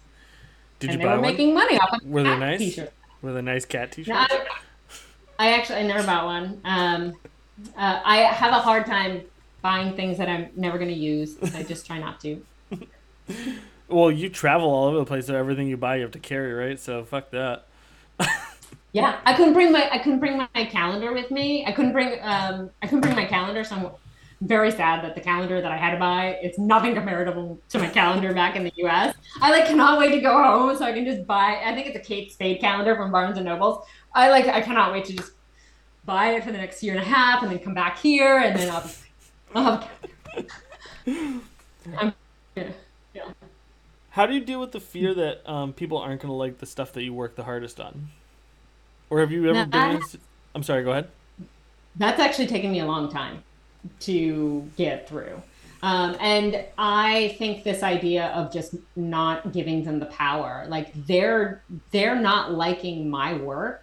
Did 0.80 0.90
and 0.90 0.94
you 0.94 0.98
they 1.00 1.06
buy 1.06 1.16
were 1.16 1.22
one? 1.22 1.32
making 1.32 1.54
money 1.54 1.78
off 1.78 1.94
of 1.94 2.04
Were 2.06 2.24
they 2.24 2.38
nice? 2.38 2.60
T-shirts. 2.60 2.92
With 3.22 3.38
a 3.38 3.42
nice 3.42 3.64
cat 3.66 3.92
T-shirt. 3.92 4.14
No, 4.14 4.20
I, 4.20 4.48
I 5.40 5.54
actually 5.54 5.78
I 5.78 5.84
never 5.84 6.04
bought 6.06 6.26
one. 6.26 6.60
Um, 6.66 7.14
uh, 7.78 8.02
I 8.04 8.18
have 8.18 8.52
a 8.52 8.60
hard 8.60 8.86
time 8.86 9.22
buying 9.62 9.96
things 9.96 10.18
that 10.18 10.30
I'm 10.30 10.50
never 10.56 10.78
going 10.78 10.90
to 10.90 10.96
use. 10.96 11.38
I 11.56 11.64
just 11.64 11.86
try 11.86 12.00
not 12.00 12.20
to. 12.22 12.46
Well, 13.90 14.10
you 14.10 14.30
travel 14.30 14.70
all 14.72 14.88
over 14.88 14.98
the 14.98 15.06
place, 15.06 15.28
so 15.28 15.36
everything 15.36 15.68
you 15.68 15.78
buy 15.78 15.98
you 15.98 16.02
have 16.02 16.12
to 16.12 16.20
carry, 16.20 16.52
right? 16.52 16.80
So 16.80 17.04
fuck 17.04 17.30
that. 17.32 17.68
Yeah, 18.94 19.20
I 19.26 19.34
couldn't 19.34 19.54
bring 19.54 19.72
my 19.72 19.90
I 19.92 19.98
couldn't 19.98 20.20
bring 20.20 20.38
my 20.38 20.66
calendar 20.66 21.14
with 21.14 21.32
me. 21.32 21.66
I 21.66 21.72
couldn't 21.72 21.94
bring 21.94 22.20
um 22.22 22.70
I 22.82 22.86
couldn't 22.86 23.02
bring 23.02 23.16
my 23.16 23.26
calendar, 23.26 23.64
so 23.64 23.76
I'm 23.76 23.90
very 24.42 24.70
sad 24.70 25.04
that 25.04 25.16
the 25.16 25.22
calendar 25.22 25.62
that 25.62 25.72
I 25.72 25.78
had 25.78 25.94
to 25.94 25.98
buy 25.98 26.38
it's 26.44 26.60
nothing 26.60 26.94
comparable 26.94 27.60
to 27.70 27.80
my 27.80 27.88
calendar 27.88 28.34
back 28.36 28.56
in 28.56 28.64
the 28.64 28.72
U.S. 28.76 29.16
I 29.42 29.50
like 29.50 29.66
cannot 29.66 29.98
wait 29.98 30.12
to 30.12 30.22
go 30.22 30.38
home 30.38 30.78
so 30.78 30.86
I 30.86 30.94
can 30.94 31.06
just 31.06 31.26
buy. 31.26 31.60
I 31.66 31.74
think 31.74 31.88
it's 31.88 31.98
a 31.98 32.08
Kate 32.08 32.32
Spade 32.32 32.62
calendar 32.62 32.96
from 32.96 33.12
Barnes 33.12 33.38
and 33.38 33.46
Nobles. 33.46 33.84
I 34.14 34.30
like 34.30 34.46
I 34.46 34.62
cannot 34.62 34.92
wait 34.92 35.06
to 35.06 35.14
just 35.14 35.32
buy 36.06 36.32
it 36.36 36.44
for 36.44 36.52
the 36.52 36.58
next 36.58 36.84
year 36.84 36.94
and 36.94 37.02
a 37.02 37.06
half 37.06 37.44
and 37.44 37.52
then 37.52 37.60
come 37.60 37.74
back 37.74 37.98
here 38.00 38.38
and 38.40 38.58
then 38.58 38.70
I'll, 38.70 38.92
I'll 39.56 39.78
have. 39.78 39.90
I'm, 41.98 42.14
yeah, 42.56 42.70
yeah. 43.14 43.24
How 44.12 44.26
do 44.26 44.34
you 44.34 44.42
deal 44.42 44.60
with 44.60 44.72
the 44.72 44.80
fear 44.80 45.14
that 45.14 45.50
um, 45.50 45.74
people 45.74 45.98
aren't 45.98 46.22
going 46.22 46.30
to 46.30 46.36
like 46.36 46.60
the 46.60 46.66
stuff 46.66 46.94
that 46.94 47.04
you 47.04 47.14
work 47.14 47.36
the 47.36 47.44
hardest 47.44 47.80
on? 47.80 48.10
Or 49.10 49.20
have 49.20 49.32
you 49.32 49.44
ever 49.50 49.54
No, 49.54 49.66
been? 49.66 49.82
I- 49.82 49.92
in 49.96 49.98
s- 50.04 50.18
I'm 50.56 50.64
sorry. 50.64 50.84
Go 50.84 50.92
ahead. 50.92 51.10
That's 51.96 52.20
actually 52.20 52.48
taken 52.48 52.72
me 52.72 52.80
a 52.80 52.86
long 52.86 53.12
time 53.12 53.44
to 54.02 54.70
get 54.78 55.08
through. 55.08 55.42
Um, 55.84 56.16
and 56.22 56.64
I 56.78 57.36
think 57.38 57.64
this 57.64 57.84
idea 57.84 58.28
of 58.28 58.54
just 58.54 58.76
not 58.96 59.52
giving 59.52 59.84
them 59.84 60.00
the 60.00 60.06
power, 60.08 60.66
like 60.70 60.92
they're 61.08 61.62
they're 61.92 62.16
not 62.16 62.54
liking 62.54 63.10
my 63.10 63.34
work, 63.34 63.83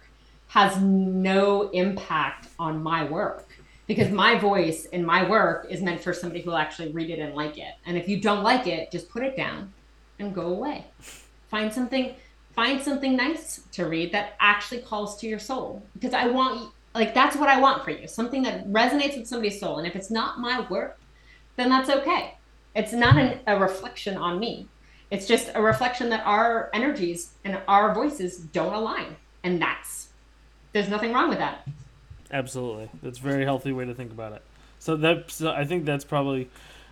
has 0.51 0.77
no 0.81 1.69
impact 1.69 2.49
on 2.59 2.83
my 2.83 3.05
work 3.05 3.47
because 3.87 4.11
my 4.11 4.37
voice 4.37 4.85
and 4.91 5.05
my 5.05 5.27
work 5.29 5.65
is 5.69 5.81
meant 5.81 6.01
for 6.01 6.11
somebody 6.11 6.41
who 6.41 6.49
will 6.49 6.57
actually 6.57 6.91
read 6.91 7.09
it 7.09 7.19
and 7.19 7.33
like 7.33 7.57
it. 7.57 7.73
And 7.85 7.97
if 7.97 8.09
you 8.09 8.19
don't 8.19 8.43
like 8.43 8.67
it, 8.67 8.91
just 8.91 9.09
put 9.09 9.23
it 9.23 9.37
down 9.37 9.71
and 10.19 10.35
go 10.35 10.47
away. 10.47 10.87
Find 11.47 11.71
something 11.71 12.15
find 12.53 12.81
something 12.81 13.15
nice 13.15 13.61
to 13.71 13.85
read 13.85 14.11
that 14.11 14.33
actually 14.41 14.79
calls 14.79 15.17
to 15.21 15.25
your 15.25 15.39
soul 15.39 15.81
because 15.93 16.13
I 16.13 16.27
want 16.27 16.73
like 16.93 17.13
that's 17.13 17.37
what 17.37 17.47
I 17.47 17.57
want 17.57 17.85
for 17.85 17.91
you. 17.91 18.05
Something 18.05 18.43
that 18.43 18.67
resonates 18.67 19.17
with 19.17 19.27
somebody's 19.27 19.57
soul. 19.57 19.77
And 19.77 19.87
if 19.87 19.95
it's 19.95 20.11
not 20.11 20.41
my 20.41 20.67
work, 20.69 20.99
then 21.55 21.69
that's 21.69 21.89
okay. 21.89 22.35
It's 22.75 22.91
not 22.91 23.15
an, 23.15 23.39
a 23.47 23.57
reflection 23.57 24.17
on 24.17 24.37
me. 24.37 24.67
It's 25.11 25.27
just 25.27 25.49
a 25.55 25.61
reflection 25.61 26.09
that 26.09 26.25
our 26.25 26.69
energies 26.73 27.35
and 27.45 27.57
our 27.69 27.95
voices 27.95 28.37
don't 28.37 28.73
align. 28.73 29.15
And 29.45 29.61
that's 29.61 30.10
there's 30.73 30.89
nothing 30.89 31.13
wrong 31.13 31.29
with 31.29 31.39
that. 31.39 31.67
Absolutely, 32.31 32.89
that's 33.03 33.19
a 33.19 33.21
very 33.21 33.43
healthy 33.43 33.71
way 33.71 33.85
to 33.85 33.93
think 33.93 34.11
about 34.11 34.33
it. 34.33 34.41
So 34.79 34.95
that's 34.95 35.41
I 35.41 35.65
think 35.65 35.85
that's 35.85 36.05
probably 36.05 36.49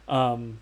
um, 0.08 0.60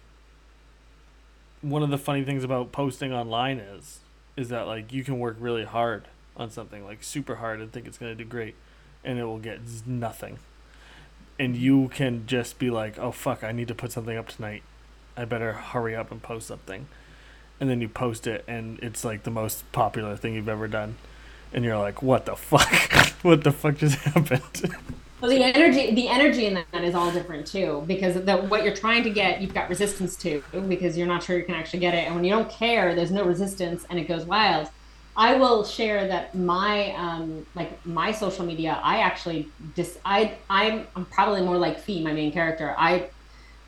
one 1.61 1.83
of 1.83 1.89
the 1.89 1.97
funny 1.97 2.23
things 2.23 2.43
about 2.43 2.71
posting 2.71 3.13
online 3.13 3.57
is 3.57 3.99
is 4.35 4.49
that 4.49 4.67
like 4.67 4.93
you 4.93 5.03
can 5.03 5.19
work 5.19 5.35
really 5.39 5.63
hard 5.63 6.05
on 6.35 6.51
something 6.51 6.85
like 6.85 7.03
super 7.03 7.35
hard 7.37 7.59
and 7.59 7.71
think 7.71 7.87
it's 7.87 7.97
going 7.97 8.15
to 8.15 8.23
do 8.23 8.29
great, 8.29 8.55
and 9.03 9.17
it 9.17 9.23
will 9.25 9.39
get 9.39 9.59
nothing. 9.85 10.37
And 11.39 11.55
you 11.55 11.89
can 11.89 12.25
just 12.27 12.59
be 12.59 12.69
like, 12.69 12.97
"Oh 12.97 13.11
fuck, 13.11 13.43
I 13.43 13.51
need 13.51 13.67
to 13.67 13.75
put 13.75 13.91
something 13.91 14.17
up 14.17 14.27
tonight. 14.27 14.63
I 15.15 15.25
better 15.25 15.53
hurry 15.53 15.95
up 15.95 16.11
and 16.11 16.21
post 16.21 16.47
something." 16.47 16.87
And 17.59 17.69
then 17.69 17.81
you 17.81 17.89
post 17.89 18.27
it, 18.27 18.43
and 18.47 18.77
it's 18.83 19.03
like 19.03 19.23
the 19.23 19.31
most 19.31 19.69
popular 19.71 20.15
thing 20.15 20.35
you've 20.35 20.47
ever 20.49 20.67
done. 20.67 20.95
And 21.51 21.65
you're 21.65 21.77
like, 21.77 22.01
"What 22.03 22.25
the 22.25 22.35
fuck? 22.35 22.71
what 23.23 23.43
the 23.43 23.51
fuck 23.51 23.77
just 23.77 23.95
happened?" 24.13 24.75
Well, 25.19 25.31
the 25.31 25.43
energy, 25.43 25.95
the 25.95 26.09
energy 26.09 26.45
in 26.45 26.53
that 26.53 26.83
is 26.83 26.93
all 26.93 27.11
different 27.11 27.47
too, 27.47 27.83
because 27.87 28.23
the, 28.23 28.37
what 28.37 28.63
you're 28.63 28.75
trying 28.75 29.03
to 29.03 29.09
get, 29.09 29.41
you've 29.41 29.53
got 29.53 29.67
resistance 29.67 30.15
to, 30.17 30.43
because 30.67 30.95
you're 30.95 31.07
not 31.07 31.23
sure 31.23 31.37
you 31.37 31.43
can 31.43 31.55
actually 31.55 31.79
get 31.79 31.95
it. 31.95 32.05
And 32.05 32.13
when 32.13 32.23
you 32.23 32.29
don't 32.29 32.49
care, 32.49 32.93
there's 32.93 33.09
no 33.09 33.23
resistance, 33.23 33.83
and 33.89 33.97
it 33.97 34.07
goes 34.07 34.25
wild. 34.25 34.69
I 35.15 35.33
will 35.33 35.63
share 35.63 36.07
that 36.07 36.35
my, 36.35 36.93
um, 36.93 37.47
like 37.55 37.83
my 37.83 38.11
social 38.11 38.45
media, 38.45 38.79
I 38.83 38.99
actually 38.99 39.49
dis, 39.75 39.97
I, 40.05 40.35
I'm, 40.51 40.85
I'm 40.95 41.05
probably 41.05 41.41
more 41.41 41.57
like 41.57 41.79
Fee, 41.79 42.03
my 42.03 42.13
main 42.13 42.31
character. 42.31 42.75
I 42.77 43.09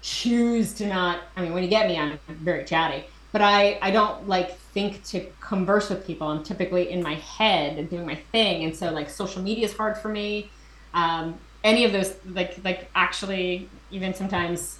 choose 0.03 0.73
to 0.75 0.85
not. 0.85 1.21
I 1.35 1.41
mean, 1.41 1.53
when 1.53 1.63
you 1.63 1.69
get 1.69 1.87
me, 1.87 1.97
I'm 1.97 2.19
very 2.27 2.63
chatty, 2.65 3.05
but 3.31 3.41
I, 3.41 3.79
I 3.81 3.89
don't 3.89 4.27
like 4.27 4.59
think 4.79 5.03
to 5.03 5.25
converse 5.41 5.89
with 5.89 6.05
people. 6.05 6.27
I'm 6.27 6.43
typically 6.43 6.89
in 6.89 7.03
my 7.03 7.15
head 7.15 7.77
and 7.77 7.89
doing 7.89 8.05
my 8.05 8.15
thing, 8.31 8.63
and 8.63 8.75
so 8.75 8.91
like 8.91 9.09
social 9.09 9.41
media 9.41 9.65
is 9.65 9.75
hard 9.75 9.97
for 9.97 10.09
me. 10.09 10.49
Um, 10.93 11.37
any 11.63 11.83
of 11.83 11.91
those 11.91 12.15
like 12.25 12.57
like 12.63 12.89
actually 12.95 13.69
even 13.91 14.13
sometimes 14.13 14.79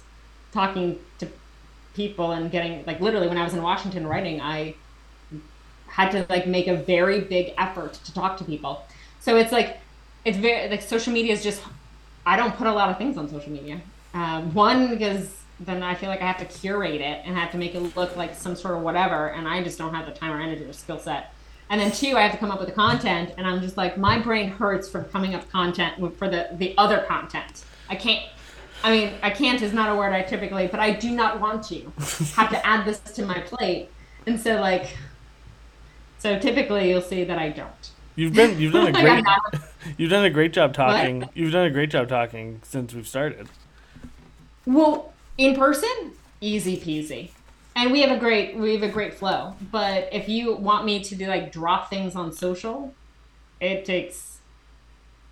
talking 0.52 0.98
to 1.18 1.28
people 1.94 2.32
and 2.32 2.50
getting 2.50 2.84
like 2.86 3.00
literally 3.00 3.28
when 3.28 3.36
I 3.36 3.44
was 3.44 3.52
in 3.52 3.62
Washington 3.62 4.06
writing 4.06 4.40
I 4.40 4.74
had 5.86 6.10
to 6.12 6.24
like 6.28 6.46
make 6.46 6.68
a 6.68 6.76
very 6.76 7.20
big 7.20 7.52
effort 7.58 7.94
to 7.94 8.14
talk 8.14 8.36
to 8.38 8.44
people. 8.44 8.84
So 9.20 9.36
it's 9.36 9.52
like 9.52 9.78
it's 10.24 10.38
very 10.38 10.70
like 10.70 10.82
social 10.82 11.12
media 11.12 11.32
is 11.32 11.42
just 11.42 11.62
I 12.24 12.36
don't 12.36 12.54
put 12.56 12.66
a 12.66 12.72
lot 12.72 12.88
of 12.90 12.96
things 12.96 13.18
on 13.18 13.28
social 13.28 13.52
media. 13.52 13.80
Um, 14.14 14.54
one 14.54 14.88
because 14.88 15.39
then 15.60 15.82
I 15.82 15.94
feel 15.94 16.08
like 16.08 16.22
I 16.22 16.26
have 16.26 16.38
to 16.38 16.58
curate 16.58 17.00
it 17.00 17.22
and 17.24 17.36
I 17.36 17.40
have 17.40 17.52
to 17.52 17.58
make 17.58 17.74
it 17.74 17.96
look 17.96 18.16
like 18.16 18.34
some 18.34 18.56
sort 18.56 18.76
of 18.76 18.82
whatever 18.82 19.28
and 19.28 19.46
I 19.46 19.62
just 19.62 19.78
don't 19.78 19.94
have 19.94 20.06
the 20.06 20.12
time 20.12 20.32
or 20.32 20.40
energy 20.40 20.64
or 20.64 20.72
skill 20.72 20.98
set 20.98 21.32
and 21.70 21.80
then 21.80 21.92
two, 21.92 22.16
I 22.16 22.22
have 22.22 22.32
to 22.32 22.38
come 22.38 22.50
up 22.50 22.58
with 22.58 22.68
the 22.68 22.74
content, 22.74 23.32
and 23.38 23.46
I'm 23.46 23.60
just 23.62 23.76
like, 23.76 23.96
my 23.96 24.18
brain 24.18 24.50
hurts 24.50 24.88
from 24.88 25.04
coming 25.04 25.36
up 25.36 25.48
content 25.50 26.16
for 26.18 26.28
the 26.28 26.48
the 26.54 26.74
other 26.76 26.98
content. 27.02 27.64
I 27.88 27.94
can't. 27.94 28.24
I 28.82 28.90
mean, 28.90 29.12
I 29.22 29.30
can't 29.30 29.62
is 29.62 29.72
not 29.72 29.88
a 29.88 29.94
word 29.94 30.12
I 30.12 30.22
typically, 30.22 30.66
but 30.66 30.80
I 30.80 30.90
do 30.90 31.12
not 31.12 31.40
want 31.40 31.62
to 31.68 31.92
have 32.34 32.50
to 32.50 32.66
add 32.66 32.84
this 32.84 32.98
to 32.98 33.24
my 33.24 33.38
plate, 33.38 33.88
and 34.26 34.38
so 34.38 34.60
like, 34.60 34.96
so 36.18 36.40
typically 36.40 36.90
you'll 36.90 37.00
see 37.02 37.22
that 37.22 37.38
I 37.38 37.50
don't. 37.50 37.90
You've 38.16 38.34
been 38.34 38.58
you've 38.58 38.72
done 38.72 38.88
a 38.88 38.92
great 39.00 39.24
you've 39.96 40.10
done 40.10 40.24
a 40.24 40.30
great 40.30 40.52
job 40.52 40.74
talking. 40.74 41.28
You've 41.34 41.52
done 41.52 41.66
a 41.66 41.70
great 41.70 41.90
job 41.90 42.08
talking 42.08 42.62
since 42.64 42.92
we've 42.92 43.06
started. 43.06 43.48
Well, 44.66 45.12
in 45.38 45.54
person, 45.54 46.12
easy 46.40 46.76
peasy. 46.76 47.30
And 47.76 47.92
we 47.92 48.02
have 48.02 48.10
a 48.10 48.18
great 48.18 48.56
we 48.56 48.74
have 48.74 48.82
a 48.82 48.88
great 48.88 49.14
flow. 49.14 49.54
But 49.70 50.08
if 50.12 50.28
you 50.28 50.54
want 50.54 50.84
me 50.84 51.02
to 51.04 51.14
do 51.14 51.26
like 51.26 51.52
drop 51.52 51.88
things 51.88 52.14
on 52.14 52.32
social, 52.32 52.94
it 53.60 53.84
takes 53.84 54.38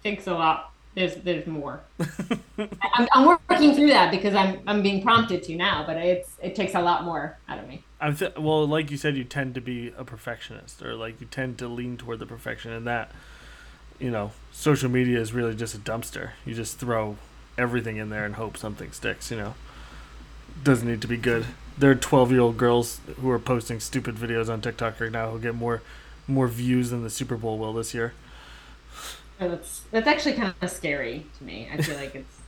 takes 0.03 0.27
a 0.27 0.35
lot. 0.35 0.73
There's 0.95 1.17
there's 1.17 1.47
more. 1.47 1.81
I'm, 2.59 3.09
I'm 3.13 3.27
working 3.27 3.75
through 3.75 3.89
that 3.89 4.11
because 4.11 4.35
I'm 4.35 4.61
I'm 4.67 4.83
being 4.83 5.03
prompted 5.03 5.43
to 5.45 5.57
now, 5.57 5.85
but 5.87 5.97
it's 5.97 6.37
it 6.43 6.55
takes 6.55 6.75
a 6.75 6.81
lot 6.81 7.05
more 7.05 7.39
out 7.49 7.59
of 7.59 7.69
me. 7.69 7.83
I'm 8.01 8.17
th- 8.17 8.37
well, 8.39 8.67
like 8.67 8.91
you 8.91 8.97
said, 8.97 9.17
you 9.17 9.25
tend 9.25 9.55
to 9.57 9.61
be 9.61 9.93
a 9.97 10.05
perfectionist, 10.05 10.83
or 10.83 10.95
like 10.95 11.21
you 11.21 11.27
tend 11.27 11.59
to 11.59 11.69
lean 11.69 11.97
toward 11.97 12.21
the 12.21 12.27
perfection, 12.27 12.73
and 12.73 12.87
that 12.87 13.11
you 13.99 14.11
know, 14.11 14.33
social 14.53 14.89
media 14.89 15.21
is 15.21 15.33
really 15.33 15.55
just 15.55 15.75
a 15.75 15.79
dumpster. 15.79 16.31
You 16.45 16.55
just 16.55 16.79
throw 16.79 17.17
everything 17.57 17.97
in 17.97 18.11
there 18.11 18.25
and 18.25 18.37
hope 18.37 18.57
something 18.57 18.93
sticks. 18.93 19.31
You 19.31 19.37
know, 19.39 19.55
doesn't 20.63 20.89
need 20.89 21.01
to 21.03 21.09
be 21.09 21.17
good. 21.17 21.47
There 21.77 21.91
are 21.91 21.95
twelve 21.95 22.31
year 22.31 22.41
old 22.41 22.57
girls 22.57 23.01
who 23.21 23.31
are 23.31 23.39
posting 23.39 23.81
stupid 23.81 24.17
videos 24.17 24.49
on 24.49 24.61
TikTok 24.61 25.01
right 25.01 25.13
now 25.13 25.31
who 25.31 25.39
get 25.39 25.55
more 25.55 25.83
more 26.27 26.49
views 26.49 26.91
than 26.91 27.03
the 27.03 27.11
Super 27.11 27.37
Bowl 27.37 27.59
will 27.59 27.73
this 27.73 27.95
year. 27.95 28.15
That's 29.39 29.83
that's 29.91 30.07
actually 30.07 30.35
kind 30.35 30.53
of 30.61 30.71
scary 30.71 31.27
to 31.39 31.45
me. 31.45 31.69
I 31.73 31.81
feel 31.81 31.97
like 31.97 32.15
it's 32.15 32.39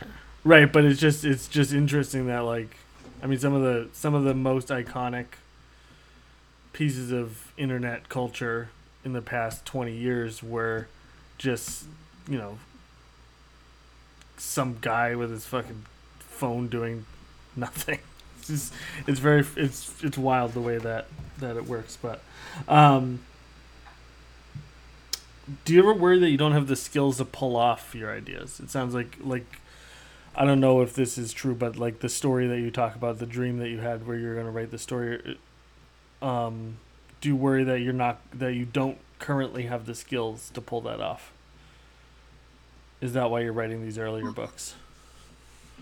Right, 0.44 0.70
but 0.70 0.84
it's 0.84 1.00
just 1.00 1.24
it's 1.24 1.48
just 1.48 1.72
interesting 1.72 2.26
that 2.26 2.40
like 2.40 2.76
I 3.22 3.26
mean 3.26 3.38
some 3.38 3.54
of 3.54 3.62
the 3.62 3.88
some 3.92 4.14
of 4.14 4.24
the 4.24 4.34
most 4.34 4.68
iconic 4.68 5.26
pieces 6.72 7.12
of 7.12 7.52
internet 7.56 8.08
culture 8.08 8.68
in 9.04 9.12
the 9.12 9.22
past 9.22 9.64
20 9.64 9.94
years 9.94 10.42
were 10.42 10.88
just, 11.38 11.84
you 12.28 12.36
know, 12.36 12.58
some 14.36 14.76
guy 14.80 15.14
with 15.14 15.30
his 15.30 15.46
fucking 15.46 15.84
phone 16.18 16.68
doing 16.68 17.06
nothing. 17.56 17.98
It's 18.38 18.48
just, 18.48 18.72
it's 19.06 19.20
very 19.20 19.44
it's 19.56 20.02
it's 20.02 20.18
wild 20.18 20.52
the 20.52 20.60
way 20.60 20.78
that 20.78 21.06
that 21.38 21.56
it 21.56 21.66
works, 21.66 21.98
but 22.00 22.20
um 22.68 23.20
do 25.64 25.74
you 25.74 25.80
ever 25.80 25.92
worry 25.92 26.18
that 26.18 26.30
you 26.30 26.38
don't 26.38 26.52
have 26.52 26.68
the 26.68 26.76
skills 26.76 27.18
to 27.18 27.24
pull 27.24 27.56
off 27.56 27.94
your 27.94 28.12
ideas? 28.12 28.60
It 28.60 28.70
sounds 28.70 28.94
like 28.94 29.16
like 29.20 29.46
I 30.34 30.44
don't 30.44 30.60
know 30.60 30.80
if 30.80 30.94
this 30.94 31.16
is 31.16 31.32
true, 31.32 31.54
but 31.54 31.76
like 31.76 32.00
the 32.00 32.08
story 32.08 32.46
that 32.48 32.58
you 32.58 32.70
talk 32.70 32.96
about, 32.96 33.18
the 33.18 33.26
dream 33.26 33.58
that 33.58 33.68
you 33.68 33.78
had 33.78 34.06
where 34.06 34.16
you're 34.16 34.34
going 34.34 34.46
to 34.46 34.52
write 34.52 34.72
the 34.72 34.78
story, 34.78 35.38
um, 36.20 36.78
do 37.20 37.28
you 37.28 37.36
worry 37.36 37.62
that 37.64 37.80
you're 37.80 37.92
not 37.92 38.20
that 38.32 38.54
you 38.54 38.64
don't 38.64 38.98
currently 39.18 39.64
have 39.64 39.86
the 39.86 39.94
skills 39.94 40.50
to 40.54 40.60
pull 40.60 40.80
that 40.82 41.00
off? 41.00 41.32
Is 43.00 43.12
that 43.12 43.30
why 43.30 43.40
you're 43.40 43.52
writing 43.52 43.82
these 43.82 43.98
earlier 43.98 44.30
books? 44.30 44.74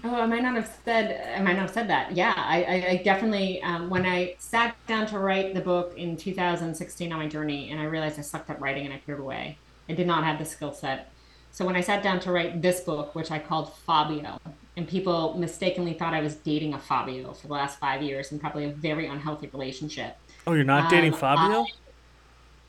Oh, 0.05 0.15
I 0.15 0.27
might 0.27 0.43
not 0.43 0.57
have 0.57 0.71
said. 0.85 1.37
I 1.39 1.43
might 1.43 1.53
not 1.53 1.63
have 1.63 1.71
said 1.71 1.89
that. 1.89 2.17
Yeah, 2.17 2.35
I, 2.37 2.63
I, 2.63 2.89
I 2.91 3.03
definitely. 3.05 3.63
Um, 3.63 3.89
when 3.89 4.05
I 4.05 4.35
sat 4.39 4.75
down 4.87 5.07
to 5.09 5.19
write 5.19 5.55
the 5.55 5.61
book 5.61 5.97
in 5.97 6.17
2016 6.17 7.13
on 7.13 7.19
my 7.19 7.29
journey, 7.29 7.71
and 7.71 7.81
I 7.81 7.85
realized 7.85 8.19
I 8.19 8.23
sucked 8.23 8.51
at 8.51 8.61
writing 8.61 8.85
and 8.85 8.93
I 8.95 9.01
it 9.07 9.21
away. 9.21 9.59
I 9.89 9.93
did 9.95 10.07
not 10.07 10.25
have 10.25 10.39
the 10.39 10.45
skill 10.45 10.73
set. 10.73 11.11
So 11.53 11.67
when 11.67 11.77
I 11.77 11.83
sat 11.83 12.03
down 12.03 12.19
to 12.21 12.33
write 12.33 12.63
this 12.63 12.81
book, 12.81 13.15
which 13.15 13.31
I 13.31 13.39
called 13.39 13.75
Fabio, 13.75 14.41
and 14.77 14.89
people 14.89 15.35
mistakenly 15.35 15.93
thought 15.93 16.15
I 16.15 16.21
was 16.21 16.35
dating 16.37 16.73
a 16.73 16.79
Fabio 16.79 17.33
for 17.35 17.47
the 17.47 17.53
last 17.53 17.79
five 17.79 18.03
years, 18.03 18.33
and 18.33 18.41
probably 18.41 18.65
a 18.65 18.71
very 18.71 19.07
unhealthy 19.07 19.49
relationship. 19.53 20.17
Oh, 20.47 20.55
you're 20.55 20.65
not 20.65 20.91
dating 20.91 21.13
um, 21.13 21.19
Fabio? 21.19 21.61
I, 21.61 21.67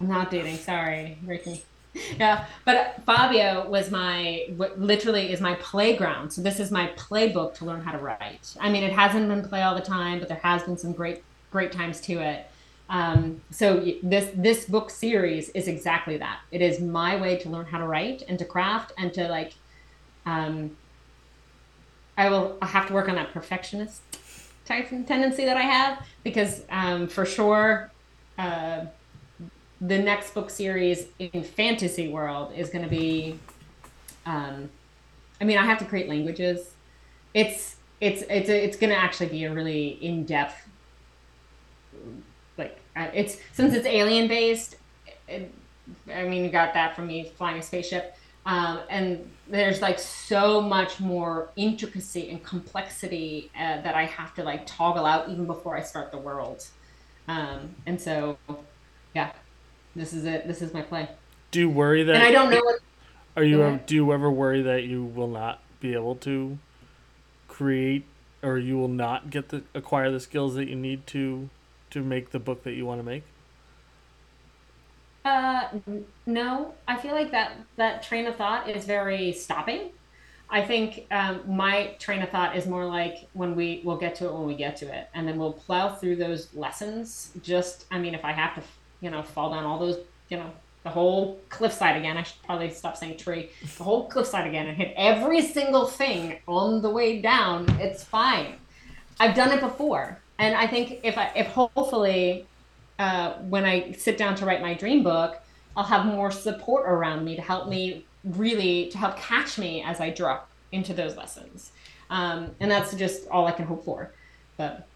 I'm 0.02 0.08
not 0.08 0.30
dating. 0.30 0.58
Sorry, 0.58 1.18
Ricky. 1.26 1.64
yeah, 2.20 2.46
but 2.66 3.02
Fabio 3.06 3.70
was 3.70 3.92
my 3.92 4.48
literally 4.78 5.32
is 5.32 5.42
my 5.42 5.56
playground. 5.56 6.32
So 6.32 6.42
this 6.42 6.60
is 6.60 6.72
my 6.72 6.88
playbook 6.96 7.54
to 7.56 7.66
learn 7.66 7.82
how 7.82 7.92
to 7.92 8.00
write. 8.00 8.56
I 8.60 8.72
mean, 8.72 8.84
it 8.84 8.94
hasn't 8.94 9.28
been 9.28 9.48
play 9.48 9.62
all 9.62 9.76
the 9.76 9.82
time, 9.82 10.20
but 10.20 10.28
there 10.28 10.40
has 10.42 10.64
been 10.64 10.78
some 10.78 10.94
great 10.94 11.24
great 11.52 11.72
times 11.72 12.02
to 12.02 12.14
it. 12.14 12.48
Um, 12.90 13.42
so 13.52 13.86
this 14.02 14.32
this 14.36 14.66
book 14.66 14.90
series 14.90 15.50
is 15.50 15.68
exactly 15.68 16.18
that. 16.18 16.40
It 16.52 16.62
is 16.62 16.80
my 16.80 17.16
way 17.16 17.38
to 17.38 17.50
learn 17.50 17.66
how 17.66 17.78
to 17.78 17.86
write 17.86 18.24
and 18.28 18.40
to 18.40 18.46
craft 18.46 18.94
and 18.98 19.14
to 19.14 19.28
like. 19.28 19.54
Um, 20.26 20.76
I 22.18 22.30
will 22.30 22.58
I 22.62 22.68
have 22.68 22.88
to 22.88 22.94
work 22.94 23.10
on 23.10 23.16
that 23.16 23.34
perfectionist 23.34 24.02
type 24.66 24.90
tendency 24.90 25.46
that 25.46 25.58
I 25.58 25.62
have 25.62 26.06
because 26.24 26.64
um, 26.70 27.08
for 27.08 27.26
sure. 27.26 27.92
Uh, 28.38 28.86
the 29.84 30.00
next 30.00 30.34
book 30.34 30.50
series 30.50 31.08
in 31.20 31.44
fantasy 31.44 32.08
world 32.08 32.54
is 32.56 32.70
going 32.70 32.84
to 32.84 32.90
be 32.90 33.38
um, 34.26 34.70
i 35.42 35.44
mean 35.44 35.58
i 35.58 35.66
have 35.66 35.78
to 35.78 35.86
create 35.86 36.08
languages. 36.08 36.72
It's 37.34 37.78
it's 38.00 38.22
it's 38.30 38.50
it's 38.50 38.78
going 38.78 38.92
to 38.92 38.96
actually 38.98 39.28
be 39.28 39.44
a 39.44 39.54
really 39.54 39.98
in-depth 40.02 40.68
like 42.58 42.80
uh, 42.96 43.08
it's 43.14 43.38
since 43.54 43.74
it's 43.74 43.88
alien 43.88 44.28
based 44.28 44.76
it, 45.28 45.52
i 46.14 46.24
mean 46.24 46.44
you 46.44 46.50
got 46.50 46.74
that 46.74 46.96
from 46.96 47.08
me 47.08 47.32
flying 47.38 47.58
a 47.58 47.62
spaceship 47.62 48.16
um, 48.46 48.82
and 48.90 49.30
there's 49.48 49.82
like 49.82 49.98
so 50.00 50.62
much 50.62 51.00
more 51.00 51.50
intricacy 51.56 52.30
and 52.30 52.44
complexity 52.44 53.50
uh, 53.58 53.82
that 53.82 53.96
i 53.96 54.06
have 54.06 54.34
to 54.36 54.44
like 54.44 54.66
toggle 54.66 55.06
out 55.06 55.30
even 55.30 55.46
before 55.46 55.76
i 55.76 55.82
start 55.82 56.12
the 56.12 56.18
world. 56.18 56.66
Um, 57.28 57.76
and 57.86 58.00
so 58.00 58.38
yeah 59.16 59.32
this 59.96 60.14
is 60.14 60.26
it. 60.26 60.48
This 60.48 60.62
is 60.62 60.74
my 60.74 60.82
play. 60.82 61.10
Do 61.52 61.60
you 61.60 61.70
worry 61.70 62.04
that? 62.04 62.16
And 62.16 62.24
I 62.24 62.32
don't 62.32 62.50
know 62.50 62.62
what. 62.64 62.80
Are 63.36 63.44
you? 63.44 63.80
do 63.86 63.96
you 63.96 64.14
ever 64.14 64.30
worry 64.30 64.62
that 64.62 64.84
you 64.84 65.04
will 65.04 65.28
not 65.28 65.60
be 65.80 65.94
able 65.94 66.16
to 66.18 66.58
create, 67.48 68.06
or 68.42 68.58
you 68.58 68.78
will 68.78 68.88
not 68.88 69.30
get 69.30 69.50
the 69.50 69.64
acquire 69.74 70.12
the 70.12 70.20
skills 70.20 70.56
that 70.56 70.68
you 70.68 70.76
need 70.76 71.06
to 71.08 71.50
to 71.92 72.02
make 72.02 72.32
the 72.32 72.40
book 72.40 72.64
that 72.64 72.74
you 72.74 72.86
want 72.86 73.00
to 73.00 73.04
make? 73.04 73.24
Uh, 75.26 75.70
no. 76.26 76.74
I 76.88 76.98
feel 76.98 77.14
like 77.14 77.32
that 77.32 77.54
that 77.78 78.04
train 78.04 78.28
of 78.28 78.36
thought 78.36 78.70
is 78.70 78.86
very 78.86 79.32
stopping. 79.32 79.92
I 80.50 80.64
think 80.64 81.08
um, 81.10 81.42
my 81.48 81.96
train 81.98 82.22
of 82.22 82.30
thought 82.30 82.56
is 82.56 82.68
more 82.68 82.86
like 82.86 83.28
when 83.34 83.56
we 83.56 83.82
we'll 83.84 83.98
get 83.98 84.16
to 84.16 84.28
it 84.28 84.34
when 84.34 84.46
we 84.46 84.56
get 84.56 84.76
to 84.78 84.86
it, 84.86 85.10
and 85.14 85.28
then 85.28 85.38
we'll 85.38 85.54
plow 85.54 85.96
through 85.96 86.18
those 86.18 86.54
lessons. 86.54 87.32
Just, 87.42 87.86
I 87.90 87.98
mean, 87.98 88.14
if 88.14 88.24
I 88.24 88.34
have 88.34 88.56
to 88.56 88.62
you 89.04 89.10
know, 89.10 89.22
fall 89.22 89.52
down 89.52 89.66
all 89.66 89.78
those, 89.78 89.98
you 90.30 90.38
know, 90.38 90.50
the 90.84 90.90
whole 90.90 91.40
cliffside 91.50 91.98
again. 91.98 92.18
I 92.18 92.24
should 92.24 92.42
probably 92.44 92.70
stop 92.72 92.98
saying 92.98 93.18
tree. 93.18 93.50
The 93.78 93.84
whole 93.84 94.08
cliffside 94.08 94.48
again 94.48 94.68
and 94.68 94.78
hit 94.78 94.94
every 94.96 95.42
single 95.42 95.86
thing 95.86 96.40
on 96.48 96.82
the 96.82 96.90
way 96.90 97.22
down. 97.22 97.70
It's 97.80 98.04
fine. 98.04 98.56
I've 99.20 99.36
done 99.36 99.52
it 99.52 99.60
before, 99.60 100.18
and 100.40 100.56
I 100.56 100.66
think 100.68 101.02
if 101.04 101.18
I, 101.18 101.32
if 101.36 101.48
hopefully, 101.48 102.48
uh, 102.98 103.34
when 103.50 103.66
I 103.66 103.92
sit 103.92 104.18
down 104.18 104.36
to 104.36 104.46
write 104.46 104.62
my 104.62 104.74
dream 104.74 105.04
book, 105.04 105.40
I'll 105.76 105.84
have 105.84 106.06
more 106.06 106.32
support 106.32 106.86
around 106.88 107.24
me 107.26 107.36
to 107.36 107.42
help 107.42 107.68
me 107.68 108.06
really 108.24 108.88
to 108.90 108.98
help 108.98 109.18
catch 109.18 109.58
me 109.58 109.84
as 109.84 110.00
I 110.00 110.10
drop 110.10 110.50
into 110.72 110.94
those 110.94 111.16
lessons. 111.16 111.72
Um, 112.10 112.52
and 112.60 112.70
that's 112.70 112.94
just 112.96 113.28
all 113.30 113.48
I 113.48 113.52
can 113.52 113.66
hope 113.66 113.86
for. 113.86 114.12
But 114.58 114.88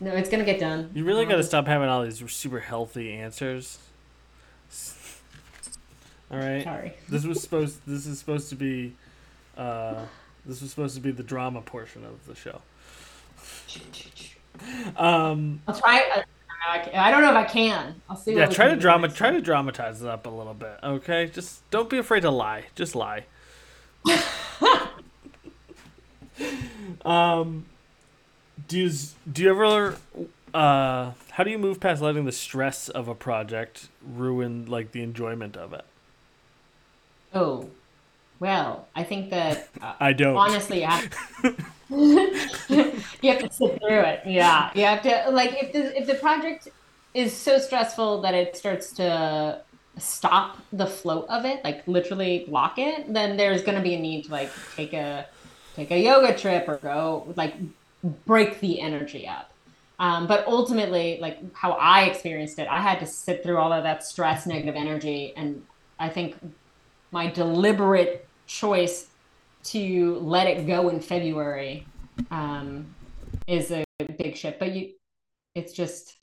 no, 0.00 0.12
it's 0.12 0.30
gonna 0.30 0.44
get 0.44 0.58
done. 0.58 0.90
You 0.94 1.04
really 1.04 1.24
um, 1.24 1.28
got 1.28 1.36
to 1.36 1.44
stop 1.44 1.66
having 1.66 1.88
all 1.88 2.02
these 2.02 2.22
super 2.32 2.60
healthy 2.60 3.12
answers. 3.12 3.78
All 6.30 6.38
right. 6.38 6.62
Sorry. 6.62 6.94
This 7.08 7.24
was 7.24 7.42
supposed. 7.42 7.80
This 7.86 8.06
is 8.06 8.18
supposed 8.18 8.48
to 8.50 8.54
be. 8.54 8.94
Uh, 9.56 10.04
this 10.46 10.62
was 10.62 10.70
supposed 10.70 10.94
to 10.94 11.00
be 11.00 11.10
the 11.10 11.22
drama 11.22 11.60
portion 11.60 12.04
of 12.04 12.24
the 12.26 12.34
show. 12.34 12.62
Um, 14.96 15.60
I'll 15.66 15.78
try. 15.78 16.22
I, 16.66 16.90
I 16.94 17.10
don't 17.10 17.22
know 17.22 17.30
if 17.30 17.36
I 17.36 17.44
can. 17.44 18.00
I'll 18.08 18.16
see. 18.16 18.34
Yeah, 18.34 18.46
try 18.46 18.68
to 18.68 18.76
drama. 18.76 19.08
Try 19.08 19.32
to 19.32 19.40
dramatize 19.40 20.02
it 20.02 20.08
up 20.08 20.26
a 20.26 20.30
little 20.30 20.54
bit. 20.54 20.78
Okay, 20.82 21.26
just 21.26 21.68
don't 21.70 21.90
be 21.90 21.98
afraid 21.98 22.20
to 22.20 22.30
lie. 22.30 22.64
Just 22.74 22.94
lie. 22.94 23.24
um, 27.04 27.66
do 28.70 28.78
you, 28.78 28.90
do 29.30 29.42
you 29.42 29.50
ever 29.50 29.96
uh 30.54 31.12
how 31.32 31.44
do 31.44 31.50
you 31.50 31.58
move 31.58 31.80
past 31.80 32.00
letting 32.00 32.24
the 32.24 32.32
stress 32.32 32.88
of 32.88 33.08
a 33.08 33.14
project 33.14 33.88
ruin 34.00 34.64
like 34.66 34.92
the 34.92 35.02
enjoyment 35.02 35.56
of 35.56 35.72
it? 35.72 35.84
Oh 37.34 37.68
well 38.38 38.86
i 38.94 39.02
think 39.02 39.30
that 39.30 39.68
uh, 39.82 39.94
i 40.00 40.12
don't. 40.12 40.36
honestly 40.36 40.84
I, 40.84 41.02
you 41.90 43.30
have 43.30 43.40
to 43.40 43.52
sit 43.52 43.78
through 43.80 44.00
it. 44.00 44.20
Yeah 44.24 44.70
you 44.74 44.84
have 44.84 45.02
to 45.02 45.30
like 45.30 45.52
if 45.60 45.72
the 45.72 46.00
if 46.00 46.06
the 46.06 46.14
project 46.14 46.68
is 47.12 47.36
so 47.36 47.58
stressful 47.58 48.22
that 48.22 48.34
it 48.34 48.56
starts 48.56 48.92
to 48.92 49.60
stop 49.98 50.58
the 50.72 50.86
flow 50.86 51.22
of 51.28 51.44
it 51.44 51.62
like 51.64 51.86
literally 51.88 52.44
block 52.48 52.78
it 52.78 53.12
then 53.12 53.36
there's 53.36 53.62
going 53.62 53.76
to 53.76 53.82
be 53.82 53.94
a 53.94 54.00
need 54.00 54.26
to 54.26 54.30
like 54.30 54.50
take 54.76 54.92
a 54.92 55.26
take 55.74 55.90
a 55.90 55.98
yoga 55.98 56.36
trip 56.36 56.68
or 56.68 56.76
go 56.76 57.32
like 57.36 57.54
break 58.02 58.60
the 58.60 58.80
energy 58.80 59.26
up. 59.26 59.52
Um, 59.98 60.26
but 60.26 60.46
ultimately, 60.46 61.18
like 61.20 61.54
how 61.54 61.72
I 61.72 62.04
experienced 62.04 62.58
it, 62.58 62.66
I 62.68 62.80
had 62.80 63.00
to 63.00 63.06
sit 63.06 63.42
through 63.42 63.58
all 63.58 63.72
of 63.72 63.84
that 63.84 64.02
stress, 64.02 64.46
negative 64.46 64.74
energy. 64.74 65.34
And 65.36 65.62
I 65.98 66.08
think 66.08 66.36
my 67.10 67.30
deliberate 67.30 68.26
choice 68.46 69.08
to 69.64 70.16
let 70.20 70.46
it 70.46 70.66
go 70.66 70.88
in 70.88 71.00
February 71.00 71.86
um, 72.30 72.94
is 73.46 73.70
a 73.70 73.84
big 74.18 74.36
shift. 74.36 74.58
But 74.58 74.72
you, 74.72 74.92
it's 75.54 75.74
just, 75.74 76.16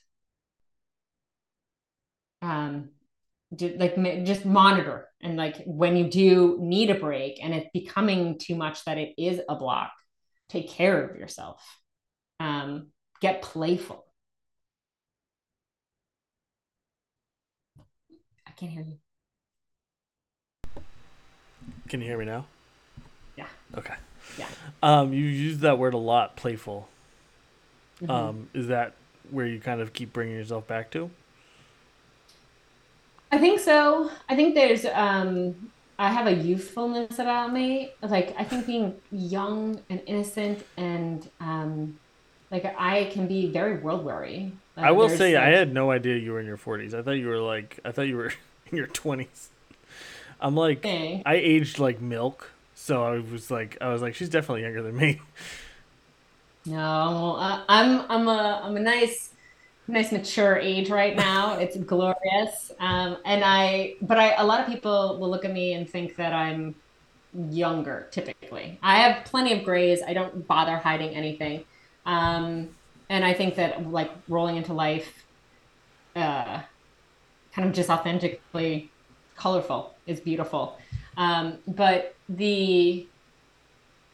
um, 2.42 2.88
like 3.50 3.96
just 4.24 4.44
monitor 4.44 5.08
and 5.22 5.36
like 5.36 5.62
when 5.64 5.96
you 5.96 6.08
do 6.08 6.58
need 6.60 6.90
a 6.90 6.94
break 6.94 7.42
and 7.42 7.54
it's 7.54 7.68
becoming 7.72 8.38
too 8.38 8.54
much 8.54 8.84
that 8.84 8.98
it 8.98 9.14
is 9.16 9.40
a 9.48 9.56
block 9.56 9.90
take 10.48 10.68
care 10.70 11.04
of 11.04 11.16
yourself 11.16 11.62
um, 12.40 12.88
get 13.20 13.42
playful. 13.42 14.04
I 18.46 18.50
can't 18.52 18.72
hear 18.72 18.82
you. 18.82 18.98
Can 21.88 22.00
you 22.00 22.06
hear 22.06 22.18
me 22.18 22.24
now? 22.24 22.46
Yeah. 23.36 23.46
Okay. 23.76 23.94
Yeah. 24.36 24.46
Um 24.82 25.12
you 25.12 25.24
use 25.24 25.58
that 25.58 25.78
word 25.78 25.94
a 25.94 25.98
lot 25.98 26.36
playful. 26.36 26.88
Mm-hmm. 28.02 28.10
um 28.10 28.48
is 28.54 28.68
that 28.68 28.94
where 29.30 29.46
you 29.46 29.60
kind 29.60 29.80
of 29.80 29.92
keep 29.92 30.12
bringing 30.12 30.34
yourself 30.36 30.66
back 30.66 30.90
to? 30.92 31.10
I 33.30 33.38
think 33.38 33.60
so. 33.60 34.10
I 34.28 34.36
think 34.36 34.54
there's 34.54 34.84
um 34.86 35.70
I 35.98 36.10
have 36.10 36.26
a 36.26 36.32
youthfulness 36.34 37.18
about 37.18 37.52
me. 37.52 37.96
Like 38.02 38.34
I 38.38 38.44
think 38.44 38.66
being 38.66 39.00
young 39.10 39.84
and 39.90 40.02
innocent 40.06 40.64
and 40.76 41.28
um, 41.40 41.98
like 42.50 42.64
I 42.78 43.10
can 43.12 43.26
be 43.28 43.52
very 43.52 43.80
world 43.80 44.04
weary. 44.04 44.60
Like, 44.76 44.86
I 44.86 44.92
will 44.92 45.08
say 45.08 45.34
I 45.36 45.48
had 45.50 45.72
no 45.74 45.90
idea 45.90 46.16
you 46.16 46.32
were 46.32 46.40
in 46.40 46.46
your 46.46 46.56
40s. 46.56 46.94
I 46.94 47.02
thought 47.02 47.12
you 47.12 47.26
were 47.28 47.40
like 47.40 47.80
I 47.84 47.92
thought 47.92 48.02
you 48.08 48.16
were 48.16 48.32
in 48.70 48.76
your 48.76 48.86
20s. 48.86 49.50
I'm 50.40 50.54
like 50.56 50.84
Okay. 50.84 51.22
I 51.26 51.34
aged 51.36 51.78
like 51.78 52.00
milk, 52.00 52.52
so 52.74 53.04
I 53.04 53.18
was 53.18 53.50
like 53.50 53.76
I 53.80 53.88
was 53.92 54.02
like 54.02 54.14
she's 54.14 54.28
definitely 54.28 54.62
younger 54.62 54.82
than 54.82 54.96
me. 54.96 55.20
No, 56.64 57.36
uh, 57.36 57.64
I'm 57.68 58.02
I'm 58.10 58.28
a 58.28 58.60
I'm 58.64 58.76
a 58.76 58.80
nice 58.80 59.34
nice 59.88 60.12
mature 60.12 60.56
age 60.56 60.90
right 60.90 61.16
now. 61.16 61.58
It's 61.58 61.76
glorious. 61.76 62.72
Um, 62.78 63.16
and 63.24 63.42
I 63.44 63.94
but 64.02 64.18
I 64.18 64.34
a 64.34 64.44
lot 64.44 64.60
of 64.60 64.66
people 64.66 65.18
will 65.18 65.30
look 65.30 65.44
at 65.44 65.52
me 65.52 65.72
and 65.72 65.88
think 65.88 66.16
that 66.16 66.32
I'm 66.32 66.74
younger 67.50 68.08
typically. 68.10 68.78
I 68.82 68.98
have 68.98 69.24
plenty 69.24 69.52
of 69.52 69.64
grays. 69.64 70.00
I 70.06 70.12
don't 70.14 70.46
bother 70.46 70.76
hiding 70.76 71.10
anything. 71.10 71.64
Um, 72.06 72.68
and 73.08 73.24
I 73.24 73.32
think 73.34 73.56
that 73.56 73.90
like 73.90 74.10
rolling 74.28 74.56
into 74.56 74.72
life 74.72 75.24
uh 76.16 76.60
kind 77.52 77.68
of 77.68 77.74
just 77.74 77.90
authentically 77.90 78.90
colorful 79.36 79.94
is 80.06 80.20
beautiful. 80.20 80.78
Um, 81.16 81.58
but 81.66 82.14
the 82.28 83.06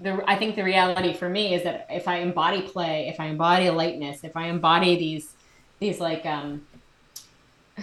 the 0.01 0.23
I 0.27 0.37
think 0.37 0.57
the 0.57 0.65
reality 0.65 1.13
for 1.13 1.29
me 1.29 1.55
is 1.55 1.63
that 1.65 1.87
if 1.91 2.09
I 2.09 2.17
embody 2.19 2.63
play, 2.63 3.09
if 3.09 3.21
I 3.21 3.27
embody 3.27 3.71
lightness, 3.71 4.25
if 4.25 4.37
I 4.37 4.47
embody 4.49 4.97
these 4.97 5.34
these 5.81 6.01
like 6.01 6.25
um 6.27 6.67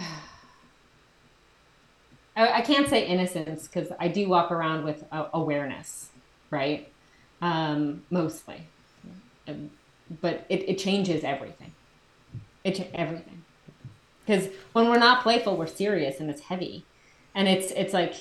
I, 2.36 2.48
I 2.58 2.60
can't 2.62 2.88
say 2.88 3.06
innocence 3.06 3.66
because 3.68 3.88
I 4.00 4.08
do 4.08 4.28
walk 4.28 4.50
around 4.50 4.84
with 4.84 5.04
uh, 5.12 5.28
awareness, 5.34 6.12
right? 6.50 6.94
Um, 7.40 8.04
mostly, 8.10 8.72
Um, 9.48 9.72
but 10.10 10.46
it, 10.50 10.68
it 10.70 10.78
changes 10.78 11.24
everything. 11.24 11.74
It 12.64 12.76
cha- 12.76 12.90
everything 12.94 13.46
because 14.26 14.48
when 14.72 14.88
we're 14.88 14.98
not 14.98 15.22
playful, 15.22 15.56
we're 15.58 15.66
serious 15.66 16.20
and 16.20 16.30
it's 16.30 16.42
heavy, 16.42 16.88
and 17.34 17.48
it's 17.48 17.72
it's 17.72 17.94
like 17.94 18.14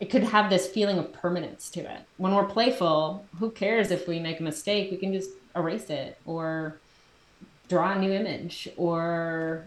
it 0.00 0.10
could 0.10 0.24
have 0.24 0.50
this 0.50 0.68
feeling 0.68 0.98
of 0.98 1.12
permanence 1.12 1.70
to 1.72 1.80
it. 1.80 2.02
When 2.18 2.34
we're 2.34 2.48
playful, 2.48 3.30
who 3.38 3.52
cares 3.52 3.90
if 3.90 4.08
we 4.08 4.20
make 4.20 4.40
a 4.40 4.44
mistake? 4.44 4.90
We 4.90 4.98
can 4.98 5.12
just 5.14 5.30
erase 5.56 5.90
it 5.90 6.20
or 6.24 6.83
draw 7.68 7.92
a 7.92 7.98
new 7.98 8.12
image 8.12 8.68
or 8.76 9.66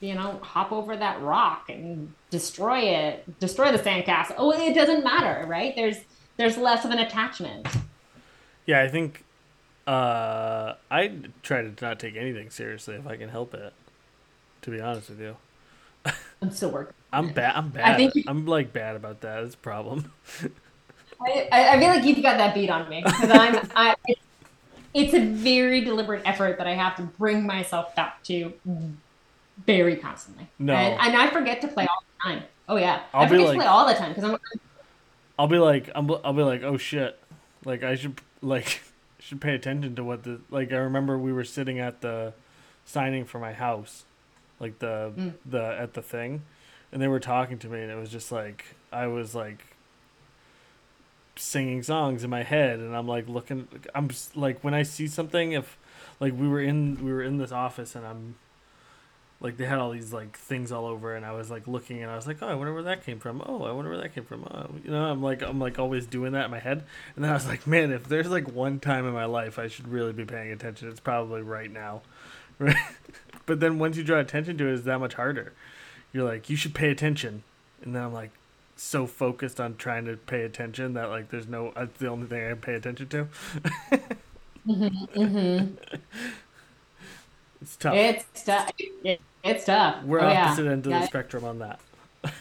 you 0.00 0.14
know 0.14 0.38
hop 0.42 0.72
over 0.72 0.96
that 0.96 1.20
rock 1.22 1.68
and 1.70 2.12
destroy 2.30 2.80
it 2.80 3.40
destroy 3.40 3.72
the 3.72 3.78
sandcastle 3.78 4.34
oh 4.36 4.52
it 4.52 4.74
doesn't 4.74 5.02
matter 5.02 5.46
right 5.46 5.74
there's 5.74 5.96
there's 6.36 6.56
less 6.56 6.84
of 6.84 6.90
an 6.90 6.98
attachment 6.98 7.66
Yeah, 8.66 8.82
I 8.82 8.88
think 8.88 9.24
uh 9.86 10.74
I 10.90 11.12
try 11.42 11.62
to 11.62 11.72
not 11.80 11.98
take 11.98 12.16
anything 12.16 12.50
seriously 12.50 12.94
if 12.96 13.06
I 13.06 13.16
can 13.16 13.28
help 13.30 13.54
it. 13.54 13.72
To 14.62 14.70
be 14.70 14.80
honest 14.80 15.08
with 15.10 15.20
you. 15.20 15.36
i'm 16.42 16.50
still 16.50 16.70
working 16.70 16.94
I'm 17.12 17.32
bad 17.32 17.56
I'm 17.56 17.70
bad. 17.70 17.96
think 17.96 18.14
you- 18.14 18.24
I'm 18.26 18.46
like 18.46 18.72
bad 18.72 18.96
about 18.96 19.22
that. 19.22 19.42
It's 19.44 19.54
a 19.54 19.58
problem. 19.58 20.12
I, 21.20 21.48
I 21.52 21.68
I 21.74 21.78
feel 21.78 21.88
like 21.88 22.04
you've 22.04 22.22
got 22.22 22.38
that 22.38 22.54
beat 22.54 22.70
on 22.70 22.88
me 22.88 23.02
because 23.04 23.30
I'm 23.30 23.68
I. 23.74 23.94
It's, 24.06 24.20
it's 24.94 25.14
a 25.14 25.20
very 25.24 25.80
deliberate 25.82 26.22
effort 26.24 26.58
that 26.58 26.66
I 26.66 26.74
have 26.74 26.96
to 26.96 27.02
bring 27.02 27.46
myself 27.46 27.94
back 27.94 28.22
to 28.24 28.52
very 29.66 29.96
constantly. 29.96 30.48
No. 30.58 30.74
and, 30.74 31.00
and 31.00 31.16
I 31.20 31.30
forget 31.30 31.60
to 31.62 31.68
play 31.68 31.86
all 31.86 32.02
the 32.02 32.28
time. 32.30 32.42
Oh 32.68 32.76
yeah, 32.76 33.02
I'll 33.12 33.22
I 33.22 33.24
be 33.26 33.30
forget 33.30 33.46
like- 33.46 33.54
to 33.54 33.58
play 33.60 33.66
all 33.66 33.86
the 33.86 33.94
time 33.94 34.08
because 34.12 34.24
I'm 34.24 34.36
I'll 35.38 35.48
be 35.48 35.58
like 35.58 35.90
I'm 35.94 36.10
I'll 36.24 36.32
be 36.32 36.42
like, 36.42 36.62
"Oh 36.62 36.76
shit." 36.76 37.18
Like 37.64 37.82
I 37.82 37.94
should 37.94 38.20
like 38.42 38.80
should 39.18 39.40
pay 39.40 39.54
attention 39.54 39.94
to 39.96 40.04
what 40.04 40.22
the 40.24 40.40
like 40.50 40.72
I 40.72 40.76
remember 40.76 41.18
we 41.18 41.32
were 41.32 41.44
sitting 41.44 41.78
at 41.78 42.00
the 42.00 42.32
signing 42.84 43.24
for 43.24 43.38
my 43.38 43.52
house. 43.52 44.04
Like 44.58 44.78
the 44.78 45.12
Mm. 45.16 45.32
the 45.46 45.62
at 45.64 45.94
the 45.94 46.02
thing 46.02 46.42
and 46.92 47.00
they 47.00 47.08
were 47.08 47.20
talking 47.20 47.56
to 47.58 47.68
me 47.68 47.80
and 47.80 47.90
it 47.90 47.94
was 47.96 48.10
just 48.10 48.30
like 48.32 48.64
I 48.92 49.06
was 49.06 49.34
like 49.34 49.69
singing 51.36 51.82
songs 51.82 52.22
in 52.24 52.30
my 52.30 52.42
head 52.42 52.80
and 52.80 52.94
I'm 52.94 53.06
like 53.08 53.28
looking 53.28 53.66
I'm 53.94 54.10
s- 54.10 54.30
like 54.34 54.62
when 54.62 54.74
I 54.74 54.82
see 54.82 55.06
something 55.06 55.52
if 55.52 55.78
like 56.18 56.34
we 56.36 56.46
were 56.48 56.60
in 56.60 57.02
we 57.04 57.12
were 57.12 57.22
in 57.22 57.38
this 57.38 57.52
office 57.52 57.94
and 57.94 58.06
I'm 58.06 58.34
like 59.40 59.56
they 59.56 59.64
had 59.64 59.78
all 59.78 59.90
these 59.90 60.12
like 60.12 60.36
things 60.36 60.70
all 60.70 60.84
over 60.84 61.14
and 61.14 61.24
I 61.24 61.32
was 61.32 61.50
like 61.50 61.66
looking 61.66 62.02
and 62.02 62.10
I 62.10 62.16
was 62.16 62.26
like 62.26 62.42
oh 62.42 62.48
I 62.48 62.54
wonder 62.54 62.74
where 62.74 62.82
that 62.82 63.04
came 63.06 63.18
from. 63.18 63.42
Oh 63.46 63.62
I 63.64 63.72
wonder 63.72 63.90
where 63.90 64.00
that 64.00 64.14
came 64.14 64.24
from. 64.24 64.44
Oh 64.50 64.68
you 64.84 64.90
know 64.90 65.04
I'm 65.04 65.22
like 65.22 65.40
I'm 65.42 65.58
like 65.58 65.78
always 65.78 66.06
doing 66.06 66.32
that 66.32 66.46
in 66.46 66.50
my 66.50 66.58
head. 66.58 66.84
And 67.16 67.24
then 67.24 67.30
I 67.30 67.34
was 67.34 67.46
like 67.46 67.66
man 67.66 67.90
if 67.90 68.06
there's 68.06 68.28
like 68.28 68.52
one 68.52 68.78
time 68.80 69.06
in 69.06 69.14
my 69.14 69.24
life 69.24 69.58
I 69.58 69.68
should 69.68 69.88
really 69.88 70.12
be 70.12 70.24
paying 70.26 70.50
attention 70.52 70.88
it's 70.88 71.00
probably 71.00 71.42
right 71.42 71.70
now. 71.70 72.02
Right? 72.58 72.76
But 73.46 73.60
then 73.60 73.78
once 73.78 73.96
you 73.96 74.04
draw 74.04 74.18
attention 74.18 74.58
to 74.58 74.66
it 74.68 74.74
it's 74.74 74.82
that 74.84 74.98
much 75.00 75.14
harder. 75.14 75.54
You're 76.12 76.24
like 76.28 76.50
you 76.50 76.56
should 76.56 76.74
pay 76.74 76.90
attention. 76.90 77.42
And 77.82 77.94
then 77.94 78.02
I'm 78.02 78.12
like 78.12 78.32
so 78.82 79.06
focused 79.06 79.60
on 79.60 79.76
trying 79.76 80.06
to 80.06 80.16
pay 80.16 80.42
attention 80.42 80.94
that 80.94 81.10
like 81.10 81.28
there's 81.30 81.46
no 81.46 81.70
that's 81.76 81.98
the 81.98 82.06
only 82.06 82.26
thing 82.26 82.50
I 82.50 82.54
pay 82.54 82.74
attention 82.74 83.08
to 83.08 83.28
mm-hmm, 84.66 85.74
it's 87.60 87.76
tough 87.76 87.94
it's 87.94 88.42
tough. 88.42 88.70
It, 89.04 89.20
it's 89.44 89.66
tough. 89.66 90.02
we're 90.04 90.20
oh, 90.20 90.28
yeah. 90.30 90.46
opposite 90.46 90.66
ends 90.66 90.86
of 90.86 90.92
Yeah. 90.92 91.00
the 91.00 91.06
spectrum 91.06 91.44
on 91.44 91.58
that 91.58 91.78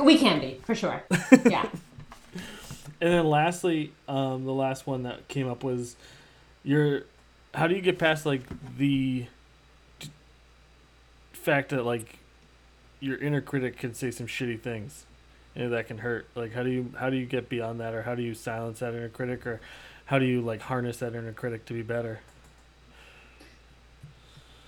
We 0.00 0.18
can 0.18 0.40
be 0.40 0.60
for 0.64 0.74
sure. 0.74 1.02
Yeah. 1.44 1.68
And 2.98 3.12
then 3.12 3.26
lastly, 3.26 3.92
um, 4.08 4.46
the 4.46 4.54
last 4.54 4.86
one 4.86 5.02
that 5.02 5.28
came 5.28 5.50
up 5.50 5.62
was 5.62 5.96
your 6.64 7.02
how 7.52 7.66
do 7.66 7.74
you 7.74 7.82
get 7.82 7.98
past 7.98 8.24
like 8.24 8.40
the 8.78 9.26
fact 11.34 11.68
that 11.68 11.84
like 11.84 12.18
your 13.00 13.16
inner 13.18 13.40
critic 13.40 13.76
can 13.76 13.94
say 13.94 14.10
some 14.10 14.26
shitty 14.26 14.60
things 14.60 15.06
and 15.54 15.72
that 15.72 15.86
can 15.86 15.98
hurt 15.98 16.26
like 16.34 16.52
how 16.52 16.62
do 16.62 16.70
you 16.70 16.92
how 16.98 17.10
do 17.10 17.16
you 17.16 17.26
get 17.26 17.48
beyond 17.48 17.80
that 17.80 17.94
or 17.94 18.02
how 18.02 18.14
do 18.14 18.22
you 18.22 18.34
silence 18.34 18.78
that 18.78 18.94
inner 18.94 19.08
critic 19.08 19.46
or 19.46 19.60
how 20.06 20.18
do 20.18 20.24
you 20.24 20.40
like 20.40 20.62
harness 20.62 20.98
that 20.98 21.14
inner 21.14 21.32
critic 21.32 21.64
to 21.66 21.74
be 21.74 21.82
better 21.82 22.20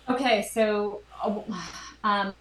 Okay, 0.09 0.49
so 0.51 1.03
uh, 1.23 1.41
um, 2.03 2.33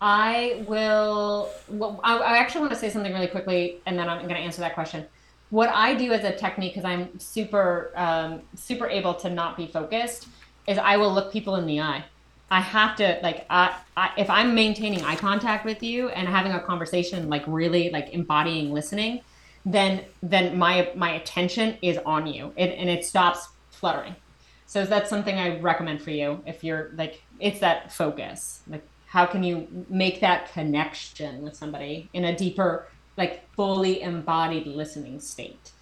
I 0.00 0.64
will. 0.66 1.48
Well, 1.68 2.00
I, 2.02 2.18
I 2.18 2.38
actually 2.38 2.62
want 2.62 2.72
to 2.72 2.78
say 2.78 2.90
something 2.90 3.12
really 3.12 3.28
quickly, 3.28 3.80
and 3.86 3.96
then 3.96 4.08
I'm 4.08 4.22
going 4.22 4.34
to 4.34 4.40
answer 4.40 4.60
that 4.60 4.74
question. 4.74 5.06
What 5.50 5.68
I 5.68 5.94
do 5.94 6.12
as 6.12 6.24
a 6.24 6.34
technique, 6.34 6.72
because 6.74 6.84
I'm 6.84 7.18
super, 7.20 7.92
um, 7.94 8.40
super 8.56 8.88
able 8.88 9.14
to 9.14 9.30
not 9.30 9.56
be 9.56 9.66
focused, 9.66 10.28
is 10.66 10.78
I 10.78 10.96
will 10.96 11.12
look 11.12 11.32
people 11.32 11.56
in 11.56 11.66
the 11.66 11.80
eye. 11.80 12.04
I 12.52 12.60
have 12.60 12.96
to 12.96 13.18
like, 13.22 13.46
I, 13.48 13.74
I, 13.96 14.10
if 14.18 14.28
I'm 14.28 14.54
maintaining 14.54 15.02
eye 15.02 15.16
contact 15.16 15.64
with 15.64 15.82
you 15.82 16.10
and 16.10 16.28
having 16.28 16.52
a 16.52 16.60
conversation, 16.60 17.30
like 17.30 17.42
really 17.46 17.88
like 17.88 18.10
embodying 18.10 18.74
listening, 18.74 19.22
then 19.64 20.04
then 20.22 20.58
my 20.58 20.92
my 20.94 21.12
attention 21.12 21.78
is 21.80 21.98
on 22.04 22.26
you, 22.26 22.52
it, 22.56 22.78
and 22.78 22.90
it 22.90 23.06
stops 23.06 23.48
fluttering. 23.70 24.14
So 24.66 24.84
that's 24.84 25.08
something 25.08 25.38
I 25.38 25.60
recommend 25.60 26.02
for 26.02 26.10
you 26.10 26.42
if 26.44 26.62
you're 26.62 26.90
like 26.94 27.22
it's 27.40 27.60
that 27.60 27.90
focus. 27.90 28.60
Like 28.68 28.86
how 29.06 29.24
can 29.24 29.42
you 29.42 29.66
make 29.88 30.20
that 30.20 30.52
connection 30.52 31.40
with 31.40 31.56
somebody 31.56 32.10
in 32.12 32.26
a 32.26 32.36
deeper, 32.36 32.86
like 33.16 33.48
fully 33.54 34.02
embodied 34.02 34.66
listening 34.66 35.20
state? 35.20 35.72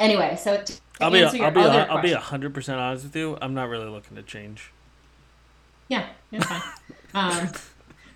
Anyway, 0.00 0.36
so 0.36 0.64
i'll 1.00 1.12
be 1.12 1.22
answer 1.22 1.36
your 1.36 1.46
i'll 1.46 1.52
be 1.52 1.60
i'll 1.60 2.02
be 2.02 2.10
question- 2.12 2.52
100% 2.52 2.76
honest 2.78 3.04
with 3.04 3.14
you 3.14 3.38
i'm 3.40 3.54
not 3.54 3.68
really 3.68 3.88
looking 3.88 4.16
to 4.16 4.22
change 4.22 4.72
Yeah, 5.88 6.06
fine. 6.42 6.62
um, 7.14 7.48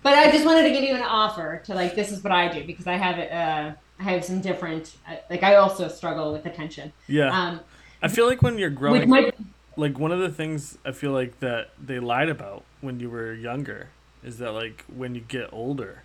but 0.03 0.13
I 0.13 0.31
just 0.31 0.45
wanted 0.45 0.63
to 0.63 0.71
give 0.71 0.83
you 0.83 0.95
an 0.95 1.01
offer 1.03 1.61
to 1.65 1.73
like 1.73 1.95
this 1.95 2.11
is 2.11 2.23
what 2.23 2.33
I 2.33 2.47
do 2.47 2.65
because 2.65 2.87
I 2.87 2.93
have 2.97 3.17
uh, 3.19 3.75
I 3.99 4.03
have 4.03 4.25
some 4.25 4.41
different 4.41 4.95
uh, 5.07 5.15
like 5.29 5.43
I 5.43 5.55
also 5.55 5.87
struggle 5.87 6.33
with 6.33 6.45
attention. 6.45 6.91
yeah 7.07 7.29
Um, 7.29 7.59
i 8.03 8.07
feel 8.07 8.25
like 8.27 8.41
when 8.41 8.57
you're 8.57 8.71
growing 8.71 9.07
might 9.07 9.35
like 9.77 9.97
one 9.99 10.11
of 10.11 10.19
the 10.19 10.29
things 10.29 10.77
I 10.83 10.91
feel 10.91 11.11
like 11.11 11.39
that 11.39 11.69
they 11.81 11.99
lied 11.99 12.29
about 12.29 12.63
when 12.81 12.99
you 12.99 13.09
were 13.09 13.31
younger 13.33 13.89
is 14.23 14.37
that 14.39 14.51
like 14.51 14.83
when 14.93 15.15
you 15.15 15.21
get 15.21 15.49
older, 15.53 16.03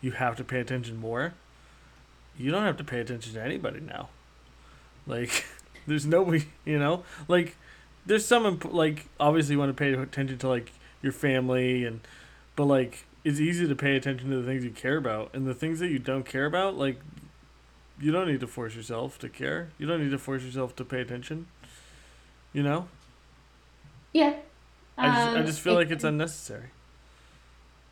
you 0.00 0.10
have 0.12 0.36
to 0.36 0.44
pay 0.44 0.60
attention 0.60 0.96
more. 0.96 1.34
You 2.38 2.50
don't 2.50 2.64
have 2.64 2.76
to 2.78 2.84
pay 2.84 3.00
attention 3.00 3.34
to 3.34 3.42
anybody 3.42 3.80
now. 3.80 4.08
Like 5.06 5.44
there's 5.86 6.04
nobody, 6.04 6.46
you 6.64 6.78
know? 6.78 7.04
Like 7.28 7.56
there's 8.04 8.24
some 8.26 8.44
imp- 8.44 8.72
like 8.72 9.06
obviously 9.20 9.54
you 9.54 9.58
want 9.58 9.70
to 9.70 9.78
pay 9.78 9.92
attention 9.92 10.38
to 10.38 10.48
like 10.48 10.72
your 11.02 11.12
family 11.12 11.84
and 11.84 12.00
but 12.56 12.64
like 12.64 13.04
it's 13.24 13.40
easy 13.40 13.66
to 13.68 13.74
pay 13.74 13.96
attention 13.96 14.30
to 14.30 14.36
the 14.36 14.46
things 14.46 14.64
you 14.64 14.70
care 14.70 14.96
about 14.96 15.30
and 15.34 15.46
the 15.46 15.54
things 15.54 15.78
that 15.80 15.88
you 15.88 15.98
don't 15.98 16.24
care 16.24 16.46
about 16.46 16.76
like 16.76 17.00
you 18.00 18.12
don't 18.12 18.28
need 18.28 18.40
to 18.40 18.46
force 18.46 18.74
yourself 18.76 19.18
to 19.20 19.28
care. 19.28 19.70
You 19.78 19.86
don't 19.86 20.02
need 20.02 20.10
to 20.10 20.18
force 20.18 20.42
yourself 20.42 20.76
to 20.76 20.84
pay 20.84 21.00
attention. 21.00 21.46
You 22.52 22.62
know? 22.62 22.88
yeah. 24.12 24.34
I 24.98 25.06
just, 25.08 25.18
I 25.28 25.38
Um, 25.40 25.46
just 25.46 25.60
feel 25.60 25.72
it- 25.74 25.76
like 25.76 25.90
it's 25.90 26.04
unnecessary. 26.04 26.70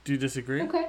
Do 0.04 0.12
you 0.12 0.18
disagree? 0.18 0.60
Okay. 0.62 0.88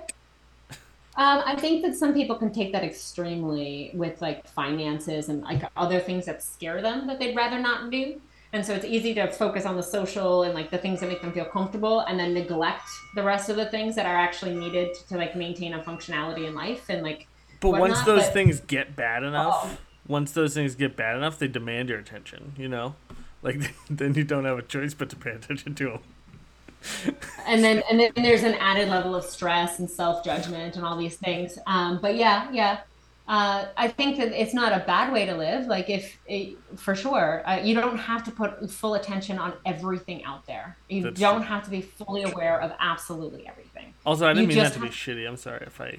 Um, 1.17 1.41
I 1.45 1.55
think 1.55 1.81
that 1.83 1.95
some 1.95 2.13
people 2.13 2.35
can 2.35 2.51
take 2.51 2.73
that 2.73 2.83
extremely 2.83 3.91
with 3.93 4.21
like 4.21 4.45
finances 4.49 5.29
and 5.29 5.41
like 5.43 5.63
other 5.77 5.99
things 6.01 6.25
that 6.25 6.43
scare 6.43 6.81
them 6.81 7.07
that 7.07 7.19
they'd 7.19 7.35
rather 7.35 7.57
not 7.59 7.89
do. 7.89 8.19
And 8.56 8.66
so 8.66 8.74
it's 8.74 8.85
easy 8.85 9.14
to 9.16 9.27
focus 9.34 9.66
on 9.66 9.75
the 9.75 9.84
social 9.84 10.43
and 10.43 10.53
like 10.53 10.72
the 10.72 10.77
things 10.77 11.01
that 11.01 11.09
make 11.09 11.22
them 11.22 11.34
feel 11.34 11.43
comfortable 11.43 12.00
and 12.00 12.17
then 12.17 12.34
neglect 12.34 12.88
the 13.14 13.22
rest 13.22 13.50
of 13.50 13.58
the 13.58 13.66
things 13.66 13.95
that 13.95 14.06
are 14.06 14.16
actually 14.16 14.56
needed 14.56 14.93
to, 14.93 15.08
to 15.09 15.17
like 15.17 15.35
maintain 15.35 15.74
a 15.74 15.80
functionality 15.84 16.48
in 16.48 16.56
life 16.56 16.85
and 16.88 17.03
like 17.03 17.27
But 17.59 17.72
whatnot, 17.72 17.90
once 17.90 18.01
those 18.03 18.24
but- 18.24 18.34
things 18.34 18.61
get 18.61 18.95
bad 18.95 19.24
enough, 19.24 19.53
Oh. 19.66 19.77
once 20.08 20.32
those 20.32 20.53
things 20.53 20.74
get 20.75 20.95
bad 20.95 21.17
enough, 21.17 21.38
they 21.38 21.50
demand 21.50 21.90
your 21.90 22.00
attention. 22.00 22.53
You 22.58 22.69
know, 22.69 22.95
like 23.42 23.74
then 23.90 24.14
you 24.14 24.24
don't 24.24 24.45
have 24.45 24.58
a 24.58 24.61
choice 24.64 24.93
but 24.93 25.09
to 25.09 25.17
pay 25.17 25.32
attention 25.32 25.75
to 25.75 25.84
them. 25.90 27.16
and 27.48 27.61
then 27.61 27.84
and 27.92 28.00
then 28.00 28.11
there's 28.16 28.43
an 28.43 28.53
added 28.53 28.88
level 28.88 29.16
of 29.16 29.25
stress 29.25 29.80
and 29.80 29.90
self-judgment 29.90 30.77
and 30.77 30.85
all 30.85 30.95
these 30.95 31.16
things 31.17 31.58
um, 31.66 31.98
but 32.00 32.16
yeah 32.16 32.48
yeah 32.51 32.82
uh, 33.27 33.65
i 33.77 33.87
think 33.87 34.17
that 34.17 34.29
it's 34.39 34.53
not 34.53 34.71
a 34.71 34.83
bad 34.85 35.11
way 35.11 35.25
to 35.25 35.35
live 35.35 35.65
like 35.67 35.89
if 35.89 36.17
it, 36.27 36.57
for 36.77 36.93
sure 36.95 37.41
uh, 37.47 37.57
you 37.57 37.73
don't 37.73 37.97
have 37.97 38.23
to 38.23 38.31
put 38.31 38.69
full 38.71 38.93
attention 38.95 39.39
on 39.39 39.53
everything 39.65 40.23
out 40.25 40.45
there 40.45 40.77
you 40.89 41.03
That's 41.03 41.19
don't 41.19 41.37
true. 41.41 41.47
have 41.47 41.63
to 41.63 41.69
be 41.71 41.81
fully 41.81 42.23
aware 42.23 42.61
of 42.61 42.71
absolutely 42.79 43.47
everything 43.47 43.93
Also, 44.05 44.25
I 44.27 44.33
didn't 44.33 44.43
You 44.43 44.47
mean 44.55 44.63
that 44.63 44.73
to 44.73 44.79
be 44.79 44.89
shitty. 44.89 45.27
I'm 45.27 45.37
sorry 45.37 45.63
if 45.65 45.79
I. 45.81 45.97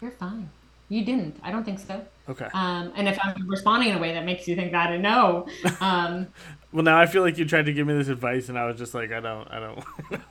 you're 0.00 0.10
fine 0.10 0.48
you 0.88 1.04
didn't 1.04 1.36
i 1.42 1.50
don't 1.50 1.64
think 1.64 1.78
so 1.78 2.04
Okay. 2.28 2.46
um, 2.52 2.92
and 2.96 3.08
if 3.08 3.18
i'm 3.22 3.48
responding 3.48 3.88
in 3.90 3.96
a 3.96 4.00
way 4.00 4.12
that 4.14 4.24
makes 4.24 4.46
you 4.48 4.54
think 4.56 4.72
that 4.72 4.90
i 4.90 4.96
know 4.96 5.46
um, 5.80 6.26
Well, 6.72 6.82
now 6.84 6.98
I 6.98 7.06
feel 7.06 7.22
like 7.22 7.36
you 7.38 7.44
tried 7.44 7.66
to 7.66 7.72
give 7.72 7.86
me 7.86 7.92
this 7.94 8.08
advice, 8.08 8.48
and 8.48 8.58
I 8.58 8.64
was 8.64 8.76
just 8.78 8.94
like, 8.94 9.12
I 9.12 9.20
don't, 9.20 9.46
I 9.50 9.60
don't. 9.60 9.84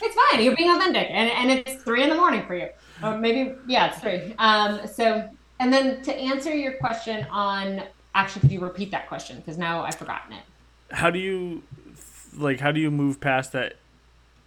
It's 0.00 0.16
fine. 0.32 0.44
You're 0.44 0.56
being 0.56 0.70
authentic, 0.70 1.08
and 1.10 1.30
and 1.30 1.50
it's 1.50 1.82
three 1.82 2.02
in 2.02 2.08
the 2.08 2.14
morning 2.16 2.44
for 2.46 2.54
you, 2.54 2.68
or 3.02 3.18
maybe 3.18 3.60
yeah, 3.66 3.88
it's 3.88 3.98
three. 3.98 4.32
Um, 4.38 4.80
so 4.86 5.28
and 5.58 5.72
then 5.72 6.02
to 6.02 6.14
answer 6.14 6.54
your 6.54 6.74
question 6.78 7.26
on 7.30 7.82
actually, 8.14 8.42
could 8.42 8.52
you 8.52 8.60
repeat 8.60 8.90
that 8.92 9.08
question 9.08 9.36
because 9.38 9.58
now 9.58 9.82
I've 9.84 9.98
forgotten 9.98 10.32
it. 10.34 10.44
how 10.90 11.10
do 11.10 11.18
you, 11.18 11.64
like, 12.36 12.60
how 12.60 12.72
do 12.72 12.80
you 12.80 12.90
move 12.90 13.20
past 13.20 13.52
that 13.52 13.74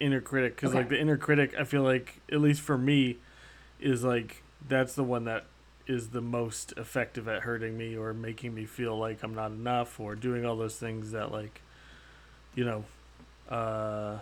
inner 0.00 0.20
critic? 0.20 0.56
Because 0.56 0.74
Okay. 0.74 0.78
like 0.78 0.88
the 0.88 1.00
inner 1.00 1.16
critic, 1.16 1.54
I 1.58 1.64
feel 1.64 1.82
like 1.82 2.22
at 2.30 2.40
least 2.40 2.60
for 2.62 2.78
me, 2.78 3.18
is 3.80 4.04
like 4.04 4.44
that's 4.66 4.94
the 4.94 5.04
one 5.04 5.24
that 5.24 5.46
is 5.86 6.10
the 6.10 6.20
most 6.20 6.72
effective 6.76 7.28
at 7.28 7.42
hurting 7.42 7.76
me 7.76 7.96
or 7.96 8.14
making 8.14 8.54
me 8.54 8.64
feel 8.66 8.96
like 8.98 9.22
I'm 9.22 9.34
not 9.34 9.50
enough 9.52 10.00
or 10.00 10.14
doing 10.14 10.46
all 10.46 10.56
those 10.56 10.76
things 10.76 11.12
that 11.12 11.32
like, 11.32 11.62
you 12.54 12.64
know, 12.64 12.84
uh, 13.48 14.18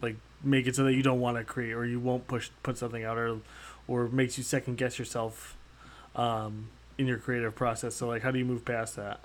like 0.00 0.16
make 0.42 0.66
it 0.66 0.76
so 0.76 0.84
that 0.84 0.94
you 0.94 1.02
don't 1.02 1.20
want 1.20 1.36
to 1.36 1.44
create 1.44 1.72
or 1.72 1.84
you 1.84 1.98
won't 1.98 2.26
push 2.28 2.50
put 2.62 2.78
something 2.78 3.04
out 3.04 3.18
or 3.18 3.40
or 3.88 4.08
makes 4.08 4.36
you 4.36 4.44
second 4.44 4.76
guess 4.76 4.98
yourself 4.98 5.56
um, 6.14 6.68
in 6.98 7.06
your 7.06 7.18
creative 7.18 7.54
process. 7.54 7.94
So 7.94 8.08
like, 8.08 8.22
how 8.22 8.30
do 8.30 8.38
you 8.38 8.44
move 8.44 8.64
past 8.64 8.96
that? 8.96 9.20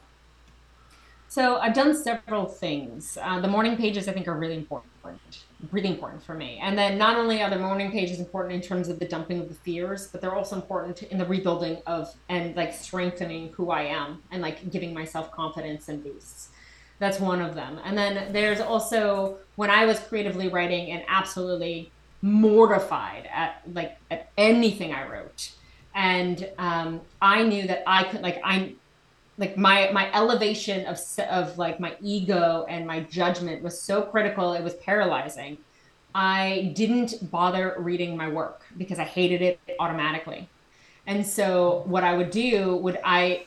So 1.32 1.58
I've 1.60 1.74
done 1.74 1.96
several 1.96 2.46
things. 2.46 3.18
Uh, 3.22 3.40
the 3.40 3.48
morning 3.48 3.78
pages 3.78 4.10
I 4.10 4.12
think 4.12 4.28
are 4.28 4.38
really 4.38 4.58
important, 4.58 4.92
really 5.72 5.88
important 5.88 6.22
for 6.22 6.34
me. 6.34 6.60
And 6.62 6.78
then 6.78 6.98
not 6.98 7.16
only 7.16 7.42
are 7.42 7.50
the 7.50 7.58
morning 7.58 7.90
pages 7.90 8.20
important 8.20 8.54
in 8.54 8.62
terms 8.62 8.90
of 8.90 9.00
the 9.00 9.06
dumping 9.06 9.40
of 9.40 9.48
the 9.48 9.56
fears, 9.56 10.08
but 10.08 10.20
they're 10.20 10.36
also 10.36 10.58
important 10.58 11.04
in 11.04 11.18
the 11.18 11.26
rebuilding 11.26 11.82
of 11.88 12.14
and 12.28 12.54
like 12.58 12.74
strengthening 12.74 13.54
who 13.54 13.72
I 13.72 13.84
am 13.84 14.22
and 14.30 14.42
like 14.42 14.70
giving 14.72 14.94
myself 14.94 15.32
confidence 15.32 15.88
and 15.88 16.04
boosts. 16.04 16.50
That's 17.02 17.20
one 17.20 17.42
of 17.42 17.56
them. 17.56 17.80
And 17.84 17.98
then 17.98 18.32
there's 18.32 18.62
also 18.62 19.40
when 19.56 19.72
I 19.72 19.86
was 19.86 20.00
creatively 20.00 20.50
writing 20.50 20.92
and 20.92 21.04
absolutely 21.08 21.92
mortified 22.22 23.28
at 23.34 23.64
like 23.74 23.98
at 24.12 24.30
anything 24.38 24.94
I 24.94 25.10
wrote. 25.10 25.52
And 25.96 26.48
um, 26.60 27.02
I 27.20 27.42
knew 27.42 27.66
that 27.66 27.82
I 27.88 28.04
could 28.04 28.22
like 28.22 28.40
I'm, 28.44 28.76
like 29.40 29.58
my 29.58 29.90
my 29.92 30.14
elevation 30.14 30.86
of 30.86 31.00
of 31.28 31.58
like 31.58 31.80
my 31.80 31.96
ego 32.02 32.68
and 32.70 32.86
my 32.86 33.00
judgment 33.00 33.64
was 33.64 33.82
so 33.82 34.04
critical 34.04 34.54
it 34.54 34.62
was 34.62 34.76
paralyzing 34.76 35.58
i 36.14 36.74
didn't 36.76 37.32
bother 37.32 37.76
reading 37.80 38.16
my 38.16 38.28
work 38.30 38.64
because 38.78 39.00
i 39.00 39.04
hated 39.04 39.42
it 39.42 39.60
automatically 39.80 40.50
and 41.08 41.26
so 41.26 41.84
what 41.86 42.04
i 42.04 42.14
would 42.16 42.30
do 42.30 42.76
would 42.76 43.00
i 43.06 43.46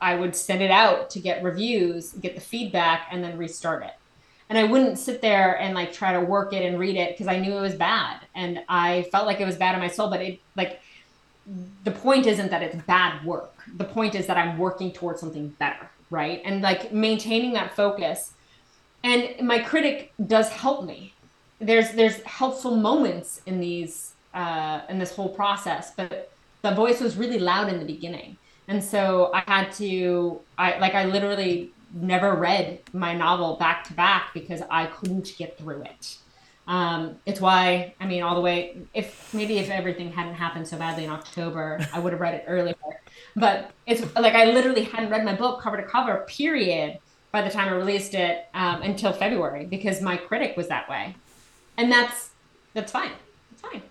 i 0.00 0.14
would 0.14 0.34
send 0.34 0.62
it 0.62 0.70
out 0.70 1.10
to 1.10 1.20
get 1.20 1.42
reviews 1.42 2.12
get 2.14 2.34
the 2.34 2.40
feedback 2.40 3.08
and 3.10 3.22
then 3.22 3.36
restart 3.36 3.82
it 3.82 3.94
and 4.48 4.58
i 4.58 4.64
wouldn't 4.64 4.98
sit 4.98 5.20
there 5.20 5.58
and 5.60 5.74
like 5.74 5.92
try 5.92 6.12
to 6.12 6.20
work 6.20 6.52
it 6.52 6.64
and 6.64 6.78
read 6.78 6.96
it 6.96 7.12
because 7.12 7.26
i 7.26 7.38
knew 7.38 7.56
it 7.56 7.60
was 7.60 7.74
bad 7.74 8.20
and 8.34 8.60
i 8.68 9.02
felt 9.12 9.26
like 9.26 9.40
it 9.40 9.46
was 9.46 9.56
bad 9.56 9.74
in 9.74 9.80
my 9.80 9.88
soul 9.88 10.10
but 10.10 10.20
it 10.20 10.40
like 10.56 10.80
the 11.84 11.90
point 11.90 12.26
isn't 12.26 12.50
that 12.50 12.62
it's 12.62 12.76
bad 12.84 13.24
work. 13.24 13.52
The 13.76 13.84
point 13.84 14.14
is 14.14 14.26
that 14.26 14.36
I'm 14.36 14.58
working 14.58 14.92
towards 14.92 15.20
something 15.20 15.48
better, 15.58 15.88
right? 16.10 16.42
And 16.44 16.62
like 16.62 16.92
maintaining 16.92 17.52
that 17.54 17.74
focus. 17.74 18.32
And 19.04 19.46
my 19.46 19.60
critic 19.60 20.12
does 20.26 20.48
help 20.50 20.84
me. 20.84 21.14
There's 21.60 21.92
there's 21.92 22.20
helpful 22.22 22.76
moments 22.76 23.40
in 23.46 23.60
these 23.60 24.14
uh, 24.34 24.82
in 24.88 24.98
this 24.98 25.14
whole 25.14 25.30
process, 25.30 25.92
but 25.96 26.30
the 26.62 26.72
voice 26.72 27.00
was 27.00 27.16
really 27.16 27.38
loud 27.38 27.68
in 27.68 27.78
the 27.78 27.84
beginning, 27.84 28.36
and 28.68 28.84
so 28.84 29.30
I 29.32 29.42
had 29.46 29.72
to 29.72 30.40
I 30.56 30.78
like 30.78 30.94
I 30.94 31.06
literally 31.06 31.72
never 31.94 32.34
read 32.34 32.80
my 32.92 33.14
novel 33.14 33.56
back 33.56 33.84
to 33.84 33.94
back 33.94 34.34
because 34.34 34.62
I 34.70 34.86
couldn't 34.86 35.34
get 35.38 35.56
through 35.58 35.82
it. 35.82 36.18
Um, 36.66 37.16
it's 37.24 37.40
why 37.40 37.94
I 37.98 38.06
mean 38.06 38.22
all 38.22 38.34
the 38.34 38.42
way. 38.42 38.76
If 38.92 39.32
maybe 39.32 39.58
if 39.58 39.70
everything 39.70 40.12
hadn't 40.12 40.34
happened 40.34 40.68
so 40.68 40.76
badly 40.76 41.04
in 41.04 41.10
October, 41.10 41.80
I 41.94 41.98
would 41.98 42.12
have 42.12 42.20
read 42.20 42.34
it 42.34 42.44
earlier. 42.46 42.76
But 43.34 43.70
it's 43.86 44.02
like 44.16 44.34
I 44.34 44.44
literally 44.44 44.84
hadn't 44.84 45.10
read 45.10 45.24
my 45.24 45.34
book 45.34 45.62
cover 45.62 45.78
to 45.78 45.82
cover, 45.82 46.26
period, 46.28 46.98
by 47.32 47.40
the 47.40 47.50
time 47.50 47.68
I 47.68 47.72
released 47.72 48.14
it 48.14 48.46
um, 48.52 48.82
until 48.82 49.12
February 49.12 49.64
because 49.64 50.02
my 50.02 50.18
critic 50.18 50.56
was 50.58 50.68
that 50.68 50.90
way, 50.90 51.16
and 51.78 51.90
that's 51.90 52.30
that's 52.74 52.92
fine. 52.92 53.12
It's 53.52 53.62
fine. 53.62 53.82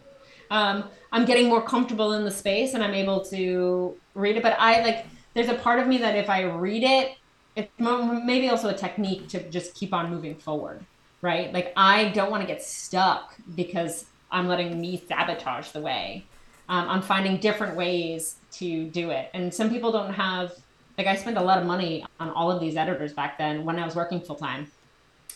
Um, 0.52 0.84
I'm 1.18 1.26
getting 1.26 1.50
more 1.50 1.62
comfortable 1.62 2.14
in 2.14 2.24
the 2.24 2.32
space 2.32 2.74
and 2.74 2.84
I'm 2.84 2.94
able 2.94 3.24
to 3.26 3.96
read 4.14 4.38
it. 4.38 4.44
But 4.44 4.56
I 4.60 4.82
like 4.82 5.06
there's 5.34 5.50
a 5.50 5.56
part 5.56 5.80
of 5.80 5.88
me 5.88 5.98
that 5.98 6.16
if 6.16 6.30
I 6.30 6.44
read 6.44 6.84
it, 6.84 7.18
it's 7.56 7.72
maybe 7.80 8.50
also 8.50 8.70
a 8.70 8.74
technique 8.74 9.28
to 9.30 9.50
just 9.50 9.74
keep 9.74 9.94
on 9.94 10.10
moving 10.10 10.36
forward 10.36 10.86
right? 11.22 11.52
Like 11.54 11.74
I 11.76 12.10
don't 12.10 12.32
want 12.32 12.42
to 12.42 12.48
get 12.48 12.62
stuck 12.64 13.36
because 13.56 14.06
I'm 14.32 14.48
letting 14.48 14.80
me 14.80 15.02
sabotage 15.08 15.72
the 15.72 15.82
way. 15.82 16.26
Um, 16.70 16.90
I'm 16.90 17.02
finding 17.02 17.38
different 17.38 17.76
ways 17.76 18.36
to 18.54 18.86
do 18.88 19.12
it, 19.12 19.30
and 19.34 19.54
some 19.54 19.70
people 19.70 19.92
don't 19.92 20.14
have. 20.14 20.54
Like 20.98 21.08
I 21.08 21.16
spent 21.16 21.38
a 21.38 21.42
lot 21.42 21.60
of 21.60 21.66
money 21.66 22.06
on 22.20 22.32
all 22.32 22.52
of 22.52 22.60
these 22.60 22.76
editors 22.76 23.14
back 23.14 23.38
then 23.38 23.64
when 23.66 23.78
I 23.78 23.86
was 23.86 23.96
working 23.96 24.20
full 24.20 24.36
time, 24.36 24.72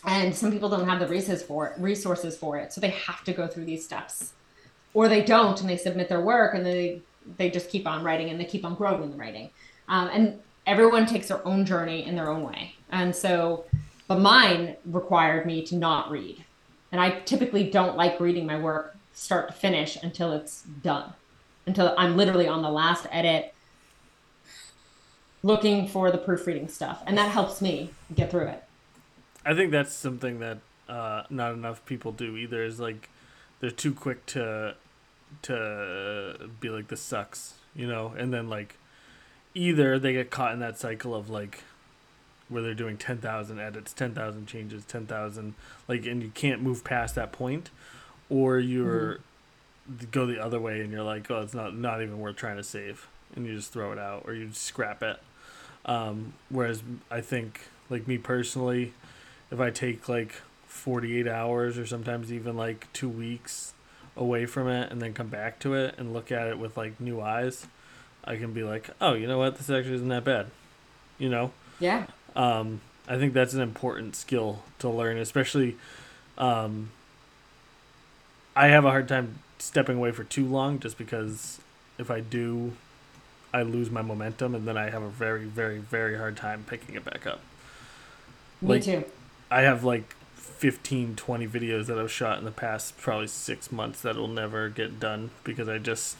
and 0.05 0.35
some 0.35 0.51
people 0.51 0.69
don't 0.69 0.87
have 0.87 0.99
the 0.99 1.07
resources 1.07 1.43
for 1.43 1.67
it, 1.67 1.79
resources 1.79 2.37
for 2.37 2.57
it, 2.57 2.73
so 2.73 2.81
they 2.81 2.89
have 2.89 3.23
to 3.25 3.33
go 3.33 3.47
through 3.47 3.65
these 3.65 3.85
steps, 3.85 4.33
or 4.93 5.07
they 5.07 5.23
don't, 5.23 5.59
and 5.61 5.69
they 5.69 5.77
submit 5.77 6.09
their 6.09 6.21
work, 6.21 6.53
and 6.53 6.65
they 6.65 7.01
they 7.37 7.49
just 7.49 7.69
keep 7.69 7.87
on 7.87 8.03
writing 8.03 8.29
and 8.29 8.39
they 8.39 8.45
keep 8.45 8.65
on 8.65 8.75
growing 8.75 9.03
in 9.03 9.11
the 9.11 9.17
writing, 9.17 9.49
um, 9.87 10.09
and 10.11 10.39
everyone 10.65 11.05
takes 11.05 11.27
their 11.27 11.45
own 11.47 11.65
journey 11.65 12.05
in 12.05 12.15
their 12.15 12.29
own 12.29 12.43
way, 12.43 12.75
and 12.91 13.15
so 13.15 13.65
but 14.07 14.19
mine 14.19 14.75
required 14.85 15.45
me 15.45 15.63
to 15.65 15.75
not 15.75 16.11
read. 16.11 16.43
And 16.91 16.99
I 16.99 17.21
typically 17.21 17.69
don't 17.69 17.95
like 17.95 18.19
reading 18.19 18.45
my 18.45 18.59
work 18.59 18.97
start 19.13 19.47
to 19.47 19.53
finish 19.53 19.97
until 20.01 20.33
it's 20.33 20.63
done, 20.63 21.13
until 21.65 21.95
I'm 21.97 22.17
literally 22.17 22.47
on 22.47 22.61
the 22.61 22.69
last 22.69 23.07
edit 23.09 23.53
looking 25.43 25.87
for 25.87 26.11
the 26.11 26.17
proofreading 26.17 26.67
stuff. 26.67 27.01
And 27.07 27.17
that 27.17 27.31
helps 27.31 27.61
me 27.61 27.91
get 28.13 28.31
through 28.31 28.47
it. 28.47 28.63
I 29.45 29.53
think 29.53 29.71
that's 29.71 29.93
something 29.93 30.39
that 30.39 30.57
uh, 30.89 31.23
not 31.29 31.53
enough 31.53 31.85
people 31.85 32.11
do 32.11 32.35
either. 32.35 32.63
Is 32.63 32.79
like 32.79 33.09
they're 33.61 33.71
too 33.71 33.93
quick 33.93 34.25
to 34.25 34.75
to 35.43 36.49
be 36.59 36.69
like 36.69 36.89
this 36.89 37.01
sucks, 37.01 37.53
you 37.73 37.87
know, 37.87 38.13
and 38.17 38.33
then 38.33 38.49
like 38.49 38.75
either 39.53 39.97
they 39.97 40.13
get 40.13 40.29
caught 40.29 40.53
in 40.53 40.59
that 40.59 40.77
cycle 40.77 41.15
of 41.15 41.29
like 41.29 41.63
where 42.49 42.61
they're 42.61 42.73
doing 42.73 42.97
ten 42.97 43.19
thousand 43.19 43.59
edits, 43.59 43.93
ten 43.93 44.13
thousand 44.13 44.47
changes, 44.47 44.83
ten 44.83 45.05
thousand 45.05 45.53
like, 45.87 46.05
and 46.05 46.21
you 46.21 46.31
can't 46.33 46.61
move 46.61 46.83
past 46.83 47.15
that 47.15 47.31
point, 47.31 47.69
or 48.29 48.59
you're 48.59 49.19
go 50.11 50.25
the 50.25 50.41
other 50.43 50.59
way 50.59 50.81
and 50.81 50.91
you're 50.91 51.03
like, 51.03 51.29
oh, 51.31 51.41
it's 51.41 51.53
not 51.53 51.75
not 51.75 52.01
even 52.01 52.19
worth 52.19 52.35
trying 52.35 52.57
to 52.57 52.63
save, 52.63 53.07
and 53.35 53.45
you 53.45 53.55
just 53.55 53.71
throw 53.71 53.91
it 53.91 53.99
out 53.99 54.23
or 54.25 54.33
you 54.33 54.47
just 54.47 54.63
scrap 54.63 55.01
it. 55.01 55.19
Um, 55.85 56.33
whereas 56.49 56.83
I 57.09 57.21
think, 57.21 57.61
like 57.89 58.07
me 58.07 58.17
personally, 58.17 58.93
if 59.49 59.59
I 59.59 59.69
take 59.69 60.09
like 60.09 60.35
48 60.71 61.27
hours 61.27 61.77
or 61.77 61.85
sometimes 61.85 62.31
even 62.31 62.55
like 62.57 62.91
two 62.93 63.09
weeks 63.09 63.73
away 64.17 64.45
from 64.45 64.67
it 64.67 64.91
and 64.91 65.01
then 65.01 65.13
come 65.13 65.27
back 65.27 65.59
to 65.59 65.73
it 65.73 65.93
and 65.97 66.13
look 66.13 66.31
at 66.31 66.47
it 66.47 66.57
with 66.57 66.75
like 66.77 66.99
new 66.99 67.21
eyes, 67.21 67.67
I 68.23 68.37
can 68.37 68.53
be 68.53 68.63
like, 68.63 68.89
oh, 68.99 69.13
you 69.13 69.27
know 69.27 69.37
what? 69.37 69.57
This 69.57 69.69
actually 69.69 69.95
isn't 69.95 70.07
that 70.07 70.23
bad. 70.23 70.47
You 71.19 71.29
know? 71.29 71.51
Yeah. 71.79 72.05
Um, 72.35 72.81
I 73.07 73.17
think 73.17 73.33
that's 73.33 73.53
an 73.53 73.61
important 73.61 74.15
skill 74.15 74.63
to 74.79 74.89
learn, 74.89 75.17
especially 75.17 75.75
um, 76.37 76.89
I 78.55 78.67
have 78.67 78.85
a 78.85 78.89
hard 78.89 79.07
time 79.07 79.39
stepping 79.59 79.97
away 79.97 80.11
for 80.11 80.23
too 80.23 80.45
long 80.45 80.79
just 80.79 80.97
because 80.97 81.59
if 81.99 82.09
I 82.09 82.21
do, 82.21 82.73
I 83.53 83.61
lose 83.63 83.91
my 83.91 84.01
momentum 84.01 84.55
and 84.55 84.65
then 84.67 84.77
I 84.77 84.89
have 84.89 85.03
a 85.03 85.09
very, 85.09 85.45
very, 85.45 85.77
very 85.79 86.17
hard 86.17 86.37
time 86.37 86.63
picking 86.67 86.95
it 86.95 87.03
back 87.03 87.27
up. 87.27 87.41
Me 88.61 88.69
Like- 88.69 88.83
too. 88.83 89.03
I 89.51 89.61
have 89.63 89.83
like 89.83 90.15
15, 90.61 91.15
20 91.15 91.47
videos 91.47 91.87
that 91.87 91.99
I've 91.99 92.11
shot 92.11 92.39
in 92.39 92.45
the 92.45 92.51
past 92.51 92.97
probably 92.97 93.27
six 93.27 93.71
months 93.71 94.01
that 94.03 94.15
will 94.17 94.27
never 94.29 94.69
get 94.69 94.99
done 94.99 95.31
because 95.43 95.69
I 95.69 95.79
just, 95.79 96.17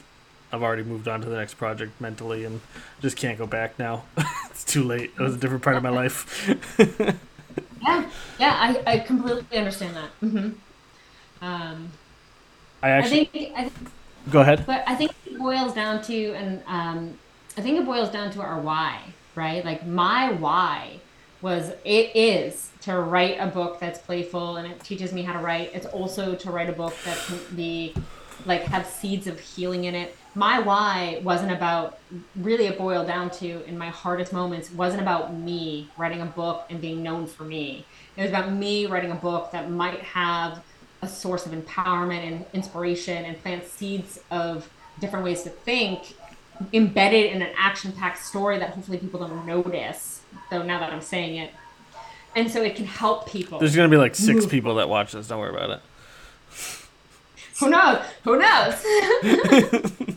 I've 0.52 0.62
already 0.62 0.84
moved 0.84 1.08
on 1.08 1.22
to 1.22 1.28
the 1.28 1.36
next 1.36 1.54
project 1.54 2.00
mentally 2.00 2.44
and 2.44 2.62
just 3.00 3.16
can't 3.16 3.38
go 3.38 3.46
back 3.46 3.78
now. 3.78 4.04
it's 4.50 4.64
too 4.64 4.84
late. 4.84 5.12
It 5.18 5.22
was 5.22 5.34
a 5.36 5.38
different 5.38 5.62
part 5.64 5.76
of 5.76 5.82
my 5.82 5.90
life. 5.90 6.48
Yeah, 7.80 8.10
yeah, 8.38 8.82
I, 8.86 8.92
I 8.92 8.98
completely 9.00 9.58
understand 9.58 9.96
that. 9.96 10.10
hmm 10.20 10.50
Um, 11.42 11.98
I 12.82 12.90
I 13.00 13.08
actually, 13.08 13.26
think 13.30 13.52
I 13.56 13.62
think 13.64 13.74
go 14.30 14.40
ahead. 14.40 14.66
But 14.66 14.84
I 14.88 14.94
think 14.96 15.12
it 15.26 15.38
boils 15.38 15.74
down 15.74 16.02
to, 16.04 16.34
and 16.34 16.62
um, 16.66 17.18
I 17.56 17.62
think 17.62 17.78
it 17.78 17.84
boils 17.86 18.10
down 18.10 18.30
to 18.32 18.42
our 18.42 18.60
why, 18.60 19.16
right? 19.34 19.64
Like 19.64 19.86
my 19.86 20.32
why 20.32 21.02
was 21.42 21.72
it 21.84 22.16
is 22.16 22.70
to 22.82 22.98
write 22.98 23.36
a 23.38 23.46
book 23.46 23.78
that's 23.78 23.98
playful 23.98 24.56
and 24.56 24.70
it 24.70 24.82
teaches 24.82 25.12
me 25.12 25.22
how 25.22 25.32
to 25.32 25.40
write. 25.40 25.70
It's 25.74 25.86
also 25.86 26.34
to 26.36 26.50
write 26.50 26.70
a 26.70 26.72
book 26.72 26.94
that 27.04 27.18
can 27.26 27.38
be 27.54 27.94
like 28.46 28.62
have 28.62 28.86
seeds 28.86 29.26
of 29.26 29.38
healing 29.38 29.84
in 29.84 29.94
it. 29.94 30.16
My 30.34 30.60
why 30.60 31.20
wasn't 31.22 31.52
about 31.52 31.98
really 32.36 32.66
it 32.66 32.78
boiled 32.78 33.06
down 33.06 33.30
to 33.30 33.64
in 33.66 33.76
my 33.76 33.88
hardest 33.90 34.32
moments 34.32 34.70
wasn't 34.72 35.02
about 35.02 35.34
me 35.34 35.90
writing 35.96 36.22
a 36.22 36.26
book 36.26 36.64
and 36.70 36.80
being 36.80 37.02
known 37.02 37.26
for 37.26 37.44
me. 37.44 37.84
It 38.16 38.22
was 38.22 38.30
about 38.30 38.52
me 38.52 38.86
writing 38.86 39.10
a 39.10 39.16
book 39.16 39.52
that 39.52 39.70
might 39.70 40.00
have 40.00 40.62
a 41.02 41.08
source 41.08 41.46
of 41.46 41.52
empowerment 41.52 42.26
and 42.26 42.44
inspiration 42.52 43.24
and 43.24 43.40
plant 43.42 43.66
seeds 43.66 44.20
of 44.30 44.70
different 45.00 45.24
ways 45.24 45.42
to 45.42 45.50
think 45.50 46.14
embedded 46.72 47.32
in 47.32 47.42
an 47.42 47.50
action-packed 47.56 48.18
story 48.18 48.58
that 48.58 48.70
hopefully 48.70 48.98
people 48.98 49.20
don't 49.20 49.46
notice 49.46 50.11
though 50.50 50.62
now 50.62 50.78
that 50.78 50.92
i'm 50.92 51.00
saying 51.00 51.36
it. 51.36 51.50
And 52.34 52.50
so 52.50 52.62
it 52.62 52.76
can 52.76 52.86
help 52.86 53.28
people 53.28 53.58
There's 53.58 53.76
going 53.76 53.90
to 53.90 53.94
be 53.94 53.98
like 53.98 54.14
six 54.14 54.46
people 54.46 54.76
that 54.76 54.88
watch 54.88 55.12
this. 55.12 55.28
Don't 55.28 55.38
worry 55.38 55.54
about 55.54 55.68
it. 55.68 55.80
who 57.60 57.68
knows? 57.68 57.98
Who 58.24 58.38
knows? 58.38 58.84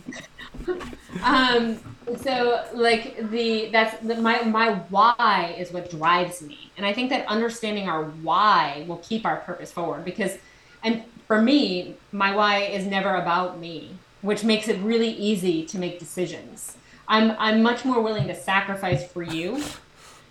Um 1.23 1.79
so 2.21 2.63
like 2.73 3.29
the 3.31 3.69
that's 3.71 3.99
the, 4.01 4.15
my 4.15 4.43
my 4.43 4.75
why 4.89 5.55
is 5.57 5.71
what 5.71 5.89
drives 5.89 6.41
me. 6.41 6.71
And 6.77 6.85
i 6.85 6.93
think 6.93 7.09
that 7.09 7.25
understanding 7.27 7.89
our 7.89 8.03
why 8.03 8.85
will 8.87 8.97
keep 8.97 9.25
our 9.25 9.37
purpose 9.37 9.71
forward 9.71 10.05
because 10.05 10.37
and 10.83 11.03
for 11.27 11.41
me 11.41 11.95
my 12.11 12.35
why 12.35 12.59
is 12.59 12.85
never 12.85 13.15
about 13.15 13.59
me 13.59 13.97
which 14.21 14.43
makes 14.43 14.67
it 14.67 14.79
really 14.81 15.09
easy 15.09 15.65
to 15.65 15.79
make 15.79 15.99
decisions. 15.99 16.77
I'm 17.07 17.35
i'm 17.39 17.63
much 17.63 17.85
more 17.85 18.01
willing 18.01 18.27
to 18.27 18.35
sacrifice 18.35 19.07
for 19.07 19.23
you 19.23 19.63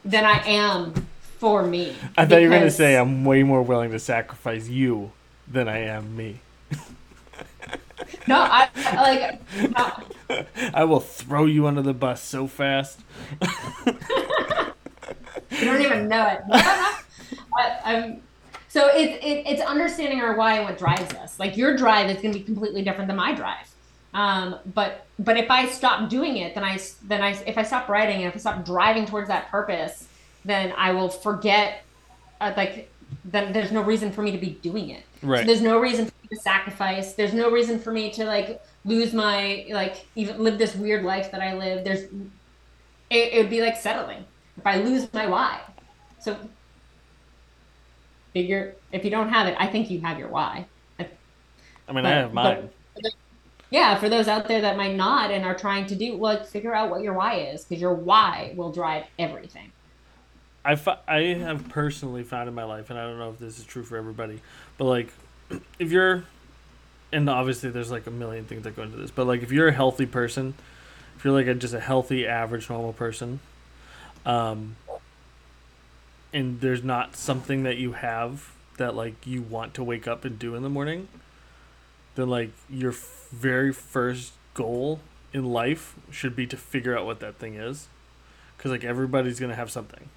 than 0.04 0.24
i 0.24 0.38
am 0.46 0.92
for 1.38 1.62
me 1.62 1.94
I 2.16 2.26
thought 2.26 2.40
you 2.40 2.48
were 2.48 2.54
going 2.54 2.62
to 2.62 2.70
say 2.70 2.96
I'm 2.96 3.24
way 3.24 3.42
more 3.42 3.62
willing 3.62 3.90
to 3.90 3.98
sacrifice 3.98 4.68
you 4.68 5.12
than 5.46 5.68
I 5.68 5.78
am 5.78 6.16
me. 6.16 6.40
no 8.26 8.40
i 8.40 8.68
like 8.96 9.40
no, 9.76 10.44
I 10.74 10.84
will 10.84 11.00
throw 11.00 11.44
you 11.46 11.66
under 11.66 11.82
the 11.82 11.92
bus 11.92 12.22
so 12.22 12.46
fast. 12.46 13.00
You 15.58 15.64
don't 15.66 15.82
even 15.82 16.08
know 16.08 16.26
it. 16.26 16.40
I, 16.50 17.78
I'm, 17.84 18.22
so 18.68 18.88
it's 18.92 19.24
it, 19.24 19.52
it's 19.52 19.62
understanding 19.62 20.20
our 20.20 20.36
why 20.36 20.56
and 20.56 20.64
what 20.64 20.78
drives 20.78 21.14
us. 21.14 21.38
Like 21.38 21.56
your 21.56 21.76
drive 21.76 22.10
is 22.10 22.20
going 22.20 22.32
to 22.32 22.38
be 22.38 22.44
completely 22.44 22.82
different 22.82 23.08
than 23.08 23.16
my 23.16 23.32
drive. 23.34 23.73
Um, 24.14 24.56
but 24.74 25.06
but 25.18 25.36
if 25.36 25.50
I 25.50 25.66
stop 25.68 26.08
doing 26.08 26.36
it, 26.38 26.54
then 26.54 26.62
I 26.64 26.78
then 27.04 27.20
I 27.20 27.30
if 27.46 27.58
I 27.58 27.62
stop 27.64 27.88
writing 27.88 28.18
and 28.18 28.26
if 28.26 28.34
I 28.34 28.38
stop 28.38 28.64
driving 28.64 29.06
towards 29.06 29.28
that 29.28 29.50
purpose, 29.50 30.06
then 30.44 30.72
I 30.76 30.92
will 30.92 31.08
forget. 31.08 31.82
Uh, 32.40 32.52
like 32.56 32.90
then 33.24 33.52
there's 33.52 33.72
no 33.72 33.82
reason 33.82 34.12
for 34.12 34.22
me 34.22 34.30
to 34.32 34.38
be 34.38 34.50
doing 34.62 34.90
it. 34.90 35.02
So 35.20 35.26
Right. 35.28 35.46
there's 35.46 35.62
no 35.62 35.78
reason 35.78 36.06
for 36.06 36.12
me 36.22 36.28
to 36.30 36.36
sacrifice. 36.36 37.14
There's 37.14 37.34
no 37.34 37.50
reason 37.50 37.78
for 37.78 37.92
me 37.92 38.10
to 38.12 38.24
like 38.24 38.62
lose 38.84 39.12
my 39.12 39.66
like 39.70 40.06
even 40.14 40.42
live 40.42 40.58
this 40.58 40.74
weird 40.76 41.04
life 41.04 41.30
that 41.32 41.40
I 41.40 41.54
live. 41.54 41.84
There's 41.84 42.02
it, 43.10 43.32
it 43.32 43.38
would 43.38 43.50
be 43.50 43.60
like 43.62 43.76
settling 43.76 44.24
if 44.56 44.66
I 44.66 44.76
lose 44.76 45.12
my 45.12 45.26
why. 45.26 45.60
So 46.20 46.36
figure 48.32 48.74
if 48.92 49.04
you 49.04 49.10
don't 49.10 49.28
have 49.28 49.46
it, 49.48 49.56
I 49.58 49.66
think 49.66 49.90
you 49.90 50.00
have 50.02 50.18
your 50.18 50.28
why. 50.28 50.66
I- 51.00 51.08
I 51.88 51.92
mean, 51.92 52.04
But- 52.04 52.12
I 52.12 52.16
have 52.16 52.32
mine. 52.32 52.70
but- 53.02 53.12
yeah, 53.70 53.98
for 53.98 54.08
those 54.08 54.28
out 54.28 54.46
there 54.48 54.60
that 54.60 54.76
might 54.76 54.94
not 54.94 55.30
and 55.30 55.44
are 55.44 55.54
trying 55.54 55.86
to 55.86 55.94
do, 55.94 56.14
like 56.14 56.46
figure 56.46 56.74
out 56.74 56.90
what 56.90 57.02
your 57.02 57.14
why 57.14 57.40
is 57.40 57.64
because 57.64 57.80
your 57.80 57.94
why 57.94 58.52
will 58.56 58.72
drive 58.72 59.04
everything. 59.18 59.72
I, 60.64 60.76
fi- 60.76 60.98
I 61.06 61.20
have 61.34 61.68
personally 61.68 62.22
found 62.22 62.48
in 62.48 62.54
my 62.54 62.64
life, 62.64 62.88
and 62.88 62.98
I 62.98 63.02
don't 63.02 63.18
know 63.18 63.30
if 63.30 63.38
this 63.38 63.58
is 63.58 63.64
true 63.64 63.82
for 63.82 63.96
everybody, 63.96 64.40
but 64.78 64.84
like, 64.84 65.12
if 65.78 65.92
you're, 65.92 66.24
and 67.12 67.28
obviously 67.28 67.70
there's 67.70 67.90
like 67.90 68.06
a 68.06 68.10
million 68.10 68.44
things 68.44 68.64
that 68.64 68.74
go 68.76 68.82
into 68.82 68.96
this, 68.96 69.10
but 69.10 69.26
like 69.26 69.42
if 69.42 69.52
you're 69.52 69.68
a 69.68 69.72
healthy 69.72 70.06
person, 70.06 70.54
if 71.16 71.24
you're 71.24 71.34
like 71.34 71.46
a, 71.46 71.54
just 71.54 71.74
a 71.74 71.80
healthy, 71.80 72.26
average, 72.26 72.70
normal 72.70 72.92
person, 72.92 73.40
um, 74.24 74.76
and 76.32 76.60
there's 76.60 76.82
not 76.82 77.14
something 77.14 77.62
that 77.64 77.76
you 77.76 77.92
have 77.92 78.52
that 78.78 78.94
like 78.94 79.26
you 79.26 79.42
want 79.42 79.74
to 79.74 79.84
wake 79.84 80.08
up 80.08 80.24
and 80.24 80.38
do 80.38 80.54
in 80.54 80.62
the 80.62 80.68
morning, 80.68 81.08
then 82.14 82.28
like 82.28 82.50
your 82.68 82.92
f- 82.92 83.28
very 83.32 83.72
first 83.72 84.32
goal 84.54 85.00
in 85.32 85.44
life 85.44 85.94
should 86.10 86.36
be 86.36 86.46
to 86.46 86.56
figure 86.56 86.96
out 86.96 87.06
what 87.06 87.20
that 87.20 87.36
thing 87.36 87.54
is, 87.54 87.88
because 88.56 88.70
like 88.70 88.84
everybody's 88.84 89.40
gonna 89.40 89.54
have 89.54 89.70
something. 89.70 90.08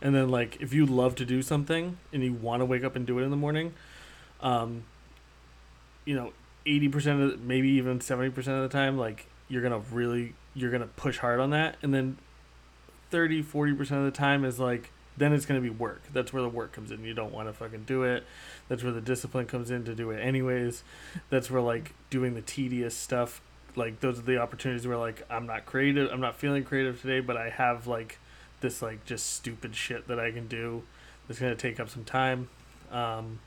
And 0.00 0.14
then 0.14 0.28
like 0.28 0.60
if 0.60 0.72
you 0.72 0.86
love 0.86 1.14
to 1.16 1.24
do 1.24 1.42
something 1.42 1.98
and 2.12 2.22
you 2.22 2.32
want 2.32 2.60
to 2.60 2.64
wake 2.64 2.84
up 2.84 2.96
and 2.96 3.06
do 3.06 3.18
it 3.18 3.22
in 3.22 3.30
the 3.30 3.36
morning, 3.36 3.74
um, 4.40 4.84
you 6.04 6.14
know, 6.14 6.32
eighty 6.66 6.88
percent 6.88 7.20
of 7.20 7.30
the, 7.32 7.36
maybe 7.38 7.68
even 7.70 8.00
seventy 8.00 8.30
percent 8.30 8.56
of 8.56 8.62
the 8.62 8.76
time, 8.76 8.98
like 8.98 9.26
you're 9.48 9.62
gonna 9.62 9.82
really 9.90 10.34
you're 10.54 10.70
gonna 10.70 10.86
push 10.86 11.18
hard 11.18 11.40
on 11.40 11.50
that, 11.50 11.76
and 11.82 11.92
then 11.92 12.18
30 13.10 13.42
40 13.42 13.74
percent 13.74 13.98
of 14.00 14.06
the 14.06 14.16
time 14.16 14.44
is 14.44 14.58
like 14.58 14.90
then 15.16 15.32
it's 15.32 15.46
gonna 15.46 15.60
be 15.60 15.70
work. 15.70 16.02
That's 16.12 16.32
where 16.32 16.42
the 16.42 16.48
work 16.48 16.72
comes 16.72 16.90
in. 16.90 17.04
You 17.04 17.14
don't 17.14 17.32
want 17.32 17.48
to 17.48 17.52
fucking 17.52 17.84
do 17.84 18.02
it. 18.04 18.24
That's 18.68 18.82
where 18.82 18.92
the 18.92 19.00
discipline 19.00 19.46
comes 19.46 19.70
in 19.70 19.84
to 19.84 19.94
do 19.94 20.10
it 20.10 20.20
anyways. 20.20 20.82
That's 21.30 21.50
where 21.50 21.60
like 21.62 21.92
doing 22.10 22.34
the 22.34 22.42
tedious 22.42 22.94
stuff. 22.96 23.40
Like 23.76 24.00
those 24.00 24.18
are 24.18 24.22
the 24.22 24.38
opportunities 24.38 24.86
where 24.86 24.96
like 24.98 25.24
I'm 25.30 25.46
not 25.46 25.66
creative. 25.66 26.10
I'm 26.10 26.20
not 26.20 26.36
feeling 26.36 26.64
creative 26.64 27.00
today, 27.00 27.20
but 27.20 27.36
I 27.36 27.50
have 27.50 27.86
like 27.86 28.18
this 28.60 28.80
like 28.82 29.04
just 29.04 29.32
stupid 29.34 29.74
shit 29.74 30.08
that 30.08 30.18
I 30.20 30.30
can 30.30 30.46
do 30.48 30.82
that's 31.26 31.40
gonna 31.40 31.54
take 31.54 31.78
up 31.80 31.88
some 31.88 32.04
time. 32.04 32.48
Um, 32.90 33.38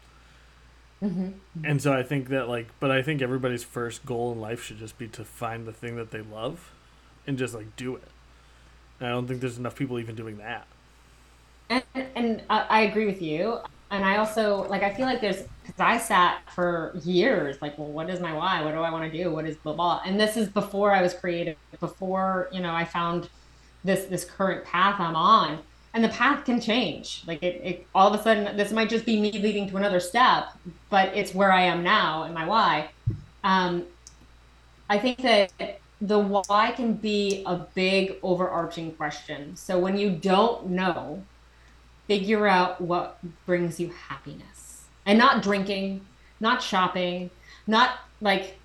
Mm-hmm. 1.03 1.66
and 1.66 1.82
so 1.82 1.92
I 1.94 2.03
think 2.03 2.30
that 2.30 2.48
like, 2.48 2.68
but 2.80 2.90
I 2.90 3.02
think 3.02 3.22
everybody's 3.22 3.64
first 3.66 4.06
goal 4.06 4.32
in 4.32 4.40
life 4.40 4.64
should 4.64 4.80
just 4.80 4.98
be 4.98 5.08
to 5.10 5.26
find 5.26 5.68
the 5.68 5.74
thing 5.74 5.98
that 5.98 6.10
they 6.10 6.22
love, 6.22 6.72
and 7.27 7.38
just 7.38 7.53
like 7.53 7.76
do 7.76 7.95
it. 7.98 8.08
And 9.00 9.10
I 9.10 9.11
don't 9.11 9.27
think 9.27 9.42
there's 9.42 9.58
enough 9.58 9.76
people 9.76 10.00
even 10.00 10.16
doing 10.16 10.38
that. 10.38 10.66
And, 11.69 11.84
and 12.16 12.44
I, 12.50 12.82
agree 12.82 13.06
with 13.06 13.22
you. 13.22 13.60
And 13.92 14.03
I 14.03 14.18
also 14.18 14.68
like 14.69 14.84
I 14.84 14.94
feel 14.94 15.06
like 15.06 15.22
there's 15.22 15.44
because 15.61 15.80
I 15.80 15.98
sat 15.98 16.42
for 16.53 16.94
years 17.03 17.61
like, 17.61 17.77
well, 17.77 17.88
what 17.88 18.10
is 18.10 18.19
my 18.19 18.34
why? 18.34 18.64
What 18.64 18.72
do 18.72 18.80
I 18.80 18.92
want 18.92 19.11
to 19.11 19.24
do? 19.24 19.32
What 19.32 19.45
is 19.45 19.56
blah 19.58 19.74
blah? 19.74 20.02
And 20.06 20.19
this 20.19 20.38
is 20.38 20.50
before 20.50 20.92
I 20.92 21.02
was 21.02 21.14
creative, 21.14 21.56
before 21.80 22.50
you 22.52 22.61
know 22.61 22.74
I 22.74 22.85
found 22.85 23.30
this 23.84 24.06
this 24.06 24.26
current 24.26 24.66
path 24.66 25.00
I'm 25.00 25.16
on. 25.16 25.60
And 25.94 26.03
the 26.03 26.10
path 26.10 26.44
can 26.44 26.60
change. 26.60 27.24
Like 27.26 27.42
it, 27.42 27.61
it 27.64 27.88
all 27.95 28.14
of 28.14 28.19
a 28.19 28.22
sudden 28.22 28.58
this 28.58 28.72
might 28.72 28.90
just 28.90 29.06
be 29.06 29.19
me 29.19 29.32
leading 29.32 29.69
to 29.69 29.77
another 29.77 30.00
step, 30.00 30.50
but 30.90 31.16
it's 31.16 31.34
where 31.34 31.52
I 31.52 31.61
am 31.61 31.84
now 31.84 32.24
and 32.24 32.34
my 32.34 32.45
why. 32.45 32.90
Um, 33.44 33.85
I 34.90 35.00
think 35.00 35.22
that 35.22 35.80
the 36.02 36.19
why 36.19 36.72
can 36.72 36.94
be 36.94 37.44
a 37.45 37.56
big 37.56 38.18
overarching 38.22 38.92
question. 38.94 39.56
So 39.56 39.80
when 39.80 39.98
you 39.98 40.11
don't 40.11 40.68
know, 40.68 41.24
figure 42.08 42.48
out 42.48 42.82
what 42.82 43.19
brings 43.45 43.80
you 43.80 43.92
happiness. 43.92 44.84
And 45.06 45.19
not 45.19 45.43
drinking, 45.43 46.06
not 46.40 46.61
shopping, 46.61 47.30
not 47.67 48.00
like 48.22 48.58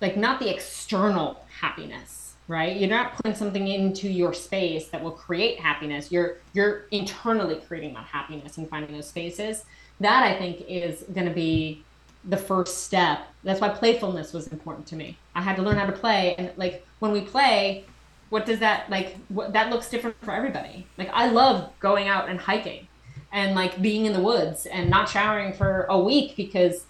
like 0.00 0.16
not 0.16 0.38
the 0.38 0.52
external 0.52 1.44
happiness, 1.60 2.34
right? 2.46 2.76
You're 2.76 2.90
not 2.90 3.16
putting 3.16 3.34
something 3.34 3.66
into 3.66 4.08
your 4.08 4.32
space 4.32 4.88
that 4.88 5.02
will 5.02 5.12
create 5.12 5.58
happiness. 5.58 6.12
You're 6.12 6.36
you're 6.52 6.84
internally 6.90 7.56
creating 7.66 7.94
that 7.94 8.04
happiness 8.04 8.58
and 8.58 8.68
finding 8.68 8.92
those 8.92 9.08
spaces. 9.08 9.64
That 10.00 10.22
I 10.24 10.38
think 10.38 10.64
is 10.68 11.04
going 11.14 11.26
to 11.28 11.34
be 11.34 11.82
the 12.24 12.36
first 12.36 12.84
step. 12.84 13.26
That's 13.44 13.60
why 13.60 13.68
playfulness 13.68 14.32
was 14.32 14.48
important 14.48 14.86
to 14.88 14.96
me. 14.96 15.16
I 15.34 15.42
had 15.42 15.56
to 15.56 15.62
learn 15.62 15.76
how 15.76 15.86
to 15.86 15.92
play 15.92 16.34
and 16.36 16.52
like 16.56 16.86
when 16.98 17.12
we 17.12 17.20
play, 17.20 17.84
what 18.30 18.46
does 18.46 18.58
that 18.60 18.90
like 18.90 19.16
what 19.28 19.52
that 19.52 19.70
looks 19.70 19.88
different 19.88 20.16
for 20.22 20.32
everybody. 20.32 20.86
Like 20.98 21.10
I 21.12 21.28
love 21.28 21.70
going 21.80 22.08
out 22.08 22.28
and 22.28 22.40
hiking 22.40 22.88
and 23.32 23.54
like 23.54 23.82
being 23.82 24.06
in 24.06 24.12
the 24.12 24.20
woods 24.20 24.66
and 24.66 24.88
not 24.88 25.08
showering 25.08 25.52
for 25.52 25.86
a 25.90 25.98
week 25.98 26.36
because 26.36 26.86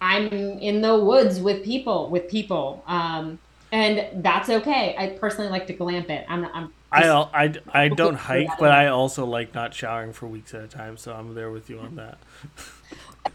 I'm 0.00 0.28
in 0.28 0.80
the 0.80 0.98
woods 0.98 1.40
with 1.40 1.64
people, 1.64 2.08
with 2.08 2.28
people. 2.28 2.82
Um, 2.86 3.38
and 3.72 4.22
that's 4.22 4.48
okay. 4.48 4.94
I 4.98 5.08
personally 5.18 5.50
like 5.50 5.66
to 5.68 5.72
glamp 5.72 6.10
it. 6.10 6.24
I'm, 6.28 6.46
I'm 6.46 6.72
I, 6.92 7.08
I, 7.10 7.54
I 7.72 7.88
don't 8.00 8.14
hike, 8.14 8.58
but 8.58 8.72
I 8.72 8.88
also 8.88 9.24
like 9.24 9.54
not 9.54 9.74
showering 9.74 10.12
for 10.12 10.26
weeks 10.26 10.54
at 10.54 10.62
a 10.62 10.68
time. 10.68 10.96
So 10.96 11.12
I'm 11.14 11.34
there 11.34 11.50
with 11.50 11.70
you 11.70 11.78
on 11.78 11.96
that. 11.96 12.18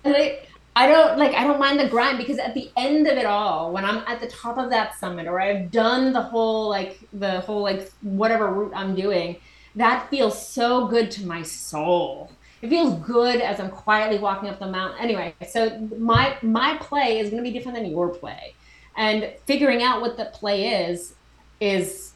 like, 0.03 0.49
I 0.53 0.54
don't 0.87 1.17
like 1.17 1.33
I 1.33 1.45
don't 1.45 1.59
mind 1.59 1.79
the 1.79 1.87
grind 1.87 2.17
because 2.17 2.37
at 2.37 2.53
the 2.53 2.69
end 2.75 3.07
of 3.07 3.17
it 3.17 3.25
all, 3.25 3.71
when 3.71 3.85
I'm 3.85 3.99
at 4.07 4.19
the 4.19 4.27
top 4.27 4.57
of 4.57 4.69
that 4.71 4.99
summit 4.99 5.25
or 5.25 5.39
I've 5.39 5.71
done 5.71 6.11
the 6.11 6.21
whole 6.21 6.67
like 6.67 6.99
the 7.13 7.39
whole 7.41 7.61
like 7.61 7.91
whatever 8.01 8.47
route 8.47 8.73
I'm 8.75 8.93
doing, 8.93 9.37
that 9.75 10.09
feels 10.09 10.47
so 10.47 10.87
good 10.87 11.09
to 11.11 11.25
my 11.25 11.43
soul. 11.43 12.29
It 12.61 12.69
feels 12.69 12.95
good 13.05 13.39
as 13.39 13.59
I'm 13.61 13.69
quietly 13.69 14.19
walking 14.19 14.49
up 14.49 14.59
the 14.59 14.67
mountain. 14.67 14.99
Anyway, 14.99 15.33
so 15.47 15.79
my 15.97 16.37
my 16.41 16.75
play 16.77 17.19
is 17.19 17.29
going 17.29 17.41
to 17.41 17.49
be 17.49 17.57
different 17.57 17.77
than 17.77 17.89
your 17.89 18.09
play, 18.09 18.53
and 18.97 19.31
figuring 19.45 19.81
out 19.81 20.01
what 20.01 20.17
the 20.17 20.25
play 20.25 20.89
is 20.89 21.13
is 21.61 22.11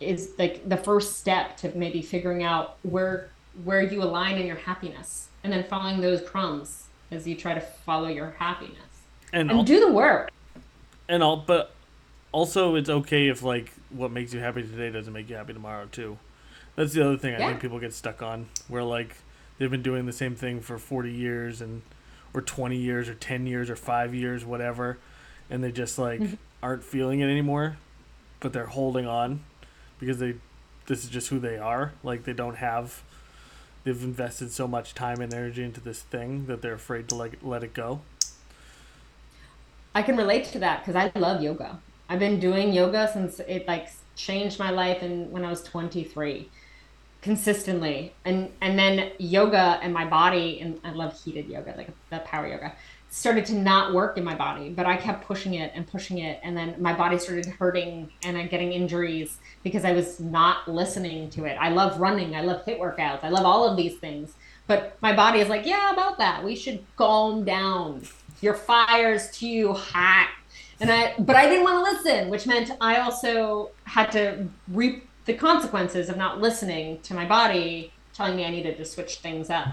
is 0.00 0.32
like 0.38 0.66
the 0.66 0.76
first 0.76 1.18
step 1.18 1.56
to 1.58 1.76
maybe 1.76 2.00
figuring 2.00 2.44
out 2.44 2.78
where 2.82 3.28
where 3.64 3.82
you 3.82 4.02
align 4.02 4.38
in 4.38 4.46
your 4.46 4.56
happiness, 4.56 5.28
and 5.44 5.52
then 5.52 5.64
following 5.64 6.00
those 6.00 6.22
crumbs 6.22 6.87
as 7.10 7.26
you 7.26 7.34
try 7.34 7.54
to 7.54 7.60
follow 7.60 8.08
your 8.08 8.30
happiness 8.32 8.76
and, 9.32 9.50
and 9.50 9.66
do 9.66 9.80
the 9.80 9.92
work. 9.92 10.30
And 11.08 11.22
all, 11.22 11.38
but 11.38 11.74
also 12.32 12.74
it's 12.74 12.90
okay 12.90 13.28
if 13.28 13.42
like 13.42 13.72
what 13.90 14.10
makes 14.10 14.34
you 14.34 14.40
happy 14.40 14.62
today 14.62 14.90
doesn't 14.90 15.12
make 15.12 15.28
you 15.30 15.36
happy 15.36 15.52
tomorrow 15.52 15.86
too. 15.90 16.18
That's 16.76 16.92
the 16.92 17.04
other 17.04 17.16
thing 17.16 17.34
I 17.34 17.38
yeah. 17.38 17.48
think 17.48 17.60
people 17.60 17.80
get 17.80 17.92
stuck 17.92 18.22
on, 18.22 18.46
where 18.68 18.84
like 18.84 19.16
they've 19.58 19.70
been 19.70 19.82
doing 19.82 20.06
the 20.06 20.12
same 20.12 20.36
thing 20.36 20.60
for 20.60 20.78
forty 20.78 21.12
years 21.12 21.60
and 21.60 21.82
or 22.34 22.40
twenty 22.40 22.76
years 22.76 23.08
or 23.08 23.14
ten 23.14 23.46
years 23.46 23.68
or 23.70 23.76
five 23.76 24.14
years, 24.14 24.44
whatever, 24.44 24.98
and 25.50 25.64
they 25.64 25.72
just 25.72 25.98
like 25.98 26.20
mm-hmm. 26.20 26.34
aren't 26.62 26.84
feeling 26.84 27.20
it 27.20 27.24
anymore, 27.24 27.78
but 28.40 28.52
they're 28.52 28.66
holding 28.66 29.06
on 29.06 29.42
because 29.98 30.18
they 30.18 30.34
this 30.86 31.04
is 31.04 31.10
just 31.10 31.28
who 31.28 31.38
they 31.38 31.58
are. 31.58 31.92
Like 32.02 32.24
they 32.24 32.32
don't 32.32 32.56
have 32.56 33.02
they've 33.88 34.04
invested 34.04 34.52
so 34.52 34.68
much 34.68 34.94
time 34.94 35.20
and 35.20 35.32
energy 35.32 35.62
into 35.62 35.80
this 35.80 36.02
thing 36.02 36.46
that 36.46 36.60
they're 36.60 36.74
afraid 36.74 37.08
to 37.08 37.14
like 37.14 37.38
let 37.42 37.64
it 37.64 37.72
go. 37.72 38.00
I 39.94 40.02
can 40.02 40.16
relate 40.16 40.44
to 40.52 40.58
that 40.58 40.84
because 40.84 40.94
I 40.94 41.10
love 41.18 41.42
yoga. 41.42 41.80
I've 42.08 42.18
been 42.18 42.38
doing 42.38 42.72
yoga 42.72 43.10
since 43.10 43.40
it 43.40 43.66
like 43.66 43.88
changed 44.14 44.58
my 44.58 44.70
life 44.70 45.02
and 45.02 45.32
when 45.32 45.44
I 45.44 45.50
was 45.50 45.62
23 45.62 46.48
consistently 47.20 48.12
and 48.24 48.50
and 48.60 48.78
then 48.78 49.10
yoga 49.18 49.80
and 49.82 49.92
my 49.92 50.04
body 50.04 50.60
and 50.60 50.78
I 50.84 50.92
love 50.92 51.18
heated 51.20 51.48
yoga 51.48 51.74
like 51.76 51.90
the 52.10 52.18
power 52.20 52.46
yoga 52.46 52.74
started 53.10 53.46
to 53.46 53.54
not 53.54 53.94
work 53.94 54.18
in 54.18 54.24
my 54.24 54.34
body, 54.34 54.70
but 54.70 54.86
I 54.86 54.96
kept 54.96 55.26
pushing 55.26 55.54
it 55.54 55.72
and 55.74 55.86
pushing 55.86 56.18
it. 56.18 56.40
And 56.42 56.56
then 56.56 56.76
my 56.78 56.92
body 56.92 57.18
started 57.18 57.46
hurting 57.46 58.10
and 58.22 58.36
I'm 58.36 58.48
getting 58.48 58.72
injuries 58.72 59.38
because 59.62 59.84
I 59.84 59.92
was 59.92 60.20
not 60.20 60.68
listening 60.68 61.30
to 61.30 61.44
it. 61.44 61.56
I 61.58 61.70
love 61.70 62.00
running. 62.00 62.36
I 62.36 62.42
love 62.42 62.64
HIIT 62.66 62.78
workouts. 62.78 63.24
I 63.24 63.30
love 63.30 63.46
all 63.46 63.66
of 63.66 63.76
these 63.76 63.96
things. 63.96 64.34
But 64.66 64.98
my 65.00 65.16
body 65.16 65.40
is 65.40 65.48
like, 65.48 65.64
yeah, 65.64 65.92
about 65.92 66.18
that. 66.18 66.44
We 66.44 66.54
should 66.54 66.84
calm 66.96 67.44
down. 67.44 68.02
Your 68.42 68.54
fire's 68.54 69.30
too 69.30 69.72
hot. 69.72 70.28
And 70.80 70.92
I, 70.92 71.14
but 71.18 71.34
I 71.34 71.48
didn't 71.48 71.64
want 71.64 71.84
to 71.84 71.92
listen, 71.92 72.28
which 72.28 72.46
meant 72.46 72.70
I 72.80 72.96
also 72.96 73.70
had 73.84 74.12
to 74.12 74.46
reap 74.68 75.08
the 75.24 75.34
consequences 75.34 76.08
of 76.08 76.16
not 76.16 76.40
listening 76.40 77.00
to 77.02 77.14
my 77.14 77.26
body 77.26 77.92
telling 78.12 78.36
me 78.36 78.44
I 78.44 78.50
needed 78.50 78.76
to 78.76 78.84
switch 78.84 79.16
things 79.16 79.48
up. 79.48 79.68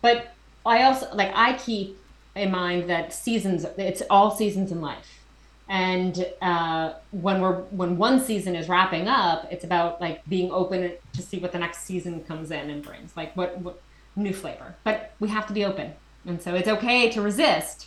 But 0.00 0.32
I 0.64 0.84
also, 0.84 1.14
like, 1.14 1.30
I 1.34 1.54
keep 1.54 1.99
in 2.34 2.50
mind 2.50 2.88
that 2.88 3.12
seasons 3.12 3.64
it's 3.76 4.02
all 4.10 4.30
seasons 4.30 4.72
in 4.72 4.80
life. 4.80 5.20
And 5.68 6.26
uh, 6.42 6.94
when 7.12 7.40
we're 7.40 7.60
when 7.70 7.96
one 7.96 8.20
season 8.20 8.56
is 8.56 8.68
wrapping 8.68 9.06
up 9.08 9.46
it's 9.50 9.64
about 9.64 10.00
like 10.00 10.24
being 10.28 10.50
open 10.50 10.92
to 11.12 11.22
see 11.22 11.38
what 11.38 11.52
the 11.52 11.58
next 11.58 11.84
season 11.84 12.24
comes 12.24 12.50
in 12.50 12.70
and 12.70 12.82
brings 12.82 13.16
like 13.16 13.36
what, 13.36 13.58
what 13.58 13.80
new 14.16 14.32
flavor. 14.32 14.74
But 14.84 15.12
we 15.20 15.28
have 15.28 15.46
to 15.46 15.52
be 15.52 15.64
open. 15.64 15.94
And 16.26 16.42
so 16.42 16.54
it's 16.54 16.68
okay 16.68 17.10
to 17.10 17.22
resist. 17.22 17.86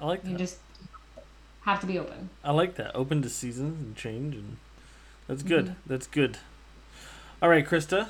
I 0.00 0.06
like 0.06 0.22
that. 0.22 0.30
you 0.30 0.36
just 0.36 0.58
have 1.62 1.80
to 1.80 1.86
be 1.86 1.98
open. 1.98 2.30
I 2.44 2.52
like 2.52 2.76
that. 2.76 2.94
Open 2.94 3.22
to 3.22 3.28
seasons 3.28 3.80
and 3.80 3.96
change 3.96 4.34
and 4.34 4.56
that's 5.26 5.42
good. 5.42 5.66
Mm-hmm. 5.66 5.80
that's 5.86 6.06
good. 6.06 6.38
All 7.40 7.48
right 7.48 7.66
Krysta 7.66 8.08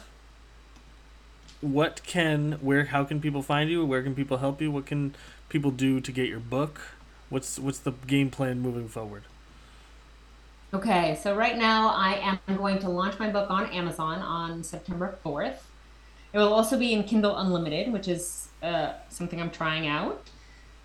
what 1.60 2.02
can 2.04 2.52
where 2.60 2.86
how 2.86 3.04
can 3.04 3.20
people 3.20 3.42
find 3.42 3.70
you? 3.70 3.84
Where 3.84 4.02
can 4.02 4.14
people 4.14 4.38
help 4.38 4.60
you? 4.60 4.70
What 4.70 4.86
can 4.86 5.14
people 5.48 5.70
do 5.70 6.00
to 6.00 6.12
get 6.12 6.28
your 6.28 6.40
book? 6.40 6.80
What's 7.28 7.58
what's 7.58 7.78
the 7.78 7.92
game 8.06 8.30
plan 8.30 8.60
moving 8.60 8.88
forward? 8.88 9.24
Okay, 10.72 11.18
so 11.22 11.34
right 11.34 11.56
now 11.56 11.88
I 11.88 12.38
am 12.46 12.56
going 12.58 12.78
to 12.80 12.90
launch 12.90 13.18
my 13.18 13.30
book 13.30 13.50
on 13.50 13.66
Amazon 13.66 14.18
on 14.18 14.62
September 14.62 15.16
4th. 15.24 15.60
It 16.34 16.38
will 16.38 16.52
also 16.52 16.78
be 16.78 16.92
in 16.92 17.04
Kindle 17.04 17.38
Unlimited, 17.38 17.90
which 17.90 18.06
is 18.06 18.48
uh, 18.62 18.92
something 19.08 19.40
I'm 19.40 19.50
trying 19.50 19.86
out. 19.86 20.28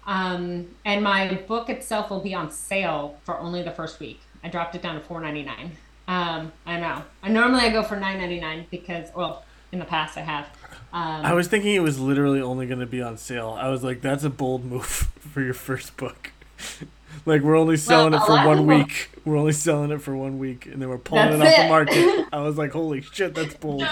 Um, 0.07 0.69
and 0.85 1.03
my 1.03 1.33
book 1.47 1.69
itself 1.69 2.09
will 2.09 2.21
be 2.21 2.33
on 2.33 2.49
sale 2.49 3.19
for 3.25 3.37
only 3.37 3.61
the 3.61 3.71
first 3.71 3.99
week. 3.99 4.21
I 4.41 4.47
dropped 4.47 4.73
it 4.75 4.81
down 4.81 4.95
to 4.95 5.01
$4.99. 5.01 5.71
Um, 6.07 6.53
I 6.65 6.79
know. 6.79 7.03
I 7.21 7.29
normally 7.29 7.61
I 7.61 7.69
go 7.69 7.83
for 7.83 7.97
$9.99 7.97 8.69
because, 8.69 9.09
well, 9.13 9.43
in 9.73 9.79
the 9.79 9.85
past 9.85 10.17
I 10.17 10.21
have. 10.21 10.47
Um, 10.93 11.25
I 11.25 11.33
was 11.33 11.47
thinking 11.47 11.73
it 11.73 11.81
was 11.81 11.99
literally 11.99 12.39
only 12.39 12.67
going 12.67 12.79
to 12.79 12.85
be 12.85 13.01
on 13.01 13.17
sale. 13.17 13.57
I 13.59 13.69
was 13.69 13.83
like, 13.83 14.01
that's 14.01 14.23
a 14.23 14.29
bold 14.29 14.63
move 14.63 14.85
for 15.19 15.41
your 15.41 15.55
first 15.55 15.97
book. 15.97 16.31
like 17.25 17.41
we're 17.41 17.57
only 17.57 17.77
selling 17.77 18.13
well, 18.13 18.23
it 18.23 18.27
for 18.27 18.47
one 18.47 18.67
week. 18.67 19.09
We're 19.25 19.37
only 19.37 19.53
selling 19.53 19.89
it 19.89 20.03
for 20.03 20.15
one 20.15 20.37
week, 20.37 20.67
and 20.67 20.79
then 20.79 20.89
we're 20.89 20.99
pulling 20.99 21.33
it 21.33 21.41
off 21.41 21.47
it. 21.47 21.63
the 21.63 21.67
market. 21.67 22.27
I 22.33 22.41
was 22.41 22.57
like, 22.57 22.71
holy 22.71 23.01
shit, 23.01 23.33
that's 23.33 23.55
bold. 23.55 23.87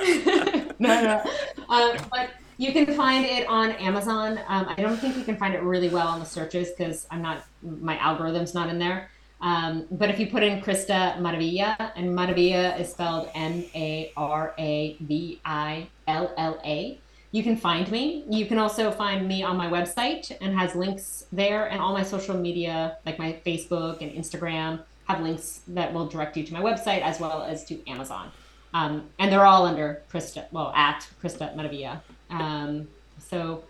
no, 0.00 0.72
no. 0.78 1.22
Um, 1.68 1.96
but 2.10 2.30
you 2.56 2.72
can 2.72 2.86
find 2.94 3.26
it 3.26 3.46
on 3.46 3.72
Amazon. 3.72 4.38
Um, 4.48 4.72
I 4.76 4.80
don't 4.80 4.96
think 4.96 5.16
you 5.16 5.24
can 5.24 5.36
find 5.36 5.52
it 5.52 5.60
really 5.62 5.90
well 5.90 6.08
on 6.08 6.20
the 6.20 6.26
searches 6.26 6.70
because 6.70 7.06
I'm 7.10 7.20
not 7.20 7.44
my 7.62 7.98
algorithm's 7.98 8.54
not 8.54 8.70
in 8.70 8.78
there. 8.78 9.10
Um, 9.42 9.86
but 9.90 10.08
if 10.08 10.20
you 10.20 10.28
put 10.28 10.44
in 10.44 10.62
Krysta 10.62 11.18
Maravilla, 11.18 11.92
and 11.96 12.16
Maravilla 12.16 12.78
is 12.80 12.92
spelled 12.92 13.28
M 13.34 13.64
A 13.74 14.12
R 14.16 14.54
A 14.56 14.96
V 15.00 15.40
I 15.44 15.88
L 16.06 16.32
L 16.38 16.60
A, 16.64 16.98
you 17.32 17.42
can 17.42 17.56
find 17.56 17.90
me. 17.90 18.24
You 18.30 18.46
can 18.46 18.58
also 18.58 18.92
find 18.92 19.26
me 19.26 19.42
on 19.42 19.56
my 19.56 19.68
website 19.68 20.30
and 20.40 20.56
has 20.56 20.76
links 20.76 21.26
there, 21.32 21.66
and 21.66 21.80
all 21.80 21.92
my 21.92 22.04
social 22.04 22.36
media, 22.36 22.98
like 23.04 23.18
my 23.18 23.36
Facebook 23.44 24.00
and 24.00 24.12
Instagram, 24.12 24.80
have 25.08 25.20
links 25.20 25.62
that 25.68 25.92
will 25.92 26.06
direct 26.06 26.36
you 26.36 26.44
to 26.44 26.52
my 26.52 26.60
website 26.60 27.02
as 27.02 27.18
well 27.18 27.42
as 27.42 27.64
to 27.64 27.84
Amazon. 27.90 28.30
Um, 28.74 29.08
and 29.18 29.30
they're 29.30 29.44
all 29.44 29.66
under 29.66 30.02
Krysta, 30.10 30.46
well, 30.52 30.72
at 30.74 31.06
Krysta 31.22 31.54
Maravilla. 31.56 32.00
Um, 32.30 32.88
so, 33.18 33.64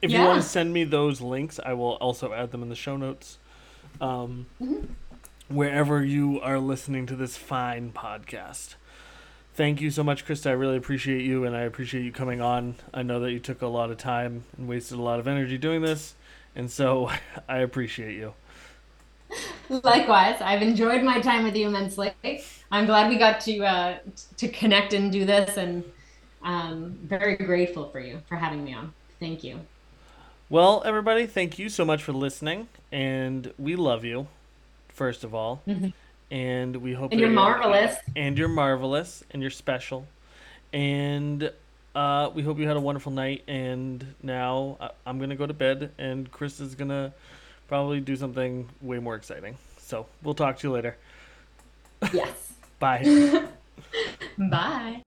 if 0.00 0.10
yeah. 0.10 0.22
you 0.22 0.28
want 0.28 0.42
to 0.42 0.48
send 0.48 0.72
me 0.72 0.84
those 0.84 1.20
links, 1.20 1.60
I 1.64 1.74
will 1.74 1.96
also 2.00 2.32
add 2.32 2.52
them 2.52 2.62
in 2.62 2.70
the 2.70 2.74
show 2.74 2.96
notes 2.96 3.38
um, 4.00 4.46
mm-hmm. 4.60 4.86
wherever 5.48 6.04
you 6.04 6.40
are 6.40 6.58
listening 6.58 7.06
to 7.06 7.16
this 7.16 7.36
fine 7.36 7.92
podcast. 7.92 8.74
Thank 9.54 9.80
you 9.80 9.90
so 9.90 10.04
much, 10.04 10.24
Krysta. 10.24 10.50
I 10.50 10.52
really 10.52 10.76
appreciate 10.76 11.22
you, 11.22 11.44
and 11.44 11.56
I 11.56 11.62
appreciate 11.62 12.04
you 12.04 12.12
coming 12.12 12.40
on. 12.40 12.76
I 12.94 13.02
know 13.02 13.18
that 13.20 13.32
you 13.32 13.40
took 13.40 13.60
a 13.60 13.66
lot 13.66 13.90
of 13.90 13.98
time 13.98 14.44
and 14.56 14.68
wasted 14.68 14.98
a 14.98 15.02
lot 15.02 15.18
of 15.18 15.26
energy 15.26 15.58
doing 15.58 15.82
this, 15.82 16.14
and 16.54 16.70
so 16.70 17.10
I 17.48 17.58
appreciate 17.58 18.16
you. 18.16 18.34
Likewise, 19.68 20.40
I've 20.40 20.62
enjoyed 20.62 21.02
my 21.02 21.20
time 21.20 21.44
with 21.44 21.56
you 21.56 21.66
immensely. 21.66 22.12
I'm 22.70 22.86
glad 22.86 23.08
we 23.08 23.18
got 23.18 23.40
to 23.42 23.58
uh, 23.64 23.98
to 24.36 24.48
connect 24.48 24.92
and 24.92 25.10
do 25.10 25.24
this, 25.24 25.56
and 25.56 25.84
um, 26.42 26.98
very 27.02 27.36
grateful 27.36 27.90
for 27.90 28.00
you 28.00 28.22
for 28.28 28.36
having 28.36 28.64
me 28.64 28.74
on. 28.74 28.94
Thank 29.20 29.42
you. 29.42 29.60
Well, 30.50 30.82
everybody, 30.86 31.26
thank 31.26 31.58
you 31.58 31.68
so 31.68 31.84
much 31.84 32.02
for 32.02 32.14
listening, 32.14 32.68
and 32.90 33.52
we 33.58 33.76
love 33.76 34.02
you, 34.02 34.28
first 34.88 35.22
of 35.22 35.34
all, 35.34 35.60
mm-hmm. 35.68 35.88
and 36.30 36.76
we 36.76 36.94
hope 36.94 37.12
and 37.12 37.20
you're 37.20 37.28
marvelous, 37.28 37.96
and 38.16 38.38
you're 38.38 38.48
marvelous, 38.48 39.22
and 39.30 39.42
you're 39.42 39.50
special, 39.50 40.06
and 40.72 41.52
uh, 41.94 42.30
we 42.34 42.42
hope 42.42 42.58
you 42.58 42.66
had 42.66 42.78
a 42.78 42.80
wonderful 42.80 43.12
night. 43.12 43.44
And 43.46 44.14
now 44.22 44.78
uh, 44.80 44.88
I'm 45.04 45.18
gonna 45.18 45.36
go 45.36 45.46
to 45.46 45.52
bed, 45.52 45.90
and 45.98 46.30
Chris 46.32 46.60
is 46.60 46.74
gonna 46.74 47.12
probably 47.66 48.00
do 48.00 48.16
something 48.16 48.70
way 48.80 48.98
more 48.98 49.16
exciting. 49.16 49.58
So 49.76 50.06
we'll 50.22 50.34
talk 50.34 50.58
to 50.60 50.68
you 50.68 50.72
later. 50.72 50.96
Yes. 52.10 52.54
Bye. 52.78 53.48
Bye. 54.38 55.02